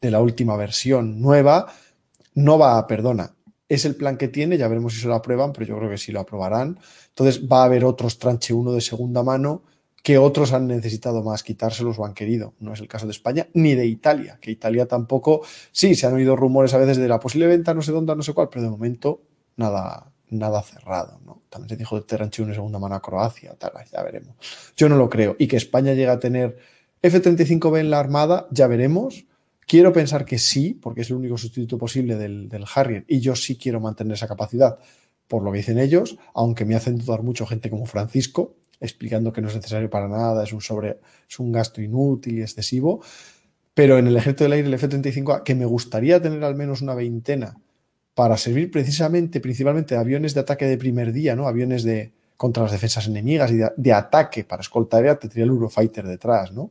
de 0.00 0.10
la 0.10 0.20
última 0.20 0.56
versión 0.56 1.20
nueva. 1.20 1.72
No 2.34 2.58
va, 2.58 2.84
perdona, 2.88 3.36
es 3.68 3.84
el 3.84 3.94
plan 3.94 4.16
que 4.16 4.26
tiene, 4.26 4.58
ya 4.58 4.66
veremos 4.66 4.94
si 4.94 5.00
se 5.00 5.06
lo 5.06 5.14
aprueban, 5.14 5.52
pero 5.52 5.66
yo 5.66 5.78
creo 5.78 5.90
que 5.90 5.96
sí 5.96 6.10
lo 6.10 6.20
aprobarán. 6.20 6.80
Entonces 7.10 7.46
va 7.46 7.62
a 7.62 7.66
haber 7.66 7.84
otros 7.84 8.18
tranche 8.18 8.52
1 8.52 8.72
de 8.72 8.80
segunda 8.80 9.22
mano 9.22 9.62
que 10.02 10.18
otros 10.18 10.52
han 10.52 10.66
necesitado 10.66 11.22
más 11.22 11.42
quitárselos 11.42 11.98
o 11.98 12.04
han 12.04 12.14
querido. 12.14 12.54
No 12.58 12.72
es 12.72 12.80
el 12.80 12.88
caso 12.88 13.06
de 13.06 13.12
España 13.12 13.48
ni 13.54 13.74
de 13.74 13.86
Italia, 13.86 14.38
que 14.40 14.50
Italia 14.50 14.86
tampoco, 14.86 15.42
sí, 15.70 15.94
se 15.94 16.06
han 16.06 16.14
oído 16.14 16.34
rumores 16.34 16.74
a 16.74 16.78
veces 16.78 16.96
de 16.96 17.08
la 17.08 17.20
posible 17.20 17.46
venta, 17.46 17.72
no 17.72 17.82
sé 17.82 17.92
dónde, 17.92 18.14
no 18.16 18.22
sé 18.22 18.34
cuál, 18.34 18.48
pero 18.50 18.64
de 18.64 18.70
momento 18.70 19.22
nada, 19.56 20.12
nada 20.28 20.60
cerrado. 20.62 21.20
¿no? 21.24 21.42
También 21.48 21.68
se 21.68 21.76
dijo 21.76 21.96
de 21.96 22.02
tranche 22.02 22.42
1 22.42 22.50
de 22.50 22.54
segunda 22.56 22.80
mano 22.80 22.96
a 22.96 23.02
Croacia, 23.02 23.54
tal, 23.56 23.72
ya 23.92 24.02
veremos. 24.02 24.36
Yo 24.76 24.88
no 24.88 24.96
lo 24.96 25.08
creo. 25.08 25.36
Y 25.38 25.46
que 25.46 25.56
España 25.56 25.92
llegue 25.92 26.08
a 26.08 26.18
tener 26.18 26.58
F-35B 27.00 27.78
en 27.78 27.90
la 27.90 28.00
Armada, 28.00 28.48
ya 28.50 28.66
veremos. 28.66 29.26
Quiero 29.66 29.92
pensar 29.92 30.24
que 30.24 30.38
sí, 30.38 30.74
porque 30.74 31.02
es 31.02 31.10
el 31.10 31.16
único 31.16 31.38
sustituto 31.38 31.78
posible 31.78 32.16
del, 32.16 32.48
del, 32.48 32.64
Harrier 32.74 33.04
y 33.06 33.20
yo 33.20 33.36
sí 33.36 33.56
quiero 33.56 33.78
mantener 33.78 34.14
esa 34.14 34.26
capacidad, 34.26 34.78
por 35.28 35.44
lo 35.44 35.52
que 35.52 35.58
dicen 35.58 35.78
ellos, 35.78 36.18
aunque 36.34 36.64
me 36.64 36.74
hacen 36.74 36.98
dudar 36.98 37.22
mucho 37.22 37.46
gente 37.46 37.70
como 37.70 37.86
Francisco, 37.86 38.56
explicando 38.82 39.32
que 39.32 39.40
no 39.40 39.48
es 39.48 39.54
necesario 39.54 39.88
para 39.88 40.08
nada, 40.08 40.44
es 40.44 40.52
un, 40.52 40.60
sobre, 40.60 40.98
es 41.28 41.38
un 41.38 41.52
gasto 41.52 41.80
inútil 41.80 42.38
y 42.38 42.42
excesivo. 42.42 43.02
Pero 43.74 43.96
en 43.98 44.06
el 44.06 44.16
ejército 44.16 44.44
del 44.44 44.52
aire, 44.52 44.68
el 44.68 44.74
F-35A, 44.74 45.42
que 45.44 45.54
me 45.54 45.64
gustaría 45.64 46.20
tener 46.20 46.44
al 46.44 46.54
menos 46.54 46.82
una 46.82 46.94
veintena 46.94 47.56
para 48.14 48.36
servir 48.36 48.70
precisamente, 48.70 49.40
principalmente 49.40 49.94
de 49.94 50.00
aviones 50.00 50.34
de 50.34 50.40
ataque 50.40 50.66
de 50.66 50.76
primer 50.76 51.12
día, 51.12 51.34
¿no? 51.34 51.48
Aviones 51.48 51.82
de, 51.82 52.12
contra 52.36 52.62
las 52.64 52.72
defensas 52.72 53.06
enemigas 53.06 53.50
y 53.50 53.60
de, 53.74 53.92
ataque 53.92 54.44
para 54.44 54.60
escoltar, 54.60 55.18
tendría 55.18 55.44
el 55.44 55.50
Eurofighter 55.50 56.06
detrás, 56.06 56.52
¿no? 56.52 56.70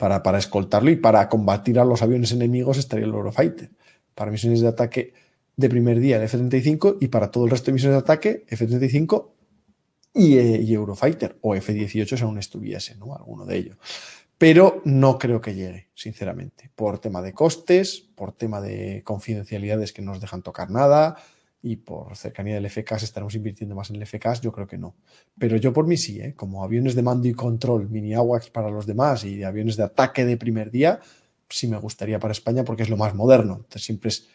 para, 0.00 0.22
para 0.22 0.38
escoltarlo 0.38 0.90
y 0.90 0.96
para 0.96 1.28
combatir 1.28 1.78
a 1.78 1.84
los 1.84 2.00
aviones 2.00 2.32
enemigos 2.32 2.78
estaría 2.78 3.04
el 3.04 3.12
Eurofighter. 3.12 3.68
Para 4.14 4.30
misiones 4.30 4.62
de 4.62 4.68
ataque 4.68 5.12
de 5.56 5.68
primer 5.68 6.00
día 6.00 6.16
el 6.16 6.22
F-35 6.22 6.96
y 7.00 7.08
para 7.08 7.30
todo 7.30 7.44
el 7.44 7.50
resto 7.50 7.66
de 7.66 7.74
misiones 7.74 7.96
de 7.96 8.00
ataque 8.00 8.44
F-35 8.48 9.28
y, 10.12 10.38
eh, 10.38 10.60
y, 10.60 10.74
Eurofighter 10.74 11.38
o 11.40 11.54
F-18 11.54 12.16
si 12.16 12.22
aún 12.22 12.38
estuviese, 12.38 12.96
¿no? 12.96 13.14
Alguno 13.14 13.46
de 13.46 13.56
ellos. 13.56 13.76
Pero 14.38 14.80
no 14.84 15.18
creo 15.18 15.40
que 15.40 15.54
llegue, 15.54 15.88
sinceramente, 15.94 16.70
por 16.74 16.98
tema 16.98 17.20
de 17.20 17.32
costes, 17.32 18.00
por 18.14 18.32
tema 18.32 18.60
de 18.60 19.02
confidencialidades 19.04 19.92
que 19.92 20.02
no 20.02 20.12
nos 20.12 20.20
dejan 20.20 20.42
tocar 20.42 20.70
nada, 20.70 21.16
y 21.62 21.76
por 21.76 22.16
cercanía 22.16 22.54
del 22.54 22.70
FCAS 22.70 23.02
estaremos 23.02 23.34
invirtiendo 23.34 23.74
más 23.74 23.90
en 23.90 23.96
el 23.96 24.06
FCAS, 24.06 24.40
yo 24.40 24.52
creo 24.52 24.66
que 24.66 24.78
no. 24.78 24.96
Pero 25.38 25.56
yo 25.56 25.72
por 25.72 25.86
mí 25.86 25.96
sí, 25.96 26.20
¿eh? 26.20 26.34
como 26.34 26.64
aviones 26.64 26.94
de 26.94 27.02
mando 27.02 27.28
y 27.28 27.34
control, 27.34 27.90
mini 27.90 28.14
AWACS 28.14 28.50
para 28.50 28.70
los 28.70 28.86
demás 28.86 29.24
y 29.24 29.42
aviones 29.42 29.76
de 29.76 29.84
ataque 29.84 30.24
de 30.24 30.36
primer 30.36 30.70
día, 30.70 31.00
sí 31.48 31.68
me 31.68 31.76
gustaría 31.76 32.18
para 32.18 32.32
España 32.32 32.64
porque 32.64 32.82
es 32.82 32.88
lo 32.88 32.96
más 32.96 33.14
moderno. 33.14 33.56
Entonces 33.56 33.84
siempre 33.84 34.08
es, 34.08 34.28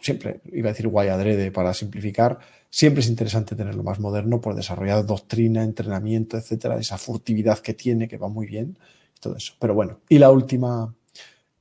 siempre 0.00 0.40
iba 0.52 0.68
a 0.68 0.72
decir 0.72 0.88
guay 0.88 1.08
adrede 1.08 1.50
para 1.50 1.74
simplificar, 1.74 2.38
siempre 2.70 3.02
es 3.02 3.08
interesante 3.08 3.54
tener 3.54 3.74
lo 3.74 3.82
más 3.82 4.00
moderno 4.00 4.40
por 4.40 4.54
desarrollar 4.54 5.04
doctrina, 5.06 5.62
entrenamiento, 5.62 6.36
etcétera, 6.36 6.78
esa 6.78 6.98
furtividad 6.98 7.58
que 7.58 7.74
tiene, 7.74 8.08
que 8.08 8.16
va 8.16 8.28
muy 8.28 8.46
bien, 8.46 8.78
todo 9.20 9.36
eso. 9.36 9.54
Pero 9.58 9.74
bueno, 9.74 10.00
y 10.08 10.18
la 10.18 10.30
última, 10.30 10.94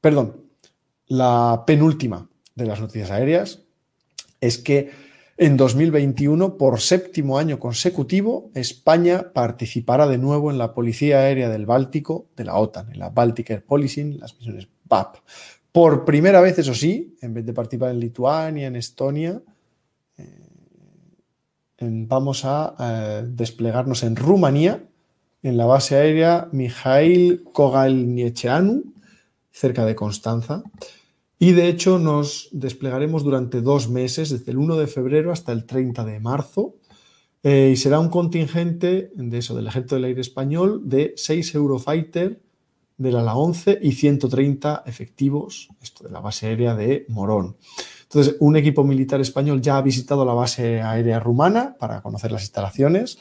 perdón, 0.02 0.45
la 1.08 1.64
penúltima 1.66 2.30
de 2.56 2.66
las 2.66 2.80
noticias 2.80 3.11
aéreas, 3.11 3.61
es 4.42 4.58
que 4.58 4.92
en 5.38 5.56
2021, 5.56 6.58
por 6.58 6.82
séptimo 6.82 7.38
año 7.38 7.60
consecutivo, 7.60 8.52
España 8.56 9.32
participará 9.34 10.06
de 10.06 10.18
nuevo 10.18 10.52
en 10.52 10.58
la 10.58 10.74
Policía 10.74 11.19
Aérea 11.19 11.48
del 11.48 11.66
Báltico 11.66 12.28
de 12.36 12.44
la 12.44 12.56
OTAN, 12.56 12.92
en 12.92 13.00
la 13.00 13.10
Baltic 13.10 13.50
Air 13.50 13.64
Policing, 13.64 14.19
las 14.19 14.36
misiones 14.36 14.68
BAP. 14.84 15.16
Por 15.80 16.03
primera 16.03 16.41
vez, 16.41 16.59
eso 16.59 16.74
sí, 16.74 17.16
en 17.22 17.33
vez 17.33 17.45
de 17.45 17.53
participar 17.53 17.91
en 17.91 18.01
Lituania, 18.01 18.67
en 18.67 18.75
Estonia, 18.75 19.41
eh, 20.17 20.25
vamos 21.80 22.43
a 22.43 22.75
eh, 22.77 23.25
desplegarnos 23.25 24.03
en 24.03 24.17
Rumanía, 24.17 24.83
en 25.41 25.56
la 25.56 25.66
base 25.66 25.95
aérea 25.95 26.49
Mijail 26.51 27.45
Kogalnieceanu, 27.53 28.91
cerca 29.51 29.85
de 29.85 29.95
Constanza. 29.95 30.64
Y 31.40 31.53
de 31.53 31.69
hecho 31.69 31.98
nos 31.98 32.49
desplegaremos 32.51 33.24
durante 33.24 33.61
dos 33.61 33.88
meses, 33.88 34.32
desde 34.32 34.51
el 34.51 34.58
1 34.58 34.75
de 34.75 34.88
febrero 34.88 35.32
hasta 35.32 35.53
el 35.53 35.64
30 35.64 36.03
de 36.03 36.19
marzo. 36.19 36.75
Eh, 37.41 37.69
y 37.72 37.77
será 37.77 38.01
un 38.01 38.09
contingente 38.09 39.14
de 39.16 39.38
eso, 39.38 39.56
del 39.56 39.67
Ejército 39.67 39.95
del 39.95 40.03
Aire 40.03 40.19
Español, 40.19 40.82
de 40.90 41.14
6 41.16 41.56
Eurofighter 41.56 42.41
del 43.00 43.16
ala 43.16 43.36
11 43.36 43.80
y 43.82 43.94
130 43.94 44.84
efectivos, 44.86 45.69
esto 45.82 46.03
de 46.03 46.11
la 46.11 46.19
base 46.19 46.48
aérea 46.48 46.76
de 46.76 47.06
Morón. 47.08 47.56
Entonces, 48.03 48.36
un 48.40 48.58
equipo 48.58 48.84
militar 48.84 49.22
español 49.22 49.61
ya 49.61 49.78
ha 49.78 49.82
visitado 49.82 50.26
la 50.26 50.34
base 50.34 50.82
aérea 50.82 51.19
rumana 51.19 51.76
para 51.80 52.02
conocer 52.02 52.32
las 52.32 52.42
instalaciones. 52.42 53.18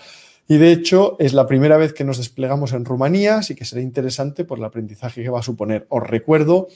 Y 0.48 0.56
de 0.56 0.72
hecho, 0.72 1.16
es 1.18 1.32
la 1.32 1.46
primera 1.46 1.76
vez 1.76 1.92
que 1.92 2.04
nos 2.04 2.18
desplegamos 2.18 2.72
en 2.72 2.84
Rumanía, 2.84 3.38
así 3.38 3.54
que 3.54 3.64
será 3.64 3.80
interesante 3.82 4.44
por 4.44 4.58
el 4.58 4.64
aprendizaje 4.64 5.22
que 5.22 5.30
va 5.30 5.40
a 5.40 5.42
suponer. 5.42 5.86
Os 5.90 6.02
recuerdo 6.02 6.68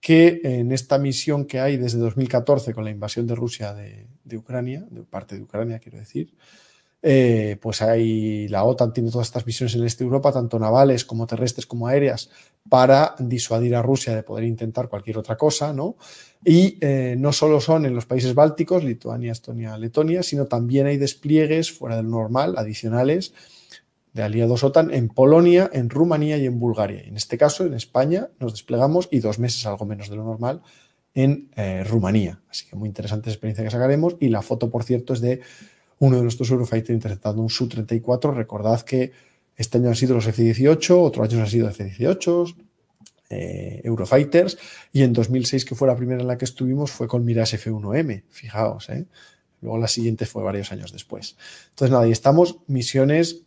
que 0.00 0.40
en 0.42 0.72
esta 0.72 0.98
misión 0.98 1.44
que 1.44 1.60
hay 1.60 1.76
desde 1.76 1.98
2014 1.98 2.74
con 2.74 2.84
la 2.84 2.90
invasión 2.90 3.26
de 3.26 3.36
Rusia 3.36 3.72
de, 3.72 4.08
de 4.24 4.36
Ucrania, 4.36 4.84
de 4.90 5.02
parte 5.02 5.36
de 5.36 5.42
Ucrania 5.42 5.78
quiero 5.78 5.98
decir, 5.98 6.34
eh, 7.04 7.58
pues 7.60 7.82
hay 7.82 8.46
la 8.46 8.62
OTAN 8.62 8.92
tiene 8.92 9.10
todas 9.10 9.26
estas 9.26 9.44
misiones 9.44 9.74
en 9.74 9.80
el 9.80 9.88
este 9.88 10.04
Europa, 10.04 10.32
tanto 10.32 10.58
navales 10.58 11.04
como 11.04 11.26
terrestres 11.26 11.66
como 11.66 11.88
aéreas, 11.88 12.30
para 12.68 13.16
disuadir 13.18 13.74
a 13.74 13.82
Rusia 13.82 14.14
de 14.14 14.22
poder 14.22 14.44
intentar 14.44 14.88
cualquier 14.88 15.18
otra 15.18 15.36
cosa, 15.36 15.72
¿no? 15.72 15.96
Y 16.44 16.78
eh, 16.80 17.16
no 17.18 17.32
solo 17.32 17.60
son 17.60 17.86
en 17.86 17.94
los 17.94 18.06
países 18.06 18.34
bálticos, 18.34 18.84
Lituania, 18.84 19.32
Estonia, 19.32 19.76
Letonia, 19.78 20.22
sino 20.22 20.46
también 20.46 20.86
hay 20.86 20.96
despliegues 20.96 21.72
fuera 21.72 21.96
del 21.96 22.08
normal, 22.08 22.54
adicionales, 22.56 23.34
de 24.12 24.22
aliados 24.22 24.62
OTAN 24.62 24.92
en 24.92 25.08
Polonia, 25.08 25.70
en 25.72 25.90
Rumanía 25.90 26.36
y 26.38 26.46
en 26.46 26.60
Bulgaria. 26.60 27.02
En 27.02 27.16
este 27.16 27.36
caso, 27.36 27.64
en 27.64 27.74
España, 27.74 28.28
nos 28.38 28.52
desplegamos 28.52 29.08
y 29.10 29.20
dos 29.20 29.38
meses, 29.38 29.66
algo 29.66 29.86
menos 29.86 30.08
de 30.08 30.16
lo 30.16 30.24
normal, 30.24 30.62
en 31.14 31.50
eh, 31.56 31.84
Rumanía. 31.84 32.40
Así 32.48 32.66
que 32.66 32.76
muy 32.76 32.88
interesante 32.88 33.30
esa 33.30 33.34
experiencia 33.34 33.64
que 33.64 33.70
sacaremos. 33.70 34.16
Y 34.20 34.28
la 34.28 34.42
foto, 34.42 34.70
por 34.70 34.84
cierto, 34.84 35.14
es 35.14 35.20
de 35.20 35.40
uno 36.02 36.16
de 36.16 36.22
nuestros 36.24 36.50
Eurofighter 36.50 36.92
interceptando 36.94 37.40
un 37.40 37.48
Su-34. 37.48 38.34
Recordad 38.34 38.80
que 38.82 39.12
este 39.54 39.78
año 39.78 39.88
han 39.88 39.94
sido 39.94 40.16
los 40.16 40.26
F-18, 40.26 40.96
otro 40.98 41.22
año 41.22 41.40
han 41.40 41.46
sido 41.46 41.68
F-18, 41.68 42.56
eh, 43.30 43.80
Eurofighters, 43.84 44.58
y 44.92 45.04
en 45.04 45.12
2006, 45.12 45.64
que 45.64 45.76
fue 45.76 45.86
la 45.86 45.94
primera 45.94 46.20
en 46.20 46.26
la 46.26 46.36
que 46.36 46.44
estuvimos, 46.44 46.90
fue 46.90 47.06
con 47.06 47.24
Miras 47.24 47.54
F-1M. 47.54 48.24
Fijaos, 48.30 48.88
¿eh? 48.88 49.06
Luego 49.60 49.78
la 49.78 49.86
siguiente 49.86 50.26
fue 50.26 50.42
varios 50.42 50.72
años 50.72 50.90
después. 50.90 51.36
Entonces, 51.68 51.92
nada, 51.92 52.08
y 52.08 52.10
estamos 52.10 52.56
misiones 52.66 53.41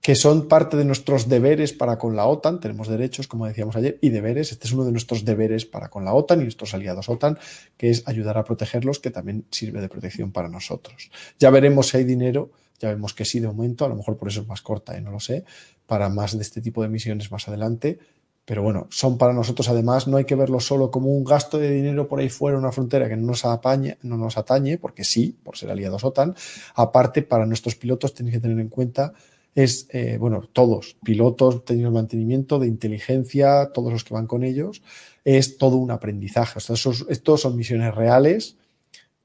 que 0.00 0.14
son 0.14 0.48
parte 0.48 0.76
de 0.76 0.84
nuestros 0.84 1.28
deberes 1.28 1.72
para 1.72 1.98
con 1.98 2.16
la 2.16 2.26
OTAN. 2.26 2.60
Tenemos 2.60 2.88
derechos, 2.88 3.28
como 3.28 3.46
decíamos 3.46 3.76
ayer, 3.76 3.98
y 4.00 4.08
deberes. 4.08 4.50
Este 4.50 4.66
es 4.66 4.72
uno 4.72 4.84
de 4.84 4.92
nuestros 4.92 5.24
deberes 5.24 5.66
para 5.66 5.88
con 5.88 6.04
la 6.04 6.14
OTAN 6.14 6.40
y 6.40 6.44
nuestros 6.44 6.72
aliados 6.72 7.08
OTAN, 7.08 7.38
que 7.76 7.90
es 7.90 8.02
ayudar 8.06 8.38
a 8.38 8.44
protegerlos, 8.44 8.98
que 8.98 9.10
también 9.10 9.44
sirve 9.50 9.80
de 9.80 9.88
protección 9.88 10.32
para 10.32 10.48
nosotros. 10.48 11.10
Ya 11.38 11.50
veremos 11.50 11.88
si 11.88 11.98
hay 11.98 12.04
dinero, 12.04 12.50
ya 12.78 12.88
vemos 12.88 13.12
que 13.12 13.26
sí 13.26 13.40
de 13.40 13.48
momento, 13.48 13.84
a 13.84 13.88
lo 13.88 13.96
mejor 13.96 14.16
por 14.16 14.28
eso 14.28 14.40
es 14.40 14.46
más 14.46 14.62
corta, 14.62 14.96
¿eh? 14.96 15.02
no 15.02 15.10
lo 15.10 15.20
sé, 15.20 15.44
para 15.86 16.08
más 16.08 16.34
de 16.34 16.42
este 16.42 16.62
tipo 16.62 16.82
de 16.82 16.88
misiones 16.88 17.30
más 17.30 17.46
adelante. 17.46 17.98
Pero 18.46 18.62
bueno, 18.62 18.88
son 18.90 19.18
para 19.18 19.34
nosotros 19.34 19.68
además, 19.68 20.08
no 20.08 20.16
hay 20.16 20.24
que 20.24 20.34
verlo 20.34 20.58
solo 20.60 20.90
como 20.90 21.10
un 21.10 21.24
gasto 21.24 21.58
de 21.58 21.70
dinero 21.70 22.08
por 22.08 22.20
ahí 22.20 22.30
fuera, 22.30 22.56
una 22.56 22.72
frontera 22.72 23.08
que 23.08 23.16
no 23.16 23.26
nos, 23.26 23.44
apañe, 23.44 23.98
no 24.02 24.16
nos 24.16 24.38
atañe, 24.38 24.78
porque 24.78 25.04
sí, 25.04 25.38
por 25.44 25.58
ser 25.58 25.70
aliados 25.70 26.02
OTAN. 26.02 26.34
Aparte, 26.74 27.22
para 27.22 27.44
nuestros 27.44 27.76
pilotos 27.76 28.14
tenéis 28.14 28.36
que 28.36 28.40
tener 28.40 28.58
en 28.58 28.68
cuenta 28.68 29.12
es, 29.54 29.88
eh, 29.90 30.16
bueno, 30.18 30.42
todos, 30.52 30.96
pilotos, 31.02 31.64
técnicos 31.64 31.92
de 31.92 32.00
mantenimiento, 32.00 32.58
de 32.58 32.68
inteligencia, 32.68 33.70
todos 33.72 33.92
los 33.92 34.04
que 34.04 34.14
van 34.14 34.26
con 34.26 34.44
ellos, 34.44 34.82
es 35.24 35.58
todo 35.58 35.76
un 35.76 35.90
aprendizaje. 35.90 36.58
O 36.58 36.92
estos 37.08 37.40
son 37.40 37.56
misiones 37.56 37.94
reales 37.94 38.56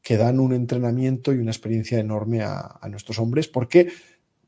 que 0.01 0.17
dan 0.17 0.39
un 0.39 0.53
entrenamiento 0.53 1.33
y 1.33 1.37
una 1.37 1.51
experiencia 1.51 1.99
enorme 1.99 2.41
a, 2.41 2.77
a 2.81 2.89
nuestros 2.89 3.19
hombres 3.19 3.47
porque 3.47 3.89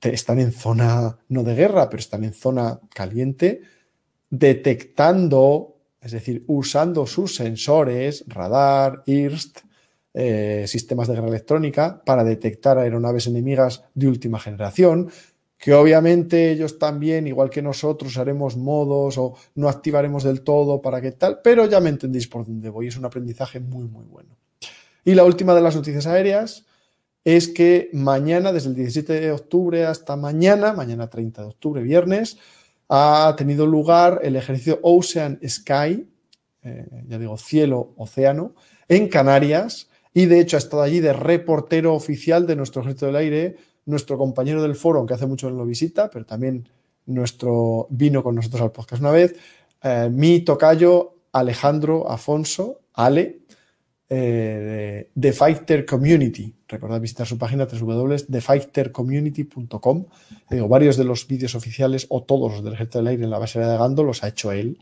están 0.01 0.39
en 0.39 0.51
zona, 0.51 1.17
no 1.29 1.43
de 1.43 1.55
guerra, 1.55 1.89
pero 1.89 1.99
están 1.99 2.23
en 2.23 2.33
zona 2.33 2.79
caliente, 2.93 3.61
detectando, 4.29 5.77
es 6.01 6.11
decir, 6.11 6.43
usando 6.47 7.07
sus 7.07 7.35
sensores, 7.35 8.23
radar, 8.27 9.03
IRST, 9.05 9.59
eh, 10.13 10.65
sistemas 10.67 11.07
de 11.07 11.13
guerra 11.15 11.27
electrónica 11.27 12.01
para 12.03 12.23
detectar 12.23 12.77
aeronaves 12.77 13.27
enemigas 13.27 13.83
de 13.93 14.07
última 14.07 14.39
generación, 14.39 15.11
que 15.57 15.73
obviamente 15.73 16.51
ellos 16.51 16.77
también, 16.77 17.27
igual 17.27 17.49
que 17.49 17.61
nosotros, 17.61 18.17
haremos 18.17 18.55
modos 18.55 19.17
o 19.17 19.35
no 19.55 19.69
activaremos 19.69 20.23
del 20.23 20.41
todo 20.41 20.81
para 20.81 21.01
qué 21.01 21.11
tal, 21.11 21.39
pero 21.43 21.65
ya 21.65 21.79
me 21.79 21.89
entendéis 21.89 22.27
por 22.27 22.45
dónde 22.45 22.69
voy, 22.69 22.87
es 22.87 22.97
un 22.97 23.05
aprendizaje 23.05 23.59
muy, 23.59 23.87
muy 23.87 24.05
bueno. 24.05 24.37
Y 25.03 25.15
la 25.15 25.23
última 25.23 25.55
de 25.55 25.61
las 25.61 25.75
noticias 25.75 26.05
aéreas 26.05 26.65
es 27.23 27.47
que 27.47 27.89
mañana, 27.91 28.53
desde 28.53 28.69
el 28.69 28.75
17 28.75 29.19
de 29.19 29.31
octubre 29.31 29.85
hasta 29.85 30.15
mañana, 30.15 30.73
mañana 30.73 31.09
30 31.09 31.41
de 31.41 31.47
octubre, 31.47 31.81
viernes, 31.81 32.37
ha 32.89 33.33
tenido 33.37 33.65
lugar 33.65 34.19
el 34.23 34.35
ejercicio 34.35 34.79
Ocean 34.81 35.39
Sky, 35.45 36.07
eh, 36.63 36.85
ya 37.07 37.17
digo, 37.17 37.37
cielo, 37.37 37.93
océano, 37.97 38.53
en 38.87 39.09
Canarias, 39.09 39.89
y 40.13 40.25
de 40.25 40.39
hecho 40.39 40.57
ha 40.57 40.59
estado 40.59 40.83
allí 40.83 40.99
de 40.99 41.13
reportero 41.13 41.93
oficial 41.93 42.47
de 42.47 42.55
nuestro 42.55 42.81
ejército 42.81 43.07
del 43.07 43.17
aire, 43.17 43.57
nuestro 43.87 44.17
compañero 44.17 44.61
del 44.61 44.75
foro, 44.75 44.99
aunque 44.99 45.15
hace 45.15 45.25
mucho 45.25 45.49
no 45.49 45.57
lo 45.57 45.65
visita, 45.65 46.11
pero 46.11 46.25
también 46.25 46.69
nuestro 47.07 47.87
vino 47.89 48.21
con 48.21 48.35
nosotros 48.35 48.61
al 48.61 48.71
podcast 48.71 49.01
una 49.01 49.11
vez, 49.11 49.35
eh, 49.81 50.09
mi 50.11 50.41
tocayo 50.41 51.15
Alejandro 51.31 52.07
Afonso, 52.09 52.81
Ale, 52.93 53.39
eh, 54.09 55.09
de, 55.13 55.33
Fighter 55.33 55.85
Community. 55.85 56.55
Recordad 56.67 57.01
visitar 57.01 57.27
su 57.27 57.37
página 57.37 57.65
www.thefightercommunity.com. 57.65 60.05
Digo, 60.49 60.69
varios 60.69 60.95
de 60.95 61.03
los 61.03 61.27
vídeos 61.27 61.55
oficiales 61.55 62.05
o 62.09 62.23
todos 62.23 62.53
los 62.53 62.63
del 62.63 62.71
Ejército 62.73 62.99
del 62.99 63.07
Aire 63.07 63.25
en 63.25 63.29
la 63.29 63.39
base 63.39 63.59
de 63.59 63.65
Gando 63.65 64.03
los 64.03 64.23
ha 64.23 64.29
hecho 64.29 64.53
él. 64.53 64.79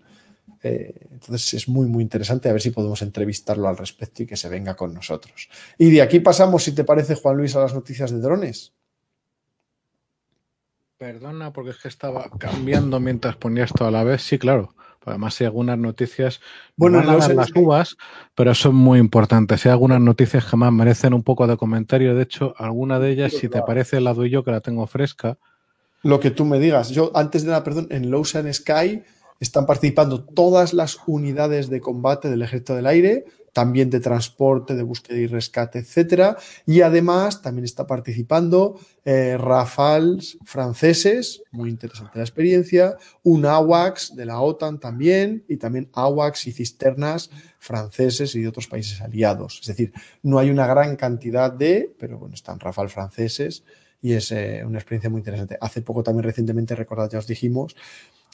Eh, 0.61 1.07
entonces 1.11 1.55
es 1.55 1.67
muy, 1.67 1.87
muy 1.87 2.03
interesante 2.03 2.49
a 2.49 2.51
ver 2.51 2.61
si 2.61 2.69
podemos 2.69 3.01
entrevistarlo 3.01 3.67
al 3.67 3.77
respecto 3.77 4.21
y 4.23 4.27
que 4.27 4.37
se 4.37 4.47
venga 4.47 4.75
con 4.75 4.93
nosotros. 4.93 5.49
Y 5.77 5.89
de 5.89 6.03
aquí 6.03 6.19
pasamos, 6.19 6.63
si 6.63 6.73
te 6.73 6.83
parece, 6.83 7.15
Juan 7.15 7.37
Luis, 7.37 7.55
a 7.55 7.61
las 7.61 7.73
noticias 7.73 8.11
de 8.11 8.19
drones. 8.19 8.74
Perdona, 10.97 11.51
porque 11.51 11.71
es 11.71 11.77
que 11.77 11.89
estaba 11.89 12.29
cambiando 12.39 12.99
mientras 13.01 13.35
ponía 13.35 13.65
esto 13.65 13.85
a 13.85 13.91
la 13.91 14.03
vez. 14.03 14.21
Sí, 14.21 14.37
claro. 14.37 14.75
Además, 15.05 15.39
hay 15.39 15.45
algunas 15.45 15.77
noticias, 15.77 16.41
bueno, 16.75 17.01
no 17.01 17.17
las 17.17 17.51
uvas, 17.55 17.95
pero 18.33 18.55
son 18.55 18.75
muy 18.75 18.97
importantes. 18.99 19.65
Hay 19.65 19.71
algunas 19.71 20.01
noticias 20.01 20.45
que 20.45 20.57
más 20.57 20.71
merecen 20.71 21.13
un 21.13 21.21
poco 21.21 21.45
de 21.45 21.57
comentario. 21.57 22.15
De 22.15 22.23
hecho, 22.23 22.55
alguna 22.57 22.99
de 22.99 23.11
ellas, 23.11 23.33
si 23.33 23.47
te 23.47 23.61
parece, 23.61 24.01
la 24.01 24.13
doy 24.13 24.31
yo, 24.31 24.43
que 24.43 24.51
la 24.51 24.61
tengo 24.61 24.87
fresca. 24.87 25.37
Lo 26.01 26.19
que 26.19 26.31
tú 26.31 26.45
me 26.45 26.59
digas. 26.59 26.89
Yo, 26.89 27.11
antes 27.13 27.43
de 27.43 27.51
la 27.51 27.63
perdón, 27.63 27.87
en 27.91 28.09
Low 28.09 28.25
Sky 28.25 29.03
están 29.39 29.65
participando 29.65 30.23
todas 30.23 30.73
las 30.73 30.97
unidades 31.07 31.69
de 31.69 31.81
combate 31.81 32.29
del 32.29 32.41
Ejército 32.41 32.75
del 32.75 32.87
Aire, 32.87 33.25
también 33.55 33.89
de 33.89 34.01
transporte, 34.01 34.75
de 34.75 34.83
búsqueda 34.83 35.17
y 35.17 35.27
rescate, 35.27 35.79
etcétera. 35.79 36.35
Y 36.65 36.81
además 36.81 37.41
también 37.41 37.63
está 37.63 37.87
participando 37.87 38.77
eh, 39.05 39.37
Rafales 39.37 40.37
franceses, 40.43 41.41
muy 41.51 41.69
interesante 41.69 42.17
la 42.19 42.25
experiencia, 42.25 42.97
un 43.23 43.45
AWACS 43.45 44.13
de 44.17 44.25
la 44.25 44.41
OTAN 44.41 44.81
también, 44.81 45.45
y 45.47 45.55
también 45.55 45.89
AWACS 45.93 46.47
y 46.47 46.51
cisternas 46.51 47.29
franceses 47.57 48.35
y 48.35 48.41
de 48.41 48.49
otros 48.49 48.67
países 48.67 48.99
aliados. 48.99 49.59
Es 49.61 49.67
decir, 49.67 49.93
no 50.21 50.37
hay 50.37 50.49
una 50.49 50.67
gran 50.67 50.97
cantidad 50.97 51.49
de, 51.49 51.95
pero 51.97 52.19
bueno, 52.19 52.35
están 52.35 52.59
Rafale 52.59 52.89
franceses 52.89 53.63
y 54.01 54.13
es 54.13 54.31
eh, 54.33 54.63
una 54.65 54.79
experiencia 54.79 55.09
muy 55.09 55.19
interesante. 55.19 55.57
Hace 55.61 55.81
poco 55.81 56.03
también 56.03 56.25
recientemente, 56.25 56.75
recordad, 56.75 57.09
ya 57.09 57.19
os 57.19 57.25
dijimos, 57.25 57.75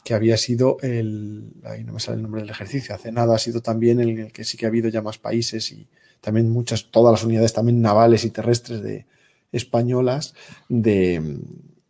que 0.04 0.14
había 0.14 0.36
sido 0.36 0.78
el, 0.82 1.52
ahí 1.64 1.84
no 1.84 1.92
me 1.92 2.00
sale 2.00 2.16
el 2.16 2.22
nombre 2.22 2.40
del 2.40 2.50
ejercicio, 2.50 2.94
hace 2.94 3.12
nada 3.12 3.36
ha 3.36 3.38
sido 3.38 3.60
también 3.60 4.00
el, 4.00 4.18
el 4.18 4.32
que 4.32 4.44
sí 4.44 4.56
que 4.56 4.66
ha 4.66 4.68
habido 4.68 4.88
ya 4.88 5.02
más 5.02 5.18
países 5.18 5.70
y 5.72 5.86
también 6.20 6.50
muchas, 6.50 6.90
todas 6.90 7.12
las 7.12 7.24
unidades 7.24 7.52
también 7.52 7.80
navales 7.82 8.24
y 8.24 8.30
terrestres 8.30 8.82
de 8.82 9.06
españolas 9.52 10.34
de, 10.68 11.40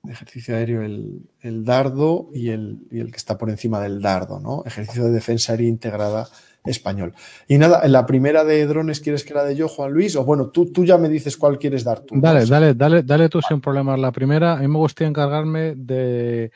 ejercicio 0.08 0.56
aéreo, 0.56 0.82
el, 0.82 1.22
el 1.40 1.64
dardo 1.64 2.28
y 2.34 2.48
el, 2.48 2.80
y 2.90 2.98
el, 2.98 3.10
que 3.12 3.16
está 3.16 3.38
por 3.38 3.50
encima 3.50 3.80
del 3.80 4.02
dardo, 4.02 4.40
¿no? 4.40 4.64
Ejercicio 4.66 5.04
de 5.04 5.12
defensa 5.12 5.52
aérea 5.52 5.68
integrada 5.68 6.28
español. 6.64 7.14
Y 7.46 7.58
nada, 7.58 7.86
la 7.88 8.06
primera 8.06 8.44
de 8.44 8.66
drones 8.66 9.00
quieres 9.00 9.24
que 9.24 9.34
la 9.34 9.44
de 9.44 9.54
yo, 9.54 9.68
Juan 9.68 9.92
Luis, 9.92 10.16
o 10.16 10.24
bueno, 10.24 10.48
tú, 10.48 10.72
tú 10.72 10.84
ya 10.84 10.98
me 10.98 11.08
dices 11.08 11.36
cuál 11.36 11.58
quieres 11.58 11.84
dar 11.84 12.00
tú. 12.00 12.16
Dale, 12.20 12.46
dale, 12.46 12.74
dale, 12.74 13.02
dale 13.02 13.28
tú 13.28 13.40
sin 13.42 13.60
problemas. 13.60 13.98
La 13.98 14.12
primera, 14.12 14.54
a 14.54 14.58
mí 14.58 14.68
me 14.68 14.78
gustaría 14.78 15.08
encargarme 15.08 15.74
de 15.76 16.50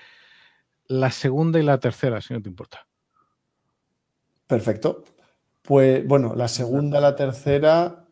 la 0.89 1.11
segunda 1.11 1.59
y 1.59 1.63
la 1.63 1.79
tercera, 1.79 2.21
si 2.21 2.35
no 2.35 2.43
te 2.43 2.49
importa. 2.49 2.87
Perfecto. 4.47 5.05
Pues 5.63 6.07
bueno, 6.07 6.35
la 6.35 6.49
segunda, 6.49 7.01
la 7.01 7.17
tercera. 7.17 8.07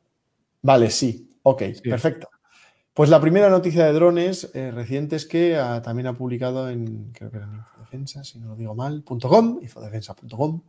Vale, 0.63 0.91
sí. 0.91 1.39
Ok, 1.43 1.63
perfecto. 1.83 2.29
Pues 2.93 3.11
la 3.11 3.21
primera 3.21 3.51
noticia 3.51 3.87
de 3.87 3.93
drones 3.93 4.51
eh, 4.55 4.71
reciente 4.71 5.17
es 5.17 5.27
que 5.27 5.61
también 5.83 6.07
ha 6.07 6.15
publicado 6.15 6.69
en, 6.69 7.11
creo 7.13 7.31
que 7.31 7.39
era 7.39 7.47
en 7.47 7.55
Infodefensa, 7.55 8.25
si 8.25 8.39
no 8.39 8.49
lo 8.49 8.57
digo 8.57 8.75
mal, 8.75 9.05
.com, 9.05 9.59
infodefensa.com, 9.61 10.63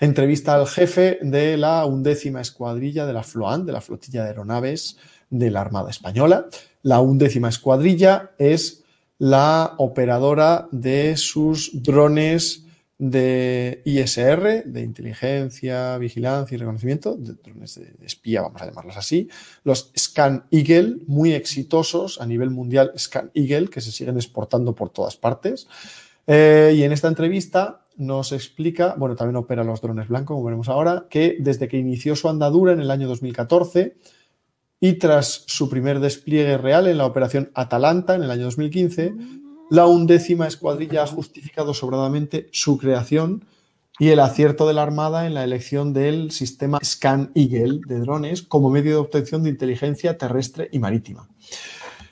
entrevista 0.00 0.54
al 0.54 0.66
jefe 0.66 1.18
de 1.22 1.56
la 1.56 1.86
undécima 1.86 2.40
escuadrilla 2.40 3.06
de 3.06 3.12
la 3.12 3.22
FLOAN, 3.22 3.64
de 3.64 3.72
la 3.72 3.80
flotilla 3.80 4.22
de 4.22 4.28
aeronaves 4.28 4.98
de 5.30 5.50
la 5.50 5.60
Armada 5.60 5.90
Española. 5.90 6.46
La 6.82 7.00
undécima 7.00 7.48
escuadrilla 7.48 8.32
es 8.38 8.83
la 9.18 9.74
operadora 9.78 10.68
de 10.70 11.16
sus 11.16 11.82
drones 11.82 12.64
de 12.98 13.82
ISR, 13.84 14.64
de 14.64 14.82
inteligencia, 14.82 15.98
vigilancia 15.98 16.54
y 16.54 16.58
reconocimiento, 16.58 17.16
de 17.16 17.34
drones 17.34 17.74
de 17.74 18.06
espía, 18.06 18.42
vamos 18.42 18.62
a 18.62 18.66
llamarlos 18.66 18.96
así, 18.96 19.28
los 19.64 19.90
Scan 19.98 20.44
Eagle, 20.50 20.98
muy 21.06 21.32
exitosos 21.32 22.20
a 22.20 22.26
nivel 22.26 22.50
mundial, 22.50 22.92
Scan 22.96 23.30
Eagle, 23.34 23.68
que 23.68 23.80
se 23.80 23.90
siguen 23.90 24.16
exportando 24.16 24.74
por 24.74 24.90
todas 24.90 25.16
partes. 25.16 25.66
Eh, 26.26 26.74
y 26.76 26.82
en 26.84 26.92
esta 26.92 27.08
entrevista 27.08 27.84
nos 27.96 28.32
explica, 28.32 28.94
bueno, 28.96 29.16
también 29.16 29.36
opera 29.36 29.64
los 29.64 29.80
drones 29.80 30.08
blancos, 30.08 30.34
como 30.34 30.44
veremos 30.44 30.68
ahora, 30.68 31.06
que 31.10 31.36
desde 31.38 31.68
que 31.68 31.76
inició 31.76 32.16
su 32.16 32.28
andadura 32.28 32.72
en 32.72 32.80
el 32.80 32.90
año 32.90 33.08
2014, 33.08 33.96
y 34.84 34.98
tras 34.98 35.44
su 35.46 35.70
primer 35.70 35.98
despliegue 35.98 36.58
real 36.58 36.86
en 36.88 36.98
la 36.98 37.06
operación 37.06 37.50
Atalanta 37.54 38.16
en 38.16 38.22
el 38.22 38.30
año 38.30 38.44
2015, 38.44 39.14
la 39.70 39.86
undécima 39.86 40.46
escuadrilla 40.46 41.04
ha 41.04 41.06
justificado 41.06 41.72
sobradamente 41.72 42.50
su 42.52 42.76
creación 42.76 43.46
y 43.98 44.10
el 44.10 44.20
acierto 44.20 44.68
de 44.68 44.74
la 44.74 44.82
Armada 44.82 45.26
en 45.26 45.32
la 45.32 45.42
elección 45.42 45.94
del 45.94 46.32
sistema 46.32 46.80
Scan 46.84 47.32
Eagle 47.34 47.80
de 47.86 47.98
drones 47.98 48.42
como 48.42 48.68
medio 48.68 48.90
de 48.90 48.98
obtención 48.98 49.42
de 49.42 49.48
inteligencia 49.48 50.18
terrestre 50.18 50.68
y 50.70 50.78
marítima. 50.80 51.30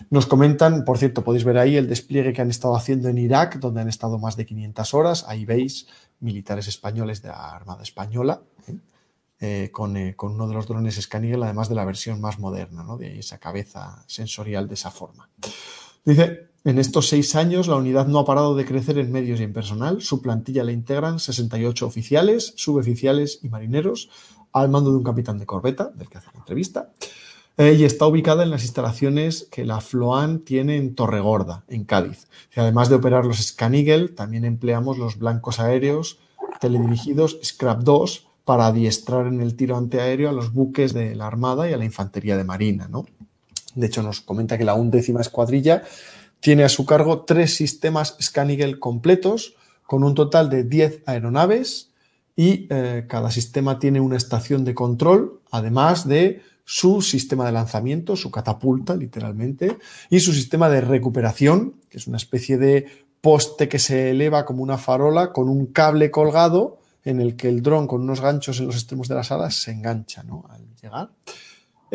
Nos 0.09 0.25
comentan, 0.25 0.87
por 0.87 0.97
cierto, 0.97 1.23
podéis 1.23 1.45
ver 1.45 1.59
ahí 1.59 1.77
el 1.77 1.91
despliegue 1.91 2.33
que 2.33 2.41
han 2.41 2.49
estado 2.49 2.75
haciendo 2.75 3.11
en 3.11 3.19
Irak, 3.19 3.59
donde 3.61 3.83
han 3.83 3.91
estado 3.91 4.19
más 4.19 4.39
de 4.39 4.47
500 4.47 4.95
horas. 4.95 5.27
Ahí 5.29 5.45
veis 5.45 5.89
militares 6.21 6.69
españoles 6.69 7.21
de 7.21 7.29
la 7.29 7.55
Armada 7.55 7.83
Española. 7.83 8.41
¿Eh? 9.43 9.71
Con, 9.71 9.97
eh, 9.97 10.17
con, 10.17 10.33
uno 10.33 10.49
de 10.49 10.55
los 10.55 10.67
drones 10.67 10.99
Scanigel, 11.01 11.43
además 11.43 11.69
de 11.69 11.75
la 11.75 11.85
versión 11.85 12.21
más 12.21 12.39
moderna, 12.39 12.83
¿no? 12.83 12.97
de 12.97 13.19
esa 13.19 13.39
cabeza 13.39 14.05
sensorial 14.07 14.69
de 14.69 14.75
esa 14.75 14.91
forma. 14.91 15.29
Dice, 16.05 16.49
en 16.65 16.79
estos 16.79 17.09
seis 17.09 17.35
años 17.35 17.67
la 17.67 17.77
unidad 17.77 18.07
no 18.07 18.21
ha 18.21 18.25
parado 18.25 18.55
de 18.55 18.65
crecer 18.65 18.97
en 18.99 19.11
medios 19.13 19.41
y 19.41 19.43
en 19.43 19.53
personal. 19.53 20.01
Su 20.01 20.23
plantilla 20.23 20.65
la 20.65 20.73
integran 20.73 21.19
68 21.19 21.85
oficiales, 21.85 22.55
suboficiales 22.57 23.41
y 23.43 23.49
marineros, 23.49 24.09
al 24.53 24.69
mando 24.69 24.91
de 24.91 24.99
un 24.99 25.05
capitán 25.05 25.39
de 25.39 25.47
corbeta, 25.47 25.91
del 25.95 26.09
que 26.09 26.19
hace 26.19 26.29
la 26.33 26.41
entrevista, 26.41 26.93
eh, 27.57 27.75
y 27.79 27.85
está 27.85 28.07
ubicada 28.07 28.45
en 28.45 28.51
las 28.51 28.63
instalaciones 28.63 29.49
que 29.51 29.65
la 29.65 29.81
FLOAN 29.81 30.41
tiene 30.41 30.77
en 30.77 30.95
Torregorda, 30.95 31.65
en 31.69 31.85
Cádiz. 31.85 32.29
Y 32.57 32.61
además 32.61 32.89
de 32.89 32.97
operar 32.97 33.27
los 33.27 33.39
Scanigel, 33.39 34.15
también 34.15 34.45
empleamos 34.45 34.99
los 34.99 35.19
blancos 35.19 35.59
aéreos 35.59 36.19
teledirigidos 36.61 37.39
Scrap 37.43 37.83
2, 37.83 38.29
para 38.45 38.67
adiestrar 38.67 39.27
en 39.27 39.41
el 39.41 39.55
tiro 39.55 39.77
antiaéreo 39.77 40.29
a 40.29 40.33
los 40.33 40.53
buques 40.53 40.93
de 40.93 41.15
la 41.15 41.27
Armada 41.27 41.69
y 41.69 41.73
a 41.73 41.77
la 41.77 41.85
infantería 41.85 42.37
de 42.37 42.45
Marina. 42.45 42.89
¿no? 42.89 43.07
De 43.75 43.87
hecho, 43.87 44.03
nos 44.03 44.21
comenta 44.21 44.59
que 44.59 44.65
la 44.65 44.75
undécima 44.75 45.21
escuadrilla 45.21 45.83
tiene 46.41 46.65
a 46.65 46.69
su 46.69 46.85
cargo 46.85 47.21
tres 47.21 47.55
sistemas 47.55 48.17
Scanigel 48.21 48.79
completos, 48.79 49.55
con 49.87 50.05
un 50.05 50.15
total 50.15 50.49
de 50.49 50.65
10 50.65 51.03
aeronaves 51.07 51.91
y 52.35 52.67
eh, 52.71 53.05
cada 53.09 53.31
sistema 53.31 53.79
tiene 53.79 54.01
una 54.01 54.17
estación 54.17 54.65
de 54.65 54.75
control, 54.75 55.41
además 55.51 56.09
de 56.09 56.41
su 56.65 57.03
sistema 57.03 57.45
de 57.45 57.53
lanzamiento, 57.53 58.17
su 58.17 58.31
catapulta 58.31 58.97
literalmente, 58.97 59.77
y 60.09 60.21
su 60.21 60.33
sistema 60.33 60.69
de 60.69 60.81
recuperación, 60.81 61.75
que 61.91 61.99
es 61.99 62.07
una 62.07 62.17
especie 62.17 62.57
de 62.57 62.87
poste 63.21 63.69
que 63.69 63.79
se 63.79 64.11
eleva 64.11 64.45
como 64.45 64.63
una 64.63 64.79
farola 64.79 65.33
con 65.33 65.49
un 65.49 65.67
cable 65.67 66.11
colgado 66.11 66.79
en 67.05 67.21
el 67.21 67.37
que 67.37 67.49
el 67.49 67.63
dron 67.63 67.87
con 67.87 68.03
unos 68.03 68.21
ganchos 68.21 68.61
en 68.61 68.67
los 68.67 68.77
extremos 68.77 69.09
de 69.09 69.15
las 69.15 69.33
alas 69.33 69.55
se 69.55 69.73
engancha 69.73 70.23
¿no? 70.23 70.45
al 70.49 70.63
llegar. 70.81 71.11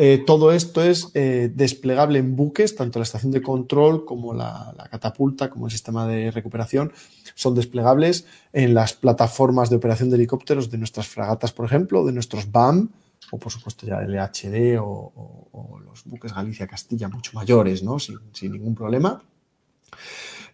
Eh, 0.00 0.22
todo 0.24 0.52
esto 0.52 0.80
es 0.80 1.10
eh, 1.14 1.50
desplegable 1.52 2.20
en 2.20 2.36
buques, 2.36 2.76
tanto 2.76 3.00
la 3.00 3.02
estación 3.02 3.32
de 3.32 3.42
control 3.42 4.04
como 4.04 4.32
la, 4.32 4.72
catapulta, 4.92 5.50
como 5.50 5.66
el 5.66 5.72
sistema 5.72 6.06
de 6.06 6.30
recuperación, 6.30 6.92
son 7.34 7.56
desplegables 7.56 8.24
en 8.52 8.74
las 8.74 8.92
plataformas 8.92 9.70
de 9.70 9.76
operación 9.76 10.08
de 10.08 10.14
helicópteros 10.14 10.70
de 10.70 10.78
nuestras 10.78 11.08
fragatas, 11.08 11.52
por 11.52 11.66
ejemplo, 11.66 12.04
de 12.04 12.12
nuestros 12.12 12.52
BAM, 12.52 12.90
o 13.32 13.38
por 13.38 13.50
supuesto 13.50 13.88
ya 13.88 13.98
el 13.98 14.14
HD 14.14 14.78
o, 14.80 15.80
los 15.84 16.04
buques 16.04 16.32
Galicia-Castilla 16.32 17.08
mucho 17.08 17.32
mayores, 17.34 17.82
¿no? 17.82 17.98
sin, 17.98 18.20
ningún 18.40 18.76
problema. 18.76 19.20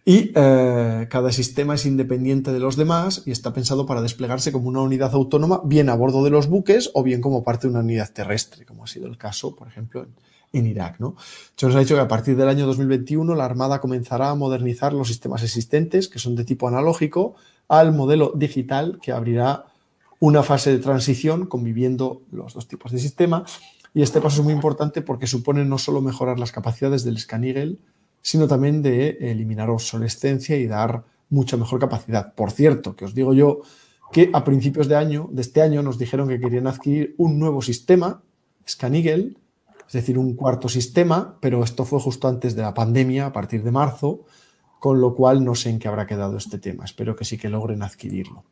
Y 0.07 0.31
eh, 0.35 1.07
cada 1.09 1.31
sistema 1.31 1.73
es 1.73 1.87
independiente 1.87 2.53
de 2.53 2.59
los 2.59 2.75
demás 2.75 3.23
y 3.25 3.31
está 3.31 3.53
pensado 3.53 3.87
para 3.87 4.03
desplegarse 4.03 4.51
como 4.51 4.69
una 4.69 4.81
unidad 4.81 5.15
autónoma, 5.15 5.61
bien 5.65 5.89
a 5.89 5.95
bordo 5.95 6.23
de 6.23 6.29
los 6.29 6.45
buques 6.47 6.91
o 6.93 7.01
bien 7.01 7.21
como 7.21 7.43
parte 7.43 7.65
de 7.65 7.71
una 7.71 7.79
unidad 7.79 8.13
terrestre, 8.13 8.67
como 8.67 8.83
ha 8.83 8.87
sido 8.87 9.07
el 9.07 9.17
caso, 9.17 9.55
por 9.55 9.67
ejemplo, 9.67 10.05
en, 10.53 10.67
Irak. 10.67 10.99
¿no? 10.99 11.15
Nos 11.59 11.75
ha 11.75 11.79
dicho 11.79 11.95
que 11.95 12.01
a 12.01 12.07
partir 12.07 12.37
del 12.37 12.47
año 12.47 12.67
2021 12.67 13.33
la 13.33 13.45
Armada 13.45 13.81
comenzará 13.81 14.29
a 14.29 14.35
modernizar 14.35 14.93
los 14.93 15.07
sistemas 15.07 15.41
existentes, 15.41 16.07
que 16.07 16.19
son 16.19 16.35
de 16.35 16.45
tipo 16.45 16.67
analógico, 16.67 17.33
al 17.67 17.91
modelo 17.91 18.31
digital 18.35 18.99
que 19.01 19.11
abrirá 19.11 19.65
una 20.19 20.43
fase 20.43 20.71
de 20.71 20.77
transición 20.77 21.47
conviviendo 21.47 22.21
los 22.31 22.53
dos 22.53 22.67
tipos 22.67 22.91
de 22.91 22.99
sistema. 22.99 23.43
Y 23.95 24.03
este 24.03 24.21
paso 24.21 24.41
es 24.41 24.43
muy 24.43 24.53
importante 24.53 25.01
porque 25.01 25.25
supone 25.25 25.65
no 25.65 25.79
solo 25.79 25.99
mejorar 25.99 26.37
las 26.37 26.51
capacidades 26.51 27.03
del 27.03 27.17
Scan 27.17 27.43
sino 28.25 28.47
también 28.47 28.81
de 28.81 29.19
eliminar 29.21 29.69
obsolescencia 29.69 30.57
y 30.57 30.65
dar 30.65 31.03
mucha 31.29 31.57
mejor 31.57 31.79
capacidad. 31.79 32.33
Por 32.33 32.49
cierto, 32.49 32.95
que 32.95 33.05
os 33.05 33.13
digo 33.13 33.35
yo 33.35 33.61
que 34.11 34.31
a 34.33 34.43
principios 34.43 34.87
de 34.87 34.95
año, 34.95 35.29
de 35.31 35.43
este 35.43 35.61
año, 35.61 35.83
nos 35.83 35.99
dijeron 35.99 36.27
que 36.27 36.39
querían 36.39 36.65
adquirir 36.65 37.13
un 37.19 37.37
nuevo 37.37 37.61
sistema, 37.61 38.23
Scan 38.67 38.95
es 38.95 39.35
decir, 39.91 40.17
un 40.17 40.35
cuarto 40.35 40.69
sistema, 40.69 41.37
pero 41.39 41.63
esto 41.63 41.85
fue 41.85 41.99
justo 41.99 42.27
antes 42.27 42.55
de 42.55 42.63
la 42.63 42.73
pandemia, 42.73 43.27
a 43.27 43.31
partir 43.31 43.61
de 43.61 43.69
marzo, 43.69 44.25
con 44.79 44.99
lo 44.99 45.13
cual 45.13 45.45
no 45.45 45.53
sé 45.53 45.69
en 45.69 45.77
qué 45.77 45.87
habrá 45.87 46.07
quedado 46.07 46.35
este 46.35 46.57
tema. 46.57 46.83
Espero 46.83 47.15
que 47.15 47.25
sí 47.25 47.37
que 47.37 47.49
logren 47.49 47.83
adquirirlo. 47.83 48.43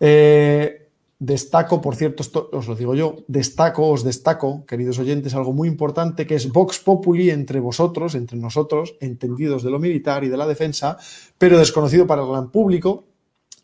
Eh, 0.00 0.85
Destaco, 1.18 1.80
por 1.80 1.96
cierto, 1.96 2.22
esto 2.22 2.50
os 2.52 2.68
lo 2.68 2.74
digo 2.74 2.94
yo, 2.94 3.24
destaco, 3.26 3.88
os 3.88 4.04
destaco, 4.04 4.66
queridos 4.66 4.98
oyentes, 4.98 5.34
algo 5.34 5.54
muy 5.54 5.66
importante 5.66 6.26
que 6.26 6.34
es 6.34 6.52
Vox 6.52 6.78
Populi 6.78 7.30
entre 7.30 7.58
vosotros, 7.58 8.14
entre 8.14 8.36
nosotros, 8.36 8.96
entendidos 9.00 9.62
de 9.62 9.70
lo 9.70 9.78
militar 9.78 10.24
y 10.24 10.28
de 10.28 10.36
la 10.36 10.46
defensa, 10.46 10.98
pero 11.38 11.58
desconocido 11.58 12.06
para 12.06 12.20
el 12.20 12.28
gran 12.28 12.50
público, 12.50 13.04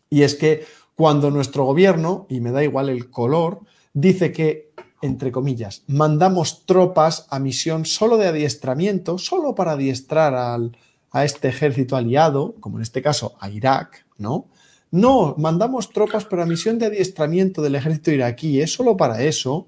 y 0.09 0.23
es 0.23 0.33
que 0.33 0.65
cuando 0.95 1.29
nuestro 1.29 1.63
gobierno, 1.65 2.25
y 2.27 2.39
me 2.39 2.51
da 2.51 2.63
igual 2.63 2.89
el 2.89 3.11
color, 3.11 3.59
dice 3.93 4.31
que, 4.31 4.71
entre 5.03 5.31
comillas, 5.31 5.83
mandamos 5.85 6.65
tropas 6.65 7.27
a 7.29 7.37
misión 7.37 7.85
solo 7.85 8.17
de 8.17 8.27
adiestramiento, 8.27 9.19
solo 9.19 9.53
para 9.53 9.73
adiestrar 9.73 10.33
al, 10.33 10.75
a 11.11 11.23
este 11.23 11.49
ejército 11.49 11.95
aliado, 11.95 12.55
como 12.59 12.77
en 12.77 12.81
este 12.81 13.03
caso 13.03 13.35
a 13.39 13.49
Irak, 13.51 14.07
¿no? 14.17 14.47
No, 14.93 15.33
mandamos 15.39 15.89
tropas 15.89 16.23
para 16.23 16.45
misión 16.45 16.77
de 16.77 16.85
adiestramiento 16.85 17.63
del 17.63 17.73
ejército 17.73 18.11
iraquí. 18.11 18.61
Es 18.61 18.73
solo 18.73 18.95
para 18.95 19.23
eso. 19.23 19.65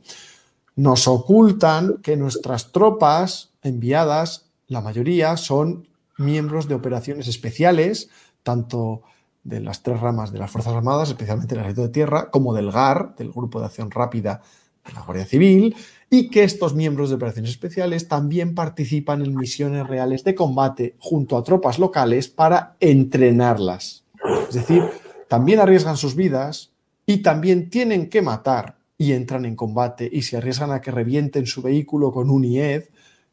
Nos 0.75 1.07
ocultan 1.07 1.97
que 2.03 2.15
nuestras 2.15 2.71
tropas 2.71 3.49
enviadas, 3.63 4.51
la 4.67 4.81
mayoría, 4.81 5.35
son 5.35 5.87
miembros 6.19 6.67
de 6.67 6.75
operaciones 6.75 7.27
especiales, 7.27 8.11
tanto 8.43 9.01
de 9.43 9.61
las 9.61 9.81
tres 9.81 9.99
ramas 9.99 10.31
de 10.31 10.37
las 10.37 10.51
Fuerzas 10.51 10.75
Armadas, 10.75 11.09
especialmente 11.09 11.55
el 11.55 11.61
Ejército 11.61 11.81
de 11.81 11.89
Tierra, 11.89 12.29
como 12.29 12.53
del 12.53 12.69
GAR, 12.69 13.15
del 13.15 13.31
Grupo 13.31 13.59
de 13.59 13.65
Acción 13.65 13.89
Rápida 13.89 14.43
de 14.85 14.93
la 14.93 15.01
Guardia 15.01 15.25
Civil, 15.25 15.75
y 16.07 16.29
que 16.29 16.43
estos 16.43 16.75
miembros 16.75 17.09
de 17.09 17.15
operaciones 17.15 17.49
especiales 17.49 18.07
también 18.07 18.53
participan 18.53 19.23
en 19.23 19.35
misiones 19.35 19.87
reales 19.87 20.23
de 20.23 20.35
combate 20.35 20.95
junto 20.99 21.35
a 21.35 21.43
tropas 21.43 21.79
locales 21.79 22.27
para 22.27 22.75
entrenarlas. 22.79 24.03
Es 24.49 24.53
decir, 24.53 24.83
también 25.27 25.59
arriesgan 25.59 25.97
sus 25.97 26.15
vidas 26.15 26.71
y 27.05 27.17
también 27.17 27.69
tienen 27.69 28.09
que 28.09 28.21
matar 28.21 28.77
y 28.97 29.11
entran 29.11 29.45
en 29.45 29.55
combate 29.55 30.09
y 30.11 30.21
se 30.21 30.37
arriesgan 30.37 30.71
a 30.71 30.81
que 30.81 30.91
revienten 30.91 31.45
su 31.45 31.61
vehículo 31.61 32.11
con 32.11 32.29
un 32.29 32.43
IED, 32.45 32.85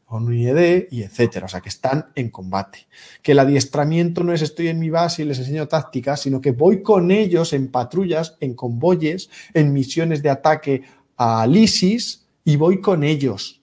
con 0.05 0.25
un 0.25 0.33
IED 0.33 0.87
y 0.91 1.03
etcétera. 1.03 1.45
O 1.45 1.49
sea, 1.49 1.61
que 1.61 1.69
están 1.69 2.07
en 2.15 2.29
combate. 2.29 2.87
Que 3.21 3.31
el 3.31 3.39
adiestramiento 3.39 4.23
no 4.23 4.33
es 4.33 4.41
estoy 4.41 4.67
en 4.67 4.79
mi 4.79 4.89
base 4.89 5.23
y 5.23 5.25
les 5.25 5.39
enseño 5.39 5.67
tácticas, 5.67 6.21
sino 6.21 6.41
que 6.41 6.51
voy 6.51 6.81
con 6.81 7.11
ellos 7.11 7.53
en 7.53 7.69
patrullas, 7.69 8.37
en 8.39 8.53
convoyes, 8.53 9.29
en 9.53 9.73
misiones 9.73 10.21
de 10.21 10.29
ataque 10.29 10.83
a 11.17 11.47
ISIS 11.47 12.25
y 12.43 12.57
voy 12.57 12.81
con 12.81 13.03
ellos. 13.03 13.61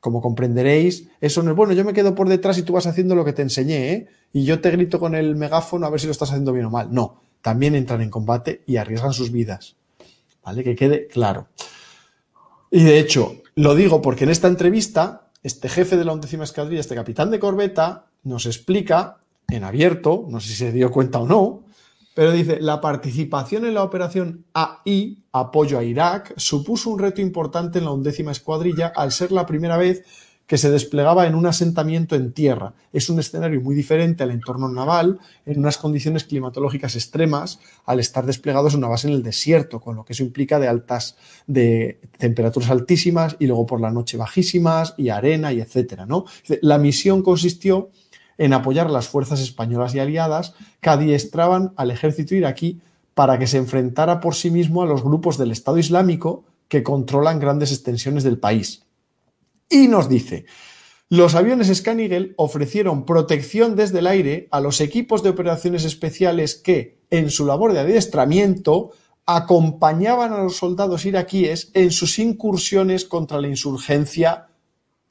Como 0.00 0.22
comprenderéis, 0.22 1.08
eso 1.20 1.42
no 1.42 1.50
es 1.50 1.56
bueno, 1.56 1.74
yo 1.74 1.84
me 1.84 1.92
quedo 1.92 2.14
por 2.14 2.28
detrás 2.28 2.56
y 2.56 2.62
tú 2.62 2.72
vas 2.72 2.86
haciendo 2.86 3.14
lo 3.14 3.24
que 3.24 3.34
te 3.34 3.42
enseñé, 3.42 3.92
¿eh? 3.92 4.08
Y 4.32 4.44
yo 4.44 4.60
te 4.60 4.70
grito 4.70 4.98
con 4.98 5.14
el 5.14 5.36
megáfono 5.36 5.86
a 5.86 5.90
ver 5.90 6.00
si 6.00 6.06
lo 6.06 6.12
estás 6.12 6.30
haciendo 6.30 6.52
bien 6.52 6.66
o 6.66 6.70
mal. 6.70 6.88
No, 6.90 7.20
también 7.42 7.74
entran 7.74 8.02
en 8.02 8.10
combate 8.10 8.62
y 8.66 8.76
arriesgan 8.76 9.12
sus 9.12 9.30
vidas. 9.30 9.76
¿Vale? 10.44 10.64
Que 10.64 10.74
quede 10.74 11.06
claro. 11.06 11.48
Y 12.70 12.82
de 12.82 12.98
hecho, 12.98 13.42
lo 13.56 13.74
digo 13.74 14.00
porque 14.00 14.24
en 14.24 14.30
esta 14.30 14.48
entrevista, 14.48 15.28
este 15.42 15.68
jefe 15.68 15.96
de 15.96 16.04
la 16.04 16.12
undécima 16.12 16.44
escuadrilla, 16.44 16.80
este 16.80 16.94
capitán 16.94 17.30
de 17.30 17.40
corbeta, 17.40 18.06
nos 18.22 18.46
explica 18.46 19.18
en 19.48 19.64
abierto, 19.64 20.26
no 20.28 20.40
sé 20.40 20.48
si 20.48 20.54
se 20.54 20.72
dio 20.72 20.90
cuenta 20.90 21.18
o 21.18 21.26
no, 21.26 21.64
pero 22.14 22.32
dice, 22.32 22.60
la 22.60 22.80
participación 22.80 23.64
en 23.64 23.74
la 23.74 23.82
operación 23.82 24.44
AI, 24.52 25.24
apoyo 25.32 25.78
a 25.78 25.84
Irak, 25.84 26.34
supuso 26.36 26.90
un 26.90 26.98
reto 26.98 27.20
importante 27.20 27.78
en 27.78 27.84
la 27.84 27.92
undécima 27.92 28.32
escuadrilla 28.32 28.92
al 28.94 29.12
ser 29.12 29.32
la 29.32 29.46
primera 29.46 29.76
vez 29.76 30.04
que 30.50 30.58
se 30.58 30.68
desplegaba 30.68 31.28
en 31.28 31.36
un 31.36 31.46
asentamiento 31.46 32.16
en 32.16 32.32
tierra. 32.32 32.74
Es 32.92 33.08
un 33.08 33.20
escenario 33.20 33.60
muy 33.60 33.72
diferente 33.72 34.24
al 34.24 34.32
entorno 34.32 34.68
naval, 34.68 35.20
en 35.46 35.60
unas 35.60 35.78
condiciones 35.78 36.24
climatológicas 36.24 36.96
extremas, 36.96 37.60
al 37.86 38.00
estar 38.00 38.26
desplegados 38.26 38.74
en 38.74 38.78
una 38.78 38.88
base 38.88 39.06
en 39.06 39.14
el 39.14 39.22
desierto, 39.22 39.78
con 39.78 39.94
lo 39.94 40.04
que 40.04 40.12
eso 40.12 40.24
implica 40.24 40.58
de 40.58 40.66
altas, 40.66 41.16
de 41.46 42.00
temperaturas 42.18 42.68
altísimas 42.68 43.36
y 43.38 43.46
luego 43.46 43.64
por 43.64 43.80
la 43.80 43.92
noche 43.92 44.16
bajísimas 44.16 44.94
y 44.96 45.10
arena 45.10 45.52
y 45.52 45.60
etcétera, 45.60 46.04
¿no? 46.04 46.24
La 46.62 46.78
misión 46.78 47.22
consistió 47.22 47.90
en 48.36 48.52
apoyar 48.52 48.88
a 48.88 48.90
las 48.90 49.06
fuerzas 49.06 49.38
españolas 49.40 49.94
y 49.94 50.00
aliadas 50.00 50.54
que 50.80 50.90
adiestraban 50.90 51.74
al 51.76 51.92
ejército 51.92 52.34
iraquí 52.34 52.80
para 53.14 53.38
que 53.38 53.46
se 53.46 53.58
enfrentara 53.58 54.18
por 54.18 54.34
sí 54.34 54.50
mismo 54.50 54.82
a 54.82 54.86
los 54.86 55.04
grupos 55.04 55.38
del 55.38 55.52
Estado 55.52 55.78
Islámico 55.78 56.42
que 56.66 56.82
controlan 56.82 57.38
grandes 57.38 57.70
extensiones 57.70 58.24
del 58.24 58.40
país 58.40 58.82
y 59.70 59.88
nos 59.88 60.08
dice, 60.08 60.44
los 61.08 61.34
aviones 61.34 61.74
Scan 61.74 61.98
ofrecieron 62.36 63.06
protección 63.06 63.74
desde 63.74 64.00
el 64.00 64.06
aire 64.06 64.48
a 64.50 64.60
los 64.60 64.80
equipos 64.80 65.22
de 65.22 65.30
operaciones 65.30 65.84
especiales 65.84 66.54
que, 66.54 67.00
en 67.10 67.30
su 67.30 67.46
labor 67.46 67.72
de 67.72 67.80
adiestramiento, 67.80 68.92
acompañaban 69.26 70.32
a 70.32 70.42
los 70.42 70.56
soldados 70.56 71.06
iraquíes 71.06 71.70
en 71.74 71.90
sus 71.90 72.18
incursiones 72.18 73.04
contra 73.04 73.40
la 73.40 73.48
insurgencia 73.48 74.48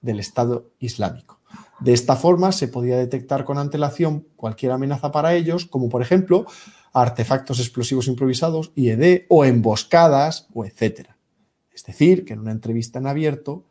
del 0.01 0.19
Estado 0.19 0.71
Islámico. 0.79 1.39
De 1.79 1.93
esta 1.93 2.15
forma 2.15 2.51
se 2.51 2.67
podía 2.67 2.97
detectar 2.97 3.45
con 3.45 3.57
antelación 3.57 4.25
cualquier 4.35 4.73
amenaza 4.73 5.11
para 5.11 5.33
ellos, 5.33 5.65
como 5.65 5.89
por 5.89 6.01
ejemplo 6.01 6.45
artefactos 6.91 7.59
explosivos 7.59 8.07
improvisados, 8.07 8.71
IED 8.75 9.25
o 9.29 9.45
emboscadas 9.45 10.47
o 10.53 10.65
etcétera. 10.65 11.17
Es 11.73 11.85
decir, 11.85 12.25
que 12.25 12.33
en 12.33 12.39
una 12.39 12.51
entrevista 12.51 12.99
en 12.99 13.07
abierto 13.07 13.63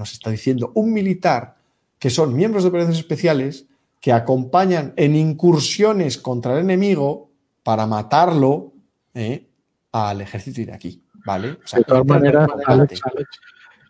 nos 0.00 0.12
está 0.12 0.30
diciendo 0.30 0.72
un 0.74 0.92
militar 0.94 1.56
que 1.98 2.08
son 2.08 2.34
miembros 2.34 2.64
de 2.64 2.70
operaciones 2.70 2.98
especiales 2.98 3.66
que 4.00 4.12
acompañan 4.12 4.94
en 4.96 5.14
incursiones 5.14 6.16
contra 6.16 6.54
el 6.54 6.60
enemigo 6.60 7.30
para 7.62 7.86
matarlo 7.86 8.72
¿eh? 9.12 9.46
al 9.92 10.22
ejército 10.22 10.62
iraquí. 10.62 11.04
¿Vale? 11.22 11.58
de 11.70 11.84
todas 11.86 12.06
maneras, 12.06 12.48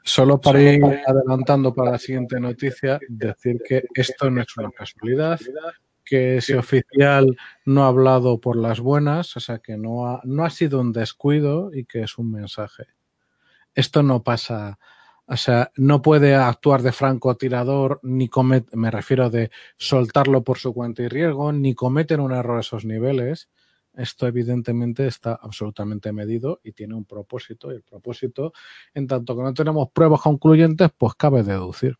solo 0.02 0.40
para 0.40 0.60
ir 0.60 0.82
adelantando 1.06 1.72
para 1.72 1.92
la 1.92 1.98
siguiente 1.98 2.40
noticia, 2.40 2.98
decir 3.08 3.62
que 3.64 3.84
esto 3.94 4.28
no 4.28 4.42
es 4.42 4.56
una 4.56 4.72
casualidad, 4.72 5.38
que 6.04 6.38
ese 6.38 6.58
oficial 6.58 7.36
no 7.64 7.84
ha 7.84 7.86
hablado 7.86 8.40
por 8.40 8.56
las 8.56 8.80
buenas, 8.80 9.36
o 9.36 9.40
sea 9.40 9.60
que 9.60 9.76
no 9.76 10.08
ha, 10.08 10.20
no 10.24 10.44
ha 10.44 10.50
sido 10.50 10.80
un 10.80 10.92
descuido 10.92 11.70
y 11.72 11.84
que 11.84 12.02
es 12.02 12.18
un 12.18 12.32
mensaje. 12.32 12.86
Esto 13.76 14.02
no 14.02 14.24
pasa 14.24 14.80
o 15.32 15.36
sea, 15.36 15.70
no 15.76 16.02
puede 16.02 16.34
actuar 16.34 16.82
de 16.82 16.90
francotirador, 16.90 18.00
ni 18.02 18.26
cometer, 18.26 18.76
me 18.76 18.90
refiero 18.90 19.30
de 19.30 19.52
soltarlo 19.76 20.42
por 20.42 20.58
su 20.58 20.74
cuenta 20.74 21.04
y 21.04 21.08
riesgo, 21.08 21.52
ni 21.52 21.72
cometer 21.72 22.18
un 22.18 22.32
error 22.32 22.56
a 22.56 22.62
esos 22.62 22.84
niveles. 22.84 23.48
Esto 23.94 24.26
evidentemente 24.26 25.06
está 25.06 25.38
absolutamente 25.40 26.12
medido 26.12 26.60
y 26.64 26.72
tiene 26.72 26.96
un 26.96 27.04
propósito. 27.04 27.70
Y 27.70 27.76
el 27.76 27.84
propósito, 27.84 28.52
en 28.92 29.06
tanto 29.06 29.36
que 29.36 29.42
no 29.44 29.54
tenemos 29.54 29.90
pruebas 29.92 30.20
concluyentes, 30.20 30.90
pues 30.98 31.14
cabe 31.14 31.44
deducir. 31.44 31.96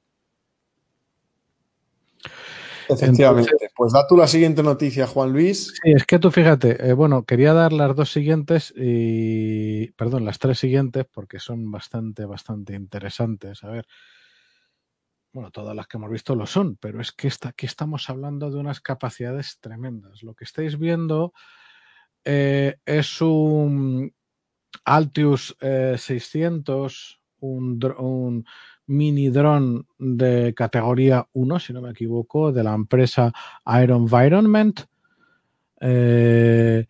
Efectivamente. 2.90 3.70
pues 3.76 3.92
da 3.92 4.06
tú 4.06 4.16
la 4.16 4.26
siguiente 4.26 4.62
noticia, 4.62 5.06
Juan 5.06 5.32
Luis. 5.32 5.74
Sí, 5.82 5.92
es 5.92 6.04
que 6.04 6.18
tú 6.18 6.30
fíjate, 6.30 6.88
eh, 6.88 6.92
bueno, 6.92 7.24
quería 7.24 7.52
dar 7.52 7.72
las 7.72 7.94
dos 7.94 8.10
siguientes 8.12 8.72
y, 8.76 9.92
perdón, 9.92 10.24
las 10.24 10.38
tres 10.38 10.58
siguientes 10.58 11.06
porque 11.10 11.38
son 11.38 11.70
bastante, 11.70 12.24
bastante 12.24 12.74
interesantes. 12.74 13.62
A 13.64 13.70
ver, 13.70 13.86
bueno, 15.32 15.50
todas 15.50 15.76
las 15.76 15.86
que 15.86 15.96
hemos 15.96 16.10
visto 16.10 16.34
lo 16.34 16.46
son, 16.46 16.76
pero 16.76 17.00
es 17.00 17.12
que 17.12 17.30
aquí 17.42 17.66
estamos 17.66 18.10
hablando 18.10 18.50
de 18.50 18.58
unas 18.58 18.80
capacidades 18.80 19.58
tremendas. 19.60 20.22
Lo 20.22 20.34
que 20.34 20.44
estáis 20.44 20.78
viendo 20.78 21.32
eh, 22.24 22.76
es 22.84 23.20
un 23.20 24.12
Altius 24.84 25.56
600, 25.60 27.20
un, 27.40 27.82
un 27.98 28.44
mini 28.90 29.28
dron 29.28 29.86
de 29.98 30.52
categoría 30.52 31.28
1, 31.32 31.58
si 31.60 31.72
no 31.72 31.80
me 31.80 31.90
equivoco, 31.90 32.52
de 32.52 32.64
la 32.64 32.74
empresa 32.74 33.32
Iron 33.80 34.02
Environment. 34.02 34.80
Eh, 35.80 36.86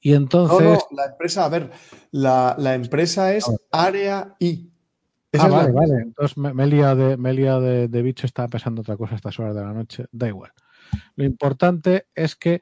y 0.00 0.12
entonces. 0.12 0.60
No, 0.60 0.74
no, 0.74 0.80
la 0.90 1.06
empresa, 1.06 1.46
a 1.46 1.48
ver, 1.48 1.70
la, 2.10 2.54
la 2.58 2.74
empresa 2.74 3.34
es 3.34 3.50
Área 3.70 4.36
I. 4.40 4.70
ah, 5.38 5.48
vale, 5.48 5.72
vale. 5.72 5.94
Entonces 6.02 6.36
Melia 6.36 6.94
de, 6.94 7.16
Melia 7.16 7.58
de, 7.58 7.88
de 7.88 8.02
bicho 8.02 8.26
está 8.26 8.46
pensando 8.48 8.82
otra 8.82 8.98
cosa 8.98 9.14
a 9.14 9.16
estas 9.16 9.38
horas 9.38 9.54
de 9.54 9.62
la 9.62 9.72
noche. 9.72 10.04
Da 10.12 10.28
igual. 10.28 10.52
Lo 11.16 11.24
importante 11.24 12.08
es 12.14 12.36
que 12.36 12.60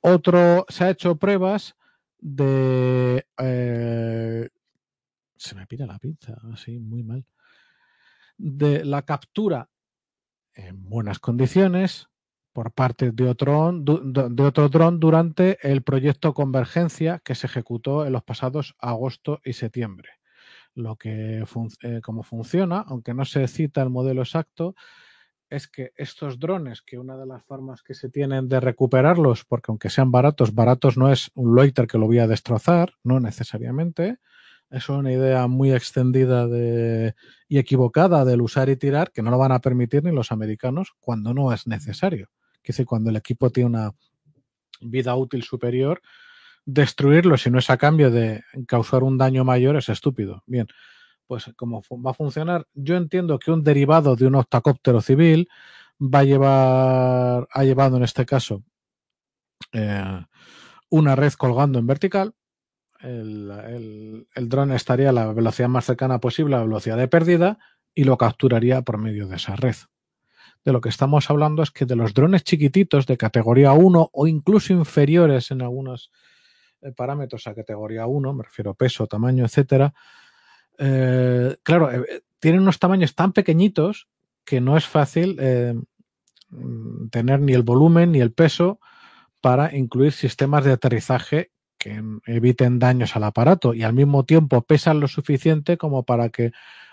otro 0.00 0.64
se 0.70 0.84
ha 0.84 0.90
hecho 0.90 1.16
pruebas 1.16 1.76
de. 2.18 3.26
Eh, 3.36 4.48
se 5.36 5.54
me 5.54 5.66
pira 5.66 5.84
la 5.84 5.98
pinza, 5.98 6.38
así, 6.50 6.78
muy 6.78 7.02
mal. 7.02 7.26
De 8.42 8.86
la 8.86 9.02
captura 9.02 9.68
en 10.54 10.88
buenas 10.88 11.18
condiciones 11.18 12.08
por 12.54 12.72
parte 12.72 13.12
de 13.12 13.28
otro, 13.28 13.70
de 13.72 14.42
otro 14.42 14.68
dron 14.70 14.98
durante 14.98 15.58
el 15.60 15.82
proyecto 15.82 16.32
Convergencia 16.32 17.20
que 17.22 17.34
se 17.34 17.46
ejecutó 17.46 18.06
en 18.06 18.14
los 18.14 18.24
pasados 18.24 18.74
agosto 18.78 19.40
y 19.44 19.52
septiembre. 19.52 20.08
Lo 20.74 20.96
que 20.96 21.44
eh, 21.82 22.00
como 22.02 22.22
funciona, 22.22 22.82
aunque 22.88 23.12
no 23.12 23.26
se 23.26 23.46
cita 23.46 23.82
el 23.82 23.90
modelo 23.90 24.22
exacto, 24.22 24.74
es 25.50 25.68
que 25.68 25.92
estos 25.96 26.38
drones, 26.38 26.80
que 26.80 26.98
una 26.98 27.18
de 27.18 27.26
las 27.26 27.44
formas 27.44 27.82
que 27.82 27.92
se 27.92 28.08
tienen 28.08 28.48
de 28.48 28.60
recuperarlos, 28.60 29.44
porque 29.44 29.70
aunque 29.70 29.90
sean 29.90 30.10
baratos, 30.10 30.54
baratos 30.54 30.96
no 30.96 31.12
es 31.12 31.30
un 31.34 31.54
loiter 31.54 31.86
que 31.86 31.98
lo 31.98 32.06
voy 32.06 32.20
a 32.20 32.26
destrozar, 32.26 32.94
no 33.02 33.20
necesariamente. 33.20 34.18
Es 34.70 34.88
una 34.88 35.12
idea 35.12 35.46
muy 35.48 35.72
extendida 35.72 36.46
de, 36.46 37.14
y 37.48 37.58
equivocada 37.58 38.24
del 38.24 38.40
usar 38.40 38.68
y 38.68 38.76
tirar, 38.76 39.10
que 39.10 39.22
no 39.22 39.30
lo 39.30 39.38
van 39.38 39.52
a 39.52 39.60
permitir 39.60 40.04
ni 40.04 40.12
los 40.12 40.30
americanos 40.30 40.92
cuando 41.00 41.34
no 41.34 41.52
es 41.52 41.66
necesario. 41.66 42.28
Que 42.62 42.72
decir, 42.72 42.86
cuando 42.86 43.10
el 43.10 43.16
equipo 43.16 43.50
tiene 43.50 43.70
una 43.70 43.92
vida 44.80 45.16
útil 45.16 45.42
superior, 45.42 46.00
destruirlo 46.64 47.36
si 47.36 47.50
no 47.50 47.58
es 47.58 47.68
a 47.70 47.76
cambio 47.76 48.10
de 48.10 48.42
causar 48.66 49.02
un 49.02 49.18
daño 49.18 49.44
mayor 49.44 49.76
es 49.76 49.88
estúpido. 49.88 50.42
Bien, 50.46 50.68
pues 51.26 51.50
cómo 51.56 51.82
va 52.04 52.12
a 52.12 52.14
funcionar. 52.14 52.66
Yo 52.74 52.96
entiendo 52.96 53.38
que 53.38 53.50
un 53.50 53.62
derivado 53.62 54.16
de 54.16 54.26
un 54.26 54.36
octacóptero 54.36 55.00
civil 55.00 55.48
va 56.00 56.20
a 56.20 56.24
llevar, 56.24 57.48
ha 57.50 57.64
llevado 57.64 57.96
en 57.96 58.04
este 58.04 58.24
caso 58.24 58.62
eh, 59.72 60.24
una 60.88 61.16
red 61.16 61.32
colgando 61.34 61.78
en 61.78 61.86
vertical. 61.86 62.34
El, 63.02 64.26
el, 64.34 64.48
dron 64.48 64.72
estaría 64.72 65.08
a 65.08 65.12
la 65.12 65.32
velocidad 65.32 65.68
más 65.68 65.86
cercana 65.86 66.20
posible 66.20 66.54
a 66.54 66.58
la 66.58 66.64
velocidad 66.64 66.98
de 66.98 67.08
pérdida 67.08 67.58
y 67.94 68.04
lo 68.04 68.18
capturaría 68.18 68.82
por 68.82 68.98
medio 68.98 69.26
de 69.26 69.36
esa 69.36 69.56
red. 69.56 69.76
De 70.64 70.72
lo 70.72 70.80
que 70.80 70.90
estamos 70.90 71.30
hablando 71.30 71.62
es 71.62 71.70
que 71.70 71.86
de 71.86 71.96
los 71.96 72.12
drones 72.12 72.44
chiquititos 72.44 73.06
de 73.06 73.16
categoría 73.16 73.72
1 73.72 74.10
o 74.12 74.26
incluso 74.26 74.72
inferiores 74.74 75.50
en 75.50 75.62
algunos 75.62 76.10
eh, 76.82 76.92
parámetros 76.92 77.46
a 77.46 77.54
categoría 77.54 78.06
1, 78.06 78.34
me 78.34 78.44
refiero 78.44 78.72
a 78.72 78.74
peso, 78.74 79.06
tamaño, 79.06 79.44
etcétera, 79.44 79.94
eh, 80.78 81.56
claro, 81.62 81.90
eh, 81.90 82.22
tienen 82.38 82.60
unos 82.60 82.78
tamaños 82.78 83.14
tan 83.14 83.32
pequeñitos 83.32 84.08
que 84.44 84.60
no 84.60 84.76
es 84.76 84.86
fácil 84.86 85.38
mm, 86.50 87.08
tener 87.08 87.40
ni 87.40 87.52
el 87.54 87.62
volumen 87.62 88.12
ni 88.12 88.20
el 88.20 88.32
peso 88.32 88.80
para 89.40 89.74
incluir 89.74 90.12
sistemas 90.12 90.64
de 90.64 90.72
aterrizaje 90.72 91.52
que 91.80 92.02
eviten 92.26 92.78
daños 92.78 93.16
al 93.16 93.24
aparato 93.24 93.72
y 93.72 93.82
al 93.82 93.94
mismo 93.94 94.24
tiempo 94.24 94.60
pesan 94.60 95.00
lo 95.00 95.08
suficiente 95.08 95.78
como 95.78 96.04
para 96.04 96.28
que 96.28 96.52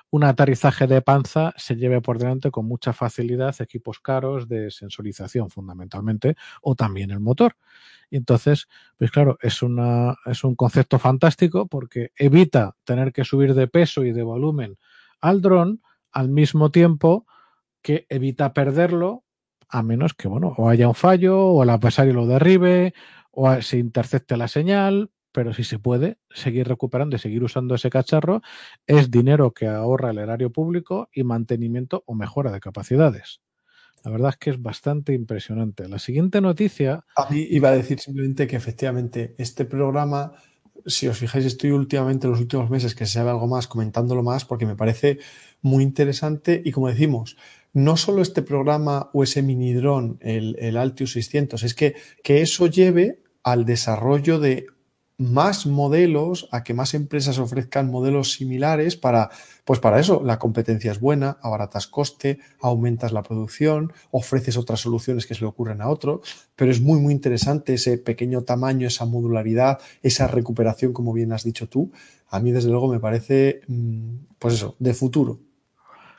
un 0.09 0.23
aterrizaje 0.23 0.87
de 0.87 1.01
panza 1.01 1.53
se 1.57 1.75
lleve 1.75 2.01
por 2.01 2.17
delante 2.17 2.51
con 2.51 2.65
mucha 2.65 2.93
facilidad 2.93 3.53
equipos 3.59 3.99
caros 3.99 4.47
de 4.47 4.71
sensorización 4.71 5.49
fundamentalmente 5.49 6.37
o 6.61 6.75
también 6.75 7.11
el 7.11 7.19
motor. 7.19 7.57
Entonces, 8.09 8.69
pues 8.97 9.11
claro, 9.11 9.37
es, 9.41 9.61
una, 9.61 10.15
es 10.25 10.45
un 10.45 10.55
concepto 10.55 10.97
fantástico 10.99 11.67
porque 11.67 12.11
evita 12.15 12.77
tener 12.85 13.11
que 13.11 13.25
subir 13.25 13.53
de 13.53 13.67
peso 13.67 14.05
y 14.05 14.13
de 14.13 14.23
volumen 14.23 14.77
al 15.19 15.41
dron 15.41 15.81
al 16.13 16.29
mismo 16.29 16.71
tiempo 16.71 17.25
que 17.81 18.05
evita 18.07 18.53
perderlo 18.53 19.25
a 19.69 19.83
menos 19.83 20.13
que, 20.13 20.29
bueno, 20.29 20.53
o 20.57 20.69
haya 20.69 20.87
un 20.87 20.95
fallo 20.95 21.37
o 21.37 21.63
el 21.63 21.69
adversario 21.69 22.13
lo 22.13 22.25
derribe 22.25 22.93
o 23.39 23.61
se 23.61 23.77
intercepte 23.77 24.35
la 24.35 24.47
señal, 24.47 25.11
pero 25.31 25.53
si 25.53 25.63
se 25.63 25.77
puede 25.77 26.17
seguir 26.31 26.67
recuperando 26.67 27.15
y 27.15 27.19
seguir 27.19 27.43
usando 27.43 27.75
ese 27.75 27.91
cacharro, 27.91 28.41
es 28.87 29.11
dinero 29.11 29.53
que 29.53 29.67
ahorra 29.67 30.09
el 30.09 30.17
erario 30.17 30.51
público 30.51 31.07
y 31.13 31.23
mantenimiento 31.23 32.03
o 32.07 32.15
mejora 32.15 32.51
de 32.51 32.59
capacidades. 32.59 33.41
La 34.03 34.09
verdad 34.09 34.31
es 34.31 34.37
que 34.37 34.49
es 34.49 34.59
bastante 34.59 35.13
impresionante. 35.13 35.87
La 35.87 35.99
siguiente 35.99 36.41
noticia. 36.41 37.05
A 37.15 37.29
mí 37.29 37.45
iba 37.51 37.69
a 37.69 37.73
decir 37.73 37.99
simplemente 37.99 38.47
que 38.47 38.55
efectivamente 38.55 39.35
este 39.37 39.65
programa, 39.65 40.31
si 40.87 41.07
os 41.07 41.19
fijáis, 41.19 41.45
estoy 41.45 41.69
últimamente 41.69 42.25
en 42.25 42.31
los 42.31 42.41
últimos 42.41 42.71
meses 42.71 42.95
que 42.95 43.05
se 43.05 43.13
sabe 43.13 43.29
algo 43.29 43.45
más, 43.45 43.67
comentándolo 43.67 44.23
más, 44.23 44.45
porque 44.45 44.65
me 44.65 44.75
parece 44.75 45.19
muy 45.61 45.83
interesante 45.83 46.59
y 46.65 46.71
como 46.71 46.87
decimos, 46.87 47.37
no 47.71 47.97
solo 47.97 48.23
este 48.23 48.41
programa 48.41 49.11
o 49.13 49.21
ese 49.21 49.43
mini 49.43 49.73
dron, 49.73 50.17
el, 50.21 50.55
el 50.57 50.75
Altius 50.75 51.11
600, 51.11 51.61
es 51.61 51.75
que, 51.75 51.93
que 52.23 52.41
eso 52.41 52.65
lleve 52.65 53.26
al 53.47 53.63
desarrollo 53.63 54.39
de 54.39 54.67
más 55.17 55.65
modelos, 55.65 56.49
a 56.51 56.65
que 56.65 56.73
más 56.73 56.93
empresas 56.93 57.39
ofrezcan 57.39 57.89
modelos 57.89 58.33
similares 58.33 58.97
para, 58.97 59.29
pues 59.63 59.79
para 59.79 60.01
eso, 60.01 60.21
la 60.21 60.37
competencia 60.37 60.91
es 60.91 60.99
buena, 60.99 61.37
abaratas 61.41 61.87
coste, 61.87 62.39
aumentas 62.59 63.13
la 63.13 63.23
producción, 63.23 63.93
ofreces 64.11 64.57
otras 64.57 64.81
soluciones 64.81 65.25
que 65.25 65.33
se 65.33 65.41
le 65.41 65.47
ocurren 65.47 65.81
a 65.81 65.87
otro, 65.87 66.19
pero 66.57 66.71
es 66.71 66.81
muy, 66.81 66.99
muy 66.99 67.13
interesante 67.13 67.75
ese 67.75 67.97
pequeño 67.97 68.43
tamaño, 68.43 68.85
esa 68.85 69.05
modularidad, 69.05 69.79
esa 70.03 70.27
recuperación, 70.27 70.91
como 70.91 71.13
bien 71.13 71.31
has 71.31 71.45
dicho 71.45 71.69
tú. 71.69 71.93
A 72.27 72.41
mí, 72.41 72.51
desde 72.51 72.69
luego, 72.69 72.89
me 72.89 72.99
parece, 72.99 73.61
mm, 73.67 74.15
pues 74.39 74.55
eso, 74.55 74.75
de 74.77 74.93
futuro. 74.93 75.39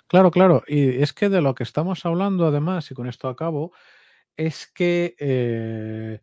Claro, 0.06 0.30
claro. 0.30 0.62
Y 0.66 1.02
es 1.02 1.12
que 1.12 1.28
de 1.28 1.42
lo 1.42 1.54
que 1.54 1.64
estamos 1.64 2.06
hablando, 2.06 2.46
además, 2.46 2.90
y 2.90 2.94
con 2.94 3.06
esto 3.06 3.28
acabo, 3.28 3.72
es 4.34 4.66
que 4.66 5.14
eh, 5.18 6.20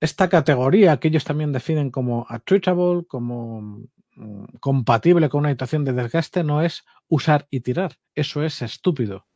esta 0.00 0.28
categoría 0.28 0.98
que 0.98 1.08
ellos 1.08 1.24
también 1.24 1.52
definen 1.52 1.90
como 1.90 2.26
attritable, 2.28 3.04
como 3.06 3.86
mm, 4.14 4.44
compatible 4.60 5.28
con 5.28 5.40
una 5.40 5.50
situación 5.50 5.84
de 5.84 5.92
desgaste, 5.92 6.44
no 6.44 6.62
es 6.62 6.84
usar 7.08 7.46
y 7.50 7.60
tirar. 7.60 7.96
Eso 8.14 8.42
es 8.42 8.62
estúpido. 8.62 9.26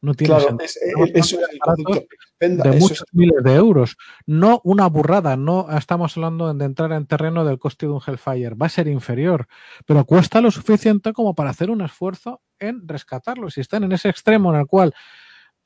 No 0.00 0.12
tiene 0.12 0.34
claro, 0.34 0.58
es, 0.60 0.78
eso 1.14 1.38
es 1.40 2.58
de 2.58 2.72
muchos 2.72 3.06
miles 3.12 3.42
de 3.42 3.54
euros. 3.54 3.96
No 4.26 4.60
una 4.62 4.86
burrada. 4.86 5.34
No 5.38 5.66
estamos 5.74 6.14
hablando 6.18 6.52
de 6.52 6.64
entrar 6.64 6.92
en 6.92 7.06
terreno 7.06 7.42
del 7.42 7.58
coste 7.58 7.86
de 7.86 7.92
un 7.92 8.02
Hellfire. 8.06 8.54
Va 8.54 8.66
a 8.66 8.68
ser 8.68 8.86
inferior, 8.86 9.46
pero 9.86 10.04
cuesta 10.04 10.42
lo 10.42 10.50
suficiente 10.50 11.14
como 11.14 11.34
para 11.34 11.48
hacer 11.50 11.70
un 11.70 11.80
esfuerzo 11.80 12.42
en 12.58 12.86
rescatarlo. 12.86 13.48
Si 13.48 13.62
están 13.62 13.84
en 13.84 13.92
ese 13.92 14.10
extremo 14.10 14.52
en 14.52 14.60
el 14.60 14.66
cual 14.66 14.94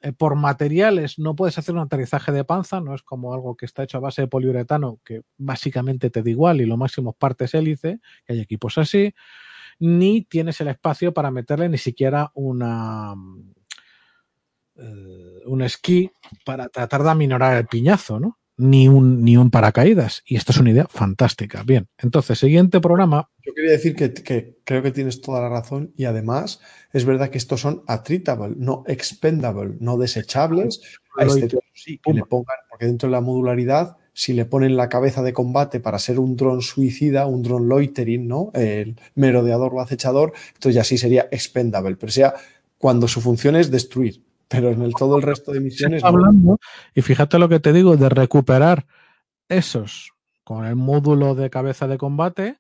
eh, 0.01 0.13
por 0.13 0.37
materiales 0.37 1.19
no 1.19 1.35
puedes 1.35 1.59
hacer 1.59 1.75
un 1.75 1.81
aterrizaje 1.81 2.31
de 2.31 2.45
panza, 2.45 2.81
no 2.81 2.95
es 2.95 3.03
como 3.03 3.35
algo 3.35 3.57
que 3.57 3.67
está 3.67 3.83
hecho 3.83 3.99
a 3.99 4.01
base 4.01 4.23
de 4.23 4.29
poliuretano, 4.29 5.01
que 5.05 5.23
básicamente 5.37 6.11
te 6.11 6.23
da 6.23 6.31
igual 6.31 6.61
y 6.61 6.67
lo 6.67 6.77
máximo 6.77 7.11
es 7.11 7.17
partes 7.17 7.55
hélice, 7.55 8.01
que 8.25 8.35
hay 8.35 8.41
equipos 8.41 8.79
así, 8.79 9.15
ni 9.81 10.23
tienes 10.23 10.61
el 10.61 10.69
espacio 10.69 11.13
para 11.13 11.31
meterle 11.31 11.69
ni 11.69 11.79
siquiera 11.79 12.31
una 12.35 13.15
eh, 14.77 15.43
un 15.47 15.63
esquí 15.63 16.13
para 16.45 16.69
tratar 16.69 17.03
de 17.03 17.11
aminorar 17.11 17.57
el 17.57 17.67
piñazo, 17.67 18.21
¿no? 18.21 18.39
Ni 18.59 18.89
un, 18.89 19.23
ni 19.23 19.37
un 19.37 19.51
paracaídas. 19.51 20.23
Y 20.27 20.37
esto 20.37 20.53
es 20.53 20.59
una 20.59 20.71
idea 20.71 20.87
fantástica. 20.89 21.63
Bien, 21.63 21.89
entonces, 21.99 22.39
siguiente 22.39 22.81
programa. 22.81 23.31
Yo 23.43 23.55
quería 23.55 23.71
decir 23.73 23.95
que, 23.95 24.13
que 24.13 24.59
creo 24.65 24.83
que 24.83 24.91
tienes 24.91 25.21
toda 25.23 25.41
la 25.41 25.49
razón 25.49 25.93
y 25.97 26.05
además 26.05 26.61
es 26.93 27.05
verdad 27.05 27.31
que 27.31 27.39
estos 27.39 27.61
son 27.61 27.83
attritable, 27.87 28.55
no 28.59 28.85
expendable, 28.87 29.77
no 29.81 29.97
desechables, 29.97 30.81
a 31.17 31.25
este 31.25 31.59
sí, 31.75 32.01
que 32.03 32.13
le 32.13 32.23
pongan, 32.25 32.57
porque 32.69 32.87
dentro 32.87 33.09
de 33.09 33.13
la 33.13 33.21
modularidad, 33.21 33.97
si 34.13 34.33
le 34.33 34.45
ponen 34.45 34.77
la 34.77 34.89
cabeza 34.89 35.23
de 35.23 35.33
combate 35.33 35.81
para 35.81 35.99
ser 35.99 36.19
un 36.19 36.37
dron 36.37 36.63
suicida, 36.63 37.27
un 37.27 37.43
dron 37.43 37.69
loitering, 37.69 38.27
¿no? 38.27 38.51
El 38.55 38.97
merodeador 39.15 39.75
o 39.75 39.81
acechador, 39.81 40.33
entonces 40.49 40.75
ya 40.75 40.85
sí 40.85 40.99
sería 40.99 41.29
expendable, 41.31 41.97
pero 41.97 42.13
sea 42.13 42.35
cuando 42.79 43.09
su 43.09 43.21
función 43.21 43.57
es 43.57 43.71
destruir, 43.71 44.23
pero 44.49 44.71
en 44.71 44.83
el 44.83 44.95
todo 44.95 45.17
el 45.17 45.23
resto 45.23 45.53
de 45.53 45.61
misiones. 45.61 46.03
Hablando, 46.03 46.59
y 46.95 47.03
fíjate 47.03 47.39
lo 47.39 47.49
que 47.49 47.61
te 47.61 47.73
digo, 47.73 47.97
de 47.97 48.09
recuperar 48.09 48.87
esos 49.49 50.13
con 50.45 50.65
el 50.65 50.77
módulo 50.77 51.35
de 51.35 51.51
cabeza 51.51 51.87
de 51.87 51.99
combate 51.99 52.59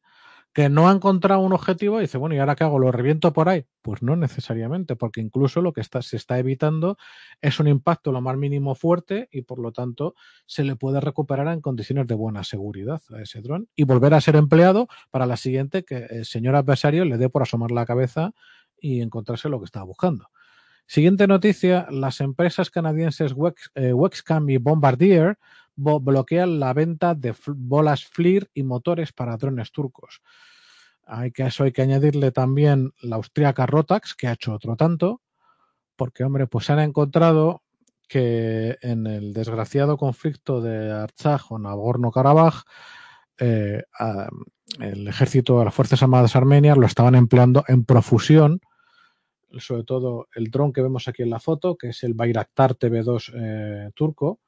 que 0.53 0.69
no 0.69 0.89
ha 0.89 0.93
encontrado 0.93 1.41
un 1.41 1.53
objetivo 1.53 1.99
y 1.99 2.03
dice, 2.03 2.19
bueno, 2.19 2.35
¿y 2.35 2.39
ahora 2.39 2.57
qué 2.57 2.65
hago? 2.65 2.79
¿Lo 2.79 2.91
reviento 2.91 3.33
por 3.33 3.49
ahí? 3.49 3.67
Pues 3.83 4.03
no 4.03 4.17
necesariamente, 4.17 4.97
porque 4.97 5.21
incluso 5.21 5.63
lo 5.63 5.73
que 5.73 5.81
está, 5.81 6.03
se 6.03 6.17
está 6.17 6.39
evitando 6.39 6.97
es 7.41 7.61
un 7.61 7.69
impacto 7.69 8.13
lo 8.13 8.21
más 8.21 8.37
mínimo 8.37 8.75
fuerte 8.75 9.29
y 9.31 9.43
por 9.43 9.59
lo 9.59 9.73
tanto 9.73 10.15
se 10.47 10.65
le 10.65 10.75
puede 10.75 11.01
recuperar 11.01 11.49
en 11.49 11.61
condiciones 11.61 12.07
de 12.07 12.15
buena 12.15 12.45
seguridad 12.45 13.01
a 13.15 13.23
ese 13.23 13.41
dron 13.41 13.69
y 13.77 13.85
volver 13.85 14.15
a 14.15 14.21
ser 14.21 14.37
empleado 14.37 14.89
para 15.11 15.27
la 15.27 15.37
siguiente 15.37 15.85
que 15.85 16.07
el 16.11 16.25
señor 16.25 16.57
adversario 16.57 17.05
le 17.05 17.19
dé 17.19 17.29
por 17.29 17.43
asomar 17.43 17.71
la 17.71 17.87
cabeza 17.87 18.33
y 18.81 19.01
encontrarse 19.01 19.49
lo 19.49 19.61
que 19.61 19.67
estaba 19.67 19.85
buscando. 19.85 20.29
Siguiente 20.89 21.27
noticia, 21.27 21.87
las 21.91 22.23
empresas 22.23 22.71
canadienses 22.71 23.35
Wex, 23.37 23.71
eh, 23.75 23.93
Wexcam 23.93 24.49
y 24.49 24.57
Bombardier 24.57 25.39
bloquean 25.77 26.59
la 26.59 26.73
venta 26.73 27.15
de 27.15 27.35
bolas 27.47 28.07
FLIR 28.07 28.51
y 28.55 28.63
motores 28.63 29.13
para 29.13 29.37
drones 29.37 29.71
turcos. 29.71 30.23
Hay 31.07 31.31
que, 31.31 31.43
eso 31.43 31.65
hay 31.65 31.73
que 31.73 31.83
añadirle 31.83 32.33
también 32.33 32.95
la 33.03 33.17
austríaca 33.17 33.67
Rotax, 33.67 34.15
que 34.15 34.29
ha 34.29 34.33
hecho 34.33 34.55
otro 34.55 34.77
tanto, 34.77 35.21
porque, 35.95 36.25
hombre, 36.25 36.47
pues 36.47 36.71
han 36.71 36.81
encontrado 36.81 37.63
que 38.09 38.79
en 38.81 39.07
el 39.07 39.35
desgraciado 39.35 39.99
conflicto 39.99 40.63
de 40.63 40.91
Artsaj 40.91 41.53
o 41.53 41.59
Nagorno-Karabaj, 41.59 42.63
eh, 43.41 43.83
el 44.81 45.07
ejército 45.07 45.59
de 45.59 45.67
las 45.67 45.75
Fuerzas 45.75 46.03
Armadas 46.03 46.35
Armenias 46.35 46.79
lo 46.79 46.87
estaban 46.87 47.15
empleando 47.15 47.63
en 47.69 47.85
profusión, 47.85 48.63
sobre 49.57 49.85
todo 49.85 50.29
el 50.35 50.51
dron 50.51 50.73
que 50.73 50.83
vemos 50.83 51.09
aquí 51.09 51.23
en 51.23 51.31
la 51.31 51.41
foto, 51.41 51.77
que 51.77 51.89
es 51.89 52.03
el 52.05 52.15
Bayraktar 52.15 52.75
TV2 52.75 53.33
eh, 53.35 53.91
turco, 53.95 54.41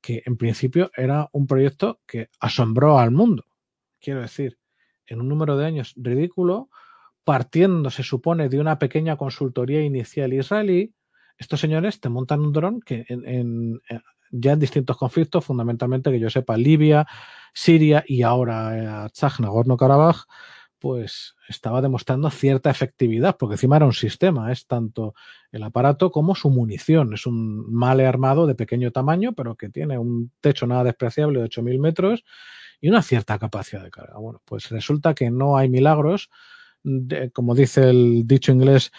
que 0.00 0.22
en 0.24 0.36
principio 0.36 0.90
era 0.96 1.28
un 1.32 1.46
proyecto 1.46 2.00
que 2.06 2.28
asombró 2.40 2.98
al 2.98 3.10
mundo. 3.10 3.44
Quiero 4.00 4.20
decir, 4.20 4.58
en 5.06 5.20
un 5.20 5.28
número 5.28 5.56
de 5.56 5.66
años 5.66 5.94
ridículo, 5.96 6.68
partiendo, 7.24 7.90
se 7.90 8.02
supone, 8.02 8.48
de 8.48 8.60
una 8.60 8.78
pequeña 8.78 9.16
consultoría 9.16 9.82
inicial 9.82 10.32
israelí, 10.32 10.94
estos 11.38 11.60
señores 11.60 12.00
te 12.00 12.08
montan 12.08 12.40
un 12.40 12.52
dron 12.52 12.80
que 12.80 13.04
en, 13.08 13.80
ya 14.30 14.52
en 14.52 14.60
distintos 14.60 14.96
conflictos, 14.96 15.44
fundamentalmente 15.44 16.10
que 16.10 16.20
yo 16.20 16.30
sepa, 16.30 16.56
Libia, 16.56 17.06
Siria 17.52 18.04
y 18.06 18.22
ahora 18.22 19.06
eh, 19.06 19.10
Nagorno-Karabaj, 19.38 20.24
pues 20.86 21.34
estaba 21.48 21.82
demostrando 21.82 22.30
cierta 22.30 22.70
efectividad, 22.70 23.36
porque 23.36 23.54
encima 23.54 23.74
era 23.74 23.86
un 23.86 23.92
sistema, 23.92 24.52
es 24.52 24.68
tanto 24.68 25.14
el 25.50 25.64
aparato 25.64 26.12
como 26.12 26.36
su 26.36 26.48
munición. 26.48 27.12
Es 27.12 27.26
un 27.26 27.74
male 27.74 28.06
armado 28.06 28.46
de 28.46 28.54
pequeño 28.54 28.92
tamaño, 28.92 29.32
pero 29.32 29.56
que 29.56 29.68
tiene 29.68 29.98
un 29.98 30.30
techo 30.40 30.64
nada 30.64 30.84
despreciable 30.84 31.40
de 31.40 31.46
8.000 31.46 31.80
metros 31.80 32.24
y 32.80 32.88
una 32.88 33.02
cierta 33.02 33.36
capacidad 33.36 33.82
de 33.82 33.90
carga. 33.90 34.16
Bueno, 34.18 34.40
pues 34.44 34.70
resulta 34.70 35.12
que 35.12 35.28
no 35.28 35.56
hay 35.56 35.68
milagros. 35.68 36.30
como 37.32 37.56
dice 37.56 37.90
el 37.90 38.24
dicho 38.24 38.52
inglés, 38.52 38.92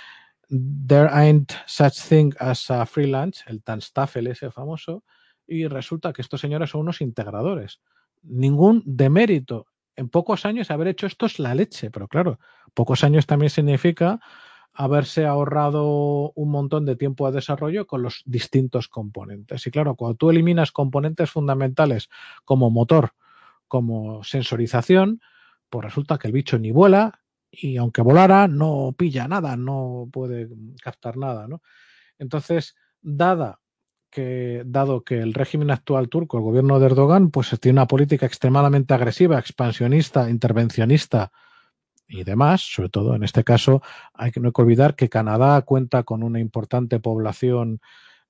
there 0.50 1.08
ain't 1.10 1.54
such 1.68 2.02
thing 2.10 2.34
as 2.38 2.70
a 2.70 2.86
free 2.86 3.08
lunch, 3.08 3.46
el 3.48 3.64
Tanstaffel 3.64 4.28
ese 4.28 4.52
famoso, 4.52 5.06
y 5.48 5.68
resulta 5.68 6.12
que 6.12 6.22
estos 6.22 6.42
señores 6.42 6.72
son 6.72 6.82
unos 6.82 7.00
integradores. 7.00 7.80
Ningún 8.24 8.84
demérito. 8.86 9.68
En 9.98 10.10
pocos 10.10 10.46
años 10.46 10.70
haber 10.70 10.90
hecho 10.90 11.08
esto 11.08 11.26
es 11.26 11.40
la 11.40 11.56
leche, 11.56 11.90
pero 11.90 12.08
claro, 12.08 12.40
pocos 12.76 13.04
años 13.04 13.26
también 13.26 13.50
significa 13.50 14.20
haberse 14.72 15.26
ahorrado 15.26 16.32
un 16.36 16.52
montón 16.52 16.86
de 16.86 16.96
tiempo 16.96 17.28
de 17.28 17.36
desarrollo 17.36 17.88
con 17.88 18.04
los 18.04 18.22
distintos 18.26 18.88
componentes. 18.88 19.66
Y 19.66 19.72
claro, 19.72 19.96
cuando 19.96 20.16
tú 20.16 20.30
eliminas 20.30 20.72
componentes 20.72 21.32
fundamentales 21.32 22.10
como 22.46 22.70
motor, 22.70 23.14
como 23.68 24.24
sensorización, 24.24 25.20
pues 25.68 25.84
resulta 25.84 26.20
que 26.20 26.28
el 26.28 26.34
bicho 26.34 26.60
ni 26.60 26.70
vuela 26.70 27.20
y 27.50 27.78
aunque 27.78 28.04
volara 28.04 28.48
no 28.48 28.94
pilla 28.96 29.28
nada, 29.28 29.58
no 29.58 30.08
puede 30.14 30.48
captar 30.80 31.18
nada, 31.18 31.48
¿no? 31.48 31.64
Entonces, 32.20 32.76
dada 33.02 33.60
que, 34.10 34.64
dado 34.66 35.04
que 35.04 35.20
el 35.20 35.34
régimen 35.34 35.72
actual 35.72 36.10
turco, 36.10 36.38
el 36.38 36.44
gobierno 36.44 36.80
de 36.80 36.86
Erdogan, 36.88 37.32
pues 37.32 37.56
tiene 37.60 37.80
una 37.80 37.88
política 37.88 38.26
extremadamente 38.26 38.94
agresiva, 38.94 39.40
expansionista, 39.40 40.30
intervencionista 40.30 41.32
y 42.08 42.24
demás, 42.24 42.62
sobre 42.62 42.90
todo 42.90 43.16
en 43.16 43.24
este 43.24 43.44
caso, 43.44 43.82
hay 44.14 44.32
que 44.32 44.40
no 44.40 44.48
hay 44.48 44.54
que 44.54 44.62
olvidar 44.62 44.96
que 44.96 45.10
Canadá 45.10 45.62
cuenta 45.64 46.04
con 46.04 46.24
una 46.24 46.40
importante 46.40 47.00
población 47.00 47.82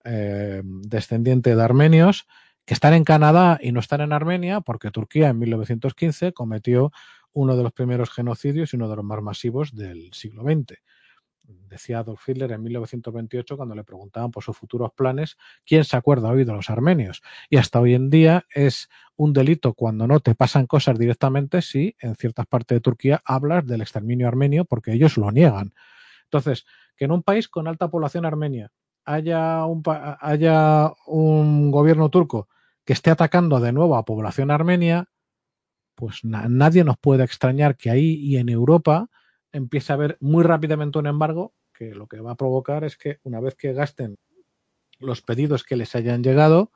eh, 0.04 0.62
descendiente 0.64 1.56
de 1.56 1.62
armenios 1.62 2.28
que 2.66 2.74
están 2.74 2.94
en 2.94 3.04
Canadá 3.04 3.60
y 3.62 3.72
no 3.72 3.80
están 3.80 4.02
en 4.02 4.12
Armenia, 4.12 4.62
porque 4.62 4.92
Turquía 4.92 5.30
en 5.30 5.40
1915 5.40 6.34
cometió 6.34 6.92
uno 7.32 7.56
de 7.56 7.64
los 7.64 7.72
primeros 7.72 8.10
genocidios 8.10 8.74
y 8.74 8.76
uno 8.76 8.90
de 8.90 8.96
los 8.98 9.06
más 9.06 9.22
masivos 9.22 9.74
del 9.76 10.12
siglo 10.14 10.44
XX. 10.44 10.78
Decía 11.48 12.00
Adolf 12.00 12.28
Hitler 12.28 12.52
en 12.52 12.62
1928 12.62 13.56
cuando 13.56 13.74
le 13.74 13.86
preguntaban 13.86 14.32
por 14.32 14.44
sus 14.44 14.58
futuros 14.58 14.92
planes, 14.92 15.38
¿quién 15.66 15.86
se 15.86 15.96
acuerda 15.96 16.30
hoy 16.30 16.44
de 16.44 16.52
los 16.52 16.70
armenios? 16.70 17.22
Y 17.50 17.56
hasta 17.56 17.80
hoy 17.80 17.94
en 17.94 18.10
día 18.10 18.46
es 18.54 18.90
un 19.16 19.32
delito 19.32 19.74
cuando 19.74 20.08
no 20.08 20.20
te 20.20 20.36
pasan 20.36 20.68
cosas 20.68 21.00
directamente 21.00 21.62
si 21.62 21.96
en 22.00 22.16
ciertas 22.16 22.48
partes 22.48 22.76
de 22.76 22.82
Turquía 22.82 23.22
hablas 23.24 23.66
del 23.66 23.82
exterminio 23.82 24.28
armenio 24.28 24.66
porque 24.66 24.92
ellos 24.92 25.18
lo 25.18 25.32
niegan. 25.32 25.74
Entonces, 26.26 26.66
que 26.98 27.06
en 27.06 27.12
un 27.12 27.24
país 27.24 27.48
con 27.48 27.68
alta 27.70 27.90
población 27.90 28.26
armenia 28.26 28.72
haya 29.06 29.66
un, 29.66 29.82
haya 30.20 30.92
un 31.06 31.72
gobierno 31.72 32.10
turco 32.10 32.50
que 32.84 32.92
esté 32.92 33.10
atacando 33.10 33.62
de 33.62 33.72
nuevo 33.72 33.96
a 33.96 34.04
población 34.04 34.52
armenia, 34.52 35.10
pues 35.96 36.24
nadie 36.24 36.84
nos 36.84 36.98
puede 36.98 37.24
extrañar 37.24 37.78
que 37.78 37.90
ahí 37.90 38.16
y 38.16 38.38
en 38.38 38.50
Europa 38.50 39.10
empiece 39.52 39.92
a 39.92 39.96
haber 39.96 40.18
muy 40.20 40.44
rápidamente 40.44 41.00
un 41.00 41.08
embargo 41.08 41.54
que 41.74 41.94
lo 41.94 42.08
que 42.08 42.20
va 42.20 42.32
a 42.32 42.36
provocar 42.36 42.84
es 42.84 42.98
que 42.98 43.20
una 43.24 43.40
vez 43.40 43.56
que 43.56 43.74
gasten 43.74 44.18
los 45.00 45.22
pedidos 45.22 45.64
que 45.64 45.76
les 45.76 45.96
hayan 45.96 46.24
llegado, 46.24 46.72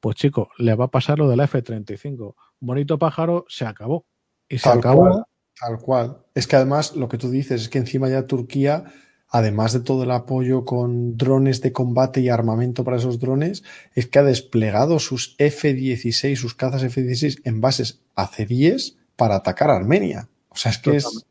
pues 0.00 0.16
chico, 0.16 0.50
le 0.58 0.74
va 0.74 0.86
a 0.86 0.90
pasar 0.90 1.18
lo 1.18 1.28
de 1.28 1.36
la 1.36 1.44
F-35. 1.44 2.34
Bonito 2.60 2.98
pájaro, 2.98 3.46
se 3.48 3.64
acabó. 3.64 4.06
Y 4.48 4.58
se 4.58 4.68
acabó. 4.68 5.26
tal 5.58 5.78
cual. 5.78 6.18
Es 6.34 6.46
que 6.46 6.56
además 6.56 6.94
lo 6.94 7.08
que 7.08 7.18
tú 7.18 7.30
dices 7.30 7.62
es 7.62 7.68
que 7.68 7.78
encima 7.78 8.08
ya 8.08 8.26
Turquía 8.26 8.92
además 9.28 9.72
de 9.72 9.80
todo 9.80 10.04
el 10.04 10.10
apoyo 10.10 10.64
con 10.64 11.16
drones 11.16 11.60
de 11.60 11.72
combate 11.72 12.20
y 12.20 12.28
armamento 12.28 12.84
para 12.84 12.96
esos 12.96 13.18
drones, 13.18 13.62
es 13.94 14.06
que 14.06 14.18
ha 14.18 14.22
desplegado 14.22 14.98
sus 14.98 15.34
F-16, 15.38 16.36
sus 16.36 16.54
cazas 16.54 16.82
F-16 16.82 17.42
en 17.44 17.60
bases 17.60 18.00
AC-10 18.14 18.96
para 19.16 19.36
atacar 19.36 19.70
a 19.70 19.76
Armenia. 19.76 20.28
O 20.48 20.56
sea, 20.56 20.72
es 20.72 20.78
que 20.78 20.96
es... 20.96 21.26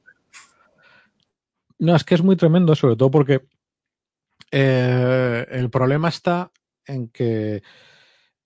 No, 1.79 1.95
es 1.95 2.03
que 2.03 2.15
es 2.15 2.23
muy 2.23 2.35
tremendo, 2.35 2.75
sobre 2.75 2.95
todo 2.95 3.11
porque 3.11 3.45
eh, 4.51 5.45
el 5.49 5.69
problema 5.69 6.09
está 6.09 6.51
en 6.85 7.09
que, 7.09 7.61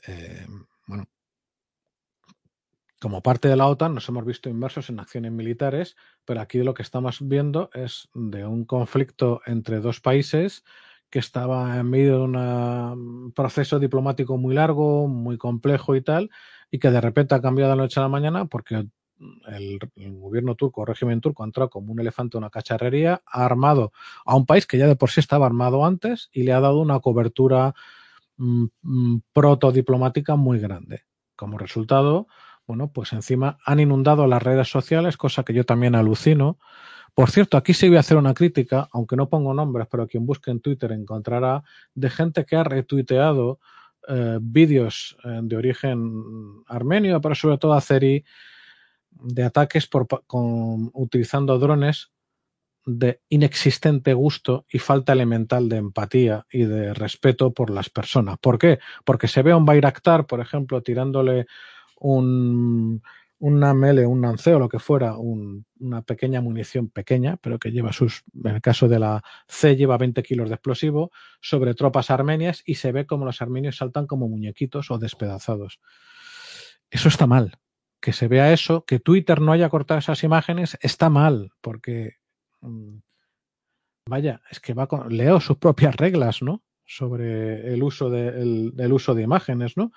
eh, 0.08 0.48
bueno, 0.88 1.06
como 3.00 3.22
parte 3.22 3.48
de 3.48 3.56
la 3.56 3.68
OTAN 3.68 3.96
nos 3.96 4.10
hemos 4.10 4.26
visto 4.26 4.50
inmersos 4.50 4.90
en 4.90 5.00
acciones 5.00 5.32
militares, 5.32 5.96
pero 6.26 6.42
aquí 6.42 6.60
lo 6.60 6.74
que 6.74 6.84
estamos 6.84 7.20
viendo 7.22 7.70
es 7.74 8.10
de 8.14 8.46
un 8.46 8.66
conflicto 8.66 9.42
entre 9.46 9.80
dos 9.80 10.02
países 10.02 10.64
que 11.10 11.20
estaba 11.20 11.78
en 11.78 11.90
medio 11.90 12.20
de 12.20 12.24
un 12.24 13.34
proceso 13.36 13.80
diplomático 13.80 14.38
muy 14.38 14.56
largo, 14.56 15.08
muy 15.08 15.38
complejo 15.38 15.96
y 15.96 16.02
tal, 16.02 16.30
y 16.70 16.80
que 16.80 16.90
de 16.90 17.02
repente 17.02 17.36
ha 17.36 17.42
cambiado 17.42 17.72
de 17.72 17.78
la 17.78 17.84
noche 17.84 18.00
a 18.00 18.04
la 18.04 18.10
mañana 18.10 18.46
porque 18.46 18.88
el, 19.48 19.80
gobierno 20.20 20.56
turco, 20.56 20.82
el 20.82 20.88
régimen 20.88 21.22
turco, 21.22 21.44
ha 21.44 21.46
entrado 21.46 21.70
como 21.70 21.92
un 21.92 22.00
elefante 22.00 22.38
en 22.38 22.44
una 22.44 22.50
cacharrería, 22.50 23.22
ha 23.26 23.46
armado 23.46 23.92
a 24.26 24.36
un 24.36 24.46
país 24.46 24.66
que 24.66 24.78
ya 24.78 24.88
de 24.88 24.96
por 24.96 25.10
sí 25.10 25.20
estaba 25.20 25.46
armado 25.46 25.86
antes 25.86 26.30
y 26.32 26.44
le 26.44 26.54
ha 26.54 26.60
dado 26.60 26.80
una 26.80 27.00
cobertura 27.00 27.74
mm, 28.38 28.66
mm, 28.82 29.22
protodiplomática 29.34 30.36
muy 30.36 30.60
grande. 30.60 31.04
Como 31.36 31.58
resultado, 31.58 32.28
bueno, 32.68 32.92
pues 32.92 33.14
encima 33.14 33.58
han 33.66 33.80
inundado 33.80 34.28
las 34.28 34.44
redes 34.44 34.70
sociales, 34.70 35.18
cosa 35.18 35.44
que 35.44 35.54
yo 35.54 35.66
también 35.66 35.96
alucino. 35.96 36.58
Por 37.14 37.30
cierto, 37.30 37.58
aquí 37.58 37.74
sí 37.74 37.88
voy 37.88 37.98
a 37.98 38.02
hacer 38.02 38.18
una 38.18 38.34
crítica, 38.34 38.88
aunque 38.94 39.16
no 39.16 39.28
pongo 39.28 39.54
nombres, 39.54 39.88
pero 39.92 40.08
quien 40.08 40.26
busque 40.26 40.52
en 40.52 40.62
Twitter 40.62 40.92
encontrará 40.92 41.64
de 41.94 42.10
gente 42.10 42.46
que 42.46 42.56
ha 42.56 42.64
retuiteado 42.64 43.60
eh, 44.08 44.40
vídeos 44.42 45.18
eh, 45.24 45.40
de 45.44 45.58
origen 45.58 46.64
armenio, 46.68 47.22
pero 47.22 47.36
sobre 47.36 47.58
todo 47.58 47.74
azeri, 47.74 48.24
de 49.22 49.44
ataques 49.44 49.88
por, 49.88 50.08
con, 50.26 50.90
utilizando 50.94 51.58
drones 51.60 52.12
de 52.86 53.22
inexistente 53.30 54.14
gusto 54.14 54.66
y 54.72 54.80
falta 54.80 55.14
elemental 55.14 55.70
de 55.70 55.78
empatía 55.78 56.46
y 56.52 56.64
de 56.64 56.94
respeto 56.94 57.54
por 57.54 57.70
las 57.70 57.90
personas. 57.90 58.38
¿Por 58.40 58.58
qué? 58.58 58.80
Porque 59.06 59.28
se 59.28 59.44
ve 59.44 59.52
a 59.52 59.58
un 59.58 59.66
Bayraktar, 59.66 60.26
por 60.26 60.40
ejemplo, 60.40 60.82
tirándole 60.82 61.46
un, 62.00 63.04
una 63.42 63.74
mele, 63.74 64.06
un 64.06 64.22
nanceo, 64.22 64.60
lo 64.60 64.70
que 64.70 64.80
fuera, 64.80 65.16
una 65.18 66.02
pequeña 66.04 66.42
munición 66.42 66.90
pequeña, 66.90 67.38
pero 67.38 67.60
que 67.60 67.72
lleva 67.72 67.92
sus, 67.94 68.24
en 68.44 68.56
el 68.56 68.62
caso 68.62 68.88
de 68.88 69.00
la 69.00 69.24
C, 69.48 69.76
lleva 69.76 69.98
20 69.98 70.22
kilos 70.24 70.50
de 70.50 70.56
explosivo, 70.56 71.12
sobre 71.40 71.74
tropas 71.74 72.12
armenias 72.12 72.64
y 72.66 72.76
se 72.76 72.92
ve 72.92 73.06
como 73.06 73.26
los 73.26 73.42
armenios 73.42 73.78
saltan 73.78 74.08
como 74.08 74.28
muñequitos 74.28 74.92
o 74.92 74.98
despedazados. 74.98 75.80
Eso 76.90 77.10
está 77.10 77.26
mal. 77.26 77.58
Que 78.02 78.14
se 78.14 78.28
vea 78.28 78.52
eso, 78.52 78.84
que 78.86 79.00
Twitter 79.00 79.42
no 79.42 79.52
haya 79.52 79.70
cortado 79.70 80.00
esas 80.00 80.24
imágenes, 80.24 80.78
está 80.82 81.10
mal, 81.10 81.52
porque 81.62 82.16
mm, 82.62 82.98
vaya, 84.08 84.42
es 84.50 84.60
que 84.60 84.74
va 84.74 84.88
con, 84.88 85.16
leo 85.16 85.40
sus 85.40 85.58
propias 85.58 85.96
reglas, 85.96 86.42
¿no? 86.42 86.64
Sobre 86.86 87.74
el 87.74 87.84
uso 87.84 88.10
de, 88.10 88.28
el, 88.28 88.94
uso 88.94 89.16
de 89.16 89.24
imágenes, 89.24 89.78
¿no? 89.78 89.92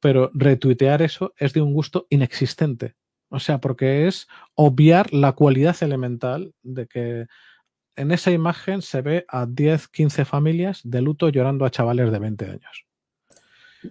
Pero 0.00 0.30
retuitear 0.34 1.02
eso 1.02 1.34
es 1.36 1.52
de 1.52 1.60
un 1.60 1.74
gusto 1.74 2.06
inexistente. 2.10 2.94
O 3.28 3.40
sea, 3.40 3.58
porque 3.58 4.06
es 4.06 4.28
obviar 4.54 5.12
la 5.12 5.32
cualidad 5.32 5.76
elemental 5.82 6.54
de 6.62 6.86
que 6.86 7.26
en 7.96 8.10
esa 8.12 8.30
imagen 8.30 8.82
se 8.82 9.02
ve 9.02 9.24
a 9.28 9.46
10, 9.46 9.88
15 9.88 10.24
familias 10.24 10.80
de 10.84 11.02
luto 11.02 11.28
llorando 11.28 11.64
a 11.64 11.70
chavales 11.70 12.10
de 12.12 12.18
20 12.18 12.44
años. 12.46 12.86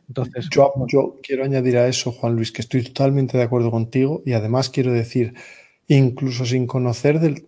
Entonces, 0.08 0.48
yo, 0.52 0.74
yo, 0.88 1.20
quiero 1.24 1.44
añadir 1.44 1.78
a 1.78 1.88
eso, 1.88 2.12
Juan 2.12 2.36
Luis, 2.36 2.52
que 2.52 2.62
estoy 2.62 2.84
totalmente 2.84 3.38
de 3.38 3.44
acuerdo 3.44 3.72
contigo 3.72 4.22
y 4.26 4.34
además 4.34 4.70
quiero 4.70 4.92
decir, 4.92 5.34
incluso 5.88 6.46
sin 6.46 6.68
conocer 6.68 7.20
del... 7.20 7.48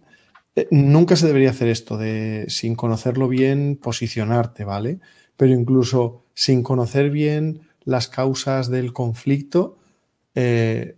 Eh, 0.55 0.67
nunca 0.71 1.15
se 1.15 1.27
debería 1.27 1.51
hacer 1.51 1.69
esto 1.69 1.97
de, 1.97 2.45
sin 2.49 2.75
conocerlo 2.75 3.27
bien, 3.27 3.77
posicionarte, 3.81 4.65
¿vale? 4.65 4.99
Pero 5.37 5.53
incluso 5.53 6.25
sin 6.33 6.63
conocer 6.63 7.09
bien 7.09 7.61
las 7.83 8.07
causas 8.07 8.69
del 8.69 8.93
conflicto, 8.93 9.77
eh, 10.35 10.95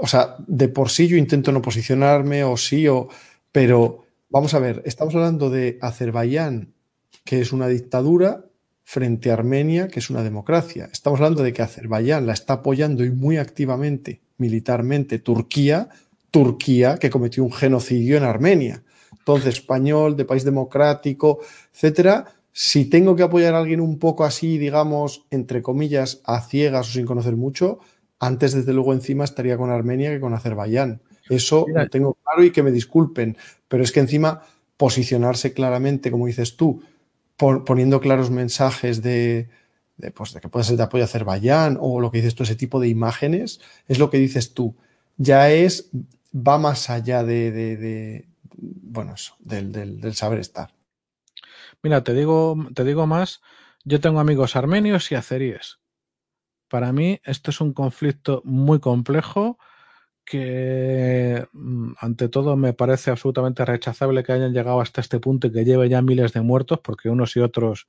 o 0.00 0.06
sea, 0.06 0.36
de 0.46 0.68
por 0.68 0.90
sí 0.90 1.06
yo 1.06 1.16
intento 1.16 1.52
no 1.52 1.62
posicionarme 1.62 2.44
o 2.44 2.56
sí, 2.56 2.88
o, 2.88 3.08
pero 3.52 4.04
vamos 4.28 4.54
a 4.54 4.58
ver, 4.58 4.82
estamos 4.84 5.14
hablando 5.14 5.50
de 5.50 5.78
Azerbaiyán, 5.80 6.74
que 7.24 7.40
es 7.40 7.52
una 7.52 7.68
dictadura, 7.68 8.46
frente 8.88 9.30
a 9.30 9.32
Armenia, 9.32 9.88
que 9.88 9.98
es 9.98 10.10
una 10.10 10.22
democracia. 10.22 10.88
Estamos 10.92 11.18
hablando 11.18 11.42
de 11.42 11.52
que 11.52 11.60
Azerbaiyán 11.60 12.24
la 12.24 12.32
está 12.32 12.52
apoyando 12.54 13.04
y 13.04 13.10
muy 13.10 13.36
activamente 13.36 14.20
militarmente 14.38 15.18
Turquía, 15.18 15.88
Turquía 16.30 16.96
que 16.96 17.10
cometió 17.10 17.42
un 17.42 17.52
genocidio 17.52 18.16
en 18.16 18.22
Armenia. 18.22 18.84
Entonces, 19.10 19.56
español, 19.56 20.16
de 20.16 20.24
país 20.24 20.44
democrático, 20.44 21.40
etcétera, 21.74 22.26
si 22.52 22.84
tengo 22.84 23.16
que 23.16 23.24
apoyar 23.24 23.54
a 23.54 23.58
alguien 23.58 23.80
un 23.80 23.98
poco 23.98 24.24
así, 24.24 24.56
digamos, 24.56 25.26
entre 25.32 25.62
comillas, 25.62 26.20
a 26.24 26.40
ciegas 26.40 26.88
o 26.88 26.92
sin 26.92 27.06
conocer 27.06 27.34
mucho, 27.34 27.80
antes, 28.20 28.52
desde 28.52 28.72
luego, 28.72 28.92
encima 28.92 29.24
estaría 29.24 29.56
con 29.56 29.70
Armenia 29.70 30.10
que 30.10 30.20
con 30.20 30.32
Azerbaiyán. 30.32 31.02
Eso 31.28 31.66
lo 31.68 31.88
tengo 31.88 32.14
claro 32.22 32.44
y 32.44 32.52
que 32.52 32.62
me 32.62 32.70
disculpen, 32.70 33.36
pero 33.66 33.82
es 33.82 33.90
que 33.90 33.98
encima 33.98 34.42
posicionarse 34.76 35.52
claramente, 35.52 36.12
como 36.12 36.26
dices 36.26 36.56
tú, 36.56 36.82
poniendo 37.36 38.00
claros 38.00 38.30
mensajes 38.30 39.02
de, 39.02 39.48
pues, 40.14 40.32
de 40.32 40.40
que 40.40 40.48
puede 40.48 40.64
ser 40.64 40.76
de 40.76 40.82
apoyo 40.82 41.04
a 41.04 41.06
Azerbaiyán 41.06 41.78
o 41.80 42.00
lo 42.00 42.10
que 42.10 42.18
dices 42.18 42.34
tú, 42.34 42.42
ese 42.42 42.56
tipo 42.56 42.80
de 42.80 42.88
imágenes, 42.88 43.60
es 43.88 43.98
lo 43.98 44.10
que 44.10 44.18
dices 44.18 44.54
tú. 44.54 44.76
Ya 45.16 45.50
es, 45.50 45.90
va 46.34 46.58
más 46.58 46.90
allá 46.90 47.24
de, 47.24 47.50
de, 47.50 48.28
bueno, 48.56 49.14
eso, 49.14 49.34
del, 49.38 49.72
del, 49.72 50.00
del, 50.00 50.14
saber 50.14 50.38
estar. 50.38 50.74
Mira, 51.82 52.02
te 52.04 52.14
digo, 52.14 52.56
te 52.74 52.84
digo 52.84 53.06
más, 53.06 53.42
yo 53.84 54.00
tengo 54.00 54.20
amigos 54.20 54.56
armenios 54.56 55.10
y 55.12 55.14
azeríes. 55.14 55.78
Para 56.68 56.92
mí, 56.92 57.20
esto 57.24 57.50
es 57.50 57.60
un 57.60 57.72
conflicto 57.72 58.42
muy 58.44 58.80
complejo 58.80 59.58
que, 60.26 61.46
mm, 61.52 61.92
ante 62.00 62.28
todo, 62.28 62.56
me 62.56 62.72
parece 62.74 63.10
absolutamente 63.10 63.64
rechazable 63.64 64.24
que 64.24 64.32
hayan 64.32 64.52
llegado 64.52 64.80
hasta 64.80 65.00
este 65.00 65.20
punto 65.20 65.46
y 65.46 65.52
que 65.52 65.64
lleve 65.64 65.88
ya 65.88 66.02
miles 66.02 66.32
de 66.32 66.42
muertos, 66.42 66.80
porque 66.82 67.08
unos 67.08 67.36
y 67.36 67.40
otros 67.40 67.88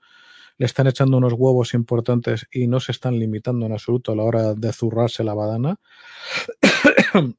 le 0.57 0.66
están 0.66 0.88
echando 0.88 1.17
unos 1.17 1.33
huevos 1.33 1.74
importantes 1.74 2.48
y 2.51 2.67
no 2.67 2.80
se 2.80 2.91
están 2.91 3.19
limitando 3.19 3.66
en 3.66 3.74
absoluto 3.74 4.11
a 4.11 4.16
la 4.16 4.24
hora 4.24 4.53
de 4.53 4.74
zurrarse 4.74 5.24
la 5.24 5.33
badana. 5.33 5.77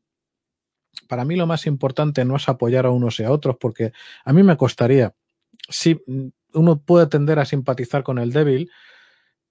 Para 1.08 1.24
mí 1.24 1.36
lo 1.36 1.46
más 1.46 1.66
importante 1.66 2.24
no 2.24 2.36
es 2.36 2.48
apoyar 2.48 2.86
a 2.86 2.90
unos 2.90 3.18
y 3.20 3.24
a 3.24 3.32
otros, 3.32 3.56
porque 3.58 3.92
a 4.24 4.32
mí 4.32 4.42
me 4.42 4.56
costaría, 4.56 5.14
si 5.68 6.02
uno 6.52 6.82
puede 6.82 7.06
tender 7.06 7.38
a 7.38 7.44
simpatizar 7.44 8.02
con 8.02 8.18
el 8.18 8.32
débil, 8.32 8.70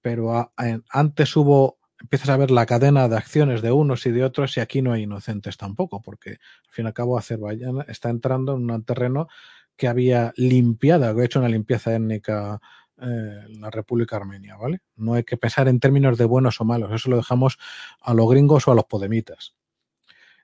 pero 0.01 0.53
antes 0.89 1.35
hubo 1.35 1.76
empiezas 1.99 2.29
a 2.29 2.37
ver 2.37 2.51
la 2.51 2.65
cadena 2.65 3.07
de 3.07 3.17
acciones 3.17 3.61
de 3.61 3.71
unos 3.71 4.05
y 4.05 4.11
de 4.11 4.23
otros 4.23 4.55
y 4.57 4.59
aquí 4.59 4.81
no 4.81 4.93
hay 4.93 5.03
inocentes 5.03 5.57
tampoco, 5.57 6.01
porque 6.01 6.31
al 6.31 6.71
fin 6.71 6.85
y 6.85 6.87
al 6.87 6.93
cabo 6.93 7.17
Azerbaiyán 7.17 7.85
está 7.87 8.09
entrando 8.09 8.55
en 8.55 8.69
un 8.69 8.83
terreno 8.83 9.27
que 9.75 9.87
había 9.87 10.33
limpiado, 10.35 11.15
que 11.15 11.21
ha 11.21 11.25
hecho 11.25 11.39
una 11.39 11.49
limpieza 11.49 11.95
étnica 11.95 12.59
eh, 12.99 13.45
la 13.59 13.69
República 13.69 14.15
Armenia, 14.15 14.55
¿vale? 14.55 14.81
No 14.95 15.13
hay 15.13 15.23
que 15.23 15.37
pensar 15.37 15.67
en 15.67 15.79
términos 15.79 16.17
de 16.17 16.25
buenos 16.25 16.59
o 16.59 16.65
malos, 16.65 16.91
eso 16.91 17.09
lo 17.09 17.17
dejamos 17.17 17.57
a 18.01 18.13
los 18.13 18.27
gringos 18.29 18.67
o 18.67 18.71
a 18.71 18.75
los 18.75 18.85
podemitas. 18.85 19.53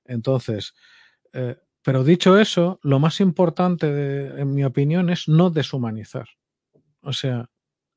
Entonces, 0.05 0.75
eh, 1.33 1.57
pero 1.81 2.03
dicho 2.03 2.39
eso, 2.39 2.79
lo 2.83 2.99
más 2.99 3.19
importante, 3.19 4.39
en 4.39 4.53
mi 4.53 4.63
opinión, 4.63 5.09
es 5.09 5.27
no 5.27 5.49
deshumanizar. 5.49 6.27
O 7.01 7.11
sea, 7.11 7.49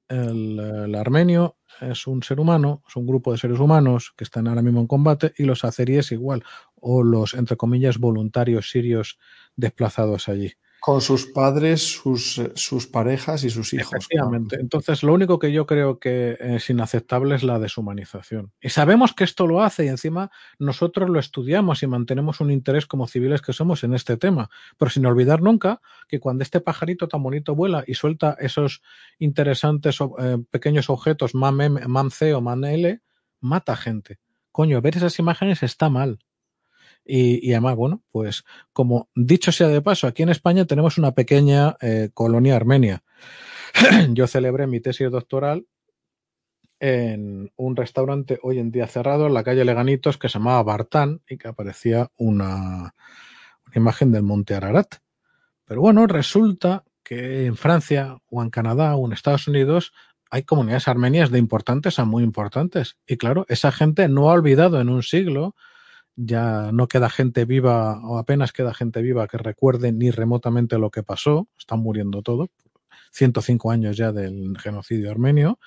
el, 0.09 0.95
armenio 0.95 1.57
es 1.81 2.07
un 2.07 2.23
ser 2.23 2.41
humano, 2.41 2.83
es 2.89 2.97
un 2.97 3.07
grupo 3.07 3.33
de 3.33 3.39
seres 3.39 3.59
humanos 3.59 4.15
que 4.17 4.25
están 4.25 4.49
ahora 4.49 4.63
mismo 4.63 4.81
en 4.81 4.87
combate 4.87 5.33
y 5.37 5.45
los 5.45 5.65
azeríes 5.65 6.13
igual, 6.13 6.43
o 6.77 7.03
los, 7.03 7.35
entre 7.35 7.57
comillas, 7.57 7.99
voluntarios 7.99 8.71
sirios 8.71 9.19
desplazados 9.57 10.29
allí 10.29 10.55
con 10.81 11.01
sus 11.01 11.27
padres, 11.27 11.83
sus, 11.83 12.41
sus, 12.55 12.87
parejas 12.87 13.43
y 13.45 13.51
sus 13.51 13.73
hijos. 13.75 13.93
Efectivamente. 13.93 14.57
Entonces, 14.61 15.03
lo 15.03 15.15
único 15.15 15.39
que 15.39 15.51
yo 15.51 15.67
creo 15.67 15.99
que 15.99 16.37
es 16.41 16.71
inaceptable 16.71 17.35
es 17.35 17.43
la 17.43 17.59
deshumanización. 17.59 18.53
Y 18.61 18.69
sabemos 18.69 19.13
que 19.13 19.25
esto 19.25 19.47
lo 19.47 19.63
hace 19.63 19.87
y 19.87 19.89
encima 19.89 20.31
nosotros 20.59 21.11
lo 21.11 21.19
estudiamos 21.19 21.83
y 21.83 21.87
mantenemos 21.87 22.41
un 22.41 22.51
interés 22.51 22.87
como 22.87 23.09
civiles 23.09 23.43
que 23.43 23.53
somos 23.53 23.83
en 23.85 23.95
este 23.95 24.17
tema. 24.17 24.49
Pero 24.79 24.91
sin 24.91 25.07
olvidar 25.07 25.43
nunca 25.43 25.81
que 26.09 26.21
cuando 26.21 26.43
este 26.43 26.61
pajarito 26.61 27.09
tan 27.09 27.23
bonito 27.23 27.55
vuela 27.55 27.83
y 27.87 27.95
suelta 27.95 28.37
esos 28.39 28.83
interesantes 29.19 29.99
eh, 30.01 30.39
pequeños 30.51 30.89
objetos 30.89 31.35
MAM, 31.35 31.81
MAM 31.89 32.11
C 32.11 32.33
o 32.35 32.41
MAM 32.41 32.65
L, 32.65 33.01
mata 33.41 33.77
gente. 33.77 34.19
Coño, 34.53 34.81
ver 34.81 34.97
esas 34.97 35.19
imágenes 35.19 35.63
está 35.63 35.89
mal. 35.89 36.19
Y, 37.09 37.53
además, 37.53 37.77
bueno, 37.77 38.03
pues 38.11 38.45
como 38.73 39.09
dicho 39.15 39.53
sea 39.53 39.69
de 39.69 39.81
paso, 39.81 40.07
aquí 40.07 40.25
en 40.25 40.31
España 40.31 40.65
tenemos 40.65 40.99
una 40.99 41.13
pequeña 41.13 41.77
eh, 41.81 42.11
colonia 42.13 42.57
armenia. 42.57 43.05
Yo 44.13 44.27
celebré 44.27 44.67
mi 44.67 44.81
tesis 44.81 45.11
doctoral 45.11 45.67
en 46.81 47.53
un 47.57 47.77
restaurante 47.77 48.39
hoy 48.43 48.59
en 48.59 48.71
día 48.71 48.87
cerrado 48.87 49.27
en 49.27 49.35
la 49.35 49.45
calle 49.45 49.65
Leganitos 49.65 50.19
que 50.19 50.29
se 50.29 50.39
llamaba 50.39 50.63
Bartán 50.63 51.23
y 51.29 51.39
que 51.39 51.49
aparecía 51.49 52.11
una, 52.17 52.95
una 53.67 53.75
imagen 53.75 54.11
del 54.13 54.25
monte 54.25 54.55
Ararat. 54.55 54.97
Pero 55.65 55.81
bueno, 55.81 56.07
resulta 56.07 56.85
que 57.03 57.47
en 57.47 57.57
Francia 57.57 58.19
o 58.29 58.43
en 58.43 58.51
Canadá 58.51 58.97
o 58.97 59.07
en 59.07 59.13
Estados 59.13 59.47
Unidos 59.47 59.93
hay 60.31 60.43
comunidades 60.43 60.89
armenias 60.89 61.31
de 61.31 61.39
importantes 61.39 61.99
a 61.99 62.05
muy 62.05 62.25
importantes. 62.25 62.97
Y 63.07 63.17
claro, 63.17 63.47
esa 63.49 63.71
gente 63.71 64.09
no 64.09 64.29
ha 64.29 64.33
olvidado 64.33 64.81
en 64.81 64.89
un 64.89 65.03
siglo 65.03 65.55
ya 66.17 66.73
no 66.73 66.89
queda 66.89 67.11
gente 67.11 67.45
viva 67.45 68.01
o 68.03 68.19
apenas 68.19 68.53
queda 68.53 68.75
gente 68.75 69.03
viva 69.03 69.29
que 69.29 69.39
recuerde 69.39 69.93
ni 69.93 70.11
remotamente 70.11 70.79
lo 70.79 70.91
que 70.91 71.03
pasó, 71.03 71.49
están 71.59 71.81
muriendo 71.81 72.23
todos, 72.23 72.49
105 73.13 73.71
años 73.71 73.97
ya 73.97 74.13
del 74.13 74.57
genocidio 74.59 75.11
armenio, 75.11 75.59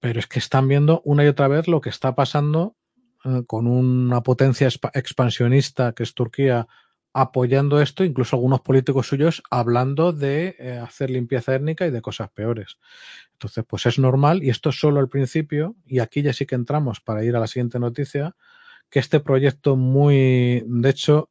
pero 0.00 0.20
es 0.20 0.26
que 0.26 0.38
están 0.38 0.68
viendo 0.68 1.02
una 1.04 1.24
y 1.24 1.28
otra 1.28 1.48
vez 1.48 1.66
lo 1.66 1.80
que 1.80 1.90
está 1.90 2.14
pasando 2.14 2.76
eh, 3.24 3.42
con 3.46 3.66
una 3.66 4.22
potencia 4.22 4.68
expansionista 4.94 5.92
que 5.92 6.04
es 6.04 6.14
Turquía 6.14 6.68
apoyando 7.12 7.80
esto, 7.80 8.04
incluso 8.04 8.36
algunos 8.36 8.60
políticos 8.60 9.08
suyos 9.08 9.42
hablando 9.50 10.12
de 10.12 10.54
eh, 10.58 10.78
hacer 10.78 11.10
limpieza 11.10 11.54
étnica 11.54 11.86
y 11.86 11.90
de 11.90 12.02
cosas 12.02 12.28
peores. 12.30 12.76
Entonces, 13.32 13.64
pues 13.66 13.86
es 13.86 13.98
normal 13.98 14.44
y 14.44 14.50
esto 14.50 14.68
es 14.68 14.78
solo 14.78 15.00
el 15.00 15.08
principio 15.08 15.76
y 15.86 16.00
aquí 16.00 16.22
ya 16.22 16.34
sí 16.34 16.44
que 16.44 16.54
entramos 16.54 17.00
para 17.00 17.24
ir 17.24 17.34
a 17.34 17.40
la 17.40 17.46
siguiente 17.46 17.78
noticia 17.78 18.36
que 18.90 18.98
este 18.98 19.20
proyecto 19.20 19.76
muy, 19.76 20.62
de 20.66 20.90
hecho, 20.90 21.30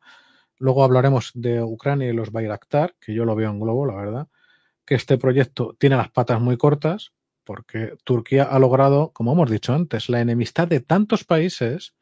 luego 0.58 0.84
hablaremos 0.84 1.32
de 1.34 1.62
Ucrania 1.64 2.10
y 2.10 2.14
los 2.14 2.32
Bayraktar, 2.32 2.96
que 3.00 3.14
yo 3.14 3.26
lo 3.26 3.36
veo 3.36 3.50
en 3.50 3.60
globo, 3.60 3.86
la 3.86 3.96
verdad, 3.96 4.28
que 4.86 4.96
este 4.96 5.18
proyecto 5.18 5.76
tiene 5.80 5.98
las 5.98 6.12
patas 6.12 6.40
muy 6.42 6.58
cortas, 6.58 7.14
porque 7.44 7.94
Turquía 8.04 8.44
ha 8.44 8.60
logrado, 8.60 9.12
como 9.14 9.34
hemos 9.34 9.50
dicho 9.50 9.74
antes, 9.74 10.10
la 10.10 10.22
enemistad 10.22 10.68
de 10.68 10.80
tantos 10.80 11.24
países 11.24 11.96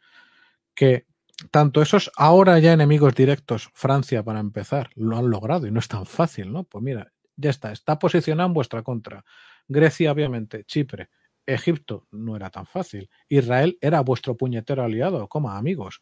que 0.74 1.06
tanto 1.52 1.82
esos 1.82 2.12
ahora 2.16 2.60
ya 2.60 2.74
enemigos 2.74 3.16
directos, 3.16 3.70
Francia 3.74 4.24
para 4.24 4.40
empezar, 4.40 4.90
lo 4.96 5.18
han 5.18 5.30
logrado 5.30 5.68
y 5.68 5.72
no 5.72 5.80
es 5.80 5.88
tan 5.88 6.06
fácil, 6.06 6.52
¿no? 6.52 6.64
Pues 6.64 6.84
mira, 6.84 7.12
ya 7.36 7.50
está, 7.50 7.72
está 7.72 8.00
posicionado 8.00 8.48
en 8.48 8.54
vuestra 8.54 8.84
contra. 8.84 9.26
Grecia, 9.68 10.12
obviamente, 10.12 10.64
Chipre, 10.66 11.10
Egipto 11.46 12.08
no 12.12 12.36
era 12.36 12.50
tan 12.50 12.66
fácil. 12.66 13.10
Israel 13.30 13.78
era 13.82 14.02
vuestro 14.02 14.38
puñetero 14.38 14.84
aliado, 14.84 15.28
como 15.28 15.52
amigos. 15.52 16.02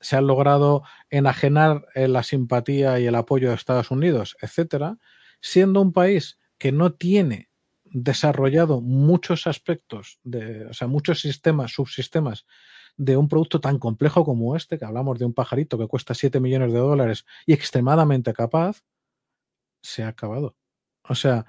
Se 0.00 0.16
han 0.16 0.26
logrado 0.26 0.82
enajenar 1.10 1.86
eh, 1.94 2.08
la 2.08 2.22
simpatía 2.22 3.00
y 3.00 3.06
el 3.06 3.14
apoyo 3.14 3.48
de 3.48 3.54
Estados 3.54 3.90
Unidos, 3.90 4.36
etcétera, 4.40 4.98
siendo 5.40 5.80
un 5.80 5.92
país 5.92 6.38
que 6.58 6.72
no 6.72 6.92
tiene 6.92 7.50
desarrollado 7.84 8.80
muchos 8.80 9.46
aspectos, 9.46 10.20
de, 10.22 10.66
o 10.66 10.72
sea, 10.72 10.86
muchos 10.86 11.20
sistemas, 11.20 11.72
subsistemas 11.72 12.46
de 12.96 13.16
un 13.16 13.28
producto 13.28 13.60
tan 13.60 13.78
complejo 13.78 14.24
como 14.24 14.54
este, 14.56 14.78
que 14.78 14.84
hablamos 14.84 15.18
de 15.18 15.24
un 15.24 15.34
pajarito 15.34 15.78
que 15.78 15.86
cuesta 15.86 16.14
7 16.14 16.38
millones 16.38 16.72
de 16.72 16.78
dólares 16.78 17.24
y 17.46 17.52
extremadamente 17.52 18.32
capaz, 18.32 18.84
se 19.82 20.02
ha 20.02 20.08
acabado. 20.08 20.56
O 21.08 21.14
sea, 21.14 21.46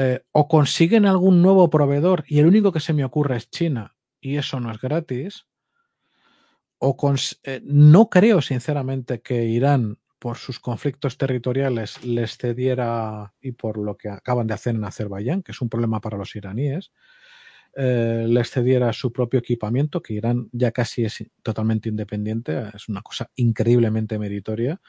eh, 0.00 0.24
o 0.30 0.46
consiguen 0.46 1.06
algún 1.06 1.42
nuevo 1.42 1.68
proveedor 1.70 2.24
y 2.28 2.38
el 2.38 2.46
único 2.46 2.70
que 2.70 2.78
se 2.78 2.92
me 2.92 3.04
ocurre 3.04 3.36
es 3.36 3.50
China 3.50 3.96
y 4.20 4.36
eso 4.36 4.60
no 4.60 4.70
es 4.70 4.80
gratis, 4.80 5.46
o 6.78 6.96
eh, 7.42 7.60
no 7.64 8.08
creo 8.08 8.40
sinceramente 8.40 9.20
que 9.20 9.44
Irán 9.46 9.98
por 10.20 10.36
sus 10.36 10.60
conflictos 10.60 11.18
territoriales 11.18 12.04
les 12.04 12.36
cediera 12.36 13.34
y 13.40 13.52
por 13.52 13.76
lo 13.76 13.96
que 13.96 14.08
acaban 14.08 14.46
de 14.46 14.54
hacer 14.54 14.76
en 14.76 14.84
Azerbaiyán, 14.84 15.42
que 15.42 15.50
es 15.50 15.60
un 15.60 15.68
problema 15.68 16.00
para 16.00 16.16
los 16.16 16.34
iraníes, 16.36 16.92
eh, 17.76 18.24
les 18.28 18.50
cediera 18.50 18.92
su 18.92 19.12
propio 19.12 19.40
equipamiento, 19.40 20.00
que 20.00 20.14
Irán 20.14 20.48
ya 20.52 20.70
casi 20.70 21.04
es 21.04 21.24
totalmente 21.42 21.88
independiente, 21.88 22.70
es 22.72 22.88
una 22.88 23.02
cosa 23.02 23.30
increíblemente 23.34 24.18
meritoria, 24.18 24.80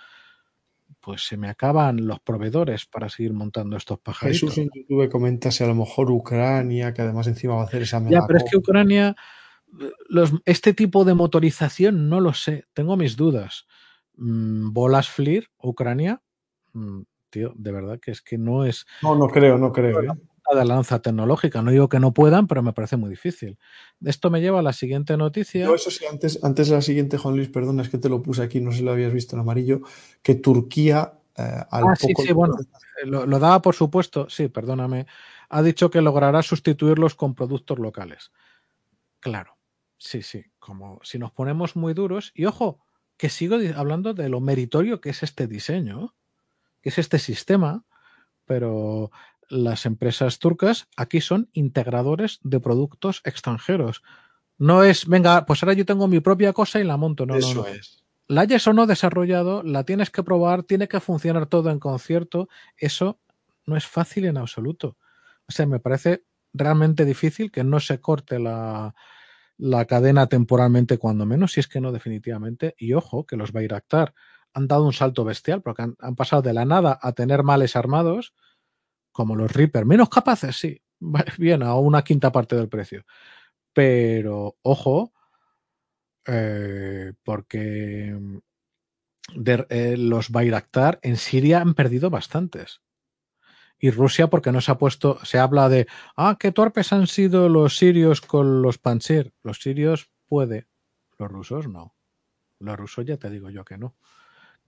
pues 1.00 1.26
se 1.28 1.38
me 1.38 1.50
acaban 1.50 2.06
los 2.06 2.20
proveedores 2.20 2.86
para 2.86 3.10
seguir 3.10 3.34
montando 3.34 3.78
estos 3.78 4.00
pajaritos. 4.00 4.42
Jesús 4.42 4.58
en 4.58 4.70
YouTube 4.74 5.10
comenta 5.10 5.52
si 5.52 5.64
a 5.64 5.68
lo 5.68 5.76
mejor 5.76 6.12
Ucrania, 6.12 6.94
que 6.94 7.02
además 7.02 7.28
encima 7.28 7.56
va 7.56 7.62
a 7.62 7.66
hacer 7.66 7.84
esa 7.84 8.04
Ya, 8.10 8.26
pero 8.28 8.40
es 8.40 8.46
que 8.50 8.58
Ucrania, 8.58 9.16
los, 10.10 10.34
este 10.46 10.74
tipo 10.74 11.06
de 11.06 11.14
motorización 11.14 12.10
no 12.10 12.20
lo 12.20 12.34
sé, 12.34 12.66
tengo 12.74 12.98
mis 12.98 13.16
dudas. 13.16 13.66
Mm, 14.18 14.74
Bolas 14.74 15.10
Fleer, 15.10 15.50
Ucrania, 15.62 16.22
mm, 16.74 17.02
tío, 17.30 17.54
de 17.56 17.72
verdad 17.72 18.00
que 18.00 18.12
es 18.12 18.22
que 18.22 18.38
no 18.38 18.66
es. 18.66 18.86
No, 19.02 19.16
no 19.16 19.28
creo, 19.28 19.58
no 19.58 19.72
creo. 19.72 20.02
¿eh? 20.04 20.08
De 20.56 20.66
lanza 20.66 21.02
tecnológica. 21.02 21.62
No 21.62 21.72
digo 21.72 21.90
que 21.90 22.00
no 22.00 22.14
puedan, 22.14 22.48
pero 22.48 22.64
me 22.64 22.74
parece 22.74 22.98
muy 22.98 23.10
difícil. 23.10 23.58
Esto 24.04 24.30
me 24.30 24.42
lleva 24.42 24.60
a 24.60 24.64
la 24.64 24.74
siguiente 24.74 25.18
noticia. 25.18 25.74
Eso 25.74 25.92
sí, 25.92 26.06
antes, 26.06 26.44
antes 26.44 26.70
de 26.70 26.76
la 26.76 26.82
siguiente, 26.82 27.18
Juan 27.18 27.36
Luis, 27.36 27.50
perdona, 27.50 27.84
es 27.84 27.90
que 27.90 27.98
te 27.98 28.10
lo 28.10 28.22
puse 28.22 28.44
aquí, 28.44 28.62
no 28.62 28.72
sé 28.72 28.78
si 28.78 28.84
lo 28.84 28.92
habías 28.92 29.14
visto 29.14 29.36
en 29.36 29.42
amarillo, 29.42 29.82
que 30.22 30.36
Turquía 30.36 31.14
eh, 31.38 31.64
al 31.70 31.84
ah, 31.88 31.96
Sí, 31.96 32.14
sí, 32.16 32.34
bueno, 32.34 32.56
lo, 33.04 33.26
lo, 33.26 33.40
daba 33.40 33.62
por 33.62 33.76
supuesto, 33.76 34.30
sí, 34.30 34.48
perdóname, 34.48 35.06
ha 35.50 35.62
dicho 35.62 35.90
que 35.90 36.02
logrará 36.02 36.42
sustituirlos 36.42 37.16
con 37.16 37.36
productos 37.36 37.80
locales. 37.80 38.32
Claro, 39.20 39.58
sí, 39.98 40.22
sí, 40.22 40.46
como 40.60 41.00
si 41.04 41.20
nos 41.20 41.32
ponemos 41.32 41.76
muy 41.76 41.94
duros, 41.94 42.32
y 42.36 42.46
ojo, 42.46 42.80
que 43.18 43.30
sigo 43.30 43.58
hablando 43.76 44.14
de 44.14 44.30
lo 44.30 44.40
meritorio 44.40 45.02
que 45.02 45.10
es 45.10 45.24
este 45.24 45.46
diseño, 45.48 46.16
que 46.82 46.90
es 46.90 46.98
este 46.98 47.20
sistema, 47.20 47.86
pero 48.46 49.12
las 49.50 49.86
empresas 49.86 50.40
turcas 50.40 50.88
aquí 50.96 51.22
son 51.22 51.50
integradores 51.54 52.40
de 52.44 52.60
productos 52.60 53.22
extranjeros. 53.26 54.04
No 54.58 54.84
es, 54.84 55.08
venga, 55.08 55.46
pues 55.46 55.64
ahora 55.64 55.74
yo 55.74 55.86
tengo 55.86 56.08
mi 56.08 56.20
propia 56.20 56.54
cosa 56.54 56.80
y 56.80 56.84
la 56.84 56.98
monto. 56.98 57.26
No, 57.26 57.36
Eso 57.36 57.62
no, 57.62 57.68
es. 57.68 58.04
La 58.28 58.42
hayas 58.42 58.68
o 58.68 58.74
no 58.74 58.86
desarrollado, 58.86 59.64
la 59.64 59.86
tienes 59.86 60.12
que 60.12 60.22
probar, 60.22 60.64
tiene 60.64 60.88
que 60.88 61.00
funcionar 61.00 61.48
todo 61.48 61.72
en 61.72 61.80
concierto. 61.80 62.48
Eso 62.78 63.20
no 63.66 63.76
es 63.76 63.88
fácil 63.88 64.26
en 64.26 64.38
absoluto. 64.38 64.98
O 65.48 65.52
sea, 65.52 65.66
me 65.66 65.80
parece 65.80 66.26
realmente 66.54 67.06
difícil 67.06 67.52
que 67.52 67.64
no 67.64 67.80
se 67.80 68.00
corte 68.00 68.38
la, 68.38 68.94
la 69.58 69.86
cadena 69.86 70.28
temporalmente, 70.28 70.98
cuando 70.98 71.26
menos, 71.26 71.54
si 71.54 71.60
es 71.60 71.68
que 71.68 71.82
no 71.82 71.92
definitivamente. 71.92 72.76
Y 72.78 72.94
ojo, 72.94 73.26
que 73.26 73.36
los 73.36 73.52
Bayraktar 73.52 74.14
han 74.54 74.68
dado 74.68 74.86
un 74.86 74.94
salto 74.94 75.24
bestial, 75.24 75.62
porque 75.62 75.84
han, 75.84 75.96
han 76.00 76.16
pasado 76.16 76.42
de 76.42 76.54
la 76.54 76.66
nada 76.66 77.00
a 77.02 77.14
tener 77.14 77.44
males 77.44 77.76
armados 77.76 78.34
como 79.20 79.36
los 79.36 79.52
Reaper. 79.52 79.86
Menos 79.86 80.08
capaces, 80.08 80.56
sí. 80.56 80.82
Bien, 81.38 81.62
a 81.62 81.76
una 81.76 82.06
quinta 82.06 82.32
parte 82.32 82.56
del 82.56 82.70
precio. 82.70 83.04
Pero, 83.74 84.56
ojo, 84.62 85.12
eh, 86.26 87.12
porque 87.22 88.18
de, 89.36 89.68
eh, 89.70 89.98
los 89.98 90.30
Bayraktar 90.30 91.00
en 91.02 91.18
Siria 91.18 91.60
han 91.60 91.74
perdido 91.74 92.10
bastantes. 92.10 92.82
Y 93.78 93.92
Rusia, 93.92 94.30
porque 94.30 94.54
no 94.54 94.62
se 94.62 94.72
ha 94.72 94.78
puesto, 94.78 95.20
se 95.26 95.38
habla 95.38 95.68
de, 95.68 95.86
ah, 96.16 96.38
qué 96.40 96.54
torpes 96.54 96.94
han 96.94 97.08
sido 97.08 97.50
los 97.50 97.76
sirios 97.76 98.22
con 98.22 98.62
los 98.62 98.78
Panzer. 98.78 99.34
Los 99.44 99.58
sirios 99.60 100.14
puede, 100.28 100.70
los 101.18 101.30
rusos 101.30 101.68
no. 101.68 101.94
Los 102.58 102.78
rusos 102.78 103.04
ya 103.04 103.18
te 103.18 103.30
digo 103.30 103.50
yo 103.50 103.66
que 103.66 103.78
no 103.78 103.98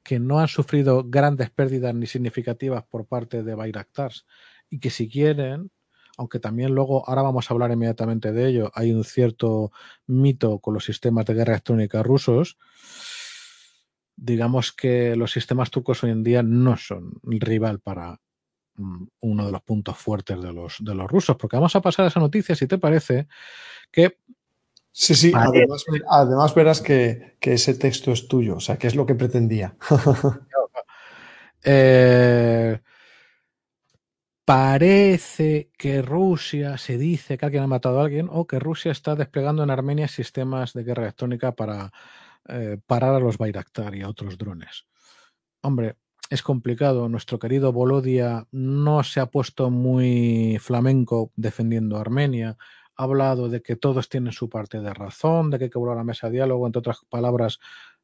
que 0.04 0.20
no 0.20 0.40
han 0.40 0.48
sufrido 0.48 1.04
grandes 1.06 1.50
pérdidas 1.50 1.94
ni 1.94 2.08
significativas 2.08 2.84
por 2.84 3.06
parte 3.06 3.44
de 3.44 3.56
Bayraktars 3.56 4.26
y 4.70 4.80
que 4.80 4.90
si 4.90 5.08
quieren, 5.08 5.72
aunque 6.18 6.40
también 6.40 6.74
luego, 6.74 7.08
ahora 7.08 7.22
vamos 7.22 7.50
a 7.50 7.54
hablar 7.54 7.72
inmediatamente 7.72 8.32
de 8.32 8.48
ello, 8.48 8.72
hay 8.74 8.94
un 8.94 9.04
cierto 9.04 9.72
mito 10.08 10.60
con 10.60 10.74
los 10.74 10.86
sistemas 10.86 11.26
de 11.26 11.34
guerra 11.34 11.54
electrónica 11.54 12.04
rusos, 12.04 12.58
digamos 14.16 14.72
que 14.72 15.16
los 15.16 15.32
sistemas 15.32 15.72
turcos 15.72 16.04
hoy 16.04 16.12
en 16.12 16.24
día 16.24 16.44
no 16.44 16.78
son 16.78 17.14
rival 17.24 17.80
para 17.80 18.20
mm, 18.76 19.06
uno 19.22 19.46
de 19.46 19.52
los 19.52 19.62
puntos 19.62 19.98
fuertes 19.98 20.42
de 20.42 20.54
los, 20.54 20.78
de 20.80 20.96
los 20.96 21.10
rusos, 21.10 21.36
porque 21.38 21.58
vamos 21.58 21.76
a 21.76 21.82
pasar 21.82 22.06
a 22.06 22.08
esa 22.10 22.20
noticia, 22.20 22.56
si 22.56 22.68
te 22.68 22.78
parece, 22.78 23.28
que 23.92 24.18
Sí, 24.94 25.16
sí, 25.16 25.32
además, 25.34 25.86
además, 26.10 26.54
verás 26.54 26.82
que, 26.82 27.38
ese 27.40 27.74
texto 27.76 28.12
es 28.12 28.28
tuyo, 28.28 28.58
o 28.58 28.60
sea, 28.60 28.78
que 28.78 28.88
es 28.88 28.96
lo 28.96 29.06
que 29.06 29.16
pretendía. 29.16 29.76
Eh, 31.64 32.80
parece 34.44 35.70
que 35.78 36.02
Rusia, 36.02 36.80
se 36.80 36.98
dice 36.98 37.38
que 37.38 37.46
alguien 37.46 37.64
ha 37.64 37.68
matado 37.68 38.00
a 38.00 38.04
alguien, 38.04 38.30
o 38.32 38.48
que 38.48 38.58
Rusia 38.58 38.92
está 38.92 39.16
desplegando 39.16 39.62
en 39.62 39.70
Armenia 39.70 40.08
sistemas 40.08 40.74
de 40.74 40.84
guerra 40.84 41.04
electrónica 41.04 41.52
para 41.52 41.92
eh, 42.50 42.80
parar 42.88 43.14
a 43.14 43.20
los 43.20 43.38
Bayraktar 43.38 43.94
y 43.94 44.02
a 44.02 44.10
otros 44.10 44.40
drones. 44.40 44.88
Hombre, 45.62 45.98
es 46.32 46.42
complicado. 46.42 47.08
Nuestro 47.10 47.38
querido 47.38 47.72
Volodia 47.72 48.48
no 48.52 49.04
se 49.04 49.20
ha 49.20 49.28
puesto 49.28 49.70
muy 49.70 50.58
flamenco 50.60 51.32
defendiendo 51.36 51.98
a 51.98 52.02
Armenia 52.02 52.58
ha 53.02 53.06
hablado 53.06 53.50
de 53.50 53.62
que 53.62 53.76
todos 53.76 54.10
tienen 54.10 54.32
su 54.32 54.50
parte 54.50 54.80
de 54.80 54.94
razón, 54.94 55.50
de 55.50 55.58
que 55.58 55.64
hay 55.66 55.70
que 55.70 55.80
volver 55.80 55.94
a 55.94 55.98
la 55.98 56.04
mesa 56.04 56.28
de 56.28 56.34
diálogo, 56.34 56.68
entre 56.68 56.80
otras 56.80 57.00
palabras, 57.10 57.60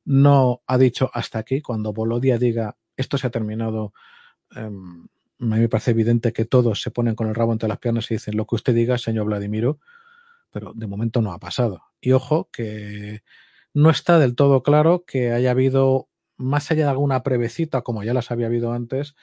no 0.05 0.61
ha 0.65 0.77
dicho 0.77 1.11
hasta 1.13 1.39
aquí. 1.39 1.61
Cuando 1.61 1.93
Bolodia 1.93 2.37
diga 2.37 2.75
esto 2.95 3.17
se 3.17 3.27
ha 3.27 3.29
terminado, 3.29 3.93
eh, 4.55 4.61
a 4.61 4.69
mí 4.69 5.59
me 5.59 5.69
parece 5.69 5.91
evidente 5.91 6.33
que 6.33 6.45
todos 6.45 6.81
se 6.81 6.89
ponen 6.89 7.13
con 7.13 7.27
el 7.27 7.35
rabo 7.35 7.53
entre 7.53 7.69
las 7.69 7.77
piernas 7.77 8.09
y 8.09 8.15
dicen 8.15 8.35
lo 8.35 8.47
que 8.47 8.55
usted 8.55 8.73
diga, 8.73 8.97
señor 8.97 9.25
Vladimiro, 9.25 9.79
pero 10.51 10.73
de 10.73 10.87
momento 10.87 11.21
no 11.21 11.31
ha 11.31 11.39
pasado. 11.39 11.83
Y 12.01 12.13
ojo 12.13 12.49
que 12.51 13.21
no 13.73 13.91
está 13.91 14.17
del 14.17 14.35
todo 14.35 14.63
claro 14.63 15.05
que 15.05 15.31
haya 15.31 15.51
habido, 15.51 16.09
más 16.37 16.71
allá 16.71 16.85
de 16.85 16.89
alguna 16.89 17.21
prevecita, 17.21 17.83
como 17.83 18.03
ya 18.03 18.15
las 18.15 18.31
había 18.31 18.47
habido 18.47 18.73
antes, 18.73 19.15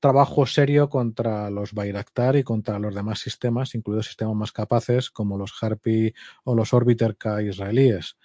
trabajo 0.00 0.46
serio 0.46 0.88
contra 0.88 1.50
los 1.50 1.72
Bayraktar 1.72 2.36
y 2.36 2.42
contra 2.42 2.78
los 2.78 2.94
demás 2.94 3.20
sistemas, 3.20 3.74
incluidos 3.74 4.06
sistemas 4.06 4.34
más 4.34 4.52
capaces 4.52 5.10
como 5.10 5.38
los 5.38 5.52
Harpy 5.62 6.14
o 6.44 6.54
los 6.54 6.72
Orbiter 6.72 7.16
K 7.16 7.42
israelíes. 7.42 8.16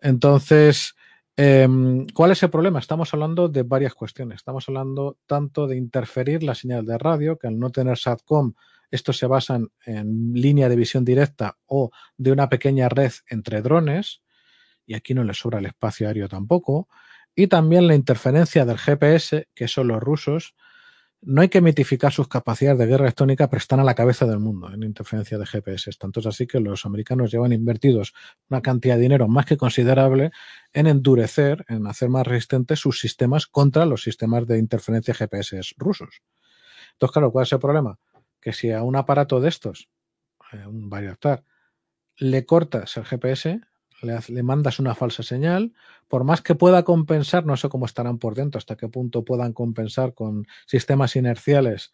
Entonces, 0.00 0.94
eh, 1.36 1.68
¿cuál 2.14 2.30
es 2.30 2.42
el 2.44 2.50
problema? 2.50 2.78
Estamos 2.78 3.12
hablando 3.12 3.48
de 3.48 3.64
varias 3.64 3.94
cuestiones. 3.94 4.36
Estamos 4.36 4.68
hablando 4.68 5.18
tanto 5.26 5.66
de 5.66 5.76
interferir 5.76 6.42
la 6.44 6.54
señal 6.54 6.86
de 6.86 6.96
radio, 6.96 7.38
que 7.38 7.48
al 7.48 7.58
no 7.58 7.70
tener 7.70 7.98
SATCOM, 7.98 8.54
estos 8.90 9.18
se 9.18 9.26
basan 9.26 9.68
en 9.84 10.32
línea 10.34 10.68
de 10.68 10.76
visión 10.76 11.04
directa 11.04 11.58
o 11.66 11.90
de 12.16 12.30
una 12.30 12.48
pequeña 12.48 12.88
red 12.88 13.12
entre 13.28 13.60
drones, 13.60 14.22
y 14.86 14.94
aquí 14.94 15.14
no 15.14 15.24
les 15.24 15.38
sobra 15.38 15.58
el 15.58 15.66
espacio 15.66 16.06
aéreo 16.06 16.28
tampoco, 16.28 16.88
y 17.34 17.48
también 17.48 17.88
la 17.88 17.96
interferencia 17.96 18.64
del 18.64 18.78
GPS, 18.78 19.48
que 19.54 19.66
son 19.66 19.88
los 19.88 20.00
rusos, 20.00 20.54
no 21.26 21.40
hay 21.40 21.48
que 21.48 21.60
mitificar 21.60 22.12
sus 22.12 22.28
capacidades 22.28 22.78
de 22.78 22.86
guerra 22.86 23.04
electrónica, 23.04 23.48
pero 23.48 23.58
están 23.58 23.80
a 23.80 23.84
la 23.84 23.94
cabeza 23.94 24.26
del 24.26 24.38
mundo 24.38 24.72
en 24.72 24.82
interferencia 24.82 25.38
de 25.38 25.46
GPS. 25.46 25.90
Tanto 25.98 26.20
es 26.20 26.26
así 26.26 26.46
que 26.46 26.60
los 26.60 26.84
americanos 26.84 27.30
llevan 27.30 27.52
invertidos 27.52 28.12
una 28.50 28.60
cantidad 28.60 28.96
de 28.96 29.02
dinero 29.02 29.26
más 29.28 29.46
que 29.46 29.56
considerable 29.56 30.30
en 30.72 30.86
endurecer, 30.86 31.64
en 31.68 31.86
hacer 31.86 32.10
más 32.10 32.26
resistentes 32.26 32.80
sus 32.80 33.00
sistemas 33.00 33.46
contra 33.46 33.86
los 33.86 34.02
sistemas 34.02 34.46
de 34.46 34.58
interferencia 34.58 35.14
GPS 35.14 35.74
rusos. 35.76 36.22
Entonces, 36.92 37.12
claro, 37.12 37.32
¿cuál 37.32 37.44
es 37.44 37.52
el 37.52 37.58
problema? 37.58 37.98
Que 38.40 38.52
si 38.52 38.70
a 38.70 38.82
un 38.82 38.96
aparato 38.96 39.40
de 39.40 39.48
estos, 39.48 39.88
eh, 40.52 40.66
un 40.66 40.90
Bayraktar, 40.90 41.44
le 42.16 42.44
cortas 42.44 42.96
el 42.96 43.04
GPS, 43.04 43.60
le, 44.04 44.42
mandas 44.42 44.78
una 44.78 44.94
falsa 44.94 45.22
señal, 45.22 45.72
por 46.08 46.24
más 46.24 46.42
que 46.42 46.54
pueda 46.54 46.82
compensar, 46.84 47.46
no 47.46 47.56
sé 47.56 47.68
cómo 47.68 47.86
estarán 47.86 48.18
por 48.18 48.34
dentro, 48.34 48.58
hasta 48.58 48.76
qué 48.76 48.88
punto 48.88 49.24
puedan 49.24 49.52
compensar 49.52 50.14
con 50.14 50.46
sistemas 50.66 51.16
inerciales 51.16 51.92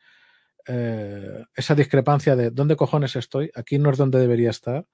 eh, 0.67 1.45
esa 1.55 1.75
discrepancia 1.75 2.37
de 2.37 2.51
dónde 2.51 2.77
cojones 2.77 3.17
estoy, 3.17 3.51
aquí 3.55 3.79
no 3.79 3.91
es 3.91 3.99
donde 3.99 4.19
debería 4.19 4.51
estar. 4.51 4.87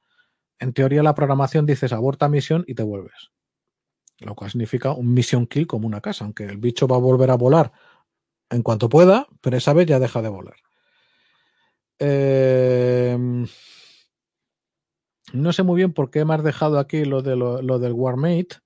En 0.59 0.73
teoría 0.73 1.03
la 1.03 1.15
programación 1.15 1.67
dices 1.67 1.93
aborta 1.93 2.29
misión 2.29 2.65
y 2.67 2.75
te 2.75 2.83
vuelves. 2.83 3.31
Lo 4.21 4.35
cual 4.35 4.51
significa 4.51 4.93
un 4.93 5.13
mission 5.13 5.47
kill 5.47 5.67
como 5.67 5.87
una 5.87 6.01
casa, 6.01 6.25
aunque 6.25 6.45
el 6.45 6.57
bicho 6.57 6.87
va 6.87 6.97
a 6.97 7.01
volver 7.01 7.31
a 7.31 7.37
volar 7.37 7.73
en 8.49 8.63
cuanto 8.63 8.89
pueda, 8.89 9.27
pero 9.41 9.57
esa 9.57 9.73
vez 9.73 9.87
ya 9.87 9.99
deja 9.99 10.23
de 10.23 10.29
volar. 10.29 10.57
Eh, 11.99 13.47
no 15.33 15.53
sé 15.53 15.63
muy 15.63 15.77
bien 15.77 15.93
por 15.93 16.11
qué 16.11 16.25
me 16.25 16.35
has 16.35 16.45
dejado 16.45 16.79
aquí 16.79 17.05
lo, 17.05 17.23
de 17.23 17.37
lo, 17.37 17.63
lo 17.63 17.79
del 17.79 17.93
Warmate, 17.93 18.57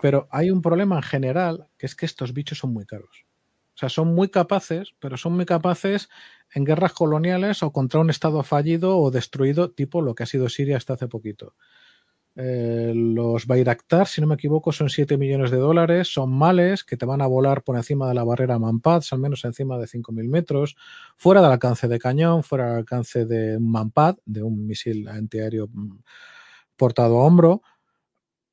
pero 0.00 0.28
hay 0.30 0.50
un 0.50 0.62
problema 0.62 0.96
en 0.96 1.02
general, 1.02 1.68
que 1.78 1.86
es 1.86 1.94
que 1.94 2.06
estos 2.06 2.32
bichos 2.32 2.58
son 2.58 2.72
muy 2.72 2.84
caros. 2.86 3.26
O 3.74 3.78
sea, 3.78 3.88
son 3.90 4.14
muy 4.14 4.28
capaces, 4.30 4.94
pero 5.00 5.18
son 5.18 5.34
muy 5.34 5.44
capaces 5.44 6.08
en 6.54 6.64
guerras 6.64 6.94
coloniales 6.94 7.62
o 7.62 7.72
contra 7.72 8.00
un 8.00 8.08
estado 8.08 8.42
fallido 8.42 8.98
o 8.98 9.10
destruido, 9.10 9.70
tipo 9.70 10.00
lo 10.00 10.14
que 10.14 10.22
ha 10.22 10.26
sido 10.26 10.48
Siria 10.48 10.78
hasta 10.78 10.94
hace 10.94 11.08
poquito. 11.08 11.54
Eh, 12.38 12.92
los 12.94 13.46
Bayraktar, 13.46 14.06
si 14.06 14.20
no 14.20 14.26
me 14.26 14.34
equivoco, 14.34 14.70
son 14.70 14.90
7 14.90 15.16
millones 15.16 15.50
de 15.50 15.56
dólares, 15.56 16.12
son 16.12 16.30
males 16.30 16.84
que 16.84 16.98
te 16.98 17.06
van 17.06 17.22
a 17.22 17.26
volar 17.26 17.62
por 17.62 17.76
encima 17.76 18.06
de 18.08 18.14
la 18.14 18.24
barrera 18.24 18.58
Manpads, 18.58 19.14
al 19.14 19.20
menos 19.20 19.42
encima 19.46 19.78
de 19.78 19.86
5.000 19.86 20.28
metros, 20.28 20.76
fuera 21.16 21.40
del 21.40 21.52
alcance 21.52 21.88
de 21.88 21.98
cañón, 21.98 22.42
fuera 22.42 22.66
del 22.66 22.76
alcance 22.78 23.24
de 23.24 23.56
un 23.56 23.72
Manpad, 23.72 24.16
de 24.26 24.42
un 24.42 24.66
misil 24.66 25.08
antiaéreo 25.08 25.68
mm, 25.72 25.98
portado 26.76 27.20
a 27.20 27.24
hombro, 27.24 27.62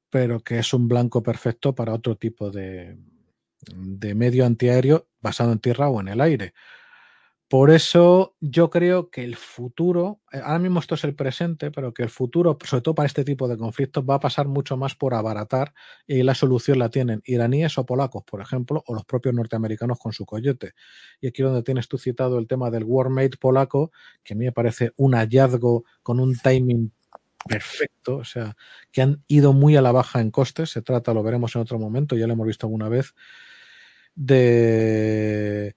pero 0.10 0.40
que 0.40 0.60
es 0.60 0.74
un 0.74 0.88
blanco 0.88 1.22
perfecto 1.22 1.76
para 1.76 1.94
otro 1.94 2.16
tipo 2.16 2.52
de, 2.52 2.98
de 3.76 4.16
medio 4.16 4.46
antiaéreo 4.46 5.08
basado 5.22 5.52
en 5.52 5.60
tierra 5.60 5.90
o 5.90 6.00
en 6.00 6.08
el 6.08 6.22
aire. 6.22 6.54
Por 7.52 7.70
eso 7.70 8.36
yo 8.40 8.70
creo 8.70 9.10
que 9.12 9.24
el 9.24 9.36
futuro, 9.36 10.22
eh, 10.32 10.40
ahora 10.44 10.60
mismo 10.60 10.80
esto 10.80 10.96
es 10.96 11.04
el 11.04 11.14
presente, 11.16 11.70
pero 11.72 11.94
que 11.94 12.02
el 12.04 12.10
futuro, 12.10 12.58
sobre 12.66 12.82
todo 12.82 12.96
para 12.96 13.06
este 13.06 13.24
tipo 13.24 13.48
de 13.48 13.58
conflictos, 13.58 14.04
va 14.10 14.16
a 14.16 14.20
pasar 14.20 14.48
mucho 14.48 14.76
más 14.76 14.96
por 14.96 15.14
abaratar 15.14 15.74
y 16.08 16.24
la 16.24 16.34
solución 16.36 16.80
la 16.80 16.90
tienen 16.90 17.22
iraníes 17.26 17.78
o 17.78 17.86
polacos, 17.86 18.24
por 18.24 18.42
ejemplo, 18.42 18.84
o 18.88 18.96
los 18.96 19.06
propios 19.06 19.36
norteamericanos 19.36 20.00
con 20.00 20.14
su 20.14 20.26
coyote. 20.26 20.74
Y 21.22 21.28
aquí 21.28 21.44
donde 21.44 21.62
tienes 21.64 21.88
tú 21.88 21.98
citado 21.98 22.40
el 22.40 22.48
tema 22.48 22.72
del 22.72 22.86
Warmate 22.86 23.38
polaco, 23.38 23.92
que 24.24 24.34
a 24.34 24.38
mí 24.38 24.46
me 24.46 24.52
parece 24.52 24.92
un 24.96 25.14
hallazgo 25.14 25.84
con 26.02 26.20
un 26.20 26.36
timing 26.36 26.92
perfecto, 27.48 28.18
o 28.18 28.24
sea, 28.26 28.56
que 28.92 29.02
han 29.02 29.24
ido 29.28 29.54
muy 29.54 29.76
a 29.76 29.82
la 29.82 29.92
baja 29.92 30.22
en 30.22 30.32
costes, 30.32 30.72
se 30.72 30.82
trata, 30.82 31.14
lo 31.14 31.24
veremos 31.24 31.56
en 31.56 31.62
otro 31.62 31.78
momento, 31.78 32.16
ya 32.16 32.26
lo 32.26 32.34
hemos 32.34 32.48
visto 32.48 32.68
alguna 32.68 32.90
vez, 32.90 33.14
de 34.16 35.76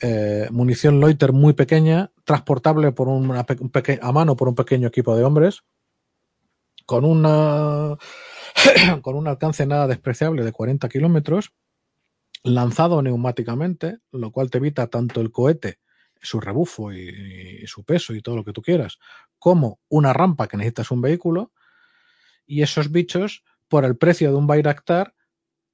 eh, 0.00 0.48
munición 0.50 1.00
loiter 1.00 1.32
muy 1.32 1.54
pequeña, 1.54 2.12
transportable 2.24 2.92
por 2.92 3.08
un 3.08 3.30
a 3.32 4.12
mano 4.12 4.36
por 4.36 4.48
un 4.48 4.54
pequeño 4.54 4.88
equipo 4.88 5.16
de 5.16 5.24
hombres, 5.24 5.64
con, 6.86 7.04
una, 7.04 7.96
con 9.02 9.16
un 9.16 9.28
alcance 9.28 9.66
nada 9.66 9.86
despreciable 9.86 10.44
de 10.44 10.52
40 10.52 10.88
kilómetros, 10.88 11.52
lanzado 12.44 13.02
neumáticamente, 13.02 13.98
lo 14.12 14.30
cual 14.30 14.50
te 14.50 14.58
evita 14.58 14.86
tanto 14.86 15.20
el 15.20 15.32
cohete, 15.32 15.80
su 16.20 16.40
rebufo 16.40 16.92
y, 16.92 17.60
y, 17.62 17.66
su 17.66 17.84
peso 17.84 18.14
y 18.14 18.22
todo 18.22 18.36
lo 18.36 18.44
que 18.44 18.52
tú 18.52 18.62
quieras, 18.62 18.98
como 19.38 19.80
una 19.88 20.12
rampa 20.12 20.48
que 20.48 20.56
necesitas 20.56 20.90
un 20.90 21.00
vehículo, 21.00 21.52
y 22.46 22.62
esos 22.62 22.90
bichos, 22.90 23.44
por 23.68 23.84
el 23.84 23.96
precio 23.96 24.30
de 24.30 24.36
un 24.36 24.46
Bayraktar, 24.46 25.14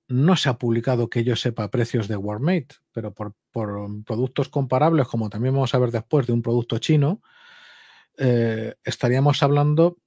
no 0.08 0.36
se 0.36 0.48
ha 0.48 0.58
publicado 0.58 1.08
que 1.08 1.24
yo 1.24 1.36
sepa 1.36 1.70
precios 1.70 2.08
de 2.08 2.16
Warmate, 2.16 2.76
pero 2.92 3.14
por, 3.14 3.34
productos 3.52 4.48
comparables, 4.48 5.06
como 5.06 5.30
también 5.30 5.54
vamos 5.54 5.74
a 5.74 5.78
ver 5.78 5.90
después 5.90 6.26
de 6.26 6.32
un 6.32 6.42
producto 6.42 6.78
chino, 6.78 7.22
eh, 8.18 8.74
estaríamos 8.84 9.42
hablando 9.42 9.98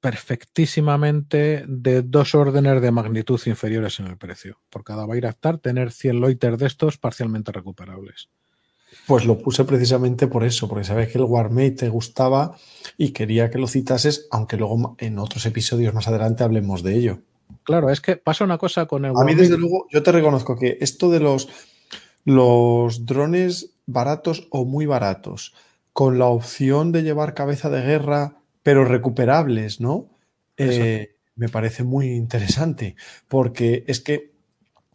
perfectísimamente 0.00 1.64
de 1.66 2.02
dos 2.02 2.34
órdenes 2.34 2.80
de 2.80 2.92
magnitud 2.92 3.40
inferiores 3.46 3.98
en 3.98 4.06
el 4.06 4.16
precio. 4.16 4.60
Por 4.70 4.84
cada 4.84 5.06
Bayraktar 5.06 5.58
tener 5.58 5.90
100 5.90 6.20
loiter 6.20 6.56
de 6.56 6.66
estos 6.66 6.98
parcialmente 6.98 7.50
recuperables. 7.50 8.28
Pues 9.06 9.26
lo 9.26 9.38
puse 9.38 9.64
precisamente 9.64 10.28
por 10.28 10.44
eso, 10.44 10.68
porque 10.68 10.84
sabes 10.84 11.08
que 11.08 11.18
el 11.18 11.24
Warmate 11.24 11.72
te 11.72 11.88
gustaba 11.88 12.56
y 12.96 13.10
quería 13.10 13.50
que 13.50 13.58
lo 13.58 13.66
citases, 13.66 14.28
aunque 14.30 14.56
luego 14.56 14.96
en 14.98 15.18
otros 15.18 15.44
episodios 15.46 15.94
más 15.94 16.08
adelante 16.08 16.44
hablemos 16.44 16.82
de 16.82 16.94
ello. 16.94 17.22
Claro, 17.62 17.90
es 17.90 18.00
que 18.00 18.16
pasa 18.16 18.44
una 18.44 18.58
cosa 18.58 18.86
con 18.86 19.04
el. 19.04 19.12
A 19.16 19.24
mí, 19.24 19.34
desde 19.34 19.58
luego, 19.58 19.86
yo 19.90 20.02
te 20.02 20.12
reconozco 20.12 20.56
que 20.56 20.78
esto 20.80 21.10
de 21.10 21.20
los, 21.20 21.48
los 22.24 23.06
drones 23.06 23.70
baratos 23.86 24.48
o 24.50 24.64
muy 24.64 24.86
baratos, 24.86 25.54
con 25.92 26.18
la 26.18 26.26
opción 26.26 26.92
de 26.92 27.02
llevar 27.02 27.34
cabeza 27.34 27.70
de 27.70 27.82
guerra, 27.82 28.36
pero 28.62 28.84
recuperables, 28.84 29.80
¿no? 29.80 30.08
Eh, 30.56 31.14
me 31.36 31.48
parece 31.48 31.84
muy 31.84 32.08
interesante, 32.12 32.96
porque 33.28 33.84
es 33.86 34.00
que 34.00 34.32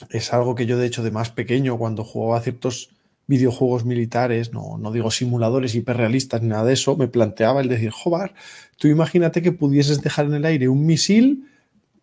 es 0.10 0.34
algo 0.34 0.56
que 0.56 0.66
yo, 0.66 0.78
de 0.78 0.86
hecho, 0.86 1.04
de 1.04 1.12
más 1.12 1.30
pequeño, 1.30 1.78
cuando 1.78 2.04
jugaba 2.04 2.42
ciertos 2.42 2.90
videojuegos 3.28 3.86
militares, 3.86 4.52
no, 4.52 4.78
no 4.78 4.92
digo 4.92 5.10
simuladores 5.10 5.76
hiperrealistas 5.76 6.42
ni 6.42 6.50
nada 6.50 6.66
de 6.66 6.74
eso, 6.74 6.98
me 6.98 7.08
planteaba 7.08 7.62
el 7.62 7.70
decir, 7.70 7.92
joder, 7.92 8.34
tú 8.78 8.88
imagínate 8.88 9.42
que 9.42 9.52
pudieses 9.52 10.02
dejar 10.02 10.26
en 10.26 10.34
el 10.34 10.46
aire 10.46 10.68
un 10.68 10.86
misil 10.86 11.50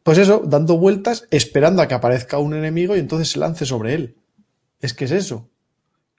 pues 0.02 0.18
eso, 0.18 0.42
dando 0.44 0.78
vueltas, 0.78 1.26
esperando 1.30 1.82
a 1.82 1.88
que 1.88 1.94
aparezca 1.94 2.38
un 2.38 2.54
enemigo 2.54 2.96
y 2.96 3.00
entonces 3.00 3.30
se 3.30 3.38
lance 3.38 3.66
sobre 3.66 3.94
él. 3.94 4.16
Es 4.80 4.94
que 4.94 5.04
es 5.04 5.10
eso. 5.10 5.50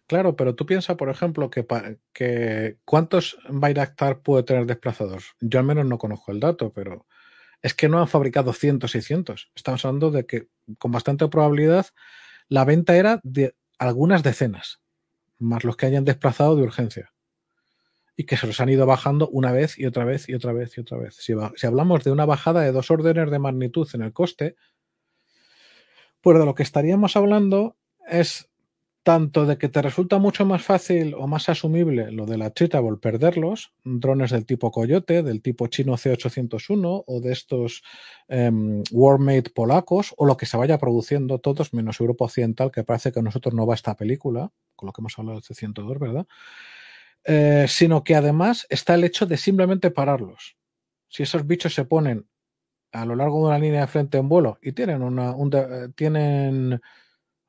Claro, 0.08 0.36
pero 0.36 0.56
tú 0.56 0.66
piensas, 0.66 0.98
por 0.98 1.10
ejemplo, 1.10 1.50
que, 1.50 1.66
que 2.14 2.78
¿cuántos 2.86 3.38
Bayraktar 3.50 4.20
puede 4.20 4.44
tener 4.44 4.66
desplazados? 4.66 5.36
Yo 5.40 5.60
al 5.60 5.66
menos 5.66 5.86
no 5.86 5.98
conozco 5.98 6.32
el 6.32 6.40
dato, 6.40 6.72
pero 6.74 7.08
es 7.62 7.74
que 7.74 7.88
no 7.88 8.00
han 8.00 8.08
fabricado 8.08 8.54
cientos 8.54 8.96
y 8.96 9.02
cientos. 9.02 9.52
Estamos 9.56 9.86
hablando 9.86 10.12
de 10.12 10.26
que 10.26 10.48
con 10.78 10.92
bastante 10.92 11.28
probabilidad 11.28 11.88
la 12.50 12.66
venta 12.66 12.98
era 12.98 13.20
de 13.24 13.56
algunas 13.80 14.22
decenas, 14.22 14.82
más 15.40 15.64
los 15.64 15.78
que 15.78 15.86
hayan 15.86 16.06
desplazado 16.06 16.56
de 16.56 16.64
urgencia 16.64 17.14
y 18.22 18.24
que 18.24 18.38
se 18.38 18.46
los 18.46 18.62
han 18.62 18.70
ido 18.70 18.86
bajando 18.86 19.28
una 19.30 19.52
vez 19.52 19.80
y 19.80 19.88
otra 19.88 20.06
vez 20.06 20.30
y 20.30 20.36
otra 20.36 20.54
vez 20.54 20.78
y 20.78 20.82
otra 20.82 21.00
vez. 21.00 21.16
Si, 21.16 21.34
hablamos 21.66 22.04
de 22.04 22.12
una 22.12 22.26
bajada 22.26 22.62
de 22.62 22.72
dos 22.72 22.92
órdenes 22.92 23.32
de 23.32 23.40
magnitud 23.40 23.88
en 23.96 24.04
el 24.04 24.14
coste, 24.14 24.56
pues 26.22 26.38
de 26.38 26.46
lo 26.46 26.54
que 26.54 26.62
estaríamos 26.62 27.16
hablando 27.16 27.78
es 28.08 28.48
tanto 29.02 29.48
de 29.48 29.58
que 29.58 29.70
te 29.70 29.82
resulta 29.82 30.20
mucho 30.20 30.46
más 30.46 30.62
fácil 30.62 31.16
o 31.16 31.26
más 31.26 31.50
asumible 31.50 32.12
lo 32.12 32.28
de 32.28 32.38
la 32.38 32.54
Cheetable 32.54 32.98
perderlos, 32.98 33.74
drones 33.84 34.30
del 34.30 34.46
tipo 34.46 34.70
Coyote, 34.70 35.24
del 35.24 35.42
tipo 35.42 35.66
chino 35.66 35.94
C801 35.94 37.04
o 37.08 37.22
de 37.22 37.34
estos 37.34 37.82
um, 38.28 38.84
Warmate 38.92 39.50
polacos 39.50 40.14
o 40.16 40.28
lo 40.28 40.38
que 40.38 40.46
se 40.46 40.58
vaya 40.58 40.78
produciendo 40.78 41.40
todos 41.40 41.74
menos 41.74 42.00
Europa 42.00 42.26
Occidental, 42.26 42.70
que 42.70 42.84
parece 42.84 43.12
que 43.12 43.20
a 43.20 43.24
nosotros 43.24 43.56
no 43.56 43.66
va 43.66 43.74
esta 43.74 43.96
película, 43.96 44.52
con 44.76 44.86
lo 44.86 44.94
que 44.94 45.02
hemos 45.02 45.18
hablado 45.18 45.40
del 45.40 45.58
C102, 45.58 45.98
¿verdad? 45.98 46.28
Eh, 47.24 47.66
sino 47.68 48.04
que 48.04 48.16
además 48.16 48.66
está 48.70 48.96
el 48.96 49.04
hecho 49.04 49.28
de 49.28 49.38
simplemente 49.38 49.92
pararlos. 49.92 50.58
Si 51.08 51.24
esos 51.24 51.46
bichos 51.46 51.74
se 51.74 51.86
ponen 51.86 52.28
a 52.92 53.06
lo 53.06 53.16
largo 53.16 53.40
de 53.42 53.46
una 53.48 53.60
línea 53.60 53.82
de 53.82 53.88
frente 53.88 54.18
en 54.18 54.28
vuelo 54.28 54.58
y 54.62 54.72
tienen 54.72 55.04
una, 55.04 55.32
un 55.36 55.52
eh, 55.54 55.90
tienen, 55.96 56.82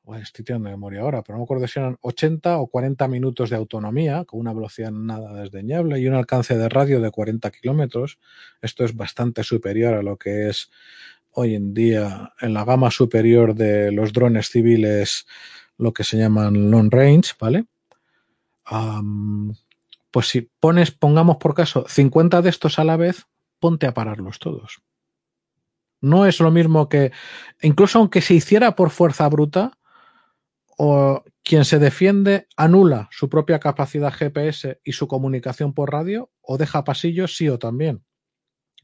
bueno, 0.03 0.23
estoy 0.23 0.45
tirando 0.45 0.69
de 0.69 0.75
memoria 0.75 1.01
ahora, 1.01 1.23
pero 1.23 1.35
no 1.35 1.39
me 1.39 1.43
acuerdo 1.45 1.67
si 1.67 1.79
eran 1.79 1.97
80 2.01 2.59
o 2.59 2.67
40 2.67 3.07
minutos 3.07 3.49
de 3.49 3.55
autonomía, 3.55 4.25
con 4.25 4.39
una 4.39 4.53
velocidad 4.53 4.91
nada 4.91 5.33
desdeñable 5.33 5.99
y 5.99 6.07
un 6.07 6.13
alcance 6.15 6.55
de 6.57 6.69
radio 6.69 7.01
de 7.01 7.11
40 7.11 7.49
kilómetros. 7.51 8.19
Esto 8.61 8.85
es 8.85 8.95
bastante 8.95 9.43
superior 9.43 9.95
a 9.95 10.03
lo 10.03 10.17
que 10.17 10.49
es 10.49 10.69
hoy 11.31 11.55
en 11.55 11.73
día 11.73 12.33
en 12.41 12.53
la 12.53 12.63
gama 12.63 12.91
superior 12.91 13.55
de 13.55 13.91
los 13.91 14.13
drones 14.13 14.49
civiles, 14.49 15.25
lo 15.77 15.93
que 15.93 16.03
se 16.03 16.17
llaman 16.17 16.69
long 16.69 16.91
range, 16.91 17.31
¿vale? 17.39 17.65
Pues 20.11 20.27
si 20.27 20.41
pones, 20.41 20.91
pongamos 20.91 21.37
por 21.37 21.53
caso, 21.55 21.85
50 21.87 22.41
de 22.41 22.49
estos 22.49 22.79
a 22.79 22.83
la 22.83 22.97
vez, 22.97 23.25
ponte 23.59 23.87
a 23.87 23.93
pararlos 23.93 24.39
todos. 24.39 24.81
No 26.01 26.25
es 26.25 26.39
lo 26.39 26.51
mismo 26.51 26.89
que, 26.89 27.11
incluso 27.61 27.99
aunque 27.99 28.21
se 28.21 28.33
hiciera 28.33 28.75
por 28.75 28.89
fuerza 28.89 29.27
bruta, 29.29 29.77
o 30.77 31.23
quien 31.43 31.65
se 31.65 31.79
defiende 31.79 32.47
anula 32.57 33.07
su 33.11 33.29
propia 33.29 33.59
capacidad 33.59 34.11
GPS 34.13 34.81
y 34.83 34.93
su 34.93 35.07
comunicación 35.07 35.73
por 35.73 35.91
radio, 35.91 36.31
o 36.41 36.57
deja 36.57 36.83
pasillos 36.83 37.35
sí 37.35 37.47
o 37.49 37.59
también, 37.59 38.03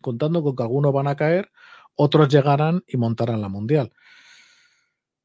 contando 0.01 0.43
con 0.43 0.55
que 0.55 0.63
algunos 0.63 0.93
van 0.93 1.07
a 1.07 1.15
caer, 1.15 1.51
otros 1.95 2.29
llegarán 2.29 2.83
y 2.87 2.97
montarán 2.97 3.41
la 3.41 3.49
mundial. 3.49 3.91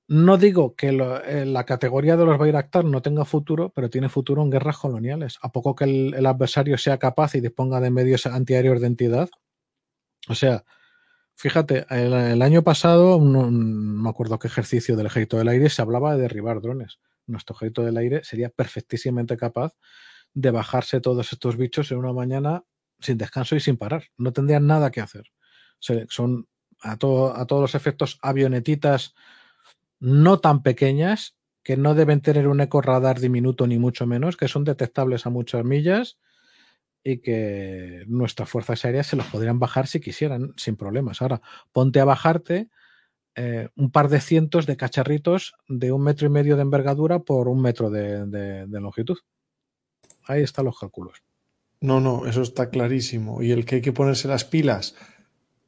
No 0.06 0.36
digo 0.36 0.74
que 0.76 0.88
eh, 0.88 1.46
la 1.46 1.64
categoría 1.64 2.16
de 2.16 2.26
los 2.26 2.38
Bayraktar 2.38 2.84
no 2.84 3.00
tenga 3.00 3.24
futuro, 3.24 3.72
pero 3.74 3.88
tiene 3.88 4.10
futuro 4.10 4.42
en 4.42 4.50
guerras 4.50 4.76
coloniales. 4.76 5.38
A 5.40 5.50
poco 5.50 5.74
que 5.74 5.84
el, 5.84 6.26
adversario 6.26 6.76
sea 6.76 6.98
capaz 6.98 7.34
y 7.34 7.40
disponga 7.40 7.80
de 7.80 7.90
medios 7.90 8.26
antiaéreos 8.26 8.82
de 8.82 8.86
entidad. 8.88 9.30
O 10.28 10.34
sea, 10.34 10.64
fíjate, 11.36 11.86
el, 11.88 12.42
año 12.42 12.62
pasado, 12.62 13.18
no, 13.18 13.50
me 13.50 14.08
acuerdo 14.10 14.38
qué 14.38 14.48
ejercicio 14.48 14.94
del 14.96 15.06
ejército 15.06 15.38
del 15.38 15.48
aire 15.48 15.70
se 15.70 15.80
hablaba 15.80 16.14
de 16.14 16.22
derribar 16.22 16.60
drones. 16.60 16.98
Nuestro 17.26 17.56
ejército 17.56 17.82
del 17.82 17.96
aire 17.96 18.22
sería 18.24 18.50
perfectísimamente 18.50 19.38
capaz 19.38 19.74
de 20.34 20.50
bajarse 20.50 21.00
todos 21.00 21.32
estos 21.32 21.56
bichos 21.56 21.90
en 21.92 21.98
una 21.98 22.12
mañana 22.12 22.64
sin 23.00 23.16
descanso 23.16 23.56
y 23.56 23.60
sin 23.60 23.78
parar. 23.78 24.04
No 24.18 24.34
tendrían 24.34 24.66
nada 24.66 24.90
que 24.90 25.00
hacer. 25.00 25.32
Son 25.78 26.46
a, 26.82 26.98
todo, 26.98 27.34
a 27.34 27.46
todos 27.46 27.62
los 27.62 27.74
efectos 27.74 28.18
avionetitas 28.20 29.14
no 30.04 30.38
tan 30.38 30.62
pequeñas, 30.62 31.34
que 31.62 31.78
no 31.78 31.94
deben 31.94 32.20
tener 32.20 32.46
un 32.46 32.60
eco 32.60 32.82
radar 32.82 33.20
diminuto 33.20 33.66
ni 33.66 33.78
mucho 33.78 34.06
menos, 34.06 34.36
que 34.36 34.48
son 34.48 34.62
detectables 34.64 35.24
a 35.24 35.30
muchas 35.30 35.64
millas 35.64 36.18
y 37.02 37.22
que 37.22 38.04
nuestras 38.06 38.50
fuerzas 38.50 38.84
aéreas 38.84 39.06
se 39.06 39.16
los 39.16 39.26
podrían 39.26 39.58
bajar 39.58 39.86
si 39.86 40.00
quisieran, 40.00 40.52
sin 40.58 40.76
problemas. 40.76 41.22
Ahora, 41.22 41.40
ponte 41.72 42.00
a 42.00 42.04
bajarte 42.04 42.68
eh, 43.34 43.70
un 43.76 43.90
par 43.90 44.10
de 44.10 44.20
cientos 44.20 44.66
de 44.66 44.76
cacharritos 44.76 45.54
de 45.68 45.90
un 45.90 46.02
metro 46.02 46.26
y 46.26 46.30
medio 46.30 46.56
de 46.56 46.62
envergadura 46.62 47.20
por 47.20 47.48
un 47.48 47.62
metro 47.62 47.88
de, 47.88 48.26
de, 48.26 48.80
longitud. 48.80 49.16
Ahí 50.24 50.42
están 50.42 50.66
los 50.66 50.78
cálculos. 50.78 51.22
No, 51.80 52.00
no, 52.00 52.26
eso 52.26 52.42
está 52.42 52.68
clarísimo. 52.68 53.42
Y 53.42 53.52
el 53.52 53.64
que 53.64 53.76
hay 53.76 53.80
que 53.80 53.92
ponerse 53.92 54.28
las 54.28 54.44
pilas, 54.44 54.96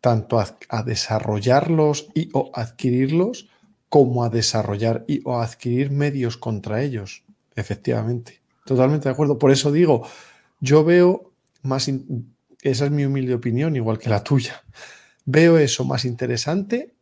tanto 0.02 0.38
a, 0.38 0.58
a 0.68 0.82
desarrollarlos 0.82 2.08
y 2.14 2.28
o 2.34 2.50
adquirirlos, 2.54 3.48
como 3.88 4.24
a 4.24 4.30
desarrollar 4.30 5.04
y 5.08 5.20
o 5.24 5.38
a 5.38 5.44
adquirir 5.44 5.90
medios 5.90 6.36
contra 6.36 6.82
ellos. 6.82 7.24
Efectivamente. 7.54 8.40
Totalmente 8.64 9.08
de 9.08 9.12
acuerdo. 9.12 9.38
Por 9.38 9.50
eso 9.50 9.72
digo, 9.72 10.06
yo 10.60 10.84
veo 10.84 11.32
más, 11.62 11.88
in- 11.88 12.34
esa 12.62 12.86
es 12.86 12.90
mi 12.90 13.04
humilde 13.04 13.34
opinión, 13.34 13.76
igual 13.76 13.98
que 13.98 14.10
la 14.10 14.24
tuya. 14.24 14.62
Veo 15.24 15.58
eso 15.58 15.84
más 15.84 16.04
interesante 16.04 16.94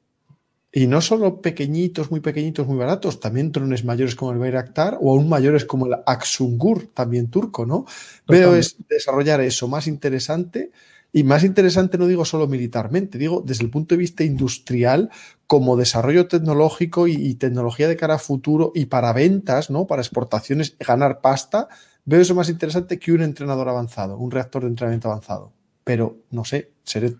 y 0.72 0.88
no 0.88 1.00
solo 1.00 1.40
pequeñitos, 1.40 2.10
muy 2.10 2.20
pequeñitos, 2.20 2.66
muy 2.66 2.76
baratos, 2.76 3.20
también 3.20 3.52
drones 3.52 3.84
mayores 3.84 4.16
como 4.16 4.32
el 4.32 4.38
Bayraktar 4.38 4.98
o 5.00 5.12
aún 5.12 5.28
mayores 5.28 5.64
como 5.64 5.86
el 5.86 5.94
Aksungur, 6.06 6.88
también 6.88 7.30
turco, 7.30 7.64
¿no? 7.64 7.86
Veo 8.26 8.56
es 8.56 8.76
desarrollar 8.88 9.40
eso 9.40 9.68
más 9.68 9.86
interesante 9.86 10.72
y 11.14 11.22
más 11.22 11.44
interesante 11.44 11.96
no 11.96 12.08
digo 12.08 12.24
solo 12.24 12.48
militarmente, 12.48 13.18
digo 13.18 13.40
desde 13.46 13.64
el 13.64 13.70
punto 13.70 13.94
de 13.94 14.00
vista 14.00 14.24
industrial 14.24 15.10
como 15.46 15.76
desarrollo 15.76 16.26
tecnológico 16.26 17.06
y, 17.06 17.12
y 17.12 17.36
tecnología 17.36 17.86
de 17.86 17.96
cara 17.96 18.16
a 18.16 18.18
futuro 18.18 18.72
y 18.74 18.86
para 18.86 19.12
ventas, 19.12 19.70
¿no? 19.70 19.86
Para 19.86 20.02
exportaciones, 20.02 20.76
ganar 20.76 21.20
pasta, 21.20 21.68
veo 22.04 22.20
eso 22.20 22.34
más 22.34 22.48
interesante 22.48 22.98
que 22.98 23.12
un 23.12 23.22
entrenador 23.22 23.68
avanzado, 23.68 24.18
un 24.18 24.32
reactor 24.32 24.62
de 24.62 24.70
entrenamiento 24.70 25.08
avanzado. 25.08 25.52
Pero 25.84 26.18
no 26.30 26.44
sé, 26.44 26.72
seré, 26.82 27.14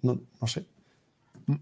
no, 0.00 0.22
no 0.40 0.46
sé. 0.46 0.66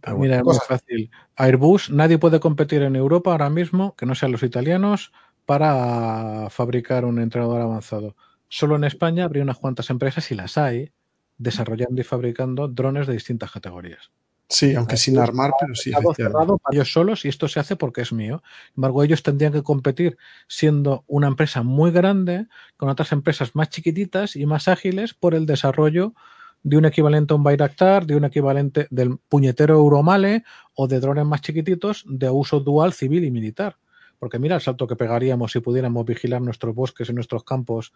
Pero 0.01 0.17
bueno, 0.17 0.37
Mira, 0.41 0.53
es 0.53 0.65
fácil. 0.67 1.11
Airbus, 1.37 1.91
nadie 1.91 2.19
puede 2.19 2.39
competir 2.39 2.83
en 2.83 2.95
Europa 2.97 3.33
ahora 3.33 3.51
mismo, 3.51 3.97
que 3.97 4.07
no 4.07 4.15
sean 4.15 4.33
los 4.33 4.45
italianos, 4.45 5.13
para 5.45 6.49
fabricar 6.51 7.05
un 7.05 7.19
entrenador 7.19 7.61
avanzado. 7.61 8.17
Solo 8.49 8.77
en 8.77 8.85
España 8.85 9.25
habría 9.25 9.43
unas 9.43 9.59
cuantas 9.59 9.91
empresas, 9.91 10.31
y 10.31 10.35
las 10.37 10.57
hay, 10.57 10.93
desarrollando 11.39 12.01
y 12.01 12.05
fabricando 12.05 12.69
drones 12.69 13.07
de 13.07 13.15
distintas 13.15 13.51
categorías. 13.51 14.11
Sí, 14.49 14.75
aunque 14.75 14.97
sin 14.97 15.19
armar, 15.19 15.53
pero 15.59 15.75
sí, 15.75 15.91
cerrado 16.15 16.59
para 16.59 16.75
ellos 16.75 16.93
solos 16.93 17.25
y 17.25 17.29
esto 17.29 17.49
se 17.49 17.61
hace 17.61 17.77
porque 17.77 18.03
es 18.03 18.13
mío. 18.13 18.43
Sin 18.67 18.75
embargo, 18.77 19.03
ellos 19.03 19.23
tendrían 19.23 19.53
que 19.53 19.63
competir 19.63 20.19
siendo 20.49 21.05
una 21.07 21.29
empresa 21.29 21.63
muy 21.63 21.91
grande 21.91 22.47
con 22.77 22.89
otras 22.89 23.13
empresas 23.13 23.55
más 23.55 23.71
chiquititas 23.71 24.37
y 24.37 24.45
más 24.45 24.69
ágiles 24.69 25.15
por 25.15 25.35
el 25.35 25.47
desarrollo 25.47 26.15
de 26.63 26.77
un 26.77 26.85
equivalente 26.85 27.33
a 27.33 27.37
un 27.37 27.43
Bayraktar, 27.43 28.07
de 28.07 28.17
un 28.17 28.25
equivalente 28.25 28.87
del 28.91 29.19
puñetero 29.29 29.75
Euromale 29.75 30.45
o 30.75 30.89
de 30.89 31.01
drones 31.01 31.25
más 31.25 31.41
chiquititos 31.41 32.05
de 32.07 32.29
uso 32.31 32.61
dual 32.61 32.93
civil 32.93 33.25
y 33.25 33.31
militar. 33.31 33.77
Porque 34.19 34.39
mira 34.39 34.57
el 34.57 34.63
salto 34.63 34.87
que 34.87 34.97
pegaríamos 34.97 35.53
si 35.53 35.61
pudiéramos 35.61 36.05
vigilar 36.05 36.41
nuestros 36.41 36.75
bosques 36.75 37.09
y 37.09 37.13
nuestros 37.13 37.45
campos 37.45 37.93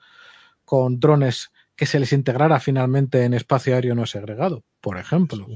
con 0.64 0.98
drones 0.98 1.50
que 1.78 1.86
se 1.86 2.00
les 2.00 2.12
integrara 2.12 2.58
finalmente 2.58 3.22
en 3.22 3.34
espacio 3.34 3.76
aéreo 3.76 3.94
no 3.94 4.04
segregado, 4.04 4.64
por 4.80 4.98
ejemplo. 4.98 5.46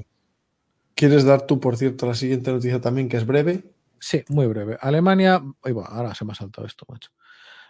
¿Quieres 0.95 1.25
dar 1.25 1.49
tú, 1.49 1.59
por 1.59 1.77
cierto, 1.77 2.07
la 2.07 2.15
siguiente 2.15 2.53
noticia 2.53 2.81
también, 2.81 3.09
que 3.09 3.17
es 3.17 3.27
breve? 3.27 3.65
Sí, 3.99 4.25
muy 4.29 4.47
breve. 4.47 4.79
Alemania, 4.81 5.43
ay, 5.65 5.73
va, 5.73 5.87
ahora 5.87 6.15
se 6.15 6.25
me 6.25 6.31
ha 6.31 6.37
saltado 6.37 6.65
esto, 6.65 6.87
macho. 6.89 7.11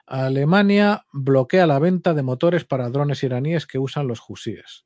Alemania 0.07 1.07
bloquea 1.13 1.67
la 1.67 1.79
venta 1.79 2.13
de 2.13 2.23
motores 2.23 2.67
para 2.67 2.91
drones 2.91 3.23
iraníes 3.23 3.67
que 3.67 3.79
usan 3.79 4.07
los 4.07 4.23
Husíes. 4.29 4.85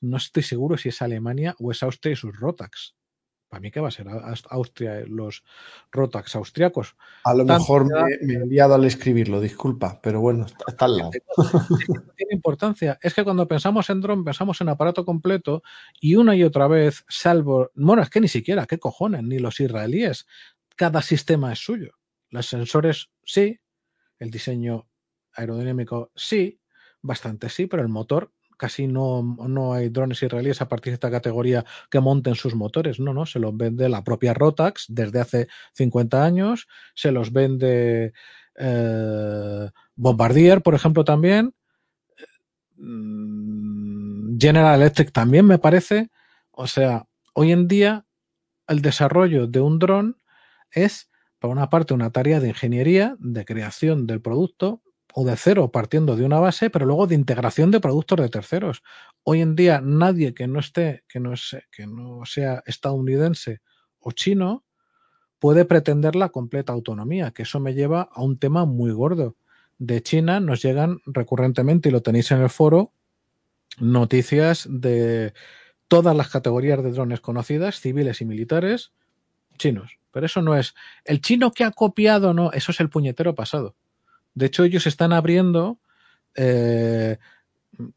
No 0.00 0.16
estoy 0.16 0.42
seguro 0.42 0.76
si 0.76 0.88
es 0.88 1.00
Alemania 1.00 1.54
o 1.60 1.70
es 1.70 1.84
Austria 1.84 2.14
y 2.14 2.16
sus 2.16 2.36
Rotax. 2.36 2.96
Para 3.56 3.62
mí 3.62 3.70
que 3.70 3.80
va 3.80 3.88
a 3.88 3.90
ser 3.90 4.06
Austria, 4.50 5.02
los 5.06 5.42
Rotax 5.90 6.36
austriacos. 6.36 6.94
A 7.24 7.32
lo 7.32 7.46
Tanto 7.46 7.62
mejor 7.62 7.88
ya- 7.88 8.04
me, 8.04 8.34
me 8.38 8.44
he 8.44 8.46
liado 8.46 8.74
al 8.74 8.84
escribirlo, 8.84 9.40
disculpa, 9.40 9.98
pero 10.02 10.20
bueno, 10.20 10.44
está, 10.44 10.84
al 10.84 10.98
lado. 10.98 11.10
tiene 12.16 12.34
importancia. 12.34 12.98
Es 13.00 13.14
que 13.14 13.24
cuando 13.24 13.48
pensamos 13.48 13.88
en 13.88 14.02
dron, 14.02 14.24
pensamos 14.24 14.60
en 14.60 14.68
aparato 14.68 15.06
completo 15.06 15.62
y 15.98 16.16
una 16.16 16.36
y 16.36 16.42
otra 16.42 16.68
vez, 16.68 17.06
salvo, 17.08 17.70
bueno, 17.74 18.02
es 18.02 18.10
que 18.10 18.20
ni 18.20 18.28
siquiera, 18.28 18.66
¿qué 18.66 18.78
cojones? 18.78 19.22
Ni 19.22 19.38
los 19.38 19.58
israelíes. 19.58 20.26
Cada 20.76 21.00
sistema 21.00 21.50
es 21.50 21.58
suyo. 21.60 21.92
Los 22.28 22.44
sensores 22.44 23.08
sí, 23.24 23.58
el 24.18 24.30
diseño 24.30 24.86
aerodinámico 25.32 26.10
sí, 26.14 26.60
bastante 27.00 27.48
sí, 27.48 27.66
pero 27.66 27.82
el 27.82 27.88
motor 27.88 28.34
casi 28.56 28.86
no, 28.86 29.22
no 29.22 29.72
hay 29.72 29.88
drones 29.88 30.22
israelíes 30.22 30.60
a 30.60 30.68
partir 30.68 30.92
de 30.92 30.94
esta 30.94 31.10
categoría 31.10 31.64
que 31.90 32.00
monten 32.00 32.34
sus 32.34 32.54
motores. 32.54 33.00
No, 33.00 33.12
no, 33.12 33.26
se 33.26 33.38
los 33.38 33.56
vende 33.56 33.88
la 33.88 34.04
propia 34.04 34.34
Rotax 34.34 34.86
desde 34.88 35.20
hace 35.20 35.48
50 35.74 36.24
años, 36.24 36.68
se 36.94 37.12
los 37.12 37.32
vende 37.32 38.12
eh, 38.56 39.70
Bombardier, 39.94 40.62
por 40.62 40.74
ejemplo, 40.74 41.04
también. 41.04 41.54
Mm, 42.76 44.38
General 44.38 44.80
Electric 44.80 45.12
también 45.12 45.46
me 45.46 45.58
parece. 45.58 46.10
O 46.50 46.66
sea, 46.66 47.06
hoy 47.34 47.52
en 47.52 47.68
día 47.68 48.06
el 48.68 48.82
desarrollo 48.82 49.46
de 49.46 49.60
un 49.60 49.78
dron 49.78 50.18
es, 50.70 51.10
por 51.38 51.50
una 51.50 51.70
parte, 51.70 51.94
una 51.94 52.10
tarea 52.10 52.40
de 52.40 52.48
ingeniería, 52.48 53.16
de 53.18 53.44
creación 53.44 54.06
del 54.06 54.20
producto, 54.20 54.82
o 55.18 55.24
de 55.24 55.34
cero 55.34 55.72
partiendo 55.72 56.14
de 56.14 56.26
una 56.26 56.40
base, 56.40 56.68
pero 56.68 56.84
luego 56.84 57.06
de 57.06 57.14
integración 57.14 57.70
de 57.70 57.80
productos 57.80 58.20
de 58.20 58.28
terceros. 58.28 58.82
Hoy 59.22 59.40
en 59.40 59.56
día 59.56 59.80
nadie 59.82 60.34
que 60.34 60.46
no 60.46 60.60
esté, 60.60 61.04
que 61.08 61.20
no, 61.20 61.32
es, 61.32 61.56
que 61.72 61.86
no 61.86 62.26
sea 62.26 62.62
estadounidense 62.66 63.62
o 63.98 64.12
chino, 64.12 64.66
puede 65.38 65.64
pretender 65.64 66.16
la 66.16 66.28
completa 66.28 66.74
autonomía, 66.74 67.30
que 67.30 67.44
eso 67.44 67.60
me 67.60 67.72
lleva 67.72 68.10
a 68.12 68.22
un 68.22 68.38
tema 68.38 68.66
muy 68.66 68.92
gordo. 68.92 69.36
De 69.78 70.02
China 70.02 70.38
nos 70.38 70.60
llegan 70.60 70.98
recurrentemente, 71.06 71.88
y 71.88 71.92
lo 71.92 72.02
tenéis 72.02 72.30
en 72.32 72.42
el 72.42 72.50
foro, 72.50 72.92
noticias 73.78 74.68
de 74.68 75.32
todas 75.88 76.14
las 76.14 76.28
categorías 76.28 76.84
de 76.84 76.92
drones 76.92 77.22
conocidas, 77.22 77.80
civiles 77.80 78.20
y 78.20 78.26
militares, 78.26 78.92
chinos. 79.56 79.96
Pero 80.10 80.26
eso 80.26 80.42
no 80.42 80.56
es 80.56 80.74
el 81.06 81.22
chino 81.22 81.52
que 81.52 81.64
ha 81.64 81.70
copiado, 81.70 82.34
no, 82.34 82.52
eso 82.52 82.70
es 82.70 82.80
el 82.80 82.90
puñetero 82.90 83.34
pasado. 83.34 83.76
De 84.36 84.46
hecho, 84.46 84.64
ellos 84.64 84.86
están 84.86 85.14
abriendo 85.14 85.78
eh, 86.34 87.16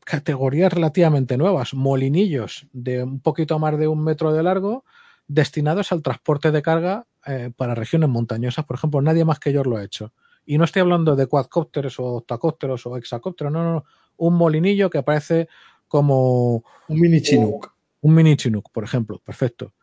categorías 0.06 0.72
relativamente 0.72 1.38
nuevas, 1.38 1.74
molinillos 1.74 2.66
de 2.72 3.04
un 3.04 3.20
poquito 3.20 3.60
más 3.60 3.78
de 3.78 3.88
un 3.88 4.04
metro 4.04 4.32
de 4.34 4.42
largo, 4.42 4.86
destinados 5.28 5.92
al 5.92 6.02
transporte 6.02 6.52
de 6.52 6.62
carga 6.62 7.06
eh, 7.26 7.52
para 7.56 7.76
regiones 7.76 8.10
montañosas. 8.10 8.66
Por 8.66 8.78
ejemplo, 8.78 9.02
nadie 9.02 9.26
más 9.26 9.40
que 9.40 9.50
ellos 9.50 9.68
lo 9.68 9.76
ha 9.76 9.84
hecho. 9.84 10.14
Y 10.46 10.58
no 10.58 10.64
estoy 10.64 10.80
hablando 10.82 11.18
de 11.18 11.28
quadcópteros 11.28 12.00
o 12.00 12.06
octacópteros 12.06 12.86
o 12.86 12.96
hexacópteros, 12.96 13.52
no, 13.52 13.64
no, 13.64 13.74
no. 13.74 13.86
Un 14.16 14.36
molinillo 14.36 14.90
que 14.90 15.04
parece 15.04 15.50
como 15.90 16.64
Un 16.88 17.00
mini 17.00 17.22
Chinook. 17.22 17.74
un 18.02 18.16
mini 18.16 18.38
Chinook, 18.38 18.72
por 18.72 18.86
ejemplo. 18.86 19.20
Perfecto. 19.20 19.74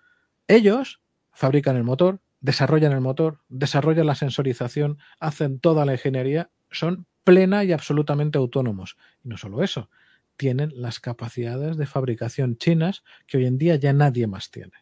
Ellos 0.48 1.00
fabrican 1.32 1.76
el 1.76 1.84
motor, 1.84 2.18
desarrollan 2.40 2.92
el 2.92 3.00
motor, 3.00 3.40
desarrollan 3.48 4.06
la 4.06 4.14
sensorización, 4.14 4.98
hacen 5.20 5.60
toda 5.60 5.84
la 5.84 5.92
ingeniería, 5.92 6.50
son 6.70 7.06
plena 7.24 7.64
y 7.64 7.72
absolutamente 7.72 8.38
autónomos. 8.38 8.96
Y 9.24 9.28
no 9.28 9.36
solo 9.36 9.62
eso, 9.62 9.90
tienen 10.36 10.72
las 10.74 11.00
capacidades 11.00 11.76
de 11.76 11.86
fabricación 11.86 12.56
chinas 12.56 13.02
que 13.26 13.38
hoy 13.38 13.46
en 13.46 13.58
día 13.58 13.76
ya 13.76 13.92
nadie 13.92 14.26
más 14.26 14.50
tiene. 14.50 14.72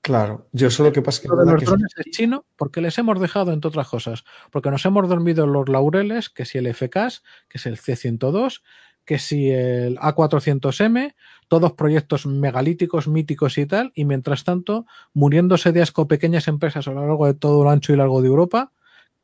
Claro, 0.00 0.48
yo 0.52 0.70
solo 0.70 0.92
que 0.92 1.02
pasa 1.02 1.22
que, 1.22 1.28
Lo 1.28 1.36
de 1.36 1.52
los 1.52 1.64
drones 1.64 1.92
es 1.96 2.06
chino 2.12 2.46
porque 2.56 2.80
les 2.80 2.96
hemos 2.98 3.20
dejado, 3.20 3.52
entre 3.52 3.68
otras 3.68 3.88
cosas, 3.88 4.24
porque 4.50 4.70
nos 4.70 4.84
hemos 4.86 5.08
dormido 5.08 5.44
en 5.44 5.52
los 5.52 5.68
laureles, 5.68 6.30
que 6.30 6.44
si 6.44 6.56
el 6.56 6.72
FKS, 6.72 7.22
que 7.48 7.58
es 7.58 7.66
el 7.66 7.76
C102, 7.76 8.62
que 9.08 9.18
si 9.18 9.48
el 9.48 9.96
A400M, 9.96 11.14
todos 11.48 11.72
proyectos 11.72 12.26
megalíticos, 12.26 13.08
míticos 13.08 13.56
y 13.56 13.64
tal, 13.64 13.90
y 13.94 14.04
mientras 14.04 14.44
tanto 14.44 14.84
muriéndose 15.14 15.72
de 15.72 15.80
asco 15.80 16.06
pequeñas 16.06 16.46
empresas 16.46 16.86
a 16.86 16.90
lo 16.90 17.00
largo 17.00 17.24
de 17.24 17.32
todo 17.32 17.62
el 17.62 17.68
ancho 17.70 17.94
y 17.94 17.96
largo 17.96 18.20
de 18.20 18.28
Europa 18.28 18.70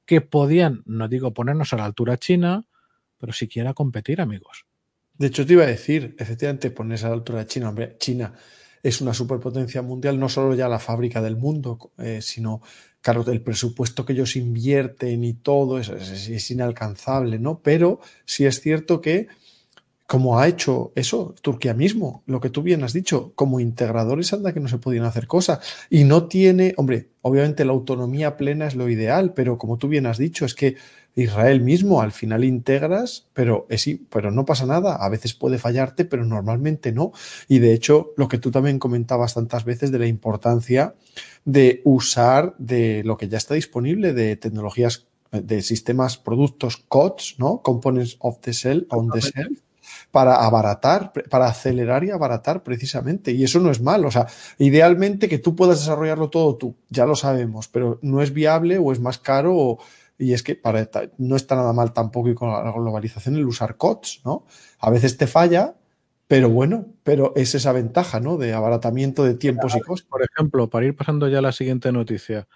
que 0.07 0.23
podían, 0.23 0.83
no 0.87 1.07
digo 1.07 1.35
ponernos 1.35 1.75
a 1.75 1.77
la 1.77 1.85
altura 1.85 2.17
china, 2.17 2.65
pero 3.19 3.35
siquiera 3.35 3.75
competir, 3.75 4.23
amigos. 4.23 4.65
De 5.19 5.27
hecho, 5.27 5.45
te 5.45 5.53
iba 5.53 5.65
a 5.65 5.67
decir, 5.67 6.17
efectivamente, 6.19 6.71
ponerse 6.71 7.05
a 7.05 7.11
la 7.11 7.17
altura 7.17 7.41
de 7.41 7.47
China, 7.47 7.69
hombre, 7.69 7.97
China 7.99 8.33
es 8.83 9.03
una 9.03 9.13
superpotencia 9.13 9.83
mundial, 9.83 10.19
no 10.19 10.31
solo 10.31 10.55
ya 10.55 10.67
la 10.67 10.79
fábrica 10.79 11.21
del 11.21 11.37
mundo, 11.37 11.93
eh, 11.99 12.23
sino, 12.23 12.63
claro, 13.03 13.23
el 13.31 13.43
presupuesto 13.43 14.07
que 14.07 14.15
ellos 14.15 14.35
invierten 14.35 15.25
y 15.25 15.35
todo 15.35 15.79
es, 15.79 15.91
es, 15.91 16.51
inalcanzable, 16.51 17.39
¿no? 17.39 17.61
Pero 17.63 18.01
sí 18.25 18.47
es 18.47 18.63
cierto 18.63 19.03
que 19.03 19.29
como 20.07 20.39
ha 20.39 20.49
hecho 20.49 20.93
eso 20.97 21.35
Turquía 21.41 21.73
mismo, 21.73 22.23
lo 22.27 22.41
que 22.41 22.51
tú 22.51 22.63
bien 22.63 22.85
has 22.85 22.93
dicho, 22.93 23.33
como 23.35 23.59
integradores 23.59 24.33
anda 24.33 24.53
que 24.53 24.61
no 24.61 24.69
se 24.69 24.79
podían 24.79 25.05
hacer 25.05 25.27
cosas. 25.27 25.61
Y 25.89 26.05
no 26.05 26.29
tiene, 26.29 26.75
hombre, 26.77 27.09
obviamente 27.23 27.65
la 27.65 27.73
autonomía 27.73 28.37
plena 28.37 28.67
es 28.67 28.75
lo 28.75 28.89
ideal, 28.89 29.33
pero 29.33 29.57
como 29.57 29.79
tú 29.79 29.89
bien 29.89 30.07
has 30.07 30.19
dicho, 30.19 30.45
es 30.45 30.55
que 30.55 30.77
Israel 31.17 31.61
mismo 31.61 32.03
al 32.03 32.13
final 32.13 32.45
integras, 32.45 33.29
pero, 33.33 33.67
es, 33.71 33.89
pero 34.11 34.31
no 34.31 34.45
pasa 34.45 34.67
nada, 34.67 34.97
a 34.97 35.09
veces 35.09 35.33
puede 35.33 35.59
fallarte, 35.59 36.05
pero 36.05 36.27
normalmente 36.27 36.93
no. 36.93 37.13
Y 37.49 37.61
de 37.61 37.73
hecho, 37.73 38.13
lo 38.17 38.29
que 38.29 38.39
tú 38.39 38.51
también 38.51 38.79
comentabas 38.79 39.35
tantas 39.35 39.65
veces 39.65 39.91
de 39.91 40.01
la 40.01 40.07
importancia 40.07 40.95
de 41.45 41.81
usar 41.85 42.55
de 42.59 43.03
lo 43.05 43.17
que 43.17 43.29
ya 43.29 43.39
está 43.39 43.55
disponible 43.55 44.13
de 44.13 44.37
tecnologías 44.37 45.07
de 45.31 45.63
sistemas, 45.63 46.19
productos 46.19 46.77
COTS, 46.77 47.37
¿no? 47.39 47.63
Components 47.63 48.17
of 48.21 48.41
the 48.41 48.53
Cell, 48.53 48.87
on 48.91 49.11
the 49.11 49.21
Cell, 49.21 49.59
para 50.15 50.37
abaratar, 50.37 51.13
para 51.29 51.47
acelerar 51.47 52.05
y 52.05 52.13
abaratar 52.13 52.63
precisamente. 52.63 53.33
Y 53.33 53.43
eso 53.43 53.59
no 53.59 53.73
es 53.73 53.81
malo. 53.81 54.07
O 54.07 54.11
sea, 54.13 54.29
idealmente 54.59 55.29
que 55.29 55.41
tú 55.41 55.57
puedas 55.57 55.81
desarrollarlo 55.81 56.31
todo 56.31 56.55
tú, 56.55 56.77
ya 56.89 57.05
lo 57.05 57.17
sabemos, 57.17 57.67
pero 57.67 57.99
no 58.01 58.23
es 58.23 58.33
viable 58.33 58.79
o 58.79 58.93
es 58.93 59.01
más 59.01 59.19
caro 59.19 59.79
y 60.17 60.33
es 60.33 60.45
que 60.45 60.55
para, 60.55 60.89
no 61.19 61.35
está 61.35 61.57
nada 61.57 61.73
mal 61.73 61.93
tampoco 61.93 62.29
y 62.29 62.37
con 62.37 62.49
la 62.49 62.71
globalización 62.71 63.35
el 63.35 63.45
usar 63.45 63.77
COTS, 63.77 64.21
¿no? 64.25 64.47
A 64.79 64.89
veces 64.89 65.17
te 65.17 65.27
falla, 65.27 65.75
pero 66.29 66.49
bueno, 66.49 66.87
pero 67.03 67.33
es 67.35 67.57
esa 67.57 67.73
ventaja, 67.73 68.21
¿no? 68.21 68.37
De 68.37 68.53
abaratamiento 68.53 69.25
de 69.25 69.35
tiempos 69.35 69.75
y 69.75 69.81
costos. 69.81 70.09
Por 70.09 70.23
ejemplo, 70.23 70.71
para 70.71 70.87
ir 70.87 70.95
pasando 70.95 71.27
ya 71.27 71.39
a 71.39 71.43
la 71.43 71.51
siguiente 71.51 71.91
noticia. 71.91 72.47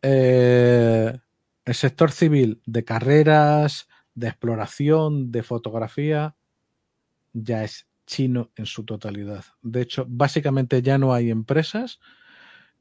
Eh, 0.00 1.18
el 1.66 1.74
sector 1.74 2.12
civil 2.12 2.62
de 2.64 2.82
carreras, 2.82 3.88
de 4.14 4.28
exploración, 4.28 5.30
de 5.30 5.42
fotografía, 5.42 6.34
ya 7.32 7.64
es 7.64 7.88
chino 8.06 8.50
en 8.56 8.66
su 8.66 8.84
totalidad. 8.84 9.44
De 9.62 9.82
hecho, 9.82 10.06
básicamente 10.08 10.82
ya 10.82 10.98
no 10.98 11.12
hay 11.12 11.30
empresas 11.30 12.00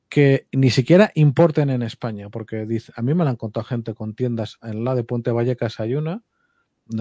que 0.09 0.47
ni 0.53 0.69
siquiera 0.69 1.11
importen 1.15 1.69
en 1.69 1.81
España, 1.81 2.29
porque 2.29 2.65
dice, 2.65 2.93
a 2.95 3.01
mí 3.01 3.13
me 3.13 3.23
la 3.23 3.31
han 3.31 3.35
contado 3.35 3.65
gente 3.65 3.93
con 3.93 4.15
tiendas 4.15 4.57
en 4.63 4.83
la 4.83 4.95
de 4.95 5.03
Puente 5.03 5.31
Vallecas 5.31 5.79
hay 5.79 5.95
una, 5.95 6.23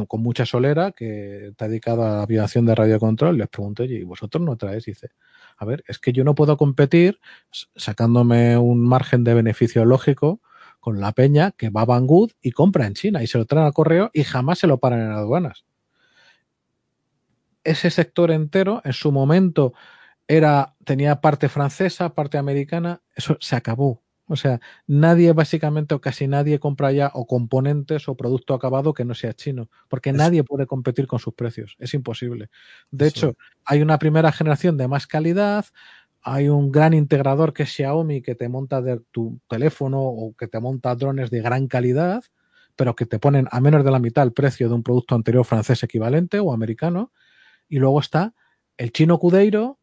con 0.08 0.20
mucha 0.20 0.44
solera, 0.44 0.90
que 0.90 1.48
está 1.48 1.68
dedicada 1.68 2.08
a 2.08 2.16
la 2.16 2.22
aviación 2.24 2.66
de 2.66 2.74
radiocontrol. 2.74 3.38
Les 3.38 3.48
pregunto, 3.48 3.84
¿y 3.84 4.02
vosotros 4.02 4.42
no 4.44 4.56
traes? 4.56 4.84
dice, 4.84 5.10
a 5.56 5.64
ver, 5.64 5.84
es 5.86 6.00
que 6.00 6.12
yo 6.12 6.24
no 6.24 6.34
puedo 6.34 6.56
competir 6.56 7.20
sacándome 7.76 8.58
un 8.58 8.82
margen 8.82 9.22
de 9.22 9.34
beneficio 9.34 9.84
lógico 9.84 10.40
con 10.80 11.00
la 11.00 11.12
peña 11.12 11.52
que 11.52 11.70
va 11.70 11.82
a 11.82 11.84
Banggood 11.86 12.32
y 12.40 12.50
compra 12.50 12.86
en 12.86 12.94
China 12.94 13.22
y 13.22 13.28
se 13.28 13.38
lo 13.38 13.44
traen 13.44 13.66
al 13.66 13.72
correo 13.72 14.10
y 14.12 14.24
jamás 14.24 14.58
se 14.58 14.66
lo 14.66 14.78
paran 14.78 15.00
en 15.00 15.12
aduanas 15.12 15.64
ese 17.66 17.90
sector 17.90 18.30
entero 18.30 18.80
en 18.84 18.92
su 18.92 19.12
momento 19.12 19.74
era, 20.28 20.74
tenía 20.84 21.20
parte 21.20 21.48
francesa, 21.48 22.14
parte 22.14 22.38
americana, 22.38 23.02
eso 23.14 23.36
se 23.40 23.56
acabó. 23.56 24.02
O 24.28 24.34
sea, 24.34 24.60
nadie 24.88 25.32
básicamente 25.32 25.94
o 25.94 26.00
casi 26.00 26.26
nadie 26.26 26.58
compra 26.58 26.90
ya 26.90 27.12
o 27.14 27.26
componentes 27.26 28.08
o 28.08 28.16
producto 28.16 28.54
acabado 28.54 28.92
que 28.92 29.04
no 29.04 29.14
sea 29.14 29.34
chino, 29.34 29.70
porque 29.88 30.12
nadie 30.12 30.42
puede 30.42 30.66
competir 30.66 31.06
con 31.06 31.20
sus 31.20 31.34
precios, 31.34 31.76
es 31.78 31.94
imposible. 31.94 32.50
De 32.90 33.06
hecho, 33.06 33.36
hay 33.64 33.82
una 33.82 33.98
primera 33.98 34.32
generación 34.32 34.76
de 34.76 34.88
más 34.88 35.06
calidad, 35.06 35.66
hay 36.22 36.48
un 36.48 36.72
gran 36.72 36.92
integrador 36.92 37.52
que 37.52 37.62
es 37.62 37.70
Xiaomi 37.70 38.20
que 38.20 38.34
te 38.34 38.48
monta 38.48 38.82
de 38.82 39.00
tu 39.12 39.38
teléfono 39.48 40.00
o 40.02 40.34
que 40.34 40.48
te 40.48 40.58
monta 40.58 40.96
drones 40.96 41.30
de 41.30 41.40
gran 41.40 41.68
calidad, 41.68 42.24
pero 42.74 42.96
que 42.96 43.06
te 43.06 43.20
ponen 43.20 43.46
a 43.52 43.60
menos 43.60 43.84
de 43.84 43.92
la 43.92 44.00
mitad 44.00 44.24
el 44.24 44.32
precio 44.32 44.68
de 44.68 44.74
un 44.74 44.82
producto 44.82 45.14
anterior 45.14 45.44
francés 45.44 45.84
equivalente 45.84 46.40
o 46.40 46.52
americano, 46.52 47.12
y 47.68 47.78
luego 47.78 48.00
está 48.00 48.34
el 48.76 48.92
chino 48.92 49.18
Cudeiro, 49.18 49.78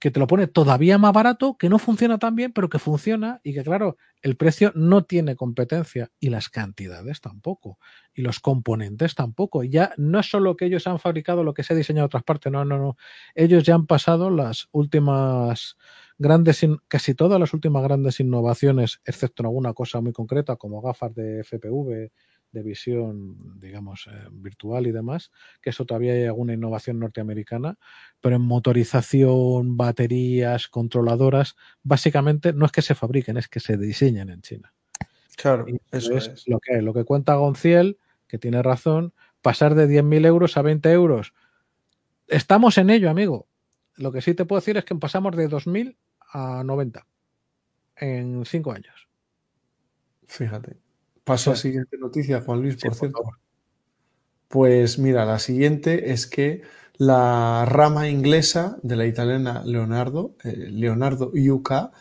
que 0.00 0.10
te 0.10 0.18
lo 0.18 0.26
pone 0.26 0.46
todavía 0.46 0.96
más 0.96 1.12
barato, 1.12 1.58
que 1.58 1.68
no 1.68 1.78
funciona 1.78 2.18
tan 2.18 2.34
bien, 2.34 2.52
pero 2.54 2.70
que 2.70 2.78
funciona 2.78 3.40
y 3.44 3.52
que, 3.52 3.62
claro, 3.62 3.98
el 4.22 4.34
precio 4.34 4.72
no 4.74 5.04
tiene 5.04 5.36
competencia 5.36 6.10
y 6.18 6.30
las 6.30 6.48
cantidades 6.48 7.20
tampoco, 7.20 7.78
y 8.14 8.22
los 8.22 8.40
componentes 8.40 9.14
tampoco. 9.14 9.62
Ya 9.62 9.92
no 9.98 10.18
es 10.20 10.30
solo 10.30 10.56
que 10.56 10.64
ellos 10.64 10.86
han 10.86 10.98
fabricado 11.00 11.44
lo 11.44 11.52
que 11.52 11.62
se 11.64 11.74
ha 11.74 11.76
diseñado 11.76 12.04
en 12.04 12.06
otras 12.06 12.24
partes, 12.24 12.50
no, 12.50 12.64
no, 12.64 12.78
no. 12.78 12.96
Ellos 13.34 13.62
ya 13.62 13.74
han 13.74 13.86
pasado 13.86 14.30
las 14.30 14.68
últimas 14.72 15.76
grandes, 16.16 16.66
casi 16.88 17.14
todas 17.14 17.38
las 17.38 17.52
últimas 17.52 17.82
grandes 17.82 18.20
innovaciones, 18.20 19.02
excepto 19.04 19.42
en 19.42 19.48
alguna 19.48 19.74
cosa 19.74 20.00
muy 20.00 20.12
concreta, 20.12 20.56
como 20.56 20.80
gafas 20.80 21.14
de 21.14 21.40
FPV 21.40 22.10
de 22.52 22.62
visión, 22.62 23.36
digamos, 23.60 24.08
eh, 24.10 24.28
virtual 24.30 24.86
y 24.86 24.92
demás, 24.92 25.30
que 25.60 25.70
eso 25.70 25.84
todavía 25.84 26.12
hay 26.12 26.24
alguna 26.24 26.54
innovación 26.54 26.98
norteamericana, 26.98 27.78
pero 28.20 28.36
en 28.36 28.42
motorización, 28.42 29.76
baterías, 29.76 30.68
controladoras, 30.68 31.56
básicamente 31.82 32.52
no 32.52 32.66
es 32.66 32.72
que 32.72 32.82
se 32.82 32.94
fabriquen, 32.94 33.36
es 33.36 33.48
que 33.48 33.60
se 33.60 33.76
diseñan 33.76 34.30
en 34.30 34.42
China. 34.42 34.72
Claro, 35.36 35.66
eso 35.90 36.16
es, 36.16 36.44
Lo 36.46 36.58
que, 36.60 36.82
lo 36.82 36.92
que 36.92 37.04
cuenta 37.04 37.34
Gonciel, 37.36 37.98
que 38.26 38.38
tiene 38.38 38.62
razón, 38.62 39.14
pasar 39.42 39.74
de 39.74 39.88
10.000 39.88 40.26
euros 40.26 40.56
a 40.56 40.62
20 40.62 40.90
euros. 40.92 41.32
Estamos 42.26 42.78
en 42.78 42.90
ello, 42.90 43.10
amigo. 43.10 43.48
Lo 43.96 44.12
que 44.12 44.20
sí 44.20 44.34
te 44.34 44.44
puedo 44.44 44.60
decir 44.60 44.76
es 44.76 44.84
que 44.84 44.94
pasamos 44.94 45.36
de 45.36 45.48
2.000 45.48 45.96
a 46.32 46.62
90 46.64 47.06
en 47.96 48.44
cinco 48.44 48.72
años. 48.72 49.08
Fíjate. 50.26 50.89
Paso 51.30 51.50
a 51.50 51.52
la 51.52 51.60
siguiente 51.60 51.96
noticia, 51.96 52.40
Juan 52.40 52.60
Luis, 52.60 52.74
por 52.74 52.92
cierto. 52.92 53.22
pues 54.48 54.98
mira, 54.98 55.24
la 55.24 55.38
siguiente 55.38 56.10
es 56.10 56.26
que 56.26 56.62
la 56.96 57.64
rama 57.66 58.08
inglesa 58.08 58.78
de 58.82 58.96
la 58.96 59.06
italiana 59.06 59.62
Leonardo, 59.64 60.34
eh, 60.42 60.56
Leonardo 60.56 61.30
UK, 61.32 61.92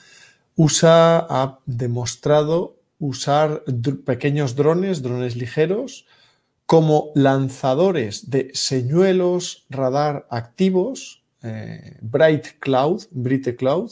usa, 0.56 1.19
ha 1.19 1.59
demostrado 1.67 2.77
usar 2.98 3.64
pequeños 4.03 4.56
drones, 4.56 5.03
drones 5.03 5.35
ligeros, 5.35 6.08
como 6.66 7.11
lanzadores 7.14 8.32
de 8.32 8.49
señuelos 8.56 9.67
radar 9.69 10.25
activos, 10.32 11.24
eh, 11.43 11.99
Bright 12.01 12.58
Cloud, 12.58 13.03
Bright 13.11 13.56
Cloud, 13.58 13.91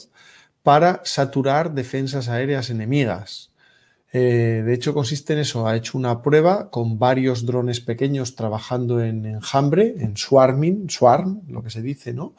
para 0.64 1.00
saturar 1.04 1.74
defensas 1.74 2.28
aéreas 2.28 2.70
enemigas. 2.70 3.47
Eh, 4.12 4.62
de 4.64 4.74
hecho, 4.74 4.94
consiste 4.94 5.34
en 5.34 5.40
eso. 5.40 5.66
Ha 5.66 5.76
hecho 5.76 5.98
una 5.98 6.22
prueba 6.22 6.70
con 6.70 6.98
varios 6.98 7.44
drones 7.44 7.80
pequeños 7.80 8.34
trabajando 8.34 9.02
en 9.02 9.26
enjambre, 9.26 9.94
en 9.98 10.16
swarming, 10.16 10.88
swarm, 10.88 11.42
lo 11.48 11.62
que 11.62 11.70
se 11.70 11.82
dice, 11.82 12.12
¿no? 12.14 12.34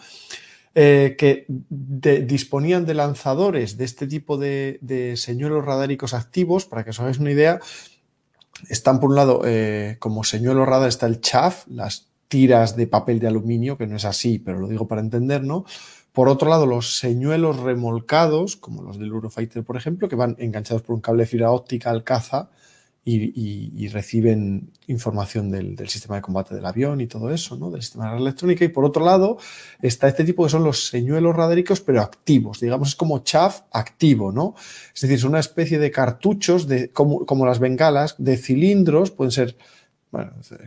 Eh, 0.76 1.16
que 1.18 1.46
disponían 1.68 2.86
de 2.86 2.94
lanzadores 2.94 3.78
de 3.78 3.86
este 3.86 4.08
tipo 4.08 4.38
de, 4.38 5.14
señuelos 5.18 5.66
radáricos 5.66 6.14
activos. 6.14 6.66
Para 6.66 6.84
que 6.84 6.92
os 6.92 7.00
hagáis 7.00 7.20
una 7.20 7.32
idea, 7.32 7.60
están 8.70 9.00
por 9.00 9.12
un 9.12 9.16
lado, 9.16 9.42
eh, 9.46 9.98
como 10.00 10.24
señuelo 10.24 10.66
radar 10.66 10.90
está 10.90 11.06
el 11.06 11.22
chaff, 11.22 11.68
las 11.68 12.08
tiras 12.28 12.76
de 12.76 12.88
papel 12.88 13.20
de 13.20 13.28
aluminio, 13.28 13.78
que 13.78 13.88
no 13.88 13.96
es 13.96 14.06
así, 14.06 14.40
pero 14.40 14.60
lo 14.60 14.68
digo 14.68 14.88
para 14.88 15.02
entender, 15.02 15.44
¿no? 15.44 15.66
Por 16.14 16.28
otro 16.28 16.50
lado, 16.50 16.66
los 16.66 16.98
señuelos 16.98 17.58
remolcados, 17.58 18.56
como 18.56 18.82
los 18.82 18.98
del 18.98 19.10
Eurofighter, 19.10 19.64
por 19.64 19.78
ejemplo, 19.78 20.10
que 20.10 20.16
van 20.16 20.36
enganchados 20.40 20.82
por 20.82 20.96
un 20.96 21.02
cable 21.02 21.24
de 21.24 21.28
fibra 21.28 21.52
óptica 21.52 21.92
al 21.92 22.04
caza 22.04 22.50
y, 23.06 23.88
reciben 23.88 24.72
información 24.88 25.50
del, 25.50 25.78
sistema 25.90 26.16
de 26.18 26.22
combate 26.22 26.54
del 26.54 26.66
avión 26.66 27.02
y 27.02 27.08
todo 27.08 27.32
eso, 27.32 27.56
¿no? 27.56 27.72
Del 27.72 27.82
sistema 27.82 28.12
de 28.12 28.18
electrónica. 28.18 28.66
Y 28.66 28.70
por 28.70 28.86
otro 28.86 29.04
lado, 29.04 29.38
está 29.82 30.08
este 30.08 30.24
tipo 30.24 30.44
que 30.44 30.50
son 30.50 30.64
los 30.64 30.88
señuelos 30.88 31.36
radéricos, 31.36 31.82
pero 31.82 32.02
activos. 32.02 32.60
Digamos, 32.60 32.90
es 32.90 32.96
como 32.96 33.20
chaff 33.20 33.62
activo, 33.72 34.32
¿no? 34.32 34.56
Es 34.94 35.02
decir, 35.02 35.20
son 35.20 35.32
una 35.32 35.40
especie 35.40 35.80
de 35.80 35.92
cartuchos, 35.92 36.68
de, 36.68 36.92
como, 36.92 37.46
las 37.46 37.60
bengalas, 37.60 38.16
de 38.18 38.38
cilindros, 38.38 39.12
pueden 39.12 39.32
ser 39.32 39.58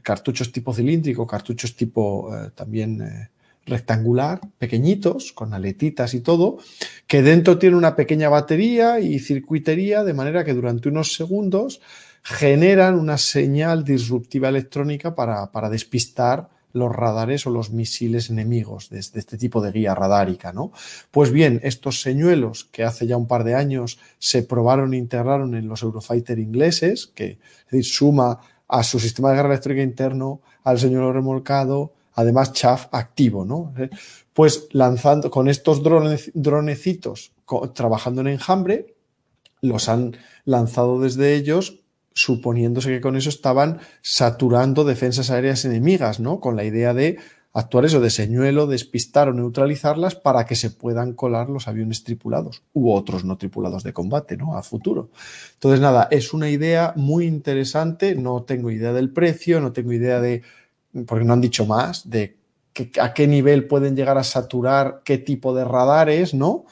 cartuchos 0.02 0.52
tipo 0.52 0.72
cilíndrico, 0.72 1.26
cartuchos 1.26 1.76
tipo 1.76 2.34
eh, 2.34 2.50
también. 2.54 3.02
Eh, 3.02 3.28
rectangular, 3.66 4.40
pequeñitos, 4.58 5.32
con 5.32 5.54
aletitas 5.54 6.14
y 6.14 6.20
todo, 6.20 6.58
que 7.06 7.22
dentro 7.22 7.58
tiene 7.58 7.76
una 7.76 7.96
pequeña 7.96 8.28
batería 8.28 9.00
y 9.00 9.18
circuitería, 9.18 10.04
de 10.04 10.14
manera 10.14 10.44
que 10.44 10.54
durante 10.54 10.88
unos 10.88 11.14
segundos 11.14 11.80
generan 12.22 12.98
una 12.98 13.18
señal 13.18 13.84
disruptiva 13.84 14.48
electrónica 14.48 15.14
para, 15.14 15.50
para 15.52 15.70
despistar 15.70 16.48
los 16.72 16.90
radares 16.90 17.46
o 17.46 17.50
los 17.50 17.70
misiles 17.70 18.30
enemigos 18.30 18.88
de, 18.88 18.98
este 18.98 19.36
tipo 19.36 19.60
de 19.60 19.72
guía 19.72 19.94
radárica, 19.94 20.52
¿no? 20.52 20.72
Pues 21.10 21.30
bien, 21.30 21.60
estos 21.62 22.00
señuelos 22.00 22.64
que 22.64 22.84
hace 22.84 23.06
ya 23.06 23.16
un 23.16 23.26
par 23.26 23.44
de 23.44 23.54
años 23.54 23.98
se 24.18 24.42
probaron 24.42 24.94
e 24.94 24.98
integraron 24.98 25.54
en 25.54 25.68
los 25.68 25.82
Eurofighter 25.82 26.38
ingleses, 26.38 27.06
que 27.14 27.38
es 27.66 27.70
decir, 27.70 27.84
suma 27.84 28.40
a 28.68 28.82
su 28.82 28.98
sistema 28.98 29.30
de 29.30 29.36
guerra 29.36 29.50
electrónica 29.50 29.82
interno, 29.82 30.40
al 30.64 30.78
señuelo 30.78 31.12
remolcado, 31.12 31.92
además 32.14 32.52
chaff 32.52 32.86
activo, 32.92 33.44
¿no? 33.44 33.72
Pues 34.32 34.68
lanzando 34.72 35.30
con 35.30 35.48
estos 35.48 35.82
drones, 35.82 36.30
dronecitos 36.34 37.32
trabajando 37.74 38.20
en 38.22 38.28
enjambre, 38.28 38.94
los 39.60 39.88
han 39.88 40.16
lanzado 40.44 41.00
desde 41.00 41.34
ellos, 41.34 41.80
suponiéndose 42.14 42.90
que 42.90 43.00
con 43.00 43.16
eso 43.16 43.28
estaban 43.28 43.80
saturando 44.02 44.84
defensas 44.84 45.30
aéreas 45.30 45.64
enemigas, 45.64 46.20
¿no? 46.20 46.40
Con 46.40 46.56
la 46.56 46.64
idea 46.64 46.94
de 46.94 47.18
actuar 47.54 47.84
eso 47.84 48.00
de 48.00 48.10
señuelo, 48.10 48.66
despistar 48.66 49.28
o 49.28 49.34
neutralizarlas 49.34 50.14
para 50.14 50.46
que 50.46 50.56
se 50.56 50.70
puedan 50.70 51.12
colar 51.12 51.50
los 51.50 51.68
aviones 51.68 52.02
tripulados 52.02 52.62
u 52.72 52.90
otros 52.90 53.24
no 53.24 53.36
tripulados 53.36 53.82
de 53.82 53.92
combate, 53.92 54.36
¿no? 54.36 54.56
A 54.56 54.62
futuro. 54.62 55.10
Entonces, 55.54 55.80
nada, 55.80 56.08
es 56.10 56.32
una 56.32 56.48
idea 56.48 56.94
muy 56.96 57.26
interesante. 57.26 58.14
No 58.14 58.42
tengo 58.42 58.70
idea 58.70 58.92
del 58.92 59.10
precio, 59.10 59.60
no 59.60 59.72
tengo 59.72 59.92
idea 59.92 60.20
de, 60.20 60.42
porque 61.06 61.24
no 61.24 61.32
han 61.32 61.40
dicho 61.40 61.66
más, 61.66 62.08
de 62.08 62.36
a 63.00 63.12
qué 63.12 63.26
nivel 63.26 63.66
pueden 63.66 63.96
llegar 63.96 64.18
a 64.18 64.24
saturar 64.24 65.02
qué 65.04 65.18
tipo 65.18 65.54
de 65.54 65.64
radares, 65.64 66.34
¿no? 66.34 66.64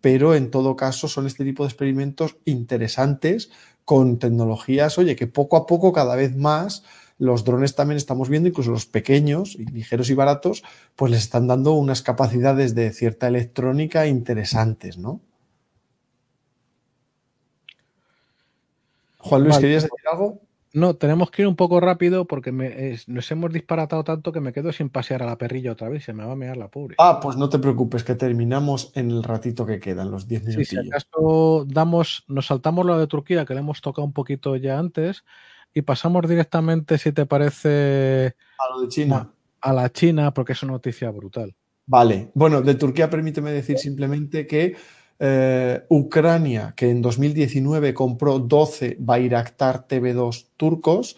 Pero 0.00 0.34
en 0.34 0.50
todo 0.50 0.76
caso 0.76 1.08
son 1.08 1.26
este 1.26 1.44
tipo 1.44 1.62
de 1.62 1.68
experimentos 1.68 2.36
interesantes 2.44 3.50
con 3.84 4.18
tecnologías, 4.18 4.98
oye, 4.98 5.16
que 5.16 5.26
poco 5.26 5.56
a 5.56 5.66
poco 5.66 5.92
cada 5.92 6.16
vez 6.16 6.36
más 6.36 6.84
los 7.18 7.44
drones 7.44 7.74
también 7.74 7.96
estamos 7.96 8.28
viendo, 8.28 8.48
incluso 8.48 8.70
los 8.70 8.86
pequeños 8.86 9.54
y 9.54 9.64
ligeros 9.64 10.10
y 10.10 10.14
baratos, 10.14 10.64
pues 10.96 11.10
les 11.10 11.22
están 11.22 11.46
dando 11.46 11.72
unas 11.72 12.02
capacidades 12.02 12.74
de 12.74 12.92
cierta 12.92 13.28
electrónica 13.28 14.06
interesantes, 14.06 14.98
¿no? 14.98 15.20
Juan 19.18 19.44
Luis, 19.44 19.58
¿querías 19.58 19.82
decir 19.84 20.06
algo? 20.12 20.40
No, 20.76 20.94
tenemos 20.94 21.30
que 21.30 21.40
ir 21.40 21.48
un 21.48 21.56
poco 21.56 21.80
rápido 21.80 22.26
porque 22.26 22.52
nos 23.06 23.30
hemos 23.30 23.50
disparatado 23.50 24.04
tanto 24.04 24.30
que 24.30 24.42
me 24.42 24.52
quedo 24.52 24.72
sin 24.72 24.90
pasear 24.90 25.22
a 25.22 25.26
la 25.26 25.38
perrilla 25.38 25.72
otra 25.72 25.88
vez. 25.88 26.04
Se 26.04 26.12
me 26.12 26.22
va 26.22 26.32
a 26.32 26.36
mear 26.36 26.58
la 26.58 26.68
pobre. 26.68 26.96
Ah, 26.98 27.18
pues 27.18 27.38
no 27.38 27.48
te 27.48 27.58
preocupes, 27.58 28.04
que 28.04 28.14
terminamos 28.14 28.92
en 28.94 29.10
el 29.10 29.22
ratito 29.22 29.64
que 29.64 29.80
quedan, 29.80 30.10
los 30.10 30.28
10 30.28 30.44
minutos. 30.44 30.68
si 30.68 30.76
acaso 30.76 31.64
damos, 31.66 32.24
nos 32.28 32.48
saltamos 32.48 32.84
lo 32.84 32.98
de 32.98 33.06
Turquía, 33.06 33.46
que 33.46 33.54
le 33.54 33.60
hemos 33.60 33.80
tocado 33.80 34.04
un 34.04 34.12
poquito 34.12 34.54
ya 34.56 34.78
antes, 34.78 35.24
y 35.72 35.80
pasamos 35.80 36.28
directamente, 36.28 36.98
si 36.98 37.10
te 37.10 37.24
parece. 37.24 38.36
A 38.58 38.74
lo 38.74 38.82
de 38.82 38.88
China. 38.88 39.32
A, 39.62 39.72
la 39.72 39.90
China, 39.90 40.34
porque 40.34 40.52
es 40.52 40.62
una 40.62 40.72
noticia 40.72 41.10
brutal. 41.10 41.54
Vale. 41.86 42.32
Bueno, 42.34 42.60
de 42.60 42.74
Turquía 42.74 43.08
permíteme 43.08 43.50
decir 43.50 43.78
simplemente 43.78 44.46
que 44.46 44.76
eh, 45.18 45.84
Ucrania, 45.88 46.74
que 46.76 46.90
en 46.90 47.00
2019 47.00 47.94
compró 47.94 48.38
12 48.38 48.96
Bayraktar 48.98 49.86
TV2 49.86 50.46
turcos, 50.56 51.16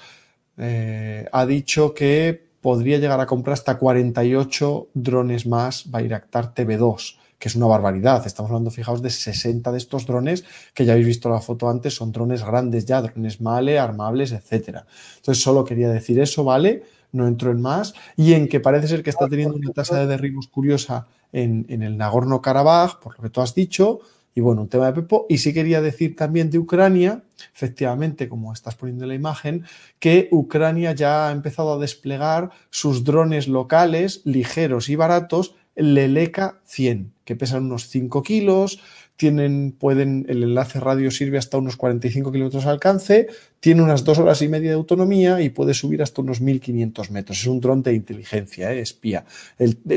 eh, 0.56 1.28
ha 1.32 1.46
dicho 1.46 1.94
que 1.94 2.48
podría 2.60 2.98
llegar 2.98 3.20
a 3.20 3.26
comprar 3.26 3.54
hasta 3.54 3.78
48 3.78 4.88
drones 4.94 5.46
más 5.46 5.90
Bayraktar 5.90 6.54
TV2, 6.54 7.16
que 7.38 7.48
es 7.48 7.56
una 7.56 7.66
barbaridad. 7.66 8.26
Estamos 8.26 8.50
hablando, 8.50 8.70
fijaos, 8.70 9.02
de 9.02 9.10
60 9.10 9.70
de 9.70 9.78
estos 9.78 10.06
drones, 10.06 10.44
que 10.74 10.84
ya 10.84 10.92
habéis 10.92 11.06
visto 11.06 11.28
la 11.28 11.40
foto 11.40 11.68
antes, 11.68 11.94
son 11.94 12.12
drones 12.12 12.44
grandes 12.44 12.84
ya, 12.84 13.00
drones 13.00 13.40
Male, 13.40 13.78
armables, 13.78 14.32
etcétera. 14.32 14.86
Entonces, 15.16 15.42
solo 15.42 15.64
quería 15.64 15.88
decir 15.88 16.18
eso, 16.20 16.44
¿vale? 16.44 16.82
No 17.12 17.26
entro 17.26 17.50
en 17.50 17.62
más. 17.62 17.94
Y 18.16 18.34
en 18.34 18.48
que 18.48 18.60
parece 18.60 18.88
ser 18.88 19.02
que 19.02 19.10
está 19.10 19.28
teniendo 19.28 19.56
una 19.56 19.72
tasa 19.72 19.98
de 19.98 20.06
derribos 20.06 20.48
curiosa 20.48 21.06
en, 21.32 21.66
el 21.68 21.96
Nagorno-Karabaj, 21.96 23.00
por 23.00 23.16
lo 23.16 23.22
que 23.22 23.30
tú 23.30 23.40
has 23.40 23.54
dicho, 23.54 24.00
y 24.34 24.40
bueno, 24.40 24.62
un 24.62 24.68
tema 24.68 24.86
de 24.86 24.92
Pepo. 24.92 25.26
Y 25.28 25.38
sí 25.38 25.52
quería 25.52 25.80
decir 25.80 26.14
también 26.14 26.50
de 26.50 26.58
Ucrania, 26.58 27.24
efectivamente, 27.52 28.28
como 28.28 28.52
estás 28.52 28.76
poniendo 28.76 29.04
en 29.04 29.08
la 29.08 29.14
imagen, 29.14 29.64
que 29.98 30.28
Ucrania 30.30 30.92
ya 30.92 31.28
ha 31.28 31.32
empezado 31.32 31.74
a 31.74 31.78
desplegar 31.78 32.50
sus 32.70 33.04
drones 33.04 33.48
locales, 33.48 34.22
ligeros 34.24 34.88
y 34.88 34.96
baratos, 34.96 35.54
Leleka 35.74 36.60
100, 36.64 37.14
que 37.24 37.36
pesan 37.36 37.64
unos 37.64 37.88
5 37.88 38.22
kilos, 38.22 38.80
tienen, 39.18 39.72
pueden, 39.72 40.26
el 40.28 40.44
enlace 40.44 40.78
radio 40.78 41.10
sirve 41.10 41.38
hasta 41.38 41.58
unos 41.58 41.76
45 41.76 42.30
kilómetros 42.30 42.64
de 42.64 42.70
alcance, 42.70 43.26
tiene 43.58 43.82
unas 43.82 44.04
dos 44.04 44.18
horas 44.18 44.40
y 44.42 44.48
media 44.48 44.70
de 44.70 44.76
autonomía 44.76 45.40
y 45.40 45.50
puede 45.50 45.74
subir 45.74 46.02
hasta 46.02 46.22
unos 46.22 46.40
1500 46.40 47.10
metros. 47.10 47.40
Es 47.40 47.46
un 47.48 47.60
dron 47.60 47.82
de 47.82 47.94
inteligencia, 47.94 48.72
¿eh? 48.72 48.78
espía. 48.78 49.24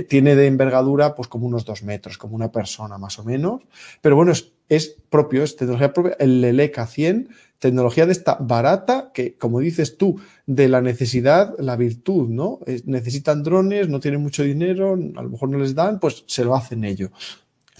tiene 0.09 0.35
de 0.35 0.47
envergadura 0.47 1.13
pues 1.13 1.27
como 1.27 1.45
unos 1.45 1.65
dos 1.65 1.83
metros, 1.83 2.17
como 2.17 2.35
una 2.35 2.51
persona 2.51 2.97
más 2.97 3.19
o 3.19 3.23
menos. 3.23 3.61
Pero 4.01 4.15
bueno, 4.15 4.31
es, 4.31 4.53
es 4.69 4.95
propio, 5.11 5.43
es 5.43 5.55
tecnología 5.55 5.93
propia. 5.93 6.15
El 6.17 6.41
Leleca 6.41 6.87
100, 6.87 7.29
tecnología 7.59 8.07
de 8.07 8.13
esta 8.13 8.37
barata 8.41 9.11
que, 9.13 9.35
como 9.35 9.59
dices 9.59 9.97
tú, 9.97 10.19
de 10.47 10.67
la 10.67 10.81
necesidad, 10.81 11.53
la 11.59 11.75
virtud, 11.75 12.27
¿no? 12.27 12.59
necesitan 12.85 13.43
drones, 13.43 13.87
no 13.87 13.99
tienen 13.99 14.23
mucho 14.23 14.41
dinero, 14.41 14.93
a 14.93 15.21
lo 15.21 15.29
mejor 15.29 15.49
no 15.49 15.59
les 15.59 15.75
dan, 15.75 15.99
pues 15.99 16.23
se 16.25 16.43
lo 16.43 16.55
hacen 16.55 16.83
ellos 16.85 17.11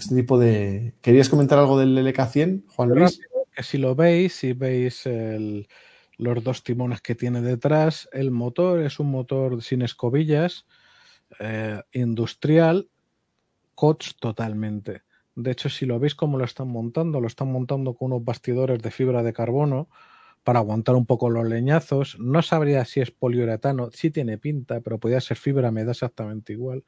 este 0.02 0.14
tipo 0.14 0.38
de... 0.38 0.94
¿Querías 1.00 1.28
comentar 1.28 1.58
algo 1.58 1.78
del 1.78 1.96
LK100, 1.96 2.64
Juan 2.68 2.88
Luis? 2.90 3.20
Que 3.54 3.62
si 3.62 3.78
lo 3.78 3.94
veis, 3.94 4.34
si 4.34 4.52
veis 4.52 5.06
los 6.16 6.44
dos 6.44 6.62
timones 6.62 7.00
que 7.00 7.14
tiene 7.14 7.40
detrás, 7.40 8.08
el 8.12 8.30
motor 8.30 8.80
es 8.80 8.98
un 8.98 9.10
motor 9.10 9.62
sin 9.62 9.82
escobillas, 9.82 10.66
eh, 11.40 11.80
industrial, 11.92 12.88
COTS 13.74 14.16
totalmente. 14.20 15.02
De 15.34 15.50
hecho, 15.50 15.68
si 15.68 15.86
lo 15.86 15.98
veis 15.98 16.14
cómo 16.14 16.38
lo 16.38 16.44
están 16.44 16.68
montando, 16.68 17.20
lo 17.20 17.26
están 17.26 17.50
montando 17.50 17.94
con 17.94 18.12
unos 18.12 18.24
bastidores 18.24 18.82
de 18.82 18.90
fibra 18.90 19.22
de 19.22 19.32
carbono 19.32 19.88
para 20.44 20.58
aguantar 20.58 20.94
un 20.94 21.06
poco 21.06 21.30
los 21.30 21.48
leñazos. 21.48 22.18
No 22.18 22.42
sabría 22.42 22.84
si 22.84 23.00
es 23.00 23.10
poliuretano, 23.10 23.90
sí 23.92 24.10
tiene 24.10 24.38
pinta, 24.38 24.80
pero 24.80 24.98
podría 24.98 25.20
ser 25.20 25.36
fibra, 25.36 25.70
me 25.70 25.84
da 25.84 25.92
exactamente 25.92 26.52
igual. 26.52 26.84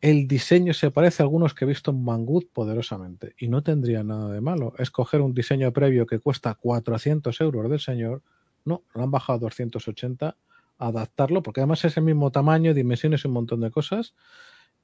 El 0.00 0.28
diseño 0.28 0.74
se 0.74 0.90
parece 0.90 1.22
a 1.22 1.24
algunos 1.24 1.54
que 1.54 1.64
he 1.64 1.68
visto 1.68 1.90
en 1.90 2.04
Banggood 2.04 2.46
poderosamente 2.52 3.34
y 3.38 3.48
no 3.48 3.62
tendría 3.62 4.02
nada 4.02 4.30
de 4.30 4.40
malo. 4.40 4.74
Escoger 4.78 5.22
un 5.22 5.32
diseño 5.32 5.72
previo 5.72 6.06
que 6.06 6.18
cuesta 6.18 6.54
400 6.54 7.40
euros 7.40 7.70
del 7.70 7.80
señor, 7.80 8.22
no, 8.64 8.82
lo 8.94 9.02
han 9.02 9.10
bajado 9.10 9.38
a 9.38 9.40
280, 9.40 10.36
adaptarlo, 10.78 11.42
porque 11.42 11.60
además 11.60 11.84
es 11.84 11.96
el 11.96 12.02
mismo 12.04 12.30
tamaño, 12.30 12.74
dimensiones 12.74 13.24
y 13.24 13.28
un 13.28 13.34
montón 13.34 13.60
de 13.60 13.70
cosas, 13.70 14.14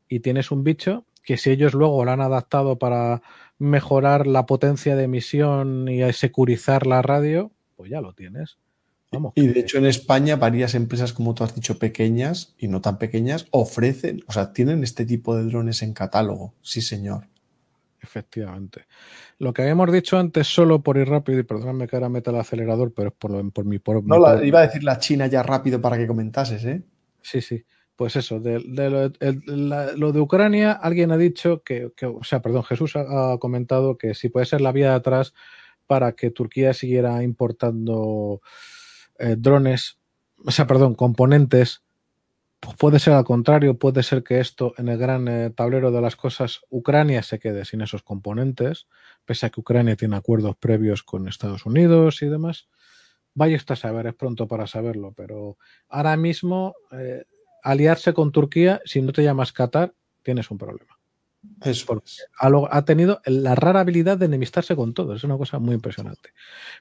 y 0.09 0.21
tienes 0.21 0.51
un 0.51 0.65
bicho 0.65 1.05
que 1.23 1.37
si 1.37 1.51
ellos 1.51 1.75
luego 1.75 2.05
lo 2.05 2.11
han 2.11 2.21
adaptado 2.21 2.79
para 2.79 3.23
mejorar 3.59 4.27
la 4.27 4.47
potencia 4.47 4.97
de 4.97 5.05
emisión 5.05 5.89
y 5.89 6.11
securizar 6.13 6.87
la 6.87 7.03
radio, 7.03 7.53
pues 7.77 7.91
ya 7.91 8.01
lo 8.01 8.15
tienes 8.15 8.59
y 9.35 9.47
de 9.47 9.61
hecho 9.61 9.79
en 9.79 9.87
España 9.87 10.37
varias 10.37 10.75
empresas, 10.75 11.13
como 11.13 11.35
tú 11.35 11.45
has 11.45 11.55
dicho, 11.55 11.79
pequeñas 11.79 12.55
y 12.59 12.69
no 12.69 12.81
tan 12.81 12.99
pequeñas, 12.99 13.47
ofrecen, 13.51 14.23
o 14.27 14.33
sea, 14.33 14.53
tienen 14.53 14.83
este 14.83 15.05
tipo 15.05 15.37
de 15.37 15.45
drones 15.45 15.83
en 15.83 15.93
catálogo. 15.93 16.55
Sí, 16.63 16.81
señor. 16.81 17.29
Efectivamente. 18.01 18.87
Lo 19.39 19.53
que 19.53 19.63
habíamos 19.63 19.93
dicho 19.93 20.19
antes, 20.19 20.47
solo 20.47 20.83
por 20.83 20.97
ir 20.99 21.09
rápido, 21.09 21.39
y 21.39 21.45
perdóname 21.45 21.87
que 21.87 21.97
ahora 21.97 22.09
meta 22.09 22.31
el 22.31 22.39
acelerador, 22.39 22.93
pero 22.93 23.09
es 23.09 23.15
por, 23.15 23.31
lo, 23.31 23.51
por 23.51 23.65
mi... 23.65 23.79
Por, 23.79 24.05
no, 24.05 24.43
iba 24.43 24.61
a 24.61 24.67
decir 24.67 24.83
la 24.83 24.99
China 24.99 25.27
ya 25.27 25.43
rápido 25.43 25.81
para 25.81 25.97
que 25.97 26.07
comentases, 26.07 26.65
¿eh? 26.65 26.83
Sí, 27.23 27.41
sí. 27.41 27.65
Pues 27.95 28.17
eso, 28.17 28.41
de, 28.41 28.59
lo, 28.59 30.13
de 30.13 30.21
Ucrania, 30.21 30.73
alguien 30.73 31.13
ha 31.13 31.17
dicho 31.17 31.63
que, 31.63 31.93
o 32.05 32.25
sea, 32.25 32.41
perdón, 32.43 32.65
Jesús 32.65 32.97
ha, 32.97 33.37
comentado 33.39 33.97
que 33.97 34.15
si 34.15 34.29
puede 34.29 34.47
ser 34.47 34.61
la 34.61 34.73
vía 34.73 34.91
de 34.91 34.97
atrás 34.97 35.35
para 35.87 36.13
que 36.13 36.31
Turquía 36.31 36.75
siguiera 36.75 37.23
importando 37.23 38.41
eh, 39.19 39.37
drones, 39.39 39.99
o 40.45 40.51
sea, 40.51 40.67
perdón, 40.67 40.95
componentes, 40.95 41.83
pues 42.61 42.77
puede 42.77 42.99
ser 43.01 43.15
al 43.15 43.25
contrario, 43.25 43.77
puede 43.77 44.05
ser 44.05 44.23
que 44.23 44.39
esto 44.39 44.73
en 44.79 44.89
el 44.89 44.97
gran 44.97 45.27
eh, 45.27 45.51
tablero 45.51 45.91
de 45.91 46.01
las 46.01 46.15
cosas, 46.15 46.61
Ucrania 46.71 47.23
se 47.23 47.41
quede 47.41 47.65
sin 47.65 47.81
esos 47.81 48.03
componentes, 48.03 48.87
pese 49.25 49.47
a 49.47 49.51
que 49.51 49.61
Ucrania 49.61 49.97
tiene 49.97 50.17
acuerdos 50.17 50.57
previos 50.57 51.03
con 51.03 51.27
Estados 51.27 51.67
Unidos 51.67 52.23
y 52.23 52.27
demás. 52.27 52.69
Vaya 53.35 53.59
a 53.67 53.77
saber, 53.77 54.07
es 54.07 54.15
pronto 54.15 54.47
para 54.47 54.67
saberlo, 54.67 55.13
pero 55.13 55.57
ahora 55.89 56.17
mismo 56.17 56.75
eh, 56.93 57.25
aliarse 57.65 58.13
con 58.13 58.31
Turquía, 58.31 58.81
si 58.85 59.03
no 59.03 59.13
te 59.13 59.25
llamas 59.25 59.53
Qatar, 59.53 59.95
tienes 60.23 60.51
un 60.51 60.59
problema. 60.59 61.02
Eso 61.65 62.03
ha, 62.39 62.85
tenido 62.85 63.21
la 63.25 63.55
rara 63.55 63.81
habilidad 63.81 64.19
de 64.19 64.27
enemistarse 64.27 64.77
con 64.77 64.95
todo. 64.95 65.15
Es 65.15 65.25
una 65.25 65.37
cosa 65.37 65.59
muy 65.59 65.75
impresionante. 65.75 66.31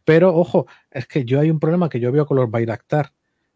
Pero, 0.06 0.36
ojo, 0.36 0.68
es 0.92 1.08
que 1.08 1.26
yo 1.26 1.40
hay 1.40 1.50
un 1.50 1.60
problema 1.60 1.90
que 1.90 2.00
yo 2.00 2.12
veo 2.12 2.26
con 2.26 2.38
los 2.38 2.50
Bayraktar 2.50 3.14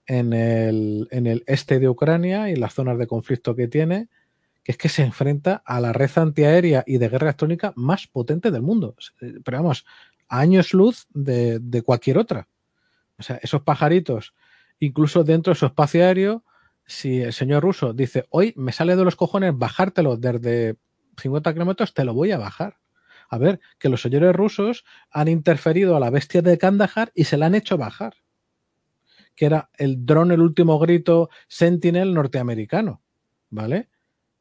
en 0.07 0.33
el, 0.33 1.07
en 1.11 1.27
el 1.27 1.43
este 1.47 1.79
de 1.79 1.89
Ucrania 1.89 2.49
y 2.49 2.55
las 2.55 2.73
zonas 2.73 2.97
de 2.97 3.07
conflicto 3.07 3.55
que 3.55 3.67
tiene, 3.67 4.07
que 4.63 4.71
es 4.71 4.77
que 4.77 4.89
se 4.89 5.03
enfrenta 5.03 5.61
a 5.65 5.79
la 5.79 5.93
red 5.93 6.11
antiaérea 6.15 6.83
y 6.85 6.97
de 6.97 7.09
guerra 7.09 7.27
electrónica 7.27 7.73
más 7.75 8.07
potente 8.07 8.51
del 8.51 8.61
mundo. 8.61 8.95
Pero 9.19 9.57
vamos, 9.57 9.85
años 10.27 10.73
luz 10.73 11.07
de, 11.13 11.59
de 11.59 11.81
cualquier 11.81 12.17
otra. 12.17 12.47
O 13.17 13.23
sea, 13.23 13.39
esos 13.41 13.61
pajaritos, 13.61 14.33
incluso 14.79 15.23
dentro 15.23 15.53
de 15.53 15.59
su 15.59 15.65
espacio 15.65 16.03
aéreo, 16.03 16.43
si 16.85 17.21
el 17.21 17.33
señor 17.33 17.63
ruso 17.63 17.93
dice, 17.93 18.25
hoy 18.29 18.53
me 18.57 18.71
sale 18.71 18.95
de 18.95 19.03
los 19.03 19.15
cojones 19.15 19.57
bajártelo 19.57 20.17
desde 20.17 20.75
50 21.17 21.53
kilómetros, 21.53 21.93
te 21.93 22.05
lo 22.05 22.13
voy 22.13 22.31
a 22.31 22.37
bajar. 22.37 22.77
A 23.29 23.37
ver, 23.37 23.59
que 23.79 23.89
los 23.89 24.01
señores 24.01 24.35
rusos 24.35 24.85
han 25.09 25.27
interferido 25.27 25.95
a 25.95 25.99
la 25.99 26.09
bestia 26.09 26.41
de 26.41 26.57
Kandahar 26.57 27.11
y 27.15 27.25
se 27.25 27.37
la 27.37 27.47
han 27.47 27.55
hecho 27.55 27.77
bajar. 27.77 28.13
Que 29.35 29.47
era 29.47 29.69
el 29.77 30.05
dron, 30.05 30.31
el 30.31 30.41
último 30.41 30.79
grito 30.79 31.29
Sentinel 31.47 32.13
norteamericano. 32.13 33.01
¿Vale? 33.49 33.89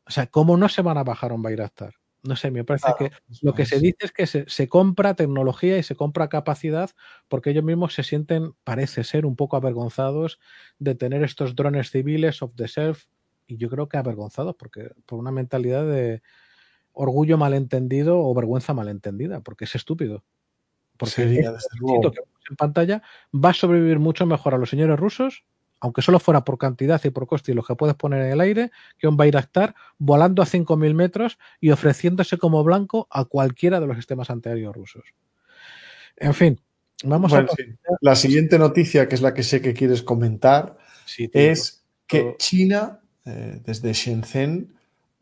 O 0.06 0.10
sea, 0.10 0.26
¿cómo 0.26 0.56
no 0.56 0.68
se 0.68 0.82
van 0.82 0.98
a 0.98 1.04
bajar 1.04 1.32
un 1.32 1.42
Bayraktar? 1.42 1.94
No 2.22 2.36
sé, 2.36 2.50
me 2.50 2.64
parece 2.64 2.88
que 2.98 3.10
lo 3.42 3.52
que 3.52 3.66
se 3.66 3.78
dice 3.78 3.98
es 4.00 4.12
que 4.12 4.26
se, 4.26 4.44
se, 4.48 4.66
compra 4.66 5.14
tecnología 5.14 5.76
y 5.76 5.82
se 5.82 5.94
compra 5.94 6.30
capacidad 6.30 6.90
porque 7.28 7.50
ellos 7.50 7.64
mismos 7.64 7.92
se 7.92 8.02
sienten, 8.02 8.54
parece 8.64 9.04
ser, 9.04 9.26
un 9.26 9.36
poco 9.36 9.56
avergonzados 9.56 10.40
de 10.78 10.94
tener 10.94 11.22
estos 11.22 11.54
drones 11.54 11.90
civiles 11.90 12.40
off 12.40 12.52
the 12.56 12.66
shelf 12.66 13.04
y 13.46 13.58
yo 13.58 13.68
creo 13.68 13.88
que 13.90 13.98
avergonzados 13.98 14.56
porque 14.56 14.90
por 15.04 15.18
una 15.18 15.32
mentalidad 15.32 15.86
de 15.86 16.22
orgullo 16.94 17.36
malentendido 17.36 18.18
o 18.18 18.34
vergüenza 18.34 18.72
malentendida, 18.72 19.40
porque 19.40 19.64
es 19.66 19.74
estúpido. 19.74 20.24
Porque 20.96 21.14
Sería, 21.14 21.50
este 21.50 21.52
desde 21.52 21.68
luego. 21.80 22.10
que 22.12 22.20
vemos 22.20 22.40
en 22.48 22.56
pantalla 22.56 23.02
va 23.34 23.50
a 23.50 23.54
sobrevivir 23.54 23.98
mucho 23.98 24.26
mejor 24.26 24.54
a 24.54 24.58
los 24.58 24.70
señores 24.70 24.98
rusos, 24.98 25.44
aunque 25.80 26.02
solo 26.02 26.18
fuera 26.20 26.44
por 26.44 26.56
cantidad 26.56 27.00
y 27.04 27.10
por 27.10 27.26
coste 27.26 27.52
y 27.52 27.54
los 27.54 27.66
que 27.66 27.74
puedes 27.74 27.96
poner 27.96 28.22
en 28.22 28.32
el 28.32 28.40
aire, 28.40 28.70
que 28.98 29.08
un 29.08 29.16
Bayraktar 29.16 29.74
volando 29.98 30.40
a 30.42 30.46
5.000 30.46 30.94
metros 30.94 31.38
y 31.60 31.70
ofreciéndose 31.70 32.38
como 32.38 32.62
blanco 32.64 33.06
a 33.10 33.24
cualquiera 33.26 33.80
de 33.80 33.86
los 33.86 33.96
sistemas 33.96 34.30
antiaéreos 34.30 34.74
rusos. 34.74 35.04
En 36.16 36.32
fin, 36.32 36.60
vamos 37.04 37.32
Bueno, 37.32 37.48
a... 37.50 37.56
sí. 37.56 37.62
La 38.00 38.14
siguiente 38.16 38.58
noticia, 38.58 39.08
que 39.08 39.14
es 39.16 39.20
la 39.22 39.34
que 39.34 39.42
sé 39.42 39.60
que 39.60 39.74
quieres 39.74 40.02
comentar, 40.02 40.78
Sí, 41.06 41.28
es 41.34 41.84
que 42.06 42.36
China, 42.38 43.00
eh, 43.26 43.60
desde 43.64 43.92
Shenzhen, 43.92 44.73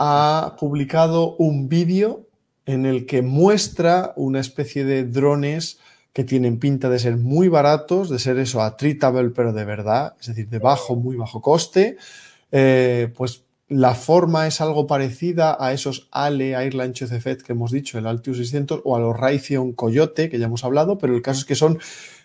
ha 0.05 0.57
publicado 0.59 1.37
un 1.37 1.69
vídeo 1.69 2.27
en 2.67 2.87
el 2.87 3.07
que 3.07 3.23
muestra 3.23 4.13
una 4.17 4.41
especie 4.41 4.85
de 4.85 5.05
drones 5.05 5.79
que 6.13 6.25
tienen 6.25 6.59
pinta 6.59 6.91
de 6.91 6.99
ser 6.99 7.19
muy 7.19 7.47
baratos, 7.47 8.11
de 8.11 8.19
ser 8.19 8.37
eso, 8.39 8.61
a 8.63 8.77
treatable, 8.77 9.31
pero 9.31 9.53
de 9.53 9.65
verdad, 9.65 10.17
es 10.21 10.27
decir, 10.27 10.49
de 10.49 10.59
bajo, 10.59 10.97
muy 10.97 11.15
bajo 11.15 11.41
coste. 11.41 11.99
Eh, 12.51 13.13
pues 13.17 13.45
la 13.69 13.95
forma 13.95 14.49
es 14.49 14.61
algo 14.61 14.89
parecida 14.89 15.57
a 15.61 15.73
esos 15.73 16.09
Ale 16.11 16.57
Airline 16.57 16.95
HCFET 16.95 17.43
que 17.43 17.53
hemos 17.53 17.71
dicho, 17.71 17.97
el 17.97 18.09
Altius 18.09 18.39
600, 18.39 18.81
o 18.83 18.97
a 18.97 19.01
los 19.01 19.17
Raytheon 19.17 19.73
Coyote, 19.73 20.29
que 20.29 20.41
ya 20.41 20.47
hemos 20.47 20.65
hablado, 20.65 20.99
pero 20.99 21.15
el 21.15 21.23
caso 21.23 21.39
es 21.39 21.45
que 21.45 21.55
son 21.55 21.79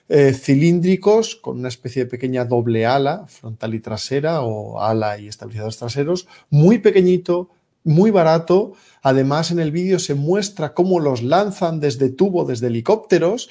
eh, 0.10 0.34
cilíndricos 0.34 1.36
con 1.36 1.60
una 1.60 1.68
especie 1.68 2.06
de 2.06 2.10
pequeña 2.10 2.44
doble 2.44 2.88
ala, 2.88 3.28
frontal 3.28 3.76
y 3.76 3.82
trasera, 3.82 4.42
o 4.42 4.82
ala 4.82 5.20
y 5.20 5.28
estabilizadores 5.28 5.78
traseros, 5.78 6.28
muy 6.50 6.80
pequeñito, 6.80 7.52
muy 7.88 8.12
barato. 8.12 8.74
Además, 9.02 9.52
en 9.52 9.60
el 9.60 9.72
vídeo 9.72 9.98
se 10.00 10.14
muestra 10.14 10.74
cómo 10.74 11.00
los 11.00 11.24
lanzan 11.24 11.80
desde 11.80 12.10
tubo, 12.10 12.46
desde 12.46 12.68
helicópteros, 12.68 13.50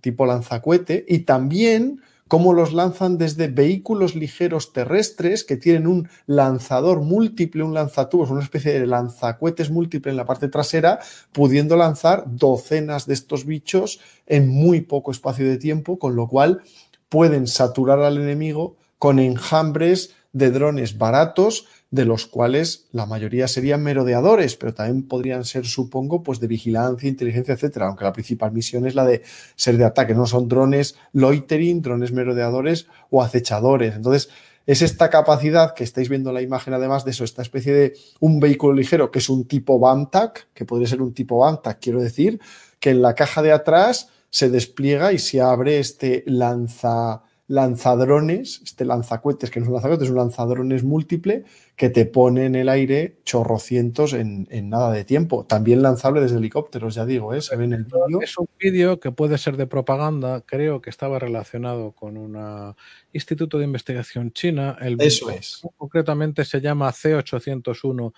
tipo 0.00 0.26
lanzacuete, 0.26 1.04
y 1.08 1.20
también 1.20 2.02
cómo 2.28 2.52
los 2.52 2.72
lanzan 2.72 3.18
desde 3.18 3.46
vehículos 3.46 4.16
ligeros 4.16 4.72
terrestres 4.72 5.44
que 5.44 5.56
tienen 5.56 5.86
un 5.86 6.08
lanzador 6.26 7.02
múltiple, 7.02 7.62
un 7.62 7.74
lanzatubos, 7.74 8.30
una 8.30 8.42
especie 8.42 8.78
de 8.78 8.86
lanzacuetes 8.86 9.70
múltiple 9.70 10.10
en 10.10 10.16
la 10.16 10.26
parte 10.26 10.48
trasera, 10.48 10.98
pudiendo 11.32 11.76
lanzar 11.76 12.24
docenas 12.26 13.06
de 13.06 13.14
estos 13.14 13.46
bichos 13.46 14.00
en 14.26 14.48
muy 14.48 14.80
poco 14.80 15.12
espacio 15.12 15.48
de 15.48 15.58
tiempo, 15.58 15.98
con 15.98 16.16
lo 16.16 16.26
cual 16.26 16.62
pueden 17.08 17.46
saturar 17.46 18.00
al 18.00 18.18
enemigo 18.18 18.76
con 18.98 19.18
enjambres 19.18 20.14
de 20.32 20.50
drones 20.50 20.98
baratos, 20.98 21.66
de 21.90 22.04
los 22.04 22.26
cuales 22.26 22.86
la 22.92 23.06
mayoría 23.06 23.48
serían 23.48 23.82
merodeadores, 23.82 24.56
pero 24.56 24.74
también 24.74 25.06
podrían 25.06 25.44
ser, 25.44 25.66
supongo, 25.66 26.22
pues 26.22 26.40
de 26.40 26.48
vigilancia, 26.48 27.08
inteligencia, 27.08 27.54
etcétera, 27.54 27.86
aunque 27.86 28.04
la 28.04 28.12
principal 28.12 28.52
misión 28.52 28.86
es 28.86 28.94
la 28.94 29.04
de 29.04 29.22
ser 29.54 29.76
de 29.76 29.84
ataque, 29.84 30.14
no 30.14 30.26
son 30.26 30.48
drones 30.48 30.96
loitering, 31.12 31.82
drones 31.82 32.12
merodeadores 32.12 32.88
o 33.10 33.22
acechadores. 33.22 33.94
Entonces, 33.94 34.30
es 34.66 34.82
esta 34.82 35.10
capacidad 35.10 35.74
que 35.74 35.84
estáis 35.84 36.08
viendo 36.08 36.30
en 36.30 36.34
la 36.34 36.42
imagen, 36.42 36.74
además 36.74 37.04
de 37.04 37.12
eso, 37.12 37.22
esta 37.22 37.42
especie 37.42 37.72
de 37.72 37.96
un 38.18 38.40
vehículo 38.40 38.74
ligero 38.74 39.12
que 39.12 39.20
es 39.20 39.28
un 39.28 39.46
tipo 39.46 39.78
BAMTAC, 39.78 40.48
que 40.52 40.64
podría 40.64 40.88
ser 40.88 41.00
un 41.02 41.14
tipo 41.14 41.38
BAMTAC, 41.38 41.78
quiero 41.80 42.02
decir, 42.02 42.40
que 42.80 42.90
en 42.90 43.00
la 43.00 43.14
caja 43.14 43.42
de 43.42 43.52
atrás 43.52 44.08
se 44.28 44.50
despliega 44.50 45.12
y 45.12 45.20
se 45.20 45.40
abre 45.40 45.78
este 45.78 46.24
lanza 46.26 47.22
lanzadrones, 47.48 48.60
este 48.64 48.84
lanzacuetes, 48.84 49.50
que 49.50 49.60
no 49.60 49.64
es 49.64 49.68
un 49.68 49.74
lanzacuetes, 49.74 50.04
es 50.04 50.10
un 50.10 50.16
lanzadrones 50.16 50.82
múltiple 50.82 51.44
que 51.76 51.90
te 51.90 52.06
pone 52.06 52.46
en 52.46 52.56
el 52.56 52.68
aire 52.68 53.18
chorrocientos 53.24 54.14
en, 54.14 54.48
en 54.50 54.68
nada 54.68 54.90
de 54.90 55.04
tiempo. 55.04 55.44
También 55.44 55.82
lanzable 55.82 56.20
desde 56.20 56.38
helicópteros, 56.38 56.94
ya 56.94 57.06
digo, 57.06 57.34
¿eh? 57.34 57.42
se 57.42 57.56
ve 57.56 57.64
en 57.64 57.74
el 57.74 57.84
vídeo. 57.84 58.20
Es 58.20 58.36
un 58.38 58.48
vídeo 58.58 58.98
que 58.98 59.12
puede 59.12 59.38
ser 59.38 59.56
de 59.56 59.66
propaganda, 59.66 60.40
creo 60.40 60.80
que 60.80 60.90
estaba 60.90 61.18
relacionado 61.18 61.92
con 61.92 62.16
un 62.16 62.74
instituto 63.12 63.58
de 63.58 63.64
investigación 63.64 64.32
china. 64.32 64.76
El 64.80 65.00
Eso 65.00 65.30
es. 65.30 65.62
Concretamente 65.76 66.44
se 66.44 66.60
llama 66.60 66.90
C801 66.90 68.12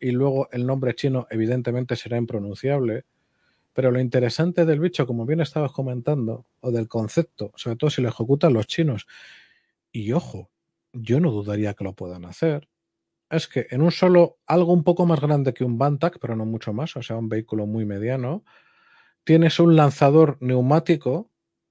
y 0.00 0.10
luego 0.10 0.48
el 0.50 0.66
nombre 0.66 0.94
chino 0.94 1.28
evidentemente 1.30 1.94
será 1.94 2.16
impronunciable. 2.16 3.04
Pero 3.72 3.90
lo 3.90 4.00
interesante 4.00 4.64
del 4.66 4.80
bicho, 4.80 5.06
como 5.06 5.24
bien 5.24 5.40
estabas 5.40 5.72
comentando, 5.72 6.46
o 6.60 6.70
del 6.70 6.88
concepto, 6.88 7.52
sobre 7.56 7.76
todo 7.76 7.90
si 7.90 8.02
lo 8.02 8.08
ejecutan 8.08 8.52
los 8.52 8.66
chinos, 8.66 9.06
y 9.92 10.12
ojo, 10.12 10.50
yo 10.92 11.20
no 11.20 11.30
dudaría 11.30 11.74
que 11.74 11.84
lo 11.84 11.94
puedan 11.94 12.24
hacer, 12.24 12.68
es 13.30 13.48
que 13.48 13.66
en 13.70 13.80
un 13.80 13.90
solo, 13.92 14.38
algo 14.46 14.72
un 14.72 14.84
poco 14.84 15.06
más 15.06 15.20
grande 15.20 15.54
que 15.54 15.64
un 15.64 15.78
Bantac, 15.78 16.18
pero 16.20 16.36
no 16.36 16.44
mucho 16.44 16.72
más, 16.74 16.96
o 16.96 17.02
sea, 17.02 17.16
un 17.16 17.30
vehículo 17.30 17.66
muy 17.66 17.86
mediano, 17.86 18.44
tienes 19.24 19.58
un 19.58 19.76
lanzador 19.76 20.36
neumático, 20.40 21.30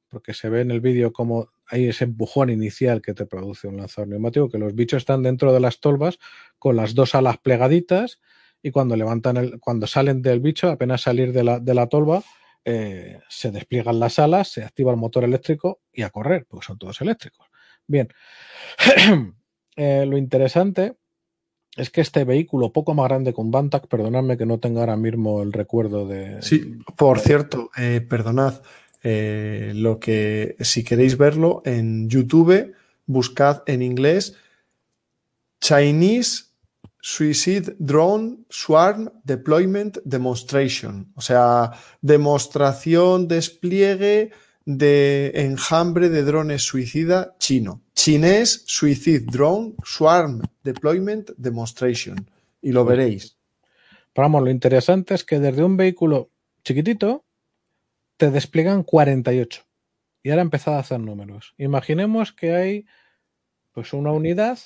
porque 0.09 0.33
se 0.33 0.49
ve 0.49 0.61
en 0.61 0.71
el 0.71 0.81
vídeo 0.81 1.13
como 1.13 1.49
hay 1.67 1.87
ese 1.87 2.03
empujón 2.03 2.49
inicial 2.49 3.01
que 3.01 3.13
te 3.13 3.25
produce 3.25 3.67
un 3.67 3.77
lanzador 3.77 4.09
neumático, 4.09 4.49
que 4.49 4.57
los 4.57 4.75
bichos 4.75 4.97
están 4.97 5.23
dentro 5.23 5.53
de 5.53 5.59
las 5.59 5.79
tolvas 5.79 6.19
con 6.59 6.75
las 6.75 6.95
dos 6.95 7.15
alas 7.15 7.37
plegaditas 7.37 8.19
y 8.63 8.71
cuando 8.71 8.95
levantan 8.95 9.37
el, 9.37 9.59
cuando 9.59 9.87
salen 9.87 10.21
del 10.21 10.39
bicho, 10.39 10.69
apenas 10.69 11.01
salir 11.01 11.33
de 11.33 11.43
la, 11.43 11.59
de 11.59 11.73
la 11.73 11.87
tolva, 11.87 12.23
eh, 12.63 13.19
se 13.27 13.51
despliegan 13.51 13.99
las 13.99 14.19
alas, 14.19 14.49
se 14.49 14.63
activa 14.63 14.91
el 14.91 14.97
motor 14.97 15.23
eléctrico 15.23 15.81
y 15.91 16.03
a 16.03 16.09
correr, 16.09 16.45
porque 16.47 16.65
son 16.65 16.77
todos 16.77 17.01
eléctricos. 17.01 17.47
Bien, 17.87 18.07
eh, 19.75 20.05
lo 20.05 20.17
interesante 20.17 20.95
es 21.75 21.89
que 21.89 22.01
este 22.01 22.23
vehículo, 22.23 22.73
poco 22.73 22.93
más 22.93 23.07
grande 23.07 23.33
que 23.33 23.41
un 23.41 23.51
Bantac, 23.51 23.87
perdonadme 23.87 24.37
que 24.37 24.45
no 24.45 24.59
tenga 24.59 24.81
ahora 24.81 24.97
mismo 24.97 25.41
el 25.41 25.53
recuerdo 25.53 26.07
de. 26.07 26.41
Sí, 26.41 26.79
por 26.97 27.19
cierto, 27.19 27.71
eh, 27.77 28.01
perdonad, 28.01 28.61
eh, 29.03 29.71
lo 29.73 29.99
que 29.99 30.55
si 30.59 30.83
queréis 30.83 31.17
verlo 31.17 31.61
en 31.65 32.09
YouTube, 32.09 32.73
buscad 33.05 33.63
en 33.65 33.81
inglés 33.81 34.35
Chinese 35.61 36.50
Suicide 37.01 37.75
Drone 37.79 38.45
Swarm 38.49 39.11
Deployment 39.23 39.97
Demonstration, 40.05 41.11
o 41.15 41.21
sea, 41.21 41.71
demostración, 42.01 43.27
despliegue 43.27 44.31
de 44.65 45.31
enjambre 45.33 46.09
de 46.09 46.23
drones 46.23 46.61
suicida 46.61 47.35
chino. 47.39 47.81
Chinés 47.95 48.63
Suicide 48.67 49.25
Drone 49.31 49.73
Swarm 49.83 50.41
Deployment 50.63 51.31
Demonstration. 51.37 52.29
Y 52.61 52.71
lo 52.71 52.85
veréis. 52.85 53.37
Pero 54.13 54.25
vamos, 54.25 54.43
lo 54.43 54.51
interesante 54.51 55.15
es 55.15 55.23
que 55.23 55.39
desde 55.39 55.63
un 55.63 55.77
vehículo 55.77 56.29
chiquitito 56.63 57.25
te 58.17 58.29
despliegan 58.29 58.83
48. 58.83 59.63
Y 60.23 60.29
ahora 60.29 60.43
empezad 60.43 60.75
a 60.75 60.79
hacer 60.79 60.99
números. 60.99 61.55
Imaginemos 61.57 62.31
que 62.31 62.53
hay 62.53 62.85
pues 63.71 63.93
una 63.93 64.11
unidad 64.11 64.59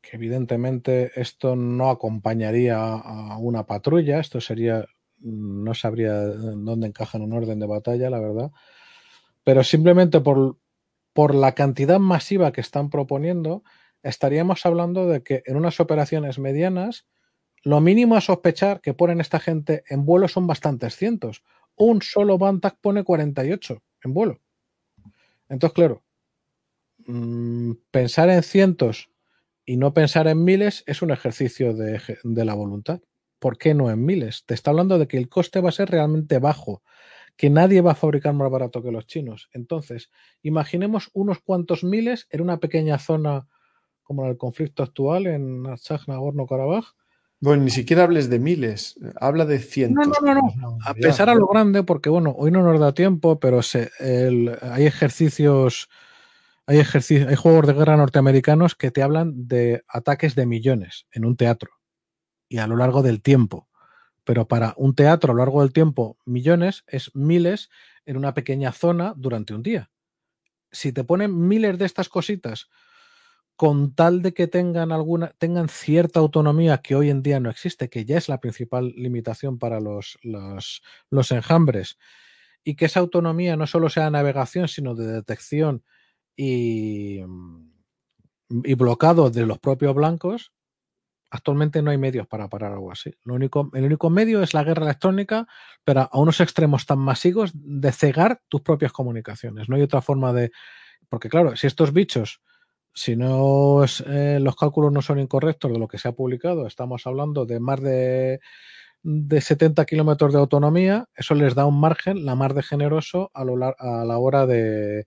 que 0.00 0.16
evidentemente 0.16 1.10
esto 1.20 1.56
no 1.56 1.90
acompañaría 1.90 2.78
a 2.78 3.38
una 3.38 3.66
patrulla, 3.66 4.20
esto 4.20 4.40
sería, 4.40 4.86
no 5.18 5.74
sabría 5.74 6.14
dónde 6.14 6.86
encaja 6.86 7.18
en 7.18 7.24
un 7.24 7.32
orden 7.32 7.58
de 7.58 7.66
batalla, 7.66 8.10
la 8.10 8.20
verdad, 8.20 8.50
pero 9.44 9.64
simplemente 9.64 10.20
por, 10.20 10.58
por 11.12 11.34
la 11.34 11.54
cantidad 11.54 11.98
masiva 11.98 12.52
que 12.52 12.60
están 12.60 12.90
proponiendo, 12.90 13.64
estaríamos 14.02 14.64
hablando 14.64 15.08
de 15.08 15.22
que 15.22 15.42
en 15.46 15.56
unas 15.56 15.80
operaciones 15.80 16.38
medianas, 16.38 17.06
lo 17.62 17.80
mínimo 17.80 18.14
a 18.14 18.20
sospechar 18.20 18.80
que 18.80 18.94
ponen 18.94 19.20
esta 19.20 19.40
gente 19.40 19.82
en 19.88 20.04
vuelo 20.04 20.28
son 20.28 20.46
bastantes 20.46 20.96
cientos. 20.96 21.42
Un 21.74 22.02
solo 22.02 22.38
Bantac 22.38 22.78
pone 22.80 23.04
48 23.04 23.82
en 24.04 24.14
vuelo. 24.14 24.40
Entonces, 25.48 25.74
claro, 25.74 26.04
mmm, 27.06 27.72
pensar 27.90 28.30
en 28.30 28.42
cientos 28.42 29.07
y 29.68 29.76
no 29.76 29.92
pensar 29.92 30.26
en 30.28 30.44
miles 30.44 30.82
es 30.86 31.02
un 31.02 31.10
ejercicio 31.10 31.74
de, 31.74 32.00
de, 32.24 32.44
la 32.46 32.54
voluntad. 32.54 33.02
¿Por 33.38 33.58
qué 33.58 33.74
no 33.74 33.90
en 33.90 34.02
miles? 34.02 34.46
Te 34.46 34.54
está 34.54 34.70
hablando 34.70 34.98
de 34.98 35.06
que 35.06 35.18
el 35.18 35.28
coste 35.28 35.60
va 35.60 35.68
a 35.68 35.72
ser 35.72 35.90
realmente 35.90 36.38
bajo, 36.38 36.82
que 37.36 37.50
nadie 37.50 37.82
va 37.82 37.92
a 37.92 37.94
fabricar 37.94 38.32
más 38.32 38.50
barato 38.50 38.82
que 38.82 38.90
los 38.90 39.06
chinos. 39.06 39.50
Entonces, 39.52 40.10
imaginemos 40.40 41.10
unos 41.12 41.40
cuantos 41.40 41.84
miles 41.84 42.28
en 42.30 42.40
una 42.40 42.60
pequeña 42.60 42.98
zona 42.98 43.46
como 44.02 44.24
el 44.24 44.38
conflicto 44.38 44.82
actual 44.82 45.26
en 45.26 45.66
Artsakh, 45.66 46.08
Nagorno-Karabaj. 46.08 46.94
Bueno, 47.38 47.64
ni 47.64 47.70
siquiera 47.70 48.04
hables 48.04 48.30
de 48.30 48.38
miles, 48.38 48.98
habla 49.20 49.44
de 49.44 49.58
cientos. 49.58 50.08
No, 50.08 50.14
no, 50.22 50.34
no, 50.34 50.40
no. 50.56 50.78
A 50.82 50.94
pesar 50.94 51.28
a 51.28 51.34
lo 51.34 51.46
grande, 51.46 51.82
porque 51.82 52.08
bueno, 52.08 52.34
hoy 52.38 52.50
no 52.50 52.62
nos 52.62 52.80
da 52.80 52.94
tiempo, 52.94 53.38
pero 53.38 53.60
se, 53.60 53.90
el, 54.00 54.56
hay 54.62 54.86
ejercicios 54.86 55.90
hay, 56.68 56.84
juegos 57.34 57.66
de 57.66 57.72
guerra 57.72 57.96
norteamericanos 57.96 58.74
que 58.74 58.90
te 58.90 59.02
hablan 59.02 59.48
de 59.48 59.84
ataques 59.88 60.34
de 60.34 60.44
millones 60.44 61.06
en 61.12 61.24
un 61.24 61.34
teatro 61.34 61.70
y 62.46 62.58
a 62.58 62.66
lo 62.66 62.76
largo 62.76 63.02
del 63.02 63.22
tiempo. 63.22 63.68
Pero 64.24 64.46
para 64.48 64.74
un 64.76 64.94
teatro 64.94 65.32
a 65.32 65.34
lo 65.34 65.38
largo 65.38 65.62
del 65.62 65.72
tiempo, 65.72 66.18
millones 66.26 66.84
es 66.86 67.10
miles 67.14 67.70
en 68.04 68.18
una 68.18 68.34
pequeña 68.34 68.72
zona 68.72 69.14
durante 69.16 69.54
un 69.54 69.62
día. 69.62 69.90
Si 70.70 70.92
te 70.92 71.04
ponen 71.04 71.48
miles 71.48 71.78
de 71.78 71.86
estas 71.86 72.10
cositas 72.10 72.68
con 73.56 73.94
tal 73.94 74.20
de 74.20 74.34
que 74.34 74.46
tengan 74.46 74.92
alguna, 74.92 75.32
tengan 75.38 75.70
cierta 75.70 76.20
autonomía 76.20 76.78
que 76.78 76.94
hoy 76.94 77.08
en 77.08 77.22
día 77.22 77.40
no 77.40 77.48
existe, 77.48 77.88
que 77.88 78.04
ya 78.04 78.18
es 78.18 78.28
la 78.28 78.40
principal 78.40 78.92
limitación 78.94 79.58
para 79.58 79.80
los, 79.80 80.18
los, 80.22 80.82
los 81.08 81.32
enjambres, 81.32 81.98
y 82.62 82.76
que 82.76 82.84
esa 82.84 83.00
autonomía 83.00 83.56
no 83.56 83.66
solo 83.66 83.88
sea 83.88 84.10
navegación, 84.10 84.68
sino 84.68 84.94
de 84.94 85.06
detección 85.06 85.82
y, 86.38 87.20
y 88.48 88.74
blocado 88.74 89.28
de 89.28 89.44
los 89.44 89.58
propios 89.58 89.92
blancos, 89.94 90.52
actualmente 91.30 91.82
no 91.82 91.90
hay 91.90 91.98
medios 91.98 92.28
para 92.28 92.48
parar 92.48 92.72
algo 92.72 92.92
así. 92.92 93.12
Único, 93.26 93.70
el 93.74 93.84
único 93.84 94.08
medio 94.08 94.40
es 94.42 94.54
la 94.54 94.62
guerra 94.62 94.84
electrónica, 94.84 95.48
pero 95.84 96.08
a 96.10 96.18
unos 96.18 96.40
extremos 96.40 96.86
tan 96.86 97.00
masivos 97.00 97.50
de 97.54 97.90
cegar 97.90 98.40
tus 98.46 98.62
propias 98.62 98.92
comunicaciones. 98.92 99.68
No 99.68 99.74
hay 99.74 99.82
otra 99.82 100.00
forma 100.00 100.32
de. 100.32 100.52
Porque, 101.08 101.28
claro, 101.28 101.56
si 101.56 101.66
estos 101.66 101.92
bichos 101.92 102.40
si 102.94 103.16
no 103.16 103.84
eh, 103.84 104.38
los 104.40 104.56
cálculos 104.56 104.92
no 104.92 105.02
son 105.02 105.20
incorrectos 105.20 105.72
de 105.72 105.78
lo 105.78 105.86
que 105.86 105.98
se 105.98 106.08
ha 106.08 106.12
publicado, 106.12 106.66
estamos 106.66 107.06
hablando 107.06 107.46
de 107.46 107.60
más 107.60 107.80
de, 107.80 108.40
de 109.02 109.40
70 109.40 109.84
kilómetros 109.84 110.32
de 110.32 110.40
autonomía, 110.40 111.06
eso 111.14 111.34
les 111.34 111.54
da 111.54 111.64
un 111.64 111.78
margen, 111.78 112.24
la 112.24 112.34
más 112.34 112.54
de 112.54 112.62
generoso, 112.62 113.30
a, 113.34 113.44
lo, 113.44 113.54
a 113.64 114.04
la 114.04 114.18
hora 114.18 114.46
de, 114.46 115.06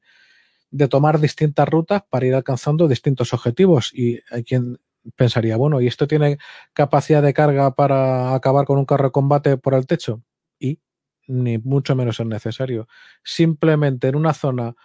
de, 0.71 0.87
tomar 0.87 1.19
distintas 1.19 1.67
rutas 1.69 2.03
para 2.09 2.25
ir 2.25 2.35
alcanzando 2.35 2.87
distintos 2.87 3.33
objetivos. 3.33 3.91
Y 3.93 4.19
hay 4.31 4.43
quien 4.43 4.79
pensaría, 5.15 5.57
bueno, 5.57 5.81
¿y 5.81 5.87
esto 5.87 6.07
tiene 6.07 6.37
capacidad 6.73 7.21
de 7.21 7.33
carga 7.33 7.75
para 7.75 8.33
acabar 8.33 8.65
con 8.65 8.77
un 8.77 8.85
carro 8.85 9.05
de 9.05 9.11
combate 9.11 9.57
por 9.57 9.73
el 9.73 9.87
techo? 9.87 10.23
Y 10.59 10.79
ni 11.27 11.57
mucho 11.57 11.95
menos 11.95 12.19
es 12.19 12.25
necesario. 12.25 12.87
Simplemente 13.23 14.07
en 14.07 14.15
una 14.15 14.33
zona 14.33 14.75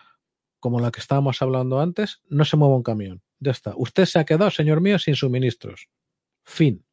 como 0.66 0.80
la 0.80 0.90
que 0.90 1.00
estábamos 1.00 1.42
hablando 1.42 1.80
antes, 1.80 2.22
no 2.28 2.44
se 2.44 2.56
mueva 2.56 2.76
un 2.76 2.82
camión. 2.82 3.22
Ya 3.38 3.52
está. 3.52 3.74
Usted 3.76 4.04
se 4.04 4.18
ha 4.18 4.24
quedado, 4.24 4.50
señor 4.50 4.80
mío, 4.80 4.98
sin 4.98 5.14
suministros. 5.14 5.88
Fin. 6.44 6.84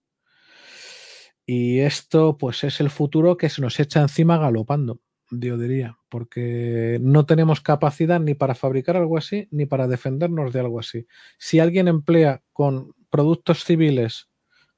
Y 1.46 1.80
esto, 1.80 2.38
pues, 2.38 2.64
es 2.64 2.80
el 2.80 2.90
futuro 2.90 3.36
que 3.36 3.50
se 3.50 3.62
nos 3.62 3.80
echa 3.80 4.02
encima 4.02 4.38
galopando, 4.38 5.02
yo 5.40 5.58
diría, 5.58 5.98
porque 6.10 7.00
no 7.02 7.26
tenemos 7.26 7.62
capacidad 7.62 8.20
ni 8.20 8.34
para 8.34 8.56
fabricar 8.56 8.98
algo 8.98 9.18
así, 9.18 9.48
ni 9.52 9.66
para 9.66 9.88
defendernos 9.88 10.54
de 10.54 10.60
algo 10.60 10.80
así. 10.80 11.08
Si 11.38 11.60
alguien 11.60 11.88
emplea 11.88 12.42
con 12.52 12.94
productos 13.10 13.64
civiles, 13.64 14.30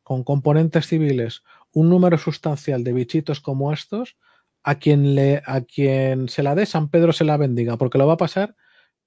con 0.03 0.23
componentes 0.23 0.87
civiles, 0.87 1.43
un 1.73 1.89
número 1.89 2.17
sustancial 2.17 2.83
de 2.83 2.93
bichitos 2.93 3.39
como 3.39 3.73
estos, 3.73 4.17
a 4.63 4.75
quien, 4.75 5.15
le, 5.15 5.41
a 5.45 5.61
quien 5.61 6.27
se 6.27 6.41
la 6.41 6.55
dé, 6.55 6.65
San 6.65 6.89
Pedro 6.89 7.13
se 7.13 7.23
la 7.23 7.37
bendiga, 7.37 7.77
porque 7.77 7.97
lo 7.97 8.07
va 8.07 8.13
a 8.13 8.17
pasar 8.17 8.55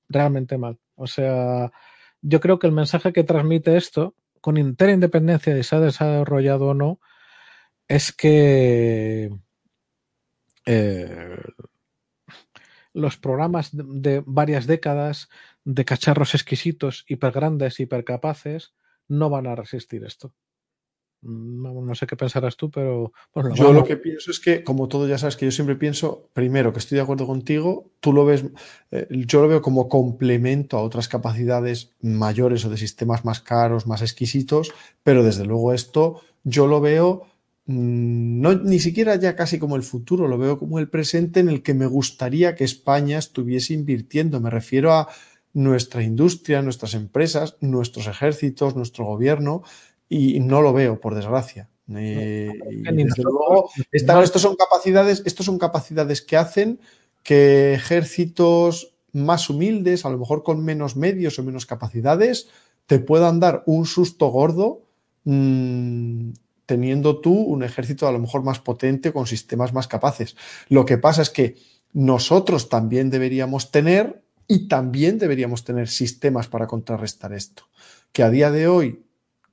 realmente 0.09 0.59
mal. 0.59 0.79
O 0.95 1.07
sea, 1.07 1.73
yo 2.21 2.41
creo 2.41 2.59
que 2.59 2.67
el 2.67 2.73
mensaje 2.73 3.13
que 3.13 3.25
transmite 3.25 3.77
esto, 3.77 4.15
con 4.41 4.57
entera 4.57 4.93
independencia 4.93 5.55
de 5.55 5.63
si 5.63 5.75
ha 5.75 5.81
desarrollado 5.81 6.69
o 6.69 6.75
no, 6.75 7.01
es 7.89 8.13
que 8.13 9.31
eh, 10.69 11.37
los 12.93 13.17
programas 13.17 13.77
de, 13.77 13.85
de, 13.87 14.23
varias 14.27 14.67
décadas 14.67 15.29
de 15.65 15.85
cacharros 15.85 16.35
exquisitos, 16.35 17.05
hiper 17.09 17.33
grandes, 17.33 17.81
hiper 17.81 18.05
capaces, 18.05 18.75
no 19.09 19.31
van 19.31 19.47
a 19.47 19.55
resistir 19.55 20.05
esto. 20.05 20.35
No, 21.21 21.83
no, 21.83 21.95
sé 21.97 22.07
qué 22.07 22.15
pensarás 22.15 22.57
tú, 22.57 22.71
pero 22.71 23.13
bueno, 23.35 23.53
yo 23.53 23.73
lo 23.73 23.83
que 23.83 23.97
pienso 23.97 24.31
es 24.31 24.39
que, 24.39 24.63
como 24.63 24.87
todo 24.87 25.09
ya 25.09 25.19
sabes, 25.19 25.37
que 25.37 25.47
yo 25.47 25.51
siempre 25.51 25.75
pienso, 25.75 26.31
primero, 26.33 26.73
que 26.73 26.79
estoy 26.79 26.95
de 26.95 27.03
acuerdo 27.03 27.27
contigo, 27.27 27.91
tú 27.99 28.13
lo 28.13 28.25
ves, 28.25 28.45
eh, 28.93 29.09
yo 29.11 29.43
lo 29.43 29.49
veo 29.49 29.61
como 29.61 29.89
complemento 29.89 30.77
a 30.77 30.83
otras 30.83 31.09
capacidades 31.09 31.97
mayores 32.01 32.65
o 32.65 32.71
de 32.71 32.77
sistemas 32.77 33.25
más 33.25 33.41
caros, 33.41 33.89
más 33.89 34.01
exquisitos, 34.01 34.73
pero 35.03 35.25
desde 35.25 35.45
luego 35.45 35.73
esto 35.73 36.21
yo 36.45 36.69
lo 36.69 36.81
veo 36.81 37.27
no 37.69 38.55
ni 38.55 38.81
siquiera 38.81 39.17
ya 39.17 39.37
casi 39.37 39.59
como 39.59 39.77
el 39.77 39.83
futuro, 39.83 40.27
lo 40.27 40.39
veo 40.39 40.59
como 40.59 40.79
el 40.79 40.89
presente 40.89 41.41
en 41.41 41.51
el 41.51 41.63
que 41.63 41.75
me 41.75 41.85
gustaría 41.87 42.55
que 42.55 42.65
España 42.65 43.19
estuviese 43.19 43.75
invirtiendo. 43.75 44.41
Me 44.41 44.49
refiero 44.49 44.95
a 44.95 45.09
nuestra 45.53 46.03
industria, 46.03 46.63
nuestras 46.63 46.95
empresas, 46.95 47.57
nuestros 47.61 48.07
ejércitos, 48.07 48.75
nuestro 48.75 49.05
gobierno 49.05 49.63
y 50.09 50.41
no 50.41 50.63
lo 50.63 50.73
veo, 50.73 50.99
por 50.99 51.15
desgracia. 51.15 51.69
Eh, 51.95 52.51
desde 52.91 53.23
luego, 53.23 53.71
esta, 53.93 54.23
estos 54.23 54.41
son 54.41 54.57
capacidades, 54.57 55.23
estos 55.27 55.45
son 55.45 55.59
capacidades 55.59 56.23
que 56.23 56.39
hacen 56.39 56.81
que 57.23 57.75
ejércitos 57.75 58.95
más 59.13 59.51
humildes, 59.51 60.07
a 60.07 60.11
lo 60.11 60.17
mejor 60.17 60.43
con 60.43 60.65
menos 60.65 60.97
medios 60.97 61.39
o 61.39 61.43
menos 61.43 61.67
capacidades, 61.67 62.49
te 62.87 62.99
puedan 62.99 63.41
dar 63.41 63.63
un 63.67 63.85
susto 63.85 64.29
gordo 64.29 64.85
mmm, 65.25 66.31
teniendo 66.69 67.21
tú 67.21 67.33
un 67.33 67.65
ejército 67.65 68.07
a 68.07 68.13
lo 68.13 68.21
mejor 68.21 68.45
más 68.45 68.61
potente 68.61 69.13
con 69.13 69.27
sistemas 69.27 69.73
más 69.73 69.89
capaces. 69.89 70.37
Lo 70.69 70.85
que 70.85 70.99
pasa 70.99 71.23
es 71.23 71.31
que 71.31 71.57
nosotros 71.93 72.69
también 72.69 73.11
deberíamos 73.11 73.73
tener 73.73 74.23
y 74.47 74.69
también 74.69 75.19
deberíamos 75.19 75.65
tener 75.65 75.89
sistemas 75.89 76.47
para 76.47 76.69
contrarrestar 76.69 77.33
esto. 77.33 77.65
Que 78.13 78.23
a 78.23 78.31
día 78.31 78.51
de 78.51 78.69
hoy 78.69 79.03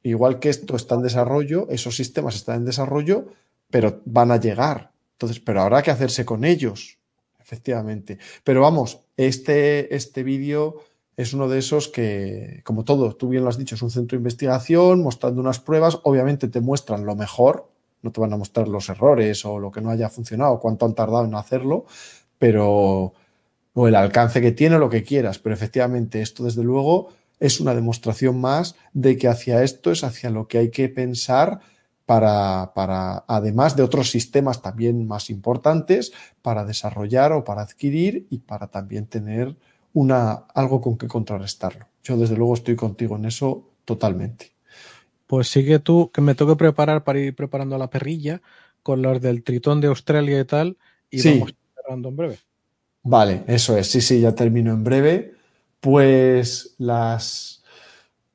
Igual 0.06 0.38
que 0.38 0.50
esto 0.50 0.76
está 0.76 0.94
en 0.94 1.02
desarrollo, 1.02 1.68
esos 1.72 1.95
sistemas 1.95 2.35
están 2.35 2.58
en 2.58 2.66
desarrollo, 2.66 3.26
pero 3.72 4.03
van 4.06 4.30
a 4.30 4.40
llegar. 4.40 4.92
Entonces, 5.14 5.40
pero 5.40 5.61
habrá 5.61 5.82
que 5.82 5.90
hacerse 5.90 6.24
con 6.26 6.45
ellos, 6.45 7.00
efectivamente. 7.40 8.19
Pero 8.44 8.61
vamos, 8.61 9.00
este, 9.18 9.95
este 9.95 10.22
vídeo 10.22 10.76
es 11.18 11.34
uno 11.34 11.48
de 11.48 11.60
esos 11.60 11.88
que, 11.88 12.61
como 12.64 12.84
todo, 12.84 13.16
tú 13.16 13.30
bien 13.30 13.44
lo 13.44 13.50
has 13.50 13.58
dicho, 13.58 13.76
es 13.76 13.82
un 13.82 13.92
centro 13.92 14.18
de 14.18 14.22
investigación 14.22 15.02
mostrando 15.02 15.42
unas 15.42 15.60
pruebas, 15.60 16.00
obviamente 16.03 16.48
te 16.48 16.61
muestran 16.61 17.06
lo 17.06 17.16
mejor, 17.16 17.69
no 18.02 18.11
te 18.11 18.22
van 18.22 18.34
a 18.34 18.38
mostrar 18.38 18.68
los 18.68 18.90
errores 18.90 19.45
o 19.45 19.60
lo 19.60 19.72
que 19.72 19.82
no 19.82 19.90
haya 19.90 20.10
funcionado, 20.10 20.60
cuánto 20.60 20.85
han 20.85 20.94
tardado 20.94 21.26
en 21.26 21.35
hacerlo, 21.35 21.85
pero 22.38 23.14
o 23.77 23.88
el 23.88 23.95
alcance 23.95 24.42
que 24.42 24.53
tiene, 24.53 24.80
lo 24.80 24.90
que 24.90 25.03
quieras, 25.03 25.38
pero 25.40 25.53
efectivamente 25.53 26.22
esto 26.22 26.44
desde 26.44 26.64
luego 26.64 27.10
es 27.40 27.60
una 27.60 27.76
demostración 27.76 28.40
más 28.40 28.76
de 28.94 29.18
que 29.18 29.27
hacia 29.27 29.64
esto 29.64 29.92
es 29.92 30.03
hacia 30.03 30.30
lo 30.30 30.48
que 30.48 30.58
hay 30.58 30.72
que 30.72 30.88
pensar 30.88 31.60
para, 32.06 32.72
para, 32.74 33.26
además 33.27 33.76
de 33.76 33.84
otros 33.84 34.11
sistemas 34.11 34.61
también 34.61 35.08
más 35.08 35.30
importantes, 35.30 36.14
para 36.42 36.64
desarrollar 36.64 37.34
o 37.34 37.44
para 37.44 37.64
adquirir 37.64 38.27
y 38.30 38.40
para 38.40 38.68
también 38.68 39.08
tener 39.08 39.58
una, 39.96 40.46
algo 40.54 40.82
con 40.82 40.98
que 40.98 41.08
contrarrestarlo. 41.08 41.88
Yo 42.04 42.18
desde 42.18 42.36
luego 42.36 42.54
estoy 42.54 42.76
contigo 42.76 43.16
en 43.16 43.26
eso 43.26 43.72
totalmente. 43.86 44.52
Pues 45.26 45.48
sigue 45.48 45.80
tú, 45.80 46.12
que 46.14 46.22
me 46.22 46.36
tengo 46.36 46.52
que 46.52 46.60
preparar 46.60 47.04
para 47.04 47.20
ir 47.20 47.34
preparando 47.34 47.78
la 47.78 47.90
perrilla 47.90 48.42
con 48.84 49.02
los 49.02 49.20
del 49.22 49.44
tritón 49.44 49.82
de 49.82 49.88
Australia 49.88 50.40
y 50.40 50.46
tal, 50.46 50.78
y 51.10 51.20
sí. 51.20 51.40
vamos 51.40 51.56
cerrando 51.74 52.10
en 52.10 52.16
breve. 52.16 52.40
Vale, 53.04 53.44
eso 53.48 53.78
es, 53.78 53.90
sí, 53.90 54.02
sí, 54.02 54.20
ya 54.20 54.36
termino 54.36 54.74
en 54.74 54.84
breve. 54.84 55.34
Pues 55.80 56.76
las, 56.78 57.64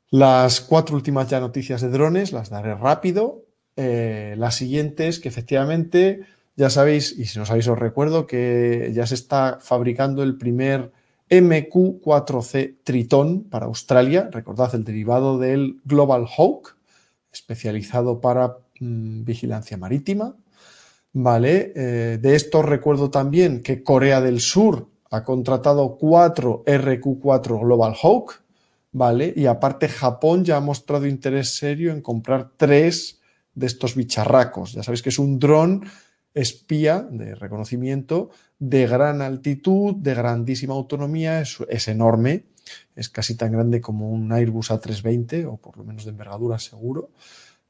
las 0.08 0.60
cuatro 0.62 0.96
últimas 0.96 1.28
ya 1.28 1.40
noticias 1.40 1.82
de 1.82 1.90
drones 1.90 2.32
las 2.32 2.48
daré 2.48 2.74
rápido. 2.74 3.44
Eh, 3.76 4.34
la 4.38 4.50
siguiente 4.50 5.08
es 5.08 5.20
que 5.20 5.28
efectivamente, 5.28 6.22
ya 6.56 6.70
sabéis, 6.70 7.16
y 7.18 7.26
si 7.26 7.38
no 7.38 7.44
sabéis 7.44 7.68
os 7.68 7.78
recuerdo, 7.78 8.26
que 8.26 8.92
ya 8.94 9.06
se 9.06 9.14
está 9.14 9.58
fabricando 9.60 10.22
el 10.22 10.38
primer 10.38 10.92
MQ4C 11.30 12.78
Triton 12.82 13.44
para 13.44 13.66
Australia. 13.66 14.28
Recordad 14.30 14.74
el 14.74 14.84
derivado 14.84 15.38
del 15.38 15.80
Global 15.84 16.26
Hawk, 16.36 16.76
especializado 17.32 18.20
para 18.20 18.58
mmm, 18.80 19.24
vigilancia 19.24 19.76
marítima. 19.76 20.36
Vale, 21.12 21.72
eh, 21.74 22.18
de 22.20 22.36
esto 22.36 22.62
recuerdo 22.62 23.10
también 23.10 23.62
que 23.62 23.82
Corea 23.82 24.20
del 24.20 24.40
Sur 24.40 24.88
ha 25.10 25.24
contratado 25.24 25.96
cuatro 25.96 26.62
RQ4 26.66 27.60
Global 27.60 27.94
Hawk, 28.00 28.42
¿vale? 28.92 29.32
Y 29.36 29.46
aparte 29.46 29.88
Japón 29.88 30.44
ya 30.44 30.56
ha 30.56 30.60
mostrado 30.60 31.06
interés 31.06 31.56
serio 31.56 31.92
en 31.92 32.00
comprar 32.00 32.50
tres 32.56 33.20
de 33.54 33.66
estos 33.66 33.96
bicharracos. 33.96 34.72
Ya 34.72 34.82
sabéis 34.82 35.02
que 35.02 35.08
es 35.08 35.18
un 35.18 35.38
dron 35.38 35.84
espía 36.32 37.06
de 37.10 37.34
reconocimiento 37.34 38.30
de 38.60 38.86
gran 38.86 39.22
altitud, 39.22 39.96
de 39.96 40.14
grandísima 40.14 40.74
autonomía, 40.74 41.40
es, 41.40 41.58
es, 41.68 41.88
enorme, 41.88 42.44
es 42.94 43.08
casi 43.08 43.34
tan 43.34 43.50
grande 43.50 43.80
como 43.80 44.10
un 44.10 44.30
Airbus 44.32 44.70
A320 44.70 45.46
o 45.50 45.56
por 45.56 45.78
lo 45.78 45.84
menos 45.84 46.04
de 46.04 46.10
envergadura 46.10 46.58
seguro. 46.58 47.10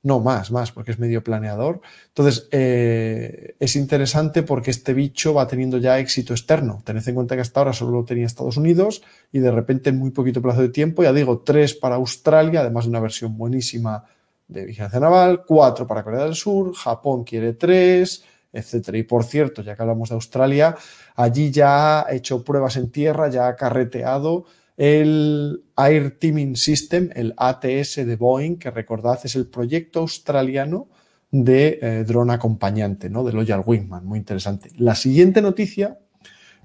No, 0.03 0.19
más, 0.19 0.51
más, 0.51 0.73
porque 0.73 0.93
es 0.93 0.99
medio 0.99 1.23
planeador. 1.23 1.83
Entonces, 2.09 2.49
eh, 2.53 3.55
es 3.61 3.77
interesante 3.77 4.43
porque 4.43 4.71
este 4.71 4.95
bicho 4.95 5.35
va 5.35 5.47
teniendo 5.47 5.77
ya 5.77 5.99
éxito 5.99 6.33
externo. 6.33 6.83
Tened 6.85 7.07
en 7.07 7.15
cuenta 7.15 7.35
que 7.35 7.43
hasta 7.43 7.61
ahora 7.61 7.75
solo 7.75 7.93
lo 7.93 8.05
tenía 8.05 8.25
Estados 8.25 8.57
Unidos 8.57 9.03
y 9.31 9.41
de 9.41 9.51
repente 9.51 9.91
en 9.91 9.99
muy 9.99 10.11
poquito 10.11 10.41
plazo 10.41 10.63
de 10.63 10.71
tiempo, 10.71 11.03
ya 11.03 11.13
digo, 11.13 11.41
tres 11.41 11.75
para 11.75 11.97
Australia, 11.97 12.61
además 12.61 12.85
de 12.85 12.91
una 12.91 13.01
versión 13.01 13.37
buenísima 13.37 14.05
de 14.49 14.65
vigilancia 14.65 14.99
naval, 14.99 15.45
cuatro 15.47 15.87
para 15.87 16.03
Corea 16.03 16.25
del 16.25 16.35
Sur, 16.35 16.75
Japón 16.75 17.23
quiere 17.23 17.53
tres, 17.53 18.25
etcétera. 18.53 18.99
Y 18.99 19.03
por 19.05 19.25
cierto, 19.25 19.63
ya 19.63 19.77
que 19.77 19.83
hablamos 19.83 20.09
de 20.09 20.17
Australia, 20.17 20.77
allí 21.17 21.51
ya 21.51 22.01
ha 22.01 22.13
hecho 22.13 22.45
pruebas 22.45 22.77
en 22.77 22.91
tierra, 22.91 23.29
ya 23.29 23.49
ha 23.49 23.57
carreteado 23.57 24.45
el 24.77 25.63
Air 25.77 26.19
Teaming 26.19 26.57
System, 26.57 27.11
el 27.15 27.35
ATS 27.37 27.97
de 27.97 28.17
Boeing, 28.17 28.57
que 28.57 28.71
recordad 28.71 29.19
es 29.25 29.37
el 29.37 29.47
proyecto 29.47 30.01
australiano 30.01 30.89
de 31.31 31.79
eh, 31.83 32.05
dron 32.07 32.31
acompañante, 32.31 33.11
¿no? 33.11 33.23
Del 33.23 33.37
Loyal 33.37 33.63
Wingman, 33.65 34.05
muy 34.07 34.19
interesante. 34.19 34.71
La 34.79 34.95
siguiente 34.95 35.43
noticia 35.43 35.99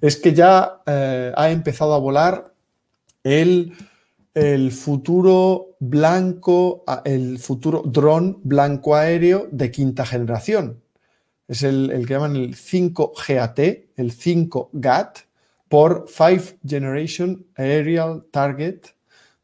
es 0.01 0.17
que 0.17 0.33
ya 0.33 0.81
eh, 0.85 1.33
ha 1.35 1.49
empezado 1.51 1.93
a 1.93 1.99
volar 1.99 2.53
el, 3.23 3.73
el 4.33 4.71
futuro 4.71 5.75
blanco, 5.79 6.83
el 7.03 7.37
futuro 7.39 7.83
dron 7.85 8.39
blanco 8.43 8.95
aéreo 8.95 9.47
de 9.51 9.71
quinta 9.71 10.05
generación. 10.05 10.84
Es 11.47 11.63
el, 11.63 11.91
el 11.91 12.07
que 12.07 12.13
llaman 12.13 12.35
el 12.35 12.55
5GAT, 12.55 13.87
el 13.95 14.11
5GAT, 14.11 15.25
por 15.69 16.07
Five 16.07 16.59
Generation 16.65 17.45
Aerial 17.55 18.25
Target, 18.31 18.81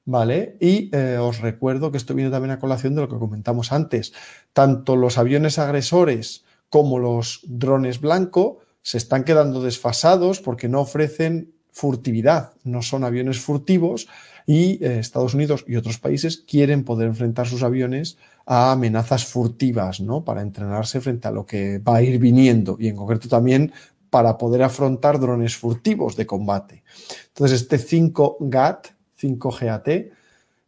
¿vale? 0.05 0.57
Y 0.59 0.89
eh, 0.95 1.17
os 1.17 1.39
recuerdo 1.39 1.91
que 1.91 1.97
esto 1.97 2.13
viene 2.13 2.31
también 2.31 2.51
a 2.51 2.59
colación 2.59 2.95
de 2.95 3.01
lo 3.01 3.09
que 3.09 3.19
comentamos 3.19 3.71
antes. 3.71 4.13
Tanto 4.53 4.95
los 4.95 5.17
aviones 5.17 5.59
agresores 5.59 6.45
como 6.69 6.99
los 6.99 7.41
drones 7.43 7.99
blanco 7.99 8.59
se 8.81 8.97
están 8.97 9.23
quedando 9.23 9.61
desfasados 9.61 10.39
porque 10.39 10.67
no 10.67 10.81
ofrecen 10.81 11.53
furtividad, 11.71 12.51
no 12.63 12.81
son 12.81 13.03
aviones 13.03 13.39
furtivos 13.39 14.07
y 14.45 14.83
eh, 14.83 14.99
Estados 14.99 15.33
Unidos 15.33 15.63
y 15.67 15.75
otros 15.75 15.97
países 15.97 16.43
quieren 16.47 16.83
poder 16.83 17.07
enfrentar 17.07 17.47
sus 17.47 17.63
aviones 17.63 18.17
a 18.45 18.71
amenazas 18.71 19.25
furtivas, 19.25 20.01
¿no? 20.01 20.23
Para 20.23 20.41
entrenarse 20.41 20.99
frente 20.99 21.27
a 21.27 21.31
lo 21.31 21.45
que 21.45 21.79
va 21.79 21.97
a 21.97 22.01
ir 22.01 22.19
viniendo 22.19 22.75
y 22.79 22.87
en 22.87 22.95
concreto 22.95 23.29
también 23.29 23.71
para 24.09 24.37
poder 24.37 24.63
afrontar 24.63 25.19
drones 25.19 25.55
furtivos 25.55 26.15
de 26.17 26.25
combate. 26.25 26.83
Entonces, 27.27 27.61
este 27.61 27.77
5GAT, 27.77 28.87
5GAT, 29.19 30.11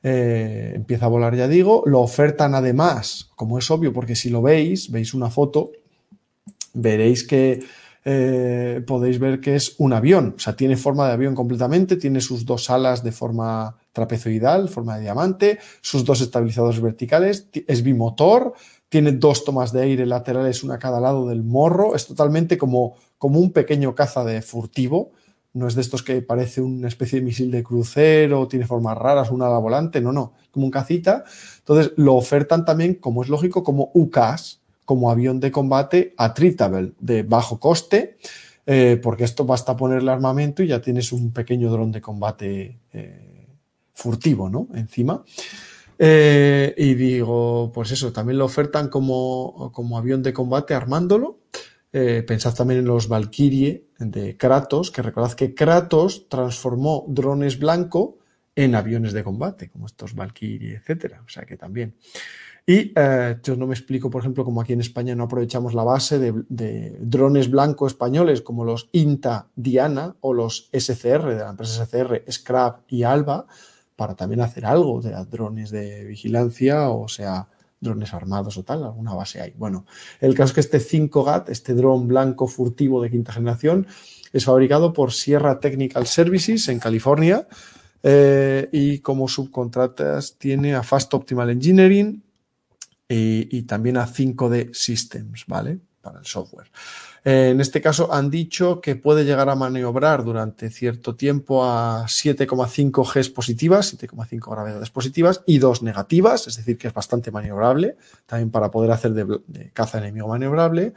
eh, 0.05 0.71
empieza 0.75 1.05
a 1.05 1.09
volar, 1.09 1.35
ya 1.35 1.47
digo, 1.47 1.83
lo 1.85 2.01
ofertan 2.01 2.55
además, 2.55 3.29
como 3.35 3.59
es 3.59 3.69
obvio, 3.69 3.91
porque 3.91 4.15
si 4.15 4.29
lo 4.29 4.41
veis, 4.41 4.91
veis 4.91 5.13
una 5.13 5.29
foto, 5.29 5.71
veréis 6.73 7.25
que 7.25 7.63
eh, 8.05 8.83
podéis 8.85 9.19
ver 9.19 9.39
que 9.39 9.55
es 9.55 9.75
un 9.77 9.93
avión, 9.93 10.33
o 10.35 10.39
sea, 10.39 10.55
tiene 10.55 10.75
forma 10.75 11.07
de 11.07 11.13
avión 11.13 11.35
completamente, 11.35 11.95
tiene 11.95 12.19
sus 12.19 12.45
dos 12.45 12.69
alas 12.69 13.03
de 13.03 13.11
forma 13.11 13.77
trapezoidal, 13.93 14.67
forma 14.67 14.95
de 14.95 15.03
diamante, 15.03 15.59
sus 15.81 16.03
dos 16.03 16.21
estabilizadores 16.21 16.81
verticales, 16.81 17.47
es 17.53 17.83
bimotor, 17.83 18.53
tiene 18.89 19.13
dos 19.13 19.45
tomas 19.45 19.71
de 19.71 19.83
aire 19.83 20.05
laterales, 20.05 20.63
una 20.63 20.75
a 20.75 20.79
cada 20.79 20.99
lado 20.99 21.27
del 21.27 21.43
morro, 21.43 21.95
es 21.95 22.05
totalmente 22.05 22.57
como, 22.57 22.95
como 23.17 23.39
un 23.39 23.51
pequeño 23.51 23.95
caza 23.95 24.23
de 24.23 24.41
furtivo, 24.41 25.11
no 25.53 25.67
es 25.67 25.75
de 25.75 25.81
estos 25.81 26.03
que 26.03 26.21
parece 26.21 26.61
una 26.61 26.87
especie 26.87 27.19
de 27.19 27.25
misil 27.25 27.51
de 27.51 27.63
crucero, 27.63 28.47
tiene 28.47 28.65
formas 28.65 28.97
raras, 28.97 29.29
una 29.29 29.47
ala 29.47 29.59
volante, 29.59 30.01
no, 30.01 30.11
no, 30.11 30.33
como 30.51 30.65
un 30.65 30.71
cacita. 30.71 31.23
Entonces 31.59 31.93
lo 31.95 32.15
ofertan 32.15 32.65
también, 32.65 32.95
como 32.95 33.21
es 33.21 33.29
lógico, 33.29 33.63
como 33.63 33.91
UCAS, 33.93 34.62
como 34.85 35.09
avión 35.09 35.39
de 35.39 35.51
combate 35.51 36.13
attritable, 36.17 36.93
de 36.99 37.23
bajo 37.23 37.59
coste, 37.59 38.17
eh, 38.65 38.99
porque 39.01 39.25
esto 39.25 39.45
basta 39.45 39.75
ponerle 39.75 40.11
armamento 40.11 40.63
y 40.63 40.67
ya 40.67 40.81
tienes 40.81 41.11
un 41.11 41.31
pequeño 41.31 41.69
dron 41.69 41.91
de 41.91 42.01
combate 42.01 42.79
eh, 42.93 43.47
furtivo, 43.93 44.49
¿no? 44.49 44.67
Encima. 44.73 45.23
Eh, 45.99 46.73
y 46.77 46.93
digo, 46.95 47.71
pues 47.73 47.91
eso, 47.91 48.11
también 48.11 48.37
lo 48.37 48.45
ofertan 48.45 48.89
como, 48.89 49.71
como 49.73 49.97
avión 49.97 50.23
de 50.23 50.33
combate 50.33 50.73
armándolo. 50.73 51.39
Pensad 51.91 52.55
también 52.55 52.79
en 52.79 52.87
los 52.87 53.07
Valkyrie 53.07 53.85
de 53.99 54.35
Kratos, 54.35 54.89
que 54.89 55.03
recordad 55.03 55.33
que 55.33 55.53
Kratos 55.53 56.27
transformó 56.27 57.05
drones 57.07 57.59
blanco 57.59 58.17
en 58.55 58.73
aviones 58.73 59.13
de 59.13 59.23
combate, 59.23 59.69
como 59.69 59.85
estos 59.85 60.15
Valkyrie, 60.15 60.77
etcétera. 60.77 61.21
O 61.23 61.29
sea 61.29 61.43
que 61.43 61.55
también. 61.55 61.93
Y 62.65 62.93
eh, 62.95 63.37
yo 63.43 63.57
no 63.57 63.67
me 63.67 63.73
explico, 63.73 64.09
por 64.09 64.21
ejemplo, 64.21 64.45
como 64.45 64.61
aquí 64.61 64.71
en 64.71 64.79
España 64.79 65.15
no 65.15 65.25
aprovechamos 65.25 65.73
la 65.73 65.83
base 65.83 66.17
de, 66.17 66.33
de 66.47 66.97
drones 67.01 67.51
blanco 67.51 67.87
españoles 67.87 68.41
como 68.41 68.63
los 68.63 68.89
INTA 68.93 69.47
Diana 69.55 70.15
o 70.21 70.33
los 70.33 70.69
SCR 70.71 71.25
de 71.25 71.43
la 71.43 71.49
empresa 71.49 71.85
SCR, 71.85 72.23
Scrap 72.31 72.81
y 72.87 73.03
Alba, 73.03 73.47
para 73.97 74.15
también 74.15 74.41
hacer 74.41 74.65
algo 74.65 75.01
de 75.01 75.11
drones 75.25 75.71
de 75.71 76.05
vigilancia 76.05 76.89
o 76.89 77.07
sea 77.07 77.47
drones 77.83 78.13
armados 78.13 78.57
o 78.57 78.63
tal, 78.63 78.83
alguna 78.83 79.13
base 79.13 79.41
hay. 79.41 79.53
Bueno, 79.57 79.85
el 80.21 80.33
caso 80.33 80.51
es 80.51 80.53
que 80.53 80.77
este 80.77 80.79
5GAT, 80.79 81.49
este 81.49 81.73
dron 81.73 82.07
blanco 82.07 82.47
furtivo 82.47 83.01
de 83.01 83.11
quinta 83.11 83.33
generación, 83.33 83.85
es 84.31 84.45
fabricado 84.45 84.93
por 84.93 85.11
Sierra 85.11 85.59
Technical 85.59 86.07
Services 86.07 86.69
en 86.69 86.79
California 86.79 87.47
eh, 88.01 88.69
y 88.71 88.99
como 88.99 89.27
subcontratas 89.27 90.37
tiene 90.37 90.73
a 90.75 90.81
Fast 90.81 91.13
Optimal 91.13 91.49
Engineering 91.51 92.22
y, 93.07 93.63
también 93.63 93.97
a 93.97 94.07
5D 94.07 94.73
Systems, 94.73 95.45
¿vale? 95.47 95.79
Para 96.01 96.19
el 96.19 96.25
software. 96.25 96.69
Eh, 97.23 97.49
en 97.51 97.61
este 97.61 97.81
caso 97.81 98.13
han 98.13 98.29
dicho 98.29 98.81
que 98.81 98.95
puede 98.95 99.23
llegar 99.23 99.49
a 99.49 99.55
maniobrar 99.55 100.23
durante 100.23 100.69
cierto 100.69 101.15
tiempo 101.15 101.63
a 101.63 102.05
7,5 102.05 103.13
Gs 103.13 103.29
positivas, 103.29 103.97
7,5 103.97 104.51
gravedades 104.51 104.89
positivas 104.89 105.41
y 105.45 105.59
2 105.59 105.83
negativas, 105.83 106.47
es 106.47 106.57
decir, 106.57 106.77
que 106.77 106.87
es 106.87 106.93
bastante 106.93 107.31
maniobrable, 107.31 107.95
también 108.25 108.51
para 108.51 108.71
poder 108.71 108.91
hacer 108.91 109.13
de, 109.13 109.71
caza 109.71 109.99
enemigo 109.99 110.27
maniobrable. 110.27 110.93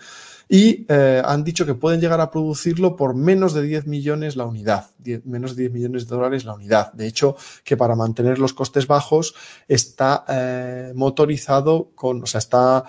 Y 0.48 0.86
eh, 0.88 1.22
han 1.24 1.42
dicho 1.42 1.66
que 1.66 1.74
pueden 1.74 2.00
llegar 2.00 2.20
a 2.20 2.30
producirlo 2.30 2.94
por 2.94 3.14
menos 3.14 3.52
de 3.52 3.62
10 3.62 3.86
millones 3.86 4.36
la 4.36 4.44
unidad, 4.44 4.90
menos 5.24 5.56
de 5.56 5.62
10 5.62 5.72
millones 5.72 6.08
de 6.08 6.14
dólares 6.14 6.44
la 6.44 6.54
unidad. 6.54 6.92
De 6.92 7.06
hecho, 7.06 7.36
que 7.64 7.76
para 7.76 7.96
mantener 7.96 8.38
los 8.38 8.52
costes 8.54 8.86
bajos 8.86 9.34
está 9.66 10.24
eh, 10.28 10.92
motorizado 10.94 11.90
con, 11.94 12.22
o 12.22 12.26
sea, 12.26 12.38
está 12.38 12.84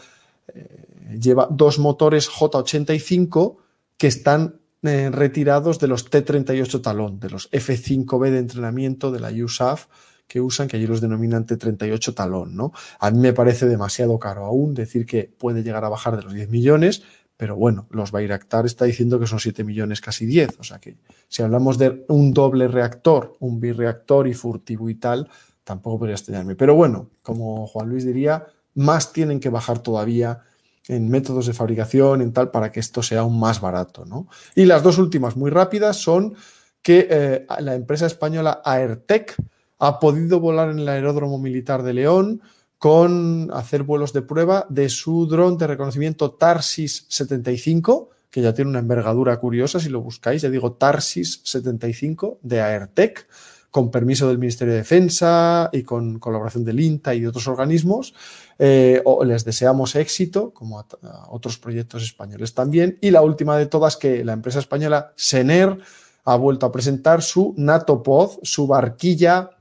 lleva 1.20 1.48
dos 1.50 1.80
motores 1.80 2.30
J85 2.30 3.58
que 3.98 4.08
están 4.08 4.60
eh, 4.84 5.10
retirados 5.12 5.80
de 5.80 5.88
los 5.88 6.10
T38 6.10 6.82
talón, 6.82 7.20
de 7.20 7.30
los 7.30 7.50
F5B 7.52 8.32
de 8.32 8.40
entrenamiento 8.40 9.12
de 9.12 9.20
la 9.20 9.32
USAF 9.32 9.88
que 10.28 10.42
usan, 10.42 10.68
que 10.68 10.76
allí 10.76 10.88
los 10.88 11.00
denominan 11.00 11.46
T38 11.46 12.14
talón, 12.14 12.56
¿no? 12.56 12.74
A 13.00 13.12
mí 13.12 13.20
me 13.20 13.32
parece 13.32 13.66
demasiado 13.66 14.20
caro 14.20 14.44
aún 14.44 14.74
decir 14.74 15.06
que 15.06 15.24
puede 15.24 15.64
llegar 15.64 15.86
a 15.86 15.90
bajar 15.90 16.18
de 16.18 16.24
los 16.24 16.34
10 16.34 16.50
millones, 16.50 17.04
pero 17.38 17.56
bueno, 17.56 17.88
los 17.92 18.12
Bayraktar 18.12 18.66
está 18.66 18.86
diciendo 18.86 19.20
que 19.20 19.28
son 19.28 19.40
7 19.40 19.64
millones, 19.64 20.02
casi 20.02 20.26
10, 20.26 20.60
o 20.60 20.64
sea 20.64 20.80
que 20.80 20.98
si 21.28 21.44
hablamos 21.44 21.78
de 21.78 22.04
un 22.10 22.34
doble 22.34 22.68
reactor, 22.68 23.36
un 23.40 23.60
bireactor 23.60 24.28
y 24.28 24.34
furtivo 24.34 24.90
y 24.90 24.96
tal, 24.96 25.30
tampoco 25.64 26.00
podría 26.00 26.16
extrañarme. 26.16 26.56
Pero 26.56 26.74
bueno, 26.74 27.12
como 27.22 27.68
Juan 27.68 27.90
Luis 27.90 28.06
diría, 28.06 28.48
más 28.74 29.14
tienen 29.14 29.40
que 29.40 29.50
bajar 29.50 29.80
todavía 29.80 30.42
en 30.88 31.10
métodos 31.10 31.46
de 31.46 31.54
fabricación, 31.54 32.22
en 32.22 32.34
tal, 32.34 32.50
para 32.50 32.72
que 32.72 32.80
esto 32.80 33.04
sea 33.04 33.20
aún 33.20 33.40
más 33.40 33.62
barato. 33.62 34.06
¿no? 34.06 34.28
Y 34.56 34.66
las 34.66 34.82
dos 34.82 34.98
últimas 34.98 35.36
muy 35.36 35.52
rápidas 35.52 35.98
son 35.98 36.36
que 36.82 37.08
eh, 37.10 37.46
la 37.60 37.76
empresa 37.76 38.06
española 38.06 38.62
Aertec 38.64 39.36
ha 39.80 40.00
podido 40.00 40.40
volar 40.40 40.70
en 40.70 40.80
el 40.80 40.88
aeródromo 40.88 41.38
militar 41.38 41.84
de 41.84 41.94
León 41.94 42.42
con 42.78 43.50
hacer 43.54 43.84
vuelos 43.84 44.14
de 44.14 44.22
prueba 44.22 44.66
de 44.70 44.90
su 44.90 45.28
dron 45.28 45.58
de 45.58 45.68
reconocimiento 45.68 46.32
Tarsis 46.32 47.06
75, 47.10 48.10
que 48.30 48.42
ya 48.42 48.54
tiene 48.54 48.70
una 48.70 48.80
envergadura 48.80 49.40
curiosa 49.40 49.80
si 49.80 49.90
lo 49.90 50.02
buscáis, 50.02 50.42
ya 50.42 50.50
digo 50.50 50.74
Tarsis 50.74 51.42
75 51.44 52.40
de 52.42 52.62
Aertec 52.62 53.28
con 53.72 53.92
permiso 53.92 54.28
del 54.28 54.40
Ministerio 54.40 54.74
de 54.74 54.80
Defensa 54.80 55.70
y 55.72 55.84
con 55.84 56.20
colaboración 56.20 56.64
del 56.64 56.80
INTA 56.80 57.14
y 57.14 57.20
de 57.20 57.28
otros 57.28 57.48
organismos. 57.48 58.14
Eh, 58.58 59.04
les 59.26 59.46
deseamos 59.46 59.96
éxito, 59.96 60.52
como 60.52 60.80
a, 60.80 60.86
otros 61.30 61.58
proyectos 61.58 62.02
españoles 62.04 62.54
también. 62.54 62.98
Y 63.02 63.12
la 63.12 63.22
última 63.22 63.58
de 63.58 63.68
todas, 63.68 63.98
que 63.98 64.24
la 64.24 64.34
empresa 64.34 64.60
española 64.60 65.14
Sener 65.16 65.78
ha 66.24 66.36
vuelto 66.36 66.66
a 66.66 66.72
presentar 66.72 67.22
su 67.22 67.54
NATOPOD, 67.58 68.40
su 68.42 68.68
barquilla 68.68 69.52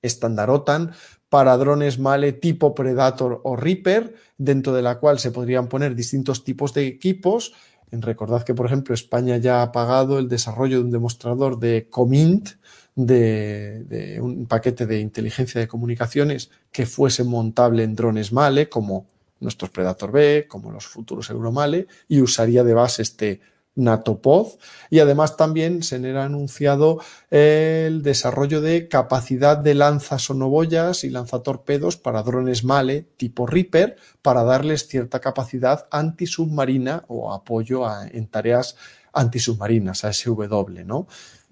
estandarotan 0.00 0.92
para 1.30 1.56
drones 1.56 1.98
Male 1.98 2.32
tipo 2.32 2.74
Predator 2.74 3.40
o 3.44 3.56
Reaper, 3.56 4.14
dentro 4.36 4.74
de 4.74 4.82
la 4.82 4.98
cual 4.98 5.18
se 5.20 5.30
podrían 5.30 5.68
poner 5.68 5.94
distintos 5.94 6.44
tipos 6.44 6.74
de 6.74 6.86
equipos. 6.86 7.54
Recordad 7.92 8.42
que, 8.42 8.54
por 8.54 8.66
ejemplo, 8.66 8.94
España 8.94 9.36
ya 9.38 9.62
ha 9.62 9.72
pagado 9.72 10.18
el 10.18 10.28
desarrollo 10.28 10.78
de 10.78 10.84
un 10.84 10.90
demostrador 10.90 11.58
de 11.58 11.86
Comint, 11.88 12.50
de, 12.96 14.18
un 14.20 14.46
paquete 14.46 14.86
de 14.86 14.98
inteligencia 14.98 15.60
de 15.60 15.68
comunicaciones 15.68 16.50
que 16.72 16.84
fuese 16.84 17.22
montable 17.22 17.84
en 17.84 17.94
drones 17.94 18.32
Male, 18.32 18.68
como 18.68 19.06
nuestros 19.38 19.70
Predator 19.70 20.10
B, 20.10 20.46
como 20.48 20.72
los 20.72 20.86
futuros 20.86 21.30
Euromale, 21.30 21.86
y 22.08 22.20
usaría 22.20 22.64
de 22.64 22.74
base 22.74 23.02
este 23.02 23.40
NATOPOD. 23.80 24.58
Y 24.90 25.00
además 25.00 25.36
también 25.36 25.82
se 25.82 25.96
ha 25.96 26.24
anunciado 26.24 27.00
el 27.30 28.02
desarrollo 28.02 28.60
de 28.60 28.88
capacidad 28.88 29.56
de 29.56 29.74
lanzasonoboyas 29.74 31.04
y 31.04 31.10
lanzatorpedos 31.10 31.96
para 31.96 32.22
drones 32.22 32.64
Male 32.64 33.06
tipo 33.16 33.46
Reaper, 33.46 33.96
para 34.22 34.44
darles 34.44 34.86
cierta 34.86 35.20
capacidad 35.20 35.86
antisubmarina 35.90 37.04
o 37.08 37.32
apoyo 37.32 37.84
en 38.10 38.26
tareas 38.28 38.76
antisubmarinas, 39.12 40.04
a 40.04 40.12
SW, 40.12 40.84
¿no? 40.84 41.06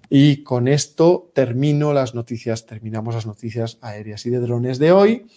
Y 0.09 0.43
con 0.43 0.67
esto 0.67 1.31
termino 1.33 1.93
las 1.93 2.15
noticias, 2.15 2.65
terminamos 2.65 3.13
las 3.13 3.27
noticias 3.27 3.77
aéreas 3.81 4.25
y 4.25 4.31
de 4.31 4.39
drones 4.39 4.79
de 4.79 4.91
hoy. 4.91 5.27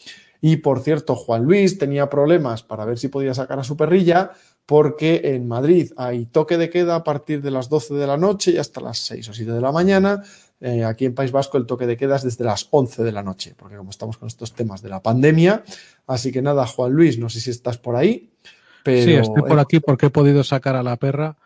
Y 0.40 0.56
por 0.56 0.80
cierto, 0.80 1.14
Juan 1.14 1.44
Luis 1.44 1.78
tenía 1.78 2.08
problemas 2.10 2.62
para 2.62 2.84
ver 2.84 2.98
si 2.98 3.08
podía 3.08 3.32
sacar 3.34 3.60
a 3.60 3.64
su 3.64 3.76
perrilla, 3.76 4.32
porque 4.66 5.20
en 5.24 5.48
Madrid 5.48 5.92
hay 5.96 6.26
toque 6.26 6.58
de 6.58 6.70
queda 6.70 6.96
a 6.96 7.04
partir 7.04 7.42
de 7.42 7.50
las 7.50 7.68
12 7.68 7.94
de 7.94 8.06
la 8.06 8.16
noche 8.16 8.52
y 8.52 8.58
hasta 8.58 8.80
las 8.80 8.98
6 8.98 9.28
o 9.28 9.34
7 9.34 9.52
de 9.52 9.60
la 9.60 9.72
mañana. 9.72 10.22
Eh, 10.60 10.84
aquí 10.84 11.04
en 11.04 11.14
País 11.14 11.32
Vasco 11.32 11.58
el 11.58 11.66
toque 11.66 11.86
de 11.86 11.96
queda 11.96 12.16
es 12.16 12.22
desde 12.22 12.44
las 12.44 12.68
11 12.70 13.02
de 13.02 13.12
la 13.12 13.22
noche, 13.22 13.54
porque 13.56 13.76
como 13.76 13.90
estamos 13.90 14.16
con 14.16 14.28
estos 14.28 14.52
temas 14.52 14.80
de 14.80 14.88
la 14.88 15.02
pandemia. 15.02 15.64
Así 16.06 16.30
que 16.30 16.42
nada, 16.42 16.66
Juan 16.66 16.92
Luis, 16.92 17.18
no 17.18 17.28
sé 17.28 17.40
si 17.40 17.50
estás 17.50 17.78
por 17.78 17.96
ahí. 17.96 18.30
Pero... 18.84 19.04
Sí, 19.04 19.14
estoy 19.14 19.42
por 19.42 19.58
aquí 19.58 19.80
porque 19.80 20.06
he 20.06 20.10
podido 20.10 20.44
sacar 20.44 20.76
a 20.76 20.82
la 20.82 20.96
perra 20.96 21.36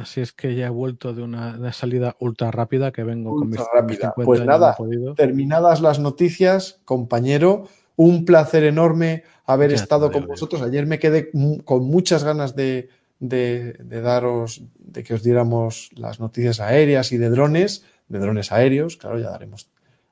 Así 0.00 0.20
es 0.20 0.32
que 0.32 0.54
ya 0.54 0.66
he 0.66 0.70
vuelto 0.70 1.12
de 1.12 1.22
una, 1.22 1.72
salida 1.72 2.16
ultra 2.18 2.50
rápida 2.50 2.92
que 2.92 3.04
vengo 3.04 3.36
con 3.36 3.50
mis, 3.50 3.60
rápida. 3.72 4.14
Pues 4.14 4.44
nada, 4.44 4.76
terminadas 5.16 5.80
las 5.80 5.98
noticias, 5.98 6.80
compañero, 6.84 7.68
un 7.96 8.24
placer 8.24 8.64
enorme 8.64 9.24
haber 9.44 9.72
estado 9.72 10.10
con 10.10 10.26
vosotros. 10.26 10.62
Ayer 10.62 10.86
me 10.86 10.98
quedé 10.98 11.30
con 11.64 11.84
muchas 11.84 12.24
ganas 12.24 12.56
de, 12.56 12.88
de, 13.18 14.00
daros, 14.00 14.62
de 14.78 15.04
que 15.04 15.14
os 15.14 15.22
diéramos 15.22 15.90
las 15.94 16.20
noticias 16.20 16.60
aéreas 16.60 17.12
y 17.12 17.18
de 17.18 17.30
drones, 17.30 17.84
de 18.08 18.18
drones 18.18 18.52
aéreos, 18.52 18.96
claro, 18.96 19.18
ya 19.18 19.30
daremos 19.30 19.68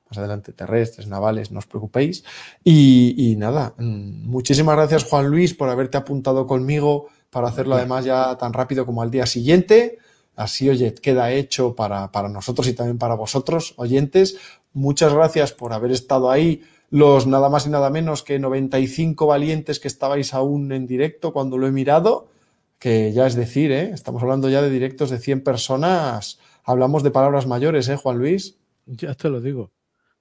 más 0.09 0.17
adelante 0.17 0.53
terrestres, 0.53 1.07
navales, 1.07 1.51
no 1.51 1.59
os 1.59 1.67
preocupéis. 1.67 2.23
Y, 2.63 3.15
y 3.17 3.35
nada, 3.35 3.73
mm, 3.77 4.29
muchísimas 4.29 4.75
gracias 4.75 5.03
Juan 5.05 5.27
Luis 5.27 5.53
por 5.53 5.69
haberte 5.69 5.97
apuntado 5.97 6.47
conmigo 6.47 7.07
para 7.29 7.47
hacerlo 7.47 7.75
además 7.75 8.05
ya 8.05 8.37
tan 8.37 8.53
rápido 8.53 8.85
como 8.85 9.01
al 9.01 9.09
día 9.09 9.25
siguiente. 9.25 9.97
Así, 10.35 10.69
oye, 10.69 10.93
queda 10.93 11.31
hecho 11.31 11.75
para, 11.75 12.11
para 12.11 12.29
nosotros 12.29 12.67
y 12.67 12.73
también 12.73 12.97
para 12.97 13.15
vosotros, 13.15 13.73
oyentes. 13.77 14.37
Muchas 14.73 15.13
gracias 15.13 15.51
por 15.53 15.73
haber 15.73 15.91
estado 15.91 16.29
ahí 16.31 16.61
los 16.91 17.25
nada 17.25 17.49
más 17.49 17.65
y 17.65 17.69
nada 17.69 17.89
menos 17.89 18.21
que 18.21 18.37
95 18.37 19.25
valientes 19.25 19.79
que 19.79 19.87
estabais 19.87 20.33
aún 20.33 20.71
en 20.73 20.85
directo 20.85 21.33
cuando 21.33 21.57
lo 21.57 21.65
he 21.65 21.71
mirado, 21.71 22.27
que 22.77 23.13
ya 23.13 23.25
es 23.25 23.35
decir, 23.35 23.71
¿eh? 23.71 23.91
estamos 23.93 24.21
hablando 24.21 24.49
ya 24.49 24.61
de 24.61 24.69
directos 24.69 25.09
de 25.09 25.17
100 25.17 25.43
personas, 25.43 26.39
hablamos 26.63 27.01
de 27.01 27.11
palabras 27.11 27.47
mayores, 27.47 27.87
¿eh, 27.87 27.95
Juan 27.95 28.17
Luis? 28.17 28.59
Ya 28.85 29.15
te 29.15 29.29
lo 29.29 29.39
digo. 29.39 29.71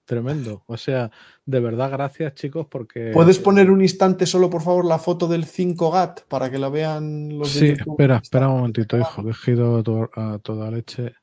Tremendo. 0.05 0.65
O 0.67 0.77
sea, 0.77 1.11
de 1.47 1.61
verdad, 1.61 1.91
gracias, 1.91 2.35
chicos, 2.35 2.67
porque. 2.69 3.11
¿Puedes 3.13 3.39
poner 3.39 3.71
un 3.71 3.81
instante 3.81 4.27
solo, 4.27 4.51
por 4.51 4.63
favor, 4.63 4.85
la 4.85 4.99
foto 4.99 5.29
del 5.29 5.47
5GAT 5.47 6.25
para 6.27 6.51
que 6.51 6.59
la 6.59 6.69
vean 6.69 7.39
los 7.39 7.51
Sí, 7.51 7.69
espera, 7.69 8.17
espera 8.21 8.49
un 8.49 8.57
momentito, 8.57 8.99
hijo, 8.99 9.23
que 9.23 9.31
he 9.51 9.55
ido 9.55 9.79
a 10.15 10.39
toda 10.41 10.71
leche. 10.71 11.15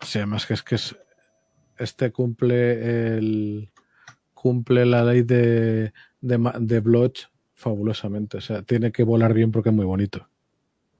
Sí, 0.00 0.18
además 0.18 0.44
que 0.44 0.54
es 0.54 0.62
que 0.62 0.74
es, 0.74 0.94
este 1.78 2.12
cumple 2.12 3.16
el 3.16 3.70
cumple 4.36 4.84
la 4.84 5.02
ley 5.02 5.22
de, 5.22 5.92
de, 6.20 6.52
de 6.60 6.80
Bloch 6.80 7.22
fabulosamente. 7.54 8.36
O 8.36 8.40
sea, 8.40 8.62
tiene 8.62 8.92
que 8.92 9.02
volar 9.02 9.34
bien 9.34 9.50
porque 9.50 9.70
es 9.70 9.74
muy 9.74 9.86
bonito. 9.86 10.28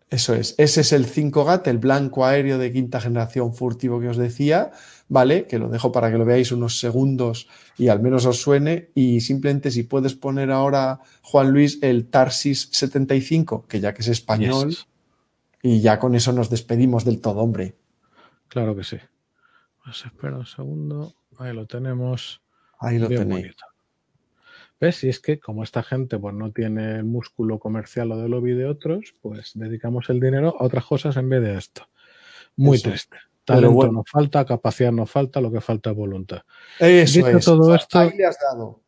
Eso 0.08 0.34
es. 0.34 0.54
Ese 0.56 0.80
es 0.80 0.92
el 0.92 1.06
5GAT, 1.06 1.66
el 1.66 1.78
blanco 1.78 2.24
aéreo 2.24 2.58
de 2.58 2.72
quinta 2.72 3.00
generación 3.00 3.52
furtivo 3.54 4.00
que 4.00 4.08
os 4.08 4.16
decía, 4.16 4.70
¿vale? 5.08 5.46
Que 5.46 5.58
lo 5.58 5.68
dejo 5.68 5.90
para 5.90 6.10
que 6.10 6.18
lo 6.18 6.24
veáis 6.24 6.52
unos 6.52 6.78
segundos 6.78 7.48
y 7.76 7.88
al 7.88 8.00
menos 8.00 8.24
os 8.24 8.40
suene. 8.40 8.90
Y 8.94 9.20
simplemente 9.20 9.70
si 9.70 9.82
puedes 9.82 10.14
poner 10.14 10.50
ahora, 10.52 11.00
Juan 11.22 11.50
Luis, 11.50 11.80
el 11.82 12.06
Tarsis 12.06 12.68
75, 12.72 13.66
que 13.66 13.80
ya 13.80 13.94
que 13.94 14.02
es 14.02 14.08
español, 14.08 14.76
y 15.60 15.80
ya 15.80 15.98
con 15.98 16.14
eso 16.14 16.32
nos 16.32 16.50
despedimos 16.50 17.04
del 17.04 17.20
todo, 17.20 17.40
hombre. 17.40 17.74
Claro 18.48 18.76
que 18.76 18.84
sí. 18.84 18.98
Pues 19.84 20.04
espera 20.04 20.38
un 20.38 20.46
segundo. 20.46 21.14
Ahí 21.38 21.52
lo 21.52 21.66
tenemos. 21.66 22.40
Ahí 22.78 22.98
lo 22.98 23.08
tenéis. 23.08 23.54
¿Ves? 24.78 25.04
Y 25.04 25.08
es 25.08 25.20
que 25.20 25.40
como 25.40 25.62
esta 25.62 25.82
gente 25.82 26.18
pues 26.18 26.34
no 26.34 26.52
tiene 26.52 26.96
el 26.96 27.04
músculo 27.04 27.58
comercial 27.58 28.12
o 28.12 28.18
de 28.18 28.28
lobby 28.28 28.52
de 28.52 28.66
otros, 28.66 29.14
pues 29.22 29.52
dedicamos 29.54 30.10
el 30.10 30.20
dinero 30.20 30.54
a 30.58 30.64
otras 30.64 30.84
cosas 30.84 31.16
en 31.16 31.28
vez 31.28 31.42
de 31.42 31.56
esto. 31.56 31.88
Muy 32.56 32.80
triste. 32.80 33.16
Talento 33.44 33.92
nos 33.92 34.10
falta, 34.10 34.44
capacidad 34.44 34.92
nos 34.92 35.10
falta, 35.10 35.40
lo 35.40 35.52
que 35.52 35.60
falta 35.60 35.90
es 35.90 35.96
voluntad. 35.96 36.42
Eso 36.80 37.26
dicho 37.26 37.38
todo 37.38 37.74
esto, 37.74 37.98
ahí 37.98 38.10
le 38.16 38.26
has 38.26 38.38
dado. 38.40 38.80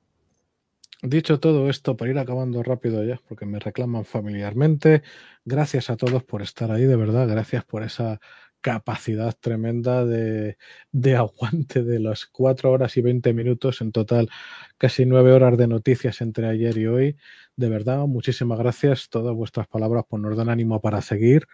Dicho 1.00 1.38
todo 1.38 1.70
esto, 1.70 1.96
para 1.96 2.10
ir 2.10 2.18
acabando 2.18 2.60
rápido 2.64 3.04
ya, 3.04 3.20
porque 3.28 3.46
me 3.46 3.60
reclaman 3.60 4.04
familiarmente, 4.04 5.02
gracias 5.44 5.90
a 5.90 5.96
todos 5.96 6.24
por 6.24 6.42
estar 6.42 6.72
ahí, 6.72 6.82
de 6.82 6.96
verdad, 6.96 7.28
gracias 7.28 7.64
por 7.64 7.84
esa 7.84 8.20
capacidad 8.60 9.34
tremenda 9.38 10.04
de, 10.04 10.56
de, 10.92 11.16
aguante 11.16 11.82
de 11.82 12.00
las 12.00 12.26
4 12.26 12.70
horas 12.70 12.96
y 12.96 13.02
20 13.02 13.32
minutos, 13.32 13.80
en 13.80 13.92
total 13.92 14.28
casi 14.76 15.06
9 15.06 15.32
horas 15.32 15.56
de 15.56 15.66
noticias 15.66 16.20
entre 16.20 16.48
ayer 16.48 16.76
y 16.78 16.86
hoy. 16.86 17.16
De 17.56 17.68
verdad, 17.68 18.06
muchísimas 18.06 18.58
gracias. 18.58 19.08
Todas 19.08 19.34
vuestras 19.34 19.66
palabras 19.68 20.04
pues, 20.08 20.22
nos 20.22 20.36
dan 20.36 20.48
ánimo 20.48 20.80
para 20.80 21.02
seguir. 21.02 21.46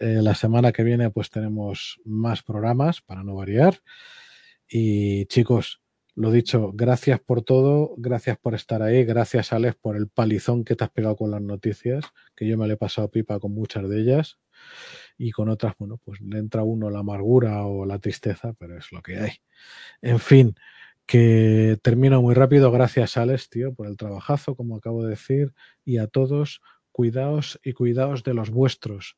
Eh, 0.00 0.20
la 0.22 0.34
semana 0.34 0.72
que 0.72 0.84
viene 0.84 1.10
pues 1.10 1.30
tenemos 1.30 2.00
más 2.04 2.42
programas 2.42 3.00
para 3.00 3.24
no 3.24 3.34
variar. 3.34 3.80
Y 4.68 5.26
chicos, 5.26 5.80
lo 6.14 6.30
dicho, 6.30 6.72
gracias 6.74 7.20
por 7.20 7.42
todo, 7.42 7.94
gracias 7.96 8.38
por 8.38 8.54
estar 8.54 8.82
ahí, 8.82 9.04
gracias 9.04 9.52
Alex 9.52 9.76
por 9.76 9.96
el 9.96 10.08
palizón 10.08 10.64
que 10.64 10.76
te 10.76 10.84
has 10.84 10.90
pegado 10.90 11.16
con 11.16 11.30
las 11.30 11.40
noticias, 11.40 12.04
que 12.36 12.46
yo 12.46 12.58
me 12.58 12.66
le 12.66 12.74
he 12.74 12.76
pasado 12.76 13.10
pipa 13.10 13.38
con 13.40 13.54
muchas 13.54 13.88
de 13.88 14.00
ellas 14.00 14.38
y 15.18 15.32
con 15.32 15.48
otras, 15.48 15.74
bueno, 15.78 15.98
pues 16.02 16.20
le 16.20 16.38
entra 16.38 16.62
uno 16.62 16.88
la 16.88 17.00
amargura 17.00 17.66
o 17.66 17.84
la 17.84 17.98
tristeza, 17.98 18.54
pero 18.56 18.78
es 18.78 18.92
lo 18.92 19.02
que 19.02 19.18
hay. 19.18 19.32
En 20.00 20.20
fin, 20.20 20.54
que 21.06 21.78
termino 21.82 22.22
muy 22.22 22.34
rápido. 22.34 22.70
Gracias, 22.70 23.16
Alex, 23.16 23.50
tío, 23.50 23.74
por 23.74 23.88
el 23.88 23.96
trabajazo, 23.96 24.54
como 24.54 24.76
acabo 24.76 25.02
de 25.02 25.10
decir, 25.10 25.54
y 25.84 25.98
a 25.98 26.06
todos, 26.06 26.60
cuidaos 26.92 27.58
y 27.64 27.72
cuidaos 27.72 28.22
de 28.22 28.34
los 28.34 28.50
vuestros. 28.50 29.16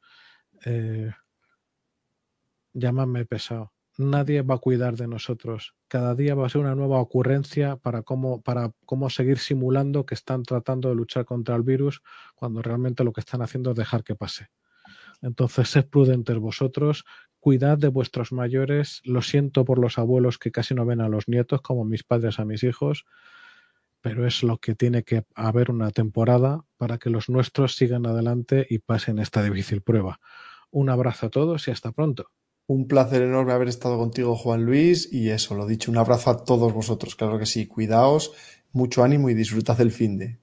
Eh, 0.65 1.11
llámame 2.73 3.27
pesado. 3.27 3.73
Nadie 3.99 4.41
va 4.43 4.55
a 4.55 4.59
cuidar 4.59 4.97
de 4.97 5.09
nosotros. 5.09 5.75
Cada 5.89 6.15
día 6.15 6.35
va 6.35 6.47
a 6.47 6.49
ser 6.49 6.63
una 6.63 6.75
nueva 6.75 7.01
ocurrencia 7.01 7.77
para 7.77 8.03
cómo, 8.03 8.41
para 8.41 8.73
cómo 8.87 9.11
seguir 9.11 9.39
simulando 9.39 10.07
que 10.07 10.15
están 10.15 10.45
tratando 10.45 10.89
de 10.89 10.95
luchar 10.95 11.27
contra 11.27 11.57
el 11.57 11.63
virus 11.63 12.03
cuando 12.37 12.63
realmente 12.63 13.05
lo 13.05 13.13
que 13.13 13.21
están 13.21 13.43
haciendo 13.43 13.73
es 13.73 13.77
dejar 13.77 14.05
que 14.05 14.15
pase. 14.15 14.49
Entonces, 15.23 15.69
sed 15.69 15.87
prudentes 15.87 16.39
vosotros, 16.39 17.05
cuidad 17.41 17.79
de 17.79 17.89
vuestros 17.89 18.33
mayores. 18.33 19.01
Lo 19.05 19.23
siento 19.23 19.65
por 19.65 19.79
los 19.79 19.99
abuelos 19.99 20.39
que 20.39 20.53
casi 20.53 20.75
no 20.75 20.87
ven 20.87 21.01
a 21.01 21.09
los 21.09 21.29
nietos, 21.29 21.61
como 21.63 21.85
mis 21.85 22.05
padres 22.05 22.39
a 22.39 22.45
mis 22.45 22.63
hijos, 22.63 23.07
pero 24.01 24.27
es 24.27 24.43
lo 24.43 24.59
que 24.59 24.75
tiene 24.75 25.03
que 25.03 25.25
haber 25.35 25.71
una 25.71 25.91
temporada 25.91 26.65
para 26.77 26.99
que 26.99 27.11
los 27.11 27.29
nuestros 27.29 27.77
sigan 27.77 28.07
adelante 28.07 28.67
y 28.69 28.79
pasen 28.79 29.19
esta 29.19 29.43
difícil 29.43 29.83
prueba. 29.83 30.21
Un 30.71 30.89
abrazo 30.89 31.27
a 31.27 31.31
todos 31.31 31.69
y 31.69 31.71
hasta 31.71 31.93
pronto. 31.93 32.31
Un 32.67 32.87
placer 32.87 33.23
enorme 33.23 33.53
haber 33.53 33.69
estado 33.69 33.99
contigo, 33.99 34.37
Juan 34.37 34.65
Luis, 34.65 35.13
y 35.13 35.31
eso, 35.31 35.57
lo 35.57 35.67
dicho, 35.67 35.91
un 35.91 35.99
abrazo 35.99 36.31
a 36.31 36.45
todos 36.45 36.73
vosotros, 36.73 37.17
claro 37.17 37.37
que 37.39 37.47
sí, 37.47 37.67
cuidaos, 37.67 38.33
mucho 38.73 39.03
ánimo 39.03 39.29
y 39.29 39.35
disfrutad 39.35 39.81
el 39.81 39.91
fin 39.91 40.17
de. 40.17 40.39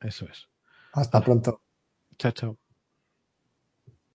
Eso 0.00 0.26
es. 0.26 0.48
Hasta 0.92 1.20
pronto. 1.20 1.62
Chao, 2.16 2.30
chao. 2.30 2.63